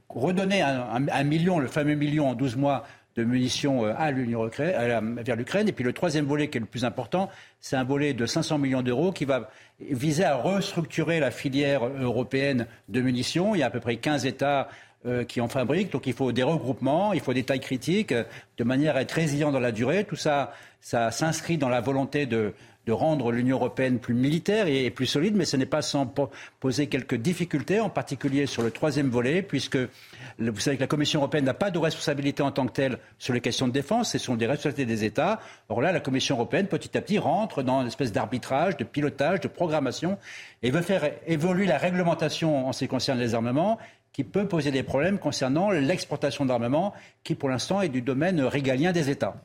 redonner 0.09 0.63
un, 0.63 1.23
million, 1.23 1.59
le 1.59 1.67
fameux 1.67 1.93
million 1.93 2.29
en 2.29 2.33
12 2.33 2.55
mois 2.55 2.83
de 3.15 3.23
munitions 3.23 3.85
euh, 3.85 3.93
à 3.95 4.09
l'Union 4.09 4.49
vers 4.49 5.35
l'Ukraine. 5.35 5.69
Et 5.69 5.71
puis 5.71 5.83
le 5.83 5.93
troisième 5.93 6.25
volet, 6.25 6.47
qui 6.47 6.57
est 6.57 6.61
le 6.61 6.65
plus 6.65 6.83
important, 6.83 7.29
c'est 7.59 7.75
un 7.75 7.83
volet 7.83 8.15
de 8.15 8.25
500 8.25 8.57
millions 8.57 8.81
d'euros 8.81 9.11
qui 9.11 9.25
va 9.25 9.51
viser 9.79 10.23
à 10.23 10.35
restructurer 10.35 11.19
la 11.19 11.29
filière 11.29 11.85
européenne 11.85 12.65
de 12.89 13.01
munitions. 13.01 13.53
Il 13.53 13.59
y 13.59 13.63
a 13.63 13.67
à 13.67 13.69
peu 13.69 13.79
près 13.79 13.97
15 13.97 14.25
États 14.25 14.67
euh, 15.05 15.25
qui 15.25 15.41
en 15.41 15.47
fabriquent, 15.47 15.91
donc 15.91 16.07
il 16.07 16.13
faut 16.13 16.31
des 16.31 16.41
regroupements, 16.41 17.13
il 17.13 17.19
faut 17.19 17.33
des 17.33 17.43
tailles 17.43 17.59
critiques, 17.59 18.15
de 18.57 18.63
manière 18.63 18.95
à 18.95 19.03
être 19.03 19.11
résilient 19.11 19.51
dans 19.51 19.59
la 19.59 19.71
durée. 19.71 20.05
Tout 20.05 20.15
ça, 20.15 20.53
ça 20.81 21.11
s'inscrit 21.11 21.59
dans 21.59 21.69
la 21.69 21.81
volonté 21.81 22.25
de, 22.25 22.55
de 22.87 22.93
rendre 22.93 23.31
l'Union 23.33 23.57
européenne 23.57 23.99
plus 23.99 24.13
militaire 24.13 24.67
et 24.67 24.89
plus 24.89 25.05
solide, 25.05 25.35
mais 25.35 25.43
ce 25.43 25.57
n'est 25.57 25.65
pas 25.65 25.81
sans 25.81 26.11
poser 26.61 26.87
quelques 26.87 27.15
difficultés, 27.15 27.81
en 27.81 27.89
particulier 27.89 28.45
sur 28.45 28.63
le 28.63 28.71
troisième 28.71 29.09
volet, 29.09 29.41
puisque 29.41 29.77
vous 30.39 30.59
savez 30.59 30.77
que 30.77 30.81
la 30.81 30.87
Commission 30.87 31.19
européenne 31.19 31.43
n'a 31.43 31.53
pas 31.53 31.69
de 31.69 31.77
responsabilité 31.77 32.41
en 32.41 32.51
tant 32.51 32.65
que 32.65 32.71
telle 32.71 32.97
sur 33.19 33.33
les 33.33 33.41
questions 33.41 33.67
de 33.67 33.73
défense, 33.73 34.11
ce 34.13 34.17
sont 34.17 34.35
des 34.35 34.47
responsabilités 34.47 34.85
des 34.85 35.03
États. 35.03 35.41
Or 35.67 35.81
là, 35.81 35.91
la 35.91 35.99
Commission 35.99 36.35
européenne, 36.35 36.67
petit 36.67 36.97
à 36.97 37.01
petit, 37.01 37.19
rentre 37.19 37.61
dans 37.61 37.81
une 37.81 37.87
espèce 37.87 38.13
d'arbitrage, 38.13 38.77
de 38.77 38.85
pilotage, 38.85 39.41
de 39.41 39.49
programmation, 39.49 40.17
et 40.63 40.71
veut 40.71 40.81
faire 40.81 41.11
évoluer 41.27 41.65
la 41.65 41.77
réglementation 41.77 42.69
en 42.69 42.71
ce 42.71 42.79
qui 42.79 42.87
concerne 42.87 43.19
les 43.19 43.35
armements, 43.35 43.77
qui 44.13 44.23
peut 44.23 44.47
poser 44.47 44.71
des 44.71 44.83
problèmes 44.83 45.19
concernant 45.19 45.71
l'exportation 45.71 46.45
d'armements, 46.45 46.93
qui 47.25 47.35
pour 47.35 47.49
l'instant 47.49 47.81
est 47.81 47.89
du 47.89 48.01
domaine 48.01 48.39
régalien 48.41 48.93
des 48.93 49.09
États. 49.09 49.35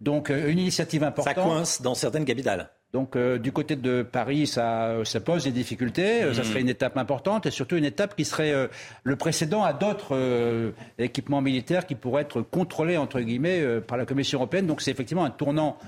Donc 0.00 0.30
euh, 0.30 0.50
une 0.50 0.58
initiative 0.58 1.04
importante. 1.04 1.36
Ça 1.36 1.42
coince 1.42 1.82
dans 1.82 1.94
certaines 1.94 2.24
capitales. 2.24 2.70
Donc 2.92 3.14
euh, 3.14 3.38
du 3.38 3.52
côté 3.52 3.76
de 3.76 4.02
Paris, 4.02 4.46
ça, 4.46 4.96
ça 5.04 5.20
pose 5.20 5.44
des 5.44 5.52
difficultés. 5.52 6.22
Euh, 6.22 6.34
ça 6.34 6.42
mmh. 6.42 6.44
serait 6.44 6.60
une 6.60 6.68
étape 6.68 6.96
importante 6.96 7.46
et 7.46 7.50
surtout 7.50 7.76
une 7.76 7.84
étape 7.84 8.16
qui 8.16 8.24
serait 8.24 8.52
euh, 8.52 8.66
le 9.04 9.16
précédent 9.16 9.62
à 9.62 9.72
d'autres 9.72 10.72
équipements 10.98 11.40
militaires 11.40 11.86
qui 11.86 11.94
pourraient 11.94 12.22
être 12.22 12.42
contrôlés 12.42 12.96
entre 12.96 13.20
guillemets 13.20 13.80
par 13.86 13.96
la 13.96 14.06
Commission 14.06 14.38
européenne. 14.38 14.66
Donc 14.66 14.80
c'est 14.80 14.90
effectivement 14.90 15.24
un 15.24 15.30
tournant 15.30 15.78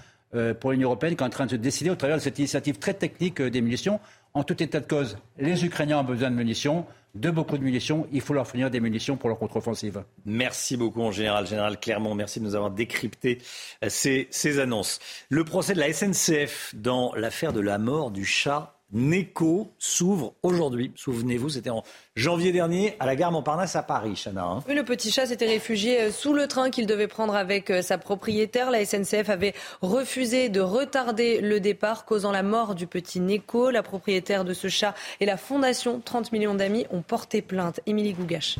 pour 0.61 0.73
l'Union 0.73 0.89
européenne 0.89 1.15
qui 1.15 1.23
est 1.23 1.27
en 1.27 1.31
train 1.31 1.47
de 1.47 1.51
se 1.51 1.57
décider 1.57 1.91
au 1.91 1.95
travers 1.95 2.17
de 2.17 2.23
cette 2.23 2.39
initiative 2.39 2.79
très 2.79 2.95
technique 2.95 3.43
des 3.43 3.61
munitions. 3.61 4.01
En 4.35 4.45
tout 4.45 4.63
état 4.63 4.81
de 4.81 4.87
cause, 4.87 5.19
les 5.39 5.65
Ukrainiens 5.65 5.99
ont 5.99 6.05
besoin 6.05 6.31
de 6.31 6.37
munitions 6.37 6.87
de 7.15 7.31
beaucoup 7.31 7.59
de 7.59 7.63
munitions. 7.63 8.07
Il 8.13 8.21
faut 8.21 8.35
leur 8.35 8.47
fournir 8.47 8.71
des 8.71 8.81
munitions 8.81 9.17
pour 9.17 9.29
leur 9.29 9.39
contre-offensive. 9.39 10.05
Merci 10.25 10.77
beaucoup, 10.77 11.03
en 11.03 11.13
général. 11.13 11.47
Général 11.47 11.79
Clermont, 11.79 12.15
merci 12.15 12.41
de 12.41 12.45
nous 12.45 12.55
avoir 12.55 12.71
décrypté 12.71 13.39
euh, 13.85 13.89
ces, 13.89 14.29
ces 14.31 14.59
annonces. 14.59 14.99
Le 15.29 15.45
procès 15.45 15.75
de 15.75 15.81
la 15.81 15.93
SNCF 15.93 16.75
dans 16.75 17.15
l'affaire 17.15 17.53
de 17.53 17.61
la 17.61 17.79
mort 17.79 18.11
du 18.11 18.25
chat 18.25 18.82
Neko 18.93 19.73
s'ouvre 19.79 20.35
aujourd'hui. 20.43 20.93
Souvenez-vous, 20.97 21.49
c'était 21.51 21.71
en 21.71 21.83
janvier 22.15 22.53
dernier 22.53 22.95
à 23.01 23.07
la 23.07 23.17
gare 23.17 23.33
Montparnasse 23.33 23.75
à 23.77 23.83
Paris, 23.83 24.15
Chana. 24.23 24.45
Hein. 24.45 24.65
Le 24.69 24.83
petit 24.83 25.11
chat 25.11 25.27
s'était 25.27 25.47
réfugié 25.47 26.01
euh, 26.01 26.11
sous 26.11 26.35
le 26.35 26.47
train 26.47 26.71
qu'il 26.71 26.87
devait 26.87 27.09
prendre 27.09 27.35
avec 27.35 27.71
euh, 27.71 27.83
sa 27.83 27.99
propriétaire. 27.99 28.71
La 28.71 28.85
SNCF 28.85 29.29
avait 29.29 29.55
refusé 29.81 30.49
de 30.49 30.61
retarder 30.61 31.41
le 31.41 31.61
départ, 31.61 32.05
causant 32.05 32.33
la 32.33 32.43
mort 32.43 32.75
du 32.75 32.87
petit 32.87 33.21
Neko. 33.21 33.71
La 33.71 33.83
propriétaire 33.83 34.45
de 34.45 34.53
ce 34.53 34.69
chat 34.69 34.95
et 35.21 35.27
la 35.27 35.37
fondation 35.37 36.01
30 36.05 36.33
millions 36.33 36.55
d'amis 36.55 36.87
ont 36.91 37.03
porté 37.03 37.43
plainte. 37.43 37.81
Émilie 37.87 38.13
Gougache. 38.13 38.59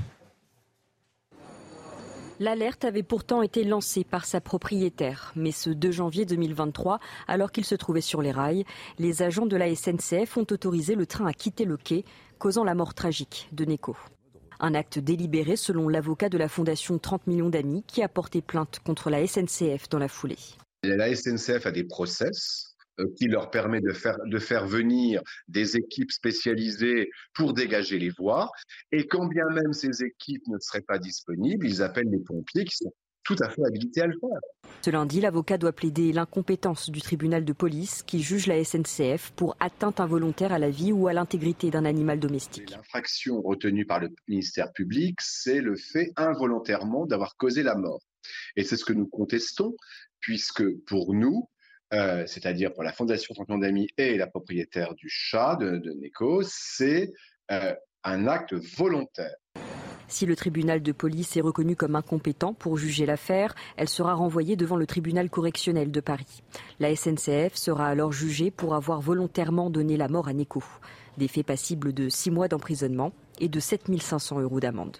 L'alerte 2.43 2.85
avait 2.85 3.05
pourtant 3.05 3.41
été 3.41 3.63
lancée 3.63 4.03
par 4.03 4.25
sa 4.25 4.41
propriétaire, 4.41 5.33
mais 5.37 5.53
ce 5.53 5.71
2 5.71 5.93
janvier 5.93 6.25
2023, 6.25 6.99
alors 7.29 7.53
qu'il 7.53 7.65
se 7.65 7.77
trouvait 7.77 8.01
sur 8.01 8.21
les 8.21 8.33
rails, 8.33 8.65
les 8.99 9.23
agents 9.23 9.47
de 9.47 9.57
la 9.57 9.73
SNCF 9.73 10.37
ont 10.37 10.47
autorisé 10.51 10.97
le 10.97 11.07
train 11.07 11.25
à 11.27 11.35
quitter 11.35 11.65
le 11.65 11.77
quai, 11.77 12.05
causant 12.41 12.65
la 12.65 12.75
mort 12.75 12.95
tragique 12.95 13.49
de 13.53 13.65
Neko. 13.65 13.97
Un 14.59 14.75
acte 14.75 14.99
délibéré 14.99 15.55
selon 15.55 15.89
l'avocat 15.89 16.29
de 16.29 16.37
la 16.37 16.49
Fondation 16.49 16.99
30 16.99 17.29
millions 17.29 17.49
d'amis 17.49 17.85
qui 17.87 18.03
a 18.03 18.09
porté 18.09 18.43
plainte 18.43 18.81
contre 18.85 19.09
la 19.09 19.25
SNCF 19.25 19.89
dans 19.89 20.01
la 20.01 20.09
foulée. 20.09 20.35
La 20.83 21.15
SNCF 21.15 21.67
a 21.67 21.71
des 21.71 21.85
process 21.85 22.72
qui 23.17 23.27
leur 23.27 23.51
permet 23.51 23.81
de 23.81 23.93
faire, 23.93 24.19
de 24.25 24.39
faire 24.39 24.67
venir 24.67 25.23
des 25.49 25.77
équipes 25.77 26.13
spécialisées 26.13 27.11
pour 27.35 27.53
dégager 27.55 27.99
les 27.99 28.11
voies. 28.11 28.51
Et 28.91 29.07
quand 29.07 29.27
bien 29.27 29.49
même 29.53 29.73
ces 29.73 30.05
équipes 30.05 30.47
ne 30.49 30.59
seraient 30.59 30.83
pas 30.83 30.99
disponibles, 30.99 31.67
ils 31.67 31.83
appellent 31.83 32.11
les 32.11 32.23
pompiers 32.25 32.65
qui 32.65 32.77
sont 32.77 32.93
tout 33.25 33.37
à 33.41 33.49
fait 33.49 33.63
habilités 33.65 34.03
à 34.03 34.07
le 34.07 34.19
faire. 34.19 34.41
Ce 34.83 34.91
lundi, 34.91 35.21
l'avocat 35.21 35.59
doit 35.59 35.73
plaider 35.73 36.13
l'incompétence 36.13 36.91
du 36.91 37.01
tribunal 37.01 37.45
de 37.45 37.53
police 37.53 38.03
qui 38.03 38.21
juge 38.21 38.47
la 38.47 38.63
SNCF 38.65 39.31
pour 39.37 39.57
atteinte 39.61 40.01
involontaire 40.01 40.53
à 40.53 40.59
la 40.59 40.71
vie 40.71 40.93
ou 40.93 41.07
à 41.07 41.13
l'intégrité 41.13 41.71
d'un 41.71 41.85
animal 41.85 42.19
domestique. 42.19 42.71
L'infraction 42.71 43.41
retenue 43.41 43.87
par 43.87 44.01
le 44.01 44.09
ministère 44.27 44.73
public, 44.73 45.17
c'est 45.21 45.61
le 45.61 45.77
fait 45.77 46.11
involontairement 46.17 47.07
d'avoir 47.07 47.37
causé 47.37 47.63
la 47.63 47.77
mort. 47.77 48.01
Et 48.57 48.65
c'est 48.65 48.77
ce 48.77 48.85
que 48.85 48.93
nous 48.93 49.07
contestons, 49.07 49.77
puisque 50.21 50.65
pour 50.87 51.15
nous, 51.15 51.49
euh, 51.93 52.25
c'est-à-dire 52.27 52.73
pour 52.73 52.83
la 52.83 52.93
Fondation 52.93 53.35
Champion 53.35 53.59
d'Amis 53.59 53.89
et 53.99 54.17
la 54.17 54.27
propriétaire 54.27 54.95
du 54.95 55.09
chat 55.09 55.57
de, 55.57 55.79
de 55.79 55.93
Neko, 55.93 56.43
c'est 56.45 57.13
euh, 57.51 57.75
un 58.05 58.27
acte 58.27 58.55
volontaire. 58.55 59.35
Si 60.09 60.27
le 60.27 60.37
tribunal 60.37 60.83
de 60.83 60.93
police 60.93 61.37
est 61.37 61.41
reconnu 61.41 61.75
comme 61.75 61.97
incompétent 61.97 62.53
pour 62.53 62.77
juger 62.77 63.07
l'affaire, 63.07 63.55
elle 63.79 63.89
sera 63.89 64.13
renvoyée 64.13 64.57
devant 64.57 64.77
le 64.77 64.87
tribunal 64.87 65.31
correctionnel 65.31 65.91
de 65.91 66.01
Paris. 66.01 66.43
La 66.81 66.95
SNCF 66.95 67.55
sera 67.55 67.87
alors 67.87 68.13
jugée 68.13 68.51
pour 68.51 68.75
avoir 68.75 69.01
volontairement 69.01 69.71
donné 69.71 69.97
la 69.97 70.09
mort 70.09 70.29
à 70.29 70.35
Neko. 70.35 70.63
Des 71.17 71.29
faits 71.29 71.47
passibles 71.47 71.95
de 71.95 72.11
6 72.11 72.31
mois 72.31 72.49
d'emprisonnement 72.49 73.13
et 73.41 73.49
de 73.49 73.59
7500 73.59 74.41
euros 74.41 74.61
d'amende. 74.61 74.99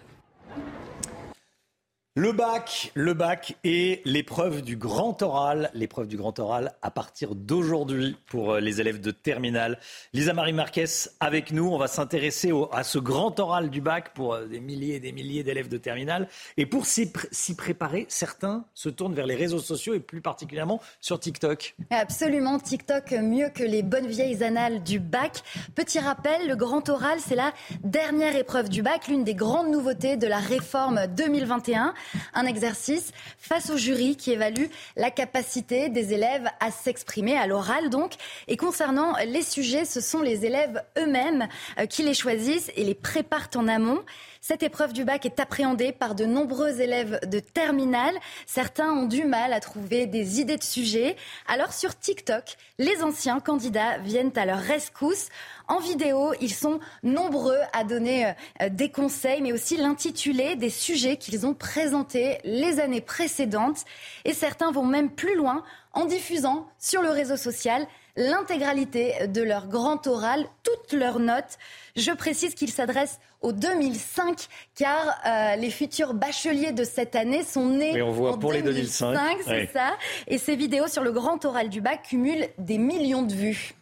Le 2.15 2.31
bac, 2.31 2.91
le 2.93 3.15
bac 3.15 3.55
et 3.63 4.03
l'épreuve 4.05 4.61
du 4.61 4.77
grand 4.77 5.19
oral, 5.23 5.71
l'épreuve 5.73 6.05
du 6.05 6.15
grand 6.15 6.37
oral 6.37 6.73
à 6.83 6.91
partir 6.91 7.33
d'aujourd'hui 7.33 8.15
pour 8.27 8.51
euh, 8.51 8.59
les 8.59 8.79
élèves 8.79 9.01
de 9.01 9.09
terminale. 9.09 9.79
Lisa 10.13 10.31
Marie 10.33 10.53
Marquez 10.53 10.85
avec 11.19 11.51
nous, 11.51 11.67
on 11.67 11.79
va 11.79 11.87
s'intéresser 11.87 12.51
à 12.71 12.83
ce 12.83 12.99
grand 12.99 13.39
oral 13.39 13.71
du 13.71 13.81
bac 13.81 14.13
pour 14.13 14.35
euh, 14.35 14.45
des 14.45 14.59
milliers 14.59 14.97
et 14.97 14.99
des 14.99 15.11
milliers 15.11 15.41
d'élèves 15.41 15.69
de 15.69 15.77
terminale. 15.77 16.27
Et 16.55 16.67
pour 16.67 16.85
s'y 16.85 17.11
préparer, 17.57 18.05
certains 18.09 18.65
se 18.75 18.89
tournent 18.89 19.15
vers 19.15 19.25
les 19.25 19.33
réseaux 19.33 19.57
sociaux 19.57 19.95
et 19.95 19.99
plus 19.99 20.21
particulièrement 20.21 20.81
sur 21.01 21.19
TikTok. 21.19 21.75
Absolument, 21.89 22.59
TikTok 22.59 23.11
mieux 23.13 23.49
que 23.49 23.63
les 23.63 23.81
bonnes 23.81 24.05
vieilles 24.05 24.43
annales 24.43 24.83
du 24.83 24.99
bac. 24.99 25.41
Petit 25.73 25.97
rappel, 25.97 26.47
le 26.47 26.55
grand 26.55 26.87
oral, 26.89 27.17
c'est 27.19 27.33
la 27.33 27.53
dernière 27.83 28.35
épreuve 28.35 28.69
du 28.69 28.83
bac, 28.83 29.07
l'une 29.07 29.23
des 29.23 29.33
grandes 29.33 29.71
nouveautés 29.71 30.15
de 30.15 30.27
la 30.27 30.37
réforme 30.37 31.07
2021. 31.07 31.95
Un 32.33 32.45
exercice 32.45 33.11
face 33.37 33.69
au 33.69 33.77
jury 33.77 34.15
qui 34.15 34.31
évalue 34.31 34.65
la 34.95 35.11
capacité 35.11 35.89
des 35.89 36.13
élèves 36.13 36.47
à 36.59 36.71
s'exprimer 36.71 37.37
à 37.37 37.47
l'oral 37.47 37.89
donc. 37.89 38.13
Et 38.47 38.57
concernant 38.57 39.13
les 39.25 39.43
sujets, 39.43 39.85
ce 39.85 40.01
sont 40.01 40.21
les 40.21 40.45
élèves 40.45 40.83
eux-mêmes 40.97 41.47
euh, 41.79 41.85
qui 41.85 42.03
les 42.03 42.13
choisissent 42.13 42.71
et 42.75 42.83
les 42.83 42.95
préparent 42.95 43.49
en 43.55 43.67
amont. 43.67 44.03
Cette 44.45 44.61
épreuve 44.61 44.91
du 44.91 45.05
bac 45.05 45.25
est 45.25 45.39
appréhendée 45.39 45.93
par 45.93 46.15
de 46.15 46.25
nombreux 46.25 46.81
élèves 46.81 47.17
de 47.27 47.39
terminale. 47.39 48.13
Certains 48.45 48.91
ont 48.91 49.05
du 49.05 49.23
mal 49.23 49.53
à 49.53 49.61
trouver 49.61 50.05
des 50.05 50.41
idées 50.41 50.57
de 50.57 50.63
sujets. 50.63 51.15
Alors 51.47 51.71
sur 51.71 51.97
TikTok, 51.97 52.57
les 52.77 53.03
anciens 53.03 53.39
candidats 53.39 53.99
viennent 53.99 54.33
à 54.35 54.45
leur 54.45 54.59
rescousse. 54.59 55.29
En 55.67 55.79
vidéo, 55.79 56.33
ils 56.41 56.53
sont 56.53 56.79
nombreux 57.03 57.59
à 57.71 57.83
donner 57.83 58.27
euh, 58.61 58.69
des 58.69 58.89
conseils, 58.89 59.41
mais 59.41 59.53
aussi 59.53 59.77
l'intitulé 59.77 60.55
des 60.55 60.69
sujets 60.69 61.17
qu'ils 61.17 61.45
ont 61.45 61.53
présentés 61.53 62.37
les 62.43 62.79
années 62.79 63.01
précédentes. 63.01 63.85
Et 64.25 64.33
certains 64.33 64.71
vont 64.71 64.85
même 64.85 65.09
plus 65.09 65.35
loin 65.35 65.63
en 65.93 66.05
diffusant 66.05 66.67
sur 66.79 67.01
le 67.01 67.09
réseau 67.09 67.37
social 67.37 67.87
l'intégralité 68.15 69.27
de 69.27 69.41
leur 69.41 69.67
grand 69.67 70.05
oral, 70.07 70.45
toutes 70.63 70.93
leurs 70.93 71.19
notes. 71.19 71.57
Je 71.95 72.11
précise 72.11 72.53
qu'ils 72.53 72.71
s'adressent 72.71 73.19
au 73.41 73.51
2005, 73.51 74.47
car 74.75 75.15
euh, 75.25 75.55
les 75.55 75.69
futurs 75.69 76.13
bacheliers 76.13 76.71
de 76.71 76.83
cette 76.83 77.15
année 77.15 77.43
sont 77.43 77.67
nés 77.67 78.01
on 78.01 78.11
voit 78.11 78.33
en 78.33 78.37
pour 78.37 78.51
2005, 78.51 79.11
les 79.11 79.17
2005. 79.17 79.37
c'est 79.45 79.73
ça. 79.73 79.93
Et 80.27 80.37
ces 80.37 80.55
vidéos 80.55 80.87
sur 80.87 81.03
le 81.03 81.11
grand 81.11 81.43
oral 81.45 81.69
du 81.69 81.81
bac 81.81 82.03
cumulent 82.03 82.47
des 82.57 82.77
millions 82.77 83.23
de 83.23 83.33
vues. 83.33 83.73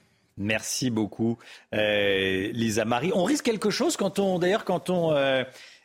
Merci 0.42 0.90
beaucoup, 0.90 1.38
euh, 1.74 2.50
Lisa 2.52 2.84
Marie. 2.84 3.12
On 3.14 3.24
risque 3.24 3.46
quelque 3.46 3.70
chose 3.70 3.96
quand 3.96 4.18
on, 4.18 4.40
d'ailleurs, 4.40 4.66
quand 4.66 4.90
on 4.90 5.12
euh, 5.12 5.44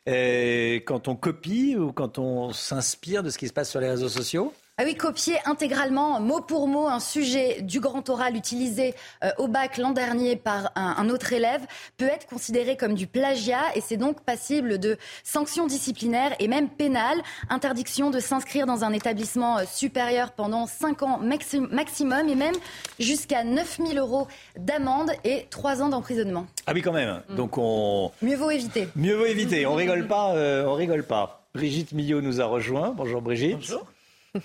euh, 0.09 0.77
quand 0.77 1.09
on 1.09 1.17
copie 1.17 1.77
ou 1.77 1.93
quand 1.93 2.19
on 2.19 2.53
s'inspire 2.53 3.23
de 3.23 3.31
ce 3.31 3.39
qui 3.39 3.49
se 3.49 3.53
passe 3.53 3.71
sur 3.71 3.81
les 3.81 3.91
réseaux 3.91 4.09
sociaux? 4.09 4.55
Ah 4.79 4.83
oui, 4.85 4.95
copier 4.95 5.39
intégralement, 5.47 6.21
mot 6.21 6.43
pour 6.43 6.69
mot, 6.69 6.87
un 6.87 7.01
sujet 7.01 7.63
du 7.63 7.81
grand 7.81 8.07
oral 8.11 8.37
utilisé 8.37 8.95
euh, 9.25 9.31
au 9.39 9.49
bac 9.49 9.79
l'an 9.79 9.93
dernier 9.93 10.37
par 10.37 10.71
un, 10.77 11.09
autre 11.09 11.33
élève 11.33 11.63
peut 11.97 12.05
être 12.05 12.27
considéré 12.27 12.77
comme 12.77 12.93
du 12.93 13.07
plagiat 13.07 13.75
et 13.75 13.81
c'est 13.81 13.97
donc 13.97 14.21
passible 14.21 14.79
de 14.79 14.99
sanctions 15.25 15.67
disciplinaires 15.67 16.35
et 16.41 16.47
même 16.47 16.69
pénales. 16.69 17.23
Interdiction 17.49 18.11
de 18.11 18.21
s'inscrire 18.21 18.67
dans 18.67 18.85
un 18.85 18.93
établissement 18.93 19.61
euh, 19.61 19.63
supérieur 19.67 20.33
pendant 20.33 20.67
5 20.67 21.03
ans 21.05 21.21
maximum 21.23 22.29
et 22.29 22.35
même 22.35 22.57
jusqu'à 23.01 23.45
9000 23.45 23.97
euros 23.97 24.29
d'amende 24.59 25.11
et 25.25 25.47
3 25.49 25.81
ans 25.81 25.89
d'emprisonnement. 25.89 26.47
Ah 26.67 26.73
oui, 26.75 26.83
quand 26.83 26.93
même. 26.93 27.23
Mm. 27.31 27.35
Donc 27.35 27.57
on. 27.57 28.11
Mieux 28.21 28.37
vaut 28.37 28.51
éviter. 28.51 28.89
Mieux 28.95 29.15
vaut 29.15 29.25
éviter. 29.25 29.65
On 29.65 29.75
rigole 29.75 30.07
pas. 30.07 30.35
Euh, 30.35 30.67
on 30.67 30.75
rigole 30.75 31.05
pas. 31.05 31.47
Brigitte 31.55 31.93
Millot 31.93 32.21
nous 32.21 32.43
a 32.43 32.45
rejoint. 32.45 32.91
Bonjour 32.95 33.23
Brigitte. 33.23 33.57
Bonjour. 33.57 33.87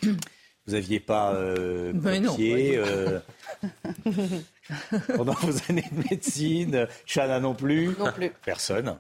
Vous 0.68 0.74
n'aviez 0.74 1.00
pas 1.00 1.34
euh, 1.34 1.92
copié 1.92 2.78
euh, 2.78 3.20
pendant 5.16 5.34
vos 5.34 5.54
années 5.70 5.90
de 5.92 6.04
médecine. 6.10 6.88
Chana 7.06 7.40
non 7.40 7.56
plus. 7.56 7.96
Non 7.98 8.12
plus. 8.12 8.32
Personne. 8.46 9.00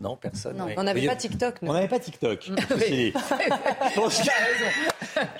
Non, 0.00 0.16
personne. 0.16 0.62
On 0.76 0.82
n'avait 0.82 1.06
pas 1.06 1.16
TikTok. 1.16 1.56
On 1.62 1.74
n'avait 1.74 1.88
pas 1.88 1.98
TikTok. 1.98 2.50
je 2.50 3.12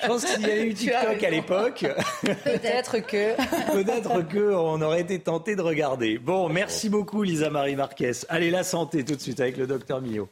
pense 0.06 0.24
qu'il 0.24 0.42
y 0.42 0.44
avait 0.44 0.66
eu 0.66 0.74
TikTok 0.74 1.22
à 1.24 1.30
l'époque. 1.30 1.86
Peut-être 2.22 2.98
que. 2.98 3.36
Peut-être 3.72 4.28
que 4.28 4.54
on 4.54 4.82
aurait 4.82 5.00
été 5.00 5.18
tenté 5.18 5.56
de 5.56 5.62
regarder. 5.62 6.18
Bon, 6.18 6.50
merci 6.50 6.90
beaucoup 6.90 7.22
Lisa 7.22 7.48
Marie 7.48 7.76
Marquez. 7.76 8.12
Allez, 8.28 8.50
la 8.50 8.62
santé 8.62 9.02
tout 9.04 9.16
de 9.16 9.20
suite 9.20 9.40
avec 9.40 9.56
le 9.56 9.66
docteur 9.66 10.02
Millot. 10.02 10.28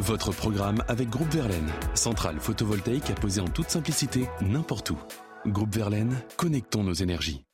Votre 0.00 0.30
programme 0.30 0.82
avec 0.86 1.10
Groupe 1.10 1.30
Verlaine, 1.32 1.68
centrale 1.94 2.38
photovoltaïque 2.38 3.10
à 3.10 3.14
poser 3.14 3.40
en 3.40 3.48
toute 3.48 3.68
simplicité 3.68 4.28
n'importe 4.40 4.90
où. 4.90 4.98
Groupe 5.44 5.74
Verlaine, 5.74 6.14
connectons 6.36 6.84
nos 6.84 6.92
énergies. 6.92 7.44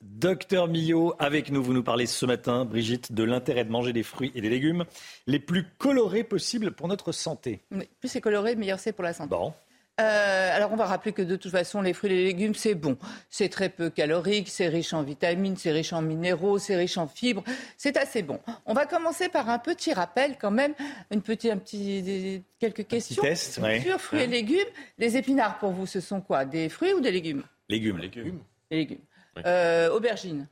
Docteur 0.00 0.68
Millot, 0.68 1.14
avec 1.18 1.50
nous, 1.50 1.62
vous 1.62 1.72
nous 1.72 1.82
parlez 1.82 2.06
ce 2.06 2.26
matin, 2.26 2.64
Brigitte, 2.64 3.12
de 3.12 3.24
l'intérêt 3.24 3.64
de 3.64 3.70
manger 3.70 3.92
des 3.92 4.04
fruits 4.04 4.30
et 4.36 4.40
des 4.40 4.50
légumes 4.50 4.84
les 5.26 5.40
plus 5.40 5.64
colorés 5.78 6.22
possibles 6.22 6.70
pour 6.70 6.86
notre 6.86 7.10
santé. 7.10 7.62
plus 7.98 8.08
c'est 8.08 8.20
coloré, 8.20 8.54
meilleur 8.54 8.78
c'est 8.78 8.92
pour 8.92 9.04
la 9.04 9.12
santé. 9.12 9.30
Bon. 9.30 9.52
Euh, 10.00 10.56
alors 10.56 10.72
on 10.72 10.76
va 10.76 10.86
rappeler 10.86 11.12
que 11.12 11.22
de 11.22 11.36
toute 11.36 11.52
façon 11.52 11.82
les 11.82 11.92
fruits 11.92 12.10
et 12.12 12.16
les 12.16 12.24
légumes 12.24 12.54
c'est 12.54 12.74
bon, 12.74 12.96
c'est 13.28 13.48
très 13.48 13.68
peu 13.68 13.90
calorique, 13.90 14.48
c'est 14.48 14.68
riche 14.68 14.92
en 14.94 15.02
vitamines, 15.02 15.56
c'est 15.56 15.72
riche 15.72 15.92
en 15.92 16.00
minéraux, 16.00 16.58
c'est 16.58 16.76
riche 16.76 16.96
en 16.96 17.06
fibres, 17.06 17.44
c'est 17.76 17.96
assez 17.96 18.22
bon. 18.22 18.40
On 18.66 18.72
va 18.72 18.86
commencer 18.86 19.28
par 19.28 19.48
un 19.50 19.58
petit 19.58 19.92
rappel 19.92 20.36
quand 20.40 20.50
même, 20.50 20.74
une 21.10 21.22
petite, 21.22 21.50
un 21.52 21.58
petit, 21.58 22.42
quelques 22.58 22.86
questions 22.86 23.22
test, 23.22 23.60
sur 23.82 24.00
fruits 24.00 24.22
et 24.22 24.26
légumes. 24.26 24.58
Les 24.98 25.16
épinards 25.16 25.58
pour 25.58 25.72
vous 25.72 25.86
ce 25.86 26.00
sont 26.00 26.20
quoi? 26.20 26.44
Des 26.44 26.68
fruits 26.68 26.94
ou 26.94 27.00
des 27.00 27.10
légumes? 27.10 27.42
Légumes. 27.68 27.98
Légumes. 27.98 28.40
légumes. 28.70 28.98
Euh, 29.46 29.90
aubergine. 29.90 30.46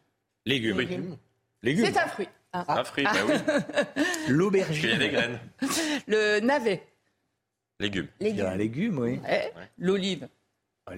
Légumes. 0.46 0.78
Légumes. 1.62 1.86
C'est 1.86 1.98
un 1.98 2.06
fruit. 2.06 2.28
Un 2.52 2.84
fruit, 2.84 3.04
bah 3.04 3.10
oui. 3.26 3.34
L'aubergine. 4.28 4.84
Il 4.84 4.90
y 4.90 4.94
a 4.94 4.98
des 4.98 5.08
graines. 5.10 5.38
Le 6.06 6.40
navet. 6.40 6.82
Légumes. 7.80 8.08
Il 8.20 8.36
y 8.36 8.42
a 8.42 8.50
un 8.50 8.56
légume, 8.56 8.98
oui. 8.98 9.20
Eh, 9.30 9.50
l'olive. 9.78 10.28
Ah, 10.86 10.92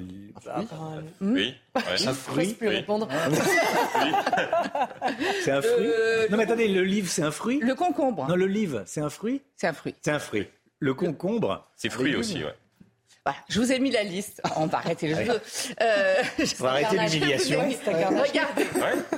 oui. 1.21 1.55
Un 1.75 2.15
fruit. 2.15 2.57
Oui. 2.61 2.69
répondre. 2.69 3.09
c'est 5.43 5.51
un 5.51 5.61
fruit. 5.63 5.89
non 6.31 6.37
mais 6.37 6.45
attendez, 6.45 6.69
l'olive 6.69 7.09
c'est 7.09 7.23
un 7.23 7.33
fruit? 7.33 7.59
Le 7.61 7.75
concombre. 7.75 8.29
Non, 8.29 8.37
l'olive 8.37 8.85
c'est 8.87 9.01
un 9.01 9.11
fruit? 9.11 9.43
C'est 9.57 9.67
un 9.67 9.73
fruit. 9.73 9.95
C'est 10.01 10.13
un 10.13 10.21
fruit. 10.21 10.47
Le 10.79 10.95
concombre. 10.95 11.67
C'est 11.77 11.91
fruit 11.91 12.15
aussi, 12.15 12.45
ouais. 12.45 12.55
Voilà, 13.27 13.39
je 13.51 13.61
vous 13.61 13.71
ai 13.71 13.79
mis 13.81 13.91
la 13.91 14.03
liste. 14.03 14.41
On 14.57 14.67
va 14.67 14.79
arrêter 14.79 15.09
le 15.15 15.25
jeu. 15.25 15.41
Euh, 15.83 16.23
On 16.61 16.63
va 16.63 16.71
arrêter 16.71 16.97
l'humiliation. 16.97 17.61
Regardez, 17.69 18.67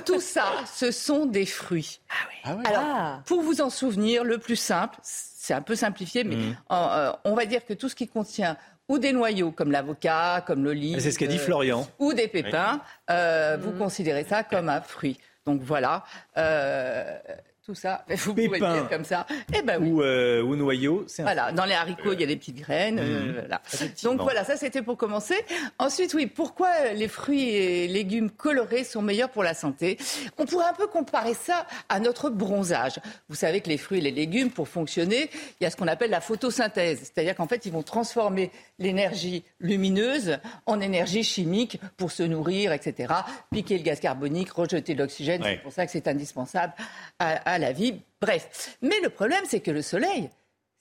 tout 0.05 0.19
ça, 0.19 0.51
ce 0.73 0.91
sont 0.91 1.25
des 1.25 1.45
fruits. 1.45 2.01
Ah 2.09 2.15
oui. 2.27 2.65
Alors, 2.65 2.83
Ah. 2.85 3.21
pour 3.25 3.41
vous 3.43 3.61
en 3.61 3.69
souvenir, 3.69 4.25
le 4.25 4.39
plus 4.39 4.57
simple, 4.57 4.97
c'est 5.43 5.53
un 5.53 5.61
peu 5.61 5.75
simplifié, 5.75 6.23
mais 6.23 6.37
Mhm. 6.37 6.55
euh, 6.71 7.11
on 7.25 7.35
va 7.35 7.45
dire 7.45 7.65
que 7.65 7.73
tout 7.73 7.89
ce 7.89 7.95
qui 7.95 8.07
contient 8.07 8.55
ou 8.87 8.97
des 8.97 9.11
noyaux 9.11 9.51
comme 9.51 9.71
l'avocat, 9.73 10.41
comme 10.47 10.63
l'olive, 10.63 10.99
C'est 11.01 11.11
ce 11.11 11.19
qu'a 11.19 11.27
dit 11.27 11.35
euh, 11.35 11.39
Florian. 11.39 11.85
ou 11.99 12.13
des 12.13 12.29
pépins, 12.29 12.79
euh, 13.09 13.57
vous 13.59 13.71
considérez 13.73 14.23
ça 14.23 14.43
comme 14.43 14.69
un 14.69 14.79
fruit. 14.79 15.19
Donc 15.45 15.61
voilà. 15.61 16.05
euh, 16.37 17.19
tout 17.65 17.75
ça, 17.75 18.03
vous 18.09 18.33
pouvez 18.33 18.47
le 18.47 18.59
dire 18.59 18.89
comme 18.89 19.05
ça. 19.05 19.25
Eh 19.57 19.61
ben 19.61 19.81
oui. 19.81 19.89
Ou, 19.89 20.01
euh, 20.03 20.41
ou 20.41 20.55
noyau, 20.57 21.05
Voilà, 21.19 21.51
dans 21.53 21.63
les 21.63 21.73
haricots, 21.73 22.11
il 22.13 22.19
y 22.19 22.23
a 22.23 22.27
des 22.27 22.35
petites 22.35 22.57
graines. 22.57 22.99
euh, 22.99 23.19
Mhm. 23.23 23.31
voilà. 23.33 23.61
Donc 24.03 24.21
voilà, 24.21 24.43
ça 24.43 24.57
c'était 24.57 24.81
pour 24.81 24.97
commencer. 24.97 25.35
Ensuite, 25.79 26.13
oui, 26.13 26.27
pourquoi 26.27 26.91
les 26.93 27.07
fruits 27.07 27.49
et 27.55 27.87
légumes 27.87 28.29
colorés 28.31 28.83
sont 28.83 29.01
meilleurs 29.01 29.29
pour 29.29 29.43
la 29.43 29.53
santé? 29.53 29.97
On 30.37 30.45
pourrait 30.45 30.65
un 30.65 30.73
peu 30.73 30.87
comparer 30.87 31.33
ça 31.33 31.65
à 31.87 31.99
notre 32.01 32.29
bronzage. 32.29 32.99
Vous 33.29 33.35
savez 33.35 33.61
que 33.61 33.69
les 33.69 33.77
fruits 33.77 33.99
et 33.99 34.01
les 34.01 34.11
légumes, 34.11 34.49
pour 34.51 34.67
fonctionner, 34.67 35.29
il 35.61 35.63
y 35.63 35.65
a 35.65 35.69
ce 35.69 35.77
qu'on 35.77 35.87
appelle 35.87 36.09
la 36.11 36.21
photosynthèse. 36.21 36.99
C'est-à-dire 37.03 37.35
qu'en 37.35 37.47
fait, 37.47 37.65
ils 37.65 37.71
vont 37.71 37.83
transformer 37.83 38.51
l'énergie 38.79 39.43
lumineuse 39.59 40.37
en 40.65 40.81
énergie 40.81 41.23
chimique 41.23 41.79
pour 41.97 42.11
se 42.11 42.23
nourrir, 42.23 42.73
etc. 42.73 43.13
Piquer 43.51 43.77
le 43.77 43.83
gaz 43.83 43.99
carbonique, 44.01 44.51
rejeter 44.51 44.95
l'oxygène. 44.95 45.41
Ouais. 45.43 45.53
C'est 45.55 45.63
pour 45.63 45.71
ça 45.71 45.85
que 45.85 45.91
c'est 45.91 46.07
indispensable 46.07 46.73
à, 47.19 47.52
à 47.52 47.52
la 47.57 47.71
vie. 47.71 47.95
Bref. 48.21 48.77
Mais 48.81 48.99
le 49.01 49.09
problème, 49.09 49.43
c'est 49.47 49.59
que 49.59 49.71
le 49.71 49.81
soleil, 49.81 50.29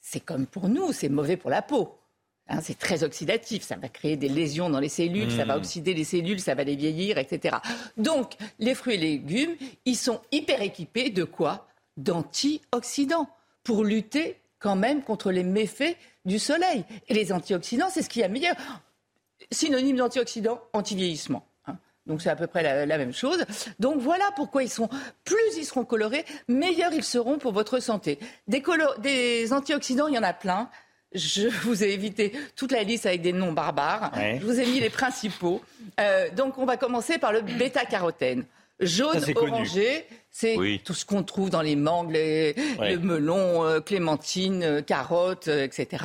c'est 0.01 0.21
comme 0.21 0.47
pour 0.47 0.69
nous, 0.69 0.93
c'est 0.93 1.09
mauvais 1.09 1.37
pour 1.37 1.51
la 1.51 1.63
peau. 1.63 1.99
Hein, 2.49 2.59
c'est 2.61 2.77
très 2.79 3.05
oxydatif, 3.05 3.63
ça 3.63 3.77
va 3.77 3.89
créer 3.89 4.17
des 4.17 4.29
lésions 4.29 4.69
dans 4.69 4.81
les 4.81 4.89
cellules, 4.89 5.31
ça 5.31 5.45
va 5.45 5.55
Mm. 5.57 5.59
oxyder 5.61 5.95
les 5.95 6.05
cellules, 6.05 6.41
ça 6.41 6.55
va 6.57 6.65
les 6.65 6.75
vieillir, 6.75 7.17
etc. 7.19 7.57
Donc, 7.97 8.35
les 8.59 8.75
fruits 8.75 8.95
et 8.95 8.99
légumes, 8.99 9.55
ils 9.85 9.97
sont 9.97 10.21
hyper 10.33 10.61
équipés 10.61 11.11
de 11.11 11.23
quoi? 11.25 11.69
D'antioxydants, 11.97 13.29
pour 13.63 13.85
lutter 13.85 14.39
quand 14.59 14.77
même 14.77 15.03
contre 15.03 15.31
les 15.31 15.45
méfaits 15.45 15.97
du 16.25 16.39
soleil. 16.39 16.85
Et 17.09 17.15
les 17.15 17.33
antioxydants, 17.33 17.91
c'est 17.91 18.03
ce 18.03 18.09
qu'il 18.09 18.23
y 18.23 18.25
a 18.25 18.29
meilleur. 18.29 18.57
Synonyme 19.51 19.97
d'antioxydants, 19.97 20.61
anti-vieillissement. 20.73 21.45
Donc 22.07 22.21
c'est 22.21 22.31
à 22.31 22.37
peu 22.37 22.47
près 22.49 22.63
la, 22.63 22.85
la 22.87 22.99
même 22.99 23.13
chose. 23.13 23.45
Donc 23.79 24.01
voilà 24.01 24.25
pourquoi 24.35 24.63
ils 24.65 24.69
sont 24.71 24.89
plus 25.25 25.57
ils 25.57 25.65
seront 25.65 25.85
colorés, 25.85 26.25
meilleurs 26.49 26.93
ils 26.93 27.05
seront 27.05 27.39
pour 27.39 27.53
votre 27.53 27.79
santé. 27.81 28.19
Des, 28.49 28.63
des 28.99 29.53
antioxydants, 29.53 30.09
il 30.09 30.15
y 30.15 30.19
en 30.19 30.23
a 30.25 30.33
plein. 30.33 30.69
Je 31.15 31.47
vous 31.49 31.85
ai 31.85 31.91
évité 31.91 32.33
toute 32.57 32.73
la 32.73 32.83
liste 32.83 33.07
avec 33.07 33.21
des 33.23 33.33
noms 33.33 33.53
barbares. 33.53 34.11
Ouais. 34.17 34.39
Je 34.41 34.47
vous 34.47 34.59
ai 34.59 34.67
mis 34.67 34.81
les 34.81 34.91
principaux. 34.91 35.61
Euh, 36.01 36.29
donc 36.31 36.59
on 36.59 36.65
va 36.65 36.77
commencer 36.77 37.19
par 37.19 37.33
le 37.33 37.43
bêta-carotène. 37.43 38.45
Jaune, 38.81 39.21
Ça, 39.21 39.31
orangé, 39.37 40.07
c'est 40.31 40.57
Oui. 40.57 40.81
tout 40.85 40.95
ce 40.95 41.05
qu'on 41.05 41.23
trouve 41.23 41.51
dans 41.51 41.63
les 41.63 41.77
mangues, 41.77 42.11
les, 42.11 42.57
Ouais. 42.81 42.95
le 42.95 42.99
melon, 42.99 43.63
euh, 43.65 43.81
clémentine, 43.81 44.63
euh, 44.65 44.83
carotte, 44.83 45.47
euh, 45.47 45.63
etc. 45.63 46.05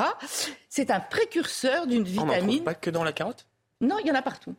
C'est 0.69 0.91
un 0.91 0.99
précurseur 0.99 1.87
d'une 1.87 2.03
On 2.03 2.05
n'en 2.05 2.15
trouve 2.25 2.33
vitamine. 2.35 2.63
pas 2.63 2.75
que 2.75 2.91
dans 2.91 3.03
la 3.03 3.13
carotte? 3.13 3.47
Non, 3.81 3.97
il 3.99 4.07
y 4.07 4.11
en 4.11 4.15
a 4.15 4.21
partout. 4.21 4.53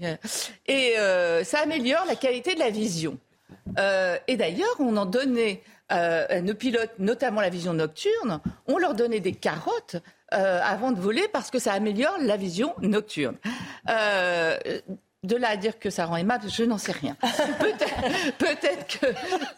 Et 0.66 0.94
euh, 0.98 1.44
ça 1.44 1.60
améliore 1.60 2.04
la 2.06 2.16
qualité 2.16 2.54
de 2.54 2.60
la 2.60 2.70
vision. 2.70 3.18
Euh, 3.78 4.16
et 4.28 4.36
d'ailleurs, 4.36 4.74
on 4.78 4.96
en 4.96 5.06
donnait 5.06 5.62
euh, 5.92 6.26
à 6.28 6.40
nos 6.40 6.54
pilotes, 6.54 6.98
notamment 6.98 7.40
la 7.40 7.50
vision 7.50 7.74
nocturne, 7.74 8.40
on 8.66 8.78
leur 8.78 8.94
donnait 8.94 9.20
des 9.20 9.32
carottes 9.32 9.96
euh, 10.32 10.60
avant 10.62 10.92
de 10.92 11.00
voler 11.00 11.28
parce 11.32 11.50
que 11.50 11.58
ça 11.58 11.72
améliore 11.72 12.16
la 12.20 12.36
vision 12.36 12.74
nocturne. 12.80 13.36
Euh, 15.24 15.26
de 15.26 15.36
là 15.36 15.48
à 15.50 15.56
dire 15.56 15.78
que 15.78 15.90
ça 15.90 16.04
rend 16.06 16.16
aimable, 16.16 16.44
je 16.54 16.64
n'en 16.64 16.78
sais 16.78 16.92
rien. 16.92 17.16
Peut-être 18.38 18.86
que, 19.00 19.06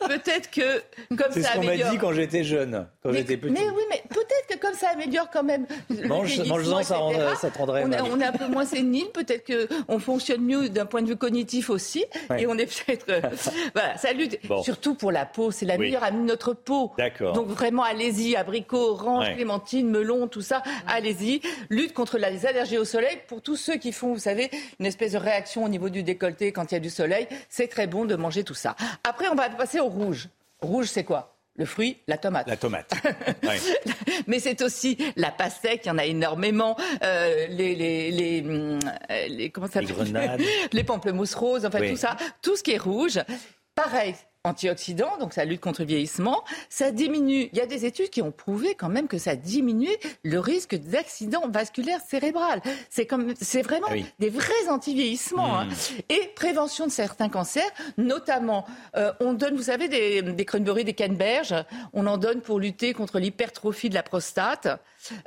peut-être 0.06 0.50
que 0.50 0.82
comme 1.16 1.32
C'est 1.32 1.42
ça 1.42 1.48
ce 1.50 1.54
qu'on 1.54 1.62
m'a 1.64 1.70
améliore. 1.72 1.90
dit 1.90 1.98
quand 1.98 2.12
j'étais 2.12 2.44
jeune, 2.44 2.86
quand 3.02 3.10
Mais, 3.10 3.18
j'étais 3.18 3.36
petit. 3.36 3.52
mais 3.52 3.68
oui, 3.68 3.82
mais 3.90 4.02
peut-être 4.08 4.46
que 4.48 4.58
comme 4.58 4.74
ça 4.74 4.90
améliore 4.90 5.28
quand 5.32 5.42
même. 5.42 5.66
Mange- 6.04 6.26
vieillissement, 6.26 6.56
mange-en, 6.56 6.82
ça 6.82 6.96
rendrait- 6.96 7.34
ça 7.36 7.50
te 7.50 7.58
rendrait 7.58 7.82
on, 7.84 7.90
est- 7.92 7.96
aimable. 7.96 8.10
on 8.12 8.20
est 8.20 8.24
un 8.24 8.32
peu 8.32 8.46
moins 8.46 8.64
sénile, 8.64 9.06
peut-être 9.12 9.46
qu'on 9.86 9.98
fonctionne 9.98 10.42
mieux 10.42 10.68
d'un 10.68 10.86
point 10.86 11.02
de 11.02 11.08
vue 11.08 11.16
cognitif 11.16 11.70
aussi. 11.70 12.04
Ouais. 12.30 12.42
Et 12.42 12.46
on 12.46 12.56
est 12.58 12.66
peut-être. 12.66 13.06
euh, 13.08 13.20
voilà, 13.74 13.96
ça 13.98 14.12
lutte. 14.12 14.38
Bon. 14.46 14.62
Surtout 14.62 14.94
pour 14.94 15.12
la 15.12 15.26
peau, 15.26 15.50
c'est 15.50 15.66
la 15.66 15.74
Oui. 15.74 15.86
meilleure 15.86 16.04
amie 16.04 16.20
de 16.22 16.26
notre 16.26 16.52
peau. 16.54 16.92
D'accord. 16.98 17.32
Donc 17.32 17.48
vraiment, 17.48 17.82
allez-y, 17.82 18.36
abricots, 18.36 18.90
orange, 18.92 19.26
Ouais. 19.28 19.34
clémentine, 19.34 19.88
melon, 19.90 20.28
tout 20.28 20.40
ça, 20.42 20.62
allez-y. 20.86 21.40
Lutte 21.70 21.92
contre 21.92 22.18
les 22.18 22.46
allergies 22.46 22.78
au 22.78 22.84
soleil. 22.84 23.18
Pour 23.28 23.42
tous 23.42 23.56
ceux 23.56 23.76
qui 23.76 23.92
font, 23.92 24.12
vous 24.12 24.18
savez, 24.20 24.50
une 24.80 24.86
espèce 24.86 25.12
de 25.12 25.18
réaction 25.18 25.55
au 25.64 25.68
niveau 25.68 25.88
du 25.88 26.02
décolleté 26.02 26.52
quand 26.52 26.70
il 26.72 26.74
y 26.74 26.78
a 26.78 26.80
du 26.80 26.90
soleil, 26.90 27.26
c'est 27.48 27.68
très 27.68 27.86
bon 27.86 28.04
de 28.04 28.14
manger 28.16 28.44
tout 28.44 28.54
ça. 28.54 28.76
Après, 29.04 29.28
on 29.28 29.34
va 29.34 29.48
passer 29.50 29.80
au 29.80 29.86
rouge. 29.88 30.28
Rouge, 30.60 30.86
c'est 30.86 31.04
quoi? 31.04 31.32
Le 31.58 31.64
fruit, 31.64 31.96
la 32.06 32.18
tomate. 32.18 32.46
La 32.48 32.56
tomate. 32.58 32.92
Mais 34.26 34.38
c'est 34.40 34.60
aussi 34.62 34.98
la 35.16 35.30
pastèque, 35.30 35.82
il 35.84 35.88
y 35.88 35.90
en 35.90 35.98
a 35.98 36.04
énormément. 36.04 36.76
euh, 37.02 37.46
les, 37.48 37.74
les, 37.74 38.10
les, 38.10 38.44
euh, 38.46 38.78
les- 39.28 39.50
comment 39.50 39.66
ça 39.66 39.80
Les 39.80 39.86
grenades. 39.86 40.40
Les 40.72 40.84
pamplemousses 40.84 41.34
roses, 41.34 41.64
enfin 41.64 41.78
Oui. 41.80 41.90
tout 41.92 41.96
ça. 41.96 42.16
Tout 42.42 42.56
ce 42.56 42.62
qui 42.62 42.72
est 42.72 42.78
rouge. 42.78 43.18
Pareil, 43.74 44.14
antioxydant, 44.46 45.18
donc 45.18 45.32
ça 45.34 45.44
lutte 45.44 45.60
contre 45.60 45.82
le 45.82 45.86
vieillissement. 45.86 46.44
Ça 46.68 46.90
diminue. 46.90 47.48
Il 47.52 47.58
y 47.58 47.60
a 47.60 47.66
des 47.66 47.84
études 47.84 48.10
qui 48.10 48.22
ont 48.22 48.32
prouvé 48.32 48.74
quand 48.74 48.88
même 48.88 49.08
que 49.08 49.18
ça 49.18 49.36
diminue 49.36 49.94
le 50.22 50.38
risque 50.38 50.74
d'accident 50.76 51.48
vasculaire 51.48 52.00
cérébral. 52.08 52.62
C'est 52.90 53.06
comme, 53.06 53.34
c'est 53.40 53.62
vraiment 53.62 53.88
Ah 53.90 53.96
des 54.18 54.30
vrais 54.30 54.68
anti-vieillissements. 54.68 55.60
hein. 55.60 55.68
Et 56.08 56.30
prévention 56.34 56.86
de 56.86 56.92
certains 56.92 57.28
cancers, 57.28 57.70
notamment, 57.98 58.64
euh, 58.96 59.12
on 59.20 59.32
donne, 59.32 59.56
vous 59.56 59.64
savez, 59.64 59.88
des, 59.88 60.22
des 60.22 60.44
cranberries, 60.44 60.84
des 60.84 60.94
canneberges. 60.94 61.54
On 61.92 62.06
en 62.06 62.16
donne 62.18 62.40
pour 62.40 62.58
lutter 62.60 62.92
contre 62.92 63.18
l'hypertrophie 63.18 63.88
de 63.88 63.94
la 63.94 64.02
prostate. 64.02 64.68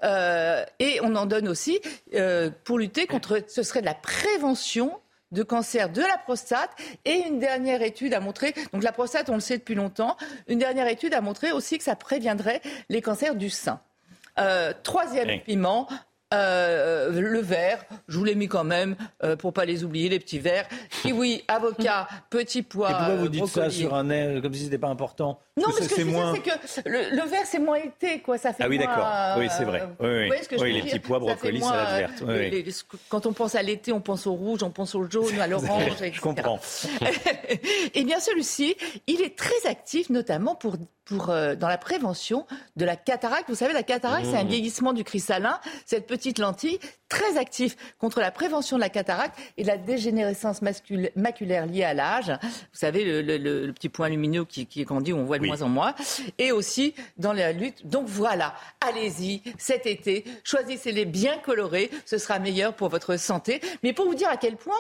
Euh, 0.04 0.64
et 0.80 1.00
on 1.04 1.16
en 1.16 1.26
donne 1.26 1.48
aussi 1.48 1.80
euh, 2.14 2.50
pour 2.64 2.78
lutter 2.80 3.08
contre, 3.08 3.42
ce 3.48 3.64
serait 3.64 3.82
de 3.82 3.86
la 3.86 3.94
prévention 3.94 5.00
de 5.32 5.44
cancer 5.44 5.90
de 5.90 6.02
la 6.02 6.18
prostate. 6.18 6.72
Et 7.06 7.24
une 7.28 7.40
dernière 7.40 7.82
étude 7.82 8.14
a 8.14 8.20
montré, 8.20 8.54
donc 8.74 8.84
la 8.84 8.92
prostate, 8.92 9.30
on 9.30 9.36
le 9.36 9.40
sait 9.40 9.58
depuis 9.58 9.76
longtemps, 9.76 10.18
une 10.48 10.60
dernière 10.60 10.88
étude 10.88 11.14
a 11.14 11.22
montré 11.22 11.52
aussi 11.52 11.78
que 11.78 11.84
ça 11.84 11.96
préviendrait 11.96 12.62
les 12.90 13.02
cancers 13.02 13.36
du 13.36 13.50
sein. 13.50 13.82
Euh, 14.40 14.74
troisième 14.84 15.42
piment, 15.42 15.88
euh, 16.34 17.10
le 17.12 17.40
vert, 17.40 17.84
je 18.08 18.18
vous 18.18 18.24
l'ai 18.24 18.36
mis 18.36 18.48
quand 18.48 18.64
même 18.64 18.96
euh, 19.24 19.36
pour 19.36 19.52
pas 19.54 19.66
les 19.66 19.84
oublier, 19.84 20.10
les 20.10 20.20
petits 20.20 20.40
verts. 20.40 20.68
Kiwi, 21.02 21.44
avocat, 21.48 22.08
petit 22.30 22.62
pois. 22.62 22.92
Et 22.92 22.94
pourquoi 22.94 23.16
vous 23.16 23.26
euh, 23.26 23.30
dites 23.30 23.48
ça 23.48 23.70
sur 23.70 23.94
un 23.96 24.10
air 24.10 24.42
comme 24.42 24.54
si 24.54 24.66
c'était 24.66 24.78
pas 24.78 24.90
important? 24.90 25.40
Non, 25.58 25.66
parce 25.66 25.88
que 25.88 25.96
c'est 25.96 26.04
moins. 26.04 26.34
c'est 26.34 26.42
que 26.42 26.90
le, 26.90 27.16
le 27.16 27.24
vert, 27.30 27.46
c'est 27.46 27.60
moins 27.60 27.78
été, 27.78 28.20
quoi. 28.20 28.38
Ça 28.38 28.54
fait 28.54 28.64
Ah 28.64 28.70
oui, 28.70 28.78
d'accord. 28.78 29.08
Oui, 29.38 29.48
c'est 29.58 29.66
vrai. 29.66 29.82
euh, 29.82 29.86
Oui, 30.00 30.08
oui. 30.08 30.22
vous 30.22 30.28
voyez 30.28 30.44
ce 30.44 30.50
que 30.50 30.58
je 30.58 30.62
Oui, 30.64 30.70
veux 30.72 30.76
les 30.78 30.82
petits 30.84 31.00
pois, 31.00 31.20
brocolis, 31.20 31.60
moins, 31.60 31.72
salade 31.72 31.88
euh, 31.94 31.98
verte. 31.98 32.24
Oui, 32.26 32.34
les- 32.34 32.50
oui. 32.58 32.64
les- 32.64 32.98
quand 33.10 33.26
on 33.26 33.34
pense 33.34 33.56
à 33.56 33.62
l'été, 33.64 33.92
on 33.92 34.02
pense 34.02 34.28
au 34.28 34.34
rouge, 34.34 34.64
on 34.64 34.70
pense 34.72 34.96
au 34.96 35.10
jaune, 35.10 35.40
à 35.40 35.48
l'orange, 35.48 35.84
etc. 36.02 36.12
Je 36.14 36.22
comprends. 36.22 36.60
Eh 37.96 38.04
bien, 38.04 38.20
celui-ci, 38.20 38.76
il 39.08 39.22
est 39.22 39.36
très 39.36 39.66
actif, 39.68 40.10
notamment 40.10 40.54
pour, 40.56 40.76
pour, 41.06 41.30
euh, 41.32 41.56
dans 41.56 41.68
la 41.68 41.78
prévention 41.80 42.46
de 42.76 42.86
la 42.86 42.96
cataracte. 42.96 43.46
Vous 43.50 43.56
savez, 43.56 43.74
la 43.74 43.84
cataracte, 43.84 44.28
c'est 44.30 44.38
un 44.38 44.44
Mmh. 44.44 44.48
vieillissement 44.48 44.94
du 44.94 45.04
cristallin, 45.04 45.60
cette 45.86 46.06
petite 46.08 46.19
lentille, 46.40 46.80
très 47.08 47.38
actif 47.38 47.76
contre 47.98 48.20
la 48.20 48.32
prévention 48.32 48.76
de 48.78 48.82
la 48.82 48.90
cataracte 48.90 49.38
et 49.58 49.64
de 49.64 49.68
la 49.68 49.78
dégénérescence 49.78 50.62
maculaire 51.16 51.66
liée 51.66 51.84
à 51.84 51.94
l'âge. 51.94 52.32
Vous 52.42 52.48
savez, 52.80 53.04
le, 53.04 53.22
le- 53.22 53.38
le- 53.38 53.66
le 53.68 53.74
petit 53.74 53.90
point 53.90 54.10
lumineux 54.10 54.46
qui, 54.46 54.66
qui 54.66 54.84
grandit, 54.84 55.14
on 55.14 55.24
voit 55.24 55.38
de 55.38 55.44
Oui. 55.44 55.48
moins 55.50 55.62
en 55.62 55.70
moins. 55.70 55.96
Et 56.38 56.52
aussi 56.52 56.94
dans 57.18 57.34
la 57.34 57.52
lutte. 57.52 57.88
Donc 57.88 58.08
voilà, 58.08 58.54
allez-y, 58.82 59.42
cet 59.58 59.86
été, 59.86 60.24
choisissez-les 60.44 61.06
bien 61.06 61.38
colorés, 61.40 61.90
ce 62.06 62.18
sera 62.18 62.40
meilleur 62.40 62.74
pour 62.76 62.90
votre 62.90 63.18
santé. 63.18 63.62
Mais 63.84 63.94
pour 63.94 64.06
vous 64.06 64.16
dire 64.16 64.30
à 64.30 64.38
quel 64.38 64.56
point 64.58 64.78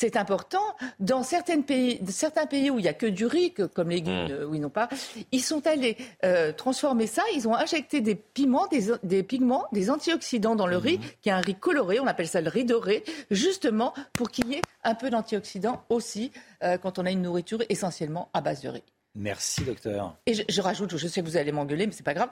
c'est 0.00 0.16
important. 0.16 0.62
Dans 1.00 1.24
certains 1.24 1.60
pays, 1.60 2.00
certains 2.08 2.46
pays 2.46 2.70
où 2.70 2.78
il 2.78 2.82
n'y 2.82 2.88
a 2.88 2.92
que 2.94 3.06
du 3.06 3.26
riz, 3.26 3.52
que- 3.52 3.64
comme 3.64 3.90
légumes, 3.90 4.26
Mm. 4.28 4.30
euh, 4.30 4.46
où 4.46 4.54
ils 4.54 4.60
n'ont 4.60 4.70
pas, 4.70 4.88
ils 5.32 5.42
sont 5.42 5.66
allés 5.66 5.96
euh, 6.24 6.52
transformer 6.52 7.08
ça. 7.08 7.24
Ils 7.34 7.48
ont 7.48 7.54
injecté 7.56 8.00
des 8.00 8.14
piments, 8.14 8.68
des, 8.68 8.92
des 9.02 9.24
pigments, 9.24 9.64
des 9.72 9.90
antioxydants 9.90 10.54
dans 10.54 10.68
le 10.68 10.76
riz, 10.76 11.00
qui 11.20 11.30
est 11.30 11.32
un 11.32 11.40
riz 11.40 11.56
coloré. 11.56 11.98
On 11.98 12.06
appelle 12.06 12.28
ça 12.28 12.40
le 12.40 12.48
riz 12.48 12.64
doré, 12.64 13.02
justement 13.32 13.92
pour 14.12 14.30
qu'il 14.30 14.46
y 14.48 14.54
ait 14.54 14.62
un 14.84 14.94
peu 14.94 15.10
d'antioxydants 15.10 15.82
aussi 15.88 16.30
euh, 16.62 16.78
quand 16.78 17.00
on 17.00 17.04
a 17.06 17.10
une 17.10 17.22
nourriture 17.22 17.62
essentiellement 17.68 18.28
à 18.32 18.40
base 18.40 18.62
de 18.62 18.68
riz. 18.68 18.84
Merci, 19.14 19.64
docteur. 19.64 20.14
Et 20.26 20.34
je, 20.34 20.42
je 20.48 20.60
rajoute, 20.60 20.96
je 20.96 21.08
sais 21.08 21.20
que 21.22 21.26
vous 21.26 21.36
allez 21.36 21.50
m'engueuler, 21.50 21.86
mais 21.86 21.92
c'est 21.92 22.04
pas 22.04 22.14
grave. 22.14 22.28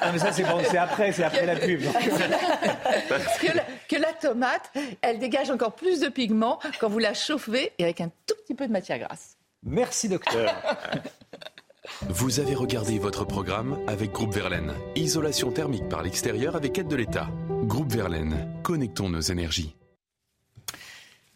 Ah, 0.00 0.10
mais 0.12 0.18
ça, 0.18 0.32
c'est 0.32 0.42
bon, 0.42 0.60
c'est 0.68 0.78
après, 0.78 1.12
c'est 1.12 1.22
après 1.22 1.46
la 1.46 1.54
pub. 1.56 1.80
que, 1.80 3.56
la, 3.56 3.64
que 3.88 3.96
la 3.96 4.12
tomate, 4.12 4.72
elle 5.00 5.18
dégage 5.18 5.50
encore 5.50 5.74
plus 5.74 6.00
de 6.00 6.08
pigments 6.08 6.58
quand 6.80 6.88
vous 6.88 6.98
la 6.98 7.14
chauffez 7.14 7.72
et 7.78 7.84
avec 7.84 8.00
un 8.00 8.08
tout 8.26 8.34
petit 8.44 8.54
peu 8.54 8.66
de 8.66 8.72
matière 8.72 8.98
grasse. 8.98 9.36
Merci, 9.62 10.08
docteur. 10.08 10.52
Vous 12.08 12.40
avez 12.40 12.54
regardé 12.54 12.98
votre 12.98 13.24
programme 13.24 13.78
avec 13.86 14.10
Groupe 14.12 14.34
Verlaine. 14.34 14.72
Isolation 14.96 15.52
thermique 15.52 15.88
par 15.88 16.02
l'extérieur 16.02 16.56
avec 16.56 16.78
aide 16.78 16.88
de 16.88 16.96
l'État. 16.96 17.28
Groupe 17.64 17.92
Verlaine, 17.92 18.48
connectons 18.62 19.08
nos 19.08 19.20
énergies. 19.20 19.76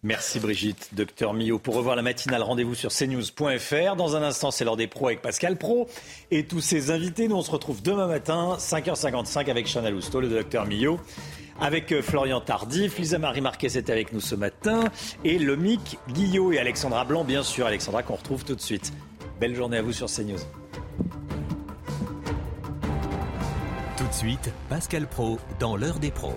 Merci 0.07 0.39
Brigitte, 0.39 0.91
docteur 0.93 1.35
Millot. 1.35 1.59
Pour 1.59 1.75
revoir 1.75 1.97
la 1.97 2.03
matinale, 2.03 2.41
rendez-vous 2.41 2.77
sur 2.77 2.93
cnews.fr. 2.93 3.97
Dans 3.97 4.15
un 4.15 4.23
instant, 4.23 4.53
c'est 4.53 4.65
l'heure 4.65 4.77
des 4.77 4.87
pros 4.87 5.09
avec 5.09 5.21
Pascal 5.21 5.57
Pro 5.57 5.89
et 6.31 6.47
tous 6.47 6.61
ses 6.61 6.93
invités. 6.93 7.27
Nous, 7.27 7.35
on 7.35 7.43
se 7.43 7.51
retrouve 7.51 7.83
demain 7.83 8.07
matin, 8.07 8.57
5h55 8.57 9.51
avec 9.51 9.67
Chanel 9.67 9.97
Housteau, 9.97 10.21
le 10.21 10.29
docteur 10.29 10.65
Millot. 10.65 11.01
Avec 11.61 11.91
euh, 11.91 12.03
Florian 12.03 12.41
Tardif, 12.41 13.01
Lisa 13.01 13.19
Marie 13.19 13.41
Marquez 13.41 13.77
était 13.77 13.91
avec 13.91 14.13
nous 14.13 14.21
ce 14.21 14.37
matin 14.37 14.85
et 15.25 15.41
Lomic 15.41 15.99
Guillot 16.09 16.53
et 16.53 16.61
Alexandra 16.61 17.05
Blanc, 17.05 17.25
bien 17.25 17.43
sûr. 17.43 17.67
Alexandra 17.67 18.05
qu'on 18.05 18.15
retrouve 18.15 18.45
tout 18.45 18.55
de 18.55 18.61
suite. 18.61 18.93
Belle 19.41 19.57
journée 19.57 19.79
à 19.79 19.83
vous 19.83 19.93
sur 19.93 20.07
CNews. 20.07 20.39
Tout 23.97 24.07
de 24.07 24.15
suite, 24.15 24.53
Pascal 24.69 25.09
Pro 25.09 25.41
dans 25.59 25.77
l'heure 25.77 25.99
des 25.99 26.13
pros. 26.13 26.37